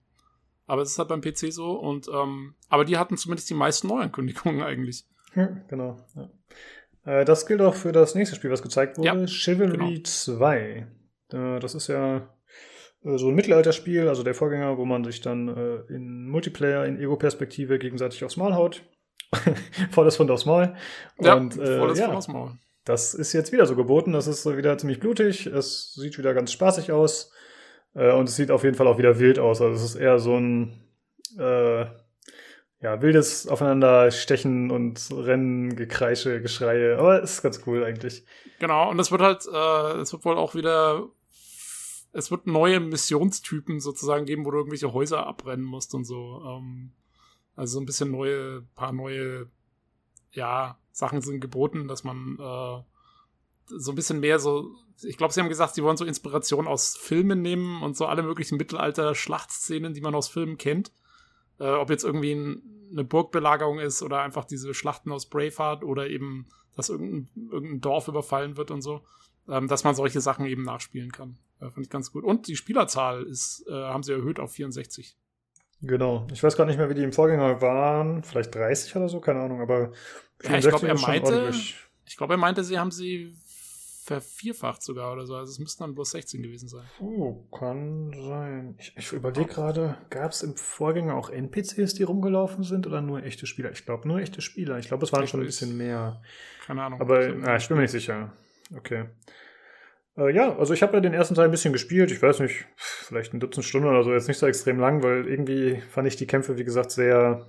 aber 0.67 0.83
es 0.83 0.91
ist 0.91 0.99
halt 0.99 1.09
beim 1.09 1.23
PC 1.23 1.53
so 1.53 1.73
und, 1.73 2.09
ähm, 2.13 2.55
aber 2.69 2.85
die 2.85 2.99
hatten 2.99 3.17
zumindest 3.17 3.49
die 3.49 3.55
meisten 3.55 3.87
Neuankündigungen 3.89 4.63
eigentlich. 4.65 5.07
Ja, 5.35 5.47
genau. 5.69 6.05
Ja. 6.17 7.21
Äh, 7.21 7.25
das 7.25 7.47
gilt 7.47 7.63
auch 7.63 7.75
für 7.75 7.93
das 7.93 8.15
nächste 8.15 8.37
Spiel, 8.37 8.51
was 8.51 8.63
gezeigt 8.63 8.99
wurde, 8.99 9.07
ja, 9.07 9.27
Chivalry 9.27 9.95
genau. 9.95 10.03
2. 10.03 10.87
Äh, 11.33 11.59
das 11.59 11.75
ist 11.75 11.89
ja 11.89 12.29
äh, 13.05 13.19
so 13.19 13.29
ein 13.29 13.35
Mittelalterspiel, 13.35 14.09
also 14.09 14.23
der 14.23 14.35
Vorgänger, 14.35 14.79
wo 14.79 14.85
man 14.85 15.05
sich 15.05 15.21
dann 15.21 15.49
äh, 15.49 15.93
in 15.93 16.29
Multiplayer, 16.29 16.85
in 16.87 16.99
Ego-Perspektive 16.99 17.79
gegenseitig 17.79 18.25
aufs 18.25 18.37
Maul 18.37 18.55
haut. 18.55 18.83
volles 19.91 20.17
Fund 20.17 20.31
aufs 20.31 20.47
Maul. 20.47 20.75
Ja, 21.21 21.35
und, 21.35 21.57
äh, 21.59 21.79
volles 21.79 21.99
ja, 21.99 22.07
Fund 22.07 22.17
aufs 22.17 22.29
Maul. 22.29 22.53
Das 22.85 23.15
ist 23.15 23.33
jetzt 23.33 23.53
wieder 23.53 23.67
so 23.67 23.77
geboten. 23.77 24.13
Das 24.13 24.27
ist 24.27 24.47
wieder 24.47 24.79
ziemlich 24.79 25.01
blutig. 25.01 25.47
Es 25.47 25.93
sieht 25.95 26.17
wieder 26.19 26.33
ganz 26.33 26.53
spaßig 26.53 26.93
aus. 26.93 27.33
Äh, 27.95 28.13
und 28.13 28.29
es 28.29 28.37
sieht 28.37 28.51
auf 28.51 28.65
jeden 28.65 28.77
Fall 28.77 28.87
auch 28.87 28.99
wieder 28.99 29.19
wild 29.19 29.39
aus. 29.39 29.61
Also 29.61 29.75
es 29.75 29.83
ist 29.83 29.97
eher 29.97 30.19
so 30.19 30.37
ein 30.37 30.85
ja, 32.81 33.03
wildes 33.03 33.49
Aufeinanderstechen 33.49 34.71
und 34.71 35.09
Rennen, 35.13 35.77
Gekreische, 35.77 36.41
Geschreie. 36.41 36.99
Aber 36.99 37.23
es 37.23 37.35
ist 37.35 37.43
ganz 37.43 37.63
cool 37.67 37.85
eigentlich. 37.85 38.25
Genau, 38.61 38.91
und 38.91 38.99
es 38.99 39.11
wird 39.11 39.21
halt, 39.21 39.47
äh, 39.47 40.01
es 40.01 40.13
wird 40.13 40.25
wohl 40.25 40.37
auch 40.37 40.55
wieder 40.55 41.09
es 42.13 42.31
wird 42.31 42.47
neue 42.47 42.81
Missionstypen 42.81 43.81
sozusagen 43.81 44.27
geben, 44.27 44.45
wo 44.45 44.51
du 44.51 44.59
irgendwelche 44.59 44.93
Häuser 44.93 45.27
abbrennen 45.27 45.65
musst 45.65 45.95
und 45.95 46.05
so. 46.05 46.43
Ähm, 46.45 46.93
also 47.55 47.75
so 47.75 47.81
ein 47.81 47.87
bisschen 47.87 48.11
neue, 48.11 48.63
paar 48.75 48.93
neue, 48.93 49.51
ja, 50.33 50.79
Sachen 50.93 51.21
sind 51.21 51.41
geboten, 51.41 51.89
dass 51.89 52.05
man 52.05 52.39
äh, 52.39 52.83
so 53.67 53.93
ein 53.93 53.95
bisschen 53.95 54.21
mehr 54.21 54.39
so, 54.39 54.71
ich 55.03 55.17
glaube, 55.17 55.33
sie 55.33 55.41
haben 55.41 55.49
gesagt, 55.49 55.75
sie 55.75 55.83
wollen 55.83 55.97
so 55.97 56.05
Inspiration 56.05 56.67
aus 56.67 56.97
Filmen 56.97 57.43
nehmen 57.43 57.83
und 57.83 57.97
so 57.97 58.07
alle 58.07 58.23
möglichen 58.23 58.57
Mittelalter-Schlachtszenen, 58.57 59.95
die 59.95 60.01
man 60.01 60.15
aus 60.15 60.29
Filmen 60.29 60.59
kennt. 60.59 60.93
Äh, 61.59 61.71
ob 61.71 61.91
jetzt 61.91 62.05
irgendwie 62.05 62.33
ein, 62.33 62.63
eine 62.91 63.05
Burgbelagerung 63.05 63.79
ist 63.81 64.03
oder 64.03 64.23
einfach 64.23 64.45
diese 64.45 64.73
Schlachten 64.73 65.13
aus 65.13 65.27
Braveheart 65.27 65.85
oder 65.85 66.09
eben, 66.09 66.47
dass 66.75 66.89
irgendein, 66.89 67.29
irgendein 67.51 67.81
Dorf 67.81 68.09
überfallen 68.09 68.57
wird 68.57 68.71
und 68.71 68.83
so, 68.83 69.05
ähm, 69.49 69.69
dass 69.69 69.85
man 69.85 69.95
solche 69.95 70.21
Sachen 70.21 70.47
eben 70.47 70.63
nachspielen 70.63 71.13
kann. 71.13 71.39
Äh, 71.61 71.71
fand 71.71 71.87
ich 71.87 71.91
ganz 71.91 72.13
gut. 72.13 72.25
Und 72.25 72.47
die 72.47 72.57
Spielerzahl 72.57 73.23
ist, 73.25 73.65
äh, 73.69 73.73
haben 73.73 74.03
sie 74.03 74.13
erhöht 74.13 74.41
auf 74.41 74.53
64. 74.53 75.17
Genau. 75.81 76.27
Ich 76.33 76.43
weiß 76.43 76.57
gar 76.57 76.65
nicht 76.65 76.77
mehr, 76.77 76.91
wie 76.91 76.95
die 76.95 77.05
im 77.05 77.13
Vorgänger 77.13 77.61
waren. 77.61 78.23
Vielleicht 78.25 78.55
30 78.55 78.97
oder 78.97 79.09
so, 79.09 79.21
keine 79.21 79.41
Ahnung, 79.41 79.61
aber 79.61 79.93
ja, 80.43 80.59
ich 80.59 80.69
glaube, 80.69 80.89
er 80.89 80.99
meinte, 80.99 81.53
ich 82.05 82.17
glaube, 82.17 82.35
er 82.35 82.39
meinte, 82.39 82.65
sie 82.65 82.79
haben 82.79 82.91
sie 82.91 83.37
vervierfacht 84.09 84.83
sogar 84.83 85.13
oder 85.13 85.27
so. 85.27 85.37
Also 85.37 85.53
es 85.53 85.59
müssten 85.59 85.83
dann 85.83 85.95
bloß 85.95 86.13
16 86.13 86.43
gewesen 86.43 86.69
sein. 86.69 86.85
Oh, 86.99 87.45
kann 87.53 88.13
sein. 88.15 88.75
Ich, 88.79 88.97
ich 88.97 89.13
überlege 89.13 89.47
gerade, 89.47 89.99
gab 90.09 90.33
es 90.33 90.43
im 90.43 90.57
Vorgänger 90.57 91.15
auch 91.15 91.29
NPCs, 91.29 91.95
die 91.95 92.05
rumgelaufen 92.05 92.65
sind 92.65 92.87
oder 92.87 93.03
nur 93.03 93.23
echte 93.23 93.47
Spieler? 93.47 93.71
Ich 93.71 93.85
glaube 93.85 94.09
nur 94.09 94.19
echte 94.19 94.41
Spieler. 94.41 94.79
Ich 94.79 94.89
glaube, 94.89 95.05
es 95.05 95.13
waren 95.13 95.25
ich 95.25 95.31
schon 95.31 95.41
ein 95.41 95.47
bisschen 95.47 95.77
mehr. 95.77 96.23
Keine 96.67 96.83
Ahnung. 96.85 97.01
Aber 97.01 97.29
na, 97.29 97.57
ich 97.57 97.69
bin 97.69 97.77
mir 97.77 97.83
nicht 97.83 97.93
sicher. 97.93 98.33
Okay. 98.75 99.07
Äh, 100.19 100.35
ja, 100.35 100.57
also 100.59 100.75
ich 100.75 100.83
habe 100.83 100.95
ja 100.95 101.01
den 101.01 101.15
ersten 101.15 101.35
Teil 101.35 101.47
ein 101.47 101.51
bisschen 101.51 101.73
gespielt. 101.73 102.11
Ich 102.11 102.21
weiß 102.21 102.41
nicht, 102.41 102.67
vielleicht 102.77 103.33
ein 103.33 103.41
Dutzend 103.41 103.65
Stunden 103.65 103.89
oder 103.89 104.03
so. 104.03 104.13
Jetzt 104.13 104.29
nicht 104.29 104.39
so 104.39 104.47
extrem 104.47 104.79
lang, 104.79 105.03
weil 105.03 105.27
irgendwie 105.27 105.81
fand 105.89 106.09
ich 106.09 106.17
die 106.17 106.27
Kämpfe, 106.27 106.59
wie 106.59 106.65
gesagt, 106.65 106.91
sehr 106.91 107.47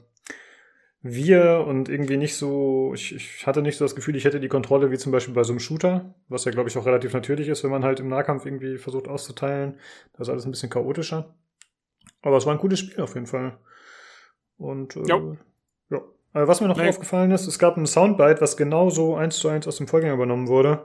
wir 1.01 1.65
und 1.65 1.87
irgendwie 1.87 2.17
nicht 2.17 2.35
so, 2.35 2.91
ich, 2.93 3.15
ich 3.15 3.47
hatte 3.47 3.61
nicht 3.61 3.77
so 3.77 3.85
das 3.85 3.95
Gefühl, 3.95 4.17
ich 4.17 4.25
hätte 4.25 4.41
die 4.41 4.49
Kontrolle 4.49 4.91
wie 4.91 4.97
zum 4.97 5.13
Beispiel 5.13 5.33
bei 5.33 5.43
so 5.43 5.53
einem 5.53 5.61
Shooter, 5.61 6.13
was 6.27 6.43
ja, 6.43 6.51
glaube 6.51 6.67
ich, 6.67 6.77
auch 6.77 6.85
relativ 6.85 7.13
natürlich 7.13 7.47
ist, 7.47 7.63
wenn 7.63 7.71
man 7.71 7.85
halt 7.85 8.01
im 8.01 8.09
Nahkampf 8.09 8.45
irgendwie 8.45 8.77
versucht 8.77 9.07
auszuteilen. 9.07 9.79
Das 10.13 10.27
ist 10.27 10.31
alles 10.31 10.45
ein 10.45 10.51
bisschen 10.51 10.69
chaotischer. 10.69 11.35
Aber 12.21 12.35
es 12.35 12.45
war 12.45 12.53
ein 12.53 12.59
cooles 12.59 12.79
Spiel 12.79 13.01
auf 13.01 13.13
jeden 13.13 13.27
Fall. 13.27 13.57
Und 14.57 14.97
äh, 14.97 15.07
ja. 15.07 15.21
ja. 15.89 15.97
Äh, 16.33 16.47
was 16.47 16.59
mir 16.59 16.67
noch 16.67 16.77
nee. 16.77 16.89
aufgefallen 16.89 17.31
ist, 17.31 17.47
es 17.47 17.59
gab 17.59 17.77
ein 17.77 17.87
Soundbite, 17.87 18.41
was 18.41 18.57
genauso 18.57 19.15
eins 19.15 19.37
zu 19.37 19.47
eins 19.47 19.67
aus 19.67 19.77
dem 19.77 19.87
Vorgänger 19.87 20.15
übernommen 20.15 20.49
wurde. 20.49 20.83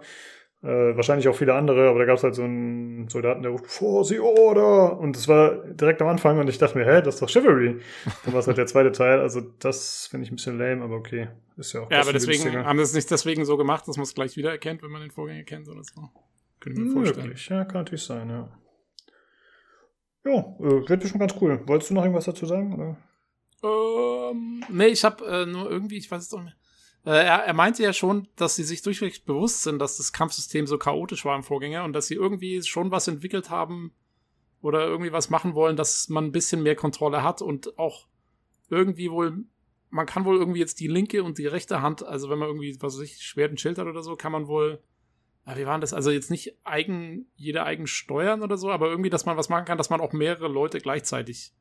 Äh, 0.64 0.96
wahrscheinlich 0.96 1.28
auch 1.28 1.34
viele 1.34 1.52
andere, 1.52 1.90
aber 1.90 1.98
da 1.98 2.04
gab 2.06 2.16
es 2.16 2.22
halt 2.22 2.34
so 2.34 2.42
einen 2.42 3.06
Soldaten, 3.10 3.42
der 3.42 3.50
ruft, 3.50 3.66
For 3.66 4.02
the 4.02 4.18
Order! 4.18 4.98
Und 4.98 5.14
das 5.14 5.28
war 5.28 5.56
direkt 5.56 6.00
am 6.00 6.08
Anfang 6.08 6.38
und 6.38 6.48
ich 6.48 6.56
dachte 6.56 6.78
mir, 6.78 6.86
hä, 6.86 7.02
das 7.02 7.16
ist 7.16 7.20
doch 7.20 7.28
Chivalry. 7.28 7.80
Dann 8.24 8.32
war 8.32 8.40
es 8.40 8.46
halt 8.46 8.56
der 8.56 8.66
zweite 8.66 8.90
Teil, 8.90 9.20
also 9.20 9.42
das 9.58 10.06
finde 10.06 10.24
ich 10.24 10.32
ein 10.32 10.36
bisschen 10.36 10.58
lame, 10.58 10.82
aber 10.82 10.94
okay. 10.94 11.28
Ist 11.58 11.74
ja 11.74 11.82
auch 11.82 11.90
Ja, 11.90 12.00
aber 12.00 12.14
deswegen 12.14 12.42
günstiger. 12.42 12.64
haben 12.64 12.78
sie 12.78 12.84
es 12.84 12.94
nicht 12.94 13.10
deswegen 13.10 13.44
so 13.44 13.58
gemacht, 13.58 13.86
dass 13.86 13.98
man 13.98 14.04
es 14.04 14.14
gleich 14.14 14.38
wiedererkennt, 14.38 14.82
wenn 14.82 14.90
man 14.90 15.02
den 15.02 15.10
Vorgänger 15.10 15.42
kennt 15.42 15.68
oder 15.68 15.82
so. 15.84 16.08
Können 16.60 16.76
wir 16.86 16.92
vorstellen. 16.92 17.26
Möglich, 17.26 17.46
ja, 17.50 17.64
kann 17.66 17.82
natürlich 17.82 18.04
sein, 18.04 18.30
ja. 18.30 18.48
Ja, 20.24 20.38
äh, 20.60 20.88
wird 20.88 21.00
bestimmt 21.00 21.20
ganz 21.20 21.34
cool. 21.42 21.60
Wolltest 21.66 21.90
du 21.90 21.94
noch 21.94 22.04
irgendwas 22.04 22.24
dazu 22.24 22.46
sagen? 22.46 22.72
Oder? 22.72 22.96
Ähm, 24.32 24.64
nee, 24.70 24.86
ich 24.86 25.04
habe 25.04 25.26
äh, 25.26 25.44
nur 25.44 25.70
irgendwie, 25.70 25.98
ich 25.98 26.10
weiß 26.10 26.22
es 26.22 26.28
doch 26.30 26.42
nicht 26.42 26.56
er, 27.12 27.44
er 27.44 27.54
meinte 27.54 27.82
ja 27.82 27.92
schon, 27.92 28.28
dass 28.36 28.56
sie 28.56 28.64
sich 28.64 28.82
durchweg 28.82 29.24
bewusst 29.26 29.62
sind, 29.62 29.78
dass 29.78 29.98
das 29.98 30.12
Kampfsystem 30.12 30.66
so 30.66 30.78
chaotisch 30.78 31.24
war 31.24 31.36
im 31.36 31.42
Vorgänger 31.42 31.84
und 31.84 31.92
dass 31.92 32.06
sie 32.06 32.14
irgendwie 32.14 32.62
schon 32.62 32.90
was 32.90 33.08
entwickelt 33.08 33.50
haben 33.50 33.92
oder 34.62 34.86
irgendwie 34.86 35.12
was 35.12 35.28
machen 35.28 35.54
wollen, 35.54 35.76
dass 35.76 36.08
man 36.08 36.24
ein 36.24 36.32
bisschen 36.32 36.62
mehr 36.62 36.76
Kontrolle 36.76 37.22
hat 37.22 37.42
und 37.42 37.78
auch 37.78 38.06
irgendwie 38.70 39.10
wohl, 39.10 39.44
man 39.90 40.06
kann 40.06 40.24
wohl 40.24 40.36
irgendwie 40.36 40.60
jetzt 40.60 40.80
die 40.80 40.88
linke 40.88 41.22
und 41.22 41.36
die 41.36 41.46
rechte 41.46 41.82
Hand, 41.82 42.02
also 42.02 42.30
wenn 42.30 42.38
man 42.38 42.48
irgendwie, 42.48 42.76
was 42.80 42.94
weiß 42.94 43.02
ich, 43.02 43.22
Schwert 43.22 43.50
und 43.50 43.60
Schild 43.60 43.76
hat 43.76 43.86
oder 43.86 44.02
so, 44.02 44.16
kann 44.16 44.32
man 44.32 44.46
wohl, 44.46 44.82
ja, 45.46 45.58
wie 45.58 45.66
waren 45.66 45.82
das? 45.82 45.92
Also 45.92 46.10
jetzt 46.10 46.30
nicht 46.30 46.56
eigen, 46.64 47.26
jeder 47.36 47.66
eigen 47.66 47.86
steuern 47.86 48.40
oder 48.42 48.56
so, 48.56 48.70
aber 48.70 48.88
irgendwie, 48.88 49.10
dass 49.10 49.26
man 49.26 49.36
was 49.36 49.50
machen 49.50 49.66
kann, 49.66 49.76
dass 49.76 49.90
man 49.90 50.00
auch 50.00 50.14
mehrere 50.14 50.48
Leute 50.48 50.78
gleichzeitig 50.78 51.52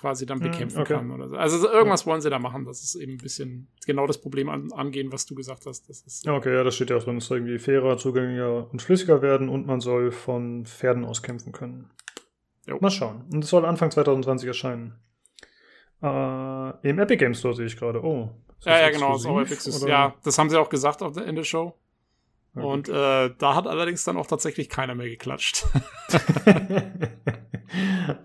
quasi 0.00 0.24
dann 0.26 0.40
hm, 0.42 0.50
bekämpfen 0.50 0.80
okay. 0.80 0.94
kann 0.94 1.10
oder 1.10 1.28
so. 1.28 1.36
Also 1.36 1.68
irgendwas 1.68 2.06
wollen 2.06 2.20
sie 2.20 2.30
da 2.30 2.38
machen. 2.38 2.64
Das 2.64 2.82
ist 2.82 2.94
eben 2.94 3.12
ein 3.12 3.18
bisschen 3.18 3.68
genau 3.86 4.06
das 4.06 4.18
Problem 4.18 4.48
an, 4.48 4.72
angehen, 4.72 5.12
was 5.12 5.26
du 5.26 5.34
gesagt 5.34 5.66
hast. 5.66 5.88
Das 5.88 6.00
ist, 6.00 6.24
ja, 6.24 6.34
okay, 6.34 6.54
ja, 6.54 6.64
das 6.64 6.74
steht 6.74 6.90
ja 6.90 6.96
auch 6.96 7.04
drin. 7.04 7.18
Es 7.18 7.26
soll 7.26 7.38
irgendwie 7.38 7.58
fairer, 7.58 7.98
zugänglicher 7.98 8.70
und 8.70 8.80
flüssiger 8.80 9.20
werden 9.22 9.48
und 9.48 9.66
man 9.66 9.80
soll 9.80 10.10
von 10.10 10.64
Pferden 10.64 11.04
aus 11.04 11.22
kämpfen 11.22 11.52
können. 11.52 11.90
Jo. 12.66 12.78
Mal 12.80 12.90
schauen. 12.90 13.24
Und 13.32 13.44
es 13.44 13.50
soll 13.50 13.64
Anfang 13.64 13.90
2020 13.90 14.48
erscheinen. 14.48 14.94
Äh, 16.02 16.88
Im 16.88 16.98
Epic 16.98 17.18
Game 17.18 17.34
Store 17.34 17.54
sehe 17.54 17.66
ich 17.66 17.76
gerade. 17.76 18.02
Oh. 18.02 18.30
Ja, 18.64 18.80
ja, 18.80 18.90
genau. 18.90 19.16
Ist 19.16 19.26
Epic 19.26 19.86
Ja, 19.86 20.14
das 20.24 20.38
haben 20.38 20.50
sie 20.50 20.58
auch 20.58 20.68
gesagt 20.68 21.02
auf 21.02 21.12
der 21.12 21.26
Ende 21.26 21.44
Show. 21.44 21.74
Okay. 22.54 22.66
Und 22.66 22.88
äh, 22.88 23.30
da 23.38 23.54
hat 23.54 23.66
allerdings 23.66 24.02
dann 24.04 24.16
auch 24.16 24.26
tatsächlich 24.26 24.68
keiner 24.68 24.94
mehr 24.94 25.08
geklatscht. 25.08 25.64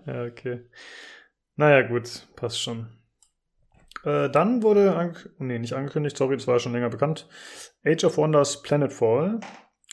ja, 0.06 0.24
okay. 0.24 0.62
Naja, 1.56 1.86
gut, 1.86 2.28
passt 2.36 2.60
schon. 2.60 2.86
Äh, 4.04 4.30
dann 4.30 4.62
wurde, 4.62 5.12
nee, 5.38 5.58
nicht 5.58 5.72
angekündigt, 5.72 6.16
sorry, 6.16 6.36
das 6.36 6.46
war 6.46 6.56
ja 6.56 6.60
schon 6.60 6.72
länger 6.72 6.90
bekannt, 6.90 7.28
Age 7.84 8.04
of 8.04 8.18
Wonders 8.18 8.62
Planetfall. 8.62 9.40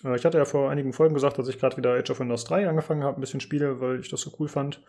Äh, 0.03 0.15
ich 0.15 0.25
hatte 0.25 0.37
ja 0.37 0.45
vor 0.45 0.69
einigen 0.69 0.93
Folgen 0.93 1.13
gesagt, 1.13 1.39
dass 1.39 1.47
ich 1.47 1.59
gerade 1.59 1.77
wieder 1.77 1.93
Age 1.93 2.11
of 2.11 2.19
Wonders 2.19 2.43
3 2.43 2.67
angefangen 2.67 3.03
habe, 3.03 3.17
ein 3.17 3.21
bisschen 3.21 3.39
spiele, 3.39 3.81
weil 3.81 3.99
ich 3.99 4.09
das 4.09 4.21
so 4.21 4.31
cool 4.39 4.47
fand. 4.47 4.83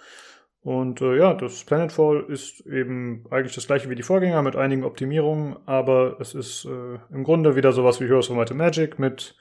Und 0.60 1.00
äh, 1.02 1.18
ja, 1.18 1.34
das 1.34 1.62
Planetfall 1.64 2.24
ist 2.28 2.60
eben 2.66 3.26
eigentlich 3.30 3.54
das 3.54 3.66
gleiche 3.66 3.90
wie 3.90 3.96
die 3.96 4.02
Vorgänger 4.02 4.42
mit 4.42 4.56
einigen 4.56 4.82
Optimierungen, 4.84 5.56
aber 5.66 6.18
es 6.20 6.34
ist 6.34 6.64
äh, 6.64 6.98
im 7.12 7.22
Grunde 7.22 7.54
wieder 7.54 7.72
sowas 7.72 8.00
wie 8.00 8.06
Heroes 8.06 8.30
of 8.30 8.36
Might 8.36 8.50
and 8.50 8.58
Magic 8.58 8.98
mit 8.98 9.36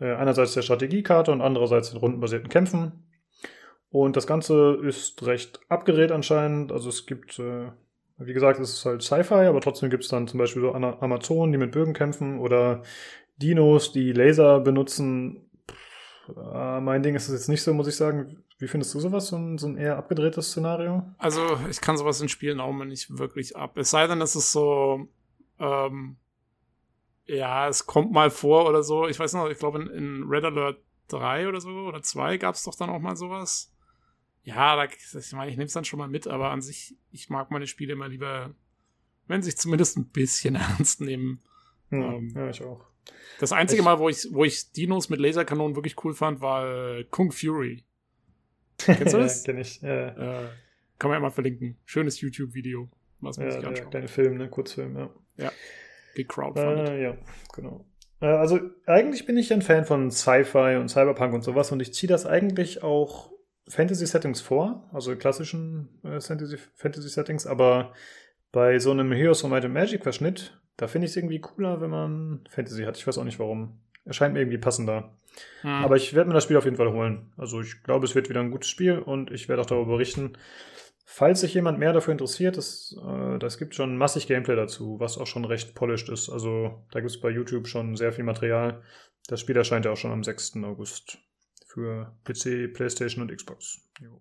äh, 0.00 0.12
einerseits 0.12 0.54
der 0.54 0.62
Strategiekarte 0.62 1.32
und 1.32 1.40
andererseits 1.40 1.90
den 1.90 1.98
rundenbasierten 1.98 2.50
Kämpfen. 2.50 3.09
Und 3.90 4.16
das 4.16 4.26
Ganze 4.26 4.78
ist 4.82 5.24
recht 5.26 5.60
abgedreht 5.68 6.12
anscheinend. 6.12 6.70
Also 6.70 6.88
es 6.88 7.06
gibt, 7.06 7.38
äh, 7.38 7.70
wie 8.18 8.32
gesagt, 8.32 8.60
es 8.60 8.72
ist 8.72 8.84
halt 8.84 9.02
Sci-Fi, 9.02 9.46
aber 9.46 9.60
trotzdem 9.60 9.90
gibt 9.90 10.04
es 10.04 10.10
dann 10.10 10.28
zum 10.28 10.38
Beispiel 10.38 10.62
so 10.62 10.72
Amazonen, 10.72 11.52
die 11.52 11.58
mit 11.58 11.72
Bögen 11.72 11.92
kämpfen 11.92 12.38
oder 12.38 12.82
Dinos, 13.36 13.92
die 13.92 14.12
Laser 14.12 14.60
benutzen. 14.60 15.50
Äh, 16.28 16.80
mein 16.80 17.02
Ding 17.02 17.16
ist 17.16 17.28
es 17.28 17.34
jetzt 17.34 17.48
nicht 17.48 17.62
so, 17.62 17.74
muss 17.74 17.88
ich 17.88 17.96
sagen. 17.96 18.44
Wie 18.58 18.68
findest 18.68 18.94
du 18.94 19.00
sowas, 19.00 19.28
so 19.28 19.36
ein, 19.36 19.58
so 19.58 19.66
ein 19.66 19.76
eher 19.76 19.96
abgedrehtes 19.96 20.50
Szenario? 20.50 21.02
Also 21.18 21.58
ich 21.68 21.80
kann 21.80 21.96
sowas 21.96 22.20
in 22.20 22.28
Spielen 22.28 22.60
auch 22.60 22.70
mal 22.72 22.84
nicht 22.84 23.18
wirklich 23.18 23.56
ab. 23.56 23.76
Es 23.76 23.90
sei 23.90 24.06
denn, 24.06 24.20
es 24.20 24.36
ist 24.36 24.52
so, 24.52 25.08
ähm, 25.58 26.16
ja, 27.26 27.68
es 27.68 27.86
kommt 27.86 28.12
mal 28.12 28.30
vor 28.30 28.68
oder 28.68 28.82
so. 28.82 29.08
Ich 29.08 29.18
weiß 29.18 29.32
noch, 29.32 29.48
ich 29.48 29.58
glaube 29.58 29.80
in, 29.80 29.86
in 29.88 30.24
Red 30.28 30.44
Alert 30.44 30.78
3 31.08 31.48
oder 31.48 31.60
so 31.60 31.70
oder 31.70 32.02
2 32.02 32.36
gab 32.36 32.54
es 32.54 32.64
doch 32.64 32.74
dann 32.74 32.90
auch 32.90 33.00
mal 33.00 33.16
sowas. 33.16 33.69
Ja, 34.42 34.76
da, 34.76 34.84
ich 34.84 35.32
meine, 35.32 35.50
ich 35.50 35.56
nehme 35.56 35.66
es 35.66 35.72
dann 35.72 35.84
schon 35.84 35.98
mal 35.98 36.08
mit, 36.08 36.26
aber 36.26 36.50
an 36.50 36.62
sich, 36.62 36.96
ich 37.12 37.28
mag 37.28 37.50
meine 37.50 37.66
Spiele 37.66 37.92
immer 37.92 38.08
lieber, 38.08 38.54
wenn 39.26 39.42
sie 39.42 39.50
sich 39.50 39.58
zumindest 39.58 39.96
ein 39.96 40.06
bisschen 40.06 40.54
ernst 40.56 41.00
nehmen. 41.00 41.40
Hm, 41.90 42.02
ähm, 42.02 42.32
ja, 42.34 42.50
ich 42.50 42.62
auch. 42.62 42.86
Das 43.38 43.52
einzige 43.52 43.80
ich, 43.80 43.84
Mal, 43.84 43.98
wo 43.98 44.08
ich, 44.08 44.28
wo 44.32 44.44
ich 44.44 44.72
Dinos 44.72 45.08
mit 45.08 45.20
Laserkanonen 45.20 45.76
wirklich 45.76 46.02
cool 46.04 46.14
fand, 46.14 46.40
war 46.40 46.98
äh, 46.98 47.04
Kung 47.04 47.32
Fury. 47.32 47.84
Kennst 48.78 49.14
du 49.14 49.18
das? 49.18 49.44
ja, 49.44 49.52
kenn 49.52 49.60
ich. 49.60 49.80
Ja. 49.82 50.44
Äh, 50.44 50.48
kann 50.98 51.10
man 51.10 51.16
ja 51.16 51.20
mal 51.20 51.30
verlinken. 51.30 51.78
Schönes 51.84 52.20
YouTube-Video, 52.20 52.88
was 53.20 53.38
man 53.38 53.46
ja, 53.46 53.52
sich 53.52 53.66
anschaut. 53.66 53.84
Ja, 53.84 53.90
kleine 53.90 54.08
Film, 54.08 54.36
ne? 54.36 54.48
Kurzfilm, 54.48 54.96
ja. 54.96 55.10
Ja, 55.36 55.52
gecrowdfundet. 56.14 56.88
Äh, 56.88 57.02
ja, 57.02 57.16
genau. 57.54 57.84
Äh, 58.20 58.26
also 58.26 58.60
eigentlich 58.86 59.26
bin 59.26 59.36
ich 59.36 59.52
ein 59.52 59.62
Fan 59.62 59.84
von 59.84 60.10
Sci-Fi 60.10 60.76
und 60.76 60.88
Cyberpunk 60.88 61.34
und 61.34 61.42
sowas 61.42 61.72
und 61.72 61.80
ich 61.80 61.94
ziehe 61.94 62.08
das 62.08 62.26
eigentlich 62.26 62.82
auch 62.82 63.32
Fantasy-Settings 63.70 64.40
vor, 64.40 64.88
also 64.92 65.14
klassischen 65.16 65.88
äh, 66.02 66.20
Fantasy-Settings, 66.20 67.46
aber 67.46 67.92
bei 68.52 68.78
so 68.78 68.90
einem 68.90 69.12
Heroes 69.12 69.44
of 69.44 69.50
Might 69.50 69.64
and 69.64 69.74
Magic-Verschnitt, 69.74 70.60
da 70.76 70.88
finde 70.88 71.06
ich 71.06 71.12
es 71.12 71.16
irgendwie 71.16 71.40
cooler, 71.40 71.80
wenn 71.80 71.90
man 71.90 72.44
Fantasy 72.48 72.84
hat. 72.84 72.96
Ich 72.96 73.06
weiß 73.06 73.18
auch 73.18 73.24
nicht 73.24 73.38
warum. 73.38 73.80
Erscheint 74.04 74.34
mir 74.34 74.40
irgendwie 74.40 74.58
passender. 74.58 75.16
Hm. 75.60 75.70
Aber 75.70 75.96
ich 75.96 76.14
werde 76.14 76.28
mir 76.28 76.34
das 76.34 76.44
Spiel 76.44 76.56
auf 76.56 76.64
jeden 76.64 76.76
Fall 76.76 76.92
holen. 76.92 77.32
Also 77.36 77.60
ich 77.60 77.82
glaube, 77.82 78.06
es 78.06 78.14
wird 78.14 78.28
wieder 78.28 78.40
ein 78.40 78.50
gutes 78.50 78.68
Spiel 78.68 78.98
und 78.98 79.30
ich 79.30 79.48
werde 79.48 79.62
auch 79.62 79.66
darüber 79.66 79.92
berichten. 79.92 80.32
Falls 81.04 81.40
sich 81.40 81.54
jemand 81.54 81.78
mehr 81.78 81.92
dafür 81.92 82.12
interessiert, 82.12 82.56
das, 82.56 82.96
äh, 83.04 83.38
das 83.38 83.58
gibt 83.58 83.74
schon 83.74 83.96
massig 83.96 84.26
Gameplay 84.26 84.56
dazu, 84.56 84.98
was 85.00 85.18
auch 85.18 85.26
schon 85.26 85.44
recht 85.44 85.74
polished 85.74 86.08
ist. 86.08 86.30
Also 86.30 86.84
da 86.92 87.00
gibt 87.00 87.10
es 87.10 87.20
bei 87.20 87.30
YouTube 87.30 87.68
schon 87.68 87.96
sehr 87.96 88.12
viel 88.12 88.24
Material. 88.24 88.82
Das 89.28 89.40
Spiel 89.40 89.56
erscheint 89.56 89.84
ja 89.84 89.92
auch 89.92 89.96
schon 89.96 90.12
am 90.12 90.24
6. 90.24 90.56
August 90.64 91.18
für 91.72 92.12
PC, 92.24 92.72
PlayStation 92.72 93.22
und 93.22 93.34
Xbox. 93.34 93.80
Jo. 94.00 94.20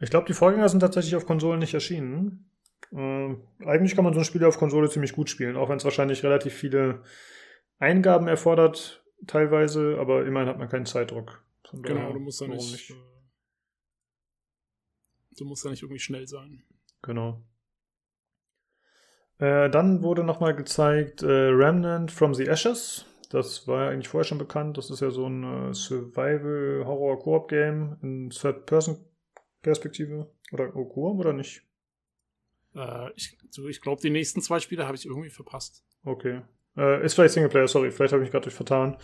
Ich 0.00 0.08
glaube, 0.10 0.26
die 0.26 0.32
Vorgänger 0.32 0.68
sind 0.68 0.80
tatsächlich 0.80 1.14
auf 1.14 1.26
Konsolen 1.26 1.60
nicht 1.60 1.74
erschienen. 1.74 2.50
Äh, 2.90 3.36
eigentlich 3.64 3.94
kann 3.94 4.04
man 4.04 4.14
so 4.14 4.20
ein 4.20 4.24
Spiel 4.24 4.44
auf 4.44 4.58
Konsole 4.58 4.88
ziemlich 4.88 5.12
gut 5.12 5.28
spielen, 5.28 5.56
auch 5.56 5.68
wenn 5.68 5.76
es 5.76 5.84
wahrscheinlich 5.84 6.24
relativ 6.24 6.54
viele 6.54 7.02
Eingaben 7.78 8.28
erfordert, 8.28 9.04
teilweise, 9.26 9.98
aber 10.00 10.24
immerhin 10.26 10.48
hat 10.48 10.58
man 10.58 10.68
keinen 10.68 10.86
Zeitdruck. 10.86 11.44
Von 11.68 11.82
genau, 11.82 12.12
du 12.12 12.18
musst 12.18 12.40
ja 12.40 12.48
nicht, 12.48 12.72
nicht. 12.72 12.90
Äh, 12.90 12.94
du 15.36 15.44
musst 15.44 15.64
ja 15.64 15.70
nicht 15.70 15.82
irgendwie 15.82 16.00
schnell 16.00 16.26
sein. 16.26 16.64
Genau. 17.02 17.42
Äh, 19.38 19.68
dann 19.68 20.02
wurde 20.02 20.24
nochmal 20.24 20.56
gezeigt 20.56 21.22
äh, 21.22 21.26
Remnant 21.26 22.10
from 22.10 22.32
the 22.32 22.46
Ashes. 22.46 23.06
Das 23.32 23.66
war 23.66 23.84
ja 23.84 23.90
eigentlich 23.90 24.08
vorher 24.08 24.26
schon 24.26 24.36
bekannt. 24.36 24.76
Das 24.76 24.90
ist 24.90 25.00
ja 25.00 25.10
so 25.10 25.26
ein 25.26 25.70
äh, 25.70 25.72
Survival-Horror-Koop-Game 25.72 27.96
in 28.02 28.28
Third-Person-Perspektive. 28.28 30.30
Oder 30.52 30.76
oh, 30.76 30.84
Koop 30.84 31.18
oder 31.18 31.32
nicht? 31.32 31.62
Äh, 32.74 33.08
ich 33.16 33.38
ich 33.68 33.80
glaube, 33.80 34.02
die 34.02 34.10
nächsten 34.10 34.42
zwei 34.42 34.60
Spiele 34.60 34.86
habe 34.86 34.96
ich 34.96 35.06
irgendwie 35.06 35.30
verpasst. 35.30 35.82
Okay. 36.04 36.42
Äh, 36.76 37.06
ist 37.06 37.14
vielleicht 37.14 37.32
Singleplayer, 37.32 37.68
sorry, 37.68 37.90
vielleicht 37.90 38.12
habe 38.12 38.22
ich 38.22 38.26
mich 38.26 38.32
gerade 38.32 38.50
vertan. 38.50 38.98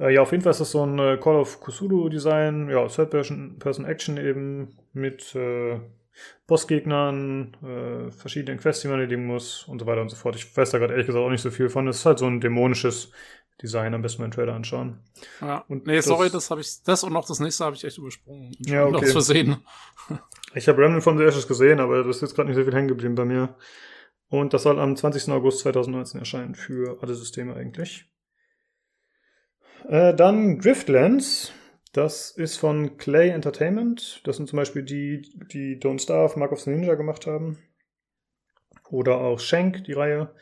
Äh, 0.00 0.14
ja, 0.14 0.22
auf 0.22 0.32
jeden 0.32 0.42
Fall 0.42 0.50
ist 0.50 0.60
das 0.60 0.72
so 0.72 0.84
ein 0.84 0.98
äh, 0.98 1.16
Call 1.16 1.36
of 1.36 1.60
Cthulhu-Design. 1.60 2.70
Ja, 2.70 2.88
Third-Person-Action 2.88 4.16
eben 4.16 4.76
mit 4.92 5.32
äh, 5.36 5.78
Bossgegnern, 6.48 7.56
verschiedenen 8.10 8.58
Quests, 8.58 8.82
die 8.82 8.88
man 8.88 8.98
erledigen 8.98 9.26
muss 9.26 9.62
und 9.68 9.78
so 9.78 9.86
weiter 9.86 10.02
und 10.02 10.10
so 10.10 10.16
fort. 10.16 10.36
Ich 10.36 10.54
weiß 10.54 10.70
da 10.70 10.78
gerade 10.78 10.92
ehrlich 10.92 11.06
gesagt 11.06 11.24
auch 11.24 11.30
nicht 11.30 11.40
so 11.40 11.50
viel 11.50 11.70
von. 11.70 11.88
Es 11.88 11.98
ist 11.98 12.06
halt 12.06 12.18
so 12.18 12.26
ein 12.26 12.40
dämonisches 12.40 13.10
Design 13.62 13.94
am 13.94 14.02
besten 14.02 14.22
mal 14.22 14.28
den 14.28 14.32
Trailer 14.32 14.54
anschauen. 14.54 15.00
Ja. 15.40 15.64
Und 15.68 15.86
nee, 15.86 15.96
das, 15.96 16.06
sorry, 16.06 16.30
das 16.30 16.50
habe 16.50 16.60
ich, 16.60 16.82
das 16.84 17.04
und 17.04 17.12
noch 17.12 17.26
das 17.26 17.40
nächste 17.40 17.64
habe 17.64 17.76
ich 17.76 17.84
echt 17.84 17.98
übersprungen. 17.98 18.56
Ja, 18.60 18.86
okay. 18.86 19.04
Aus 19.04 19.12
Versehen. 19.12 19.56
Ich 20.54 20.68
habe 20.68 20.82
Remnant 20.82 21.04
von 21.04 21.16
the 21.16 21.24
Ashes 21.24 21.46
gesehen, 21.46 21.78
aber 21.78 22.02
das 22.02 22.16
ist 22.16 22.22
jetzt 22.22 22.34
gerade 22.34 22.48
nicht 22.48 22.56
so 22.56 22.64
viel 22.64 22.74
hängen 22.74 22.88
geblieben 22.88 23.14
bei 23.14 23.24
mir. 23.24 23.56
Und 24.28 24.54
das 24.54 24.62
soll 24.62 24.78
am 24.78 24.96
20. 24.96 25.32
August 25.32 25.60
2019 25.60 26.20
erscheinen 26.20 26.54
für 26.54 26.98
alle 27.02 27.14
Systeme 27.14 27.54
eigentlich. 27.54 28.06
Äh, 29.88 30.14
dann 30.14 30.58
Driftlands. 30.58 31.52
Das 31.92 32.30
ist 32.30 32.56
von 32.56 32.96
Clay 32.98 33.30
Entertainment. 33.30 34.20
Das 34.24 34.36
sind 34.36 34.48
zum 34.48 34.56
Beispiel 34.56 34.84
die, 34.84 35.22
die 35.52 35.80
Don't 35.80 36.00
Starve, 36.00 36.38
Mark 36.38 36.52
of 36.52 36.60
the 36.60 36.70
Ninja 36.70 36.94
gemacht 36.94 37.26
haben. 37.26 37.58
Oder 38.90 39.18
auch 39.18 39.40
Shank, 39.40 39.84
die 39.84 39.92
Reihe. 39.92 40.32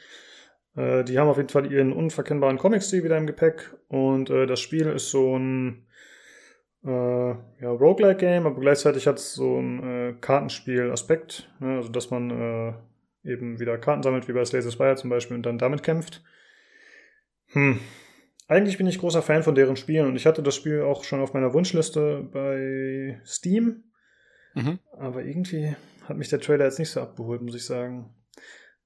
Äh, 0.79 1.03
die 1.05 1.19
haben 1.19 1.29
auf 1.29 1.37
jeden 1.37 1.49
Fall 1.49 1.71
ihren 1.71 1.93
unverkennbaren 1.93 2.57
Comic-Stil 2.57 3.03
wieder 3.03 3.19
im 3.19 3.27
Gepäck 3.27 3.75
und 3.89 4.31
äh, 4.31 4.47
das 4.47 4.61
Spiel 4.61 4.87
ist 4.87 5.11
so 5.11 5.37
ein 5.37 5.87
äh, 6.85 6.89
ja, 6.91 7.71
Roguelike-Game, 7.71 8.47
aber 8.47 8.61
gleichzeitig 8.61 9.09
hat 9.09 9.19
es 9.19 9.35
so 9.35 9.59
einen 9.59 9.83
äh, 9.83 10.15
Kartenspiel-Aspekt, 10.21 11.51
ne? 11.59 11.77
also 11.77 11.89
dass 11.89 12.11
man 12.11 12.31
äh, 12.31 12.73
eben 13.29 13.59
wieder 13.59 13.77
Karten 13.79 14.05
sammelt, 14.05 14.29
wie 14.29 14.33
bei 14.33 14.45
Slay 14.45 14.63
the 14.63 14.71
Spire 14.71 14.95
zum 14.95 15.11
Beispiel, 15.11 15.37
und 15.37 15.45
dann 15.45 15.59
damit 15.59 15.83
kämpft. 15.83 16.23
Hm. 17.49 17.81
Eigentlich 18.47 18.79
bin 18.79 18.87
ich 18.87 19.01
großer 19.01 19.21
Fan 19.21 19.43
von 19.43 19.57
deren 19.57 19.77
Spielen 19.77 20.07
und 20.07 20.17
ich 20.17 20.27
hatte 20.27 20.43
das 20.43 20.55
Spiel 20.55 20.83
auch 20.83 21.03
schon 21.03 21.21
auf 21.21 21.35
meiner 21.35 21.53
Wunschliste 21.53 22.27
bei 22.33 23.21
Steam. 23.27 23.85
Mhm. 24.55 24.79
Aber 24.97 25.23
irgendwie 25.23 25.75
hat 26.05 26.17
mich 26.17 26.31
der 26.31 26.41
Trailer 26.41 26.65
jetzt 26.65 26.79
nicht 26.79 26.91
so 26.91 27.03
abgeholt, 27.03 27.43
muss 27.43 27.55
ich 27.55 27.67
sagen. 27.67 28.15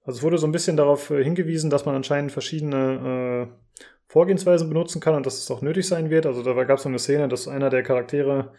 Also 0.04 0.18
es 0.18 0.22
wurde 0.22 0.38
so 0.38 0.46
ein 0.46 0.52
bisschen 0.52 0.76
darauf 0.76 1.10
äh, 1.10 1.22
hingewiesen, 1.22 1.70
dass 1.70 1.84
man 1.86 1.94
anscheinend 1.94 2.32
verschiedene 2.32 3.48
äh, 3.48 3.72
Vorgehensweisen 4.08 4.68
benutzen 4.68 5.00
kann 5.00 5.14
und 5.14 5.24
dass 5.24 5.38
es 5.38 5.50
auch 5.50 5.62
nötig 5.62 5.86
sein 5.86 6.10
wird. 6.10 6.26
Also 6.26 6.42
da 6.42 6.52
gab 6.64 6.76
es 6.78 6.82
so 6.82 6.88
eine 6.88 6.98
Szene, 6.98 7.28
dass 7.28 7.48
einer 7.48 7.70
der 7.70 7.82
Charaktere 7.82 8.52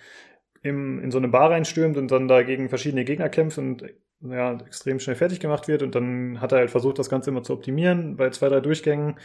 im, 0.64 1.00
in 1.02 1.12
so 1.12 1.18
eine 1.18 1.28
Bar 1.28 1.52
reinstürmt 1.52 1.98
und 1.98 2.10
dann 2.10 2.28
dagegen 2.28 2.70
verschiedene 2.70 3.04
Gegner 3.04 3.30
kämpft 3.30 3.58
und 3.58 3.84
ja, 4.22 4.54
extrem 4.66 5.00
schnell 5.00 5.16
fertig 5.16 5.40
gemacht 5.40 5.68
wird. 5.68 5.84
Und 5.84 5.96
dann 5.96 6.40
hat 6.40 6.54
er 6.54 6.60
halt 6.60 6.72
versucht, 6.72 6.98
das 6.98 7.10
Ganze 7.10 7.30
immer 7.30 7.44
zu 7.44 7.54
optimieren 7.54 8.16
bei 8.16 8.30
zwei, 8.30 8.50
drei 8.50 8.62
Durchgängen. 8.62 9.16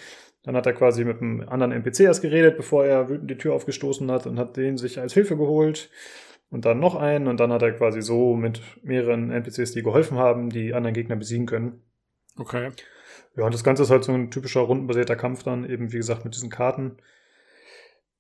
Dann 0.43 0.57
hat 0.57 0.67
er 0.67 0.73
quasi 0.73 1.05
mit 1.05 1.23
einem 1.23 1.49
anderen 1.49 1.73
NPC 1.73 2.01
erst 2.01 2.23
geredet, 2.23 2.57
bevor 2.57 2.85
er 2.85 3.09
wütend 3.09 3.31
die 3.31 3.39
Tür 3.39 3.55
aufgestoßen 3.55 4.11
hat 4.11 4.27
und 4.27 4.39
hat 4.39 4.57
den 4.57 4.77
sich 4.77 4.99
als 5.01 5.15
Hilfe 5.15 5.37
geholt. 5.37 5.91
Und 6.51 6.65
dann 6.65 6.81
noch 6.81 6.97
einen. 6.97 7.29
Und 7.29 7.39
dann 7.41 7.53
hat 7.53 7.63
er 7.63 7.73
quasi 7.73 8.03
so 8.03 8.35
mit 8.35 8.61
mehreren 8.83 9.31
NPCs, 9.31 9.73
die 9.73 9.83
geholfen 9.83 10.19
haben, 10.19 10.51
die 10.51 10.75
anderen 10.75 10.95
Gegner 10.95 11.17
besiegen 11.17 11.47
können. 11.47 11.83
Okay. 12.39 12.71
Ja, 13.37 13.45
und 13.45 13.55
das 13.55 13.65
Ganze 13.65 13.83
ist 13.83 13.91
halt 13.91 14.05
so 14.05 14.13
ein 14.13 14.31
typischer 14.31 14.61
rundenbasierter 14.61 15.17
Kampf 15.17 15.43
dann, 15.43 15.69
eben 15.69 15.93
wie 15.93 15.97
gesagt 15.97 16.25
mit 16.25 16.35
diesen 16.35 16.51
Karten. 16.51 16.97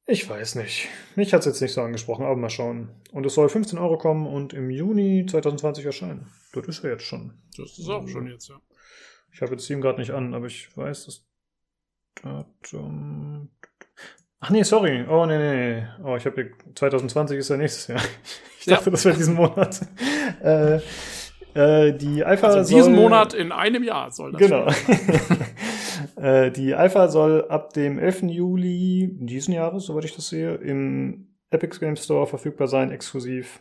Ich 0.06 0.28
weiß 0.28 0.54
nicht. 0.54 0.88
Mich 1.16 1.34
hat 1.34 1.40
es 1.40 1.46
jetzt 1.46 1.60
nicht 1.60 1.74
so 1.74 1.82
angesprochen, 1.82 2.24
aber 2.24 2.36
mal 2.36 2.48
schauen. 2.48 2.88
Und 3.12 3.26
es 3.26 3.34
soll 3.34 3.48
15 3.48 3.78
Euro 3.78 3.98
kommen 3.98 4.26
und 4.26 4.54
im 4.54 4.70
Juni 4.70 5.26
2020 5.28 5.84
erscheinen. 5.84 6.32
Das 6.52 6.66
ist 6.66 6.82
ja 6.82 6.90
jetzt 6.90 7.04
schon. 7.04 7.34
Das 7.56 7.78
ist 7.78 7.88
auch 7.88 8.08
schon 8.08 8.26
jetzt, 8.26 8.48
ja. 8.48 8.60
Ich 9.32 9.42
habe 9.42 9.52
jetzt 9.52 9.64
Steam 9.64 9.82
gerade 9.82 10.00
nicht 10.00 10.12
an, 10.12 10.34
aber 10.34 10.46
ich 10.46 10.74
weiß 10.76 11.04
das 11.04 11.26
Datum. 12.22 13.50
Ach 14.40 14.50
nee, 14.50 14.62
sorry. 14.62 15.04
Oh 15.08 15.26
nee, 15.26 15.38
nee. 15.38 15.86
Oh, 16.02 16.16
ich 16.16 16.24
habe 16.24 16.52
2020 16.74 17.38
ist 17.38 17.50
ja 17.50 17.56
nächstes 17.56 17.86
Jahr. 17.88 18.02
Ich 18.60 18.64
dachte, 18.64 18.86
ja. 18.86 18.90
das 18.90 19.04
wäre 19.04 19.16
diesen 19.16 19.34
Monat. 19.34 19.80
äh, 20.42 20.80
äh, 21.58 21.92
die 21.92 22.24
Alpha 22.24 22.46
also 22.46 22.60
diesen 22.60 22.94
soll, 22.94 23.02
Monat 23.02 23.34
in 23.34 23.50
einem 23.50 23.82
Jahr 23.82 24.12
soll 24.12 24.32
das 24.32 24.40
Genau. 24.40 24.68
äh, 26.16 26.52
die 26.52 26.74
Alpha 26.74 27.08
soll 27.08 27.48
ab 27.48 27.72
dem 27.72 27.98
11. 27.98 28.22
Juli 28.22 29.10
diesen 29.12 29.54
Jahres, 29.54 29.86
soweit 29.86 30.04
ich 30.04 30.14
das 30.14 30.28
sehe, 30.28 30.54
im 30.54 31.34
Epic 31.50 31.78
Game 31.80 31.96
Store 31.96 32.26
verfügbar 32.28 32.68
sein, 32.68 32.92
exklusiv. 32.92 33.60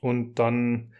Und 0.00 0.38
dann 0.38 0.92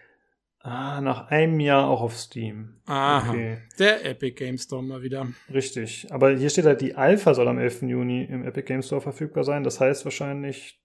ah, 0.60 1.00
nach 1.00 1.28
einem 1.28 1.60
Jahr 1.60 1.88
auch 1.88 2.00
auf 2.00 2.16
Steam. 2.16 2.80
Aha. 2.86 3.30
Okay. 3.30 3.58
Der 3.78 4.04
Epic 4.04 4.34
Game 4.34 4.58
Store 4.58 4.82
mal 4.82 5.02
wieder. 5.02 5.28
Richtig. 5.52 6.08
Aber 6.10 6.30
hier 6.32 6.50
steht 6.50 6.64
halt, 6.64 6.80
die 6.80 6.96
Alpha 6.96 7.34
soll 7.34 7.46
am 7.46 7.58
11. 7.58 7.82
Juni 7.82 8.24
im 8.24 8.44
Epic 8.44 8.66
Game 8.66 8.82
Store 8.82 9.00
verfügbar 9.00 9.44
sein. 9.44 9.62
Das 9.62 9.78
heißt 9.78 10.04
wahrscheinlich 10.04 10.81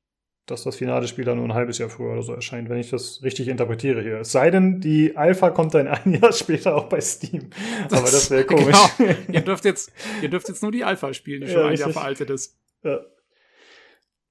dass 0.47 0.63
das 0.63 0.77
finale 0.77 1.07
Spiel 1.09 1.25
dann 1.25 1.37
nur 1.37 1.45
ein 1.45 1.53
halbes 1.53 1.77
Jahr 1.77 1.89
früher 1.89 2.13
oder 2.13 2.23
so 2.23 2.33
erscheint, 2.33 2.69
wenn 2.69 2.77
ich 2.77 2.89
das 2.89 3.21
richtig 3.21 3.49
interpretiere 3.49 4.01
hier. 4.01 4.21
Es 4.21 4.31
sei 4.31 4.49
denn, 4.49 4.79
die 4.79 5.15
Alpha 5.17 5.49
kommt 5.49 5.73
dann 5.73 5.87
ein 5.87 6.13
Jahr 6.21 6.31
später 6.31 6.75
auch 6.75 6.85
bei 6.85 7.01
Steam. 7.01 7.49
Das, 7.89 7.99
Aber 7.99 8.09
das 8.09 8.31
wäre 8.31 8.43
komisch. 8.45 8.77
Genau. 8.97 9.13
ihr, 9.29 9.41
dürft 9.41 9.65
jetzt, 9.65 9.91
ihr 10.21 10.29
dürft 10.29 10.47
jetzt 10.47 10.63
nur 10.63 10.71
die 10.71 10.85
Alpha 10.85 11.13
spielen, 11.13 11.41
die 11.41 11.47
schon 11.49 11.61
ja, 11.61 11.67
ein 11.67 11.75
Jahr 11.75 11.89
veraltet 11.89 12.29
ist. 12.29 12.57
Ja. 12.81 13.01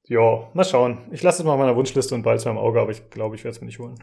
ja, 0.04 0.50
mal 0.54 0.64
schauen. 0.64 1.06
Ich 1.10 1.22
lasse 1.22 1.42
es 1.42 1.44
mal 1.44 1.52
auf 1.52 1.58
meiner 1.58 1.76
Wunschliste 1.76 2.14
und 2.14 2.22
bald 2.22 2.44
im 2.46 2.56
Auge, 2.56 2.80
aber 2.80 2.92
ich 2.92 3.10
glaube, 3.10 3.36
ich 3.36 3.44
werde 3.44 3.54
es 3.54 3.60
mir 3.60 3.66
nicht 3.66 3.78
holen. 3.78 4.02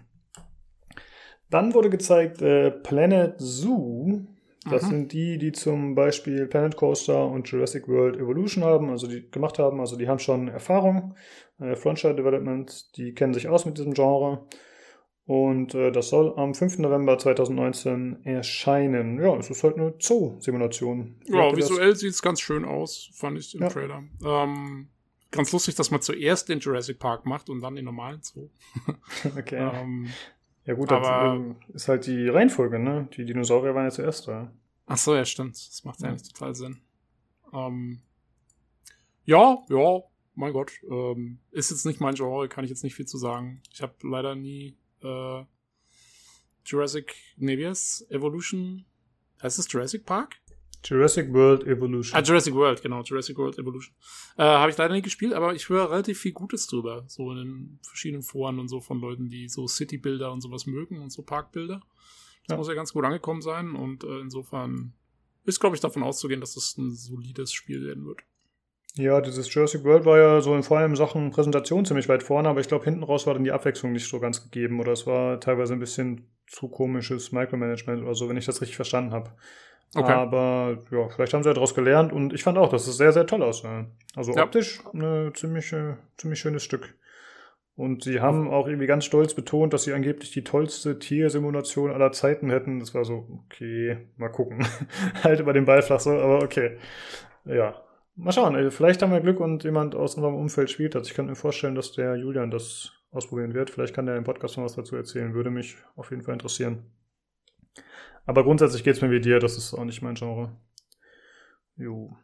Dann 1.50 1.74
wurde 1.74 1.90
gezeigt 1.90 2.44
äh, 2.44 2.70
Planet 2.70 3.36
Zoo. 3.40 4.28
Das 4.70 4.84
mhm. 4.84 4.88
sind 4.88 5.14
die, 5.14 5.38
die 5.40 5.52
zum 5.52 5.96
Beispiel 5.96 6.46
Planet 6.46 6.76
Coaster 6.76 7.26
und 7.28 7.50
Jurassic 7.50 7.88
World 7.88 8.18
Evolution 8.18 8.64
haben, 8.64 8.92
also 8.92 9.08
die 9.08 9.30
gemacht 9.30 9.58
haben. 9.58 9.80
Also 9.80 9.98
die 9.98 10.08
haben 10.08 10.20
schon 10.20 10.48
Erfahrung 10.48 11.16
äh, 11.60 11.76
Frontier 11.76 12.14
Development, 12.14 12.98
die 12.98 13.14
kennen 13.14 13.34
sich 13.34 13.48
aus 13.48 13.66
mit 13.66 13.78
diesem 13.78 13.94
Genre. 13.94 14.46
Und 15.26 15.74
äh, 15.74 15.92
das 15.92 16.10
soll 16.10 16.34
am 16.36 16.54
5. 16.54 16.80
November 16.80 17.18
2019 17.18 18.26
erscheinen. 18.26 19.22
Ja, 19.22 19.36
es 19.38 19.50
ist 19.50 19.64
halt 19.64 19.78
eine 19.78 19.94
Zoo-Simulation. 19.98 21.16
Ja, 21.28 21.56
visuell 21.56 21.96
sieht 21.96 22.12
es 22.12 22.22
ganz 22.22 22.42
schön 22.42 22.66
aus, 22.66 23.10
fand 23.14 23.40
ich 23.40 23.56
im 23.56 23.62
ja. 23.62 23.70
Trailer. 23.70 24.04
Ähm, 24.26 24.90
ganz 25.32 25.52
lustig, 25.54 25.76
dass 25.76 25.92
man 25.92 26.02
zuerst 26.02 26.50
den 26.50 26.60
Jurassic 26.60 27.00
Park 27.00 27.26
macht 27.26 27.50
und 27.50 27.62
dann 27.62 27.76
den 27.76 27.86
normalen 27.86 28.22
Zoo. 28.22 28.50
okay. 29.38 29.72
ähm, 29.74 30.10
ja 30.66 30.74
gut, 30.74 30.92
aber 30.92 31.56
das 31.68 31.84
ist 31.84 31.88
halt 31.88 32.06
die 32.06 32.28
Reihenfolge, 32.28 32.80
ne? 32.80 33.08
Die 33.16 33.26
Dinosaurier 33.26 33.76
waren 33.76 33.86
ja 33.86 33.92
zuerst 33.92 34.28
da. 34.28 34.52
Ach 34.86 34.98
so, 34.98 35.16
ja, 35.16 35.24
stimmt. 35.24 35.56
Das 35.56 35.84
macht 35.86 36.02
ja 36.02 36.10
eigentlich 36.10 36.32
total 36.32 36.56
Sinn. 36.56 36.82
Ähm, 37.54 38.02
ja, 39.26 39.58
ja, 39.70 40.04
mein 40.36 40.54
Gott, 40.54 40.72
ähm, 40.90 41.40
ist 41.52 41.72
jetzt 41.72 41.86
nicht 41.86 42.00
mein 42.00 42.16
Genre, 42.16 42.48
kann 42.50 42.64
ich 42.64 42.70
jetzt 42.70 42.84
nicht 42.84 42.96
viel 42.96 43.06
zu 43.06 43.18
sagen. 43.18 43.62
Ich 43.72 43.82
habe 43.82 43.94
leider 44.04 44.36
nie 44.36 44.78
äh, 45.02 45.44
Jurassic, 46.66 47.16
nee, 47.38 47.58
wie 47.58 47.68
heißt 47.68 48.10
Evolution? 48.12 48.86
Heißt 49.42 49.60
es 49.60 49.72
Jurassic 49.72 50.06
Park? 50.06 50.38
Jurassic 50.86 51.32
World 51.32 51.64
Evolution. 51.64 52.18
Ah, 52.18 52.22
Jurassic 52.22 52.54
World, 52.54 52.82
genau, 52.82 53.02
Jurassic 53.04 53.38
World 53.38 53.58
Evolution. 53.58 53.96
Äh, 54.38 54.44
habe 54.44 54.72
ich 54.72 54.78
leider 54.78 54.94
nie 54.94 55.02
gespielt, 55.02 55.34
aber 55.34 55.54
ich 55.54 55.70
höre 55.70 55.90
relativ 55.90 56.20
viel 56.20 56.34
Gutes 56.34 56.68
drüber. 56.68 57.06
So 57.08 57.32
in 57.32 57.38
den 57.38 57.80
verschiedenen 57.82 58.24
Foren 58.24 58.60
und 58.60 58.68
so 58.68 58.82
von 58.82 59.00
Leuten, 59.00 59.30
die 59.30 59.48
so 59.48 59.68
City-Bilder 59.68 60.32
und 60.32 60.42
sowas 60.42 60.66
mögen 60.66 61.02
und 61.02 61.12
so 61.12 61.22
Parkbilder. 61.22 61.82
Das 62.48 62.56
ja. 62.56 62.58
muss 62.58 62.68
ja 62.68 62.74
ganz 62.74 62.92
gut 62.92 63.06
angekommen 63.06 63.42
sein 63.42 63.76
und 63.76 64.04
äh, 64.04 64.20
insofern 64.20 64.94
ist, 65.46 65.60
glaube 65.60 65.76
ich, 65.76 65.82
davon 65.82 66.04
auszugehen, 66.04 66.42
dass 66.42 66.56
das 66.56 66.78
ein 66.78 66.92
solides 66.92 67.54
Spiel 67.54 67.86
werden 67.86 68.06
wird. 68.06 68.22
Ja, 68.96 69.22
dieses 69.22 69.52
Jurassic 69.52 69.84
World 69.84 70.06
war 70.06 70.20
ja 70.20 70.42
so 70.42 70.54
in 70.54 70.62
vor 70.62 70.78
allem 70.78 70.96
Sachen 70.96 71.32
Präsentation 71.32 71.84
ziemlich 71.84 72.08
weit 72.10 72.22
vorne, 72.22 72.48
aber 72.48 72.60
ich 72.60 72.68
glaube, 72.68 72.86
hinten 72.86 73.04
raus 73.04 73.26
war 73.26 73.34
dann 73.34 73.44
die 73.44 73.52
Abwechslung 73.52 73.92
nicht 73.92 74.08
so 74.08 74.20
ganz 74.20 74.44
gegeben 74.44 74.80
oder 74.80 74.92
es 74.92 75.08
war 75.08 75.40
teilweise 75.40 75.74
ein 75.74 75.80
bisschen 75.80 76.28
zu 76.46 76.68
komisches 76.68 77.32
Micromanagement 77.32 78.04
oder 78.04 78.14
so, 78.14 78.30
wenn 78.30 78.38
ich 78.38 78.46
das 78.46 78.62
richtig 78.62 78.76
verstanden 78.76 79.12
habe. 79.12 79.32
Okay. 79.96 80.12
Aber 80.12 80.78
ja, 80.92 81.10
vielleicht 81.10 81.34
haben 81.34 81.44
sie 81.44 81.50
ja 81.50 81.54
daraus 81.54 81.74
gelernt 81.74 82.14
und 82.14 82.34
ich 82.34 82.44
fand 82.44 82.58
auch, 82.58 82.70
dass 82.70 82.88
es 82.88 82.98
sehr, 82.98 83.12
sehr 83.12 83.26
toll 83.26 83.42
aussah. 83.42 83.88
Also 84.16 84.34
ja. 84.34 84.44
optisch 84.44 84.82
ein 84.94 85.32
ziemlich, 85.34 85.74
ziemlich 86.18 86.40
schönes 86.40 86.64
Stück. 86.64 86.94
Und 87.76 88.04
sie 88.04 88.20
haben 88.20 88.52
auch 88.52 88.68
irgendwie 88.68 88.86
ganz 88.86 89.06
stolz 89.06 89.34
betont, 89.34 89.74
dass 89.74 89.84
sie 89.84 89.94
angeblich 89.94 90.32
die 90.32 90.44
tollste 90.44 91.00
Tiersimulation 91.00 91.90
aller 91.92 92.12
Zeiten 92.12 92.52
hätten. 92.52 92.80
Das 92.80 92.94
war 92.94 93.04
so, 93.04 93.42
okay, 93.46 94.10
mal 94.18 94.30
gucken. 94.30 94.64
halt 95.24 95.40
über 95.40 95.54
den 95.54 95.66
Ball 95.66 95.82
flach 95.82 96.00
so, 96.00 96.12
aber 96.12 96.44
okay. 96.44 96.78
Ja, 97.46 97.82
Mal 98.16 98.32
schauen, 98.32 98.72
vielleicht 98.72 99.02
haben 99.02 99.12
wir 99.12 99.22
Glück 99.22 99.40
und 99.40 99.64
jemand 99.64 99.96
aus 99.96 100.16
unserem 100.16 100.36
Umfeld 100.36 100.70
spielt 100.70 100.94
das. 100.94 101.08
Ich 101.08 101.16
kann 101.16 101.26
mir 101.26 101.36
vorstellen, 101.36 101.74
dass 101.74 101.94
der 101.94 102.16
Julian 102.16 102.52
das 102.52 102.92
ausprobieren 103.10 103.54
wird. 103.54 103.70
Vielleicht 103.70 103.94
kann 103.96 104.06
der 104.06 104.18
im 104.18 104.24
Podcast 104.24 104.58
noch 104.58 104.64
was 104.64 104.76
dazu 104.76 104.96
erzählen. 104.96 105.34
Würde 105.34 105.50
mich 105.50 105.78
auf 105.96 106.12
jeden 106.12 106.22
Fall 106.22 106.34
interessieren. 106.34 106.92
Aber 108.26 108.44
grundsätzlich 108.44 108.84
geht 108.84 108.96
es 108.96 109.02
mir 109.02 109.12
wie 109.12 109.20
dir, 109.20 109.40
das 109.40 109.58
ist 109.58 109.74
auch 109.74 109.84
nicht 109.84 110.02
mein 110.02 110.16
Genre. 110.16 110.56
Jo. 111.76 112.16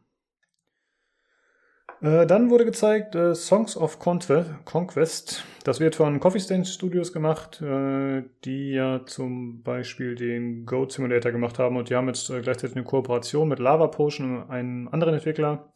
Äh, 2.01 2.26
dann 2.26 2.49
wurde 2.49 2.65
gezeigt 2.65 3.15
äh, 3.15 3.35
Songs 3.35 3.76
of 3.76 3.99
Conquest. 3.99 5.43
Das 5.63 5.80
wird 5.80 5.95
von 5.95 6.19
Coffee 6.19 6.39
Stain 6.39 6.63
Studios 6.63 7.11
gemacht, 7.11 7.61
äh, 7.61 8.23
die 8.45 8.71
ja 8.71 9.05
zum 9.05 9.63
Beispiel 9.63 10.15
den 10.15 10.65
Goat 10.65 10.93
Simulator 10.93 11.31
gemacht 11.31 11.59
haben 11.59 11.76
und 11.76 11.89
die 11.89 11.95
haben 11.95 12.07
jetzt 12.07 12.30
äh, 12.30 12.41
gleichzeitig 12.41 12.76
eine 12.76 12.85
Kooperation 12.85 13.49
mit 13.49 13.59
Lava 13.59 13.88
Potion, 13.88 14.49
einem 14.49 14.88
anderen 14.88 15.15
Entwickler. 15.15 15.71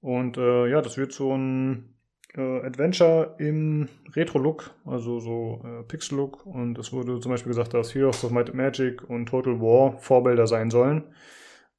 Und 0.00 0.38
äh, 0.38 0.66
ja, 0.68 0.80
das 0.80 0.96
wird 0.96 1.12
so 1.12 1.36
ein 1.36 1.94
Adventure 2.32 3.34
im 3.38 3.88
Retro-Look, 4.14 4.70
also 4.86 5.18
so 5.18 5.64
Pixel-Look. 5.88 6.46
Und 6.46 6.78
es 6.78 6.92
wurde 6.92 7.18
zum 7.18 7.32
Beispiel 7.32 7.50
gesagt, 7.50 7.74
dass 7.74 7.92
Heroes 7.92 8.22
of 8.22 8.30
Might 8.30 8.50
and 8.50 8.56
Magic 8.56 9.02
und 9.10 9.26
Total 9.26 9.60
War 9.60 9.98
Vorbilder 9.98 10.46
sein 10.46 10.70
sollen. 10.70 11.02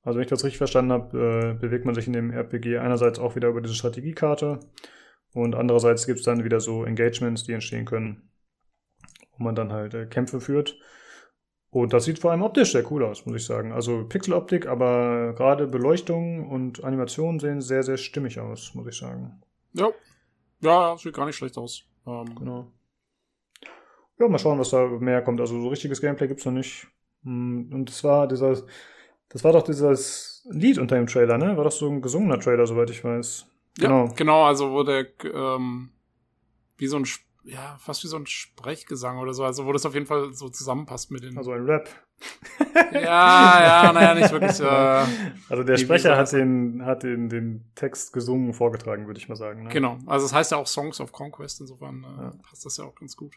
Also 0.04 0.18
wenn 0.18 0.24
ich 0.24 0.30
das 0.30 0.44
richtig 0.44 0.58
verstanden 0.58 0.92
habe, 0.92 1.18
äh, 1.18 1.60
bewegt 1.60 1.86
man 1.86 1.96
sich 1.96 2.08
in 2.08 2.14
dem 2.14 2.32
RPG 2.32 2.78
einerseits 2.78 3.20
auch 3.20 3.36
wieder 3.36 3.50
über 3.50 3.62
diese 3.62 3.76
Strategiekarte 3.76 4.60
und 5.34 5.56
andererseits 5.56 6.06
gibt 6.06 6.20
es 6.20 6.26
dann 6.26 6.44
wieder 6.44 6.60
so 6.60 6.84
Engagements, 6.86 7.44
die 7.44 7.54
entstehen 7.54 7.86
können, 7.86 8.30
wo 9.38 9.44
man 9.44 9.56
dann 9.56 9.72
halt 9.72 9.94
äh, 9.94 10.06
Kämpfe 10.06 10.42
führt. 10.42 10.78
Und 11.70 11.94
das 11.94 12.04
sieht 12.04 12.20
vor 12.20 12.32
allem 12.32 12.42
optisch 12.42 12.74
sehr 12.74 12.90
cool 12.92 13.06
aus, 13.06 13.26
muss 13.26 13.38
ich 13.38 13.46
sagen. 13.46 13.72
Also 13.72 14.04
Pixeloptik, 14.04 14.68
aber 14.68 15.34
gerade 15.34 15.68
Beleuchtung 15.68 16.50
und 16.50 16.84
Animationen 16.84 17.40
sehen 17.40 17.62
sehr, 17.62 17.84
sehr 17.84 17.96
stimmig 17.96 18.40
aus, 18.42 18.76
muss 18.76 18.88
ich 18.88 18.98
sagen. 18.98 19.42
Ja, 19.74 19.90
ja, 20.60 20.98
sieht 20.98 21.14
gar 21.14 21.26
nicht 21.26 21.38
schlecht 21.38 21.58
aus. 21.58 21.84
Ähm 22.06 22.36
genau. 22.38 22.72
Ja, 24.20 24.28
mal 24.28 24.38
schauen, 24.38 24.60
was 24.60 24.72
da 24.72 24.86
mehr 24.86 25.22
kommt. 25.22 25.40
Also 25.40 25.62
so 25.62 25.70
richtiges 25.70 26.02
Gameplay 26.02 26.28
gibt's 26.28 26.46
noch 26.46 26.52
nicht. 26.52 26.88
Hm, 27.24 27.72
und 27.74 27.90
es 27.90 28.04
war 28.04 28.28
dieser 28.28 28.62
das 29.32 29.44
war 29.44 29.54
doch 29.54 29.64
dieses 29.64 30.46
Lied 30.50 30.78
unter 30.78 30.96
dem 30.96 31.08
Trailer, 31.08 31.38
ne? 31.38 31.58
War 31.58 31.64
doch 31.64 31.72
so 31.72 31.90
ein 31.90 32.02
gesungener 32.02 32.40
Trailer, 32.40 32.66
soweit 32.68 32.90
ich 32.90 33.04
weiß. 33.04 33.48
Genau. 33.78 34.06
Ja, 34.06 34.14
genau, 34.14 34.44
also 34.44 34.72
wo 34.72 34.84
der 34.84 35.08
ähm, 35.24 35.92
wie 36.78 36.88
so 36.88 36.98
ein 36.98 37.06
ja, 37.44 37.76
fast 37.80 38.04
wie 38.04 38.08
so 38.08 38.18
ein 38.18 38.28
Sprechgesang 38.28 39.18
oder 39.18 39.34
so, 39.34 39.44
also 39.44 39.66
wo 39.66 39.72
das 39.72 39.86
auf 39.86 39.94
jeden 39.94 40.06
Fall 40.06 40.34
so 40.34 40.50
zusammenpasst 40.50 41.12
mit 41.12 41.24
den. 41.24 41.38
Also 41.38 41.52
ein 41.52 41.66
Rap. 41.66 41.90
ja, 42.94 43.02
ja, 43.84 43.94
naja, 43.94 44.14
nicht 44.14 44.32
wirklich. 44.32 44.52
Äh, 44.62 45.06
also 45.50 45.64
der 45.64 45.78
Sprecher 45.78 46.18
hat 46.18 46.32
den, 46.34 46.86
hat 46.86 47.04
den, 47.04 47.30
den 47.30 47.66
Text 47.74 48.14
gesungen, 48.14 48.54
vorgetragen, 48.54 49.08
würde 49.08 49.20
ich 49.20 49.28
mal 49.28 49.36
sagen. 49.36 49.64
Ne? 49.64 49.70
Genau, 49.70 49.98
also 50.06 50.26
es 50.26 50.32
das 50.32 50.34
heißt 50.34 50.52
ja 50.52 50.58
auch 50.58 50.68
Songs 50.68 51.02
of 51.02 51.12
Conquest, 51.12 51.62
insofern 51.62 52.04
äh, 52.04 52.22
ja. 52.24 52.34
passt 52.48 52.66
das 52.66 52.78
ja 52.78 52.86
auch 52.86 52.96
ganz 52.96 53.16
gut. 53.16 53.36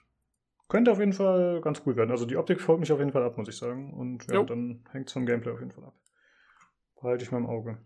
Könnte 0.68 0.90
auf 0.90 0.98
jeden 0.98 1.12
Fall 1.12 1.60
ganz 1.60 1.82
cool 1.84 1.96
werden. 1.96 2.10
Also 2.10 2.24
die 2.24 2.36
Optik 2.36 2.66
holt 2.66 2.80
mich 2.80 2.90
auf 2.92 2.98
jeden 2.98 3.12
Fall 3.12 3.22
ab, 3.22 3.36
muss 3.36 3.48
ich 3.48 3.56
sagen. 3.56 3.92
Und 3.92 4.26
ja, 4.28 4.36
jo. 4.36 4.44
dann 4.44 4.84
hängt 4.90 5.08
es 5.08 5.12
vom 5.12 5.26
Gameplay 5.26 5.52
auf 5.52 5.60
jeden 5.60 5.72
Fall 5.72 5.84
ab. 5.84 5.94
Behalte 7.00 7.24
ich 7.24 7.30
mal 7.30 7.38
im 7.38 7.46
Auge. 7.46 7.78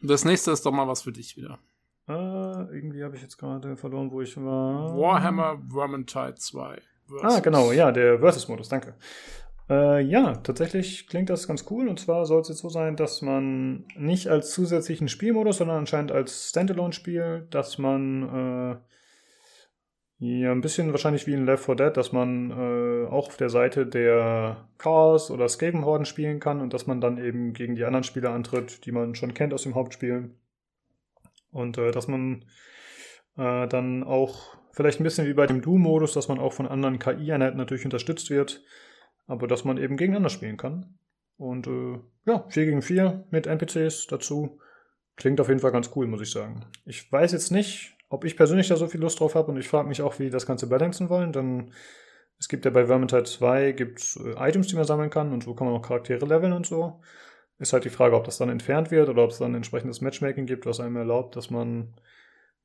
Das 0.00 0.24
nächste 0.24 0.52
ist 0.52 0.64
doch 0.64 0.72
mal 0.72 0.86
was 0.86 1.02
für 1.02 1.12
dich 1.12 1.36
wieder. 1.36 1.58
Äh, 2.06 2.12
irgendwie 2.12 3.02
habe 3.02 3.16
ich 3.16 3.22
jetzt 3.22 3.38
gerade 3.38 3.76
verloren, 3.76 4.10
wo 4.10 4.20
ich 4.20 4.36
war. 4.36 4.96
Warhammer 4.96 5.60
Vermintide 5.68 6.34
2. 6.34 6.78
Versus. 7.06 7.34
Ah, 7.36 7.40
genau, 7.40 7.72
ja, 7.72 7.90
der 7.92 8.18
Versus-Modus, 8.18 8.68
danke. 8.68 8.94
Äh, 9.68 10.02
ja, 10.02 10.34
tatsächlich 10.36 11.06
klingt 11.06 11.30
das 11.30 11.48
ganz 11.48 11.64
cool. 11.70 11.88
Und 11.88 11.98
zwar 11.98 12.26
soll 12.26 12.42
es 12.42 12.48
jetzt 12.48 12.58
so 12.58 12.68
sein, 12.68 12.96
dass 12.96 13.22
man 13.22 13.86
nicht 13.96 14.28
als 14.28 14.52
zusätzlichen 14.52 15.08
Spielmodus, 15.08 15.58
sondern 15.58 15.78
anscheinend 15.78 16.12
als 16.12 16.50
Standalone-Spiel, 16.50 17.46
dass 17.50 17.78
man 17.78 18.22
äh, 18.22 18.76
ja, 20.26 20.52
ein 20.52 20.62
bisschen 20.62 20.90
wahrscheinlich 20.90 21.26
wie 21.26 21.34
in 21.34 21.44
Left 21.44 21.66
4 21.66 21.74
Dead, 21.74 21.94
dass 21.94 22.12
man 22.12 22.50
äh, 22.50 23.06
auch 23.08 23.28
auf 23.28 23.36
der 23.36 23.50
Seite 23.50 23.86
der 23.86 24.68
Chaos- 24.78 25.30
oder 25.30 25.46
Skaven-Horden 25.50 26.06
spielen 26.06 26.40
kann 26.40 26.62
und 26.62 26.72
dass 26.72 26.86
man 26.86 27.02
dann 27.02 27.18
eben 27.18 27.52
gegen 27.52 27.74
die 27.74 27.84
anderen 27.84 28.04
Spieler 28.04 28.30
antritt, 28.30 28.86
die 28.86 28.92
man 28.92 29.14
schon 29.14 29.34
kennt 29.34 29.52
aus 29.52 29.64
dem 29.64 29.74
Hauptspiel. 29.74 30.30
Und 31.50 31.76
äh, 31.76 31.90
dass 31.90 32.08
man 32.08 32.46
äh, 33.36 33.68
dann 33.68 34.02
auch 34.02 34.56
vielleicht 34.72 34.98
ein 34.98 35.04
bisschen 35.04 35.26
wie 35.26 35.34
bei 35.34 35.46
dem 35.46 35.60
Doom-Modus, 35.60 36.14
dass 36.14 36.28
man 36.28 36.38
auch 36.38 36.54
von 36.54 36.68
anderen 36.68 36.98
KI-Einheiten 36.98 37.58
natürlich 37.58 37.84
unterstützt 37.84 38.30
wird, 38.30 38.62
aber 39.26 39.46
dass 39.46 39.66
man 39.66 39.76
eben 39.76 39.98
gegeneinander 39.98 40.30
spielen 40.30 40.56
kann. 40.56 40.98
Und 41.36 41.66
äh, 41.66 41.98
ja, 42.24 42.46
4 42.48 42.64
gegen 42.64 42.80
4 42.80 43.26
mit 43.30 43.46
NPCs 43.46 44.06
dazu. 44.06 44.58
Klingt 45.16 45.38
auf 45.38 45.48
jeden 45.48 45.60
Fall 45.60 45.72
ganz 45.72 45.90
cool, 45.94 46.06
muss 46.06 46.22
ich 46.22 46.30
sagen. 46.30 46.64
Ich 46.86 47.12
weiß 47.12 47.32
jetzt 47.32 47.50
nicht, 47.50 47.93
ob 48.14 48.24
ich 48.24 48.36
persönlich 48.36 48.68
da 48.68 48.76
so 48.76 48.86
viel 48.86 49.00
Lust 49.00 49.20
drauf 49.20 49.34
habe 49.34 49.50
und 49.50 49.58
ich 49.58 49.68
frage 49.68 49.88
mich 49.88 50.00
auch, 50.00 50.18
wie 50.18 50.24
die 50.24 50.30
das 50.30 50.46
Ganze 50.46 50.68
balancen 50.68 51.10
wollen, 51.10 51.32
denn 51.32 51.72
es 52.38 52.48
gibt 52.48 52.64
ja 52.64 52.70
bei 52.70 52.86
Vermintide 52.86 53.24
2 53.24 53.72
gibt's, 53.72 54.16
äh, 54.16 54.34
Items, 54.38 54.68
die 54.68 54.76
man 54.76 54.84
sammeln 54.84 55.10
kann 55.10 55.32
und 55.32 55.44
so 55.44 55.54
kann 55.54 55.66
man 55.66 55.76
auch 55.76 55.82
Charaktere 55.82 56.24
leveln 56.24 56.52
und 56.52 56.66
so. 56.66 57.00
Ist 57.58 57.72
halt 57.72 57.84
die 57.84 57.90
Frage, 57.90 58.16
ob 58.16 58.24
das 58.24 58.38
dann 58.38 58.48
entfernt 58.48 58.90
wird 58.90 59.08
oder 59.08 59.24
ob 59.24 59.30
es 59.30 59.38
dann 59.38 59.54
entsprechendes 59.54 60.00
Matchmaking 60.00 60.46
gibt, 60.46 60.66
was 60.66 60.80
einem 60.80 60.96
erlaubt, 60.96 61.36
dass 61.36 61.50
man 61.50 61.94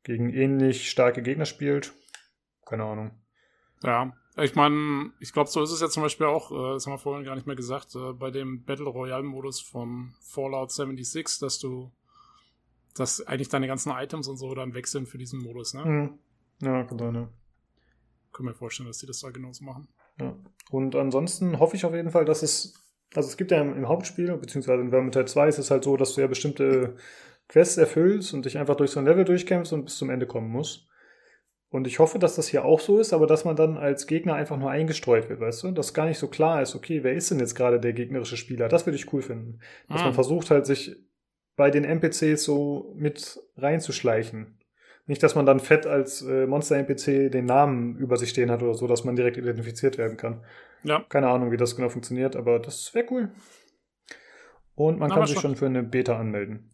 gegen 0.04 0.30
ähnlich 0.30 0.90
starke 0.90 1.22
Gegner 1.22 1.46
spielt. 1.46 1.94
Keine 2.66 2.84
Ahnung. 2.86 3.12
Ja, 3.84 4.14
ich 4.38 4.56
meine, 4.56 5.12
ich 5.20 5.34
glaube, 5.34 5.50
so 5.50 5.62
ist 5.64 5.72
es 5.72 5.82
ja 5.82 5.90
zum 5.90 6.04
Beispiel 6.04 6.28
auch, 6.28 6.52
äh, 6.52 6.74
das 6.74 6.86
haben 6.86 6.94
wir 6.94 6.98
vorhin 6.98 7.26
gar 7.26 7.36
nicht 7.36 7.48
mehr 7.48 7.56
gesagt, 7.56 7.96
äh, 7.96 8.14
bei 8.14 8.32
dem 8.32 8.64
Battle 8.64 8.88
Royale-Modus 8.88 9.62
von 9.62 10.14
Fallout 10.22 10.72
76, 10.72 11.40
dass 11.40 11.60
du 11.60 11.92
dass 13.00 13.26
eigentlich 13.26 13.50
deine 13.50 13.68
ganzen 13.68 13.92
Items 13.92 14.28
und 14.28 14.38
so 14.38 14.54
dann 14.54 14.74
wechseln 14.74 15.06
für 15.06 15.18
diesen 15.18 15.42
Modus, 15.42 15.74
ne? 15.74 15.86
Mhm. 15.86 16.20
Ja, 16.62 16.84
genau, 16.84 17.12
ne. 17.12 17.30
Können 18.32 18.50
wir 18.50 18.56
vorstellen, 18.56 18.88
dass 18.88 18.98
die 18.98 19.08
das 19.08 19.20
da 19.22 19.30
genauso 19.30 19.64
machen. 19.64 19.88
Ja. 20.20 20.36
Und 20.70 20.96
ansonsten 20.96 21.60
hoffe 21.60 21.76
ich 21.76 21.86
auf 21.86 21.94
jeden 21.94 22.12
Fall, 22.12 22.26
dass 22.26 22.44
es, 22.44 22.74
also 23.16 23.30
es 23.30 23.38
gibt 23.38 23.52
ja 23.52 23.62
im, 23.62 23.76
im 23.76 23.88
Hauptspiel, 23.88 24.36
beziehungsweise 24.38 24.82
in 24.82 24.90
Vermintide 24.90 25.26
2 25.26 25.48
ist 25.48 25.58
es 25.58 25.72
halt 25.72 25.84
so, 25.84 25.98
dass 25.98 26.14
du 26.14 26.22
ja 26.22 26.28
bestimmte 26.28 26.98
Quests 27.48 27.78
erfüllst 27.78 28.34
und 28.34 28.46
dich 28.46 28.58
einfach 28.58 28.76
durch 28.76 28.92
so 28.92 29.00
ein 29.00 29.06
Level 29.06 29.26
durchkämpfst 29.26 29.74
und 29.74 29.86
bis 29.86 29.98
zum 29.98 30.10
Ende 30.10 30.28
kommen 30.28 30.50
musst. 30.50 30.88
Und 31.72 31.86
ich 31.86 32.00
hoffe, 32.00 32.18
dass 32.18 32.36
das 32.36 32.48
hier 32.48 32.66
auch 32.66 32.80
so 32.80 33.00
ist, 33.00 33.14
aber 33.14 33.28
dass 33.28 33.46
man 33.46 33.56
dann 33.56 33.78
als 33.78 34.08
Gegner 34.08 34.34
einfach 34.34 34.58
nur 34.58 34.72
eingestreut 34.72 35.30
wird, 35.30 35.40
weißt 35.40 35.64
du? 35.64 35.72
Dass 35.72 35.94
gar 35.94 36.08
nicht 36.08 36.18
so 36.18 36.28
klar 36.28 36.62
ist, 36.62 36.76
okay, 36.76 37.04
wer 37.04 37.14
ist 37.14 37.30
denn 37.30 37.40
jetzt 37.40 37.54
gerade 37.54 37.80
der 37.80 37.94
gegnerische 37.94 38.38
Spieler? 38.38 38.68
Das 38.70 38.88
würde 38.88 38.98
ich 38.98 39.14
cool 39.14 39.22
finden. 39.22 39.60
Dass 39.88 40.02
ah. 40.02 40.06
man 40.06 40.14
versucht 40.14 40.50
halt, 40.50 40.66
sich 40.66 40.96
bei 41.60 41.70
den 41.72 41.84
NPCs 41.84 42.42
so 42.46 42.94
mit 42.96 43.38
reinzuschleichen. 43.58 44.58
Nicht, 45.08 45.22
dass 45.22 45.36
man 45.36 45.46
dann 45.46 45.60
fett 45.60 45.86
als 45.86 46.22
äh, 46.22 46.48
Monster-NPC 46.48 47.30
den 47.30 47.48
Namen 47.48 47.98
über 47.98 48.16
sich 48.16 48.30
stehen 48.30 48.50
hat 48.50 48.64
oder 48.64 48.76
so, 48.76 48.88
dass 48.88 49.04
man 49.04 49.18
direkt 49.18 49.36
identifiziert 49.36 49.98
werden 49.98 50.16
kann. 50.16 50.42
Ja. 50.84 51.04
Keine 51.10 51.28
Ahnung, 51.28 51.52
wie 51.52 51.58
das 51.58 51.76
genau 51.76 51.90
funktioniert, 51.90 52.38
aber 52.38 52.60
das 52.60 52.96
wäre 52.96 53.08
cool. 53.12 53.32
Und 54.76 55.00
man 55.00 55.10
Na, 55.10 55.16
kann 55.16 55.28
sich 55.28 55.38
schon 55.38 55.58
für 55.58 55.66
eine 55.66 55.84
Beta 55.84 56.18
anmelden. 56.18 56.70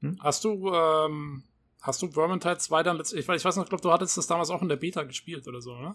Hm? 0.00 0.16
Hast 0.18 0.42
du, 0.42 0.68
ähm, 0.74 1.44
hast 1.84 2.00
du 2.00 2.08
Vermintide 2.08 2.58
2 2.58 2.82
dann 2.82 2.96
letztlich, 2.96 3.28
ich 3.28 3.28
weiß 3.28 3.56
noch, 3.56 3.64
ich 3.64 3.68
glaube, 3.68 3.82
du 3.82 3.92
hattest 3.92 4.16
das 4.16 4.26
damals 4.26 4.50
auch 4.50 4.62
in 4.62 4.68
der 4.68 4.76
Beta 4.76 5.02
gespielt 5.02 5.46
oder 5.46 5.60
so, 5.60 5.74
ne? 5.74 5.94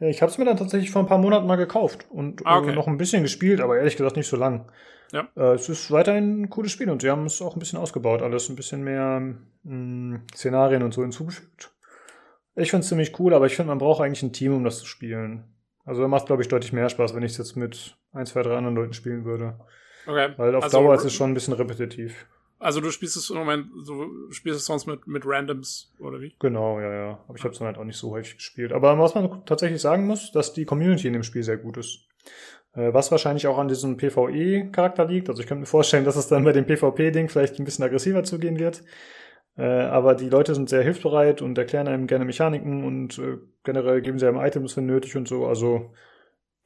Ich 0.00 0.22
habe 0.22 0.32
es 0.32 0.38
mir 0.38 0.46
dann 0.46 0.56
tatsächlich 0.56 0.90
vor 0.90 1.02
ein 1.02 1.08
paar 1.08 1.18
Monaten 1.18 1.46
mal 1.46 1.56
gekauft 1.56 2.06
und 2.10 2.44
ah, 2.46 2.58
okay. 2.58 2.70
äh, 2.70 2.74
noch 2.74 2.86
ein 2.86 2.96
bisschen 2.96 3.22
gespielt, 3.22 3.60
aber 3.60 3.76
ehrlich 3.76 3.96
gesagt 3.96 4.16
nicht 4.16 4.28
so 4.28 4.36
lang. 4.36 4.70
Ja. 5.12 5.28
Äh, 5.36 5.54
es 5.54 5.68
ist 5.68 5.90
weiterhin 5.90 6.42
ein 6.42 6.50
cooles 6.50 6.72
Spiel 6.72 6.90
und 6.90 7.02
sie 7.02 7.10
haben 7.10 7.26
es 7.26 7.42
auch 7.42 7.54
ein 7.54 7.58
bisschen 7.58 7.78
ausgebaut, 7.78 8.22
alles 8.22 8.48
ein 8.48 8.56
bisschen 8.56 8.82
mehr 8.82 9.20
mh, 9.20 9.36
hm, 9.64 10.22
Szenarien 10.34 10.82
und 10.82 10.94
so 10.94 11.02
hinzugefügt. 11.02 11.70
Ich 12.54 12.70
finde 12.70 12.84
es 12.84 12.88
ziemlich 12.88 13.18
cool, 13.20 13.34
aber 13.34 13.44
ich 13.44 13.54
finde, 13.54 13.68
man 13.68 13.78
braucht 13.78 14.00
eigentlich 14.00 14.22
ein 14.22 14.32
Team, 14.32 14.54
um 14.54 14.64
das 14.64 14.78
zu 14.78 14.86
spielen. 14.86 15.44
Also 15.84 16.00
da 16.00 16.08
macht, 16.08 16.26
glaube 16.26 16.42
ich, 16.42 16.48
deutlich 16.48 16.72
mehr 16.72 16.88
Spaß, 16.88 17.14
wenn 17.14 17.22
ich 17.22 17.32
es 17.32 17.38
jetzt 17.38 17.56
mit 17.56 17.96
ein, 18.12 18.24
zwei, 18.24 18.42
drei 18.42 18.56
anderen 18.56 18.74
Leuten 18.74 18.94
spielen 18.94 19.26
würde. 19.26 19.60
Okay. 20.06 20.32
Weil 20.38 20.54
auf 20.54 20.64
also, 20.64 20.78
Dauer 20.78 20.94
ist 20.94 21.04
es 21.04 21.12
schon 21.12 21.30
ein 21.30 21.34
bisschen 21.34 21.52
repetitiv. 21.52 22.26
Also 22.58 22.80
du 22.80 22.90
spielst 22.90 23.16
es 23.16 23.28
im 23.30 23.36
Moment, 23.36 23.68
du 23.86 24.32
spielst 24.32 24.60
es 24.60 24.66
sonst 24.66 24.86
mit, 24.86 25.06
mit 25.06 25.24
Randoms, 25.26 25.92
oder 25.98 26.20
wie? 26.20 26.34
Genau, 26.38 26.80
ja, 26.80 26.92
ja. 26.92 27.24
Aber 27.28 27.36
ich 27.36 27.44
habe 27.44 27.52
es 27.52 27.58
dann 27.58 27.66
halt 27.66 27.76
auch 27.76 27.84
nicht 27.84 27.98
so 27.98 28.10
häufig 28.10 28.36
gespielt. 28.36 28.72
Aber 28.72 28.98
was 28.98 29.14
man 29.14 29.44
tatsächlich 29.44 29.82
sagen 29.82 30.06
muss, 30.06 30.32
dass 30.32 30.54
die 30.54 30.64
Community 30.64 31.06
in 31.06 31.12
dem 31.12 31.22
Spiel 31.22 31.42
sehr 31.42 31.58
gut 31.58 31.76
ist. 31.76 32.06
Äh, 32.72 32.94
was 32.94 33.10
wahrscheinlich 33.10 33.46
auch 33.46 33.58
an 33.58 33.68
diesem 33.68 33.96
PvE-Charakter 33.96 35.04
liegt. 35.04 35.28
Also 35.28 35.42
ich 35.42 35.48
könnte 35.48 35.60
mir 35.60 35.66
vorstellen, 35.66 36.04
dass 36.04 36.16
es 36.16 36.28
dann 36.28 36.44
bei 36.44 36.52
dem 36.52 36.66
PvP-Ding 36.66 37.28
vielleicht 37.28 37.58
ein 37.58 37.64
bisschen 37.64 37.84
aggressiver 37.84 38.24
zugehen 38.24 38.58
wird. 38.58 38.82
Äh, 39.56 39.64
aber 39.64 40.14
die 40.14 40.28
Leute 40.28 40.54
sind 40.54 40.68
sehr 40.68 40.82
hilfsbereit 40.82 41.40
und 41.40 41.56
erklären 41.56 41.88
einem 41.88 42.06
gerne 42.06 42.24
Mechaniken 42.24 42.84
und 42.84 43.18
äh, 43.18 43.38
generell 43.64 44.02
geben 44.02 44.18
sie 44.18 44.28
einem 44.28 44.38
Items, 44.38 44.76
wenn 44.76 44.86
nötig 44.86 45.16
und 45.16 45.26
so. 45.26 45.46
Also 45.46 45.94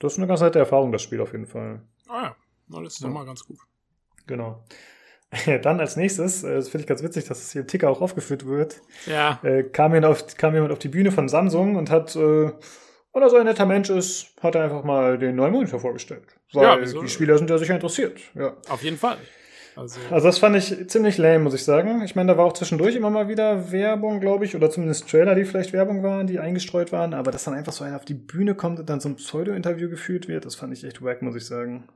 das 0.00 0.14
ist 0.14 0.18
eine 0.18 0.26
ganz 0.26 0.40
nette 0.40 0.58
Erfahrung, 0.58 0.90
das 0.90 1.02
Spiel 1.02 1.20
auf 1.20 1.32
jeden 1.32 1.46
Fall. 1.46 1.82
Ah 2.08 2.22
ja, 2.22 2.36
das 2.82 2.94
ist 2.94 3.02
doch 3.02 3.08
ja. 3.08 3.14
mal 3.14 3.26
ganz 3.26 3.44
gut. 3.44 3.58
Genau. 4.26 4.64
Dann 5.62 5.78
als 5.80 5.96
nächstes, 5.96 6.42
das 6.42 6.68
finde 6.68 6.82
ich 6.82 6.88
ganz 6.88 7.02
witzig, 7.02 7.26
dass 7.26 7.40
es 7.40 7.52
hier 7.52 7.60
im 7.62 7.68
Ticker 7.68 7.88
auch 7.88 8.00
aufgeführt 8.00 8.46
wird, 8.46 8.80
ja. 9.06 9.38
kam, 9.72 9.94
jemand 9.94 10.06
auf, 10.06 10.36
kam 10.36 10.54
jemand 10.54 10.72
auf 10.72 10.80
die 10.80 10.88
Bühne 10.88 11.12
von 11.12 11.28
Samsung 11.28 11.76
und 11.76 11.88
hat 11.88 12.16
oder 13.12 13.28
so 13.28 13.36
ein 13.36 13.44
netter 13.44 13.66
Mensch 13.66 13.90
ist, 13.90 14.28
hat 14.40 14.54
er 14.54 14.64
einfach 14.64 14.84
mal 14.84 15.18
den 15.18 15.36
neuen 15.36 15.52
Monitor 15.52 15.80
vorgestellt. 15.80 16.24
Weil 16.52 16.62
ja, 16.62 17.00
die 17.00 17.08
Spieler 17.08 17.38
sind 17.38 17.50
ja 17.50 17.58
sicher 17.58 17.74
interessiert. 17.74 18.20
Ja. 18.34 18.56
Auf 18.68 18.82
jeden 18.82 18.96
Fall. 18.96 19.18
Also, 19.76 20.00
also 20.10 20.26
das 20.26 20.38
fand 20.38 20.56
ich 20.56 20.88
ziemlich 20.88 21.16
lame, 21.16 21.40
muss 21.40 21.54
ich 21.54 21.64
sagen. 21.64 22.02
Ich 22.02 22.14
meine, 22.14 22.32
da 22.32 22.38
war 22.38 22.44
auch 22.44 22.52
zwischendurch 22.52 22.96
immer 22.96 23.10
mal 23.10 23.28
wieder 23.28 23.72
Werbung, 23.72 24.20
glaube 24.20 24.44
ich, 24.44 24.54
oder 24.54 24.70
zumindest 24.70 25.08
Trailer, 25.08 25.34
die 25.34 25.44
vielleicht 25.44 25.72
Werbung 25.72 26.02
waren, 26.02 26.26
die 26.26 26.38
eingestreut 26.38 26.92
waren, 26.92 27.14
aber 27.14 27.30
dass 27.30 27.44
dann 27.44 27.54
einfach 27.54 27.72
so 27.72 27.84
einer 27.84 27.96
auf 27.96 28.04
die 28.04 28.14
Bühne 28.14 28.54
kommt 28.54 28.80
und 28.80 28.90
dann 28.90 29.00
so 29.00 29.08
ein 29.08 29.16
Pseudo-Interview 29.16 29.88
geführt 29.88 30.28
wird, 30.28 30.44
das 30.44 30.56
fand 30.56 30.72
ich 30.72 30.84
echt 30.84 31.02
wack, 31.02 31.22
muss 31.22 31.36
ich 31.36 31.46
sagen. 31.46 31.88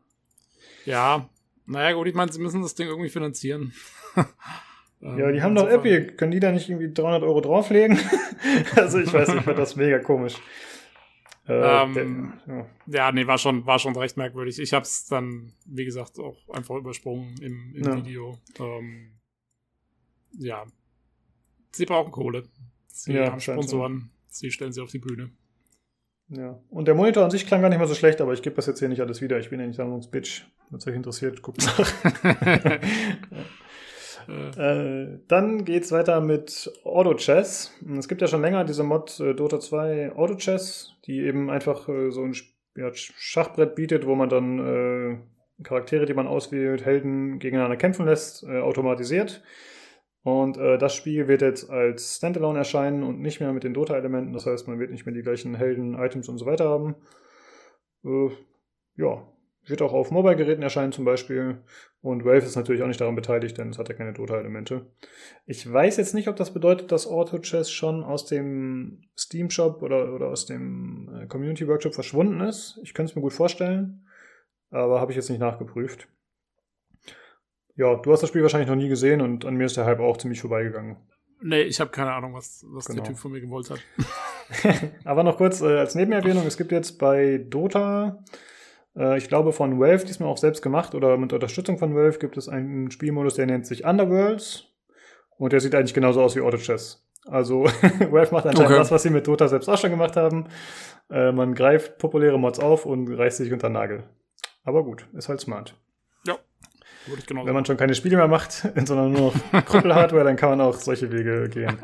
Ja, 0.84 1.28
naja 1.66 1.92
gut, 1.92 2.08
ich 2.08 2.14
meine, 2.14 2.32
sie 2.32 2.40
müssen 2.40 2.62
das 2.62 2.74
Ding 2.74 2.88
irgendwie 2.88 3.08
finanzieren. 3.08 3.72
ja, 5.00 5.32
die 5.32 5.42
haben 5.42 5.54
doch 5.54 5.68
Epic, 5.68 6.14
können 6.16 6.32
die 6.32 6.40
da 6.40 6.52
nicht 6.52 6.68
irgendwie 6.68 6.92
300 6.92 7.22
Euro 7.22 7.40
drauflegen? 7.40 7.98
also 8.76 8.98
ich 8.98 9.12
weiß 9.12 9.28
nicht, 9.28 9.38
ich 9.38 9.44
fand 9.44 9.58
das 9.58 9.76
mega 9.76 9.98
komisch. 9.98 10.36
Äh, 11.46 11.82
ähm, 11.82 12.32
ja. 12.46 12.66
ja, 12.86 13.12
nee, 13.12 13.26
war 13.26 13.36
schon, 13.36 13.66
war 13.66 13.78
schon 13.78 13.96
recht 13.96 14.16
merkwürdig. 14.16 14.58
Ich 14.58 14.72
habe 14.72 14.84
es 14.84 15.06
dann, 15.06 15.52
wie 15.66 15.84
gesagt, 15.84 16.18
auch 16.18 16.38
einfach 16.48 16.76
übersprungen 16.76 17.34
im, 17.42 17.74
im 17.74 17.84
ja. 17.84 17.96
Video. 17.96 18.38
Ähm, 18.58 19.10
ja. 20.38 20.64
Sie 21.72 21.84
brauchen 21.84 22.12
Kohle. 22.12 22.44
Sie 22.86 23.12
ja, 23.12 23.30
haben 23.30 23.40
Sponsoren. 23.40 24.10
Sie 24.28 24.50
stellen 24.50 24.72
sie 24.72 24.80
auf 24.80 24.90
die 24.90 24.98
Bühne. 24.98 25.30
Ja. 26.28 26.58
Und 26.70 26.88
der 26.88 26.94
Monitor 26.94 27.24
an 27.24 27.30
sich 27.30 27.46
klang 27.46 27.60
gar 27.60 27.68
nicht 27.68 27.78
mal 27.78 27.86
so 27.86 27.94
schlecht, 27.94 28.20
aber 28.20 28.32
ich 28.32 28.42
gebe 28.42 28.56
das 28.56 28.66
jetzt 28.66 28.78
hier 28.78 28.88
nicht 28.88 29.00
alles 29.00 29.20
wieder. 29.20 29.38
Ich 29.38 29.50
bin 29.50 29.60
ja 29.60 29.66
nicht 29.66 29.76
Sammlungsbitch. 29.76 30.46
Wenn 30.70 30.78
es 30.78 30.86
euch 30.86 30.94
interessiert, 30.94 31.42
guckt 31.42 31.64
nach. 31.64 32.80
Äh, 34.26 35.18
dann 35.28 35.64
geht's 35.64 35.92
weiter 35.92 36.20
mit 36.22 36.72
Auto 36.84 37.14
Chess. 37.14 37.72
Es 37.98 38.08
gibt 38.08 38.22
ja 38.22 38.26
schon 38.26 38.40
länger 38.40 38.64
diese 38.64 38.82
Mod 38.82 39.20
äh, 39.20 39.34
Dota 39.34 39.60
2 39.60 40.12
Auto 40.16 40.36
Chess, 40.36 40.96
die 41.06 41.20
eben 41.20 41.50
einfach 41.50 41.88
äh, 41.88 42.10
so 42.10 42.22
ein 42.22 42.34
ja, 42.76 42.90
Schachbrett 42.94 43.74
bietet, 43.74 44.06
wo 44.06 44.14
man 44.14 44.28
dann 44.28 44.58
äh, 44.58 45.62
Charaktere, 45.62 46.06
die 46.06 46.14
man 46.14 46.26
auswählt, 46.26 46.84
Helden 46.84 47.38
gegeneinander 47.38 47.76
kämpfen 47.76 48.06
lässt, 48.06 48.44
äh, 48.44 48.60
automatisiert. 48.60 49.42
Und 50.24 50.56
äh, 50.56 50.78
das 50.78 50.94
Spiel 50.94 51.28
wird 51.28 51.42
jetzt 51.42 51.70
als 51.70 52.16
Standalone 52.16 52.58
erscheinen 52.58 53.02
und 53.02 53.20
nicht 53.20 53.40
mehr 53.40 53.52
mit 53.52 53.62
den 53.62 53.74
Dota-Elementen. 53.74 54.32
Das 54.32 54.46
heißt, 54.46 54.66
man 54.66 54.80
wird 54.80 54.90
nicht 54.90 55.06
mehr 55.06 55.14
die 55.14 55.22
gleichen 55.22 55.54
Helden, 55.54 55.94
Items 55.94 56.28
und 56.28 56.38
so 56.38 56.46
weiter 56.46 56.68
haben. 56.68 56.96
ja, 58.96 59.22
wird 59.66 59.82
auch 59.82 59.92
auf 59.92 60.10
Mobile-Geräten 60.10 60.62
erscheinen 60.62 60.92
zum 60.92 61.04
Beispiel. 61.04 61.58
Und 62.00 62.24
Valve 62.24 62.44
ist 62.44 62.56
natürlich 62.56 62.82
auch 62.82 62.86
nicht 62.86 63.00
daran 63.00 63.14
beteiligt, 63.14 63.56
denn 63.56 63.70
es 63.70 63.78
hat 63.78 63.88
ja 63.88 63.94
keine 63.94 64.12
Dota-Elemente. 64.12 64.86
Ich 65.46 65.70
weiß 65.70 65.96
jetzt 65.96 66.14
nicht, 66.14 66.28
ob 66.28 66.36
das 66.36 66.52
bedeutet, 66.52 66.92
dass 66.92 67.06
Auto 67.06 67.38
Chess 67.38 67.70
schon 67.70 68.02
aus 68.02 68.26
dem 68.26 69.02
Steam 69.18 69.50
Shop 69.50 69.82
oder, 69.82 70.14
oder 70.14 70.28
aus 70.28 70.46
dem 70.46 71.10
äh, 71.14 71.26
Community 71.26 71.66
Workshop 71.66 71.94
verschwunden 71.94 72.40
ist. 72.40 72.78
Ich 72.82 72.94
könnte 72.94 73.10
es 73.10 73.16
mir 73.16 73.22
gut 73.22 73.32
vorstellen, 73.32 74.06
aber 74.70 75.00
habe 75.00 75.12
ich 75.12 75.16
jetzt 75.16 75.30
nicht 75.30 75.40
nachgeprüft. 75.40 76.08
Ja, 77.76 77.96
du 77.96 78.12
hast 78.12 78.22
das 78.22 78.28
Spiel 78.28 78.42
wahrscheinlich 78.42 78.68
noch 78.68 78.76
nie 78.76 78.88
gesehen 78.88 79.20
und 79.20 79.44
an 79.44 79.56
mir 79.56 79.66
ist 79.66 79.76
der 79.76 79.84
Hype 79.84 80.00
auch 80.00 80.16
ziemlich 80.16 80.40
vorbeigegangen. 80.40 80.96
Nee, 81.40 81.62
ich 81.62 81.80
habe 81.80 81.90
keine 81.90 82.12
Ahnung, 82.12 82.34
was, 82.34 82.64
was 82.68 82.86
genau. 82.86 83.02
der 83.02 83.10
Typ 83.10 83.18
von 83.18 83.32
mir 83.32 83.40
gewollt 83.40 83.70
hat. 83.70 83.80
aber 85.04 85.24
noch 85.24 85.36
kurz 85.36 85.60
äh, 85.60 85.78
als 85.78 85.94
Nebenerwähnung, 85.94 86.46
es 86.46 86.56
gibt 86.56 86.72
jetzt 86.72 86.98
bei 86.98 87.38
Dota 87.38 88.22
äh, 88.96 89.18
ich 89.18 89.28
glaube, 89.28 89.52
von 89.52 89.78
Valve, 89.80 90.04
diesmal 90.04 90.28
auch 90.28 90.38
selbst 90.38 90.62
gemacht 90.62 90.94
oder 90.94 91.16
mit 91.16 91.32
Unterstützung 91.32 91.78
von 91.78 91.94
Valve, 91.94 92.18
gibt 92.18 92.36
es 92.36 92.48
einen 92.48 92.90
Spielmodus, 92.90 93.34
der 93.34 93.46
nennt 93.46 93.66
sich 93.66 93.84
Underworlds. 93.84 94.66
Und 95.36 95.52
der 95.52 95.60
sieht 95.60 95.74
eigentlich 95.74 95.94
genauso 95.94 96.22
aus 96.22 96.36
wie 96.36 96.40
Auto 96.40 96.58
Chess. 96.58 97.04
Also 97.26 97.64
Valve 98.10 98.32
macht 98.32 98.46
anscheinend 98.46 98.70
okay. 98.70 98.78
das, 98.78 98.90
was 98.90 99.02
sie 99.02 99.10
mit 99.10 99.26
Dota 99.26 99.48
selbst 99.48 99.68
auch 99.68 99.78
schon 99.78 99.90
gemacht 99.90 100.16
haben. 100.16 100.46
Äh, 101.10 101.32
man 101.32 101.54
greift 101.54 101.98
populäre 101.98 102.38
Mods 102.38 102.60
auf 102.60 102.86
und 102.86 103.12
reißt 103.12 103.38
sich 103.38 103.52
unter 103.52 103.68
den 103.68 103.74
Nagel. 103.74 104.04
Aber 104.62 104.84
gut, 104.84 105.08
ist 105.14 105.28
halt 105.28 105.40
smart. 105.40 105.76
Ja. 107.06 107.46
Wenn 107.46 107.54
man 107.54 107.64
schon 107.64 107.76
keine 107.76 107.94
Spiele 107.94 108.16
mehr 108.16 108.28
macht, 108.28 108.52
sondern 108.84 109.12
nur 109.12 109.32
noch 109.52 109.64
Krüppel-Hardware, 109.66 110.24
dann 110.24 110.36
kann 110.36 110.50
man 110.50 110.60
auch 110.60 110.76
solche 110.76 111.10
Wege 111.12 111.48
gehen. 111.48 111.76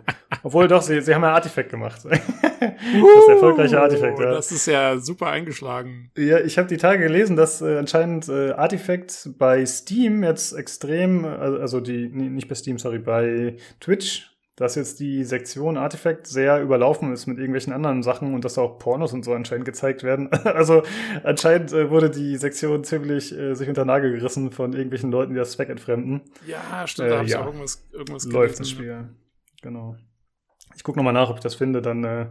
Obwohl 0.43 0.69
doch, 0.69 0.83
sie, 0.83 1.01
sie 1.01 1.15
haben 1.15 1.23
ja 1.23 1.35
Artifact 1.35 1.71
gemacht. 1.71 2.01
das 2.05 3.29
erfolgreiche 3.29 3.81
Artifact, 3.81 4.19
ja. 4.19 4.33
Das 4.33 4.51
ist 4.51 4.67
ja 4.67 4.99
super 4.99 5.27
eingeschlagen. 5.27 6.11
Ja, 6.17 6.39
ich 6.41 6.59
habe 6.59 6.69
die 6.69 6.77
Tage 6.77 7.03
gelesen, 7.03 7.37
dass 7.37 7.61
äh, 7.61 7.79
anscheinend 7.79 8.29
äh, 8.29 8.53
Artifact 8.53 9.31
bei 9.39 9.65
Steam 9.67 10.23
jetzt 10.23 10.53
extrem, 10.53 11.25
also 11.25 11.81
die, 11.81 12.09
nicht 12.09 12.49
bei 12.49 12.55
Steam, 12.55 12.79
sorry, 12.79 12.99
bei 12.99 13.57
Twitch 13.81 14.30
dass 14.61 14.75
jetzt 14.75 15.01
die 15.01 15.25
Sektion 15.25 15.79
Artifact 15.79 16.27
sehr 16.27 16.61
überlaufen 16.61 17.15
ist 17.15 17.27
mit 17.27 17.39
irgendwelchen 17.39 17.73
anderen 17.73 18.03
Sachen 18.03 18.35
und 18.35 18.45
dass 18.45 18.59
auch 18.59 18.79
Pornos 18.79 19.15
und 19.15 19.25
so 19.25 19.33
anscheinend 19.33 19.65
gezeigt 19.65 20.03
werden. 20.03 20.29
Also 20.45 20.83
anscheinend 21.23 21.73
äh, 21.73 21.91
wurde 21.91 22.11
die 22.11 22.37
Sektion 22.37 22.85
ziemlich 22.85 23.33
äh, 23.33 23.55
sich 23.55 23.69
unter 23.69 23.87
Nagel 23.87 24.13
gerissen 24.13 24.51
von 24.51 24.75
irgendwelchen 24.75 25.11
Leuten, 25.11 25.33
die 25.33 25.39
das 25.39 25.53
Zweck 25.53 25.71
entfremden. 25.71 26.21
Ja, 26.47 26.87
stimmt, 26.87 27.07
äh, 27.07 27.11
da 27.11 27.17
habe 27.17 27.27
ich 27.27 27.33
ja. 27.33 27.41
auch 27.41 27.47
irgendwas, 27.47 27.89
irgendwas 27.93 28.25
Läuft 28.25 28.59
gelesen, 28.59 28.59
das 28.59 28.71
Spiel, 28.71 29.09
genau. 29.63 29.97
Ich 30.75 30.83
gucke 30.83 30.99
nochmal 30.99 31.15
nach, 31.15 31.31
ob 31.31 31.37
ich 31.37 31.43
das 31.43 31.55
finde, 31.55 31.81
dann 31.81 32.05
äh, 32.05 32.27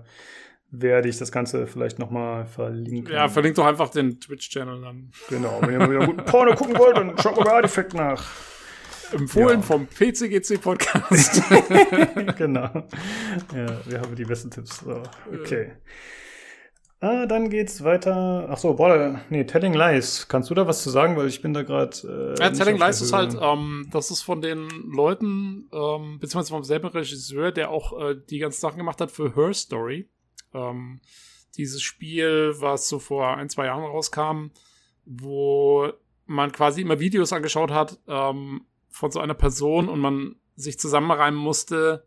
werde 0.70 1.10
ich 1.10 1.18
das 1.18 1.32
Ganze 1.32 1.66
vielleicht 1.66 1.98
nochmal 1.98 2.46
verlinken. 2.46 3.12
Ja, 3.12 3.28
verlinkt 3.28 3.58
doch 3.58 3.66
einfach 3.66 3.90
den 3.90 4.20
Twitch-Channel 4.20 4.82
dann. 4.82 5.12
Genau, 5.30 5.62
wenn 5.62 5.72
ihr 5.72 5.80
mal 5.80 5.90
wieder 5.90 6.06
guten 6.06 6.26
Porno 6.26 6.54
gucken 6.54 6.78
wollt, 6.78 6.96
dann 6.96 7.18
schaut 7.18 7.38
mal 7.38 7.46
bei 7.46 7.54
Artifact 7.54 7.96
nach. 7.96 8.24
Empfohlen 9.14 9.60
ja. 9.60 9.66
vom 9.66 9.88
PCGC 9.88 10.62
Podcast. 10.62 11.42
genau. 12.38 12.70
Ja, 13.54 13.82
wir 13.86 14.02
haben 14.02 14.16
die 14.16 14.26
besten 14.26 14.52
Tipps. 14.52 14.80
So, 14.80 15.04
okay. 15.34 15.72
Ah, 17.02 17.26
dann 17.26 17.50
geht's 17.50 17.84
weiter. 17.84 18.48
Ach 18.50 18.58
so, 18.58 18.74
boah, 18.74 19.22
nee, 19.30 19.46
Telling 19.46 19.74
Lies. 19.74 20.28
Kannst 20.28 20.50
du 20.50 20.54
da 20.54 20.68
was 20.68 20.84
zu 20.84 20.90
sagen, 20.90 21.16
weil 21.16 21.28
ich 21.28 21.42
bin 21.42 21.54
da 21.54 21.64
gerade. 21.64 22.36
Äh, 22.38 22.44
ja, 22.44 22.50
Telling 22.50 22.78
Lies 22.78 23.02
ist 23.02 23.14
halt, 23.14 23.38
ähm, 23.42 23.88
das 23.92 24.12
ist 24.12 24.22
von 24.22 24.42
den 24.42 24.68
Leuten, 24.92 25.70
ähm, 25.72 26.20
beziehungsweise 26.20 26.50
vom 26.50 26.64
selben 26.66 26.88
Regisseur, 26.88 27.54
der 27.54 27.70
auch 27.70 27.98
äh, 27.98 28.16
die 28.30 28.40
ganzen 28.40 28.60
Sachen 28.60 28.78
gemacht 28.78 29.00
hat 29.00 29.12
für 29.12 29.34
Her 29.34 29.54
Story. 29.54 30.10
Ähm, 30.54 31.00
dieses 31.56 31.82
Spiel, 31.82 32.54
was 32.60 32.90
so 32.90 33.00
vor 33.00 33.38
ein, 33.38 33.48
zwei 33.48 33.68
Jahren 33.68 33.84
rauskam, 33.84 34.48
wo 35.06 35.94
man 36.26 36.52
quasi 36.52 36.82
immer 36.82 37.00
Videos 37.00 37.32
angeschaut 37.32 37.72
hat, 37.72 37.98
ähm, 38.08 38.66
von 38.90 39.12
so 39.12 39.20
einer 39.20 39.34
Person 39.34 39.90
und 39.90 40.00
man 40.00 40.36
sich 40.56 40.80
zusammenreimen 40.80 41.40
musste. 41.40 42.06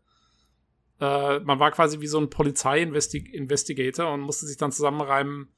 Äh, 0.99 1.39
man 1.39 1.59
war 1.59 1.71
quasi 1.71 2.01
wie 2.01 2.07
so 2.07 2.19
ein 2.19 2.29
Polizei-Investigator 2.29 4.13
und 4.13 4.21
musste 4.21 4.45
sich 4.45 4.57
dann 4.57 4.71
zusammenreimen, 4.71 5.53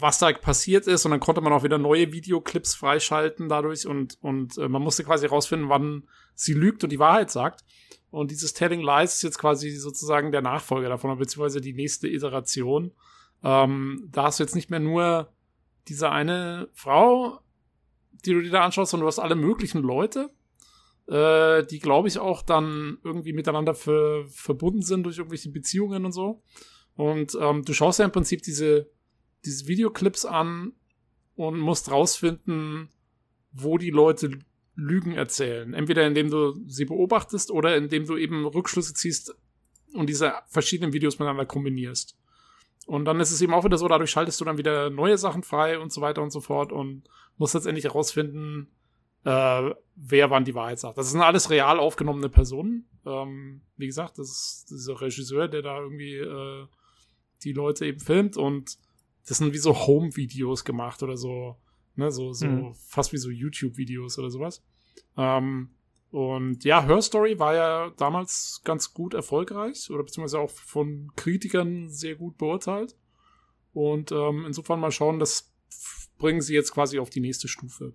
was 0.00 0.18
da 0.18 0.32
passiert 0.32 0.86
ist. 0.86 1.04
Und 1.04 1.10
dann 1.10 1.20
konnte 1.20 1.40
man 1.40 1.52
auch 1.52 1.64
wieder 1.64 1.78
neue 1.78 2.12
Videoclips 2.12 2.74
freischalten 2.74 3.48
dadurch 3.48 3.86
und, 3.86 4.18
und 4.20 4.56
äh, 4.58 4.68
man 4.68 4.82
musste 4.82 5.04
quasi 5.04 5.26
rausfinden, 5.26 5.68
wann 5.68 6.08
sie 6.34 6.54
lügt 6.54 6.84
und 6.84 6.90
die 6.90 6.98
Wahrheit 7.00 7.30
sagt. 7.30 7.64
Und 8.10 8.30
dieses 8.30 8.54
Telling 8.54 8.80
Lies 8.80 9.14
ist 9.14 9.22
jetzt 9.22 9.38
quasi 9.38 9.70
sozusagen 9.70 10.32
der 10.32 10.40
Nachfolger 10.40 10.88
davon, 10.88 11.18
beziehungsweise 11.18 11.60
die 11.60 11.74
nächste 11.74 12.08
Iteration. 12.08 12.92
Ähm, 13.42 14.08
da 14.10 14.24
hast 14.24 14.38
du 14.38 14.44
jetzt 14.44 14.54
nicht 14.54 14.70
mehr 14.70 14.80
nur 14.80 15.32
diese 15.88 16.10
eine 16.10 16.68
Frau, 16.72 17.40
die 18.24 18.32
du 18.32 18.42
dir 18.42 18.50
da 18.50 18.64
anschaust, 18.64 18.90
sondern 18.90 19.04
du 19.04 19.08
hast 19.08 19.18
alle 19.18 19.34
möglichen 19.34 19.82
Leute, 19.82 20.30
äh, 21.06 21.64
die, 21.66 21.78
glaube 21.78 22.08
ich, 22.08 22.18
auch 22.18 22.42
dann 22.42 22.98
irgendwie 23.04 23.32
miteinander 23.32 23.74
für, 23.74 24.26
verbunden 24.28 24.82
sind 24.82 25.04
durch 25.04 25.18
irgendwelche 25.18 25.50
Beziehungen 25.50 26.04
und 26.04 26.12
so. 26.12 26.42
Und 26.94 27.36
ähm, 27.40 27.64
du 27.64 27.72
schaust 27.72 27.98
ja 27.98 28.04
im 28.04 28.12
Prinzip 28.12 28.42
diese, 28.42 28.90
diese 29.44 29.68
Videoclips 29.68 30.24
an 30.24 30.72
und 31.36 31.58
musst 31.58 31.90
rausfinden, 31.90 32.90
wo 33.52 33.78
die 33.78 33.90
Leute 33.90 34.38
Lügen 34.74 35.12
erzählen. 35.12 35.74
Entweder 35.74 36.06
indem 36.06 36.30
du 36.30 36.54
sie 36.66 36.84
beobachtest 36.84 37.50
oder 37.50 37.76
indem 37.76 38.06
du 38.06 38.16
eben 38.16 38.46
Rückschlüsse 38.46 38.94
ziehst 38.94 39.34
und 39.92 40.08
diese 40.08 40.34
verschiedenen 40.48 40.92
Videos 40.92 41.18
miteinander 41.18 41.46
kombinierst. 41.46 42.16
Und 42.88 43.04
dann 43.04 43.20
ist 43.20 43.32
es 43.32 43.42
eben 43.42 43.52
auch 43.52 43.66
wieder 43.66 43.76
so, 43.76 43.86
dadurch 43.86 44.10
schaltest 44.10 44.40
du 44.40 44.46
dann 44.46 44.56
wieder 44.56 44.88
neue 44.88 45.18
Sachen 45.18 45.42
frei 45.42 45.78
und 45.78 45.92
so 45.92 46.00
weiter 46.00 46.22
und 46.22 46.30
so 46.30 46.40
fort 46.40 46.72
und 46.72 47.02
musst 47.36 47.52
letztendlich 47.52 47.84
herausfinden, 47.84 48.68
äh, 49.24 49.70
wer 49.94 50.30
wann 50.30 50.46
die 50.46 50.54
Wahrheit 50.54 50.78
sagt. 50.78 50.96
Das 50.96 51.10
sind 51.10 51.20
alles 51.20 51.50
real 51.50 51.78
aufgenommene 51.80 52.30
Personen. 52.30 52.88
Ähm, 53.04 53.60
wie 53.76 53.84
gesagt, 53.84 54.18
das 54.18 54.30
ist 54.30 54.70
dieser 54.70 54.98
Regisseur, 55.02 55.48
der 55.48 55.60
da 55.60 55.78
irgendwie 55.78 56.14
äh, 56.14 56.66
die 57.44 57.52
Leute 57.52 57.84
eben 57.84 58.00
filmt 58.00 58.38
und 58.38 58.78
das 59.28 59.36
sind 59.36 59.52
wie 59.52 59.58
so 59.58 59.74
Home-Videos 59.86 60.64
gemacht 60.64 61.02
oder 61.02 61.18
so, 61.18 61.58
ne, 61.94 62.10
so, 62.10 62.32
so 62.32 62.46
mhm. 62.46 62.74
fast 62.74 63.12
wie 63.12 63.18
so 63.18 63.28
YouTube-Videos 63.28 64.18
oder 64.18 64.30
sowas. 64.30 64.64
Ähm, 65.18 65.74
und 66.10 66.64
ja, 66.64 66.82
Her 66.82 67.02
Story 67.02 67.38
war 67.38 67.54
ja 67.54 67.90
damals 67.96 68.62
ganz 68.64 68.94
gut 68.94 69.12
erfolgreich 69.12 69.90
oder 69.90 70.02
beziehungsweise 70.02 70.40
auch 70.40 70.50
von 70.50 71.12
Kritikern 71.16 71.90
sehr 71.90 72.14
gut 72.14 72.38
beurteilt. 72.38 72.96
Und 73.74 74.10
ähm, 74.12 74.44
insofern 74.46 74.80
mal 74.80 74.90
schauen, 74.90 75.18
das 75.18 75.52
bringen 76.16 76.40
sie 76.40 76.54
jetzt 76.54 76.72
quasi 76.72 76.98
auf 76.98 77.10
die 77.10 77.20
nächste 77.20 77.46
Stufe. 77.46 77.92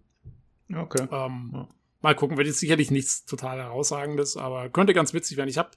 Okay. 0.74 1.08
Ähm, 1.12 1.52
ja. 1.54 1.68
Mal 2.02 2.16
gucken, 2.16 2.38
wird 2.38 2.48
jetzt 2.48 2.60
sicherlich 2.60 2.92
nichts 2.92 3.26
total 3.26 3.58
herausragendes, 3.58 4.38
aber 4.38 4.70
könnte 4.70 4.94
ganz 4.94 5.14
witzig 5.14 5.38
werden. 5.38 5.50
Ich 5.50 5.58
habe 5.58 5.72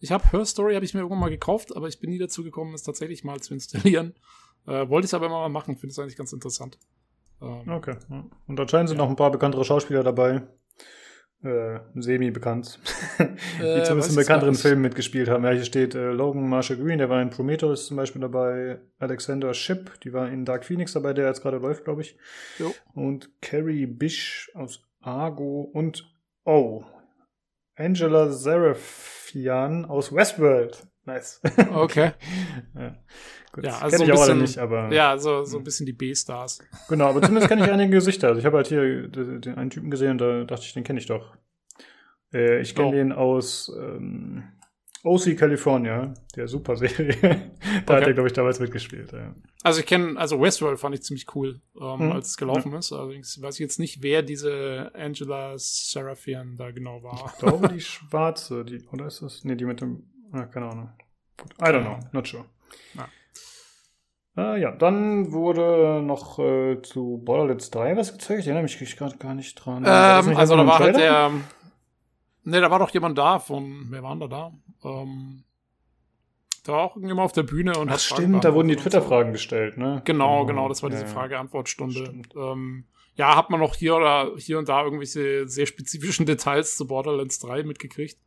ich 0.00 0.12
hab 0.12 0.32
Her 0.32 0.44
Story 0.46 0.74
habe 0.74 0.84
ich 0.84 0.94
mir 0.94 1.00
irgendwann 1.00 1.20
mal 1.20 1.30
gekauft, 1.30 1.76
aber 1.76 1.88
ich 1.88 2.00
bin 2.00 2.10
nie 2.10 2.18
dazu 2.18 2.42
gekommen, 2.42 2.74
es 2.74 2.82
tatsächlich 2.82 3.24
mal 3.24 3.40
zu 3.40 3.54
installieren. 3.54 4.14
Äh, 4.68 4.88
wollte 4.88 5.04
ich 5.04 5.10
es 5.10 5.14
aber 5.14 5.26
immer 5.26 5.38
mal 5.38 5.48
machen, 5.48 5.76
finde 5.76 5.92
es 5.92 5.98
eigentlich 6.00 6.16
ganz 6.16 6.32
interessant. 6.32 6.76
Ähm, 7.40 7.68
okay. 7.68 7.98
Und 8.48 8.58
anscheinend 8.58 8.88
sind 8.88 8.98
ja. 8.98 9.04
noch 9.04 9.10
ein 9.10 9.14
paar 9.14 9.30
bekanntere 9.30 9.64
Schauspieler 9.64 10.02
dabei 10.02 10.42
äh, 11.46 11.80
semi-bekannt, 11.94 12.78
die 13.18 13.64
äh, 13.64 13.82
zumindest 13.84 14.10
in 14.10 14.16
bekannteren 14.16 14.54
Filmen 14.54 14.82
mitgespielt 14.82 15.28
haben. 15.28 15.44
Ja, 15.44 15.50
hier 15.50 15.64
steht 15.64 15.94
äh, 15.94 16.10
Logan 16.10 16.48
Marshall 16.48 16.76
Green, 16.76 16.98
der 16.98 17.08
war 17.08 17.22
in 17.22 17.30
Prometheus 17.30 17.86
zum 17.86 17.96
Beispiel 17.96 18.20
dabei, 18.20 18.78
Alexander 18.98 19.54
Ship, 19.54 19.90
die 20.00 20.12
war 20.12 20.28
in 20.28 20.44
Dark 20.44 20.64
Phoenix 20.64 20.92
dabei, 20.92 21.12
der 21.12 21.26
jetzt 21.26 21.42
gerade 21.42 21.58
läuft, 21.58 21.84
glaube 21.84 22.02
ich. 22.02 22.16
Jo. 22.58 22.74
Und 22.94 23.30
Carrie 23.40 23.86
Bish 23.86 24.50
aus 24.54 24.84
Argo 25.00 25.62
und 25.72 26.12
oh, 26.44 26.84
Angela 27.76 28.30
Seraphian 28.32 29.84
aus 29.84 30.12
Westworld. 30.12 30.86
Nice. 31.04 31.40
Okay. 31.72 32.12
ja. 32.74 32.96
Gut, 33.56 33.64
ja, 33.64 33.78
also 33.78 33.96
kenne 33.96 34.12
ich 34.12 34.18
auch 34.18 34.22
alle 34.22 34.36
nicht, 34.36 34.58
aber. 34.58 34.92
Ja, 34.92 35.16
so, 35.16 35.42
so 35.44 35.56
ein 35.56 35.64
bisschen 35.64 35.86
die 35.86 35.94
B-Stars. 35.94 36.58
Genau, 36.90 37.06
aber 37.06 37.22
zumindest 37.22 37.48
kenne 37.48 37.64
ich 37.64 37.72
einige 37.72 37.92
Gesichter. 37.92 38.28
Also 38.28 38.38
ich 38.38 38.44
habe 38.44 38.58
halt 38.58 38.66
hier 38.66 39.08
den 39.08 39.54
einen 39.54 39.70
Typen 39.70 39.90
gesehen, 39.90 40.18
da 40.18 40.44
dachte 40.44 40.66
ich, 40.66 40.74
den 40.74 40.84
kenne 40.84 40.98
ich 40.98 41.06
doch. 41.06 41.34
Äh, 42.34 42.60
ich 42.60 42.74
kenne 42.74 42.88
oh. 42.88 42.92
den 42.92 43.12
aus 43.12 43.72
ähm, 43.74 44.44
OC 45.04 45.38
California, 45.38 46.12
der 46.36 46.48
Super-Serie. 46.48 47.16
da 47.22 47.28
okay. 47.28 47.94
hat 47.94 48.06
er, 48.06 48.12
glaube 48.12 48.28
ich, 48.28 48.34
damals 48.34 48.60
mitgespielt. 48.60 49.10
Ja. 49.12 49.34
Also 49.62 49.80
ich 49.80 49.86
kenne, 49.86 50.18
also 50.18 50.38
Westworld 50.38 50.78
fand 50.78 50.94
ich 50.94 51.02
ziemlich 51.02 51.34
cool, 51.34 51.62
ähm, 51.80 52.00
hm. 52.00 52.12
als 52.12 52.28
es 52.28 52.36
gelaufen 52.36 52.72
ja. 52.72 52.78
ist. 52.78 52.92
Allerdings 52.92 53.40
weiß 53.40 53.54
ich 53.54 53.60
jetzt 53.60 53.78
nicht, 53.78 54.02
wer 54.02 54.20
diese 54.20 54.90
Angela 54.92 55.54
Seraphian 55.56 56.58
da 56.58 56.72
genau 56.72 57.02
war. 57.02 57.32
Ich 57.32 57.38
glaube, 57.38 57.68
die 57.68 57.80
schwarze, 57.80 58.66
die, 58.66 58.86
oder 58.92 59.06
ist 59.06 59.22
das? 59.22 59.44
Nee, 59.44 59.56
die 59.56 59.64
mit 59.64 59.80
dem, 59.80 60.10
ah, 60.32 60.44
keine 60.44 60.66
Ahnung. 60.66 60.90
I 61.58 61.64
don't 61.64 61.84
know, 61.84 61.98
not 62.12 62.28
sure. 62.28 62.44
Ja. 62.94 63.08
Äh, 64.36 64.60
ja, 64.60 64.70
dann 64.70 65.32
wurde 65.32 66.02
noch 66.02 66.38
äh, 66.38 66.80
zu 66.82 67.22
Borderlands 67.24 67.70
3 67.70 67.96
was 67.96 68.12
gezeigt. 68.12 68.40
Ich 68.40 68.46
erinnere 68.46 68.64
mich 68.64 68.96
gerade 68.96 69.16
gar 69.16 69.34
nicht 69.34 69.54
dran. 69.54 69.84
Ähm, 69.86 70.36
also 70.36 70.56
da 70.56 70.66
war 70.66 70.78
halt 70.78 70.96
der. 70.96 71.30
Ne, 72.44 72.60
da 72.60 72.70
war 72.70 72.78
doch 72.78 72.90
jemand 72.90 73.16
da 73.16 73.38
von. 73.38 73.86
Wer 73.90 74.02
war 74.02 74.16
da 74.16 74.26
da? 74.28 74.52
Ähm, 74.84 75.44
da 76.64 76.72
war 76.72 76.82
auch 76.82 76.96
irgendjemand 76.96 77.24
auf 77.24 77.32
der 77.32 77.44
Bühne 77.44 77.78
und 77.78 77.88
Ach, 77.88 77.94
hat 77.94 78.00
stimmt, 78.00 78.44
da 78.44 78.52
wurden 78.52 78.68
die 78.68 78.76
Twitter-Fragen 78.76 79.30
so. 79.30 79.32
gestellt, 79.32 79.78
ne? 79.78 80.02
Genau, 80.04 80.44
genau, 80.44 80.46
genau 80.46 80.68
das 80.68 80.82
war 80.82 80.90
diese 80.90 81.02
ja, 81.02 81.08
Frage-Antwort-Stunde. 81.08 82.22
Ähm, 82.36 82.84
ja, 83.14 83.36
hat 83.36 83.50
man 83.50 83.60
noch 83.60 83.74
hier 83.74 83.96
oder 83.96 84.32
hier 84.36 84.58
und 84.58 84.68
da 84.68 84.82
irgendwelche 84.82 85.48
sehr 85.48 85.66
spezifischen 85.66 86.26
Details 86.26 86.76
zu 86.76 86.86
Borderlands 86.86 87.38
3 87.38 87.62
mitgekriegt. 87.62 88.18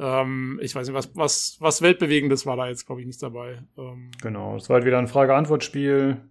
Ähm, 0.00 0.58
ich 0.62 0.74
weiß 0.74 0.88
nicht, 0.88 0.96
was, 0.96 1.14
was, 1.14 1.56
was 1.60 1.82
Weltbewegendes 1.82 2.46
war 2.46 2.56
da 2.56 2.68
jetzt, 2.68 2.86
glaube 2.86 3.02
ich, 3.02 3.06
nicht 3.06 3.22
dabei. 3.22 3.62
Ähm, 3.76 4.10
genau, 4.22 4.56
es 4.56 4.68
war 4.70 4.74
halt 4.76 4.86
wieder 4.86 4.98
ein 4.98 5.08
Frage-Antwort-Spiel. 5.08 6.22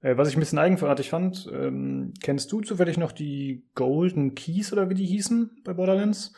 Äh, 0.00 0.16
was 0.16 0.28
ich 0.28 0.36
ein 0.36 0.40
bisschen 0.40 0.58
eigenartig 0.58 1.10
fand, 1.10 1.48
ähm, 1.52 2.14
kennst 2.22 2.50
du 2.50 2.62
zufällig 2.62 2.96
noch 2.96 3.12
die 3.12 3.64
Golden 3.74 4.34
Keys 4.34 4.72
oder 4.72 4.88
wie 4.88 4.94
die 4.94 5.04
hießen 5.04 5.62
bei 5.62 5.74
Borderlands? 5.74 6.32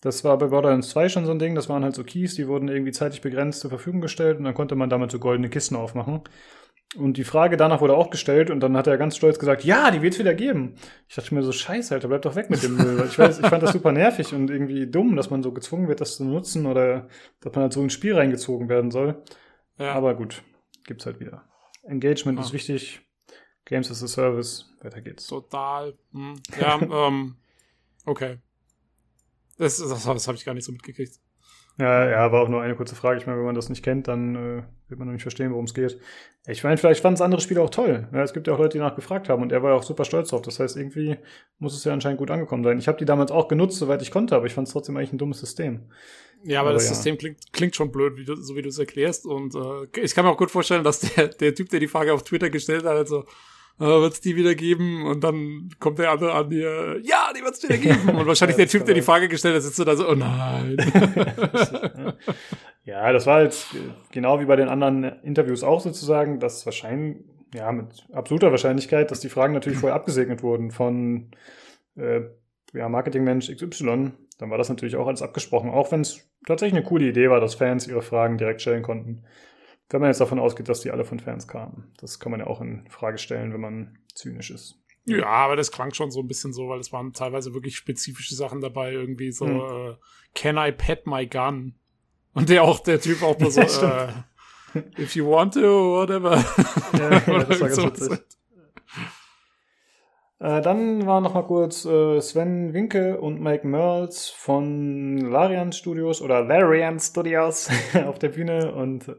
Das 0.00 0.24
war 0.24 0.36
bei 0.38 0.46
Borderlands 0.46 0.90
2 0.90 1.10
schon 1.10 1.26
so 1.26 1.30
ein 1.30 1.38
Ding, 1.38 1.54
das 1.54 1.68
waren 1.68 1.84
halt 1.84 1.94
so 1.94 2.04
Keys, 2.04 2.34
die 2.34 2.48
wurden 2.48 2.68
irgendwie 2.68 2.92
zeitlich 2.92 3.20
begrenzt 3.20 3.60
zur 3.60 3.70
Verfügung 3.70 4.00
gestellt 4.00 4.38
und 4.38 4.44
dann 4.44 4.54
konnte 4.54 4.76
man 4.76 4.90
damit 4.90 5.10
so 5.10 5.18
goldene 5.18 5.50
Kisten 5.50 5.76
aufmachen. 5.76 6.22
Und 6.96 7.16
die 7.16 7.24
Frage 7.24 7.56
danach 7.56 7.80
wurde 7.80 7.96
auch 7.96 8.10
gestellt 8.10 8.50
und 8.50 8.60
dann 8.60 8.76
hat 8.76 8.86
er 8.86 8.96
ganz 8.98 9.16
stolz 9.16 9.38
gesagt, 9.38 9.64
ja, 9.64 9.90
die 9.90 10.00
wird 10.02 10.12
es 10.14 10.18
wieder 10.20 10.34
geben. 10.34 10.76
Ich 11.08 11.16
dachte 11.16 11.34
mir 11.34 11.42
so, 11.42 11.50
scheiße, 11.50 11.92
Alter, 11.94 12.08
bleib 12.08 12.22
doch 12.22 12.36
weg 12.36 12.50
mit 12.50 12.62
dem 12.62 12.76
Müll. 12.76 13.04
Ich 13.08 13.18
weiß, 13.18 13.40
ich 13.40 13.46
fand 13.46 13.62
das 13.62 13.72
super 13.72 13.90
nervig 13.90 14.32
und 14.32 14.48
irgendwie 14.48 14.86
dumm, 14.86 15.16
dass 15.16 15.28
man 15.30 15.42
so 15.42 15.52
gezwungen 15.52 15.88
wird, 15.88 16.00
das 16.00 16.16
zu 16.16 16.24
nutzen 16.24 16.66
oder 16.66 17.08
dass 17.40 17.52
man 17.54 17.62
halt 17.62 17.72
so 17.72 17.82
ins 17.82 17.92
Spiel 17.92 18.14
reingezogen 18.14 18.68
werden 18.68 18.90
soll. 18.92 19.22
Ja. 19.78 19.92
Aber 19.94 20.14
gut, 20.14 20.42
gibt's 20.86 21.04
halt 21.06 21.18
wieder. 21.18 21.44
Engagement 21.82 22.38
Ah. 22.38 22.42
ist 22.42 22.52
wichtig. 22.52 23.00
Games 23.64 23.90
as 23.90 24.02
a 24.02 24.06
Service. 24.06 24.72
Weiter 24.82 25.00
geht's. 25.00 25.26
Total. 25.26 25.94
Hm. 26.12 26.34
Ja, 26.60 26.80
ähm, 27.08 27.36
okay. 28.04 28.38
Das, 29.58 29.78
das, 29.78 30.04
das 30.04 30.28
habe 30.28 30.36
ich 30.36 30.44
gar 30.44 30.54
nicht 30.54 30.64
so 30.64 30.72
mitgekriegt. 30.72 31.18
Ja, 31.78 32.08
ja, 32.08 32.30
war 32.30 32.42
auch 32.42 32.48
nur 32.48 32.62
eine 32.62 32.76
kurze 32.76 32.94
Frage. 32.94 33.18
Ich 33.18 33.26
meine, 33.26 33.38
wenn 33.38 33.46
man 33.46 33.56
das 33.56 33.68
nicht 33.68 33.82
kennt, 33.82 34.06
dann 34.06 34.36
äh, 34.36 34.62
wird 34.88 34.98
man 34.98 35.08
noch 35.08 35.12
nicht 35.12 35.22
verstehen, 35.22 35.50
worum 35.50 35.64
es 35.64 35.74
geht. 35.74 35.98
Ich 36.46 36.62
meine, 36.62 36.76
vielleicht 36.76 37.00
fanden 37.00 37.14
es 37.14 37.20
andere 37.20 37.40
Spiele 37.40 37.62
auch 37.62 37.70
toll. 37.70 38.06
Ja, 38.12 38.22
es 38.22 38.32
gibt 38.32 38.46
ja 38.46 38.54
auch 38.54 38.58
Leute, 38.58 38.74
die 38.74 38.78
danach 38.78 38.94
gefragt 38.94 39.28
haben 39.28 39.42
und 39.42 39.50
er 39.50 39.62
war 39.62 39.70
ja 39.70 39.76
auch 39.76 39.82
super 39.82 40.04
stolz 40.04 40.28
drauf. 40.28 40.42
Das 40.42 40.60
heißt, 40.60 40.76
irgendwie 40.76 41.16
muss 41.58 41.74
es 41.74 41.82
ja 41.84 41.92
anscheinend 41.92 42.18
gut 42.18 42.30
angekommen 42.30 42.62
sein. 42.62 42.78
Ich 42.78 42.86
habe 42.86 42.98
die 42.98 43.04
damals 43.04 43.32
auch 43.32 43.48
genutzt, 43.48 43.78
soweit 43.78 44.02
ich 44.02 44.12
konnte, 44.12 44.36
aber 44.36 44.46
ich 44.46 44.54
fand 44.54 44.68
es 44.68 44.72
trotzdem 44.72 44.96
eigentlich 44.96 45.12
ein 45.12 45.18
dummes 45.18 45.40
System. 45.40 45.90
Ja, 46.44 46.60
aber, 46.60 46.68
Aber 46.68 46.74
das 46.74 46.88
ja. 46.88 46.94
System 46.94 47.18
klingt, 47.18 47.52
klingt 47.52 47.74
schon 47.74 47.90
blöd, 47.90 48.16
wie 48.18 48.24
du, 48.24 48.36
so 48.36 48.54
wie 48.54 48.62
du 48.62 48.68
es 48.68 48.78
erklärst. 48.78 49.26
Und 49.26 49.54
äh, 49.54 50.00
ich 50.00 50.14
kann 50.14 50.24
mir 50.24 50.30
auch 50.30 50.36
gut 50.36 50.50
vorstellen, 50.50 50.84
dass 50.84 51.00
der, 51.00 51.28
der 51.28 51.54
Typ, 51.54 51.70
der 51.70 51.80
die 51.80 51.88
Frage 51.88 52.12
auf 52.12 52.22
Twitter 52.22 52.50
gestellt 52.50 52.84
hat, 52.84 52.96
also 52.96 53.24
äh, 53.78 53.84
wird 53.84 54.12
es 54.14 54.20
die 54.20 54.36
wieder 54.36 54.54
geben? 54.54 55.06
Und 55.06 55.22
dann 55.24 55.70
kommt 55.80 55.98
der 55.98 56.10
andere 56.10 56.32
an 56.32 56.50
dir, 56.50 57.00
ja, 57.02 57.32
die 57.36 57.42
wird 57.42 57.54
es 57.54 57.62
wieder 57.62 57.78
geben. 57.78 58.16
Und 58.16 58.26
wahrscheinlich 58.26 58.56
der 58.58 58.68
Typ, 58.68 58.84
der 58.84 58.94
die. 58.94 59.02
Frage 59.02 59.28
gestellt 59.28 59.56
hat, 59.56 59.62
sitzt 59.62 59.76
so 59.76 59.84
da 59.84 59.96
so, 59.96 60.08
oh 60.08 60.14
nein. 60.14 60.76
Ja, 62.84 63.12
das 63.12 63.26
war 63.26 63.42
jetzt 63.42 63.68
genau 64.12 64.40
wie 64.40 64.44
bei 64.44 64.56
den 64.56 64.68
anderen 64.68 65.04
Interviews 65.22 65.64
auch 65.64 65.80
sozusagen, 65.80 66.38
dass 66.38 66.66
wahrscheinlich, 66.66 67.24
ja, 67.54 67.72
mit 67.72 68.06
absoluter 68.12 68.50
Wahrscheinlichkeit, 68.50 69.10
dass 69.10 69.20
die 69.20 69.30
Fragen 69.30 69.54
natürlich 69.54 69.78
vorher 69.78 69.96
abgesegnet 69.96 70.42
wurden 70.42 70.70
von 70.70 71.30
äh, 71.96 72.20
ja, 72.74 72.88
Marketingmensch 72.90 73.50
XY. 73.50 74.12
Dann 74.38 74.50
war 74.50 74.58
das 74.58 74.68
natürlich 74.68 74.96
auch 74.96 75.06
alles 75.06 75.22
abgesprochen, 75.22 75.70
auch 75.70 75.92
wenn 75.92 76.02
es 76.02 76.28
tatsächlich 76.46 76.78
eine 76.78 76.86
coole 76.86 77.06
Idee 77.06 77.30
war, 77.30 77.40
dass 77.40 77.54
Fans 77.54 77.86
ihre 77.86 78.02
Fragen 78.02 78.36
direkt 78.36 78.60
stellen 78.60 78.82
konnten. 78.82 79.24
Wenn 79.94 80.00
man 80.00 80.10
jetzt 80.10 80.20
davon 80.20 80.40
ausgeht, 80.40 80.68
dass 80.68 80.80
die 80.80 80.90
alle 80.90 81.04
von 81.04 81.20
Fans 81.20 81.46
kamen. 81.46 81.92
Das 82.00 82.18
kann 82.18 82.32
man 82.32 82.40
ja 82.40 82.48
auch 82.48 82.60
in 82.60 82.84
Frage 82.90 83.16
stellen, 83.16 83.52
wenn 83.52 83.60
man 83.60 83.96
zynisch 84.12 84.50
ist. 84.50 84.82
Ja, 85.04 85.26
aber 85.26 85.54
das 85.54 85.70
klang 85.70 85.94
schon 85.94 86.10
so 86.10 86.18
ein 86.18 86.26
bisschen 86.26 86.52
so, 86.52 86.68
weil 86.68 86.80
es 86.80 86.92
waren 86.92 87.12
teilweise 87.12 87.54
wirklich 87.54 87.76
spezifische 87.76 88.34
Sachen 88.34 88.60
dabei, 88.60 88.90
irgendwie 88.90 89.30
so, 89.30 89.46
Hm. 89.46 89.92
äh, 89.92 89.94
can 90.34 90.56
I 90.58 90.72
pet 90.72 91.06
my 91.06 91.28
gun? 91.28 91.76
Und 92.32 92.48
der 92.48 92.64
auch, 92.64 92.80
der 92.80 93.00
Typ 93.00 93.22
auch 93.22 93.38
nur 93.38 93.52
so, 93.52 93.60
äh, 93.86 94.08
if 94.98 95.14
you 95.14 95.30
want 95.30 95.54
to, 95.54 95.60
whatever. 95.60 96.38
Ja, 96.98 97.12
ja, 97.12 97.44
das 97.44 97.60
war 97.60 97.68
ganz 97.68 97.84
witzig. 97.84 98.18
Äh, 100.40 100.60
dann 100.60 101.06
war 101.06 101.20
noch 101.20 101.34
mal 101.34 101.44
kurz 101.44 101.84
äh, 101.84 102.20
Sven 102.20 102.74
Winke 102.74 103.20
und 103.20 103.40
Mike 103.40 103.64
Merles 103.64 104.28
von 104.28 105.18
Larian 105.18 105.70
Studios 105.70 106.20
oder 106.20 106.42
Larian 106.42 106.98
Studios 106.98 107.70
auf 108.06 108.18
der 108.18 108.30
Bühne 108.30 108.74
und 108.74 109.14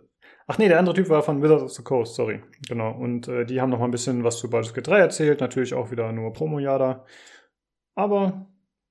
ach 0.47 0.57
nee, 0.57 0.67
der 0.67 0.79
andere 0.79 0.95
Typ 0.95 1.09
war 1.09 1.23
von 1.23 1.41
Wizards 1.41 1.63
of 1.63 1.71
the 1.71 1.83
Coast, 1.83 2.15
sorry. 2.15 2.41
Genau. 2.67 2.91
Und 2.91 3.27
äh, 3.27 3.45
die 3.45 3.61
haben 3.61 3.69
noch 3.69 3.79
mal 3.79 3.85
ein 3.85 3.91
bisschen 3.91 4.23
was 4.23 4.37
zu 4.37 4.49
Baldur's 4.49 4.73
Gate 4.73 4.87
3 4.87 4.99
erzählt, 4.99 5.41
natürlich 5.41 5.73
auch 5.73 5.91
wieder 5.91 6.11
nur 6.11 6.33
Promo-Jada. 6.33 7.05
Aber, 7.95 8.47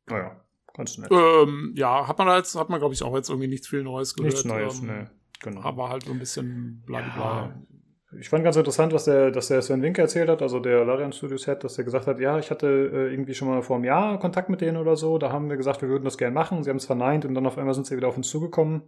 naja, 0.09 0.41
ganz 0.73 0.99
nett. 0.99 1.11
Ähm, 1.11 1.73
ja, 1.77 2.09
hat 2.09 2.19
man 2.19 2.37
jetzt, 2.37 2.55
hat 2.55 2.71
man, 2.71 2.81
glaube 2.81 2.95
ich, 2.95 3.03
auch 3.03 3.15
jetzt 3.15 3.29
irgendwie 3.29 3.49
nicht 3.49 3.67
viel 3.67 3.83
Neues 3.83 4.15
gehört. 4.15 4.33
Nichts 4.33 4.45
Neues, 4.45 4.81
ähm, 4.81 4.87
ne. 4.87 5.11
Genau. 5.43 5.61
Aber 5.63 5.91
halt 5.91 6.05
so 6.05 6.13
ein 6.13 6.19
bisschen 6.19 6.83
blablabla. 6.87 7.47
Ja, 7.47 8.19
ich 8.19 8.29
fand 8.29 8.45
ganz 8.45 8.57
interessant, 8.57 8.93
was 8.93 9.05
der, 9.05 9.31
dass 9.31 9.49
der 9.49 9.61
Sven 9.63 9.83
Winke 9.83 10.01
erzählt 10.01 10.29
hat, 10.29 10.43
also 10.43 10.61
der 10.61 10.85
Larian 10.85 11.13
Studios 11.13 11.47
Head, 11.47 11.65
dass 11.65 11.79
er 11.79 11.85
gesagt 11.85 12.07
hat, 12.07 12.21
ja, 12.21 12.39
ich 12.39 12.51
hatte 12.51 12.67
äh, 12.67 13.13
irgendwie 13.13 13.35
schon 13.35 13.49
mal 13.49 13.63
vor 13.63 13.77
einem 13.77 13.85
Jahr 13.85 14.19
Kontakt 14.19 14.49
mit 14.49 14.61
denen 14.61 14.77
oder 14.77 14.97
so, 14.97 15.19
da 15.19 15.33
haben 15.33 15.49
wir 15.49 15.57
gesagt, 15.57 15.83
wir 15.83 15.89
würden 15.89 16.05
das 16.05 16.19
gerne 16.19 16.35
machen, 16.35 16.63
sie 16.63 16.71
haben 16.71 16.77
es 16.77 16.87
verneint 16.87 17.25
und 17.25 17.35
dann 17.35 17.47
auf 17.47 17.59
einmal 17.59 17.75
sind 17.75 17.87
sie 17.87 17.97
wieder 17.97 18.09
auf 18.09 18.17
uns 18.17 18.29
zugekommen. 18.29 18.83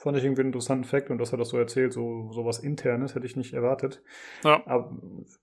Fand 0.00 0.16
ich 0.16 0.24
irgendwie 0.24 0.40
einen 0.40 0.48
interessanten 0.48 0.84
Fakt 0.84 1.10
und 1.10 1.18
dass 1.18 1.32
er 1.32 1.36
das 1.36 1.50
so 1.50 1.58
erzählt, 1.58 1.92
so, 1.92 2.32
so 2.32 2.46
was 2.46 2.58
Internes, 2.58 3.14
hätte 3.14 3.26
ich 3.26 3.36
nicht 3.36 3.52
erwartet. 3.52 4.02
Ja. 4.42 4.66
Aber, 4.66 4.96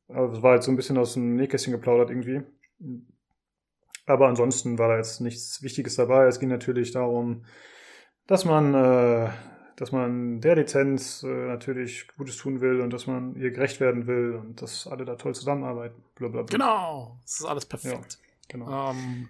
aber 0.08 0.34
es 0.34 0.42
war 0.42 0.56
jetzt 0.56 0.66
so 0.66 0.72
ein 0.72 0.76
bisschen 0.76 0.98
aus 0.98 1.14
dem 1.14 1.36
Nähkästchen 1.36 1.74
geplaudert 1.74 2.10
irgendwie. 2.10 2.42
Aber 4.08 4.28
ansonsten 4.28 4.80
war 4.80 4.88
da 4.88 4.98
jetzt 4.98 5.22
nichts 5.22 5.62
Wichtiges 5.62 5.96
dabei. 5.96 6.26
Es 6.26 6.40
ging 6.40 6.50
natürlich 6.50 6.92
darum, 6.92 7.46
dass 8.26 8.46
man, 8.46 8.74
äh, 8.74 9.30
dass 9.76 9.92
man 9.92 10.42
der 10.42 10.56
Lizenz 10.56 11.22
äh, 11.22 11.28
natürlich 11.28 12.08
Gutes 12.18 12.38
tun 12.38 12.60
will 12.60 12.82
und 12.82 12.92
dass 12.92 13.06
man 13.06 13.36
ihr 13.36 13.52
gerecht 13.52 13.80
werden 13.80 14.08
will 14.08 14.42
und 14.44 14.60
dass 14.64 14.88
alle 14.88 15.06
da 15.06 15.18
toll 15.18 15.36
zusammenarbeiten. 15.36 16.04
Blablabla. 16.16 16.58
Genau, 16.58 17.20
das 17.22 17.42
ist 17.42 17.46
alles 17.46 17.66
perfekt. 17.68 18.18
genau. 18.48 18.90
Ähm, 18.90 19.30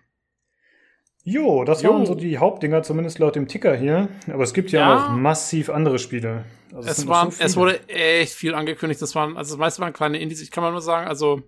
Jo, 1.28 1.66
das 1.66 1.82
Jo. 1.82 1.91
waren 1.91 2.06
so 2.06 2.16
die 2.16 2.38
Hauptdinger, 2.38 2.84
zumindest 2.84 3.20
laut 3.20 3.36
dem 3.36 3.49
Ticker 3.49 3.76
hier. 3.76 4.08
Aber 4.32 4.44
es 4.44 4.54
gibt 4.54 4.72
ja, 4.72 4.80
Ja. 4.80 4.95
noch 5.10 5.18
massiv 5.18 5.70
andere 5.70 5.99
Spiele. 5.99 6.45
Also 6.74 6.88
es, 6.90 6.98
sind 6.98 7.10
war, 7.10 7.26
noch 7.26 7.34
so 7.34 7.44
es 7.44 7.58
wurde 7.58 7.86
echt 7.90 8.32
viel 8.34 8.56
angekündigt. 8.56 9.02
Das 9.02 9.14
waren, 9.14 9.36
also 9.36 9.56
das 9.56 9.60
meiste 9.60 9.82
waren 9.82 9.91
kleine 9.91 10.20
Indies. 10.20 10.41
Ich 10.41 10.52
kann 10.52 10.64
mal 10.64 10.72
nur 10.72 10.82
sagen, 10.82 11.06
also 11.06 11.41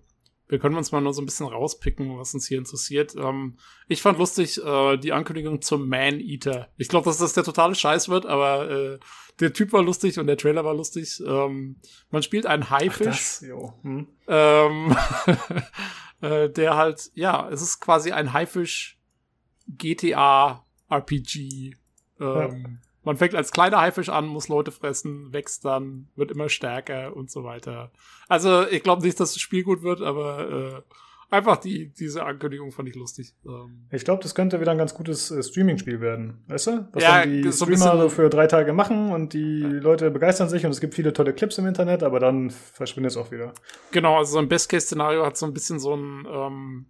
wir 0.50 0.60
können 0.60 0.76
uns 0.76 0.92
mal 0.92 1.00
nur 1.00 1.14
so 1.14 1.22
ein 1.22 1.26
bisschen 1.26 1.46
rauspicken, 1.46 2.18
was 2.20 2.34
uns 2.34 2.46
hier 2.46 2.58
interessiert. 2.58 3.16
Ähm, 3.16 3.58
ich 3.88 4.02
fand 4.02 4.18
lustig 4.18 4.62
äh, 4.62 4.98
die 4.98 5.14
Ankündigung 5.14 5.62
zum 5.62 5.88
Man-Eater. 5.88 6.68
Ich 6.76 6.90
glaube, 6.90 7.06
dass 7.06 7.20
das 7.20 7.32
der 7.32 7.46
totale 7.46 7.74
Scheiß 7.74 8.10
wird, 8.10 8.26
aber 8.26 8.70
äh, 8.70 9.00
der 9.40 9.54
Typ 9.54 9.72
war 9.72 9.82
lustig 9.82 10.20
und 10.20 10.28
der 10.28 10.36
Trailer 10.36 10.66
war 10.66 10.74
lustig. 10.74 11.24
Ähm, 11.26 11.78
man 12.10 12.22
spielt 12.22 12.46
einen 12.46 12.64
Ach, 12.64 12.72
Haifisch. 12.72 13.06
das, 13.06 13.46
jo. 13.48 13.74
Hm. 13.84 14.08
Ähm, 14.28 14.98
äh, 16.22 16.50
der 16.50 16.76
halt, 16.76 17.12
ja, 17.14 17.48
es 17.50 17.62
ist 17.62 17.80
quasi 17.80 18.12
ein 18.12 18.34
Haifisch 18.34 18.99
GTA 19.78 20.66
RPG. 20.90 21.76
Ähm, 22.20 22.80
Man 23.04 23.16
fängt 23.18 23.36
als 23.36 23.52
kleiner 23.52 23.80
Haifisch 23.80 24.10
an, 24.10 24.28
muss 24.28 24.50
Leute 24.50 24.72
fressen, 24.72 25.32
wächst 25.32 25.64
dann, 25.66 26.10
wird 26.16 26.32
immer 26.32 26.50
stärker 26.50 27.16
und 27.16 27.32
so 27.32 27.44
weiter. 27.44 27.92
Also 28.28 28.68
ich 28.68 28.84
glaube 28.84 29.04
nicht, 29.04 29.20
dass 29.20 29.34
das 29.34 29.42
Spiel 29.42 29.64
gut 29.64 29.84
wird, 29.84 30.02
aber 30.02 30.84
äh, 30.86 31.34
einfach 31.34 31.58
die, 31.58 31.90
diese 31.94 32.26
Ankündigung 32.26 32.72
fand 32.72 32.90
ich 32.90 32.96
lustig. 32.96 33.34
Ähm, 33.46 33.86
Ich 33.92 34.04
glaube, 34.04 34.22
das 34.22 34.36
könnte 34.36 34.60
wieder 34.60 34.72
ein 34.72 34.78
ganz 34.78 34.94
gutes 34.94 35.32
äh, 35.32 35.42
Streaming-Spiel 35.42 36.02
werden. 36.02 36.44
Weißt 36.48 36.68
du? 36.68 36.88
Was 36.92 37.04
Ja, 37.04 37.22
dann 37.22 37.32
die 37.32 37.52
so 37.52 37.66
Streamer 37.66 37.98
so 38.02 38.10
für 38.10 38.30
drei 38.30 38.48
Tage 38.48 38.74
machen 38.74 39.12
und 39.12 39.34
die 39.34 39.62
Leute 39.62 40.12
begeistern 40.12 40.50
sich 40.50 40.66
und 40.66 40.72
es 40.72 40.82
gibt 40.82 40.94
viele 40.96 41.14
tolle 41.14 41.34
Clips 41.34 41.58
im 41.58 41.68
Internet, 41.68 42.04
aber 42.04 42.20
dann 42.20 42.50
verschwindet 42.50 43.12
es 43.12 43.18
auch 43.18 43.32
wieder. 43.32 43.54
genau, 43.92 44.18
also 44.18 44.34
so 44.34 44.40
ein 44.40 44.50
Best-Case-Szenario 44.50 45.26
hat 45.26 45.38
so 45.38 45.46
ein 45.46 45.54
bisschen 45.54 45.80
so 45.80 45.96
ein 45.96 46.28
ähm, 46.30 46.86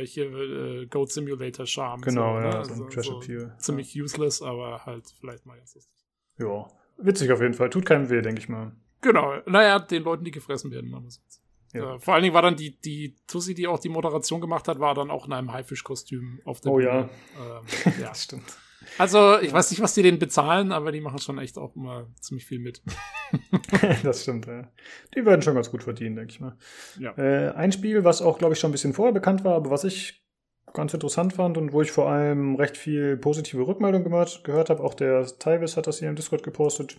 äh, 0.00 0.06
hier 0.06 0.26
äh, 0.32 0.86
Goat 0.86 1.12
Simulator 1.12 1.66
Charme. 1.66 2.00
Genau, 2.02 2.36
so, 2.36 2.40
ja, 2.40 2.44
ne? 2.58 2.64
so 2.64 2.72
ein 2.74 2.82
Also 2.82 2.88
Trash-Appeal. 2.88 3.54
Ziemlich 3.58 4.00
useless, 4.00 4.42
aber 4.42 4.84
halt 4.86 5.04
vielleicht 5.20 5.46
mal 5.46 5.56
ganz 5.56 5.74
lustig. 5.74 5.94
Ja. 6.38 6.66
Witzig 6.98 7.30
auf 7.32 7.40
jeden 7.42 7.54
Fall. 7.54 7.68
Tut 7.70 7.84
keinem 7.86 8.08
weh, 8.08 8.22
denke 8.22 8.40
ich 8.40 8.48
mal. 8.48 8.72
Genau, 9.02 9.34
naja, 9.46 9.78
den 9.78 10.02
Leuten, 10.04 10.24
die 10.24 10.30
gefressen 10.30 10.70
werden. 10.70 10.90
machen 10.90 11.04
wir's 11.04 11.20
jetzt. 11.22 11.42
Ja. 11.74 11.96
Äh, 11.96 12.00
vor 12.00 12.14
allen 12.14 12.22
Dingen 12.22 12.34
war 12.34 12.42
dann 12.42 12.56
die, 12.56 12.80
die 12.80 13.14
Tussi, 13.26 13.54
die 13.54 13.66
auch 13.66 13.78
die 13.78 13.90
Moderation 13.90 14.40
gemacht 14.40 14.66
hat, 14.68 14.78
war 14.80 14.94
dann 14.94 15.10
auch 15.10 15.26
in 15.26 15.32
einem 15.34 15.52
Haifischkostüm 15.52 16.40
auf 16.44 16.60
der 16.60 16.72
Oh 16.72 16.76
Bühne. 16.76 16.88
ja. 16.88 17.00
Ähm, 17.58 17.92
ja. 18.00 18.08
Das 18.08 18.22
stimmt. 18.24 18.56
Also, 18.98 19.38
ich 19.40 19.52
weiß 19.52 19.70
nicht, 19.70 19.80
was 19.80 19.94
die 19.94 20.02
denen 20.02 20.18
bezahlen, 20.18 20.72
aber 20.72 20.92
die 20.92 21.00
machen 21.00 21.18
schon 21.18 21.38
echt 21.38 21.58
auch 21.58 21.74
immer 21.76 22.08
ziemlich 22.20 22.46
viel 22.46 22.58
mit. 22.58 22.82
das 24.02 24.22
stimmt, 24.22 24.46
ja. 24.46 24.70
Die 25.14 25.24
werden 25.24 25.42
schon 25.42 25.54
ganz 25.54 25.70
gut 25.70 25.82
verdienen, 25.82 26.16
denke 26.16 26.32
ich 26.32 26.40
mal. 26.40 26.56
Ja. 26.98 27.12
Äh, 27.16 27.52
ein 27.52 27.72
Spiel, 27.72 28.04
was 28.04 28.22
auch, 28.22 28.38
glaube 28.38 28.54
ich, 28.54 28.60
schon 28.60 28.70
ein 28.70 28.72
bisschen 28.72 28.92
vorher 28.92 29.12
bekannt 29.14 29.44
war, 29.44 29.54
aber 29.54 29.70
was 29.70 29.84
ich 29.84 30.26
ganz 30.72 30.92
interessant 30.92 31.32
fand 31.32 31.56
und 31.56 31.72
wo 31.72 31.82
ich 31.82 31.90
vor 31.90 32.08
allem 32.08 32.56
recht 32.56 32.76
viel 32.76 33.16
positive 33.16 33.66
Rückmeldung 33.66 34.04
gehört, 34.04 34.44
gehört 34.44 34.70
habe, 34.70 34.82
auch 34.82 34.94
der 34.94 35.26
Tyvis 35.38 35.76
hat 35.76 35.86
das 35.86 35.98
hier 35.98 36.08
im 36.08 36.16
Discord 36.16 36.42
gepostet. 36.42 36.98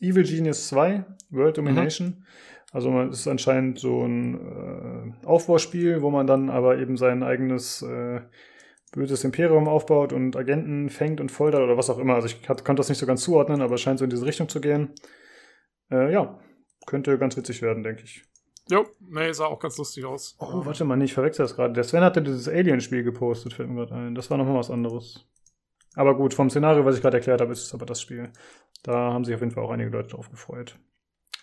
Evil 0.00 0.24
Genius 0.24 0.68
2, 0.68 1.04
World 1.30 1.56
Domination. 1.56 2.24
Also 2.72 2.90
man 2.90 3.10
es 3.10 3.20
ist 3.20 3.28
anscheinend 3.28 3.78
so 3.78 4.04
ein 4.04 5.14
äh, 5.22 5.26
Aufbauspiel, 5.26 6.02
wo 6.02 6.10
man 6.10 6.26
dann 6.26 6.50
aber 6.50 6.78
eben 6.78 6.96
sein 6.96 7.22
eigenes 7.22 7.82
äh, 7.82 8.20
böses 8.94 9.24
Imperium 9.24 9.68
aufbaut 9.68 10.12
und 10.12 10.36
Agenten 10.36 10.88
fängt 10.88 11.20
und 11.20 11.30
foltert 11.30 11.62
oder 11.62 11.76
was 11.76 11.90
auch 11.90 11.98
immer. 11.98 12.14
Also 12.14 12.26
ich 12.26 12.42
konnte 12.42 12.74
das 12.74 12.88
nicht 12.88 12.98
so 12.98 13.06
ganz 13.06 13.22
zuordnen, 13.22 13.60
aber 13.60 13.74
es 13.74 13.80
scheint 13.80 13.98
so 13.98 14.04
in 14.04 14.10
diese 14.10 14.24
Richtung 14.24 14.48
zu 14.48 14.60
gehen. 14.60 14.92
Äh, 15.90 16.12
ja, 16.12 16.38
könnte 16.86 17.18
ganz 17.18 17.36
witzig 17.36 17.62
werden, 17.62 17.82
denke 17.82 18.04
ich. 18.04 18.22
Jo, 18.70 18.86
nee, 19.00 19.30
sah 19.32 19.46
auch 19.46 19.58
ganz 19.58 19.76
lustig 19.76 20.04
aus. 20.06 20.36
Oh, 20.38 20.64
warte 20.64 20.84
mal, 20.84 20.96
nee, 20.96 21.04
ich 21.04 21.12
verwechsel 21.12 21.44
das 21.44 21.54
gerade. 21.54 21.74
Der 21.74 21.84
Sven 21.84 22.02
hatte 22.02 22.22
dieses 22.22 22.48
Alien-Spiel 22.48 23.02
gepostet, 23.02 23.52
fällt 23.52 23.68
mir 23.68 23.74
gerade 23.74 23.94
ein. 23.94 24.14
Das 24.14 24.30
war 24.30 24.38
nochmal 24.38 24.56
was 24.56 24.70
anderes. 24.70 25.26
Aber 25.96 26.16
gut, 26.16 26.32
vom 26.32 26.48
Szenario, 26.48 26.84
was 26.84 26.96
ich 26.96 27.02
gerade 27.02 27.18
erklärt 27.18 27.40
habe, 27.40 27.52
ist 27.52 27.64
es 27.64 27.74
aber 27.74 27.84
das 27.84 28.00
Spiel. 28.00 28.32
Da 28.82 29.12
haben 29.12 29.24
sich 29.24 29.34
auf 29.34 29.40
jeden 29.40 29.52
Fall 29.52 29.64
auch 29.64 29.70
einige 29.70 29.90
Leute 29.90 30.10
drauf 30.10 30.30
gefreut. 30.30 30.78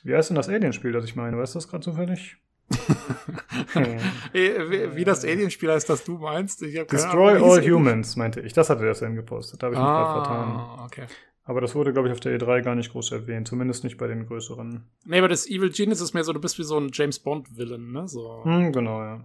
Wie 0.04 0.16
heißt 0.16 0.32
denn 0.32 0.36
das 0.36 0.50
Alien-Spiel, 0.50 0.94
das 0.94 1.06
ich 1.06 1.16
meine? 1.16 1.38
Weißt 1.38 1.54
du 1.54 1.60
das 1.60 1.68
gerade 1.68 1.84
zufällig? 1.84 2.38
Wie, 4.34 4.96
wie 4.96 5.04
das 5.04 5.24
Alien-Spiel 5.24 5.72
heißt, 5.72 5.90
das 5.90 6.04
du 6.04 6.18
meinst. 6.18 6.62
Destroy 6.62 7.36
Ahnung, 7.36 7.52
All 7.52 7.62
Humans, 7.62 8.16
meinte 8.16 8.42
ich. 8.42 8.54
Das 8.54 8.70
hatte 8.70 8.84
der 8.84 8.94
Sven 8.96 9.16
gepostet. 9.16 9.62
Da 9.62 9.68
habe 9.68 9.76
ich 9.76 9.80
mich 9.80 9.88
gerade 9.88 10.14
vertan. 10.14 10.48
Ah, 10.56 10.86
okay. 10.86 11.06
Aber 11.44 11.60
das 11.60 11.74
wurde, 11.76 11.92
glaube 11.92 12.08
ich, 12.08 12.14
auf 12.14 12.20
der 12.20 12.40
E3 12.40 12.62
gar 12.62 12.76
nicht 12.76 12.92
groß 12.92 13.12
erwähnt, 13.12 13.48
zumindest 13.48 13.84
nicht 13.84 13.98
bei 13.98 14.08
den 14.08 14.26
größeren. 14.26 14.88
Nee, 15.06 15.18
aber 15.18 15.28
das 15.28 15.48
Evil 15.48 15.72
Genius 15.72 16.02
ist 16.02 16.14
mehr 16.14 16.24
so, 16.24 16.34
du 16.34 16.40
bist 16.40 16.60
wie 16.60 16.64
so 16.64 16.78
ein 16.78 16.90
James 16.94 17.20
Bond-Villain, 17.20 17.92
ne? 17.92 18.08
So. 18.08 18.44
Hm, 18.44 18.72
genau, 18.72 19.02
ja. 19.02 19.24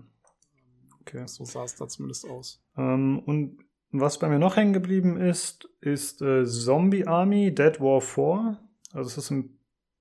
Okay. 1.03 1.23
So 1.27 1.45
sah 1.45 1.65
es 1.65 1.77
da 1.77 1.87
zumindest 1.87 2.29
aus. 2.29 2.63
Ähm, 2.77 3.21
und 3.21 3.59
was 3.93 4.19
bei 4.19 4.29
mir 4.29 4.39
noch 4.39 4.57
hängen 4.57 4.73
geblieben 4.73 5.17
ist, 5.21 5.69
ist 5.81 6.23
äh, 6.23 6.45
Zombie 6.45 7.07
Army 7.07 7.55
Dead 7.55 7.81
War 7.81 8.01
4. 8.01 8.59
Also 8.93 9.09
es 9.09 9.19
ist 9.19 9.31
ein, 9.31 9.56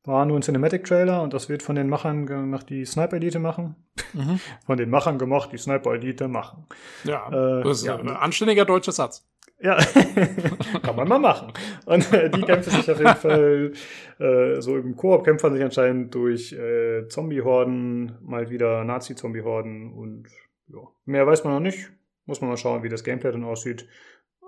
war 0.07 0.25
nur 0.25 0.37
ein 0.37 0.41
Cinematic-Trailer 0.41 1.21
und 1.21 1.33
das 1.33 1.49
wird 1.49 1.63
von 1.63 1.75
den 1.75 1.89
Machern 1.89 2.25
gemacht, 2.25 2.69
die 2.69 2.85
Sniper 2.85 3.15
Elite 3.17 3.39
machen. 3.39 3.75
Mhm. 4.13 4.39
Von 4.65 4.77
den 4.77 4.89
Machern 4.89 5.17
gemacht, 5.17 5.49
die 5.51 5.57
Sniper 5.57 5.93
Elite 5.93 6.27
machen. 6.27 6.65
Ja, 7.03 7.27
Äh, 7.27 7.63
das 7.63 7.79
ist 7.79 7.85
ja, 7.85 7.97
ein 7.97 8.09
anständiger 8.09 8.65
deutscher 8.65 8.91
Satz. 8.91 9.27
Ja, 9.59 9.77
kann 10.83 10.95
man 10.95 11.07
mal 11.07 11.19
machen. 11.19 11.53
Und 11.85 12.11
äh, 12.13 12.29
die 12.29 12.41
kämpfen 12.41 12.71
sich 12.71 12.91
auf 12.91 12.99
jeden 12.99 13.15
Fall, 13.15 13.71
äh, 14.19 14.61
so 14.61 14.75
im 14.77 14.95
Koop 14.95 15.23
kämpfen 15.23 15.53
sich 15.53 15.63
anscheinend 15.63 16.13
durch 16.13 16.51
äh, 16.51 17.07
Zombie-Horden, 17.07 18.17
mal 18.21 18.49
wieder 18.49 18.83
Nazi-Zombie-Horden 18.83 19.93
und 19.93 20.27
ja, 20.67 20.79
mehr 21.05 21.25
weiß 21.25 21.43
man 21.45 21.53
noch 21.53 21.59
nicht. 21.61 21.91
Muss 22.25 22.41
man 22.41 22.49
mal 22.49 22.57
schauen, 22.57 22.83
wie 22.83 22.89
das 22.89 23.03
Gameplay 23.03 23.31
dann 23.31 23.43
aussieht. 23.43 23.87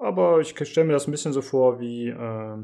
Aber 0.02 0.40
ich 0.40 0.56
stelle 0.68 0.88
mir 0.88 0.94
das 0.94 1.08
ein 1.08 1.12
bisschen 1.12 1.34
so 1.34 1.42
vor 1.42 1.80
wie, 1.80 2.10
äh, 2.10 2.58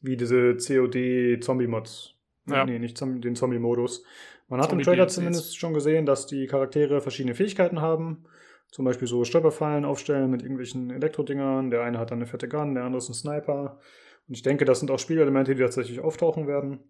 wie 0.00 0.16
diese 0.16 0.56
COD-Zombie-Mods. 0.56 2.14
Ja. 2.48 2.64
Nee, 2.64 2.78
nicht 2.78 2.96
Zombie, 2.96 3.20
den 3.20 3.36
Zombie-Modus. 3.36 4.04
Man 4.48 4.60
hat 4.60 4.66
im 4.66 4.70
Zombie 4.70 4.84
Trailer 4.84 5.04
DLCs. 5.04 5.14
zumindest 5.14 5.58
schon 5.58 5.74
gesehen, 5.74 6.06
dass 6.06 6.26
die 6.26 6.46
Charaktere 6.46 7.00
verschiedene 7.00 7.34
Fähigkeiten 7.34 7.80
haben. 7.80 8.24
Zum 8.70 8.84
Beispiel 8.84 9.08
so 9.08 9.24
Stolperfallen 9.24 9.84
aufstellen 9.84 10.30
mit 10.30 10.42
irgendwelchen 10.42 10.90
Elektrodingern. 10.90 11.70
Der 11.70 11.82
eine 11.82 11.98
hat 11.98 12.10
dann 12.10 12.18
eine 12.18 12.26
fette 12.26 12.48
Gun, 12.48 12.74
der 12.74 12.84
andere 12.84 12.98
ist 12.98 13.08
ein 13.08 13.14
Sniper. 13.14 13.80
Und 14.28 14.34
ich 14.34 14.42
denke, 14.42 14.64
das 14.64 14.80
sind 14.80 14.90
auch 14.90 14.98
Spielelemente, 14.98 15.54
die 15.54 15.62
tatsächlich 15.62 16.00
auftauchen 16.00 16.46
werden. 16.46 16.80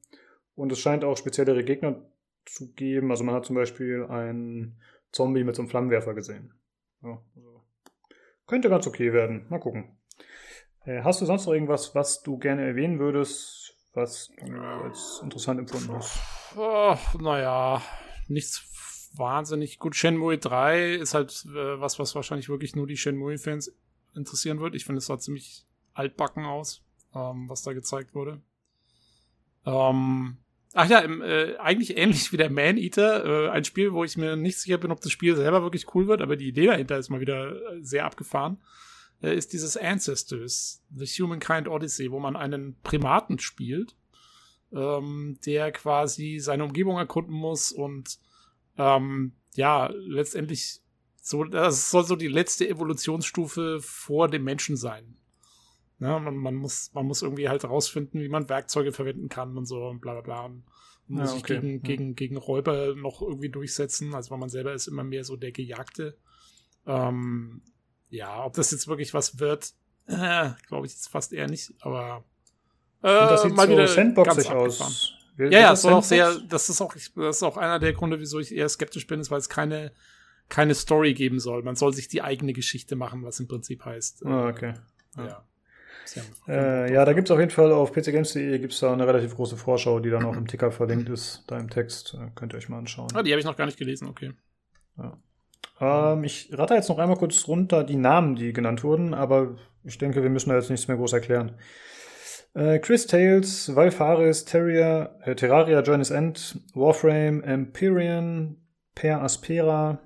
Und 0.54 0.72
es 0.72 0.80
scheint 0.80 1.04
auch 1.04 1.16
speziellere 1.16 1.64
Gegner 1.64 2.02
zu 2.46 2.72
geben. 2.72 3.10
Also 3.10 3.24
man 3.24 3.34
hat 3.34 3.44
zum 3.44 3.56
Beispiel 3.56 4.04
einen 4.04 4.80
Zombie 5.12 5.44
mit 5.44 5.54
so 5.54 5.62
einem 5.62 5.68
Flammenwerfer 5.68 6.14
gesehen. 6.14 6.52
Ja, 7.02 7.22
also 7.36 7.62
könnte 8.46 8.68
ganz 8.68 8.86
okay 8.86 9.12
werden. 9.12 9.46
Mal 9.48 9.58
gucken. 9.60 9.96
Äh, 10.86 11.02
hast 11.02 11.20
du 11.20 11.26
sonst 11.26 11.46
noch 11.46 11.52
irgendwas, 11.52 11.94
was 11.94 12.22
du 12.22 12.38
gerne 12.38 12.64
erwähnen 12.64 12.98
würdest, 12.98 13.74
was 13.92 14.30
du 14.38 14.54
als 14.60 15.20
interessant 15.22 15.58
empfunden 15.58 15.92
hast? 15.92 16.18
Oh, 16.56 16.96
naja, 17.20 17.82
nichts 18.28 19.10
wahnsinnig 19.16 19.78
gut. 19.78 19.96
Shenmue 19.96 20.38
3 20.38 20.94
ist 20.94 21.14
halt 21.14 21.44
äh, 21.46 21.80
was, 21.80 21.98
was 21.98 22.14
wahrscheinlich 22.14 22.48
wirklich 22.48 22.76
nur 22.76 22.86
die 22.86 22.96
Shenmue-Fans 22.96 23.74
interessieren 24.14 24.60
wird. 24.60 24.74
Ich 24.74 24.84
finde, 24.84 24.98
es 24.98 25.06
sah 25.06 25.18
ziemlich 25.18 25.64
altbacken 25.92 26.44
aus, 26.44 26.82
ähm, 27.14 27.48
was 27.48 27.62
da 27.62 27.72
gezeigt 27.72 28.14
wurde. 28.14 28.40
Ähm, 29.64 30.36
ach 30.72 30.88
ja, 30.88 31.00
im, 31.00 31.20
äh, 31.20 31.56
eigentlich 31.56 31.96
ähnlich 31.96 32.30
wie 32.30 32.36
der 32.36 32.50
Man-Eater. 32.50 33.24
Äh, 33.24 33.50
ein 33.50 33.64
Spiel, 33.64 33.92
wo 33.92 34.04
ich 34.04 34.16
mir 34.16 34.36
nicht 34.36 34.60
sicher 34.60 34.78
bin, 34.78 34.92
ob 34.92 35.00
das 35.00 35.10
Spiel 35.10 35.34
selber 35.34 35.62
wirklich 35.62 35.94
cool 35.94 36.06
wird, 36.06 36.22
aber 36.22 36.36
die 36.36 36.48
Idee 36.48 36.66
dahinter 36.66 36.96
ist 36.96 37.08
mal 37.08 37.20
wieder 37.20 37.72
äh, 37.72 37.82
sehr 37.82 38.04
abgefahren. 38.04 38.58
Äh, 39.22 39.36
ist 39.36 39.52
dieses 39.52 39.76
Ancestors, 39.76 40.82
The 40.94 41.06
Humankind 41.06 41.68
Odyssey, 41.68 42.10
wo 42.10 42.18
man 42.20 42.36
einen 42.36 42.76
Primaten 42.82 43.38
spielt 43.38 43.96
ähm, 44.72 45.38
der 45.46 45.72
quasi 45.72 46.38
seine 46.38 46.64
Umgebung 46.64 46.98
erkunden 46.98 47.34
muss 47.34 47.72
und 47.72 48.18
ähm, 48.78 49.32
ja, 49.54 49.90
letztendlich 49.94 50.80
so, 51.20 51.44
das 51.44 51.90
soll 51.90 52.04
so 52.04 52.16
die 52.16 52.28
letzte 52.28 52.68
Evolutionsstufe 52.68 53.78
vor 53.80 54.28
dem 54.28 54.44
Menschen 54.44 54.76
sein. 54.76 55.16
Ja, 55.98 56.18
man, 56.18 56.36
man, 56.36 56.54
muss, 56.54 56.92
man 56.92 57.06
muss 57.06 57.22
irgendwie 57.22 57.48
halt 57.48 57.64
rausfinden, 57.64 58.20
wie 58.20 58.28
man 58.28 58.48
Werkzeuge 58.48 58.92
verwenden 58.92 59.28
kann 59.28 59.56
und 59.56 59.64
so 59.64 59.82
und 59.86 60.00
bla 60.00 60.12
bla 60.12 60.20
bla. 60.20 60.44
Und 60.44 60.64
man 61.08 61.20
muss 61.22 61.30
Ja, 61.30 61.34
sich 61.36 61.44
okay. 61.44 61.54
gegen, 61.60 61.72
Ja. 61.72 61.78
gegen, 61.82 62.14
gegen 62.14 62.36
Räuber 62.36 62.94
noch 62.94 63.22
irgendwie 63.22 63.48
durchsetzen. 63.48 64.14
Also 64.14 64.30
weil 64.30 64.38
man 64.38 64.50
selber 64.50 64.74
ist 64.74 64.88
immer 64.88 65.04
mehr 65.04 65.24
so 65.24 65.36
der 65.36 65.52
Gejagte. 65.52 66.18
Ähm, 66.86 67.62
ja, 68.10 68.44
ob 68.44 68.54
das 68.54 68.70
jetzt 68.70 68.88
wirklich 68.88 69.12
was 69.14 69.38
wird, 69.38 69.72
äh, 70.06 70.50
glaube 70.68 70.86
ich 70.86 70.92
jetzt 70.92 71.08
fast 71.08 71.32
eher 71.32 71.48
nicht, 71.48 71.72
aber 71.80 72.24
äh, 73.02 73.08
Und 73.22 73.30
das 73.30 73.42
sieht 73.42 73.54
mal 73.54 73.68
wieder 73.68 73.86
so 73.88 73.94
sandboxig 73.94 74.36
ganz 74.36 74.46
abgefahren. 74.48 74.86
aus. 74.92 75.12
Wird- 75.36 75.52
Ja, 75.52 75.60
ja, 75.60 75.70
das 75.70 75.80
es 75.80 75.84
auch 75.86 76.02
sehr, 76.02 76.34
das 76.48 76.68
ist 76.70 76.80
auch, 76.80 76.94
das 76.94 77.36
ist 77.36 77.42
auch 77.42 77.56
einer 77.56 77.78
der 77.78 77.92
Gründe, 77.92 78.18
wieso 78.20 78.38
ich 78.40 78.54
eher 78.54 78.68
skeptisch 78.68 79.06
bin, 79.06 79.20
ist, 79.20 79.30
weil 79.30 79.38
es 79.38 79.48
keine, 79.48 79.92
keine 80.48 80.74
Story 80.74 81.12
geben 81.12 81.40
soll. 81.40 81.62
Man 81.62 81.76
soll 81.76 81.92
sich 81.92 82.08
die 82.08 82.22
eigene 82.22 82.52
Geschichte 82.54 82.96
machen, 82.96 83.22
was 83.24 83.38
im 83.40 83.48
Prinzip 83.48 83.84
heißt. 83.84 84.22
äh, 84.24 84.28
Ah, 84.28 84.48
okay. 84.48 84.74
Ja. 85.16 85.24
Haben- 85.24 85.44
Äh, 86.46 86.92
ja, 86.94 87.04
da 87.04 87.12
gibt 87.14 87.26
es 87.28 87.32
auf 87.32 87.40
jeden 87.40 87.50
Fall 87.50 87.72
auf 87.72 87.92
pcgames.de 87.92 88.58
gibt's 88.60 88.78
da 88.78 88.92
eine 88.92 89.06
relativ 89.06 89.34
große 89.34 89.56
Vorschau, 89.56 89.98
die 89.98 90.08
dann 90.08 90.24
auch 90.24 90.36
im 90.36 90.46
Ticker 90.46 90.70
verlinkt 90.70 91.08
ist, 91.08 91.42
da 91.48 91.58
im 91.58 91.68
Text. 91.68 92.14
Äh, 92.14 92.30
könnt 92.36 92.54
ihr 92.54 92.58
euch 92.58 92.68
mal 92.68 92.78
anschauen. 92.78 93.08
Ah, 93.12 93.22
die 93.24 93.32
habe 93.32 93.40
ich 93.40 93.44
noch 93.44 93.56
gar 93.56 93.66
nicht 93.66 93.76
gelesen, 93.76 94.06
okay. 94.08 94.32
Ähm, 95.80 96.24
ich 96.24 96.50
rate 96.52 96.74
jetzt 96.74 96.88
noch 96.88 96.98
einmal 96.98 97.16
kurz 97.16 97.46
runter 97.48 97.84
die 97.84 97.96
Namen, 97.96 98.36
die 98.36 98.52
genannt 98.52 98.82
wurden, 98.84 99.14
aber 99.14 99.56
ich 99.84 99.98
denke, 99.98 100.22
wir 100.22 100.30
müssen 100.30 100.50
da 100.50 100.56
jetzt 100.56 100.70
nichts 100.70 100.88
mehr 100.88 100.96
groß 100.96 101.12
erklären. 101.12 101.56
Äh, 102.54 102.78
Chris 102.78 103.06
Tales, 103.06 103.74
Valfaris, 103.74 104.46
Terria, 104.46 105.14
äh, 105.22 105.34
Terraria, 105.34 105.80
Journey's 105.82 106.10
End, 106.10 106.60
Warframe, 106.74 107.42
Empyrean, 107.42 108.56
Per 108.94 109.22
Aspera, 109.22 110.00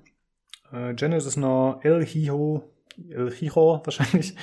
äh, 0.73 0.93
Genesis 0.93 1.37
Now, 1.37 1.79
El 1.81 2.05
Hijo, 2.05 2.69
El 3.09 3.31
Hijo 3.31 3.81
wahrscheinlich, 3.85 4.35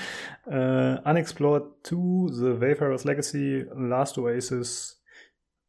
äh, 0.47 0.99
Unexplored 1.05 1.65
2, 1.83 2.33
The 2.33 2.61
Wayfarer's 2.61 3.05
Legacy, 3.05 3.67
Last 3.75 4.17
Oasis 4.17 5.05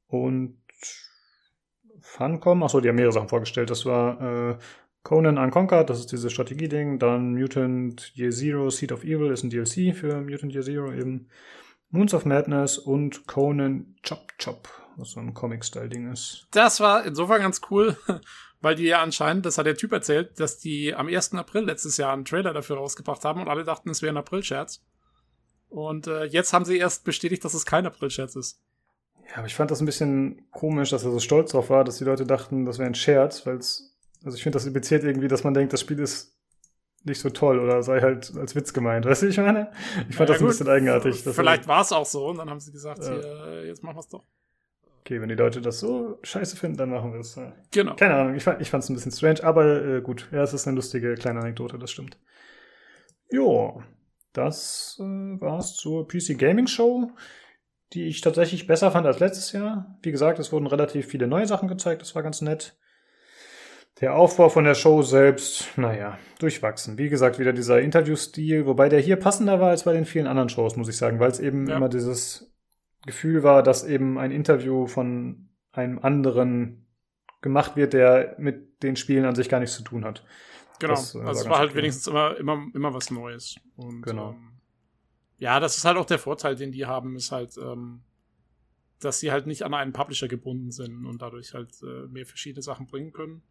und 0.07 0.61
Funcom. 1.99 2.63
Achso, 2.63 2.79
die 2.79 2.87
haben 2.87 2.95
mehrere 2.95 3.11
Sachen 3.11 3.27
vorgestellt. 3.27 3.69
Das 3.69 3.85
war 3.85 4.51
äh, 4.51 4.57
Conan 5.03 5.37
Unconquered, 5.37 5.89
das 5.89 5.99
ist 5.99 6.11
dieses 6.11 6.31
Strategieding. 6.31 6.99
Dann 6.99 7.33
Mutant 7.33 8.11
Year 8.15 8.31
Zero, 8.31 8.69
Seed 8.69 8.91
of 8.91 9.03
Evil 9.03 9.31
ist 9.31 9.43
ein 9.43 9.49
DLC 9.49 9.95
für 9.95 10.21
Mutant 10.21 10.53
Year 10.53 10.63
Zero 10.63 10.91
eben. 10.91 11.29
Moons 11.91 12.13
of 12.13 12.25
Madness 12.25 12.77
und 12.77 13.25
Conan 13.25 13.95
Chop 14.07 14.33
Chop, 14.37 14.69
was 14.95 15.11
so 15.11 15.19
ein 15.19 15.33
Comic-Style-Ding 15.33 16.11
ist. 16.11 16.47
Das 16.51 16.79
war 16.79 17.03
insofern 17.03 17.41
ganz 17.41 17.61
cool, 17.71 17.97
weil 18.61 18.75
die 18.75 18.83
ja 18.83 19.01
anscheinend, 19.01 19.45
das 19.45 19.57
hat 19.57 19.65
der 19.65 19.75
Typ 19.75 19.91
erzählt, 19.91 20.39
dass 20.39 20.59
die 20.59 20.93
am 20.93 21.07
1. 21.07 21.33
April 21.33 21.63
letztes 21.63 21.97
Jahr 21.97 22.13
einen 22.13 22.25
Trailer 22.25 22.53
dafür 22.53 22.77
rausgebracht 22.77 23.25
haben 23.25 23.41
und 23.41 23.47
alle 23.47 23.63
dachten, 23.63 23.89
es 23.89 24.03
wäre 24.03 24.13
ein 24.13 24.17
April-Scherz. 24.17 24.83
Und 25.69 26.07
äh, 26.07 26.25
jetzt 26.25 26.53
haben 26.53 26.65
sie 26.65 26.77
erst 26.77 27.05
bestätigt, 27.05 27.43
dass 27.43 27.53
es 27.53 27.65
kein 27.65 27.85
April-Scherz 27.85 28.35
ist. 28.35 28.61
Ja, 29.29 29.37
aber 29.37 29.47
ich 29.47 29.55
fand 29.55 29.71
das 29.71 29.81
ein 29.81 29.85
bisschen 29.85 30.47
komisch, 30.51 30.89
dass 30.89 31.03
er 31.03 31.11
so 31.11 31.19
stolz 31.19 31.51
drauf 31.51 31.69
war, 31.69 31.83
dass 31.83 31.97
die 31.97 32.03
Leute 32.03 32.25
dachten, 32.25 32.65
das 32.65 32.79
wäre 32.79 32.89
ein 32.89 32.95
Scherz, 32.95 33.45
weil 33.45 33.57
es, 33.57 33.88
also 34.23 34.35
ich 34.35 34.43
finde, 34.43 34.57
das 34.57 34.65
impliziert 34.65 35.03
irgendwie, 35.03 35.27
dass 35.27 35.43
man 35.43 35.53
denkt, 35.53 35.73
das 35.73 35.81
Spiel 35.81 35.99
ist 35.99 36.35
nicht 37.03 37.21
so 37.21 37.29
toll 37.29 37.59
oder 37.59 37.81
sei 37.81 38.01
halt 38.01 38.35
als 38.35 38.55
Witz 38.55 38.73
gemeint. 38.73 39.05
Weißt 39.07 39.21
du, 39.23 39.27
ich 39.27 39.37
meine? 39.37 39.71
Ich 40.09 40.15
fand 40.15 40.29
Ja, 40.29 40.33
das 40.33 40.37
ein 40.37 40.39
gut, 40.45 40.49
bisschen 40.49 40.67
eigenartig. 40.67 41.21
Vielleicht 41.21 41.67
war 41.67 41.81
es 41.81 41.91
auch 41.91 42.05
so 42.05 42.27
und 42.27 42.37
dann 42.37 42.49
haben 42.49 42.59
sie 42.59 42.71
gesagt, 42.71 42.99
Ja. 43.03 43.13
hier, 43.13 43.65
jetzt 43.67 43.83
machen 43.83 43.95
wir 43.95 44.01
es 44.01 44.07
doch. 44.09 44.25
Okay, 45.01 45.21
wenn 45.21 45.29
die 45.29 45.35
Leute 45.35 45.61
das 45.61 45.79
so 45.79 46.19
scheiße 46.23 46.57
finden, 46.57 46.77
dann 46.77 46.89
machen 46.89 47.13
wir 47.13 47.21
es. 47.21 47.35
Ja. 47.35 47.53
Genau. 47.71 47.95
Keine 47.95 48.15
Ahnung, 48.15 48.35
ich 48.35 48.43
fand 48.43 48.61
es 48.61 48.89
ein 48.89 48.93
bisschen 48.93 49.11
strange, 49.11 49.43
aber 49.43 49.83
äh, 49.83 50.01
gut. 50.01 50.27
Ja, 50.31 50.43
es 50.43 50.53
ist 50.53 50.67
eine 50.67 50.75
lustige 50.75 51.15
kleine 51.15 51.39
Anekdote, 51.39 51.79
das 51.79 51.89
stimmt. 51.89 52.17
Jo, 53.31 53.81
das 54.33 54.97
äh, 54.99 55.03
war's 55.03 55.75
zur 55.75 56.07
PC 56.07 56.37
Gaming 56.37 56.67
Show, 56.67 57.11
die 57.93 58.07
ich 58.07 58.21
tatsächlich 58.21 58.67
besser 58.67 58.91
fand 58.91 59.07
als 59.07 59.19
letztes 59.19 59.51
Jahr. 59.51 59.97
Wie 60.03 60.11
gesagt, 60.11 60.37
es 60.37 60.51
wurden 60.51 60.67
relativ 60.67 61.07
viele 61.07 61.27
neue 61.27 61.47
Sachen 61.47 61.67
gezeigt, 61.67 62.01
das 62.01 62.13
war 62.13 62.21
ganz 62.23 62.41
nett. 62.41 62.77
Der 64.01 64.15
Aufbau 64.15 64.47
von 64.47 64.63
der 64.63 64.75
Show 64.75 65.01
selbst, 65.01 65.77
naja, 65.77 66.17
durchwachsen. 66.39 66.97
Wie 66.97 67.09
gesagt, 67.09 67.37
wieder 67.37 67.51
dieser 67.51 67.81
Interviewstil, 67.81 68.65
wobei 68.65 68.87
der 68.87 69.01
hier 69.01 69.17
passender 69.17 69.59
war 69.59 69.71
als 69.71 69.83
bei 69.83 69.91
den 69.93 70.05
vielen 70.05 70.27
anderen 70.27 70.47
Shows, 70.49 70.77
muss 70.77 70.87
ich 70.87 70.97
sagen, 70.97 71.19
weil 71.19 71.31
es 71.31 71.39
eben 71.39 71.67
Ja. 71.67 71.75
immer 71.75 71.89
dieses 71.89 72.53
Gefühl 73.05 73.43
war, 73.43 73.61
dass 73.61 73.85
eben 73.85 74.17
ein 74.17 74.31
Interview 74.31 74.87
von 74.87 75.49
einem 75.73 75.99
anderen 75.99 76.85
gemacht 77.41 77.75
wird, 77.75 77.93
der 77.93 78.35
mit 78.37 78.83
den 78.83 78.95
Spielen 78.95 79.25
an 79.25 79.35
sich 79.35 79.49
gar 79.49 79.59
nichts 79.59 79.75
zu 79.75 79.83
tun 79.83 80.05
hat. 80.05 80.25
Genau. 80.79 80.93
Das, 80.93 81.15
äh, 81.15 81.19
war 81.19 81.27
also 81.27 81.41
es 81.41 81.49
war 81.49 81.59
halt 81.59 81.69
okay. 81.71 81.79
wenigstens 81.79 82.07
immer, 82.07 82.37
immer, 82.37 82.65
immer 82.73 82.93
was 82.93 83.11
Neues. 83.11 83.57
Und, 83.75 84.01
Genau. 84.01 84.31
Ähm, 84.31 84.53
ja, 85.37 85.59
das 85.59 85.77
ist 85.77 85.85
halt 85.85 85.97
auch 85.97 86.05
der 86.05 86.19
Vorteil, 86.19 86.55
den 86.55 86.71
die 86.71 86.85
haben, 86.85 87.15
ist 87.15 87.31
halt, 87.31 87.57
ähm, 87.57 88.01
dass 88.99 89.19
sie 89.19 89.31
halt 89.31 89.47
nicht 89.47 89.63
an 89.63 89.73
einen 89.73 89.93
Publisher 89.93 90.27
gebunden 90.27 90.71
sind 90.71 91.05
und 91.05 91.21
dadurch 91.21 91.53
halt 91.53 91.69
äh, 91.81 92.07
mehr 92.07 92.25
verschiedene 92.25 92.61
Sachen 92.61 92.87
bringen 92.87 93.13
können. 93.13 93.41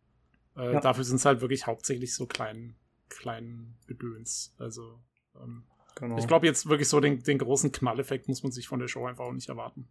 Äh, 0.58 0.72
Ja. 0.74 0.80
Dafür 0.80 1.04
sind 1.04 1.16
es 1.16 1.24
halt 1.24 1.40
wirklich 1.40 1.66
hauptsächlich 1.66 2.14
so 2.14 2.26
kleinen, 2.26 2.76
kleinen 3.08 3.78
Gedöns. 3.86 4.54
Also 4.58 4.98
ähm, 5.40 5.64
Genau. 5.94 6.16
ich 6.18 6.28
glaube 6.28 6.46
jetzt 6.46 6.68
wirklich 6.68 6.88
so 6.88 7.00
den, 7.00 7.22
den 7.24 7.38
großen 7.38 7.72
Knalleffekt 7.72 8.28
muss 8.28 8.42
man 8.44 8.52
sich 8.52 8.68
von 8.68 8.78
der 8.78 8.86
Show 8.88 9.06
einfach 9.06 9.24
auch 9.24 9.32
nicht 9.32 9.48
erwarten. 9.48 9.88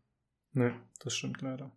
Nee, 0.54 0.72
das 1.00 1.16
stimmt 1.16 1.42
leider. 1.42 1.72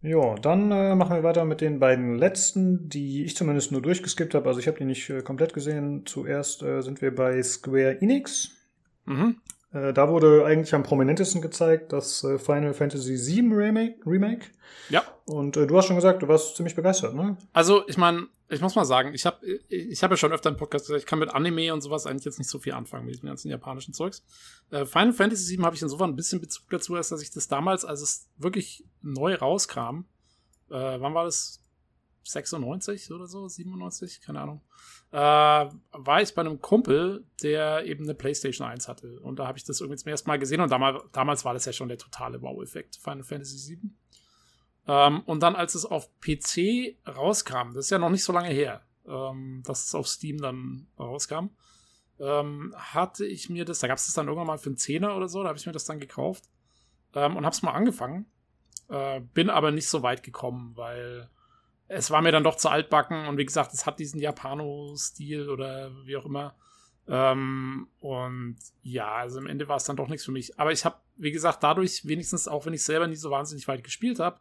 Ja, 0.00 0.34
dann 0.34 0.70
äh, 0.70 0.94
machen 0.94 1.16
wir 1.16 1.22
weiter 1.22 1.44
mit 1.44 1.60
den 1.62 1.78
beiden 1.78 2.14
letzten, 2.16 2.88
die 2.88 3.24
ich 3.24 3.36
zumindest 3.36 3.72
nur 3.72 3.80
durchgeskippt 3.80 4.34
habe. 4.34 4.46
Also 4.48 4.60
ich 4.60 4.66
habe 4.66 4.76
die 4.78 4.84
nicht 4.84 5.08
äh, 5.10 5.22
komplett 5.22 5.54
gesehen. 5.54 6.04
Zuerst 6.06 6.62
äh, 6.62 6.82
sind 6.82 7.00
wir 7.00 7.14
bei 7.14 7.42
Square 7.42 8.00
Enix. 8.02 8.50
Mhm. 9.06 9.40
Äh, 9.74 9.92
da 9.92 10.08
wurde 10.08 10.44
eigentlich 10.46 10.72
am 10.74 10.84
prominentesten 10.84 11.42
gezeigt 11.42 11.92
das 11.92 12.22
äh, 12.22 12.38
Final 12.38 12.72
Fantasy 12.72 13.16
VII 13.16 13.52
Remake. 13.52 13.96
Remake. 14.06 14.46
Ja. 14.88 15.02
Und 15.26 15.56
äh, 15.56 15.66
du 15.66 15.76
hast 15.76 15.86
schon 15.86 15.96
gesagt, 15.96 16.22
du 16.22 16.28
warst 16.28 16.56
ziemlich 16.56 16.76
begeistert, 16.76 17.14
ne? 17.14 17.36
Also, 17.52 17.86
ich 17.88 17.98
meine, 17.98 18.28
ich 18.48 18.60
muss 18.60 18.76
mal 18.76 18.84
sagen, 18.84 19.12
ich 19.14 19.26
habe 19.26 19.44
ich 19.68 20.02
hab 20.02 20.10
ja 20.10 20.16
schon 20.16 20.32
öfter 20.32 20.48
im 20.48 20.56
Podcast 20.56 20.86
gesagt, 20.86 21.02
ich 21.02 21.06
kann 21.06 21.18
mit 21.18 21.34
Anime 21.34 21.72
und 21.72 21.80
sowas 21.80 22.06
eigentlich 22.06 22.24
jetzt 22.24 22.38
nicht 22.38 22.50
so 22.50 22.58
viel 22.60 22.72
anfangen, 22.72 23.06
mit 23.06 23.14
diesem 23.16 23.28
ganzen 23.28 23.50
japanischen 23.50 23.94
Zeugs. 23.94 24.22
Äh, 24.70 24.84
Final 24.84 25.12
Fantasy 25.12 25.56
VII 25.56 25.64
habe 25.64 25.74
ich 25.74 25.82
insofern 25.82 26.10
ein 26.10 26.16
bisschen 26.16 26.40
Bezug 26.40 26.70
dazu, 26.70 26.94
als 26.94 27.08
dass 27.08 27.20
ich 27.20 27.32
das 27.32 27.48
damals, 27.48 27.84
als 27.84 28.00
es 28.00 28.28
wirklich 28.36 28.84
neu 29.02 29.34
rauskam, 29.34 30.04
äh, 30.70 31.00
wann 31.00 31.14
war 31.14 31.24
das? 31.24 31.60
96 32.24 33.12
oder 33.12 33.26
so, 33.26 33.48
97, 33.48 34.20
keine 34.20 34.40
Ahnung, 34.40 34.62
äh, 35.12 35.16
war 35.16 36.22
ich 36.22 36.34
bei 36.34 36.40
einem 36.40 36.60
Kumpel, 36.60 37.24
der 37.42 37.84
eben 37.84 38.04
eine 38.04 38.14
PlayStation 38.14 38.66
1 38.66 38.88
hatte. 38.88 39.20
Und 39.20 39.38
da 39.38 39.46
habe 39.46 39.58
ich 39.58 39.64
das 39.64 39.80
irgendwie 39.80 39.98
zum 39.98 40.10
ersten 40.10 40.28
Mal 40.28 40.38
gesehen 40.38 40.60
und 40.60 40.70
damals, 40.70 41.02
damals 41.12 41.44
war 41.44 41.54
das 41.54 41.64
ja 41.64 41.72
schon 41.72 41.88
der 41.88 41.98
totale 41.98 42.40
Wow-Effekt, 42.42 42.96
Final 42.96 43.24
Fantasy 43.24 43.76
VII. 43.76 43.90
Ähm, 44.86 45.20
und 45.26 45.42
dann, 45.42 45.56
als 45.56 45.74
es 45.74 45.86
auf 45.86 46.08
PC 46.20 46.96
rauskam, 47.06 47.72
das 47.74 47.86
ist 47.86 47.90
ja 47.90 47.98
noch 47.98 48.10
nicht 48.10 48.24
so 48.24 48.32
lange 48.32 48.50
her, 48.50 48.82
ähm, 49.06 49.62
dass 49.64 49.86
es 49.86 49.94
auf 49.94 50.08
Steam 50.08 50.38
dann 50.38 50.88
rauskam, 50.98 51.50
ähm, 52.18 52.74
hatte 52.76 53.26
ich 53.26 53.48
mir 53.48 53.64
das, 53.64 53.80
da 53.80 53.88
gab 53.88 53.98
es 53.98 54.06
das 54.06 54.14
dann 54.14 54.26
irgendwann 54.26 54.46
mal 54.46 54.58
für 54.58 54.70
einen 54.70 54.76
Zehner 54.76 55.16
oder 55.16 55.28
so, 55.28 55.42
da 55.42 55.48
habe 55.48 55.58
ich 55.58 55.66
mir 55.66 55.72
das 55.72 55.84
dann 55.84 56.00
gekauft 56.00 56.44
ähm, 57.14 57.36
und 57.36 57.44
habe 57.44 57.54
es 57.54 57.62
mal 57.62 57.72
angefangen. 57.72 58.26
Äh, 58.88 59.20
bin 59.20 59.48
aber 59.48 59.70
nicht 59.70 59.88
so 59.88 60.02
weit 60.02 60.22
gekommen, 60.22 60.72
weil 60.76 61.30
es 61.88 62.10
war 62.10 62.22
mir 62.22 62.32
dann 62.32 62.44
doch 62.44 62.56
zu 62.56 62.68
altbacken 62.68 63.26
und 63.26 63.36
wie 63.36 63.44
gesagt, 63.44 63.72
es 63.72 63.86
hat 63.86 63.98
diesen 63.98 64.20
Japano-Stil 64.20 65.48
oder 65.48 65.92
wie 66.04 66.16
auch 66.16 66.24
immer. 66.24 66.56
Ähm, 67.06 67.88
und 68.00 68.56
ja, 68.82 69.12
also 69.12 69.38
im 69.38 69.46
Ende 69.46 69.68
war 69.68 69.76
es 69.76 69.84
dann 69.84 69.96
doch 69.96 70.08
nichts 70.08 70.24
für 70.24 70.32
mich. 70.32 70.58
Aber 70.58 70.72
ich 70.72 70.84
habe, 70.84 70.96
wie 71.16 71.32
gesagt, 71.32 71.62
dadurch 71.62 72.06
wenigstens, 72.06 72.48
auch 72.48 72.64
wenn 72.64 72.72
ich 72.72 72.82
selber 72.82 73.06
nie 73.06 73.16
so 73.16 73.30
wahnsinnig 73.30 73.68
weit 73.68 73.84
gespielt 73.84 74.18
habe, 74.18 74.40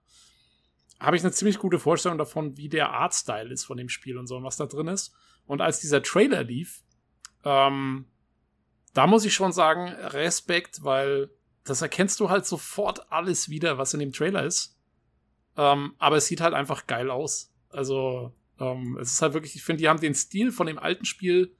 habe 1.00 1.18
ich 1.18 1.24
eine 1.24 1.34
ziemlich 1.34 1.60
gute 1.60 1.80
Vorstellung 1.80 2.18
davon, 2.18 2.56
wie 2.56 2.70
der 2.70 2.92
Artstyle 2.92 3.52
ist 3.52 3.66
von 3.66 3.78
dem 3.78 3.90
Spiel 3.90 4.18
und 4.18 4.28
so 4.28 4.38
und 4.38 4.44
was 4.44 4.58
da 4.58 4.66
drin 4.66 4.88
ist. 4.88 5.14
Und 5.46 5.60
als 5.60 5.82
dieser 5.82 6.02
Trailer 6.02 6.44
lief, 6.44 6.82
ähm, 7.44 8.06
da 8.94 9.08
muss 9.08 9.26
ich 9.26 9.34
schon 9.34 9.52
sagen, 9.52 9.90
Respekt, 9.90 10.84
weil 10.84 11.30
das 11.66 11.82
erkennst 11.82 12.20
du 12.20 12.30
halt 12.30 12.46
sofort 12.46 13.12
alles 13.12 13.50
wieder, 13.50 13.78
was 13.78 13.94
in 13.94 14.00
dem 14.00 14.14
Trailer 14.14 14.46
ist. 14.46 14.73
Ähm, 15.58 15.94
aber 16.00 16.18
es 16.18 16.26
sieht 16.26 16.42
halt 16.42 16.54
einfach 16.54 16.88
geil 16.88 17.10
aus. 17.10 17.54
Also, 17.70 18.34
ähm, 18.60 18.98
es 19.00 19.14
ist 19.14 19.22
halt 19.22 19.34
wirklich, 19.34 19.56
ich 19.56 19.64
finde, 19.64 19.82
die 19.82 19.90
haben 19.90 20.00
den 20.00 20.16
Stil 20.16 20.52
von 20.52 20.68
dem 20.68 20.80
alten 20.80 21.06
Spiel 21.06 21.56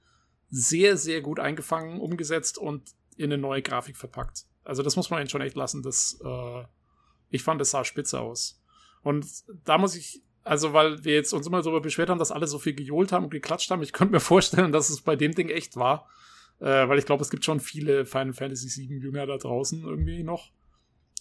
sehr, 0.50 0.96
sehr 0.96 1.20
gut 1.20 1.40
eingefangen, 1.40 2.00
umgesetzt 2.00 2.58
und 2.58 2.90
in 3.16 3.32
eine 3.32 3.38
neue 3.38 3.62
Grafik 3.62 3.96
verpackt. 3.96 4.44
Also, 4.64 4.82
das 4.82 4.96
muss 4.96 5.10
man 5.10 5.20
ihnen 5.20 5.28
schon 5.28 5.42
echt 5.42 5.56
lassen. 5.56 5.82
Das, 5.82 6.18
äh, 6.24 6.64
ich 7.30 7.42
fand, 7.42 7.60
das 7.60 7.70
sah 7.70 7.84
spitze 7.84 8.20
aus. 8.20 8.62
Und 9.02 9.26
da 9.64 9.78
muss 9.78 9.94
ich, 9.94 10.22
also, 10.42 10.72
weil 10.72 11.04
wir 11.04 11.14
jetzt 11.14 11.32
uns 11.32 11.46
immer 11.46 11.62
darüber 11.62 11.80
beschwert 11.80 12.10
haben, 12.10 12.18
dass 12.18 12.32
alle 12.32 12.46
so 12.46 12.58
viel 12.58 12.74
gejohlt 12.74 13.12
haben 13.12 13.24
und 13.24 13.30
geklatscht 13.30 13.70
haben, 13.70 13.82
ich 13.82 13.92
könnte 13.92 14.12
mir 14.12 14.20
vorstellen, 14.20 14.72
dass 14.72 14.90
es 14.90 15.02
bei 15.02 15.16
dem 15.16 15.32
Ding 15.32 15.48
echt 15.48 15.76
war. 15.76 16.08
Äh, 16.60 16.88
weil 16.88 16.98
ich 16.98 17.06
glaube, 17.06 17.22
es 17.22 17.30
gibt 17.30 17.44
schon 17.44 17.60
viele 17.60 18.06
Final 18.06 18.32
Fantasy 18.32 18.88
VII 18.88 18.98
Jünger 18.98 19.26
da 19.26 19.36
draußen 19.36 19.82
irgendwie 19.82 20.22
noch, 20.22 20.52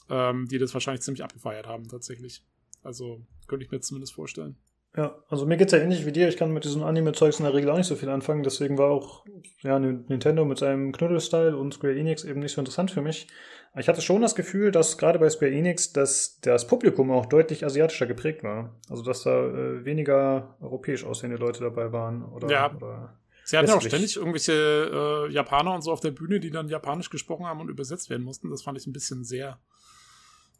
ähm, 0.09 0.47
die 0.47 0.59
das 0.59 0.73
wahrscheinlich 0.73 1.01
ziemlich 1.01 1.23
abgefeiert 1.23 1.67
haben, 1.67 1.87
tatsächlich. 1.87 2.43
Also 2.83 3.21
könnte 3.47 3.65
ich 3.65 3.71
mir 3.71 3.79
zumindest 3.79 4.13
vorstellen. 4.13 4.57
Ja, 4.95 5.15
also 5.27 5.47
mir 5.47 5.57
geht's 5.57 5.71
ja 5.71 5.79
ähnlich 5.79 6.05
wie 6.05 6.11
dir. 6.11 6.27
Ich 6.27 6.37
kann 6.37 6.53
mit 6.53 6.65
diesem 6.65 6.83
Anime-Zeugs 6.83 7.39
in 7.39 7.45
der 7.45 7.53
Regel 7.53 7.71
auch 7.71 7.77
nicht 7.77 7.87
so 7.87 7.95
viel 7.95 8.09
anfangen. 8.09 8.43
Deswegen 8.43 8.77
war 8.77 8.91
auch 8.91 9.25
ja, 9.61 9.79
Nintendo 9.79 10.45
mit 10.45 10.59
seinem 10.59 10.91
Knuddel-Style 10.91 11.57
und 11.57 11.73
Square 11.73 11.97
Enix 11.97 12.23
eben 12.23 12.41
nicht 12.41 12.53
so 12.53 12.61
interessant 12.61 12.91
für 12.91 13.01
mich. 13.01 13.27
Ich 13.75 13.87
hatte 13.87 14.01
schon 14.01 14.21
das 14.21 14.35
Gefühl, 14.35 14.71
dass 14.71 14.99
gerade 14.99 15.17
bei 15.17 15.29
Square 15.29 15.51
Enix 15.51 15.93
dass 15.93 16.39
das 16.41 16.67
Publikum 16.67 17.09
auch 17.09 17.25
deutlich 17.25 17.65
asiatischer 17.65 18.05
geprägt 18.05 18.43
war. 18.43 18.79
Also 18.87 19.03
dass 19.03 19.23
da 19.23 19.47
äh, 19.47 19.83
weniger 19.83 20.57
europäisch 20.61 21.03
aussehende 21.05 21.37
Leute 21.37 21.61
dabei 21.61 21.91
waren. 21.91 22.23
Oder, 22.23 22.49
ja. 22.49 22.75
Oder 22.75 23.17
Sie 23.45 23.57
hatten 23.57 23.67
ja 23.67 23.75
auch 23.75 23.81
ständig 23.81 24.15
irgendwelche 24.15 25.27
äh, 25.27 25.33
Japaner 25.33 25.73
und 25.73 25.81
so 25.81 25.91
auf 25.91 25.99
der 25.99 26.11
Bühne, 26.11 26.39
die 26.39 26.51
dann 26.51 26.69
japanisch 26.69 27.09
gesprochen 27.09 27.45
haben 27.45 27.59
und 27.61 27.69
übersetzt 27.69 28.09
werden 28.09 28.23
mussten. 28.23 28.49
Das 28.49 28.61
fand 28.61 28.77
ich 28.77 28.87
ein 28.87 28.93
bisschen 28.93 29.23
sehr 29.23 29.59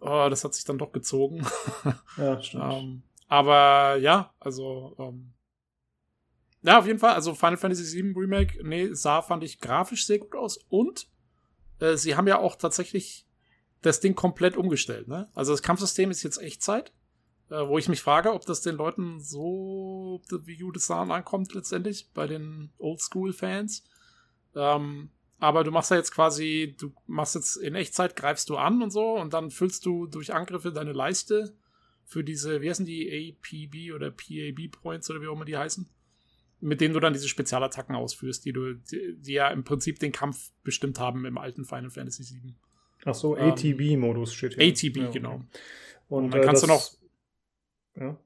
oh, 0.04 0.30
das 0.30 0.44
hat 0.44 0.54
sich 0.54 0.66
dann 0.66 0.78
doch 0.78 0.92
gezogen. 0.92 1.46
Ja, 2.18 2.40
stimmt. 2.42 2.74
ähm, 2.74 3.04
aber 3.28 3.98
ja, 3.98 4.34
also 4.40 4.96
ähm, 5.00 5.34
ja, 6.62 6.80
auf 6.80 6.86
jeden 6.86 7.00
Fall. 7.00 7.14
Also 7.14 7.36
Final 7.36 7.58
Fantasy 7.58 8.02
VII 8.02 8.14
Remake, 8.16 8.60
nee, 8.64 8.94
sah, 8.94 9.22
fand 9.22 9.44
ich 9.44 9.60
grafisch 9.60 10.06
sehr 10.06 10.20
gut 10.20 10.36
aus. 10.36 10.58
Und 10.70 11.08
äh, 11.80 11.98
sie 11.98 12.16
haben 12.16 12.28
ja 12.28 12.40
auch 12.40 12.56
tatsächlich 12.56 13.28
das 13.82 14.00
Ding 14.00 14.16
komplett 14.16 14.56
umgestellt. 14.56 15.08
Ne? 15.08 15.30
Also 15.34 15.52
das 15.52 15.62
Kampfsystem 15.62 16.10
ist 16.10 16.24
jetzt 16.24 16.38
Echtzeit, 16.38 16.94
äh, 17.50 17.68
wo 17.68 17.78
ich 17.78 17.90
mich 17.90 18.02
frage, 18.02 18.34
ob 18.34 18.46
das 18.46 18.62
den 18.62 18.76
Leuten 18.76 19.20
so 19.20 20.22
wie 20.46 20.58
gut 20.58 20.78
es 20.78 20.90
ankommt 20.90 21.54
letztendlich 21.54 22.10
bei 22.14 22.28
den 22.28 22.72
Oldschool-Fans. 22.78 23.84
Ähm, 24.56 25.12
aber 25.44 25.66
du 25.66 25.72
machst 25.72 25.92
ja 25.92 25.98
jetzt 25.98 26.12
quasi, 26.14 26.74
du 26.80 26.94
machst 27.06 27.36
jetzt 27.36 27.58
in 27.58 27.76
Echtzeit, 27.76 28.16
greifst 28.16 28.50
du 28.50 28.56
an 28.56 28.82
und 28.82 28.92
so 28.92 29.18
und 29.20 29.34
dann 29.34 29.52
füllst 29.52 29.86
du 29.86 30.08
durch 30.08 30.34
Angriffe 30.34 30.72
deine 30.72 30.94
Leiste 30.94 31.54
für 32.06 32.24
diese, 32.24 32.62
wie 32.62 32.70
heißen 32.70 32.86
die, 32.86 33.36
APB 33.44 33.92
oder 33.94 34.10
PAB 34.10 34.72
Points 34.72 35.10
oder 35.10 35.22
wie 35.22 35.28
auch 35.28 35.34
immer 35.34 35.44
die 35.44 35.58
heißen, 35.58 35.86
mit 36.62 36.80
denen 36.80 36.94
du 36.94 37.02
dann 37.02 37.12
diese 37.12 37.28
Spezialattacken 37.28 37.94
ausführst, 37.94 38.46
die 38.46 38.54
du, 38.54 38.76
die, 38.76 39.18
die 39.20 39.34
ja 39.34 39.50
im 39.50 39.66
Prinzip 39.66 40.00
den 40.00 40.14
Kampf 40.14 40.52
bestimmt 40.64 40.98
haben 40.98 41.26
im 41.26 41.38
alten 41.38 41.66
Final 41.66 41.90
Fantasy 41.90 42.24
VII. 42.24 42.54
Ach 43.04 43.14
so, 43.14 43.36
ATB-Modus 43.36 44.30
ähm, 44.32 44.36
steht 44.36 44.54
hier. 44.56 44.72
ATB, 44.92 44.98
ja, 44.98 45.12
genau. 45.12 45.42
Und, 46.08 46.26
Und 46.26 46.32
dann 46.32 46.42
äh, 46.42 46.46
kannst 46.46 46.64
du 46.64 46.68
das- 46.68 47.00
noch 47.96 48.02
Ja. 48.02 48.18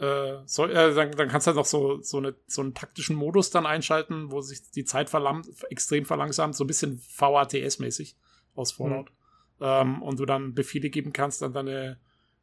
Äh, 0.00 0.38
so, 0.46 0.64
äh, 0.64 0.94
dann, 0.94 1.12
dann 1.12 1.28
kannst 1.28 1.46
du 1.46 1.48
halt 1.48 1.56
noch 1.56 1.66
so, 1.66 2.00
so, 2.00 2.16
eine, 2.16 2.34
so 2.46 2.62
einen 2.62 2.72
taktischen 2.72 3.16
Modus 3.16 3.50
dann 3.50 3.66
einschalten, 3.66 4.32
wo 4.32 4.40
sich 4.40 4.70
die 4.70 4.86
Zeit 4.86 5.10
verlang 5.10 5.46
extrem 5.68 6.06
verlangsamt, 6.06 6.56
so 6.56 6.64
ein 6.64 6.66
bisschen 6.66 7.02
VATS-mäßig 7.18 8.16
aus 8.54 8.72
Fallout. 8.72 9.12
Ähm, 9.60 10.00
und 10.00 10.18
du 10.18 10.24
dann 10.24 10.54
Befehle 10.54 10.88
geben 10.88 11.12
kannst 11.12 11.42
an 11.42 11.52
deine, 11.52 11.98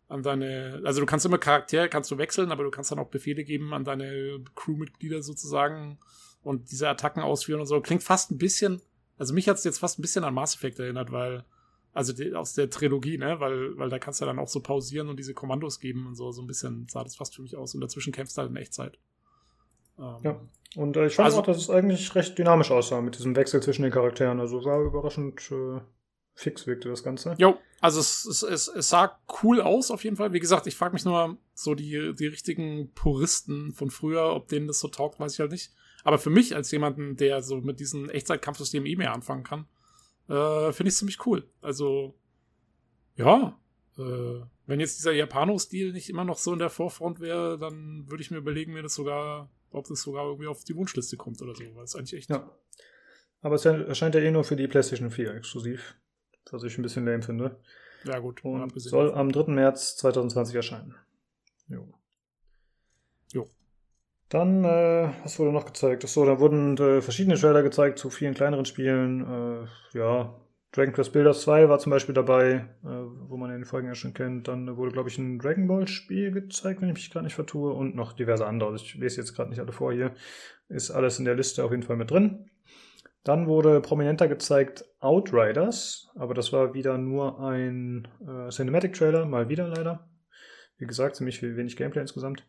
an 0.08 0.22
deine, 0.22 0.82
also 0.86 1.00
du 1.00 1.08
kannst 1.08 1.26
immer 1.26 1.40
Charaktere, 1.40 1.90
kannst 1.90 2.12
du 2.12 2.20
wechseln, 2.20 2.52
aber 2.52 2.64
du 2.64 2.70
kannst 2.70 2.92
dann 2.92 3.00
auch 3.00 3.10
Befehle 3.10 3.44
geben 3.44 3.74
an 3.74 3.84
deine 3.84 4.40
Crewmitglieder 4.56 5.24
sozusagen 5.24 5.98
und 6.44 6.70
diese 6.70 6.88
Attacken 6.88 7.24
ausführen 7.24 7.60
und 7.60 7.66
so. 7.66 7.82
Klingt 7.82 8.04
fast 8.04 8.30
ein 8.30 8.38
bisschen, 8.38 8.84
also 9.18 9.34
mich 9.34 9.50
hat 9.50 9.58
es 9.58 9.64
jetzt 9.64 9.80
fast 9.80 9.98
ein 9.98 10.04
bisschen 10.04 10.24
an 10.24 10.36
Mass 10.36 10.54
Effect 10.54 10.78
erinnert, 10.78 11.12
weil, 11.12 11.44
also 11.94 12.14
die, 12.14 12.34
aus 12.36 12.54
der 12.54 12.70
Trilogie, 12.70 13.18
ne, 13.18 13.40
weil, 13.40 13.78
weil 13.78 13.90
da 13.90 13.98
kannst 14.00 14.22
du 14.22 14.26
dann 14.26 14.40
auch 14.40 14.48
so 14.48 14.60
pausieren 14.62 15.10
und 15.10 15.18
diese 15.18 15.34
Kommandos 15.34 15.80
geben 15.80 16.06
und 16.08 16.16
so, 16.16 16.32
so 16.32 16.42
ein 16.42 16.48
bisschen 16.48 16.88
sah 16.90 17.04
das 17.04 17.16
fast 17.16 17.36
für 17.36 17.42
mich 17.42 17.56
aus 17.58 17.74
und 17.76 17.82
dazwischen 17.82 18.14
kämpfst 18.14 18.38
du 18.38 18.42
halt 18.42 18.52
in 18.52 18.58
Echtzeit. 18.58 18.98
Ähm, 20.00 20.16
Ja. 20.24 20.40
Und 20.76 20.96
äh, 20.98 21.08
ich 21.08 21.16
fand 21.16 21.26
Also- 21.28 21.40
auch, 21.40 21.46
dass 21.46 21.58
es 21.58 21.70
eigentlich 21.70 22.14
recht 22.14 22.38
dynamisch 22.38 22.72
aussah 22.72 23.02
mit 23.02 23.16
diesem 23.18 23.36
Wechsel 23.36 23.62
zwischen 23.64 23.84
den 23.84 23.92
Charakteren. 23.92 24.40
Also 24.40 24.64
war 24.66 24.82
überraschend 24.82 25.50
äh, 25.52 25.80
fix 26.36 26.68
wirkte 26.68 26.90
das 26.90 27.04
Ganze. 27.04 27.34
Jo, 27.40 27.58
also 27.82 28.00
es, 28.00 28.26
es, 28.26 28.44
es, 28.44 28.68
es 28.68 28.90
sah 28.90 29.18
cool 29.42 29.60
aus 29.62 29.90
auf 29.90 30.04
jeden 30.04 30.18
Fall. 30.18 30.34
Wie 30.34 30.40
gesagt, 30.40 30.68
ich 30.68 30.76
frage 30.76 30.94
mich 30.94 31.06
nur 31.06 31.38
so 31.56 31.74
die, 31.74 32.14
die 32.14 32.28
richtigen 32.28 32.92
Puristen 32.94 33.74
von 33.74 33.90
früher, 33.90 34.36
ob 34.36 34.50
denen 34.50 34.68
das 34.68 34.80
so 34.80 34.88
taugt, 34.90 35.20
weiß 35.20 35.34
ich 35.34 35.40
halt 35.40 35.52
nicht. 35.52 35.72
Aber 36.04 36.20
für 36.20 36.30
mich 36.30 36.56
als 36.56 36.70
jemanden, 36.70 37.16
der 37.18 37.42
so 37.42 37.58
mit 37.62 37.80
diesen 37.80 38.10
Echtzeitkampfsystemen 38.10 38.86
eh 38.88 38.96
mehr 38.98 39.14
anfangen 39.14 39.44
kann, 39.44 39.66
äh, 40.30 40.72
finde 40.72 40.90
ich 40.90 40.96
ziemlich 40.96 41.26
cool. 41.26 41.48
Also, 41.62 42.16
ja, 43.16 43.60
äh, 43.98 44.42
wenn 44.66 44.80
jetzt 44.80 44.98
dieser 45.00 45.14
Japano-Stil 45.14 45.94
nicht 45.94 46.10
immer 46.10 46.26
noch 46.26 46.38
so 46.38 46.54
in 46.54 46.60
der 46.60 46.70
Vorfront 46.70 47.20
wäre, 47.20 47.58
dann 47.58 48.10
würde 48.10 48.22
ich 48.22 48.32
mir 48.32 48.38
überlegen, 48.38 48.74
mir 48.74 48.84
das 48.84 48.96
sogar, 48.96 49.50
ob 49.72 49.88
das 49.88 50.02
sogar 50.02 50.26
irgendwie 50.26 50.48
auf 50.48 50.64
die 50.64 50.76
Wunschliste 50.76 51.18
kommt 51.18 51.42
oder 51.42 51.56
so, 51.56 51.64
weil 51.76 51.84
es 51.84 51.96
eigentlich 51.96 52.14
echt. 52.14 52.30
Ja. 52.30 52.52
Aber 53.42 53.56
es 53.56 53.66
erscheint 53.66 54.16
ja 54.16 54.22
eh 54.22 54.32
nur 54.32 54.44
für 54.44 54.56
die 54.56 54.68
PlayStation 54.68 55.12
4 55.12 55.36
exklusiv. 55.36 55.96
Was 56.52 56.64
ich 56.64 56.78
ein 56.78 56.82
bisschen 56.82 57.06
lame 57.06 57.24
finde. 57.24 57.60
Ja, 58.04 58.20
gut. 58.20 58.44
Und 58.44 58.72
soll 58.80 59.14
am 59.14 59.32
3. 59.32 59.52
März 59.52 59.98
2020 59.98 60.56
erscheinen. 60.56 60.96
Jo. 61.68 61.94
Dann, 64.30 64.66
äh, 64.66 65.10
was 65.24 65.40
wurde 65.40 65.54
noch 65.54 65.66
gezeigt? 65.66 66.04
Achso, 66.04 66.26
da 66.26 66.40
wurden 66.40 66.78
äh, 66.78 67.02
verschiedene 67.02 67.36
Trailer 67.36 67.64
gezeigt 67.64 67.98
zu 67.98 68.10
vielen 68.10 68.34
kleineren 68.34 68.66
Spielen. 68.66 69.22
Äh, 69.22 69.98
ja, 69.98 70.36
Dragon 70.74 70.94
Quest 70.94 71.14
Builders 71.14 71.42
2 71.42 71.70
war 71.70 71.80
zum 71.80 71.92
Beispiel 71.92 72.14
dabei, 72.14 72.66
äh, 72.84 72.88
wo 73.30 73.38
man 73.38 73.50
ja 73.50 73.58
die 73.58 73.64
Folgen 73.64 73.88
ja 73.88 73.96
schon 73.96 74.14
kennt. 74.14 74.50
Dann 74.50 74.76
wurde, 74.76 74.92
glaube 74.92 75.08
ich, 75.08 75.18
ein 75.18 75.40
Dragon 75.40 75.68
Ball 75.68 75.88
Spiel 75.88 76.32
gezeigt, 76.32 76.82
wenn 76.82 76.90
ich 76.90 76.96
mich 76.96 77.10
gerade 77.10 77.24
nicht 77.24 77.36
vertue. 77.36 77.72
Und 77.72 77.96
noch 77.96 78.12
diverse 78.12 78.46
andere. 78.46 78.72
Also 78.72 78.84
ich 78.84 78.96
lese 78.96 79.22
jetzt 79.22 79.34
gerade 79.34 79.50
nicht 79.50 79.60
alle 79.60 79.72
vor 79.72 79.94
hier. 79.94 80.14
Ist 80.68 80.92
alles 80.92 81.20
in 81.20 81.26
der 81.26 81.36
Liste 81.36 81.64
auf 81.64 81.72
jeden 81.72 81.84
Fall 81.84 81.96
mit 81.96 82.12
drin. 82.12 82.50
Dann 83.24 83.48
wurde 83.48 83.82
prominenter 83.82 84.28
gezeigt 84.28 84.86
Outriders, 85.00 86.10
aber 86.16 86.34
das 86.34 86.54
war 86.54 86.74
wieder 86.74 86.98
nur 86.98 87.40
ein 87.42 88.08
äh, 88.22 88.50
Cinematic-Trailer, 88.50 89.26
mal 89.26 89.50
wieder 89.50 89.68
leider. 89.68 90.10
Wie 90.78 90.86
gesagt, 90.86 91.16
ziemlich 91.16 91.42
wenig 91.42 91.76
Gameplay 91.76 92.02
insgesamt. 92.02 92.46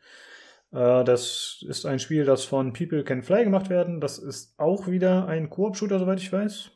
Äh, 0.72 1.04
das 1.04 1.64
ist 1.66 1.86
ein 1.86 1.98
Spiel, 1.98 2.24
das 2.24 2.44
von 2.44 2.72
People 2.72 3.04
Can 3.04 3.22
Fly 3.22 3.44
gemacht 3.44 3.70
werden. 3.70 4.00
Das 4.00 4.18
ist 4.18 4.58
auch 4.58 4.86
wieder 4.86 5.26
ein 5.26 5.50
Koop-Shooter, 5.50 5.98
soweit 5.98 6.20
ich 6.20 6.32
weiß. 6.32 6.70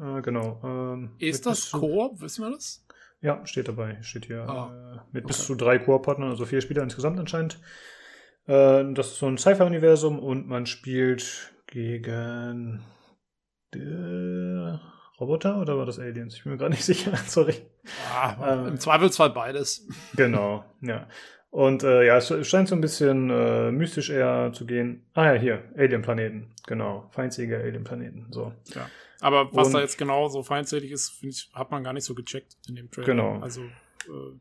Äh, 0.00 0.22
genau. 0.22 0.60
Ähm, 0.64 1.16
ist 1.18 1.46
das 1.46 1.70
Koop? 1.70 2.20
Wissen 2.20 2.44
wir 2.44 2.50
das? 2.50 2.86
Ja, 3.20 3.44
steht 3.46 3.68
dabei. 3.68 3.98
Steht 4.02 4.26
hier 4.26 4.48
ah, 4.48 4.72
äh, 4.72 5.00
mit 5.12 5.24
okay. 5.24 5.32
bis 5.34 5.46
zu 5.46 5.54
drei 5.54 5.78
Koop-Partnern, 5.78 6.30
also 6.30 6.46
vier 6.46 6.60
Spieler 6.60 6.82
insgesamt 6.82 7.18
anscheinend. 7.18 7.60
Äh, 8.46 8.92
das 8.94 9.08
ist 9.08 9.18
so 9.18 9.26
ein 9.26 9.38
Sci-Fi-Universum 9.38 10.18
und 10.18 10.46
man 10.46 10.66
spielt 10.66 11.52
gegen 11.66 12.82
Roboter 15.20 15.60
oder 15.60 15.76
war 15.76 15.84
das 15.84 15.98
Aliens? 15.98 16.34
Ich 16.34 16.44
bin 16.44 16.52
mir 16.52 16.58
gar 16.58 16.70
nicht 16.70 16.84
sicher, 16.84 17.14
sorry. 17.26 17.54
Ah, 18.12 18.54
ähm, 18.54 18.68
Im 18.68 18.80
Zweifelsfall 18.80 19.30
beides. 19.30 19.86
Genau, 20.16 20.64
ja. 20.80 21.06
Und 21.50 21.82
äh, 21.82 22.06
ja, 22.06 22.16
es 22.16 22.46
scheint 22.46 22.68
so 22.68 22.76
ein 22.76 22.80
bisschen 22.80 23.28
äh, 23.28 23.72
mystisch 23.72 24.08
eher 24.08 24.52
zu 24.52 24.66
gehen. 24.66 25.04
Ah 25.14 25.34
ja, 25.34 25.40
hier, 25.40 25.64
Alien-Planeten. 25.76 26.52
Genau, 26.66 27.08
feindselige 27.10 27.58
Alien-Planeten. 27.58 28.28
So. 28.30 28.52
Ja. 28.74 28.88
Aber 29.20 29.52
was 29.52 29.66
Und, 29.66 29.74
da 29.74 29.80
jetzt 29.80 29.98
genau 29.98 30.28
so 30.28 30.42
feindselig 30.42 30.92
ist, 30.92 31.10
finde 31.10 31.34
ich, 31.34 31.50
hat 31.52 31.70
man 31.72 31.82
gar 31.82 31.92
nicht 31.92 32.04
so 32.04 32.14
gecheckt 32.14 32.56
in 32.68 32.76
dem 32.76 32.90
Trailer. 32.90 33.06
Genau. 33.06 33.40
Also, 33.40 33.62
äh, 33.62 34.32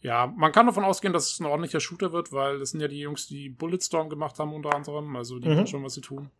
ja, 0.00 0.26
man 0.36 0.52
kann 0.52 0.66
davon 0.66 0.84
ausgehen, 0.84 1.14
dass 1.14 1.32
es 1.32 1.40
ein 1.40 1.46
ordentlicher 1.46 1.80
Shooter 1.80 2.12
wird, 2.12 2.30
weil 2.30 2.58
das 2.58 2.70
sind 2.70 2.80
ja 2.80 2.88
die 2.88 3.00
Jungs, 3.00 3.26
die 3.26 3.48
Bulletstorm 3.48 4.10
gemacht 4.10 4.38
haben, 4.38 4.52
unter 4.52 4.74
anderem. 4.74 5.16
Also, 5.16 5.38
die 5.38 5.48
mhm. 5.48 5.52
wissen 5.52 5.66
schon, 5.66 5.84
was 5.84 5.94
sie 5.94 6.02
tun. 6.02 6.30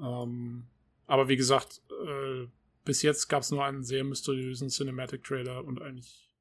Ähm, 0.00 0.64
aber 1.06 1.28
wie 1.28 1.36
gesagt, 1.36 1.82
äh, 1.90 2.46
bis 2.84 3.02
jetzt 3.02 3.28
gab 3.28 3.42
es 3.42 3.50
nur 3.50 3.64
einen 3.64 3.84
sehr 3.84 4.04
mysteriösen 4.04 4.70
Cinematic-Trailer 4.70 5.64
und 5.64 5.82
eigentlich 5.82 6.31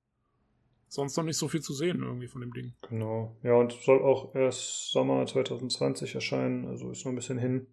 sonst 0.91 1.15
noch 1.15 1.23
nicht 1.23 1.37
so 1.37 1.47
viel 1.47 1.61
zu 1.61 1.73
sehen 1.73 2.03
irgendwie 2.03 2.27
von 2.27 2.41
dem 2.41 2.53
Ding. 2.53 2.73
Genau. 2.89 3.37
Ja, 3.43 3.53
und 3.53 3.71
soll 3.71 4.03
auch 4.03 4.35
erst 4.35 4.91
Sommer 4.91 5.25
2020 5.25 6.15
erscheinen, 6.15 6.67
also 6.67 6.91
ist 6.91 7.05
noch 7.05 7.13
ein 7.13 7.15
bisschen 7.15 7.37
hin. 7.37 7.67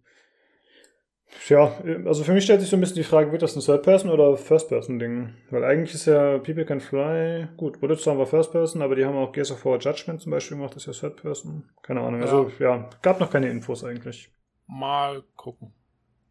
Ja, 1.47 1.77
also 2.05 2.23
für 2.23 2.33
mich 2.33 2.45
stellt 2.45 2.61
sich 2.61 2.69
so 2.69 2.77
ein 2.77 2.79
bisschen 2.79 2.95
die 2.95 3.03
Frage, 3.03 3.31
wird 3.31 3.43
das 3.43 3.55
ein 3.55 3.61
Third-Person 3.61 4.09
oder 4.09 4.35
First-Person-Ding? 4.35 5.35
Weil 5.51 5.63
eigentlich 5.63 5.93
ist 5.93 6.05
ja 6.05 6.39
People 6.39 6.65
Can 6.65 6.79
Fly, 6.79 7.49
gut, 7.55 7.79
Bulletstorm 7.81 8.17
war 8.17 8.25
First-Person, 8.25 8.81
aber 8.81 8.95
die 8.95 9.05
haben 9.05 9.17
auch 9.17 9.31
Gears 9.31 9.51
of 9.51 9.63
War 9.65 9.77
Judgment 9.77 10.21
zum 10.21 10.31
Beispiel 10.31 10.57
gemacht, 10.57 10.75
das 10.75 10.87
ist 10.87 11.01
ja 11.01 11.09
Third-Person. 11.09 11.69
Keine 11.83 11.99
Ahnung, 11.99 12.21
also 12.21 12.49
ja. 12.57 12.77
ja, 12.77 12.89
gab 13.01 13.19
noch 13.19 13.29
keine 13.29 13.49
Infos 13.49 13.83
eigentlich. 13.83 14.31
Mal 14.65 15.23
gucken. 15.35 15.73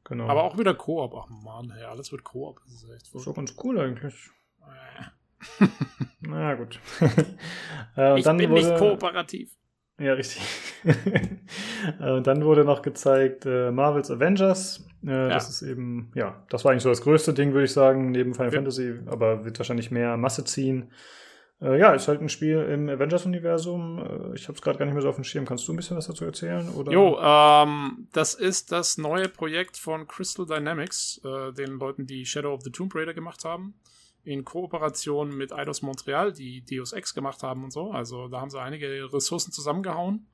Genau. 0.04 0.26
Aber 0.26 0.44
auch 0.44 0.58
wieder 0.58 0.74
Koop. 0.74 1.14
Ach 1.14 1.28
man, 1.28 1.70
hey, 1.70 1.84
alles 1.84 2.10
wird 2.10 2.24
Koop. 2.24 2.60
Das 2.64 2.82
ist 2.82 2.90
echt 2.90 3.14
ist 3.14 3.26
doch 3.26 3.34
ganz 3.34 3.54
cool 3.62 3.78
eigentlich. 3.78 4.30
Na 6.20 6.54
gut. 6.54 6.80
äh, 7.96 8.18
ich 8.18 8.24
bin 8.24 8.50
wurde, 8.50 8.52
nicht 8.52 8.76
kooperativ. 8.76 9.50
Ja, 9.98 10.12
richtig. 10.14 10.42
Äh, 12.00 12.10
und 12.10 12.26
dann 12.26 12.44
wurde 12.44 12.64
noch 12.64 12.82
gezeigt 12.82 13.46
äh, 13.46 13.70
Marvel's 13.70 14.10
Avengers. 14.10 14.84
Äh, 15.04 15.10
ja. 15.10 15.28
Das 15.28 15.48
ist 15.48 15.62
eben, 15.62 16.10
ja, 16.14 16.44
das 16.50 16.64
war 16.64 16.72
eigentlich 16.72 16.82
so 16.82 16.88
das 16.88 17.02
größte 17.02 17.32
Ding, 17.32 17.52
würde 17.52 17.64
ich 17.64 17.72
sagen, 17.72 18.10
neben 18.10 18.34
Final 18.34 18.52
ja. 18.52 18.58
Fantasy, 18.58 18.94
aber 19.06 19.44
wird 19.44 19.58
wahrscheinlich 19.58 19.90
mehr 19.90 20.16
Masse 20.16 20.44
ziehen. 20.44 20.90
Äh, 21.60 21.78
ja, 21.78 21.92
ist 21.92 22.06
halt 22.08 22.20
ein 22.20 22.28
Spiel 22.28 22.58
im 22.58 22.88
Avengers-Universum. 22.88 23.98
Äh, 23.98 24.36
ich 24.36 24.48
habe 24.48 24.56
es 24.56 24.62
gerade 24.62 24.78
gar 24.78 24.84
nicht 24.84 24.94
mehr 24.94 25.02
so 25.02 25.08
auf 25.08 25.16
dem 25.16 25.24
Schirm. 25.24 25.44
Kannst 25.44 25.66
du 25.66 25.72
ein 25.72 25.76
bisschen 25.76 25.96
was 25.96 26.06
dazu 26.06 26.24
erzählen? 26.24 26.68
Oder? 26.70 26.92
Jo, 26.92 27.18
ähm, 27.20 28.08
das 28.12 28.34
ist 28.34 28.70
das 28.70 28.98
neue 28.98 29.28
Projekt 29.28 29.76
von 29.76 30.06
Crystal 30.06 30.46
Dynamics, 30.46 31.20
äh, 31.24 31.52
den 31.52 31.78
Leuten, 31.78 32.06
die 32.06 32.26
Shadow 32.26 32.52
of 32.52 32.62
the 32.62 32.70
Tomb 32.70 32.94
Raider 32.94 33.14
gemacht 33.14 33.44
haben. 33.44 33.74
In 34.28 34.44
Kooperation 34.44 35.34
mit 35.34 35.54
Eidos 35.54 35.80
Montreal, 35.80 36.34
die 36.34 36.62
Deus 36.62 36.92
Ex 36.92 37.14
gemacht 37.14 37.42
haben 37.42 37.64
und 37.64 37.72
so. 37.72 37.90
Also 37.90 38.28
da 38.28 38.42
haben 38.42 38.50
sie 38.50 38.60
einige 38.60 39.10
Ressourcen 39.10 39.52
zusammengehauen. 39.52 40.26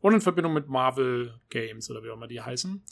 Und 0.00 0.12
in 0.12 0.20
Verbindung 0.20 0.54
mit 0.54 0.68
Marvel 0.68 1.38
Games 1.48 1.88
oder 1.88 2.02
wie 2.02 2.10
auch 2.10 2.16
immer 2.16 2.26
die 2.26 2.40
heißen. 2.40 2.82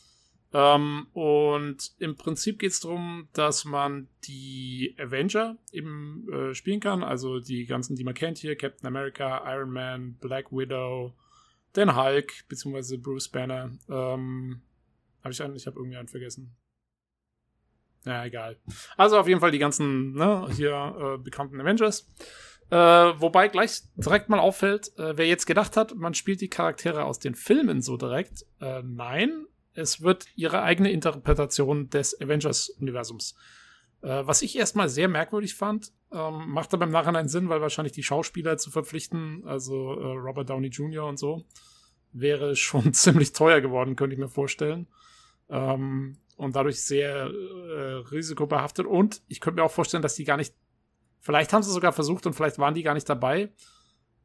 Ähm, 0.52 1.08
und 1.12 1.92
im 1.99 2.16
Prinzip 2.16 2.60
geht 2.60 2.70
es 2.70 2.81
darum, 2.81 3.28
dass 3.33 3.65
man 3.65 4.07
die 4.25 4.94
Avenger 4.99 5.57
eben 5.73 6.28
äh, 6.33 6.55
spielen 6.55 6.78
kann. 6.78 7.02
Also 7.02 7.41
die 7.41 7.66
ganzen, 7.66 7.97
die 7.97 8.05
man 8.05 8.15
kennt 8.15 8.39
hier: 8.39 8.55
Captain 8.55 8.86
America, 8.86 9.42
Iron 9.52 9.70
Man, 9.70 10.15
Black 10.15 10.52
Widow, 10.52 11.12
den 11.75 11.97
Hulk, 11.97 12.44
beziehungsweise 12.49 12.99
Bruce 12.99 13.28
Banner. 13.28 13.73
Ähm, 13.89 14.62
habe 15.23 15.33
ich 15.33 15.42
einen? 15.42 15.57
Ich 15.57 15.66
habe 15.66 15.81
irgendwie 15.81 15.97
einen 15.97 16.07
vergessen. 16.07 16.57
Ja, 18.07 18.25
egal. 18.25 18.57
Also 18.97 19.18
auf 19.18 19.26
jeden 19.26 19.41
Fall 19.41 19.51
die 19.51 19.59
ganzen 19.59 20.12
ne, 20.12 20.49
hier 20.52 21.17
äh, 21.17 21.18
bekannten 21.18 21.60
Avengers. 21.60 22.09
Äh, 22.70 22.76
wobei 22.76 23.49
gleich 23.49 23.83
direkt 23.97 24.28
mal 24.28 24.39
auffällt, 24.39 24.97
äh, 24.99 25.17
wer 25.17 25.26
jetzt 25.26 25.47
gedacht 25.47 25.76
hat, 25.76 25.94
man 25.94 26.15
spielt 26.15 26.41
die 26.41 26.49
Charaktere 26.49 27.05
aus 27.05 27.18
den 27.18 27.35
Filmen 27.35 27.83
so 27.83 27.97
direkt. 27.97 28.44
Äh, 28.60 28.83
nein, 28.85 29.47
es 29.75 30.02
wird 30.02 30.26
ihre 30.36 30.62
eigene 30.62 30.91
Interpretation 30.91 31.91
des 31.91 32.20
Avengers-Universums. 32.20 33.36
Äh, 34.02 34.23
was 34.25 34.43
ich 34.43 34.57
erstmal 34.57 34.89
sehr 34.89 35.09
merkwürdig 35.09 35.55
fand, 35.55 35.93
ähm, 36.12 36.51
macht 36.51 36.73
aber 36.75 36.85
im 36.85 36.93
Nachhinein 36.93 37.28
Sinn, 37.28 37.49
weil 37.49 37.60
wahrscheinlich 37.60 37.93
die 37.93 38.02
Schauspieler 38.02 38.57
zu 38.57 38.70
verpflichten, 38.70 39.43
also 39.47 39.94
äh, 39.94 40.17
Robert 40.17 40.49
Downey 40.49 40.68
Jr. 40.68 41.07
und 41.07 41.18
so, 41.18 41.44
wäre 42.12 42.57
schon 42.57 42.93
ziemlich 42.94 43.33
teuer 43.33 43.60
geworden, 43.60 43.97
könnte 43.97 44.15
ich 44.15 44.20
mir 44.20 44.28
vorstellen. 44.28 44.86
Ähm, 45.49 46.18
und 46.36 46.55
dadurch 46.55 46.83
sehr 46.83 47.26
äh, 47.26 47.92
risikobehaftet. 48.10 48.86
Und 48.86 49.23
ich 49.26 49.41
könnte 49.41 49.60
mir 49.60 49.65
auch 49.65 49.73
vorstellen, 49.73 50.02
dass 50.02 50.15
die 50.15 50.25
gar 50.25 50.36
nicht, 50.36 50.55
vielleicht 51.20 51.52
haben 51.52 51.62
sie 51.62 51.73
sogar 51.73 51.92
versucht 51.92 52.26
und 52.26 52.34
vielleicht 52.34 52.58
waren 52.58 52.75
die 52.75 52.83
gar 52.83 52.94
nicht 52.94 53.08
dabei, 53.08 53.52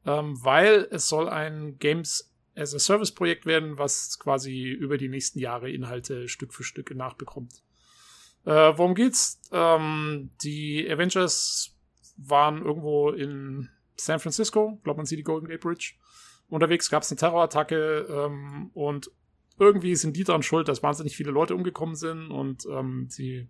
ähm, 0.06 0.38
weil 0.44 0.88
es 0.92 1.08
soll 1.08 1.30
ein 1.30 1.78
Games 1.80 2.34
as 2.56 2.76
a 2.76 2.80
Service 2.80 3.14
Projekt 3.14 3.46
werden, 3.46 3.78
was 3.78 4.20
quasi 4.20 4.70
über 4.70 4.98
die 4.98 5.08
nächsten 5.08 5.40
Jahre 5.40 5.72
Inhalte 5.72 6.28
Stück 6.28 6.54
für 6.54 6.64
Stück 6.64 6.94
nachbekommt. 6.94 7.64
Äh, 8.46 8.74
worum 8.76 8.96
geht's? 8.96 9.40
Ähm, 9.52 10.32
die 10.44 10.90
Avengers 10.90 11.76
waren 12.18 12.64
irgendwo 12.64 13.12
in 13.12 13.70
San 13.96 14.20
Francisco, 14.20 14.80
glaubt 14.84 14.98
man 14.98 15.06
sieht 15.06 15.20
die 15.20 15.24
Golden 15.24 15.48
Gate 15.48 15.62
Bridge. 15.62 15.94
Unterwegs 16.50 16.90
gab 16.90 17.04
es 17.04 17.12
eine 17.12 17.20
Terrorattacke 17.20 18.08
ähm, 18.10 18.72
und 18.74 19.10
irgendwie 19.60 19.96
sind 19.96 20.16
die 20.18 20.24
daran 20.24 20.44
schuld, 20.44 20.68
dass 20.68 20.84
wahnsinnig 20.84 21.16
viele 21.16 21.32
Leute 21.32 21.56
umgekommen 21.56 21.96
sind 21.96 22.32
und 22.32 22.66
ähm, 22.66 23.08
sie 23.10 23.48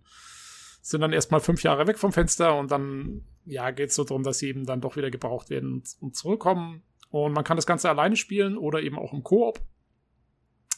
sind 0.82 1.00
dann 1.00 1.12
erstmal 1.12 1.40
fünf 1.40 1.62
Jahre 1.62 1.86
weg 1.86 1.98
vom 1.98 2.12
Fenster 2.12 2.56
und 2.58 2.70
dann 2.70 3.22
ja 3.44 3.70
geht 3.70 3.90
es 3.90 3.94
so 3.94 4.04
darum, 4.04 4.22
dass 4.22 4.38
sie 4.38 4.48
eben 4.48 4.66
dann 4.66 4.80
doch 4.80 4.96
wieder 4.96 5.10
gebraucht 5.10 5.50
werden 5.50 5.72
und, 5.72 5.96
und 6.00 6.16
zurückkommen 6.16 6.82
und 7.12 7.32
man 7.32 7.44
kann 7.44 7.56
das 7.56 7.66
Ganze 7.66 7.90
alleine 7.90 8.16
spielen 8.16 8.56
oder 8.56 8.82
eben 8.82 8.98
auch 8.98 9.12
im 9.12 9.22
Koop. 9.22 9.60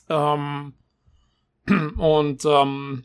Ähm, 0.09 0.75
und 1.97 2.45
ähm, 2.45 3.05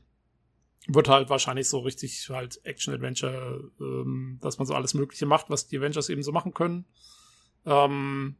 wird 0.87 1.07
halt 1.07 1.29
wahrscheinlich 1.29 1.69
so 1.69 1.79
richtig 1.79 2.27
halt 2.29 2.59
Action-Adventure, 2.65 3.71
ähm, 3.79 4.39
dass 4.41 4.57
man 4.57 4.65
so 4.65 4.73
alles 4.73 4.95
Mögliche 4.95 5.27
macht, 5.27 5.49
was 5.49 5.67
die 5.67 5.77
Avengers 5.77 6.09
eben 6.09 6.23
so 6.23 6.31
machen 6.31 6.55
können. 6.55 6.85
Ähm, 7.65 8.35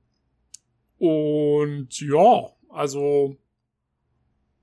und 0.98 2.00
ja, 2.02 2.50
also 2.70 3.38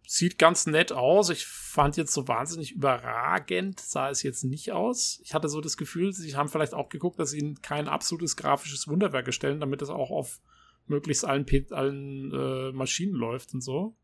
sieht 0.06 0.38
ganz 0.38 0.66
nett 0.66 0.92
aus. 0.92 1.30
Ich 1.30 1.46
fand 1.46 1.96
jetzt 1.96 2.12
so 2.12 2.28
wahnsinnig 2.28 2.72
überragend, 2.72 3.80
sah 3.80 4.08
es 4.08 4.22
jetzt 4.22 4.44
nicht 4.44 4.72
aus. 4.72 5.20
Ich 5.24 5.34
hatte 5.34 5.48
so 5.48 5.60
das 5.60 5.76
Gefühl, 5.76 6.12
sie 6.12 6.36
haben 6.36 6.48
vielleicht 6.48 6.74
auch 6.74 6.88
geguckt, 6.88 7.18
dass 7.18 7.30
sie 7.30 7.54
kein 7.60 7.88
absolutes 7.88 8.36
grafisches 8.36 8.88
Wunderwerk 8.88 9.26
erstellen, 9.26 9.60
damit 9.60 9.82
es 9.82 9.90
auch 9.90 10.10
auf 10.10 10.40
möglichst 10.86 11.24
allen, 11.24 11.44
P 11.44 11.66
allen 11.70 12.32
äh, 12.32 12.72
Maschinen 12.72 13.14
läuft 13.14 13.52
und 13.54 13.60
so. 13.60 13.96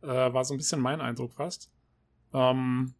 Äh, 0.00 0.06
war 0.06 0.44
so 0.44 0.54
ein 0.54 0.58
bisschen 0.58 0.80
mein 0.80 1.00
Eindruck 1.00 1.34
fast. 1.34 1.70
Ähm, 2.32 2.94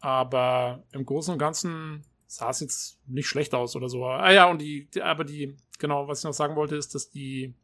aber 0.00 0.82
im 0.92 1.04
Großen 1.04 1.32
und 1.32 1.38
Ganzen 1.38 2.04
sah 2.26 2.50
es 2.50 2.60
jetzt 2.60 3.00
nicht 3.06 3.28
schlecht 3.28 3.54
aus 3.54 3.76
oder 3.76 3.88
so. 3.88 4.06
Ah 4.06 4.32
ja, 4.32 4.50
und 4.50 4.60
die, 4.60 4.88
die 4.90 5.02
aber 5.02 5.24
die, 5.24 5.56
genau, 5.78 6.08
was 6.08 6.20
ich 6.20 6.24
noch 6.24 6.32
sagen 6.32 6.56
wollte, 6.56 6.76
ist, 6.76 6.94
dass 6.94 7.10
die 7.10 7.54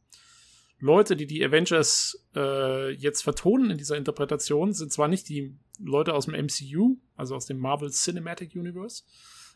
Leute, 0.78 1.16
die 1.16 1.26
die 1.26 1.44
Avengers 1.44 2.26
äh, 2.34 2.90
jetzt 2.90 3.22
vertonen 3.22 3.70
in 3.70 3.78
dieser 3.78 3.96
Interpretation, 3.96 4.72
sind 4.72 4.92
zwar 4.92 5.08
nicht 5.08 5.28
die 5.28 5.56
Leute 5.78 6.14
aus 6.14 6.26
dem 6.26 6.34
MCU, 6.34 6.96
also 7.16 7.34
aus 7.34 7.46
dem 7.46 7.58
Marvel 7.58 7.90
Cinematic 7.90 8.54
Universe, 8.54 9.04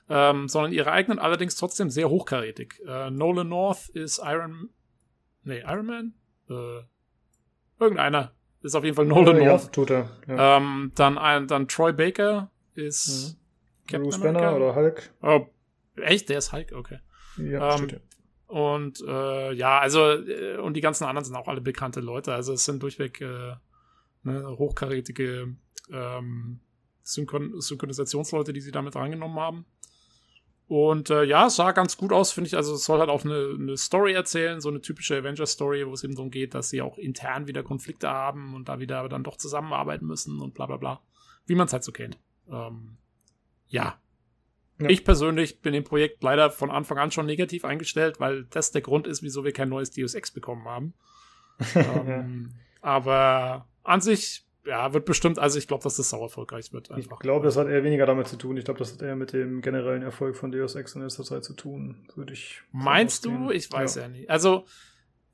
ähm, 0.08 0.48
sondern 0.48 0.72
ihre 0.72 0.92
eigenen, 0.92 1.18
allerdings 1.18 1.56
trotzdem 1.56 1.90
sehr 1.90 2.08
hochkarätig. 2.08 2.80
Äh, 2.86 3.10
Nolan 3.10 3.48
North 3.48 3.90
ist 3.90 4.20
Iron, 4.24 4.70
nee, 5.44 5.60
Iron 5.60 5.86
Man? 5.86 6.14
Äh, 6.48 6.84
irgendeiner 7.78 8.32
ist 8.62 8.74
auf 8.74 8.84
jeden 8.84 8.96
Fall 8.96 9.06
Nolan 9.06 9.36
ja, 9.40 9.48
North. 9.50 9.64
Ja, 9.64 9.70
tut 9.70 9.90
er. 9.90 10.10
Ja. 10.26 10.56
Ähm, 10.56 10.92
dann, 10.94 11.18
ein, 11.18 11.46
dann 11.46 11.68
Troy 11.68 11.92
Baker 11.92 12.50
ist 12.74 13.36
mhm. 13.90 14.02
Bruce 14.02 14.20
Banner 14.20 14.56
oder 14.56 14.74
Hulk. 14.74 15.12
Oh, 15.22 15.46
echt? 15.96 16.30
Der 16.30 16.38
ist 16.38 16.52
Hulk? 16.52 16.72
Okay. 16.72 16.98
Ja, 17.36 17.76
ähm, 17.76 18.00
und 18.50 19.00
äh, 19.06 19.52
ja, 19.52 19.78
also, 19.78 20.10
äh, 20.10 20.56
und 20.56 20.74
die 20.74 20.80
ganzen 20.80 21.04
anderen 21.04 21.24
sind 21.24 21.36
auch 21.36 21.46
alle 21.46 21.60
bekannte 21.60 22.00
Leute. 22.00 22.34
Also 22.34 22.52
es 22.52 22.64
sind 22.64 22.82
durchweg 22.82 23.20
äh, 23.20 23.54
ne, 24.24 24.56
hochkarätige 24.58 25.54
ähm, 25.92 26.58
Synchron 27.04 27.60
Synchronisationsleute, 27.60 28.52
die 28.52 28.60
sie 28.60 28.72
damit 28.72 28.96
reingenommen 28.96 29.38
haben. 29.38 29.66
Und 30.66 31.10
äh, 31.10 31.22
ja, 31.22 31.46
es 31.46 31.54
sah 31.54 31.70
ganz 31.70 31.96
gut 31.96 32.12
aus, 32.12 32.32
finde 32.32 32.48
ich. 32.48 32.56
Also 32.56 32.74
es 32.74 32.84
soll 32.84 32.98
halt 32.98 33.08
auch 33.08 33.24
eine, 33.24 33.54
eine 33.56 33.76
Story 33.76 34.14
erzählen, 34.14 34.60
so 34.60 34.68
eine 34.68 34.80
typische 34.80 35.16
Avenger-Story, 35.16 35.86
wo 35.86 35.92
es 35.92 36.02
eben 36.02 36.16
darum 36.16 36.32
geht, 36.32 36.54
dass 36.54 36.70
sie 36.70 36.82
auch 36.82 36.98
intern 36.98 37.46
wieder 37.46 37.62
Konflikte 37.62 38.08
haben 38.08 38.56
und 38.56 38.68
da 38.68 38.80
wieder 38.80 39.08
dann 39.08 39.22
doch 39.22 39.36
zusammenarbeiten 39.36 40.06
müssen 40.06 40.40
und 40.40 40.54
bla 40.54 40.66
bla 40.66 40.76
bla. 40.76 41.00
wie 41.46 41.54
man 41.54 41.68
es 41.68 41.72
halt 41.72 41.84
so 41.84 41.92
kennt. 41.92 42.18
Ähm, 42.50 42.96
ja. 43.68 44.00
Ja. 44.80 44.88
Ich 44.88 45.04
persönlich 45.04 45.60
bin 45.60 45.72
dem 45.72 45.84
Projekt 45.84 46.22
leider 46.22 46.50
von 46.50 46.70
Anfang 46.70 46.98
an 46.98 47.10
schon 47.10 47.26
negativ 47.26 47.64
eingestellt, 47.64 48.20
weil 48.20 48.44
das 48.44 48.72
der 48.72 48.82
Grund 48.82 49.06
ist, 49.06 49.22
wieso 49.22 49.44
wir 49.44 49.52
kein 49.52 49.68
neues 49.68 49.90
Deus 49.90 50.14
Ex 50.14 50.30
bekommen 50.30 50.66
haben. 50.66 50.94
ähm, 51.74 52.50
aber 52.80 53.66
an 53.82 54.00
sich 54.00 54.46
ja, 54.64 54.92
wird 54.92 55.04
bestimmt, 55.04 55.38
also 55.38 55.58
ich 55.58 55.66
glaube, 55.66 55.82
dass 55.82 55.96
das 55.96 56.10
sau 56.10 56.22
erfolgreich 56.22 56.72
wird. 56.72 56.90
Einfach. 56.90 57.16
Ich 57.16 57.18
glaube, 57.20 57.44
das 57.44 57.56
hat 57.56 57.68
eher 57.68 57.82
weniger 57.82 58.06
damit 58.06 58.28
zu 58.28 58.36
tun. 58.36 58.56
Ich 58.56 58.64
glaube, 58.64 58.78
das 58.78 58.92
hat 58.92 59.02
eher 59.02 59.16
mit 59.16 59.32
dem 59.32 59.62
generellen 59.62 60.02
Erfolg 60.02 60.36
von 60.36 60.52
Deus 60.52 60.74
Ex 60.74 60.94
in 60.94 61.02
letzter 61.02 61.24
Zeit 61.24 61.44
zu 61.44 61.54
tun, 61.54 61.96
würde 62.14 62.32
ich. 62.32 62.62
Meinst 62.72 63.24
du? 63.24 63.50
Ich 63.50 63.72
weiß 63.72 63.96
ja. 63.96 64.02
ja. 64.02 64.08
nicht. 64.08 64.28
Also, 64.28 64.66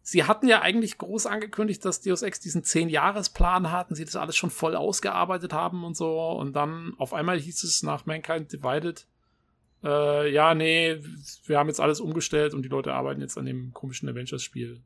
sie 0.03 0.25
hatten 0.25 0.47
ja 0.47 0.63
eigentlich 0.63 0.99
groß 0.99 1.27
angekündigt, 1.27 1.85
dass 1.85 2.01
Deus 2.01 2.23
Ex 2.23 2.39
diesen 2.39 2.63
Zehn-Jahres-Plan 2.63 3.73
hatten, 3.73 3.97
sie 3.97 4.05
das 4.05 4.17
alles 4.17 4.37
schon 4.37 4.51
voll 4.51 4.77
ausgearbeitet 4.77 5.53
haben 5.53 5.85
und 5.85 5.97
so. 5.97 6.31
Und 6.31 6.55
dann 6.55 6.95
auf 6.99 7.13
einmal 7.13 7.39
hieß 7.39 7.65
es 7.65 7.83
nach 7.83 8.07
Mankind 8.07 8.53
Divided, 8.53 9.07
äh, 9.85 10.31
ja, 10.33 10.55
nee, 10.55 10.99
wir 11.47 11.59
haben 11.59 11.69
jetzt 11.69 11.81
alles 11.81 12.01
umgestellt 12.01 12.55
und 12.55 12.63
die 12.63 12.69
Leute 12.69 12.93
arbeiten 12.93 13.21
jetzt 13.21 13.39
an 13.39 13.47
dem 13.47 13.73
komischen 13.73 14.09
Avengers-Spiel. 14.09 14.83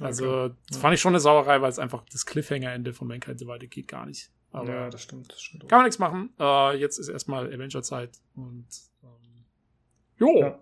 Also, 0.00 0.44
okay. 0.44 0.54
das 0.68 0.78
fand 0.78 0.94
ich 0.94 1.00
schon 1.00 1.12
eine 1.12 1.20
Sauerei, 1.20 1.60
weil 1.60 1.70
es 1.70 1.78
einfach 1.78 2.04
das 2.12 2.24
Cliffhanger-Ende 2.24 2.92
von 2.92 3.08
Mankind 3.08 3.40
Divided 3.40 3.70
geht 3.70 3.88
gar 3.88 4.06
nicht. 4.06 4.30
Aber 4.52 4.72
ja, 4.72 4.90
das 4.90 5.02
stimmt. 5.02 5.32
Das 5.32 5.40
stimmt 5.40 5.68
kann 5.68 5.78
man 5.78 5.84
nichts 5.86 5.98
machen. 5.98 6.30
Äh, 6.38 6.78
jetzt 6.78 6.98
ist 6.98 7.08
erstmal 7.08 7.52
Avenger-Zeit 7.52 8.18
und 8.34 8.66
ähm, 9.02 9.44
jo. 10.18 10.40
Ja. 10.40 10.58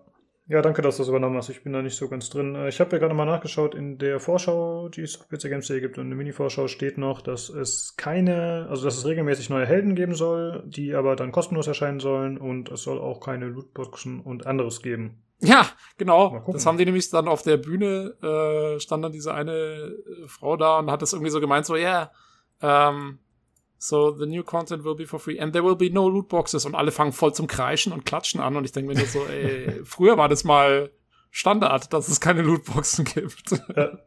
Ja. 0.47 0.61
danke, 0.61 0.81
dass 0.81 0.97
du 0.97 1.01
das 1.01 1.09
übernommen 1.09 1.37
hast. 1.37 1.49
Ich 1.49 1.63
bin 1.63 1.73
da 1.73 1.81
nicht 1.81 1.95
so 1.95 2.07
ganz 2.07 2.29
drin. 2.29 2.55
Äh, 2.55 2.69
ich 2.69 2.79
habe 2.79 2.91
ja 2.91 2.97
gerade 2.99 3.13
mal 3.13 3.25
nachgeschaut, 3.25 3.75
in 3.75 3.97
der 3.97 4.19
Vorschau, 4.19 4.89
die 4.89 5.01
es 5.01 5.19
auf 5.19 5.27
PC 5.27 5.43
Games 5.43 5.67
gibt 5.67 5.97
und 5.97 6.05
in 6.05 6.09
der 6.09 6.17
Mini-Vorschau 6.17 6.67
steht 6.67 6.97
noch, 6.97 7.21
dass 7.21 7.49
es 7.49 7.95
keine, 7.97 8.67
also 8.69 8.85
dass 8.85 8.97
es 8.97 9.05
regelmäßig 9.05 9.49
neue 9.49 9.65
Helden 9.65 9.95
geben 9.95 10.15
soll, 10.15 10.63
die 10.65 10.95
aber 10.95 11.15
dann 11.15 11.31
kostenlos 11.31 11.67
erscheinen 11.67 11.99
sollen 11.99 12.37
und 12.37 12.71
es 12.71 12.83
soll 12.83 12.99
auch 12.99 13.19
keine 13.19 13.45
Lootboxen 13.45 14.19
und 14.19 14.45
anderes 14.47 14.81
geben. 14.81 15.23
Ja, 15.39 15.67
genau. 15.97 16.43
Das 16.51 16.65
haben 16.65 16.79
die 16.79 16.85
nämlich 16.85 17.09
dann 17.11 17.27
auf 17.27 17.43
der 17.43 17.57
Bühne, 17.57 18.15
äh, 18.23 18.79
stand 18.79 19.03
dann 19.03 19.11
diese 19.11 19.33
eine 19.33 19.95
Frau 20.25 20.57
da 20.57 20.79
und 20.79 20.89
hat 20.89 21.03
das 21.03 21.13
irgendwie 21.13 21.29
so 21.29 21.39
gemeint, 21.39 21.65
so, 21.65 21.75
ja, 21.75 22.11
yeah, 22.61 22.89
um, 22.89 23.19
so 23.77 24.11
the 24.11 24.25
new 24.25 24.43
content 24.43 24.83
will 24.83 24.95
be 24.95 25.05
for 25.05 25.19
free 25.19 25.39
and 25.39 25.53
there 25.53 25.63
will 25.63 25.75
be 25.75 25.89
no 25.89 26.07
loot 26.07 26.27
boxes 26.29 26.65
und 26.65 26.75
alle 26.75 26.91
fangen 26.91 27.13
voll 27.13 27.33
zum 27.33 27.47
Kreischen 27.47 27.93
und 27.93 28.05
Klatschen 28.05 28.41
an 28.41 28.55
und 28.55 28.65
ich 28.65 28.71
denke 28.71 28.91
mir 28.91 28.97
nur 28.97 29.07
so, 29.07 29.25
ey, 29.31 29.81
früher 29.83 30.17
war 30.17 30.29
das 30.29 30.43
mal 30.43 30.91
Standard, 31.31 31.93
dass 31.93 32.07
es 32.07 32.19
keine 32.19 32.41
Lootboxen 32.41 33.05
gibt. 33.05 33.51
Ja. 33.75 33.99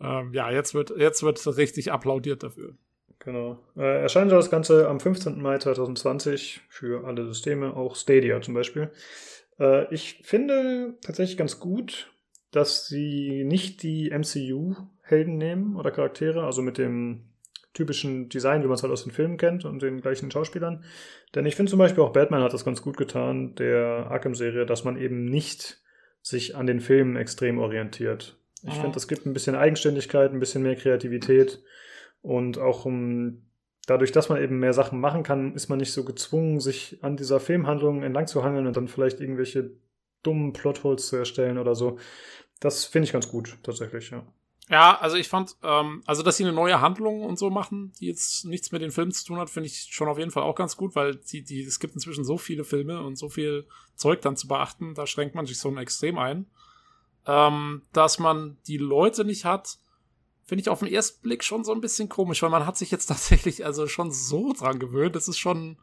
ähm, 0.20 0.32
ja, 0.32 0.50
jetzt 0.50 0.74
wird, 0.74 0.92
jetzt 0.96 1.22
wird 1.22 1.46
richtig 1.56 1.92
applaudiert 1.92 2.42
dafür. 2.42 2.74
Genau. 3.18 3.58
Äh, 3.76 4.02
erscheint 4.02 4.30
das 4.30 4.50
Ganze 4.50 4.88
am 4.88 5.00
15. 5.00 5.40
Mai 5.40 5.58
2020 5.58 6.60
für 6.68 7.06
alle 7.06 7.24
Systeme, 7.26 7.74
auch 7.74 7.96
Stadia 7.96 8.40
zum 8.42 8.52
Beispiel. 8.54 8.90
Äh, 9.58 9.92
ich 9.94 10.20
finde 10.24 10.98
tatsächlich 11.00 11.38
ganz 11.38 11.58
gut, 11.58 12.12
dass 12.50 12.86
sie 12.86 13.44
nicht 13.44 13.82
die 13.82 14.10
MCU-Helden 14.10 15.38
nehmen 15.38 15.76
oder 15.76 15.90
Charaktere, 15.90 16.44
also 16.44 16.60
mit 16.60 16.76
dem 16.76 17.30
typischen 17.74 18.28
Design, 18.28 18.62
wie 18.62 18.66
man 18.66 18.76
es 18.76 18.82
halt 18.82 18.92
aus 18.92 19.02
den 19.02 19.12
Filmen 19.12 19.36
kennt 19.36 19.64
und 19.64 19.82
den 19.82 20.00
gleichen 20.00 20.30
Schauspielern. 20.30 20.84
Denn 21.34 21.44
ich 21.44 21.56
finde 21.56 21.70
zum 21.70 21.78
Beispiel 21.78 22.02
auch 22.02 22.12
Batman 22.12 22.42
hat 22.42 22.54
das 22.54 22.64
ganz 22.64 22.80
gut 22.80 22.96
getan, 22.96 23.54
der 23.56 24.06
Arkham-Serie, 24.10 24.64
dass 24.64 24.84
man 24.84 24.96
eben 24.96 25.26
nicht 25.26 25.82
sich 26.22 26.56
an 26.56 26.66
den 26.66 26.80
Filmen 26.80 27.16
extrem 27.16 27.58
orientiert. 27.58 28.38
Ich 28.66 28.74
finde, 28.74 28.92
das 28.92 29.08
gibt 29.08 29.26
ein 29.26 29.34
bisschen 29.34 29.56
Eigenständigkeit, 29.56 30.32
ein 30.32 30.40
bisschen 30.40 30.62
mehr 30.62 30.76
Kreativität 30.76 31.62
und 32.22 32.56
auch 32.56 32.86
um 32.86 33.42
dadurch, 33.86 34.10
dass 34.10 34.30
man 34.30 34.42
eben 34.42 34.58
mehr 34.58 34.72
Sachen 34.72 35.00
machen 35.00 35.22
kann, 35.22 35.54
ist 35.54 35.68
man 35.68 35.78
nicht 35.78 35.92
so 35.92 36.04
gezwungen, 36.04 36.60
sich 36.60 36.98
an 37.02 37.18
dieser 37.18 37.40
Filmhandlung 37.40 38.02
entlang 38.02 38.26
zu 38.26 38.42
hangeln 38.42 38.66
und 38.66 38.76
dann 38.76 38.88
vielleicht 38.88 39.20
irgendwelche 39.20 39.72
dummen 40.22 40.54
Plotholes 40.54 41.06
zu 41.06 41.16
erstellen 41.16 41.58
oder 41.58 41.74
so. 41.74 41.98
Das 42.60 42.86
finde 42.86 43.06
ich 43.06 43.12
ganz 43.12 43.28
gut, 43.28 43.58
tatsächlich, 43.62 44.10
ja. 44.10 44.26
Ja, 44.70 44.98
also 44.98 45.16
ich 45.16 45.28
fand, 45.28 45.56
ähm, 45.62 46.02
also 46.06 46.22
dass 46.22 46.38
sie 46.38 46.44
eine 46.44 46.52
neue 46.52 46.80
Handlung 46.80 47.22
und 47.22 47.38
so 47.38 47.50
machen, 47.50 47.92
die 48.00 48.06
jetzt 48.06 48.46
nichts 48.46 48.72
mit 48.72 48.80
den 48.80 48.92
Filmen 48.92 49.12
zu 49.12 49.26
tun 49.26 49.38
hat, 49.38 49.50
finde 49.50 49.66
ich 49.66 49.88
schon 49.90 50.08
auf 50.08 50.18
jeden 50.18 50.30
Fall 50.30 50.42
auch 50.42 50.54
ganz 50.54 50.76
gut, 50.76 50.96
weil 50.96 51.16
die, 51.16 51.42
die, 51.42 51.62
es 51.62 51.80
gibt 51.80 51.94
inzwischen 51.94 52.24
so 52.24 52.38
viele 52.38 52.64
Filme 52.64 53.02
und 53.02 53.16
so 53.16 53.28
viel 53.28 53.66
Zeug 53.94 54.22
dann 54.22 54.36
zu 54.36 54.48
beachten, 54.48 54.94
da 54.94 55.06
schränkt 55.06 55.34
man 55.34 55.44
sich 55.44 55.58
so 55.58 55.68
ein 55.68 55.76
extrem 55.76 56.18
ein. 56.18 56.46
Ähm, 57.26 57.82
dass 57.92 58.18
man 58.18 58.56
die 58.66 58.78
Leute 58.78 59.24
nicht 59.24 59.44
hat, 59.44 59.78
finde 60.44 60.62
ich 60.62 60.68
auf 60.68 60.80
den 60.80 60.88
ersten 60.88 61.22
Blick 61.22 61.42
schon 61.44 61.64
so 61.64 61.72
ein 61.72 61.80
bisschen 61.80 62.08
komisch, 62.08 62.42
weil 62.42 62.50
man 62.50 62.66
hat 62.66 62.78
sich 62.78 62.90
jetzt 62.90 63.06
tatsächlich 63.06 63.66
also 63.66 63.86
schon 63.86 64.12
so 64.12 64.54
dran 64.54 64.78
gewöhnt. 64.78 65.14
Es 65.16 65.28
ist 65.28 65.38
schon 65.38 65.76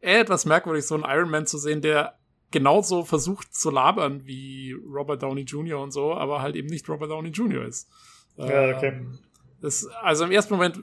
etwas 0.00 0.46
merkwürdig, 0.46 0.84
so 0.84 0.94
einen 0.94 1.04
Iron 1.04 1.30
Man 1.30 1.46
zu 1.46 1.58
sehen, 1.58 1.80
der 1.80 2.18
genauso 2.54 3.04
versucht 3.04 3.52
zu 3.52 3.68
labern 3.68 4.26
wie 4.26 4.72
Robert 4.72 5.24
Downey 5.24 5.42
Jr. 5.42 5.80
und 5.80 5.90
so, 5.90 6.14
aber 6.14 6.40
halt 6.40 6.54
eben 6.54 6.68
nicht 6.68 6.88
Robert 6.88 7.10
Downey 7.10 7.30
Jr. 7.30 7.64
ist. 7.64 7.88
Ja, 8.36 8.76
okay. 8.76 8.92
Ähm, 8.94 9.18
das, 9.60 9.86
also 10.02 10.24
im 10.24 10.30
ersten 10.30 10.54
Moment 10.54 10.78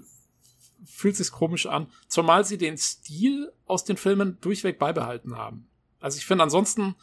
fühlt 0.86 1.16
sich's 1.16 1.32
komisch 1.32 1.68
an, 1.68 1.88
zumal 2.10 2.44
sie 2.44 2.58
den 2.58 2.78
Stil 2.78 3.54
aus 3.68 3.86
den 3.86 3.96
Filmen 3.96 4.38
durchweg 4.42 4.80
beibehalten 4.80 5.38
haben. 5.38 5.70
Also 6.02 6.18
ich 6.18 6.26
finde 6.26 6.44
ansonsten, 6.44 6.96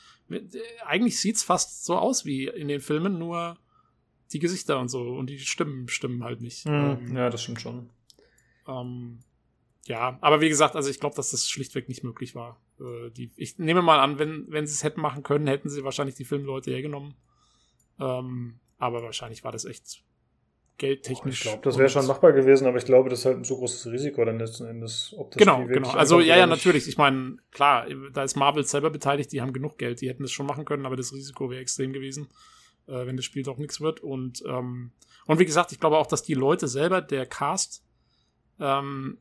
eigentlich 0.85 1.19
sieht's 1.19 1.43
fast 1.43 1.87
so 1.87 1.97
aus 1.97 2.27
wie 2.27 2.47
in 2.47 2.69
den 2.69 2.83
Filmen, 2.83 3.19
nur 3.19 3.57
die 4.33 4.39
Gesichter 4.39 4.79
und 4.79 4.89
so 4.91 5.01
und 5.15 5.31
die 5.31 5.39
Stimmen 5.39 5.89
stimmen 5.89 6.25
halt 6.25 6.43
nicht. 6.43 6.67
Mhm, 6.67 6.99
ähm, 7.07 7.17
ja, 7.17 7.31
das 7.31 7.43
stimmt 7.43 7.63
schon. 7.63 7.89
Ähm, 8.67 9.21
ja, 9.89 10.19
aber 10.21 10.41
wie 10.41 10.49
gesagt, 10.49 10.77
also 10.77 10.89
ich 10.91 11.01
glaube, 11.01 11.17
dass 11.17 11.31
das 11.31 11.49
schlichtweg 11.49 11.89
nicht 11.89 12.05
möglich 12.05 12.35
war. 12.35 12.61
Äh, 12.81 13.11
die, 13.11 13.31
ich 13.37 13.59
nehme 13.59 13.83
mal 13.83 13.99
an, 13.99 14.19
wenn, 14.19 14.47
wenn 14.49 14.67
sie 14.67 14.75
es 14.75 14.85
hätten 14.85 15.01
machen 15.01 15.23
können, 15.23 15.47
hätten 15.47 15.69
sie 15.69 15.85
wahrscheinlich 15.85 16.15
die 16.15 16.25
Filmleute 16.25 16.71
hergenommen. 16.71 17.15
Ähm, 17.99 18.61
aber 18.79 19.03
wahrscheinlich 19.03 19.45
war 19.45 19.53
das 19.53 19.65
echt 19.65 20.03
geldtechnisch. 20.77 21.39
ich 21.39 21.43
glaube, 21.43 21.63
das 21.65 21.77
wäre 21.77 21.89
schon 21.89 22.07
machbar 22.07 22.33
gewesen, 22.33 22.69
aber 22.69 22.79
ich 22.79 22.85
glaube, 22.85 23.11
das 23.11 23.21
ist 23.21 23.25
halt 23.25 23.39
ein 23.39 23.45
so 23.45 23.57
großes 23.57 23.91
Risiko 23.91 24.25
dann 24.25 24.39
letzten 24.39 24.67
Endes. 24.67 25.13
Ob 25.19 25.33
das 25.33 25.39
genau, 25.39 25.67
genau. 25.67 25.91
Also 25.91 26.21
ja, 26.21 26.37
ja, 26.37 26.47
natürlich. 26.47 26.87
Ich 26.87 26.97
meine, 26.97 27.39
klar, 27.51 27.87
da 28.13 28.23
ist 28.23 28.37
Marvel 28.37 28.65
selber 28.65 28.91
beteiligt, 28.91 29.33
die 29.33 29.41
haben 29.41 29.53
genug 29.53 29.79
Geld, 29.79 30.01
die 30.01 30.09
hätten 30.09 30.23
das 30.23 30.31
schon 30.31 30.47
machen 30.47 30.65
können, 30.65 30.87
aber 30.87 30.97
das 30.97 31.13
Risiko 31.13 31.51
wäre 31.51 31.61
extrem 31.61 31.93
gewesen 31.93 32.29
äh, 32.89 33.07
wenn 33.07 33.17
das 33.17 33.25
Spiel 33.25 33.43
doch 33.43 33.59
nichts 33.59 33.81
wird. 33.81 34.01
Und, 34.01 34.43
ähm, 34.47 34.91
und 35.27 35.39
wie 35.39 35.45
gesagt, 35.45 35.73
ich 35.73 35.81
glaube 35.81 35.99
auch, 35.99 36.07
dass 36.07 36.23
die 36.23 36.35
Leute 36.35 36.67
selber, 36.67 37.01
der 37.01 37.27
Cast, 37.27 37.85
ähm, 38.59 39.19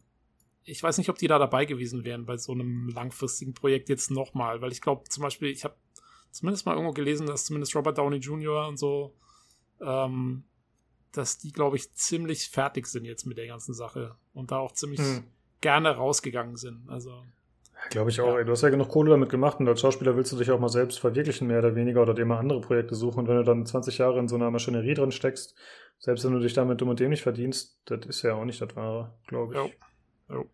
ich 0.68 0.84
weiß 0.84 0.98
nicht, 0.98 1.10
ob 1.10 1.18
die 1.18 1.28
da 1.28 1.40
dabei 1.40 1.66
gewesen 1.66 2.04
wären 2.04 2.26
bei 2.26 2.38
so 2.38 2.52
einem 2.52 2.90
langfristigen 2.90 3.54
Projekt 3.54 3.90
jetzt 3.90 4.12
nochmal, 4.12 4.62
weil 4.62 4.72
ich 4.72 4.82
glaube 4.82 5.06
zum 5.10 5.24
Beispiel, 5.24 5.50
ich 5.50 5.64
habe 5.64 5.76
zumindest 6.32 6.66
mal 6.66 6.74
irgendwo 6.74 6.94
gelesen, 6.94 7.26
dass 7.26 7.46
zumindest 7.46 7.76
Robert 7.76 7.98
Downey 7.98 8.18
Jr. 8.18 8.68
und 8.68 8.78
so, 8.78 9.16
ähm, 9.82 10.44
dass 11.14 11.38
die, 11.38 11.54
glaube 11.54 11.78
ich, 11.78 11.94
ziemlich 11.94 12.50
fertig 12.50 12.86
sind 12.88 13.06
jetzt 13.06 13.26
mit 13.26 13.38
der 13.38 13.48
ganzen 13.48 13.74
Sache 13.74 14.16
und 14.34 14.52
da 14.52 14.58
auch 14.58 14.74
ziemlich 14.74 15.00
hm. 15.00 15.24
gerne 15.62 15.96
rausgegangen 15.96 16.58
sind. 16.58 16.90
Also 16.90 17.24
Glaube 17.90 18.10
ich 18.10 18.20
auch. 18.20 18.34
Ja. 18.34 18.40
Ey. 18.40 18.46
Du 18.46 18.52
hast 18.52 18.64
ja 18.64 18.70
genug 18.70 18.90
Kohle 18.90 19.12
damit 19.12 19.30
gemacht 19.30 19.60
und 19.60 19.68
als 19.68 19.82
Schauspieler 19.82 20.16
willst 20.16 20.32
du 20.32 20.38
dich 20.38 20.52
auch 20.52 20.60
mal 20.60 20.70
selbst 20.70 21.00
verwirklichen, 21.00 21.48
mehr 21.48 21.60
oder 21.60 21.76
weniger, 21.76 22.02
oder 22.02 22.14
dir 22.14 22.26
mal 22.26 22.40
andere 22.40 22.60
Projekte 22.60 22.96
suchen. 22.96 23.20
Und 23.20 23.28
wenn 23.28 23.38
du 23.38 23.44
dann 23.44 23.66
20 23.66 23.98
Jahre 24.00 24.20
in 24.20 24.28
so 24.28 24.36
einer 24.36 24.52
Maschinerie 24.52 24.96
drin 24.96 25.12
steckst, 25.12 25.56
selbst 26.00 26.26
wenn 26.26 26.34
du 26.34 26.40
dich 26.40 26.54
damit 26.54 26.82
dumm 26.82 26.90
und 26.90 27.00
dämlich 27.00 27.22
verdienst, 27.22 27.80
das 27.86 28.06
ist 28.06 28.22
ja 28.24 28.34
auch 28.34 28.46
nicht 28.46 28.62
das 28.62 28.76
Wahre, 28.76 29.14
glaube 29.28 29.54
ich. 29.54 29.60
Ja. 30.30 30.36
ja. 30.36 30.46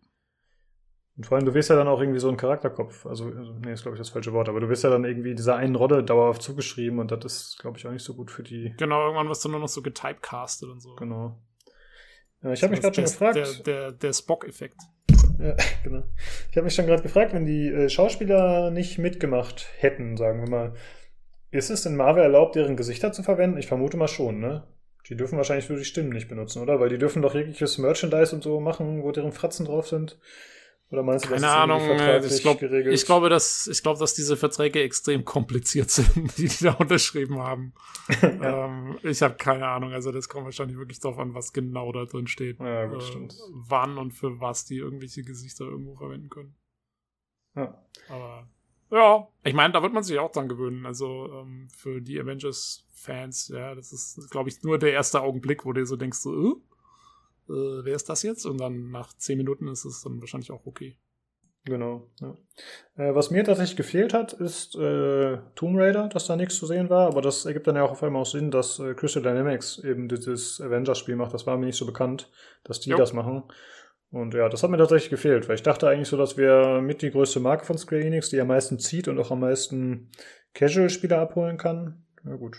Und 1.16 1.26
vor 1.26 1.36
allem, 1.36 1.46
du 1.46 1.54
wirst 1.54 1.70
ja 1.70 1.76
dann 1.76 1.86
auch 1.86 2.00
irgendwie 2.00 2.18
so 2.18 2.28
ein 2.28 2.36
Charakterkopf. 2.36 3.06
Also, 3.06 3.26
also 3.26 3.52
nee, 3.64 3.72
ist 3.72 3.82
glaube 3.82 3.96
ich 3.96 4.00
das 4.00 4.08
falsche 4.08 4.32
Wort, 4.32 4.48
aber 4.48 4.60
du 4.60 4.68
wirst 4.68 4.82
ja 4.82 4.90
dann 4.90 5.04
irgendwie 5.04 5.34
dieser 5.34 5.56
einen 5.56 5.76
Rolle 5.76 6.02
dauerhaft 6.02 6.42
zugeschrieben 6.42 6.98
und 6.98 7.12
das 7.12 7.24
ist, 7.24 7.58
glaube 7.60 7.78
ich, 7.78 7.86
auch 7.86 7.92
nicht 7.92 8.04
so 8.04 8.14
gut 8.14 8.32
für 8.32 8.42
die. 8.42 8.74
Genau, 8.78 9.04
irgendwann 9.04 9.28
wirst 9.28 9.44
du 9.44 9.48
nur 9.48 9.60
noch 9.60 9.68
so 9.68 9.80
getypecastet 9.80 10.68
und 10.68 10.80
so. 10.80 10.96
Genau. 10.96 11.38
Ja, 12.42 12.52
ich 12.52 12.62
habe 12.62 12.72
mich 12.72 12.80
gerade 12.80 12.94
schon 12.94 13.04
gefragt. 13.04 13.36
Der, 13.36 13.46
der, 13.64 13.92
der 13.92 14.12
Spock-Effekt. 14.12 14.80
Ja, 15.38 15.56
genau. 15.84 16.02
Ich 16.50 16.56
habe 16.56 16.64
mich 16.64 16.74
schon 16.74 16.86
gerade 16.86 17.02
gefragt, 17.02 17.32
wenn 17.32 17.46
die 17.46 17.68
äh, 17.68 17.88
Schauspieler 17.88 18.70
nicht 18.70 18.98
mitgemacht 18.98 19.68
hätten, 19.78 20.16
sagen 20.16 20.40
wir 20.40 20.50
mal, 20.50 20.74
ist 21.52 21.70
es 21.70 21.82
denn 21.82 21.94
Marvel 21.94 22.24
erlaubt, 22.24 22.56
deren 22.56 22.76
Gesichter 22.76 23.12
zu 23.12 23.22
verwenden? 23.22 23.58
Ich 23.58 23.68
vermute 23.68 23.96
mal 23.96 24.08
schon, 24.08 24.40
ne? 24.40 24.64
Die 25.08 25.16
dürfen 25.16 25.36
wahrscheinlich 25.36 25.68
nur 25.68 25.78
die 25.78 25.84
Stimmen 25.84 26.08
nicht 26.10 26.28
benutzen, 26.28 26.60
oder? 26.60 26.80
Weil 26.80 26.88
die 26.88 26.98
dürfen 26.98 27.22
doch 27.22 27.34
jegliches 27.34 27.78
Merchandise 27.78 28.34
und 28.34 28.42
so 28.42 28.58
machen, 28.58 29.02
wo 29.02 29.12
deren 29.12 29.32
Fratzen 29.32 29.66
drauf 29.66 29.86
sind. 29.86 30.18
Oder 30.94 31.02
meinst 31.02 31.24
du, 31.24 31.30
Keine 31.30 31.50
Ahnung, 31.50 31.80
äh, 31.80 32.24
ich, 32.24 32.40
glaub, 32.42 32.62
ich 32.62 33.04
glaube, 33.04 33.28
dass 33.28 33.66
ich 33.66 33.82
glaube, 33.82 33.98
dass 33.98 34.14
diese 34.14 34.36
Verträge 34.36 34.80
extrem 34.80 35.24
kompliziert 35.24 35.90
sind, 35.90 36.38
die 36.38 36.46
die 36.46 36.64
da 36.64 36.74
unterschrieben 36.74 37.40
haben. 37.40 37.74
ja. 38.22 38.66
ähm, 38.66 38.96
ich 39.02 39.20
habe 39.22 39.34
keine 39.34 39.66
Ahnung, 39.66 39.92
also 39.92 40.12
das 40.12 40.28
kommt 40.28 40.44
wahrscheinlich 40.44 40.78
wirklich 40.78 41.00
darauf 41.00 41.18
an, 41.18 41.34
was 41.34 41.52
genau 41.52 41.90
da 41.90 42.04
drin 42.04 42.28
steht. 42.28 42.60
Ja, 42.60 42.86
gut, 42.86 43.02
äh, 43.02 43.06
stimmt. 43.06 43.36
Wann 43.50 43.98
und 43.98 44.12
für 44.12 44.40
was 44.40 44.66
die 44.66 44.76
irgendwelche 44.76 45.22
Gesichter 45.22 45.64
irgendwo 45.64 45.96
verwenden 45.96 46.28
können. 46.28 46.54
Ja. 47.56 47.76
Aber 48.08 48.48
ja, 48.92 49.26
ich 49.42 49.54
meine, 49.54 49.72
da 49.72 49.82
wird 49.82 49.92
man 49.92 50.04
sich 50.04 50.16
auch 50.20 50.30
dran 50.30 50.48
gewöhnen. 50.48 50.86
Also 50.86 51.28
ähm, 51.32 51.66
für 51.76 52.00
die 52.00 52.20
Avengers-Fans, 52.20 53.48
ja, 53.48 53.74
das 53.74 53.92
ist, 53.92 54.30
glaube 54.30 54.48
ich, 54.48 54.62
nur 54.62 54.78
der 54.78 54.92
erste 54.92 55.22
Augenblick, 55.22 55.64
wo 55.64 55.72
du 55.72 55.84
so 55.84 55.96
denkst, 55.96 56.18
so, 56.18 56.52
äh? 56.52 56.54
Äh, 57.48 57.84
wer 57.84 57.94
ist 57.94 58.08
das 58.08 58.22
jetzt? 58.22 58.46
Und 58.46 58.58
dann 58.58 58.90
nach 58.90 59.12
zehn 59.14 59.38
Minuten 59.38 59.68
ist 59.68 59.84
es 59.84 60.02
dann 60.02 60.20
wahrscheinlich 60.20 60.50
auch 60.50 60.66
okay. 60.66 60.96
Genau. 61.66 62.10
Ja. 62.20 62.36
Äh, 62.96 63.14
was 63.14 63.30
mir 63.30 63.42
tatsächlich 63.42 63.76
gefehlt 63.76 64.12
hat, 64.12 64.34
ist 64.34 64.76
äh, 64.76 65.38
Tomb 65.54 65.78
Raider, 65.78 66.08
dass 66.08 66.26
da 66.26 66.36
nichts 66.36 66.56
zu 66.56 66.66
sehen 66.66 66.90
war, 66.90 67.06
aber 67.06 67.22
das 67.22 67.46
ergibt 67.46 67.66
dann 67.66 67.76
ja 67.76 67.84
auch 67.84 67.92
auf 67.92 68.02
einmal 68.02 68.22
auch 68.22 68.26
Sinn, 68.26 68.50
dass 68.50 68.78
äh, 68.78 68.94
Crystal 68.94 69.22
Dynamics 69.22 69.78
eben 69.78 70.08
dieses 70.08 70.60
Avengers-Spiel 70.60 71.16
macht. 71.16 71.32
Das 71.32 71.46
war 71.46 71.56
mir 71.56 71.66
nicht 71.66 71.78
so 71.78 71.86
bekannt, 71.86 72.30
dass 72.64 72.80
die 72.80 72.90
jo. 72.90 72.98
das 72.98 73.14
machen. 73.14 73.44
Und 74.10 74.34
ja, 74.34 74.48
das 74.48 74.62
hat 74.62 74.70
mir 74.70 74.76
tatsächlich 74.76 75.10
gefehlt, 75.10 75.48
weil 75.48 75.56
ich 75.56 75.62
dachte 75.62 75.88
eigentlich 75.88 76.08
so, 76.08 76.16
dass 76.18 76.36
wir 76.36 76.80
mit 76.82 77.02
die 77.02 77.10
größte 77.10 77.40
Marke 77.40 77.64
von 77.64 77.78
Square 77.78 78.04
Enix, 78.04 78.28
die 78.28 78.40
am 78.40 78.48
meisten 78.48 78.78
zieht 78.78 79.08
und 79.08 79.18
auch 79.18 79.30
am 79.30 79.40
meisten 79.40 80.10
Casual-Spieler 80.52 81.18
abholen 81.18 81.56
kann. 81.56 82.04
Na 82.22 82.36
gut. 82.36 82.58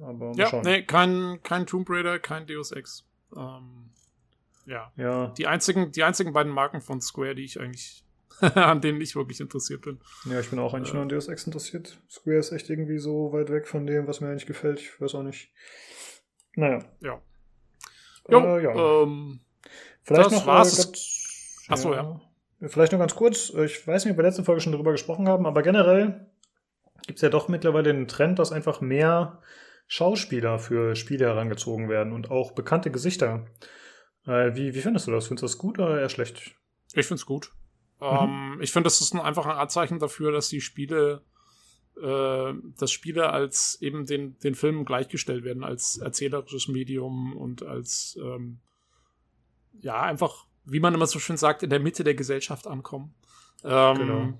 Aber 0.00 0.32
ja, 0.36 0.46
schauen. 0.46 0.64
nee, 0.64 0.82
kein, 0.82 1.40
kein 1.42 1.66
Tomb 1.66 1.88
Raider, 1.90 2.18
kein 2.18 2.46
Deus 2.46 2.72
Ex. 2.72 3.04
Ähm, 3.36 3.87
ja. 4.68 4.92
ja. 4.96 5.28
Die 5.36 5.46
einzigen, 5.46 5.92
die 5.92 6.02
einzigen 6.02 6.32
beiden 6.32 6.52
Marken 6.52 6.80
von 6.80 7.00
Square, 7.00 7.34
die 7.34 7.44
ich 7.44 7.60
eigentlich 7.60 8.04
an 8.54 8.80
denen 8.80 9.00
ich 9.00 9.16
wirklich 9.16 9.40
interessiert 9.40 9.82
bin. 9.82 9.98
Ja, 10.30 10.38
ich 10.38 10.48
bin 10.50 10.58
auch 10.58 10.74
eigentlich 10.74 10.90
äh, 10.90 10.94
nur 10.94 11.02
an 11.02 11.08
Deus 11.08 11.28
Ex 11.28 11.44
interessiert. 11.44 11.98
Square 12.08 12.38
ist 12.38 12.52
echt 12.52 12.70
irgendwie 12.70 12.98
so 12.98 13.32
weit 13.32 13.50
weg 13.50 13.66
von 13.66 13.86
dem, 13.86 14.06
was 14.06 14.20
mir 14.20 14.28
eigentlich 14.28 14.46
gefällt. 14.46 14.80
Ich 14.80 15.00
weiß 15.00 15.14
auch 15.16 15.22
nicht. 15.22 15.50
Naja. 16.54 16.84
Ja. 17.00 17.20
Jo, 18.28 18.58
äh, 18.58 18.62
ja. 18.62 19.02
Ähm, 19.02 19.40
Vielleicht 20.02 20.30
noch 20.30 20.46
war's. 20.46 20.76
Ganz, 20.76 21.66
Achso, 21.68 21.92
ja. 21.92 22.20
ja. 22.60 22.68
Vielleicht 22.68 22.92
noch 22.92 22.98
ganz 22.98 23.14
kurz. 23.14 23.50
Ich 23.50 23.86
weiß 23.86 24.04
nicht, 24.04 24.12
ob 24.12 24.18
wir 24.18 24.24
letzte 24.24 24.44
Folge 24.44 24.60
schon 24.60 24.72
darüber 24.72 24.92
gesprochen 24.92 25.28
haben, 25.28 25.46
aber 25.46 25.62
generell 25.62 26.26
gibt 27.06 27.18
es 27.18 27.22
ja 27.22 27.28
doch 27.28 27.48
mittlerweile 27.48 27.92
den 27.92 28.08
Trend, 28.08 28.38
dass 28.38 28.52
einfach 28.52 28.80
mehr 28.80 29.40
Schauspieler 29.86 30.58
für 30.58 30.94
Spiele 30.96 31.26
herangezogen 31.26 31.88
werden 31.88 32.12
und 32.12 32.30
auch 32.30 32.52
bekannte 32.52 32.90
Gesichter. 32.90 33.46
Äh, 34.26 34.54
wie, 34.54 34.74
wie 34.74 34.80
findest 34.80 35.06
du 35.06 35.12
das? 35.12 35.26
Findest 35.28 35.42
du 35.42 35.46
das 35.46 35.58
gut 35.58 35.78
oder 35.78 36.00
eher 36.00 36.08
schlecht? 36.08 36.54
Ich 36.94 37.06
finde 37.06 37.20
es 37.20 37.26
gut. 37.26 37.52
Mhm. 38.00 38.06
Ähm, 38.06 38.58
ich 38.60 38.72
finde, 38.72 38.86
das 38.86 39.00
ist 39.00 39.14
ein, 39.14 39.20
einfach 39.20 39.46
ein 39.46 39.56
Anzeichen 39.56 39.98
dafür, 39.98 40.32
dass 40.32 40.48
die 40.48 40.60
Spiele, 40.60 41.22
äh, 42.00 42.52
dass 42.78 42.92
Spiele 42.92 43.30
als 43.30 43.80
eben 43.80 44.06
den, 44.06 44.38
den 44.38 44.54
Filmen 44.54 44.84
gleichgestellt 44.84 45.44
werden, 45.44 45.64
als 45.64 45.98
erzählerisches 45.98 46.68
Medium 46.68 47.36
und 47.36 47.62
als, 47.62 48.18
ähm, 48.22 48.60
ja, 49.80 50.00
einfach, 50.02 50.46
wie 50.64 50.80
man 50.80 50.94
immer 50.94 51.06
so 51.06 51.18
schön 51.18 51.36
sagt, 51.36 51.62
in 51.62 51.70
der 51.70 51.80
Mitte 51.80 52.04
der 52.04 52.14
Gesellschaft 52.14 52.66
ankommen. 52.66 53.14
Ähm, 53.64 53.96
genau. 53.96 54.38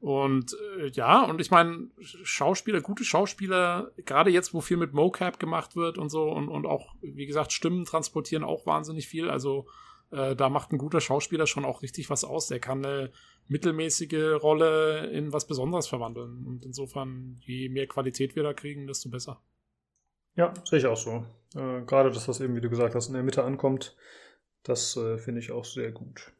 Und 0.00 0.56
äh, 0.78 0.88
ja, 0.88 1.24
und 1.24 1.40
ich 1.40 1.50
meine, 1.50 1.88
Schauspieler, 2.00 2.80
gute 2.80 3.04
Schauspieler, 3.04 3.90
gerade 4.04 4.30
jetzt, 4.30 4.54
wo 4.54 4.60
viel 4.60 4.76
mit 4.76 4.92
Mocap 4.92 5.40
gemacht 5.40 5.74
wird 5.74 5.98
und 5.98 6.08
so 6.08 6.30
und, 6.30 6.48
und 6.48 6.66
auch, 6.66 6.94
wie 7.02 7.26
gesagt, 7.26 7.52
Stimmen 7.52 7.84
transportieren 7.84 8.44
auch 8.44 8.64
wahnsinnig 8.64 9.08
viel. 9.08 9.28
Also 9.28 9.66
äh, 10.10 10.36
da 10.36 10.48
macht 10.48 10.72
ein 10.72 10.78
guter 10.78 11.00
Schauspieler 11.00 11.46
schon 11.46 11.64
auch 11.64 11.82
richtig 11.82 12.10
was 12.10 12.24
aus. 12.24 12.46
Der 12.46 12.60
kann 12.60 12.84
eine 12.84 13.10
mittelmäßige 13.48 14.40
Rolle 14.40 15.06
in 15.06 15.32
was 15.32 15.46
Besonderes 15.46 15.88
verwandeln. 15.88 16.46
Und 16.46 16.64
insofern, 16.64 17.40
je 17.40 17.68
mehr 17.68 17.88
Qualität 17.88 18.36
wir 18.36 18.44
da 18.44 18.52
kriegen, 18.52 18.86
desto 18.86 19.10
besser. 19.10 19.42
Ja, 20.36 20.54
sehe 20.64 20.78
ich 20.78 20.86
auch 20.86 20.96
so. 20.96 21.26
Äh, 21.56 21.82
gerade, 21.82 22.10
dass 22.10 22.26
das 22.26 22.40
eben, 22.40 22.54
wie 22.54 22.60
du 22.60 22.70
gesagt 22.70 22.94
hast, 22.94 23.08
in 23.08 23.14
der 23.14 23.24
Mitte 23.24 23.42
ankommt, 23.42 23.96
das 24.62 24.96
äh, 24.96 25.18
finde 25.18 25.40
ich 25.40 25.50
auch 25.50 25.64
sehr 25.64 25.90
gut. 25.90 26.32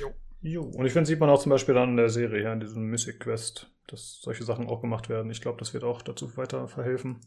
Jo. 0.00 0.14
Jo. 0.40 0.62
Und 0.62 0.86
ich 0.86 0.92
finde, 0.92 1.06
sieht 1.06 1.20
man 1.20 1.30
auch 1.30 1.40
zum 1.40 1.50
Beispiel 1.50 1.74
dann 1.74 1.90
in 1.90 1.96
der 1.96 2.10
Serie, 2.10 2.42
ja, 2.42 2.52
in 2.52 2.60
diesem 2.60 2.84
Mythic 2.84 3.20
Quest, 3.20 3.70
dass 3.86 4.20
solche 4.20 4.44
Sachen 4.44 4.68
auch 4.68 4.80
gemacht 4.80 5.08
werden. 5.08 5.30
Ich 5.30 5.40
glaube, 5.40 5.58
das 5.58 5.74
wird 5.74 5.84
auch 5.84 6.02
dazu 6.02 6.36
weiter 6.36 6.68
verhelfen. 6.68 7.20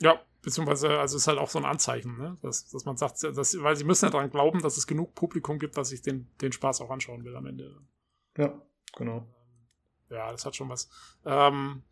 Ja, 0.00 0.20
beziehungsweise, 0.42 0.98
also 0.98 1.16
ist 1.16 1.28
halt 1.28 1.38
auch 1.38 1.48
so 1.48 1.58
ein 1.58 1.64
Anzeichen, 1.64 2.18
ne? 2.18 2.36
dass, 2.42 2.68
dass 2.70 2.84
man 2.84 2.96
sagt, 2.96 3.22
dass, 3.22 3.62
weil 3.62 3.76
sie 3.76 3.84
müssen 3.84 4.06
ja 4.06 4.10
daran 4.10 4.30
glauben, 4.30 4.60
dass 4.62 4.76
es 4.76 4.86
genug 4.86 5.14
Publikum 5.14 5.58
gibt, 5.58 5.76
dass 5.76 5.92
ich 5.92 6.02
den, 6.02 6.28
den 6.40 6.52
Spaß 6.52 6.80
auch 6.80 6.90
anschauen 6.90 7.24
will 7.24 7.36
am 7.36 7.46
Ende. 7.46 7.76
Ja, 8.36 8.60
genau. 8.96 9.26
Ja, 10.10 10.30
das 10.32 10.44
hat 10.44 10.56
schon 10.56 10.68
was. 10.68 10.90
Ähm, 11.24 11.82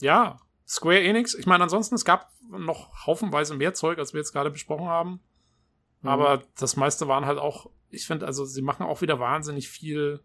ja, 0.00 0.40
Square 0.66 1.00
Enix, 1.00 1.34
ich 1.34 1.46
meine, 1.46 1.62
ansonsten, 1.62 1.94
es 1.94 2.04
gab 2.04 2.32
noch 2.48 3.06
haufenweise 3.06 3.54
mehr 3.54 3.74
Zeug, 3.74 3.98
als 3.98 4.14
wir 4.14 4.20
jetzt 4.20 4.32
gerade 4.32 4.50
besprochen 4.50 4.86
haben. 4.86 5.20
Mhm. 6.02 6.08
Aber 6.08 6.42
das 6.58 6.76
meiste 6.76 7.08
waren 7.08 7.26
halt 7.26 7.38
auch, 7.38 7.70
ich 7.90 8.06
finde, 8.06 8.26
also 8.26 8.44
sie 8.44 8.62
machen 8.62 8.84
auch 8.84 9.00
wieder 9.02 9.18
wahnsinnig 9.18 9.68
viel 9.68 10.20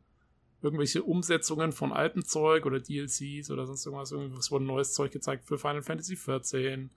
irgendwelche 0.62 1.04
Umsetzungen 1.04 1.72
von 1.72 1.92
altem 1.92 2.24
Zeug 2.24 2.66
oder 2.66 2.80
DLCs 2.80 3.50
oder 3.50 3.66
sonst 3.66 3.86
irgendwas. 3.86 4.12
Es 4.12 4.52
wurde 4.52 4.66
neues 4.66 4.94
Zeug 4.94 5.12
gezeigt 5.12 5.46
für 5.46 5.58
Final 5.58 5.82
Fantasy 5.82 6.16
XIV. 6.16 6.90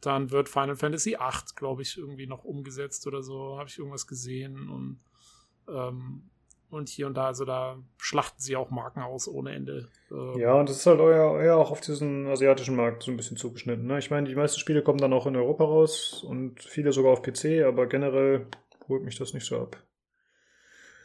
Dann 0.00 0.30
wird 0.30 0.48
Final 0.48 0.76
Fantasy 0.76 1.10
VIII, 1.10 1.54
glaube 1.54 1.82
ich, 1.82 1.98
irgendwie 1.98 2.26
noch 2.26 2.44
umgesetzt 2.44 3.06
oder 3.06 3.22
so. 3.22 3.58
Habe 3.58 3.68
ich 3.68 3.78
irgendwas 3.78 4.06
gesehen 4.06 4.68
und, 4.68 5.00
ähm, 5.68 6.30
und 6.72 6.88
hier 6.88 7.06
und 7.06 7.14
da, 7.14 7.26
also 7.26 7.44
da 7.44 7.76
schlachten 7.98 8.40
sie 8.40 8.56
auch 8.56 8.70
Marken 8.70 9.02
aus 9.02 9.28
ohne 9.28 9.54
Ende. 9.54 9.88
Ähm, 10.10 10.38
ja, 10.38 10.54
und 10.54 10.68
das 10.68 10.78
ist 10.78 10.86
halt 10.86 11.00
eher, 11.00 11.40
eher 11.40 11.56
auch 11.56 11.70
auf 11.70 11.80
diesen 11.80 12.26
asiatischen 12.26 12.76
Markt 12.76 13.02
so 13.02 13.10
ein 13.10 13.16
bisschen 13.16 13.36
zugeschnitten. 13.36 13.86
Ne? 13.86 13.98
Ich 13.98 14.10
meine, 14.10 14.28
die 14.28 14.34
meisten 14.34 14.58
Spiele 14.58 14.82
kommen 14.82 14.98
dann 14.98 15.12
auch 15.12 15.26
in 15.26 15.36
Europa 15.36 15.64
raus 15.64 16.24
und 16.26 16.62
viele 16.62 16.92
sogar 16.92 17.12
auf 17.12 17.22
PC, 17.22 17.64
aber 17.66 17.86
generell 17.86 18.46
holt 18.88 19.04
mich 19.04 19.18
das 19.18 19.34
nicht 19.34 19.44
so 19.44 19.60
ab. 19.60 19.82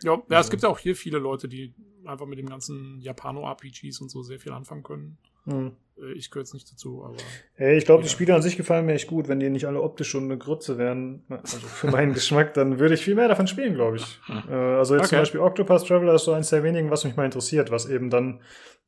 Ja, 0.03 0.13
ja, 0.13 0.21
also. 0.29 0.47
es 0.47 0.49
gibt 0.49 0.63
ja 0.63 0.69
auch 0.69 0.79
hier 0.79 0.95
viele 0.95 1.17
Leute, 1.17 1.47
die 1.47 1.73
einfach 2.05 2.27
mit 2.27 2.39
dem 2.39 2.47
ganzen 2.47 3.01
Japano-RPGs 3.01 3.99
und 3.99 4.09
so 4.09 4.23
sehr 4.23 4.39
viel 4.39 4.53
anfangen 4.53 4.83
können. 4.83 5.17
Mhm. 5.45 5.75
Ich 6.15 6.29
gehöre 6.29 6.43
jetzt 6.43 6.53
nicht 6.53 6.71
dazu, 6.71 7.03
aber. 7.03 7.17
Hey, 7.55 7.77
ich 7.77 7.85
glaube, 7.85 8.03
die 8.03 8.09
Spiele 8.09 8.35
an 8.35 8.41
sich 8.41 8.57
gefallen 8.57 8.85
mir 8.85 8.93
echt 8.93 9.07
gut. 9.07 9.27
Wenn 9.27 9.39
die 9.39 9.49
nicht 9.49 9.65
alle 9.65 9.81
optisch 9.81 10.09
schon 10.09 10.25
eine 10.25 10.37
Grütze 10.37 10.77
wären, 10.77 11.23
also 11.29 11.57
für 11.59 11.87
meinen 11.87 12.13
Geschmack, 12.13 12.53
dann 12.53 12.79
würde 12.79 12.93
ich 12.93 13.03
viel 13.03 13.15
mehr 13.15 13.27
davon 13.27 13.47
spielen, 13.47 13.73
glaube 13.73 13.97
ich. 13.97 14.19
Äh, 14.49 14.53
also 14.53 14.93
jetzt 14.93 15.05
okay. 15.05 15.09
zum 15.09 15.19
Beispiel 15.19 15.39
Octopus 15.39 15.83
Traveler 15.83 16.15
ist 16.15 16.25
so 16.25 16.33
eins 16.33 16.49
der 16.49 16.63
wenigen, 16.63 16.91
was 16.91 17.03
mich 17.03 17.15
mal 17.15 17.25
interessiert, 17.25 17.71
was 17.71 17.87
eben 17.87 18.09
dann 18.09 18.41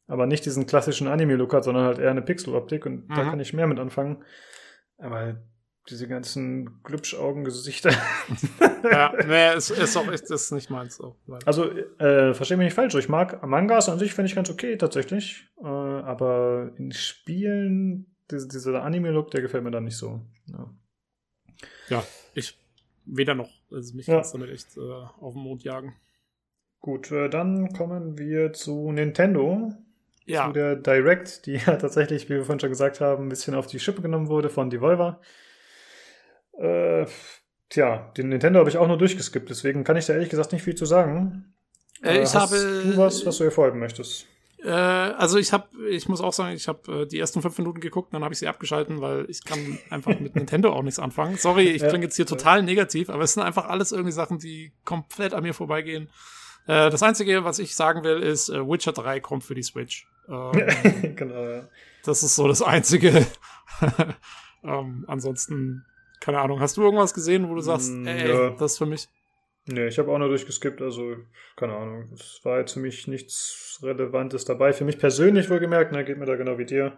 aber 0.08 0.26
nicht 0.26 0.46
diesen 0.46 0.66
klassischen 0.66 1.08
Anime-Look 1.08 1.54
hat, 1.54 1.64
sondern 1.64 1.86
halt 1.86 2.00
eher 2.00 2.10
eine 2.10 2.22
Pixel-Optik 2.22 2.86
und 2.86 3.10
mhm. 3.10 3.16
da 3.16 3.24
kann 3.30 3.40
ich 3.40 3.54
mehr 3.54 3.68
mit 3.68 3.80
anfangen. 3.80 4.24
Aber 4.98 5.38
diese 5.88 6.08
ganzen 6.08 6.84
Glubschaugengesichter. 6.84 7.92
ja, 8.84 9.14
nee, 9.26 9.56
ist, 9.56 9.72
ist 9.72 9.98
auch 9.98 10.08
ist 10.08 10.30
das 10.30 10.52
nicht 10.52 10.70
meins. 10.70 11.00
Auch, 11.02 11.16
also, 11.46 11.70
äh, 11.72 12.34
verstehe 12.34 12.58
mich 12.58 12.66
nicht 12.66 12.74
falsch, 12.74 12.96
ich 12.96 13.10
mag 13.10 13.46
Mangas 13.46 13.90
an 13.90 14.00
sich, 14.00 14.14
finde 14.14 14.30
ich 14.30 14.36
ganz 14.36 14.50
okay, 14.50 14.78
tatsächlich. 14.78 15.48
Äh, 15.62 15.68
aber 15.68 16.72
in 16.78 16.92
Spielen, 16.92 18.16
diese, 18.30 18.48
dieser 18.48 18.84
Anime-Look, 18.84 19.32
der 19.32 19.42
gefällt 19.42 19.64
mir 19.64 19.72
dann 19.72 19.86
nicht 19.86 19.98
so. 19.98 20.22
Ja, 20.48 20.74
ja 21.90 22.04
ich 22.34 22.58
weder 23.06 23.36
noch. 23.36 23.50
Also 23.72 23.96
mich 23.96 24.08
ja. 24.08 24.16
kannst 24.16 24.34
damit 24.34 24.50
echt 24.50 24.78
äh, 24.78 24.82
auf 24.82 25.34
den 25.34 25.44
Mond 25.44 25.64
jagen. 25.64 25.96
Gut, 26.80 27.12
äh, 27.12 27.30
dann 27.30 27.74
kommen 27.74 28.18
wir 28.18 28.54
zu 28.54 28.92
Nintendo. 28.92 29.74
Ja. 30.26 30.48
Zu 30.48 30.54
der 30.54 30.76
Direct, 30.76 31.46
die 31.46 31.54
ja 31.66 31.76
tatsächlich, 31.76 32.30
wie 32.30 32.36
wir 32.36 32.46
vorhin 32.46 32.60
schon 32.60 32.70
gesagt 32.70 33.02
haben, 33.02 33.26
ein 33.26 33.30
bisschen 33.30 33.56
auf 33.56 33.68
die 33.68 33.80
Schippe 33.80 34.02
genommen 34.02 34.28
wurde 34.28 34.50
von 34.50 34.70
Devolver. 34.70 35.20
Äh, 36.60 37.06
tja, 37.70 38.12
den 38.18 38.30
Nintendo 38.30 38.60
habe 38.60 38.70
ich 38.70 38.78
auch 38.78 38.88
nur 38.88 38.98
durchgeskippt, 38.98 39.50
deswegen 39.50 39.84
kann 39.84 39.98
ich 39.98 40.06
da 40.06 40.14
ehrlich 40.14 40.30
gesagt 40.30 40.52
nicht 40.52 40.64
viel 40.64 40.76
zu 40.76 40.86
sagen. 40.86 41.54
Äh, 42.04 42.24
ich 42.24 42.36
habe 42.36 42.84
du 42.84 42.98
was, 42.98 43.26
was 43.26 43.38
du 43.38 43.46
hervorheben 43.46 43.80
möchtest? 43.80 44.26
Äh, 44.64 44.70
also 44.70 45.38
ich 45.38 45.54
habe, 45.54 45.68
ich 45.90 46.10
muss 46.10 46.22
auch 46.22 46.34
sagen, 46.34 46.54
ich 46.54 46.68
habe 46.68 47.04
äh, 47.04 47.06
die 47.06 47.20
ersten 47.20 47.42
fünf 47.42 47.58
Minuten 47.58 47.80
geguckt, 47.80 48.14
dann 48.14 48.24
habe 48.24 48.34
ich 48.34 48.40
sie 48.40 48.48
abgeschalten, 48.48 49.00
weil 49.00 49.26
ich 49.30 49.44
kann 49.46 49.80
einfach 49.90 50.20
mit 50.20 50.36
Nintendo 50.36 50.74
auch 50.74 50.84
nichts 50.84 51.00
anfangen. 51.00 51.38
Sorry, 51.38 51.70
ich 51.70 51.82
ja, 51.82 51.90
klinge 51.90 52.06
jetzt 52.06 52.18
hier 52.18 52.26
total 52.26 52.64
negativ, 52.64 53.10
aber 53.10 53.24
es 53.24 53.34
sind 53.34 53.44
einfach 53.44 53.68
alles 53.70 53.92
irgendwie 53.92 54.12
Sachen, 54.12 54.40
die 54.40 54.74
komplett 54.84 55.34
an 55.34 55.44
mir 55.44 55.54
vorbeigehen. 55.54 56.10
Äh, 56.68 56.90
das 56.90 57.04
Einzige, 57.04 57.46
was 57.46 57.60
ich 57.60 57.76
sagen 57.76 58.04
will, 58.04 58.20
ist, 58.20 58.50
äh, 58.50 58.68
Witcher 58.68 58.92
3 58.92 59.22
kommt 59.22 59.44
für 59.44 59.56
die 59.56 59.64
Switch. 59.64 60.08
Ähm, 60.28 60.52
genau, 61.16 61.42
ja. 61.42 61.70
Das 62.04 62.24
ist 62.24 62.36
so 62.36 62.48
das 62.48 62.62
Einzige. 62.62 63.26
ähm, 64.64 65.06
ansonsten 65.08 65.86
keine 66.20 66.40
Ahnung, 66.40 66.60
hast 66.60 66.78
du 66.78 66.84
irgendwas 66.84 67.14
gesehen, 67.14 67.50
wo 67.50 67.56
du 67.56 67.62
sagst, 67.62 67.92
mm, 67.92 68.08
ey, 68.08 68.30
ja. 68.30 68.50
das 68.52 68.74
ist 68.74 68.78
für 68.78 68.86
mich? 68.86 69.08
Nee, 69.66 69.88
ich 69.88 70.00
habe 70.00 70.12
auch 70.12 70.18
nur 70.18 70.30
durchgeskippt, 70.30 70.82
also 70.82 71.16
keine 71.56 71.76
Ahnung. 71.76 72.10
Es 72.14 72.40
war 72.44 72.60
jetzt 72.60 72.74
für 72.74 72.80
mich 72.80 73.08
nichts 73.08 73.80
Relevantes 73.84 74.46
dabei. 74.46 74.74
Für 74.74 74.86
mich 74.86 74.98
persönlich 74.98 75.50
wohlgemerkt, 75.50 75.92
ne, 75.92 76.04
geht 76.04 76.18
mir 76.18 76.26
da 76.26 76.36
genau 76.36 76.58
wie 76.58 76.66
dir. 76.66 76.98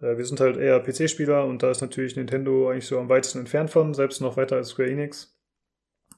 Äh, 0.00 0.16
wir 0.16 0.24
sind 0.24 0.40
halt 0.40 0.56
eher 0.56 0.80
PC-Spieler 0.80 1.44
und 1.44 1.62
da 1.62 1.70
ist 1.70 1.80
natürlich 1.80 2.16
Nintendo 2.16 2.70
eigentlich 2.70 2.86
so 2.86 2.98
am 2.98 3.08
weitesten 3.08 3.40
entfernt 3.40 3.70
von, 3.70 3.94
selbst 3.94 4.20
noch 4.20 4.36
weiter 4.36 4.56
als 4.56 4.68
Square 4.68 4.90
Enix. 4.90 5.36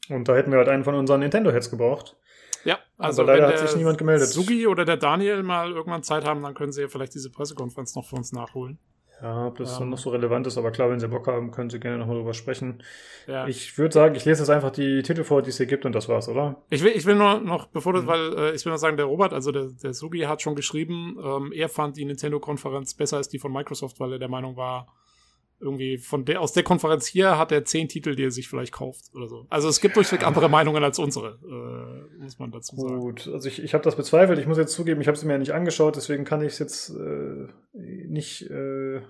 Und 0.08 0.28
da 0.28 0.36
hätten 0.36 0.50
wir 0.50 0.58
halt 0.58 0.68
einen 0.68 0.84
von 0.84 0.94
unseren 0.94 1.20
Nintendo-Heads 1.20 1.70
gebraucht. 1.70 2.16
Ja, 2.64 2.78
also 2.98 3.22
Aber 3.22 3.32
leider 3.32 3.48
hat 3.48 3.58
sich 3.58 3.76
niemand 3.76 3.96
gemeldet. 3.96 4.28
Sugi 4.28 4.66
oder 4.66 4.84
der 4.84 4.98
Daniel 4.98 5.42
mal 5.42 5.70
irgendwann 5.70 6.02
Zeit 6.02 6.26
haben, 6.26 6.42
dann 6.42 6.54
können 6.54 6.72
sie 6.72 6.82
ja 6.82 6.88
vielleicht 6.88 7.14
diese 7.14 7.30
Pressekonferenz 7.30 7.94
noch 7.94 8.06
für 8.06 8.16
uns 8.16 8.32
nachholen. 8.32 8.78
Ja, 9.22 9.48
ob 9.48 9.58
das 9.58 9.78
ähm, 9.80 9.90
noch 9.90 9.98
so 9.98 10.10
relevant 10.10 10.46
ist, 10.46 10.56
aber 10.56 10.70
klar, 10.70 10.90
wenn 10.90 10.98
Sie 10.98 11.08
Bock 11.08 11.26
haben, 11.26 11.50
können 11.50 11.68
Sie 11.68 11.78
gerne 11.78 11.98
nochmal 11.98 12.16
drüber 12.16 12.32
sprechen. 12.32 12.82
Ja. 13.26 13.46
Ich 13.46 13.76
würde 13.76 13.92
sagen, 13.92 14.14
ich 14.14 14.24
lese 14.24 14.40
jetzt 14.42 14.48
einfach 14.48 14.70
die 14.70 15.02
Titel 15.02 15.24
vor, 15.24 15.42
die 15.42 15.50
es 15.50 15.58
hier 15.58 15.66
gibt 15.66 15.84
und 15.84 15.94
das 15.94 16.08
war's, 16.08 16.28
oder? 16.28 16.62
Ich 16.70 16.82
will, 16.82 16.92
ich 16.94 17.04
will 17.04 17.16
nur 17.16 17.40
noch, 17.40 17.66
bevor 17.66 17.92
du, 17.92 18.02
mhm. 18.02 18.06
weil 18.06 18.38
äh, 18.38 18.54
ich 18.54 18.64
will 18.64 18.70
nur 18.70 18.78
sagen, 18.78 18.96
der 18.96 19.06
Robert, 19.06 19.34
also 19.34 19.52
der, 19.52 19.66
der 19.82 19.92
Sugi 19.92 20.20
hat 20.20 20.40
schon 20.40 20.54
geschrieben, 20.54 21.18
ähm, 21.22 21.52
er 21.52 21.68
fand 21.68 21.96
die 21.96 22.04
Nintendo-Konferenz 22.06 22.94
besser 22.94 23.18
als 23.18 23.28
die 23.28 23.38
von 23.38 23.52
Microsoft, 23.52 24.00
weil 24.00 24.12
er 24.12 24.18
der 24.18 24.28
Meinung 24.28 24.56
war, 24.56 24.86
irgendwie 25.60 25.98
von 25.98 26.24
der, 26.24 26.40
aus 26.40 26.52
der 26.52 26.62
Konferenz 26.62 27.06
hier 27.06 27.38
hat 27.38 27.52
er 27.52 27.64
zehn 27.64 27.88
Titel, 27.88 28.16
die 28.16 28.24
er 28.24 28.30
sich 28.30 28.48
vielleicht 28.48 28.72
kauft 28.72 29.14
oder 29.14 29.28
so. 29.28 29.46
Also 29.50 29.68
es 29.68 29.80
gibt 29.80 29.96
durchweg 29.96 30.26
andere 30.26 30.48
Meinungen 30.48 30.82
als 30.82 30.98
unsere, 30.98 31.38
äh, 31.44 32.22
muss 32.22 32.38
man 32.38 32.50
dazu 32.50 32.76
sagen. 32.76 32.98
Gut, 32.98 33.28
also 33.28 33.46
ich, 33.46 33.62
ich 33.62 33.74
habe 33.74 33.84
das 33.84 33.96
bezweifelt. 33.96 34.38
Ich 34.38 34.46
muss 34.46 34.58
jetzt 34.58 34.72
zugeben, 34.72 35.00
ich 35.00 35.06
habe 35.06 35.16
es 35.16 35.24
mir 35.24 35.32
ja 35.32 35.38
nicht 35.38 35.52
angeschaut, 35.52 35.96
deswegen 35.96 36.24
kann 36.24 36.40
ich 36.40 36.54
es 36.54 36.58
jetzt 36.58 36.90
äh, 36.90 37.48
nicht, 37.72 38.50
äh, 38.50 39.00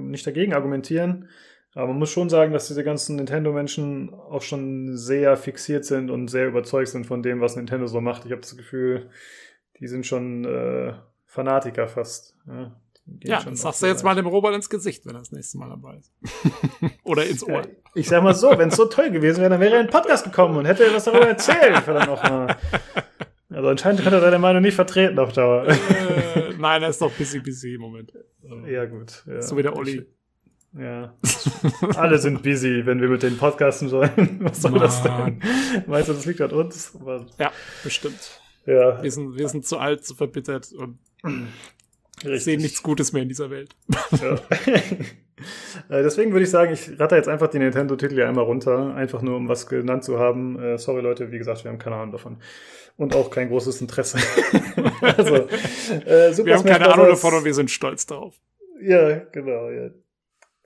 nicht 0.00 0.26
dagegen 0.26 0.54
argumentieren. 0.54 1.28
Aber 1.74 1.88
man 1.88 2.00
muss 2.00 2.10
schon 2.10 2.28
sagen, 2.28 2.52
dass 2.52 2.68
diese 2.68 2.84
ganzen 2.84 3.16
Nintendo-Menschen 3.16 4.12
auch 4.12 4.42
schon 4.42 4.96
sehr 4.96 5.36
fixiert 5.36 5.84
sind 5.84 6.10
und 6.10 6.28
sehr 6.28 6.48
überzeugt 6.48 6.88
sind 6.88 7.06
von 7.06 7.22
dem, 7.22 7.40
was 7.40 7.56
Nintendo 7.56 7.86
so 7.86 8.00
macht. 8.00 8.26
Ich 8.26 8.32
habe 8.32 8.42
das 8.42 8.56
Gefühl, 8.56 9.08
die 9.80 9.86
sind 9.86 10.04
schon 10.04 10.44
äh, 10.44 10.92
Fanatiker 11.26 11.88
fast. 11.88 12.36
Ja. 12.46 12.76
Ja, 13.24 13.42
das 13.42 13.60
sagst 13.60 13.82
du 13.82 13.86
jetzt 13.86 14.04
mal 14.04 14.14
dem 14.14 14.26
Robert 14.26 14.54
ins 14.54 14.70
Gesicht, 14.70 15.04
wenn 15.06 15.14
er 15.14 15.20
das 15.20 15.32
nächste 15.32 15.58
Mal 15.58 15.68
dabei 15.68 15.96
ist. 15.96 16.12
Oder 17.04 17.26
ins 17.26 17.42
Ohr. 17.44 17.62
Ja, 17.62 17.66
ich 17.94 18.08
sag 18.08 18.22
mal 18.22 18.34
so, 18.34 18.56
wenn 18.56 18.68
es 18.68 18.76
so 18.76 18.86
toll 18.86 19.10
gewesen 19.10 19.40
wäre, 19.40 19.50
dann 19.50 19.60
wäre 19.60 19.74
er 19.74 19.80
in 19.80 19.86
den 19.86 19.92
Podcast 19.92 20.24
gekommen 20.24 20.56
und 20.56 20.66
hätte 20.66 20.88
was 20.92 21.04
darüber 21.04 21.26
erzählt. 21.26 21.78
Verdammt 21.78 22.06
noch 22.06 22.22
mal. 22.22 22.56
Also 23.50 23.68
anscheinend 23.68 24.02
kann 24.02 24.12
er 24.12 24.20
seine 24.20 24.38
Meinung 24.38 24.62
nicht 24.62 24.74
vertreten 24.74 25.18
auf 25.18 25.32
Dauer. 25.32 25.66
Äh, 25.66 26.54
nein, 26.58 26.82
er 26.82 26.88
ist 26.88 27.02
doch 27.02 27.12
busy 27.12 27.40
busy 27.40 27.74
im 27.74 27.82
Moment. 27.82 28.12
Ja, 28.66 28.84
gut. 28.84 29.24
Ja. 29.26 29.40
So 29.40 29.56
wie 29.56 29.62
der 29.62 29.76
Olli. 29.76 30.04
Ja. 30.78 31.14
Alle 31.96 32.18
sind 32.18 32.42
busy, 32.42 32.84
wenn 32.84 33.00
wir 33.00 33.08
mit 33.08 33.22
den 33.22 33.38
podcasten 33.38 33.88
sollen. 33.88 34.40
Was 34.42 34.62
soll 34.62 34.72
Mann. 34.72 34.80
das 34.80 35.02
denn? 35.02 35.42
Weißt 35.86 36.08
du, 36.08 36.12
das 36.12 36.26
liegt 36.26 36.40
an 36.40 36.50
uns? 36.50 36.94
Aber 36.98 37.26
ja, 37.38 37.52
bestimmt. 37.84 38.40
Ja. 38.66 39.02
Wir 39.02 39.10
sind, 39.10 39.36
wir 39.36 39.48
sind 39.48 39.64
zu 39.66 39.78
alt, 39.78 40.04
zu 40.04 40.14
verbittert 40.14 40.72
und 40.72 40.98
Richtig. 42.24 42.44
sehen 42.44 42.60
nichts 42.60 42.82
Gutes 42.82 43.12
mehr 43.12 43.22
in 43.22 43.28
dieser 43.28 43.50
Welt. 43.50 43.74
Ja. 44.20 44.36
Äh, 45.88 46.04
deswegen 46.04 46.30
würde 46.30 46.44
ich 46.44 46.50
sagen, 46.50 46.72
ich 46.72 47.00
ratter 47.00 47.16
jetzt 47.16 47.28
einfach 47.28 47.48
die 47.48 47.58
Nintendo-Titel 47.58 48.16
ja 48.16 48.28
einmal 48.28 48.44
runter, 48.44 48.94
einfach 48.94 49.22
nur 49.22 49.36
um 49.36 49.48
was 49.48 49.66
genannt 49.66 50.04
zu 50.04 50.20
haben. 50.20 50.56
Äh, 50.56 50.78
sorry 50.78 51.02
Leute, 51.02 51.32
wie 51.32 51.38
gesagt, 51.38 51.64
wir 51.64 51.70
haben 51.72 51.80
keine 51.80 51.96
Ahnung 51.96 52.12
davon. 52.12 52.36
Und 52.96 53.16
auch 53.16 53.28
kein 53.28 53.48
großes 53.48 53.80
Interesse. 53.80 54.18
also, 55.00 55.48
äh, 56.06 56.32
Super 56.32 56.46
wir 56.46 56.54
haben 56.54 56.60
Smash 56.60 56.78
keine 56.78 56.92
Ahnung 56.92 57.08
davon 57.08 57.34
und 57.34 57.44
wir 57.44 57.54
sind 57.54 57.72
stolz 57.72 58.06
darauf. 58.06 58.36
Ja, 58.80 59.18
genau, 59.32 59.68
ja 59.70 59.90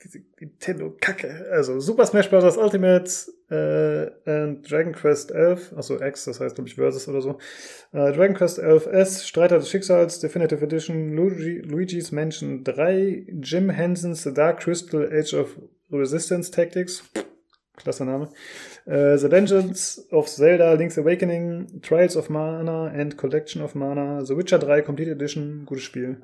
diese 0.02 0.20
Nintendo-Kacke. 0.40 1.46
Also 1.52 1.80
Super 1.80 2.06
Smash 2.06 2.30
Bros. 2.30 2.56
Ultimate 2.56 3.10
äh, 3.48 4.10
und 4.26 4.62
Dragon 4.70 4.92
Quest 4.92 5.30
11, 5.30 5.72
also 5.76 6.00
X, 6.00 6.24
das 6.24 6.40
heißt 6.40 6.56
glaube 6.56 6.68
ich 6.68 6.74
Versus 6.74 7.08
oder 7.08 7.20
so. 7.20 7.38
Äh, 7.92 8.12
Dragon 8.12 8.34
Quest 8.34 8.58
11 8.58 8.86
S, 8.86 9.26
Streiter 9.26 9.58
des 9.58 9.70
Schicksals, 9.70 10.20
Definitive 10.20 10.64
Edition, 10.64 11.14
Luigi, 11.14 11.60
Luigi's 11.60 12.12
Mansion 12.12 12.64
3, 12.64 13.26
Jim 13.40 13.70
Henson's 13.70 14.24
The 14.24 14.34
Dark 14.34 14.60
Crystal 14.60 15.08
Age 15.12 15.34
of 15.34 15.56
Resistance 15.90 16.50
Tactics. 16.50 17.04
Klasse 17.76 18.04
Name. 18.04 18.28
Uh, 18.86 19.16
the 19.16 19.28
Legends 19.28 19.98
of 20.10 20.28
Zelda 20.28 20.74
Link's 20.74 20.96
Awakening, 20.96 21.80
Trials 21.82 22.16
of 22.16 22.30
Mana 22.30 22.86
and 22.86 23.16
Collection 23.16 23.62
of 23.62 23.74
Mana, 23.74 24.24
The 24.24 24.34
Witcher 24.34 24.58
3 24.58 24.82
Complete 24.82 25.08
Edition, 25.08 25.64
gutes 25.66 25.84
Spiel. 25.84 26.16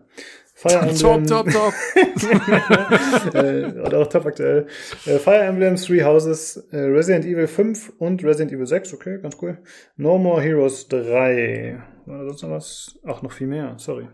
Fire 0.62 0.78
Emblem. 0.78 1.26
Top, 1.26 1.26
top, 1.26 1.50
top. 1.50 1.74
äh, 3.34 3.80
oder 3.80 3.98
auch 3.98 4.06
top 4.06 4.26
aktuell. 4.26 4.66
Äh, 5.06 5.18
Fire 5.18 5.42
Emblem, 5.42 5.74
Three 5.74 6.04
Houses, 6.04 6.56
äh, 6.70 6.78
Resident 6.78 7.24
Evil 7.24 7.48
5 7.48 7.94
und 7.98 8.22
Resident 8.22 8.52
Evil 8.52 8.66
6, 8.66 8.94
okay, 8.94 9.18
ganz 9.20 9.36
cool. 9.42 9.58
No 9.96 10.18
More 10.18 10.40
Heroes 10.40 10.86
3. 10.86 11.82
War 12.06 12.18
da 12.18 12.24
sonst 12.26 12.42
noch 12.42 12.50
was? 12.50 12.96
Ach, 13.04 13.22
noch 13.22 13.32
viel 13.32 13.48
mehr, 13.48 13.74
sorry. 13.78 14.06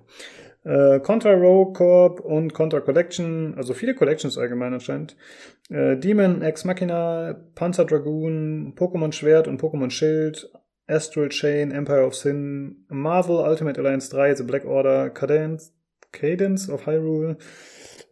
Äh, 0.65 1.01
Contra 1.01 1.33
Row 1.33 1.71
Corp 1.75 2.21
und 2.21 2.55
Contra 2.55 2.81
Collection, 2.81 3.53
also 3.59 3.75
viele 3.75 3.95
Collections 3.95 4.39
allgemein 4.39 4.73
anscheinend. 4.73 5.19
Äh, 5.69 5.99
Demon 5.99 6.41
Ex 6.41 6.65
Machina, 6.65 7.35
Panzer 7.57 7.85
Dragoon, 7.85 8.73
Pokémon 8.75 9.13
Schwert 9.13 9.49
und 9.49 9.61
Pokémon 9.61 9.91
Schild, 9.91 10.51
Astral 10.87 11.29
Chain, 11.29 11.73
Empire 11.73 12.07
of 12.07 12.15
Sin, 12.15 12.87
Marvel 12.89 13.37
Ultimate 13.37 13.79
Alliance 13.79 14.09
3, 14.09 14.37
The 14.37 14.45
Black 14.45 14.65
Order, 14.65 15.11
Cadence, 15.11 15.75
Cadence 16.13 16.69
of 16.69 16.87
Hyrule, 16.87 17.39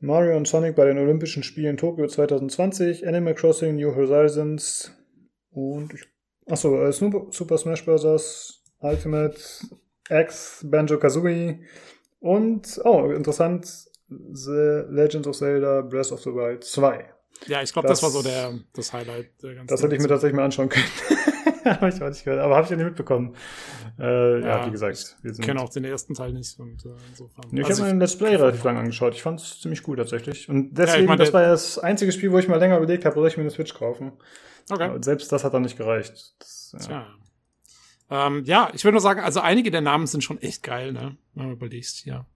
Mario 0.00 0.36
und 0.36 0.47
Sonic 0.47 0.76
bei 0.76 0.84
den 0.84 0.99
Olympischen 0.99 1.42
Spielen 1.42 1.76
Tokio 1.76 2.07
2020, 2.07 3.07
Animal 3.07 3.34
Crossing 3.34 3.76
New 3.76 3.94
Horizons 3.94 4.92
und 5.50 5.94
ich, 5.94 6.02
achso, 6.47 6.83
äh, 6.84 6.92
Super 6.92 7.58
Smash 7.58 7.84
Bros. 7.84 8.62
Ultimate 8.81 9.39
X, 10.10 10.65
Banjo 10.68 10.99
Kazooie 10.99 11.60
und, 12.20 12.81
oh, 12.84 13.10
interessant, 13.10 13.66
The 14.08 14.84
Legends 14.89 15.26
of 15.26 15.36
Zelda 15.36 15.81
Breath 15.81 16.12
of 16.12 16.20
the 16.20 16.31
Wild 16.31 16.62
2. 16.62 17.05
Ja, 17.47 17.62
ich 17.62 17.73
glaube, 17.73 17.89
das, 17.89 18.00
das, 18.00 18.15
war 18.15 18.23
so 18.23 18.28
der, 18.28 18.58
das 18.75 18.92
Highlight 18.92 19.42
der 19.42 19.55
ganzen 19.55 19.66
Das 19.68 19.83
hätte 19.83 19.94
ich 19.94 20.02
mir 20.02 20.08
tatsächlich 20.08 20.36
mal 20.36 20.44
anschauen 20.44 20.68
können. 20.68 20.84
habe 21.81 21.89
ich 21.89 22.03
auch 22.03 22.09
nicht 22.09 22.25
gehört, 22.25 22.41
aber 22.41 22.57
habe 22.57 22.65
ich 22.65 22.70
ja 22.70 22.77
nicht 22.77 22.86
mitbekommen. 22.86 23.35
Äh, 23.99 24.41
ja, 24.41 24.47
ja, 24.47 24.67
wie 24.67 24.70
gesagt. 24.70 25.17
Ich 25.23 25.41
kenne 25.41 25.61
auch 25.61 25.69
den 25.69 25.85
ersten 25.85 26.15
Teil 26.15 26.33
nicht 26.33 26.59
und 26.59 26.85
äh, 26.85 26.91
insofern. 27.11 27.45
Nee, 27.51 27.61
ich 27.61 27.67
also 27.67 27.83
habe 27.83 27.93
mir 27.93 27.97
ein 27.97 28.01
Let's 28.01 28.17
Play 28.17 28.36
relativ 28.36 28.62
lang 28.65 28.77
angeschaut. 28.77 29.15
Ich 29.15 29.23
fand 29.23 29.41
es 29.41 29.61
ziemlich 29.61 29.83
gut 29.83 29.99
tatsächlich. 29.99 30.49
Und 30.49 30.75
deswegen, 30.75 30.97
ja, 30.97 31.01
ich 31.03 31.09
mein, 31.09 31.19
das 31.19 31.33
war 31.33 31.43
ja 31.43 31.51
das 31.51 31.78
einzige 31.78 32.12
Spiel, 32.12 32.33
wo 32.33 32.39
ich 32.39 32.49
mal 32.49 32.59
länger 32.59 32.77
überlegt 32.77 33.05
habe, 33.05 33.15
soll 33.15 33.28
ich 33.28 33.36
mir 33.36 33.43
eine 33.43 33.51
Switch 33.51 33.75
kaufen. 33.75 34.12
Okay. 34.70 34.85
Aber 34.85 35.03
selbst 35.03 35.31
das 35.33 35.45
hat 35.45 35.55
dann 35.55 35.62
nicht 35.62 35.77
gereicht. 35.77 36.35
Das, 36.39 36.73
ja. 36.73 36.78
Tja. 36.78 37.07
Ähm, 38.09 38.45
ja, 38.45 38.70
ich 38.73 38.85
würde 38.85 38.95
nur 38.95 39.01
sagen, 39.01 39.20
also 39.20 39.41
einige 39.41 39.70
der 39.70 39.81
Namen 39.81 40.07
sind 40.07 40.23
schon 40.23 40.41
echt 40.41 40.62
geil, 40.62 40.93
ne? 40.93 41.17
Wenn 41.35 41.47
du 41.47 41.53
überlegst, 41.53 42.05
ja. 42.07 42.27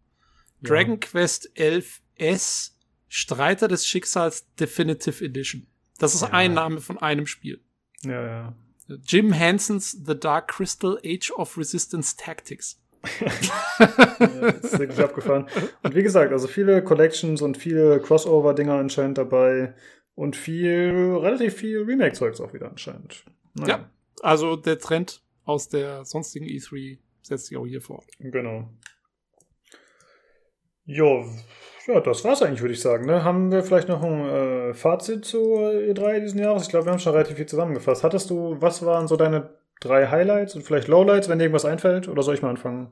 Dragon 0.63 0.99
Quest 0.99 1.51
11 1.55 2.01
S, 2.17 2.77
Streiter 3.09 3.69
des 3.69 3.87
Schicksals 3.87 4.53
Definitive 4.57 5.25
Edition. 5.25 5.67
Das 5.99 6.15
ist 6.15 6.23
ein 6.23 6.55
Name 6.55 6.81
von 6.81 6.99
einem 6.99 7.27
Spiel. 7.27 7.63
Ja, 8.03 8.27
ja. 8.27 8.55
Jim 9.05 9.39
Hansons 9.39 9.93
The 10.07 10.19
Dark 10.19 10.49
Crystal 10.49 10.99
Age 11.05 11.31
of 11.33 11.57
Resistance 11.57 12.17
Tactics. 12.17 12.81
ja, 13.21 14.49
ist 14.49 14.79
wirklich 14.79 15.01
abgefahren. 15.01 15.47
Und 15.83 15.95
wie 15.95 16.03
gesagt, 16.03 16.33
also 16.33 16.49
viele 16.49 16.85
Collections 16.85 17.41
und 17.41 17.57
viele 17.57 18.01
Crossover-Dinger 18.01 18.75
anscheinend 18.75 19.17
dabei 19.17 19.75
und 20.15 20.37
viel, 20.37 21.17
relativ 21.21 21.55
viel 21.55 21.83
Remake-Zeugs 21.83 22.41
auch 22.41 22.53
wieder 22.53 22.69
anscheinend. 22.69 23.25
Naja. 23.55 23.79
Ja, 23.79 23.91
also 24.23 24.57
der 24.57 24.79
Trend 24.79 25.23
aus 25.45 25.69
der 25.69 26.05
sonstigen 26.05 26.47
E3 26.47 26.99
setzt 27.23 27.47
sich 27.47 27.57
auch 27.57 27.67
hier 27.67 27.81
fort. 27.81 28.05
Genau. 28.19 28.69
Jo, 30.91 31.25
ja, 31.87 32.01
das 32.01 32.25
war's 32.25 32.43
eigentlich, 32.43 32.61
würde 32.61 32.75
ich 32.75 32.81
sagen. 32.81 33.07
Ne? 33.07 33.25
Haben 33.25 33.53
wir 33.53 33.63
vielleicht 33.63 33.89
noch 33.89 34.03
ein 34.03 34.29
äh, 34.29 34.75
Fazit 34.75 35.25
zu 35.25 35.39
E3 35.39 36.21
diesen 36.21 36.41
Jahres? 36.41 36.65
Ich 36.65 36.69
glaube, 36.69 36.87
wir 36.87 36.93
haben 36.93 36.99
schon 36.99 37.13
relativ 37.13 37.37
viel 37.37 37.47
zusammengefasst. 37.47 38.03
Hattest 38.03 38.31
du, 38.31 38.57
was 38.61 38.85
waren 38.85 39.09
so 39.09 39.17
deine 39.17 39.51
drei 39.81 40.09
Highlights 40.09 40.57
und 40.57 40.63
vielleicht 40.63 40.89
Lowlights, 40.89 41.29
wenn 41.29 41.39
dir 41.39 41.45
irgendwas 41.45 41.65
einfällt? 41.65 42.09
Oder 42.09 42.23
soll 42.23 42.35
ich 42.35 42.43
mal 42.43 42.51
anfangen? 42.51 42.91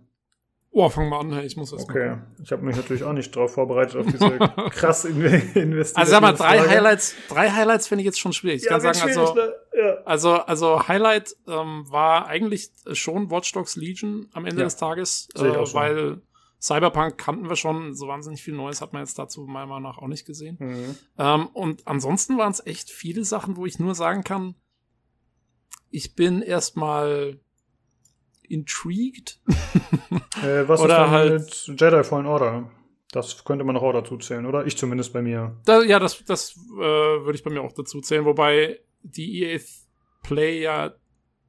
Oh, 0.71 0.89
fang 0.89 1.09
mal 1.09 1.21
an, 1.21 1.45
ich 1.45 1.57
muss 1.57 1.71
das 1.71 1.83
Okay, 1.83 2.11
mal 2.11 2.27
ich 2.43 2.53
habe 2.53 2.63
mich 2.63 2.77
natürlich 2.77 3.03
auch 3.03 3.15
nicht 3.15 3.35
drauf 3.35 3.55
vorbereitet 3.55 3.97
auf 3.97 4.07
diese 4.07 4.39
krass 4.71 5.05
Investitionen. 5.07 5.95
Also 5.97 6.13
sag 6.13 6.21
mal, 6.21 6.33
drei 6.35 6.59
Frage. 6.59 6.71
Highlights, 6.71 7.15
drei 7.29 7.51
Highlights 7.51 7.89
finde 7.89 8.03
ich 8.03 8.07
jetzt 8.07 8.21
schon 8.21 8.33
schwierig. 8.33 8.59
Ich 8.59 8.65
ja, 8.65 8.79
kann 8.79 8.81
sagen, 8.83 9.01
also, 9.01 9.35
ne? 9.35 9.55
ja. 9.77 9.97
also, 10.05 10.35
also 10.35 10.87
Highlight 10.87 11.35
ähm, 11.49 11.87
war 11.89 12.27
eigentlich 12.27 12.71
schon 12.93 13.31
Watch 13.31 13.51
Dogs 13.53 13.77
Legion 13.77 14.29
am 14.35 14.45
Ende 14.45 14.61
ja. 14.61 14.65
des 14.65 14.77
Tages, 14.77 15.29
äh, 15.37 15.41
weil 15.41 16.21
Cyberpunk 16.61 17.19
kannten 17.19 17.49
wir 17.49 17.57
schon, 17.57 17.95
so 17.95 18.09
wahnsinnig 18.09 18.43
viel 18.43 18.55
Neues 18.55 18.81
hat 18.81 18.93
man 18.93 19.03
jetzt 19.03 19.19
dazu 19.19 19.47
meiner 19.47 19.67
Meinung 19.67 19.85
nach 19.85 19.99
auch 19.99 20.09
nicht 20.09 20.27
gesehen. 20.27 20.57
Mhm. 20.59 20.97
Ähm, 21.17 21.47
und 21.49 21.87
ansonsten 21.87 22.37
waren 22.37 22.51
es 22.51 22.65
echt 22.67 22.91
viele 22.91 23.25
Sachen, 23.25 23.57
wo 23.57 23.65
ich 23.65 23.79
nur 23.79 23.95
sagen 23.95 24.25
kann, 24.25 24.55
ich 25.91 26.17
bin 26.17 26.43
erstmal 26.43 27.41
intrigued. 28.43 29.41
äh, 30.43 30.67
was 30.67 30.81
oder 30.81 31.05
ist 31.05 31.11
halt 31.11 31.67
mit 31.67 31.81
Jedi 31.81 32.05
Fallen 32.05 32.27
Order? 32.27 32.71
Das 33.13 33.45
könnte 33.45 33.65
man 33.65 33.75
noch 33.75 33.83
auch 33.83 33.93
dazu 33.93 34.19
zählen, 34.19 34.45
oder? 34.45 34.67
Ich 34.67 34.77
zumindest 34.77 35.13
bei 35.13 35.23
mir. 35.23 35.57
Da, 35.65 35.83
ja, 35.83 35.99
das, 35.99 36.23
das 36.25 36.57
äh, 36.57 36.81
würde 36.81 37.37
ich 37.37 37.45
bei 37.45 37.51
mir 37.51 37.63
auch 37.63 37.73
dazu 37.73 38.01
zählen, 38.01 38.25
wobei 38.25 38.81
die 39.03 39.45
EA 39.45 39.61
Play 40.23 40.61
ja 40.61 40.93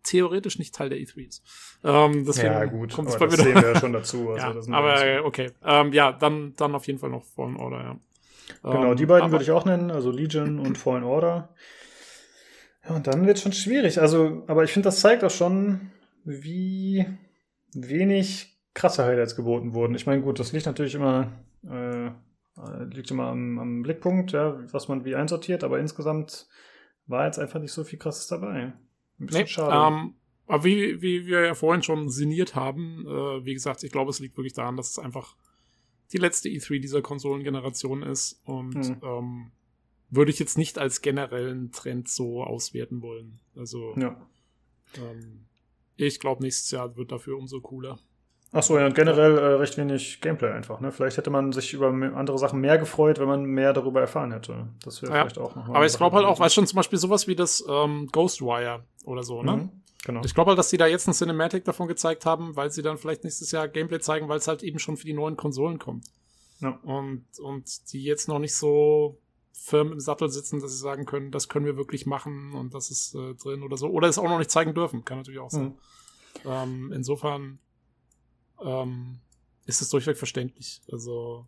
theoretisch 0.04 0.60
nicht 0.60 0.76
Teil 0.76 0.90
der 0.90 0.98
E3 0.98 1.28
ist. 1.28 1.44
Ähm, 1.84 2.26
deswegen 2.26 2.54
ja, 2.54 2.66
gut, 2.66 2.94
kommt 2.94 3.18
bei 3.18 3.28
das 3.28 3.38
sehen 3.40 3.56
wir 3.56 3.74
ja 3.74 3.80
schon 3.80 3.94
dazu. 3.94 4.30
Also 4.40 4.72
ja, 4.72 4.78
aber 4.78 5.26
okay. 5.26 5.52
Ähm, 5.64 5.94
ja, 5.94 6.12
dann, 6.12 6.54
dann 6.56 6.76
auf 6.76 6.88
jeden 6.88 7.00
Fall 7.00 7.10
noch 7.10 7.26
Fallen 7.26 7.58
Order, 7.58 7.82
ja. 7.82 8.00
Genau, 8.64 8.94
die 8.94 9.06
beiden 9.06 9.28
ähm, 9.28 9.32
würde 9.32 9.44
ich 9.44 9.52
auch 9.52 9.66
nennen, 9.66 9.92
also 9.92 10.12
Legion 10.12 10.60
und 10.60 10.78
Fallen 10.78 11.04
Order. 11.04 11.50
Ja, 12.88 12.96
und 12.96 13.08
dann 13.08 13.26
wird 13.28 13.38
es 13.38 13.44
schon 13.44 13.54
schwierig. 13.54 14.02
Also, 14.02 14.44
aber 14.48 14.64
ich 14.64 14.72
finde, 14.72 14.88
das 14.88 15.00
zeigt 15.00 15.24
auch 15.24 15.32
schon, 15.32 15.92
wie 16.24 17.06
wenig 17.74 18.58
krasse 18.74 19.04
Highlights 19.06 19.36
geboten 19.36 19.74
wurden. 19.74 19.96
Ich 19.96 20.06
meine, 20.06 20.22
gut, 20.22 20.40
das 20.40 20.52
liegt 20.52 20.66
natürlich 20.66 20.96
immer, 20.96 21.32
äh, 21.70 22.12
liegt 22.86 23.12
immer 23.12 23.28
am, 23.28 23.60
am 23.60 23.82
Blickpunkt, 23.84 24.32
ja, 24.32 24.58
was 24.72 24.88
man 24.88 25.06
wie 25.06 25.16
einsortiert, 25.16 25.64
aber 25.64 25.80
insgesamt 25.80 26.48
war 27.06 27.26
jetzt 27.26 27.40
einfach 27.40 27.60
nicht 27.60 27.72
so 27.72 27.84
viel 27.84 28.00
krasses 28.00 28.28
dabei. 28.28 28.74
Ein 29.20 29.26
bisschen 29.26 29.42
nee, 29.42 29.48
schade. 29.48 29.96
Ähm, 29.96 30.14
aber 30.48 30.64
wie, 30.64 31.02
wie 31.02 31.28
wir 31.28 31.46
ja 31.46 31.54
vorhin 31.54 31.84
schon 31.84 32.10
sinniert 32.10 32.56
haben, 32.56 33.06
äh, 33.06 33.46
wie 33.46 33.54
gesagt, 33.54 33.84
ich 33.84 33.92
glaube, 33.92 34.10
es 34.10 34.20
liegt 34.20 34.36
wirklich 34.38 34.54
daran, 34.54 34.78
dass 34.78 34.90
es 34.90 35.00
einfach 35.00 35.36
die 36.12 36.18
letzte 36.18 36.50
E3 36.50 36.80
dieser 36.80 37.02
Konsolengeneration 37.02 38.02
ist 38.02 38.42
und 38.46 38.76
mhm. 38.76 38.98
ähm, 39.04 39.52
würde 40.10 40.32
ich 40.32 40.40
jetzt 40.40 40.58
nicht 40.58 40.80
als 40.80 41.02
generellen 41.02 41.72
Trend 41.72 42.10
so 42.10 42.44
auswerten 42.44 43.02
wollen. 43.02 43.40
Also 43.56 43.94
Ja. 43.96 44.28
ähm, 44.96 45.46
ich 45.98 46.20
glaube, 46.20 46.42
nächstes 46.42 46.72
Jahr 46.72 46.96
wird 46.96 47.12
dafür 47.12 47.38
umso 47.38 47.62
cooler. 47.62 48.00
Achso, 48.52 48.80
ja, 48.80 48.88
und 48.88 48.96
generell 48.96 49.38
äh, 49.38 49.46
recht 49.56 49.78
wenig 49.78 50.22
Gameplay 50.22 50.50
einfach. 50.52 50.80
Ne? 50.80 50.92
Vielleicht 50.92 51.18
hätte 51.18 51.30
man 51.30 51.52
sich 51.52 51.72
über 51.74 51.90
andere 51.90 52.40
Sachen 52.40 52.60
mehr 52.60 52.80
gefreut, 52.80 53.20
wenn 53.20 53.28
man 53.28 53.44
mehr 53.44 53.74
darüber 53.74 54.02
erfahren 54.02 54.32
hätte. 54.32 54.68
Das 54.84 55.02
wäre 55.04 55.14
Ja. 55.14 55.20
vielleicht 55.22 55.38
auch 55.38 55.56
noch 55.56 55.68
mal 55.68 55.76
Aber 55.76 55.86
ich 55.86 55.96
glaube 55.96 56.16
halt 56.16 56.26
auch, 56.26 56.40
weißt 56.40 56.56
du 56.56 56.62
schon, 56.62 56.68
zum 56.68 56.78
Beispiel 56.78 56.98
sowas 56.98 57.28
wie 57.28 57.36
das 57.36 57.64
ähm, 57.70 58.08
Ghostwire 58.12 58.84
oder 59.06 59.24
so, 59.24 59.44
ne? 59.44 59.58
Mhm, 59.58 59.70
Genau. 60.06 60.22
Ich 60.24 60.34
glaube 60.34 60.50
halt, 60.50 60.58
dass 60.58 60.70
sie 60.70 60.78
da 60.78 60.88
jetzt 60.88 61.08
ein 61.08 61.14
Cinematic 61.14 61.66
davon 61.66 61.88
gezeigt 61.90 62.26
haben, 62.26 62.56
weil 62.56 62.72
sie 62.72 62.82
dann 62.82 62.98
vielleicht 62.98 63.24
nächstes 63.26 63.52
Jahr 63.52 63.68
Gameplay 63.68 64.00
zeigen, 64.00 64.30
weil 64.30 64.38
es 64.38 64.48
halt 64.48 64.64
eben 64.64 64.80
schon 64.80 64.96
für 64.98 65.06
die 65.06 65.14
neuen 65.14 65.36
Konsolen 65.36 65.78
kommt. 65.78 66.06
Ja. 66.62 66.80
Und, 66.84 67.26
und 67.42 67.92
die 67.94 68.04
jetzt 68.04 68.28
noch 68.30 68.40
nicht 68.40 68.56
so 68.56 69.18
firm 69.52 69.92
im 69.92 70.00
Sattel 70.00 70.30
sitzen, 70.30 70.62
dass 70.62 70.72
sie 70.72 70.78
sagen 70.78 71.06
können, 71.06 71.32
das 71.32 71.50
können 71.50 71.66
wir 71.66 71.76
wirklich 71.76 72.06
machen 72.06 72.54
und 72.54 72.74
das 72.74 72.92
ist 72.92 73.14
äh, 73.14 73.34
drin 73.36 73.62
oder 73.62 73.76
so. 73.76 73.88
Oder 73.90 74.08
es 74.08 74.18
auch 74.18 74.24
noch 74.24 74.38
nicht 74.40 74.50
zeigen 74.52 74.74
dürfen, 74.74 75.04
kann 75.04 75.18
natürlich 75.18 75.40
auch 75.42 75.52
sein. 75.52 75.76
Mhm. 76.46 76.50
Ähm, 76.50 76.92
insofern 76.96 77.60
ähm, 78.64 79.20
ist 79.66 79.82
es 79.82 79.90
durchweg 79.90 80.18
verständlich. 80.18 80.82
Also, 80.92 81.46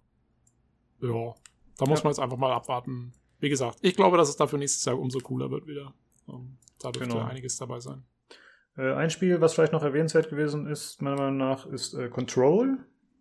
ja, 1.01 1.33
da 1.77 1.85
muss 1.85 1.99
Ja. 1.99 2.03
man 2.05 2.11
jetzt 2.13 2.19
einfach 2.19 2.37
mal 2.37 2.51
abwarten. 2.51 3.13
Wie 3.39 3.49
gesagt, 3.49 3.79
ich 3.81 3.95
glaube, 3.95 4.17
dass 4.17 4.29
es 4.29 4.35
dafür 4.37 4.59
nächstes 4.59 4.85
Jahr 4.85 4.99
umso 4.99 5.19
cooler 5.19 5.49
wird 5.49 5.65
wieder. 5.67 5.93
Ähm, 6.29 6.57
da 6.79 6.91
dürfte 6.91 7.09
Genau. 7.09 7.25
einiges 7.25 7.57
dabei 7.57 7.79
sein. 7.79 8.03
Äh, 8.77 8.93
ein 8.93 9.09
Spiel, 9.09 9.41
was 9.41 9.53
vielleicht 9.55 9.73
noch 9.73 9.83
erwähnenswert 9.83 10.29
gewesen 10.29 10.67
ist, 10.67 11.01
meiner 11.01 11.17
Meinung 11.17 11.37
nach, 11.37 11.65
ist 11.65 11.93
äh, 11.93 12.07
Control. 12.09 12.77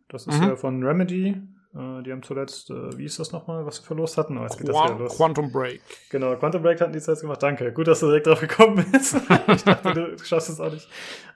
Das 0.08 0.26
ist 0.26 0.38
Mhm. 0.40 0.46
ja 0.48 0.56
von 0.56 0.82
Remedy. 0.82 1.40
Äh, 1.72 2.02
die 2.02 2.10
haben 2.12 2.22
zuletzt, 2.22 2.68
äh, 2.70 2.98
wie 2.98 3.04
ist 3.04 3.18
das 3.18 3.30
nochmal, 3.32 3.64
was 3.64 3.76
sie 3.76 3.82
verlost 3.84 4.16
hatten? 4.18 4.36
Oh, 4.38 4.42
jetzt 4.42 4.58
geht 4.58 4.68
das 4.68 4.76
wieder 4.76 4.94
Qua 4.94 4.98
los. 5.04 5.16
Quantum 5.16 5.50
Break. 5.52 5.80
Genau, 6.10 6.34
Quantum 6.36 6.62
Break 6.62 6.80
hatten 6.80 6.92
die 6.92 7.00
zuletzt 7.00 7.22
gemacht. 7.22 7.42
Danke. 7.42 7.72
Gut, 7.72 7.86
dass 7.86 8.00
du 8.00 8.06
direkt 8.06 8.26
drauf 8.26 8.40
gekommen 8.40 8.84
bist. 8.92 9.14
ich 9.48 9.62
dachte, 9.64 9.94
du 9.94 10.18
schaffst 10.24 10.50
es 10.50 10.60
auch 10.60 10.72
nicht. 10.72 10.88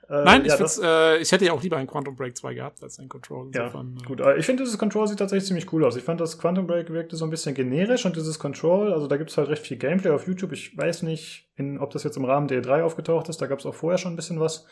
Äh, 0.08 0.24
Nein, 0.24 0.42
ich, 0.42 0.49
ja, 0.49 0.57
find's, 0.57 0.78
äh, 0.83 1.18
ich 1.18 1.33
hätte 1.33 1.44
ja 1.47 1.52
auch 1.52 1.62
lieber 1.62 1.76
ein 1.76 1.86
Quantum 1.86 2.15
Break 2.16 2.36
2 2.36 2.55
gehabt 2.55 2.83
als 2.83 2.99
ein 2.99 3.08
Control. 3.08 3.50
Ja, 3.55 3.62
Insofern, 3.66 3.99
äh, 4.02 4.07
gut. 4.07 4.20
Aber 4.20 4.36
ich 4.36 4.44
finde, 4.47 4.62
dieses 4.62 4.78
Control 4.78 5.07
sieht 5.08 5.18
tatsächlich 5.18 5.47
ziemlich 5.47 5.73
cool 5.73 5.84
aus. 5.84 5.97
Ich 5.97 6.02
fand, 6.05 6.20
das 6.20 6.39
Quantum 6.39 6.66
Break 6.66 6.91
wirkte 6.91 7.16
so 7.16 7.24
ein 7.24 7.31
bisschen 7.31 7.55
generisch 7.55 8.05
und 8.05 8.16
dieses 8.16 8.39
Control, 8.39 8.92
also 8.92 9.07
da 9.07 9.16
gibt 9.16 9.31
es 9.31 9.39
halt 9.39 9.49
recht 9.49 9.66
viel 9.66 9.76
Gameplay 9.78 10.10
auf 10.10 10.26
YouTube. 10.26 10.52
Ich 10.52 10.76
weiß 10.76 11.02
nicht, 11.02 11.49
in, 11.57 11.78
ob 11.78 11.91
das 11.91 12.05
jetzt 12.05 12.16
im 12.16 12.24
Rahmen 12.24 12.49
der 12.49 12.62
E3 12.62 12.83
aufgetaucht 12.83 13.28
ist. 13.28 13.41
Da 13.41 13.47
gab 13.47 13.58
es 13.60 13.66
auch 13.66 13.74
vorher 13.74 13.99
schon 13.99 14.12
ein 14.12 14.16
bisschen 14.16 14.41
was. 14.41 14.66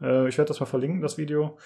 Äh, 0.00 0.28
ich 0.28 0.38
werde 0.38 0.48
das 0.48 0.60
mal 0.60 0.66
verlinken, 0.66 1.00
das 1.02 1.18
Video. 1.18 1.58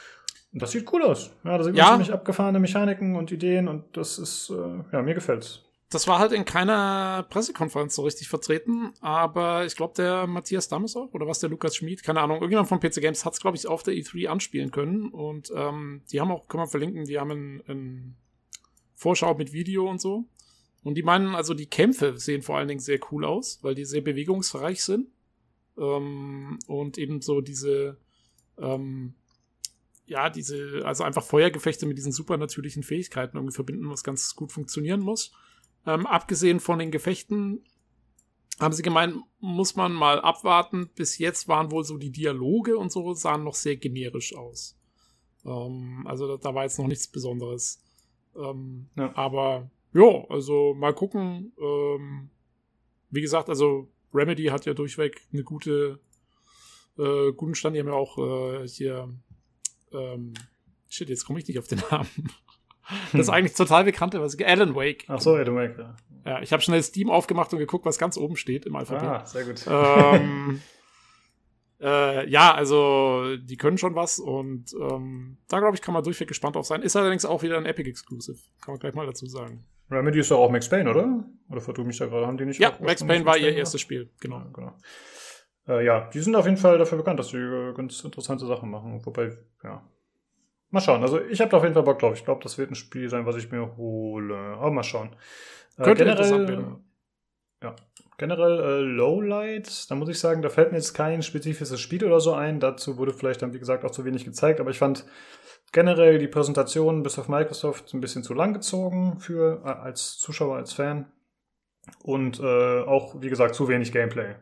Und 0.52 0.62
das 0.62 0.70
sieht 0.70 0.90
cool 0.92 1.02
aus. 1.02 1.30
Ja, 1.44 1.58
da 1.58 1.64
sieht 1.64 1.74
man 1.74 1.78
Ja. 1.84 1.90
ziemlich 1.90 2.12
abgefahrene 2.12 2.58
Mechaniken 2.60 3.16
und 3.16 3.30
Ideen 3.32 3.68
und 3.68 3.96
das 3.96 4.18
ist, 4.18 4.50
äh, 4.50 4.82
ja, 4.92 5.02
mir 5.02 5.14
gefällt's. 5.14 5.62
Das 5.94 6.08
war 6.08 6.18
halt 6.18 6.32
in 6.32 6.44
keiner 6.44 7.24
Pressekonferenz 7.30 7.94
so 7.94 8.02
richtig 8.02 8.26
vertreten, 8.26 8.92
aber 9.00 9.64
ich 9.64 9.76
glaube, 9.76 9.94
der 9.96 10.26
Matthias 10.26 10.66
Dammes 10.66 10.96
auch, 10.96 11.14
oder 11.14 11.28
was 11.28 11.38
der 11.38 11.50
Lukas 11.50 11.76
Schmid, 11.76 12.02
keine 12.02 12.20
Ahnung, 12.20 12.38
irgendjemand 12.38 12.68
von 12.68 12.80
PC 12.80 12.94
Games 12.96 13.24
hat 13.24 13.34
es, 13.34 13.40
glaube 13.40 13.56
ich, 13.56 13.68
auf 13.68 13.84
der 13.84 13.94
E3 13.94 14.26
anspielen 14.26 14.72
können. 14.72 15.10
Und 15.10 15.52
ähm, 15.54 16.02
die 16.10 16.20
haben 16.20 16.32
auch, 16.32 16.48
können 16.48 16.64
wir 16.64 16.68
verlinken, 16.68 17.04
die 17.04 17.20
haben 17.20 17.30
einen 17.30 18.16
Vorschau 18.96 19.34
mit 19.34 19.52
Video 19.52 19.88
und 19.88 20.00
so. 20.00 20.24
Und 20.82 20.96
die 20.96 21.04
meinen, 21.04 21.36
also 21.36 21.54
die 21.54 21.66
Kämpfe 21.66 22.18
sehen 22.18 22.42
vor 22.42 22.58
allen 22.58 22.66
Dingen 22.66 22.80
sehr 22.80 22.98
cool 23.12 23.24
aus, 23.24 23.60
weil 23.62 23.76
die 23.76 23.84
sehr 23.84 24.02
bewegungsreich 24.02 24.82
sind. 24.82 25.06
Ähm, 25.78 26.58
und 26.66 26.98
eben 26.98 27.20
so 27.20 27.40
diese, 27.40 27.98
ähm, 28.58 29.14
ja, 30.06 30.28
diese, 30.28 30.82
also 30.84 31.04
einfach 31.04 31.22
Feuergefechte 31.22 31.86
mit 31.86 31.98
diesen 31.98 32.10
supernatürlichen 32.10 32.82
Fähigkeiten 32.82 33.36
irgendwie 33.36 33.54
verbinden, 33.54 33.88
was 33.88 34.02
ganz 34.02 34.34
gut 34.34 34.50
funktionieren 34.50 35.00
muss. 35.00 35.30
Ähm, 35.86 36.06
abgesehen 36.06 36.60
von 36.60 36.78
den 36.78 36.90
Gefechten 36.90 37.64
haben 38.60 38.72
sie 38.72 38.82
gemeint, 38.82 39.16
muss 39.40 39.76
man 39.76 39.92
mal 39.92 40.20
abwarten. 40.20 40.88
Bis 40.94 41.18
jetzt 41.18 41.48
waren 41.48 41.70
wohl 41.70 41.84
so 41.84 41.98
die 41.98 42.12
Dialoge 42.12 42.78
und 42.78 42.92
so 42.92 43.12
sahen 43.14 43.44
noch 43.44 43.54
sehr 43.54 43.76
generisch 43.76 44.34
aus. 44.34 44.78
Ähm, 45.44 46.06
also 46.06 46.26
da, 46.28 46.36
da 46.36 46.54
war 46.54 46.64
jetzt 46.64 46.78
noch 46.78 46.86
nichts 46.86 47.08
Besonderes. 47.08 47.82
Ähm, 48.36 48.88
Ja. 48.96 49.14
Aber 49.16 49.70
ja, 49.92 50.24
also 50.28 50.74
mal 50.74 50.94
gucken. 50.94 51.52
Ähm, 51.60 52.30
wie 53.10 53.20
gesagt, 53.20 53.48
also 53.48 53.88
Remedy 54.12 54.46
hat 54.46 54.66
ja 54.66 54.74
durchweg 54.74 55.20
eine 55.32 55.44
gute, 55.44 56.00
äh, 56.98 57.32
guten 57.32 57.54
Stand. 57.54 57.76
Die 57.76 57.80
haben 57.80 57.88
ja 57.88 57.94
auch 57.94 58.18
äh, 58.18 58.66
hier, 58.68 59.12
ähm, 59.92 60.34
shit, 60.88 61.08
jetzt 61.08 61.24
komme 61.24 61.38
ich 61.38 61.46
nicht 61.46 61.58
auf 61.58 61.68
den 61.68 61.82
Namen. 61.90 62.30
Das 63.12 63.22
ist 63.22 63.28
eigentlich 63.28 63.54
total 63.54 63.84
bekannte, 63.84 64.20
was 64.20 64.38
Alan 64.40 64.74
Wake. 64.74 65.04
Ach 65.08 65.20
so, 65.20 65.34
Adam 65.36 65.56
Wake, 65.56 65.78
ja. 65.78 65.96
Ja, 66.26 66.40
ich 66.42 66.52
habe 66.52 66.62
schnell 66.62 66.82
Steam 66.82 67.10
aufgemacht 67.10 67.52
und 67.52 67.58
geguckt, 67.58 67.84
was 67.84 67.98
ganz 67.98 68.16
oben 68.16 68.36
steht 68.36 68.64
im 68.66 68.76
Alphabet. 68.76 69.02
Ah, 69.04 69.26
sehr 69.26 69.44
gut. 69.44 69.64
Ähm, 69.68 70.60
äh, 71.80 72.28
ja, 72.28 72.54
also 72.54 73.36
die 73.36 73.56
können 73.56 73.76
schon 73.78 73.94
was 73.94 74.18
und 74.18 74.72
ähm, 74.80 75.36
da 75.48 75.58
glaube 75.60 75.74
ich, 75.76 75.82
kann 75.82 75.92
man 75.92 76.02
durchweg 76.02 76.28
gespannt 76.28 76.56
auf 76.56 76.66
sein. 76.66 76.82
Ist 76.82 76.96
allerdings 76.96 77.24
auch 77.24 77.42
wieder 77.42 77.58
ein 77.58 77.66
Epic 77.66 77.88
Exclusive. 77.88 78.38
Kann 78.64 78.74
man 78.74 78.78
gleich 78.80 78.94
mal 78.94 79.06
dazu 79.06 79.26
sagen. 79.26 79.66
Remedy 79.90 80.20
ist 80.20 80.30
doch 80.30 80.38
auch 80.38 80.50
Max 80.50 80.68
Payne, 80.68 80.90
oder? 80.90 81.24
Oder 81.50 81.60
vertue 81.60 81.84
mich 81.84 81.98
da 81.98 82.06
gerade? 82.06 82.26
Haben 82.26 82.38
die 82.38 82.46
nicht 82.46 82.58
Ja, 82.58 82.72
Max 82.80 83.04
Payne 83.04 83.26
war 83.26 83.36
ihr 83.36 83.42
gemacht? 83.42 83.58
erstes 83.58 83.80
Spiel, 83.82 84.10
genau. 84.18 84.38
Ja, 84.38 84.50
genau. 84.52 84.76
Äh, 85.68 85.84
ja, 85.84 86.08
die 86.08 86.20
sind 86.20 86.34
auf 86.36 86.46
jeden 86.46 86.56
Fall 86.56 86.78
dafür 86.78 86.98
bekannt, 86.98 87.18
dass 87.18 87.28
sie 87.28 87.36
äh, 87.38 87.74
ganz 87.74 88.02
interessante 88.02 88.46
Sachen 88.46 88.70
machen. 88.70 89.04
Wobei, 89.04 89.36
ja. 89.62 89.82
Mal 90.74 90.80
schauen. 90.80 91.02
Also 91.02 91.20
ich 91.20 91.40
habe 91.40 91.52
da 91.52 91.58
auf 91.58 91.62
jeden 91.62 91.74
Fall 91.74 91.84
Bock 91.84 92.00
drauf. 92.00 92.14
Ich 92.18 92.24
glaube, 92.24 92.42
das 92.42 92.58
wird 92.58 92.68
ein 92.68 92.74
Spiel 92.74 93.08
sein, 93.08 93.26
was 93.26 93.36
ich 93.36 93.52
mir 93.52 93.76
hole. 93.76 94.36
Aber 94.36 94.72
mal 94.72 94.82
schauen. 94.82 95.14
Äh, 95.78 95.84
Könnte 95.84 96.04
generell, 96.04 96.48
werden. 96.48 96.84
ja, 97.62 97.76
generell 98.18 98.58
äh, 98.58 98.80
Lowlight, 98.80 99.88
da 99.88 99.94
muss 99.94 100.08
ich 100.08 100.18
sagen, 100.18 100.42
da 100.42 100.48
fällt 100.48 100.72
mir 100.72 100.78
jetzt 100.78 100.92
kein 100.92 101.22
spezifisches 101.22 101.80
Spiel 101.80 102.04
oder 102.04 102.18
so 102.18 102.32
ein. 102.34 102.58
Dazu 102.58 102.96
wurde 102.98 103.12
vielleicht 103.12 103.40
dann, 103.42 103.52
wie 103.54 103.60
gesagt, 103.60 103.84
auch 103.84 103.92
zu 103.92 104.04
wenig 104.04 104.24
gezeigt. 104.24 104.58
Aber 104.58 104.70
ich 104.70 104.78
fand 104.78 105.06
generell 105.70 106.18
die 106.18 106.26
Präsentation 106.26 107.04
bis 107.04 107.20
auf 107.20 107.28
Microsoft 107.28 107.94
ein 107.94 108.00
bisschen 108.00 108.24
zu 108.24 108.34
lang 108.34 108.52
gezogen 108.52 109.20
für 109.20 109.62
äh, 109.64 109.68
als 109.68 110.18
Zuschauer, 110.18 110.56
als 110.56 110.72
Fan. 110.72 111.06
Und 112.02 112.40
äh, 112.40 112.80
auch, 112.80 113.20
wie 113.22 113.28
gesagt, 113.30 113.54
zu 113.54 113.68
wenig 113.68 113.92
Gameplay. 113.92 114.34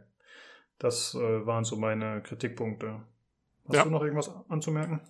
Das 0.78 1.14
äh, 1.14 1.44
waren 1.46 1.64
so 1.64 1.76
meine 1.76 2.22
Kritikpunkte. 2.22 3.00
Hast 3.68 3.76
Ja. 3.76 3.84
du 3.84 3.90
noch 3.90 4.02
irgendwas 4.02 4.30
anzumerken? 4.48 5.02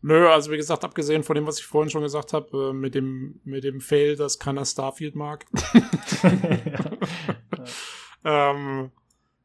Nö, 0.00 0.28
also 0.28 0.52
wie 0.52 0.56
gesagt, 0.56 0.84
abgesehen 0.84 1.24
von 1.24 1.34
dem, 1.34 1.46
was 1.46 1.58
ich 1.58 1.66
vorhin 1.66 1.90
schon 1.90 2.02
gesagt 2.02 2.32
habe, 2.32 2.70
äh, 2.70 2.72
mit 2.72 2.94
dem 2.94 3.40
mit 3.44 3.64
dem 3.64 3.80
Fail, 3.80 4.16
dass 4.16 4.38
keiner 4.38 4.64
Starfield 4.64 5.16
mag. 5.16 5.46
ähm, 8.24 8.92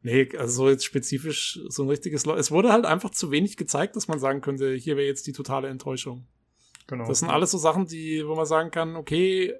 nee, 0.03 0.29
also 0.37 0.63
so 0.63 0.69
jetzt 0.69 0.85
spezifisch 0.85 1.59
so 1.67 1.83
ein 1.83 1.89
richtiges. 1.89 2.25
Le 2.25 2.33
es 2.33 2.51
wurde 2.51 2.71
halt 2.71 2.85
einfach 2.85 3.09
zu 3.09 3.31
wenig 3.31 3.57
gezeigt, 3.57 3.95
dass 3.95 4.07
man 4.07 4.19
sagen 4.19 4.41
könnte, 4.41 4.75
hier 4.75 4.95
wäre 4.95 5.07
jetzt 5.07 5.25
die 5.25 5.33
totale 5.33 5.69
Enttäuschung. 5.69 6.27
genau. 6.85 7.07
Das 7.07 7.19
sind 7.19 7.29
alles 7.29 7.51
so 7.51 7.57
Sachen, 7.57 7.87
die, 7.87 8.25
wo 8.27 8.35
man 8.35 8.45
sagen 8.45 8.69
kann, 8.69 8.95
okay, 8.95 9.53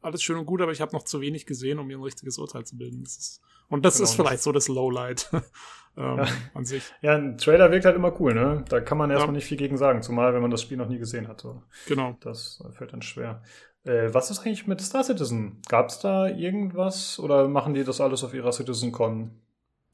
alles 0.00 0.24
schön 0.24 0.36
und 0.36 0.46
gut, 0.46 0.60
aber 0.60 0.72
ich 0.72 0.80
habe 0.80 0.92
noch 0.92 1.04
zu 1.04 1.20
wenig 1.20 1.46
gesehen, 1.46 1.78
um 1.78 1.86
mir 1.86 1.96
ein 1.96 2.02
richtiges 2.02 2.38
Urteil 2.38 2.64
zu 2.64 2.76
bilden. 2.76 3.04
Das 3.04 3.16
ist, 3.16 3.40
und 3.72 3.84
das 3.84 3.96
Genau. 3.96 4.04
ist 4.04 4.14
vielleicht 4.14 4.42
so 4.42 4.52
das 4.52 4.68
Lowlight 4.68 5.28
ähm, 5.96 6.18
Ja. 6.18 6.26
an 6.54 6.64
sich. 6.64 6.84
Ja, 7.00 7.14
ein 7.16 7.36
Trailer 7.38 7.70
wirkt 7.72 7.84
halt 7.84 7.96
immer 7.96 8.18
cool, 8.20 8.34
ne? 8.34 8.64
Da 8.68 8.80
kann 8.80 8.98
man 8.98 9.10
erstmal 9.10 9.30
Ja. 9.30 9.36
nicht 9.36 9.46
viel 9.46 9.58
gegen 9.58 9.76
sagen, 9.76 10.02
zumal 10.02 10.32
wenn 10.34 10.42
man 10.42 10.50
das 10.50 10.62
Spiel 10.62 10.76
noch 10.76 10.88
nie 10.88 10.98
gesehen 10.98 11.26
hat. 11.28 11.40
So. 11.40 11.62
Genau. 11.88 12.16
Das 12.20 12.62
fällt 12.76 12.92
dann 12.92 13.02
schwer. 13.02 13.42
Äh, 13.84 14.14
was 14.14 14.30
ist 14.30 14.38
eigentlich 14.40 14.66
mit 14.68 14.80
Star 14.80 15.02
Citizen? 15.02 15.60
Gab 15.68 15.88
es 15.88 15.98
da 15.98 16.28
irgendwas 16.28 17.18
oder 17.18 17.48
machen 17.48 17.74
die 17.74 17.82
das 17.82 18.00
alles 18.00 18.22
auf 18.22 18.32
ihrer 18.32 18.52
CitizenCon? 18.52 19.32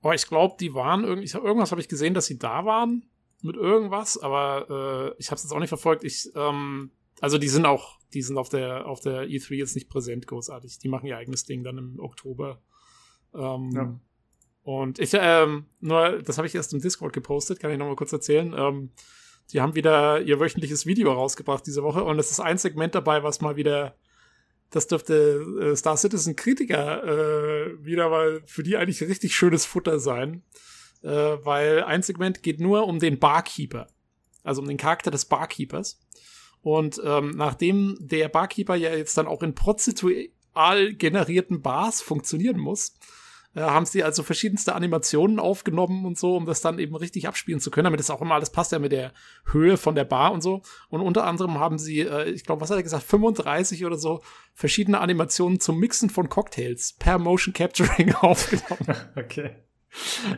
Aber 0.02 0.14
ich 0.14 0.26
glaube, 0.28 0.56
die 0.60 0.74
waren 0.74 1.04
irgendwie, 1.04 1.28
irgendwas 1.36 1.70
habe 1.72 1.80
ich 1.80 1.88
gesehen, 1.88 2.14
dass 2.14 2.26
sie 2.26 2.38
da 2.38 2.64
waren 2.66 3.06
mit 3.42 3.56
irgendwas, 3.56 4.18
aber 4.18 5.14
äh, 5.16 5.20
ich 5.20 5.28
habe 5.28 5.36
es 5.36 5.42
jetzt 5.44 5.52
auch 5.52 5.58
nicht 5.58 5.68
verfolgt. 5.70 6.04
Ich, 6.04 6.28
ähm, 6.36 6.90
also 7.20 7.38
die 7.38 7.48
sind 7.48 7.66
auch, 7.66 7.98
die 8.14 8.22
sind 8.22 8.36
auf 8.38 8.48
der 8.48 8.86
auf 8.86 9.00
der 9.00 9.22
E3 9.26 9.54
jetzt 9.54 9.74
nicht 9.74 9.88
präsent 9.88 10.26
großartig. 10.26 10.78
Die 10.80 10.88
machen 10.88 11.06
ihr 11.06 11.16
eigenes 11.16 11.44
Ding 11.44 11.64
dann 11.64 11.78
im 11.78 11.98
Oktober. 11.98 12.60
Ähm, 13.34 13.70
Ja. 13.74 14.00
Und 14.68 14.98
ich, 14.98 15.12
ähm, 15.14 15.64
nur, 15.80 16.20
das 16.22 16.36
habe 16.36 16.46
ich 16.46 16.54
erst 16.54 16.74
im 16.74 16.80
Discord 16.80 17.14
gepostet, 17.14 17.58
kann 17.58 17.70
ich 17.70 17.78
noch 17.78 17.86
mal 17.86 17.96
kurz 17.96 18.12
erzählen. 18.12 18.54
Ähm, 18.54 18.90
die 19.50 19.62
haben 19.62 19.74
wieder 19.74 20.20
ihr 20.20 20.40
wöchentliches 20.40 20.84
Video 20.84 21.10
rausgebracht 21.10 21.66
diese 21.66 21.82
Woche 21.82 22.04
und 22.04 22.18
es 22.18 22.30
ist 22.30 22.40
ein 22.40 22.58
Segment 22.58 22.94
dabei, 22.94 23.22
was 23.22 23.40
mal 23.40 23.56
wieder, 23.56 23.96
das 24.68 24.86
dürfte 24.86 25.72
äh, 25.72 25.74
Star 25.74 25.96
Citizen 25.96 26.36
Kritiker 26.36 27.02
äh, 27.02 27.82
wieder 27.82 28.10
mal 28.10 28.42
für 28.44 28.62
die 28.62 28.76
eigentlich 28.76 29.00
richtig 29.00 29.34
schönes 29.34 29.64
Futter 29.64 29.98
sein, 30.00 30.42
äh, 31.02 31.08
weil 31.08 31.82
ein 31.84 32.02
Segment 32.02 32.42
geht 32.42 32.60
nur 32.60 32.86
um 32.86 32.98
den 32.98 33.18
Barkeeper, 33.18 33.86
also 34.42 34.60
um 34.60 34.68
den 34.68 34.76
Charakter 34.76 35.10
des 35.10 35.24
Barkeepers. 35.24 35.98
Und 36.60 37.00
ähm, 37.02 37.30
nachdem 37.30 37.96
der 38.00 38.28
Barkeeper 38.28 38.74
ja 38.74 38.94
jetzt 38.94 39.16
dann 39.16 39.28
auch 39.28 39.42
in 39.42 39.54
prozentual 39.54 40.92
generierten 40.92 41.62
Bars 41.62 42.02
funktionieren 42.02 42.58
muss, 42.58 42.98
äh, 43.54 43.60
haben 43.60 43.86
sie 43.86 44.02
also 44.02 44.22
verschiedenste 44.22 44.74
Animationen 44.74 45.38
aufgenommen 45.38 46.04
und 46.04 46.18
so, 46.18 46.36
um 46.36 46.46
das 46.46 46.60
dann 46.60 46.78
eben 46.78 46.94
richtig 46.94 47.26
abspielen 47.28 47.60
zu 47.60 47.70
können, 47.70 47.84
damit 47.84 48.00
es 48.00 48.10
auch 48.10 48.20
immer 48.20 48.34
alles 48.34 48.50
passt 48.50 48.72
ja 48.72 48.78
mit 48.78 48.92
der 48.92 49.12
Höhe 49.50 49.76
von 49.76 49.94
der 49.94 50.04
Bar 50.04 50.32
und 50.32 50.42
so. 50.42 50.62
Und 50.88 51.00
unter 51.00 51.24
anderem 51.24 51.58
haben 51.58 51.78
sie, 51.78 52.00
äh, 52.00 52.30
ich 52.30 52.44
glaube, 52.44 52.60
was 52.60 52.70
hat 52.70 52.76
er 52.76 52.82
gesagt, 52.82 53.04
35 53.04 53.84
oder 53.84 53.96
so 53.96 54.22
verschiedene 54.54 55.00
Animationen 55.00 55.60
zum 55.60 55.78
Mixen 55.78 56.10
von 56.10 56.28
Cocktails 56.28 56.94
per 56.98 57.18
Motion 57.18 57.54
Capturing 57.54 58.14
aufgenommen. 58.20 58.96
okay. 59.16 59.56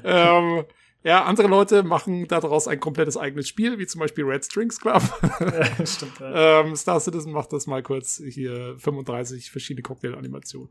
ähm, 0.05 0.65
ja, 1.03 1.25
andere 1.25 1.49
Leute 1.49 1.83
machen 1.83 2.29
daraus 2.29 2.69
ein 2.69 2.79
komplettes 2.79 3.17
eigenes 3.17 3.49
Spiel, 3.49 3.79
wie 3.79 3.87
zum 3.87 4.01
Beispiel 4.01 4.25
Red 4.25 4.45
Strings 4.45 4.79
Club. 4.79 5.03
ja, 5.41 5.87
stimmt. 5.87 6.21
Ja. 6.21 6.61
ähm, 6.61 6.77
Star 6.77 7.01
Citizen 7.01 7.33
macht 7.33 7.53
das 7.53 7.67
mal 7.67 7.83
kurz 7.83 8.23
hier 8.23 8.77
35 8.79 9.51
verschiedene 9.51 9.83
Cocktail-Animationen. 9.83 10.69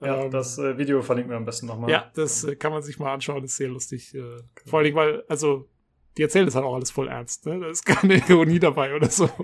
Ja, 0.00 0.22
ähm, 0.24 0.30
das 0.30 0.58
äh, 0.58 0.78
Video 0.78 1.02
verlinken 1.02 1.30
wir 1.30 1.36
am 1.36 1.44
besten 1.44 1.66
nochmal. 1.66 1.90
Ja, 1.90 2.10
das 2.14 2.44
äh, 2.44 2.56
kann 2.56 2.72
man 2.72 2.82
sich 2.82 2.98
mal 2.98 3.12
anschauen, 3.12 3.42
das 3.42 3.52
ist 3.52 3.56
sehr 3.56 3.68
lustig. 3.68 4.14
Äh, 4.14 4.20
okay. 4.20 4.64
Vor 4.66 4.82
Dingen, 4.82 4.96
weil, 4.96 5.24
also, 5.28 5.68
die 6.16 6.22
erzählen 6.22 6.46
das 6.46 6.54
halt 6.54 6.64
auch 6.64 6.74
alles 6.74 6.90
voll 6.90 7.08
ernst, 7.08 7.46
ne? 7.46 7.60
Da 7.60 7.68
ist 7.68 7.84
keine 7.86 8.16
Ironie 8.16 8.58
dabei 8.58 8.94
oder 8.94 9.10
so. 9.10 9.28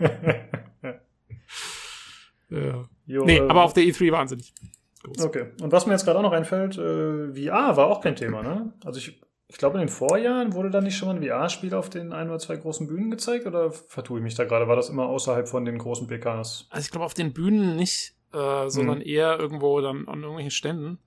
ja. 2.51 2.85
Jo, 3.07 3.25
nee, 3.25 3.39
äh, 3.39 3.49
aber 3.49 3.65
auf 3.65 3.73
der 3.73 3.85
E3 3.85 4.13
wahnsinnig. 4.13 4.55
Groß. 5.03 5.25
Okay, 5.25 5.47
und 5.61 5.73
was 5.73 5.87
mir 5.87 5.93
jetzt 5.93 6.05
gerade 6.05 6.19
auch 6.19 6.23
noch 6.23 6.33
einfällt, 6.33 6.79
äh, 6.79 7.35
VR 7.35 7.77
war 7.77 7.89
auch 7.89 8.01
kein 8.01 8.17
Thema, 8.17 8.43
ne? 8.43 8.73
Also 8.85 8.99
ich 8.99 9.21
ich 9.55 9.59
glaube, 9.59 9.79
in 9.79 9.87
den 9.87 9.89
Vorjahren 9.89 10.55
wurde 10.55 10.71
da 10.71 10.81
nicht 10.81 10.97
schon 10.97 11.09
mal 11.09 11.17
ein 11.17 11.23
VR-Spiel 11.23 11.75
auf 11.75 11.91
den 11.91 12.13
ein 12.13 12.29
oder 12.29 12.39
zwei 12.39 12.57
großen 12.57 12.87
Bühnen 12.87 13.11
gezeigt 13.11 13.47
oder 13.47 13.71
vertue 13.71 14.19
ich 14.19 14.25
mich 14.25 14.35
da 14.35 14.45
gerade? 14.45 14.67
War 14.69 14.77
das 14.77 14.89
immer 14.89 15.07
außerhalb 15.07 15.49
von 15.49 15.65
den 15.65 15.79
großen 15.79 16.07
PKs? 16.07 16.67
Also 16.71 16.85
ich 16.85 16.91
glaube 16.91 17.05
auf 17.05 17.15
den 17.15 17.33
Bühnen 17.33 17.77
nicht, 17.77 18.14
äh, 18.35 18.69
sondern 18.69 19.01
hm. 19.01 19.07
eher 19.07 19.39
irgendwo 19.39 19.81
dann 19.81 20.09
an 20.09 20.21
irgendwelchen 20.21 20.51
Ständen. 20.51 20.99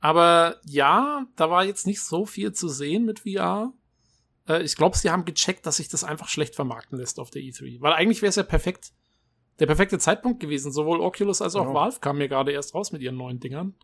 Aber 0.00 0.56
ja, 0.64 1.26
da 1.36 1.50
war 1.50 1.64
jetzt 1.64 1.86
nicht 1.86 2.02
so 2.02 2.26
viel 2.26 2.52
zu 2.52 2.68
sehen 2.68 3.04
mit 3.04 3.20
VR. 3.20 3.72
Äh, 4.48 4.62
ich 4.62 4.74
glaube, 4.74 4.96
sie 4.96 5.10
haben 5.10 5.24
gecheckt, 5.24 5.64
dass 5.64 5.76
sich 5.76 5.88
das 5.88 6.02
einfach 6.02 6.28
schlecht 6.28 6.56
vermarkten 6.56 6.98
lässt 6.98 7.20
auf 7.20 7.30
der 7.30 7.42
E3. 7.42 7.80
Weil 7.80 7.92
eigentlich 7.92 8.20
wäre 8.20 8.30
es 8.30 8.36
ja 8.36 8.42
perfekt, 8.42 8.92
der 9.60 9.66
perfekte 9.66 9.98
Zeitpunkt 9.98 10.40
gewesen. 10.40 10.72
Sowohl 10.72 11.00
Oculus 11.00 11.40
als 11.40 11.54
auch 11.54 11.66
genau. 11.66 11.74
Valve 11.74 12.00
kamen 12.00 12.20
ja 12.20 12.26
gerade 12.26 12.50
erst 12.50 12.74
raus 12.74 12.90
mit 12.90 13.00
ihren 13.00 13.16
neuen 13.16 13.38
Dingern. 13.38 13.74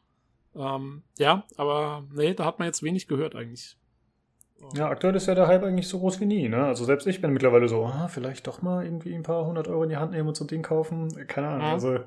Ähm, 0.57 1.05
ja, 1.18 1.44
aber 1.57 2.05
nee, 2.12 2.34
da 2.34 2.47
hat 2.47 2.58
man 2.58 2.67
jetzt 2.67 2.83
wenig 2.83 3.07
gehört 3.07 3.36
eigentlich. 3.36 3.76
Ja, 4.75 4.89
aktuell 4.89 5.15
ist 5.15 5.26
ja 5.26 5.36
der 5.36 5.47
Hype 5.47 5.62
eigentlich 5.62 5.86
so 5.86 6.00
groß 6.00 6.20
wie 6.20 6.26
nie. 6.26 6.49
Ne? 6.49 6.65
Also 6.65 6.84
selbst 6.84 7.07
ich 7.07 7.20
bin 7.20 7.33
mittlerweile 7.33 7.68
so, 7.68 7.84
ah, 7.84 8.08
vielleicht 8.08 8.47
doch 8.49 8.60
mal 8.60 8.84
irgendwie 8.84 9.15
ein 9.15 9.23
paar 9.23 9.47
hundert 9.47 9.68
Euro 9.68 9.84
in 9.84 9.91
die 9.91 9.97
Hand 9.97 10.12
nehmen 10.12 10.28
und 10.28 10.36
so 10.36 10.44
ein 10.44 10.49
Ding 10.49 10.62
kaufen. 10.62 11.08
Keine 11.28 11.49
Ahnung. 11.49 11.67
Mhm. 11.68 11.73
Also 11.73 11.99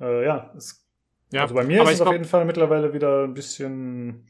äh, 0.00 0.24
ja, 0.24 0.52
es, 0.56 0.86
ja, 1.32 1.42
also 1.42 1.54
bei 1.54 1.64
mir 1.64 1.82
ist 1.82 1.90
es 1.90 2.00
auf 2.00 2.12
jeden 2.12 2.24
Fall 2.24 2.44
mittlerweile 2.44 2.92
wieder 2.92 3.24
ein 3.24 3.34
bisschen. 3.34 4.26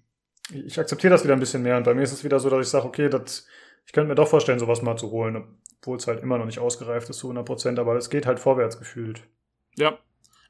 Ich 0.50 0.78
akzeptiere 0.78 1.10
das 1.12 1.24
wieder 1.24 1.34
ein 1.34 1.40
bisschen 1.40 1.62
mehr 1.62 1.76
und 1.76 1.84
bei 1.84 1.94
mir 1.94 2.02
ist 2.02 2.12
es 2.12 2.24
wieder 2.24 2.38
so, 2.38 2.48
dass 2.48 2.66
ich 2.66 2.70
sage, 2.70 2.86
okay, 2.86 3.08
das, 3.08 3.46
ich 3.84 3.92
könnte 3.92 4.08
mir 4.08 4.14
doch 4.14 4.28
vorstellen, 4.28 4.58
sowas 4.58 4.80
mal 4.80 4.96
zu 4.96 5.10
holen, 5.10 5.58
obwohl 5.80 5.96
es 5.96 6.06
halt 6.06 6.22
immer 6.22 6.38
noch 6.38 6.46
nicht 6.46 6.60
ausgereift 6.60 7.10
ist 7.10 7.18
zu 7.18 7.26
100 7.26 7.44
Prozent, 7.44 7.78
aber 7.78 7.96
es 7.96 8.10
geht 8.10 8.26
halt 8.26 8.38
vorwärts 8.38 8.78
gefühlt. 8.78 9.22
Ja. 9.76 9.98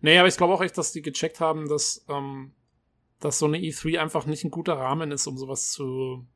Nee, 0.01 0.19
aber 0.19 0.29
ich 0.29 0.37
glaube 0.37 0.53
auch 0.53 0.63
echt, 0.63 0.77
dass 0.77 0.93
die 0.93 1.03
gecheckt 1.03 1.41
haben, 1.41 1.69
dass, 1.69 2.05
ähm, 2.09 2.53
dass 3.21 3.39
so 3.39 3.47
eine 3.47 3.57
E3 3.57 3.99
einfach 3.99 4.27
nicht 4.27 4.45
ein 4.45 4.51
guter 4.51 4.75
Rahmen 4.75 5.11
ist, 5.11 5.27
um 5.27 5.39
sowas 5.39 5.71
zu, 5.73 6.27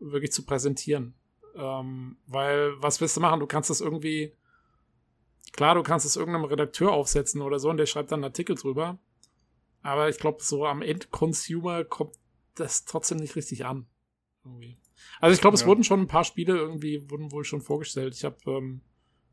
wirklich 0.00 0.32
zu 0.32 0.46
präsentieren. 0.46 1.14
Ähm, 1.54 2.16
weil, 2.26 2.72
was 2.80 3.00
willst 3.00 3.16
du 3.16 3.20
machen? 3.20 3.40
Du 3.40 3.46
kannst 3.46 3.68
das 3.68 3.80
irgendwie, 3.80 4.34
klar, 5.52 5.74
du 5.74 5.82
kannst 5.82 6.06
es 6.06 6.16
irgendeinem 6.16 6.44
Redakteur 6.44 6.92
aufsetzen 6.92 7.42
oder 7.42 7.58
so 7.58 7.70
und 7.70 7.76
der 7.76 7.86
schreibt 7.86 8.12
dann 8.12 8.18
einen 8.18 8.30
Artikel 8.30 8.56
drüber. 8.56 8.98
Aber 9.82 10.08
ich 10.08 10.18
glaube, 10.18 10.42
so 10.42 10.66
am 10.66 10.82
Endconsumer 10.82 11.84
kommt 11.84 12.14
das 12.54 12.84
trotzdem 12.84 13.18
nicht 13.18 13.36
richtig 13.36 13.64
an. 13.64 13.86
Irgendwie. 14.44 14.76
Also 15.20 15.34
ich 15.34 15.40
glaube, 15.40 15.54
es 15.54 15.62
ja. 15.62 15.66
wurden 15.66 15.84
schon 15.84 16.00
ein 16.00 16.08
paar 16.08 16.24
Spiele 16.24 16.56
irgendwie, 16.56 17.08
wurden 17.10 17.30
wohl 17.32 17.44
schon 17.44 17.60
vorgestellt. 17.60 18.14
Ich 18.14 18.24
habe 18.24 18.36
ähm, 18.46 18.80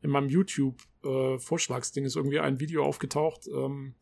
in 0.02 0.10
meinem 0.10 0.28
YouTube-Vorschlagsding 0.28 2.04
äh, 2.04 2.06
ist 2.06 2.16
irgendwie 2.16 2.38
ein 2.38 2.60
Video 2.60 2.84
aufgetaucht. 2.84 3.48
Ähm, 3.48 3.94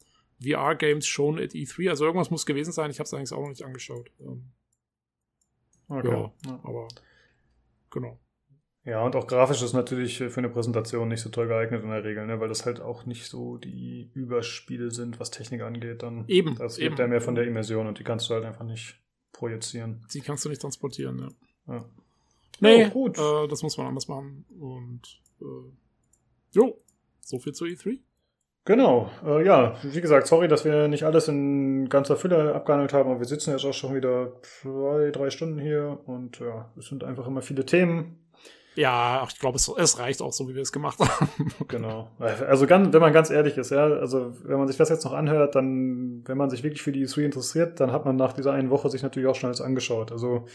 VR-Games 0.42 1.06
shown 1.06 1.38
at 1.38 1.52
E3. 1.52 1.88
Also 1.88 2.04
irgendwas 2.04 2.30
muss 2.30 2.44
gewesen 2.44 2.72
sein. 2.72 2.90
Ich 2.90 2.98
habe 2.98 3.06
es 3.06 3.14
eigentlich 3.14 3.32
auch 3.32 3.40
noch 3.40 3.48
nicht 3.48 3.64
angeschaut. 3.64 4.10
Ähm, 4.20 4.52
Okay. 5.88 6.08
Ja, 6.08 6.32
ja, 6.46 6.60
aber 6.62 6.88
genau. 7.90 8.18
Ja, 8.84 9.02
und 9.02 9.16
auch 9.16 9.26
grafisch 9.26 9.62
ist 9.62 9.72
natürlich 9.72 10.18
für 10.18 10.36
eine 10.36 10.50
Präsentation 10.50 11.08
nicht 11.08 11.22
so 11.22 11.30
toll 11.30 11.48
geeignet 11.48 11.82
in 11.82 11.88
der 11.88 12.04
Regel, 12.04 12.26
ne? 12.26 12.38
weil 12.38 12.48
das 12.48 12.66
halt 12.66 12.80
auch 12.80 13.06
nicht 13.06 13.26
so 13.26 13.56
die 13.56 14.10
Überspiele 14.12 14.90
sind, 14.90 15.18
was 15.18 15.30
Technik 15.30 15.62
angeht. 15.62 16.02
Dann 16.02 16.24
eben. 16.28 16.54
Das 16.56 16.76
lebt 16.78 16.98
ja 16.98 17.06
mehr 17.06 17.22
von 17.22 17.34
der 17.34 17.46
Immersion 17.46 17.86
und 17.86 17.98
die 17.98 18.04
kannst 18.04 18.28
du 18.28 18.34
halt 18.34 18.44
einfach 18.44 18.64
nicht 18.64 19.00
projizieren. 19.32 20.06
Die 20.12 20.20
kannst 20.20 20.44
du 20.44 20.50
nicht 20.50 20.60
transportieren, 20.60 21.18
ja. 21.66 21.74
ja. 21.74 21.84
Nee, 22.60 22.86
oh, 22.86 22.90
gut. 22.90 23.18
Äh, 23.18 23.48
das 23.48 23.62
muss 23.62 23.78
man 23.78 23.86
anders 23.86 24.06
machen. 24.06 24.44
Und 24.60 25.00
äh, 25.40 25.72
jo, 26.52 26.78
so 27.20 27.38
viel 27.38 27.54
zu 27.54 27.64
E3. 27.64 28.00
Genau, 28.66 29.10
äh, 29.24 29.44
ja, 29.44 29.76
wie 29.82 30.00
gesagt, 30.00 30.26
sorry, 30.26 30.48
dass 30.48 30.64
wir 30.64 30.88
nicht 30.88 31.04
alles 31.04 31.28
in 31.28 31.88
ganzer 31.90 32.16
Fülle 32.16 32.54
abgehandelt 32.54 32.94
haben, 32.94 33.10
aber 33.10 33.18
wir 33.18 33.26
sitzen 33.26 33.50
jetzt 33.50 33.64
auch 33.66 33.74
schon 33.74 33.94
wieder 33.94 34.40
zwei, 34.40 35.10
drei 35.10 35.28
Stunden 35.28 35.58
hier 35.58 36.00
und 36.06 36.40
ja, 36.40 36.72
es 36.78 36.86
sind 36.86 37.04
einfach 37.04 37.26
immer 37.26 37.42
viele 37.42 37.66
Themen. 37.66 38.23
Ja, 38.76 39.26
ich 39.28 39.38
glaube, 39.38 39.56
es, 39.56 39.70
es 39.76 39.98
reicht 39.98 40.20
auch 40.20 40.32
so, 40.32 40.48
wie 40.48 40.54
wir 40.54 40.62
es 40.62 40.72
gemacht 40.72 40.98
haben. 40.98 41.28
genau. 41.68 42.10
Also 42.18 42.66
ganz, 42.66 42.92
wenn 42.92 43.00
man 43.00 43.12
ganz 43.12 43.30
ehrlich 43.30 43.56
ist, 43.56 43.70
ja, 43.70 43.84
also 43.84 44.32
wenn 44.42 44.58
man 44.58 44.66
sich 44.66 44.76
das 44.76 44.88
jetzt 44.88 45.04
noch 45.04 45.12
anhört, 45.12 45.54
dann, 45.54 46.22
wenn 46.26 46.36
man 46.36 46.50
sich 46.50 46.64
wirklich 46.64 46.82
für 46.82 46.92
die 46.92 47.06
E3 47.06 47.24
interessiert, 47.24 47.80
dann 47.80 47.92
hat 47.92 48.04
man 48.04 48.16
nach 48.16 48.32
dieser 48.32 48.52
einen 48.52 48.70
Woche 48.70 48.90
sich 48.90 49.02
natürlich 49.02 49.28
auch 49.28 49.36
schon 49.36 49.48
alles 49.48 49.60
angeschaut. 49.60 50.10
Also 50.10 50.46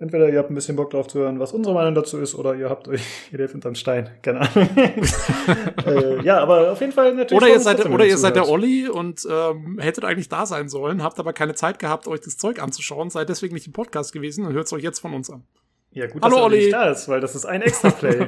Entweder 0.00 0.28
ihr 0.28 0.38
habt 0.38 0.48
ein 0.48 0.54
bisschen 0.54 0.76
Bock 0.76 0.90
drauf 0.90 1.08
zu 1.08 1.18
hören, 1.18 1.40
was 1.40 1.52
unsere 1.52 1.74
Meinung 1.74 1.92
dazu 1.96 2.18
ist, 2.18 2.36
oder 2.36 2.54
ihr 2.54 2.70
habt 2.70 2.86
euch, 2.86 3.02
ihr 3.32 3.38
lebt 3.38 3.52
unterm 3.54 3.74
Stein. 3.74 4.08
Keine 4.22 4.42
Ahnung. 4.42 4.68
äh, 5.86 6.22
ja, 6.22 6.38
aber 6.38 6.70
auf 6.70 6.80
jeden 6.80 6.92
Fall 6.92 7.14
natürlich. 7.14 7.42
Oder 7.42 7.52
ihr 7.52 7.58
seid, 7.58 7.84
oder 7.84 8.06
ihr 8.06 8.16
seid 8.16 8.36
der 8.36 8.48
Olli 8.48 8.88
und 8.88 9.26
ähm, 9.28 9.80
hättet 9.80 10.04
eigentlich 10.04 10.28
da 10.28 10.46
sein 10.46 10.68
sollen, 10.68 11.02
habt 11.02 11.18
aber 11.18 11.32
keine 11.32 11.54
Zeit 11.54 11.80
gehabt, 11.80 12.06
euch 12.06 12.20
das 12.20 12.36
Zeug 12.36 12.62
anzuschauen, 12.62 13.10
seid 13.10 13.28
deswegen 13.28 13.54
nicht 13.54 13.66
im 13.66 13.72
Podcast 13.72 14.12
gewesen 14.12 14.46
und 14.46 14.52
hört 14.52 14.66
es 14.66 14.72
euch 14.72 14.84
jetzt 14.84 15.00
von 15.00 15.14
uns 15.14 15.30
an. 15.30 15.42
Ja, 15.90 16.06
gut, 16.06 16.22
Hallo, 16.22 16.36
dass 16.36 16.44
Olli. 16.44 16.56
nicht 16.58 16.72
da 16.72 16.90
ist, 16.90 17.08
weil 17.08 17.20
das 17.20 17.34
ist 17.34 17.46
ein 17.46 17.62
Extra-Play. 17.62 18.18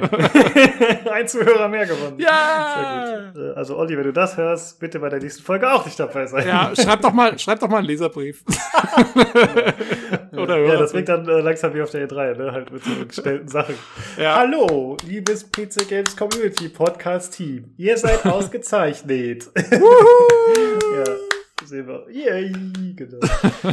ein 1.13 1.29
Zuhörer 1.29 1.69
mehr 1.69 1.85
gewonnen. 1.85 2.19
Ja! 2.19 3.31
Sehr 3.33 3.33
gut. 3.33 3.43
Äh, 3.43 3.59
also, 3.59 3.77
Olli, 3.77 3.99
wenn 3.99 4.05
du 4.05 4.13
das 4.15 4.39
hörst, 4.39 4.81
bitte 4.81 4.99
bei 4.99 5.11
der 5.11 5.21
nächsten 5.21 5.43
Folge 5.43 5.71
auch 5.71 5.85
nicht 5.85 6.01
dabei 6.01 6.27
sein. 6.27 6.49
Ja, 6.49 6.73
schreib 6.75 7.03
doch 7.03 7.13
mal, 7.13 7.39
schreib 7.39 7.61
doch 7.61 7.69
mal 7.69 7.79
einen 7.79 7.87
Leserbrief. 7.87 8.43
Oder 10.33 10.59
Ja, 10.59 10.77
das 10.79 10.93
klingt 10.93 11.11
dann 11.11 11.29
äh, 11.29 11.41
langsam 11.41 11.75
wie 11.75 11.83
auf 11.83 11.91
der 11.91 12.09
E3, 12.09 12.39
ne? 12.39 12.53
Halt 12.53 12.73
mit 12.73 12.83
so 12.83 12.91
gestellten 13.07 13.49
Sachen. 13.49 13.75
Ja. 14.19 14.37
Hallo, 14.37 14.97
liebes 15.07 15.51
PC 15.51 15.87
Games 15.87 16.17
Community 16.17 16.71
Podcast 16.71 17.35
Team. 17.37 17.75
Ihr 17.77 17.99
seid 17.99 18.25
ausgezeichnet. 18.25 19.51
ja 19.55 21.05
wir. 21.71 22.07
Yay, 22.11 22.53
genau. 22.97 23.19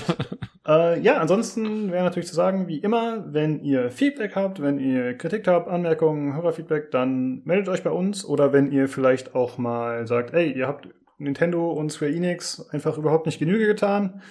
äh, 0.68 1.00
ja, 1.00 1.18
ansonsten 1.18 1.92
wäre 1.92 2.04
natürlich 2.04 2.28
zu 2.28 2.36
sagen, 2.36 2.68
wie 2.68 2.80
immer, 2.80 3.26
wenn 3.34 3.62
ihr 3.62 3.92
Feedback 3.92 4.36
habt, 4.36 4.62
wenn 4.62 4.80
ihr 4.80 5.18
Kritik 5.18 5.48
habt, 5.48 5.68
Anmerkungen, 5.68 6.36
Hörerfeedback, 6.36 6.92
dann 6.92 7.42
meldet 7.46 7.70
euch 7.70 7.84
bei 7.84 7.92
uns. 7.92 8.26
Oder 8.26 8.54
wenn 8.54 8.72
ihr 8.72 8.88
vielleicht 8.88 9.36
auch 9.36 9.58
mal 9.58 10.08
sagt, 10.08 10.34
ey, 10.34 10.52
ihr 10.52 10.68
habt 10.68 10.90
Nintendo 11.18 11.72
und 11.72 11.92
Square 11.92 12.12
Enix 12.12 12.70
einfach 12.70 12.98
überhaupt 12.98 13.26
nicht 13.26 13.40
Genüge 13.40 13.66
getan, 13.66 14.22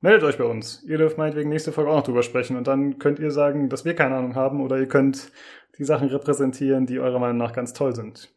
meldet 0.00 0.24
euch 0.24 0.38
bei 0.38 0.44
uns. 0.44 0.82
Ihr 0.84 0.98
dürft 0.98 1.18
meinetwegen 1.18 1.50
nächste 1.50 1.72
Folge 1.72 1.90
auch 1.90 1.96
noch 1.96 2.04
drüber 2.04 2.22
sprechen. 2.22 2.56
Und 2.56 2.66
dann 2.66 2.98
könnt 2.98 3.18
ihr 3.18 3.30
sagen, 3.30 3.68
dass 3.68 3.84
wir 3.84 3.94
keine 3.94 4.16
Ahnung 4.16 4.34
haben 4.34 4.60
oder 4.60 4.78
ihr 4.78 4.88
könnt 4.88 5.30
die 5.78 5.84
Sachen 5.84 6.08
repräsentieren, 6.08 6.86
die 6.86 7.00
eurer 7.00 7.18
Meinung 7.18 7.38
nach 7.38 7.52
ganz 7.52 7.72
toll 7.72 7.94
sind. 7.94 8.32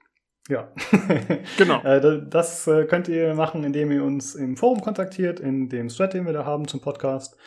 Ja, 0.49 0.73
genau. 1.57 1.81
Äh, 1.83 2.21
das 2.27 2.67
äh, 2.67 2.83
könnt 2.85 3.07
ihr 3.07 3.33
machen, 3.33 3.63
indem 3.63 3.91
ihr 3.91 4.03
uns 4.03 4.35
im 4.35 4.57
Forum 4.57 4.81
kontaktiert, 4.81 5.39
in 5.39 5.69
dem 5.69 5.87
Thread, 5.87 6.13
den 6.13 6.25
wir 6.25 6.33
da 6.33 6.43
haben 6.43 6.67
zum 6.67 6.81
Podcast, 6.81 7.37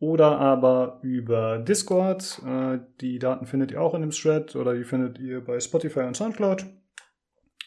oder 0.00 0.38
aber 0.38 0.98
über 1.02 1.58
Discord. 1.58 2.42
Äh, 2.44 2.80
die 3.00 3.20
Daten 3.20 3.46
findet 3.46 3.70
ihr 3.70 3.80
auch 3.80 3.94
in 3.94 4.00
dem 4.00 4.10
Thread 4.10 4.56
oder 4.56 4.74
die 4.74 4.82
findet 4.84 5.20
ihr 5.20 5.44
bei 5.44 5.60
Spotify 5.60 6.00
und 6.00 6.16
Soundcloud. 6.16 6.66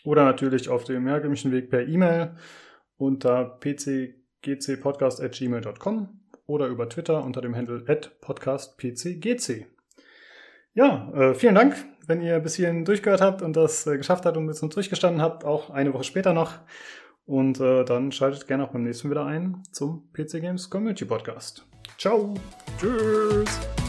Oder 0.04 0.26
natürlich 0.26 0.68
auf 0.68 0.84
dem 0.84 1.08
herkömmlichen 1.08 1.54
Weg 1.54 1.70
per 1.70 1.88
E-Mail 1.88 2.36
unter 2.98 3.46
pcgcpodcast.gmail.com 3.46 6.20
oder 6.46 6.68
über 6.68 6.90
Twitter 6.90 7.24
unter 7.24 7.40
dem 7.40 7.56
Handle 7.56 7.86
podcastpcgc. 8.20 9.73
Ja, 10.74 11.34
vielen 11.36 11.56
Dank 11.56 11.76
wenn 12.08 12.22
ihr 12.22 12.40
bis 12.40 12.56
hierhin 12.56 12.86
durchgehört 12.86 13.22
habt 13.22 13.42
und 13.42 13.56
das 13.56 13.88
äh, 13.88 13.98
geschafft 13.98 14.26
habt 14.26 14.38
und 14.38 14.48
bis 14.48 14.58
zum 14.58 14.70
durchgestanden 14.70 15.22
habt, 15.22 15.44
auch 15.46 15.70
eine 15.70 15.94
Woche 15.94 16.04
später 16.04 16.34
noch. 16.34 16.54
Und 17.26 17.60
äh, 17.60 17.86
dann 17.86 18.12
schaltet 18.12 18.48
gerne 18.48 18.66
auch 18.66 18.72
beim 18.72 18.84
nächsten 18.84 19.10
wieder 19.10 19.26
ein 19.26 19.64
zum 19.72 20.12
PC 20.12 20.42
Games 20.42 20.70
Community 20.70 21.06
Podcast. 21.06 21.66
Ciao. 21.98 22.34
Tschüss. 22.78 23.83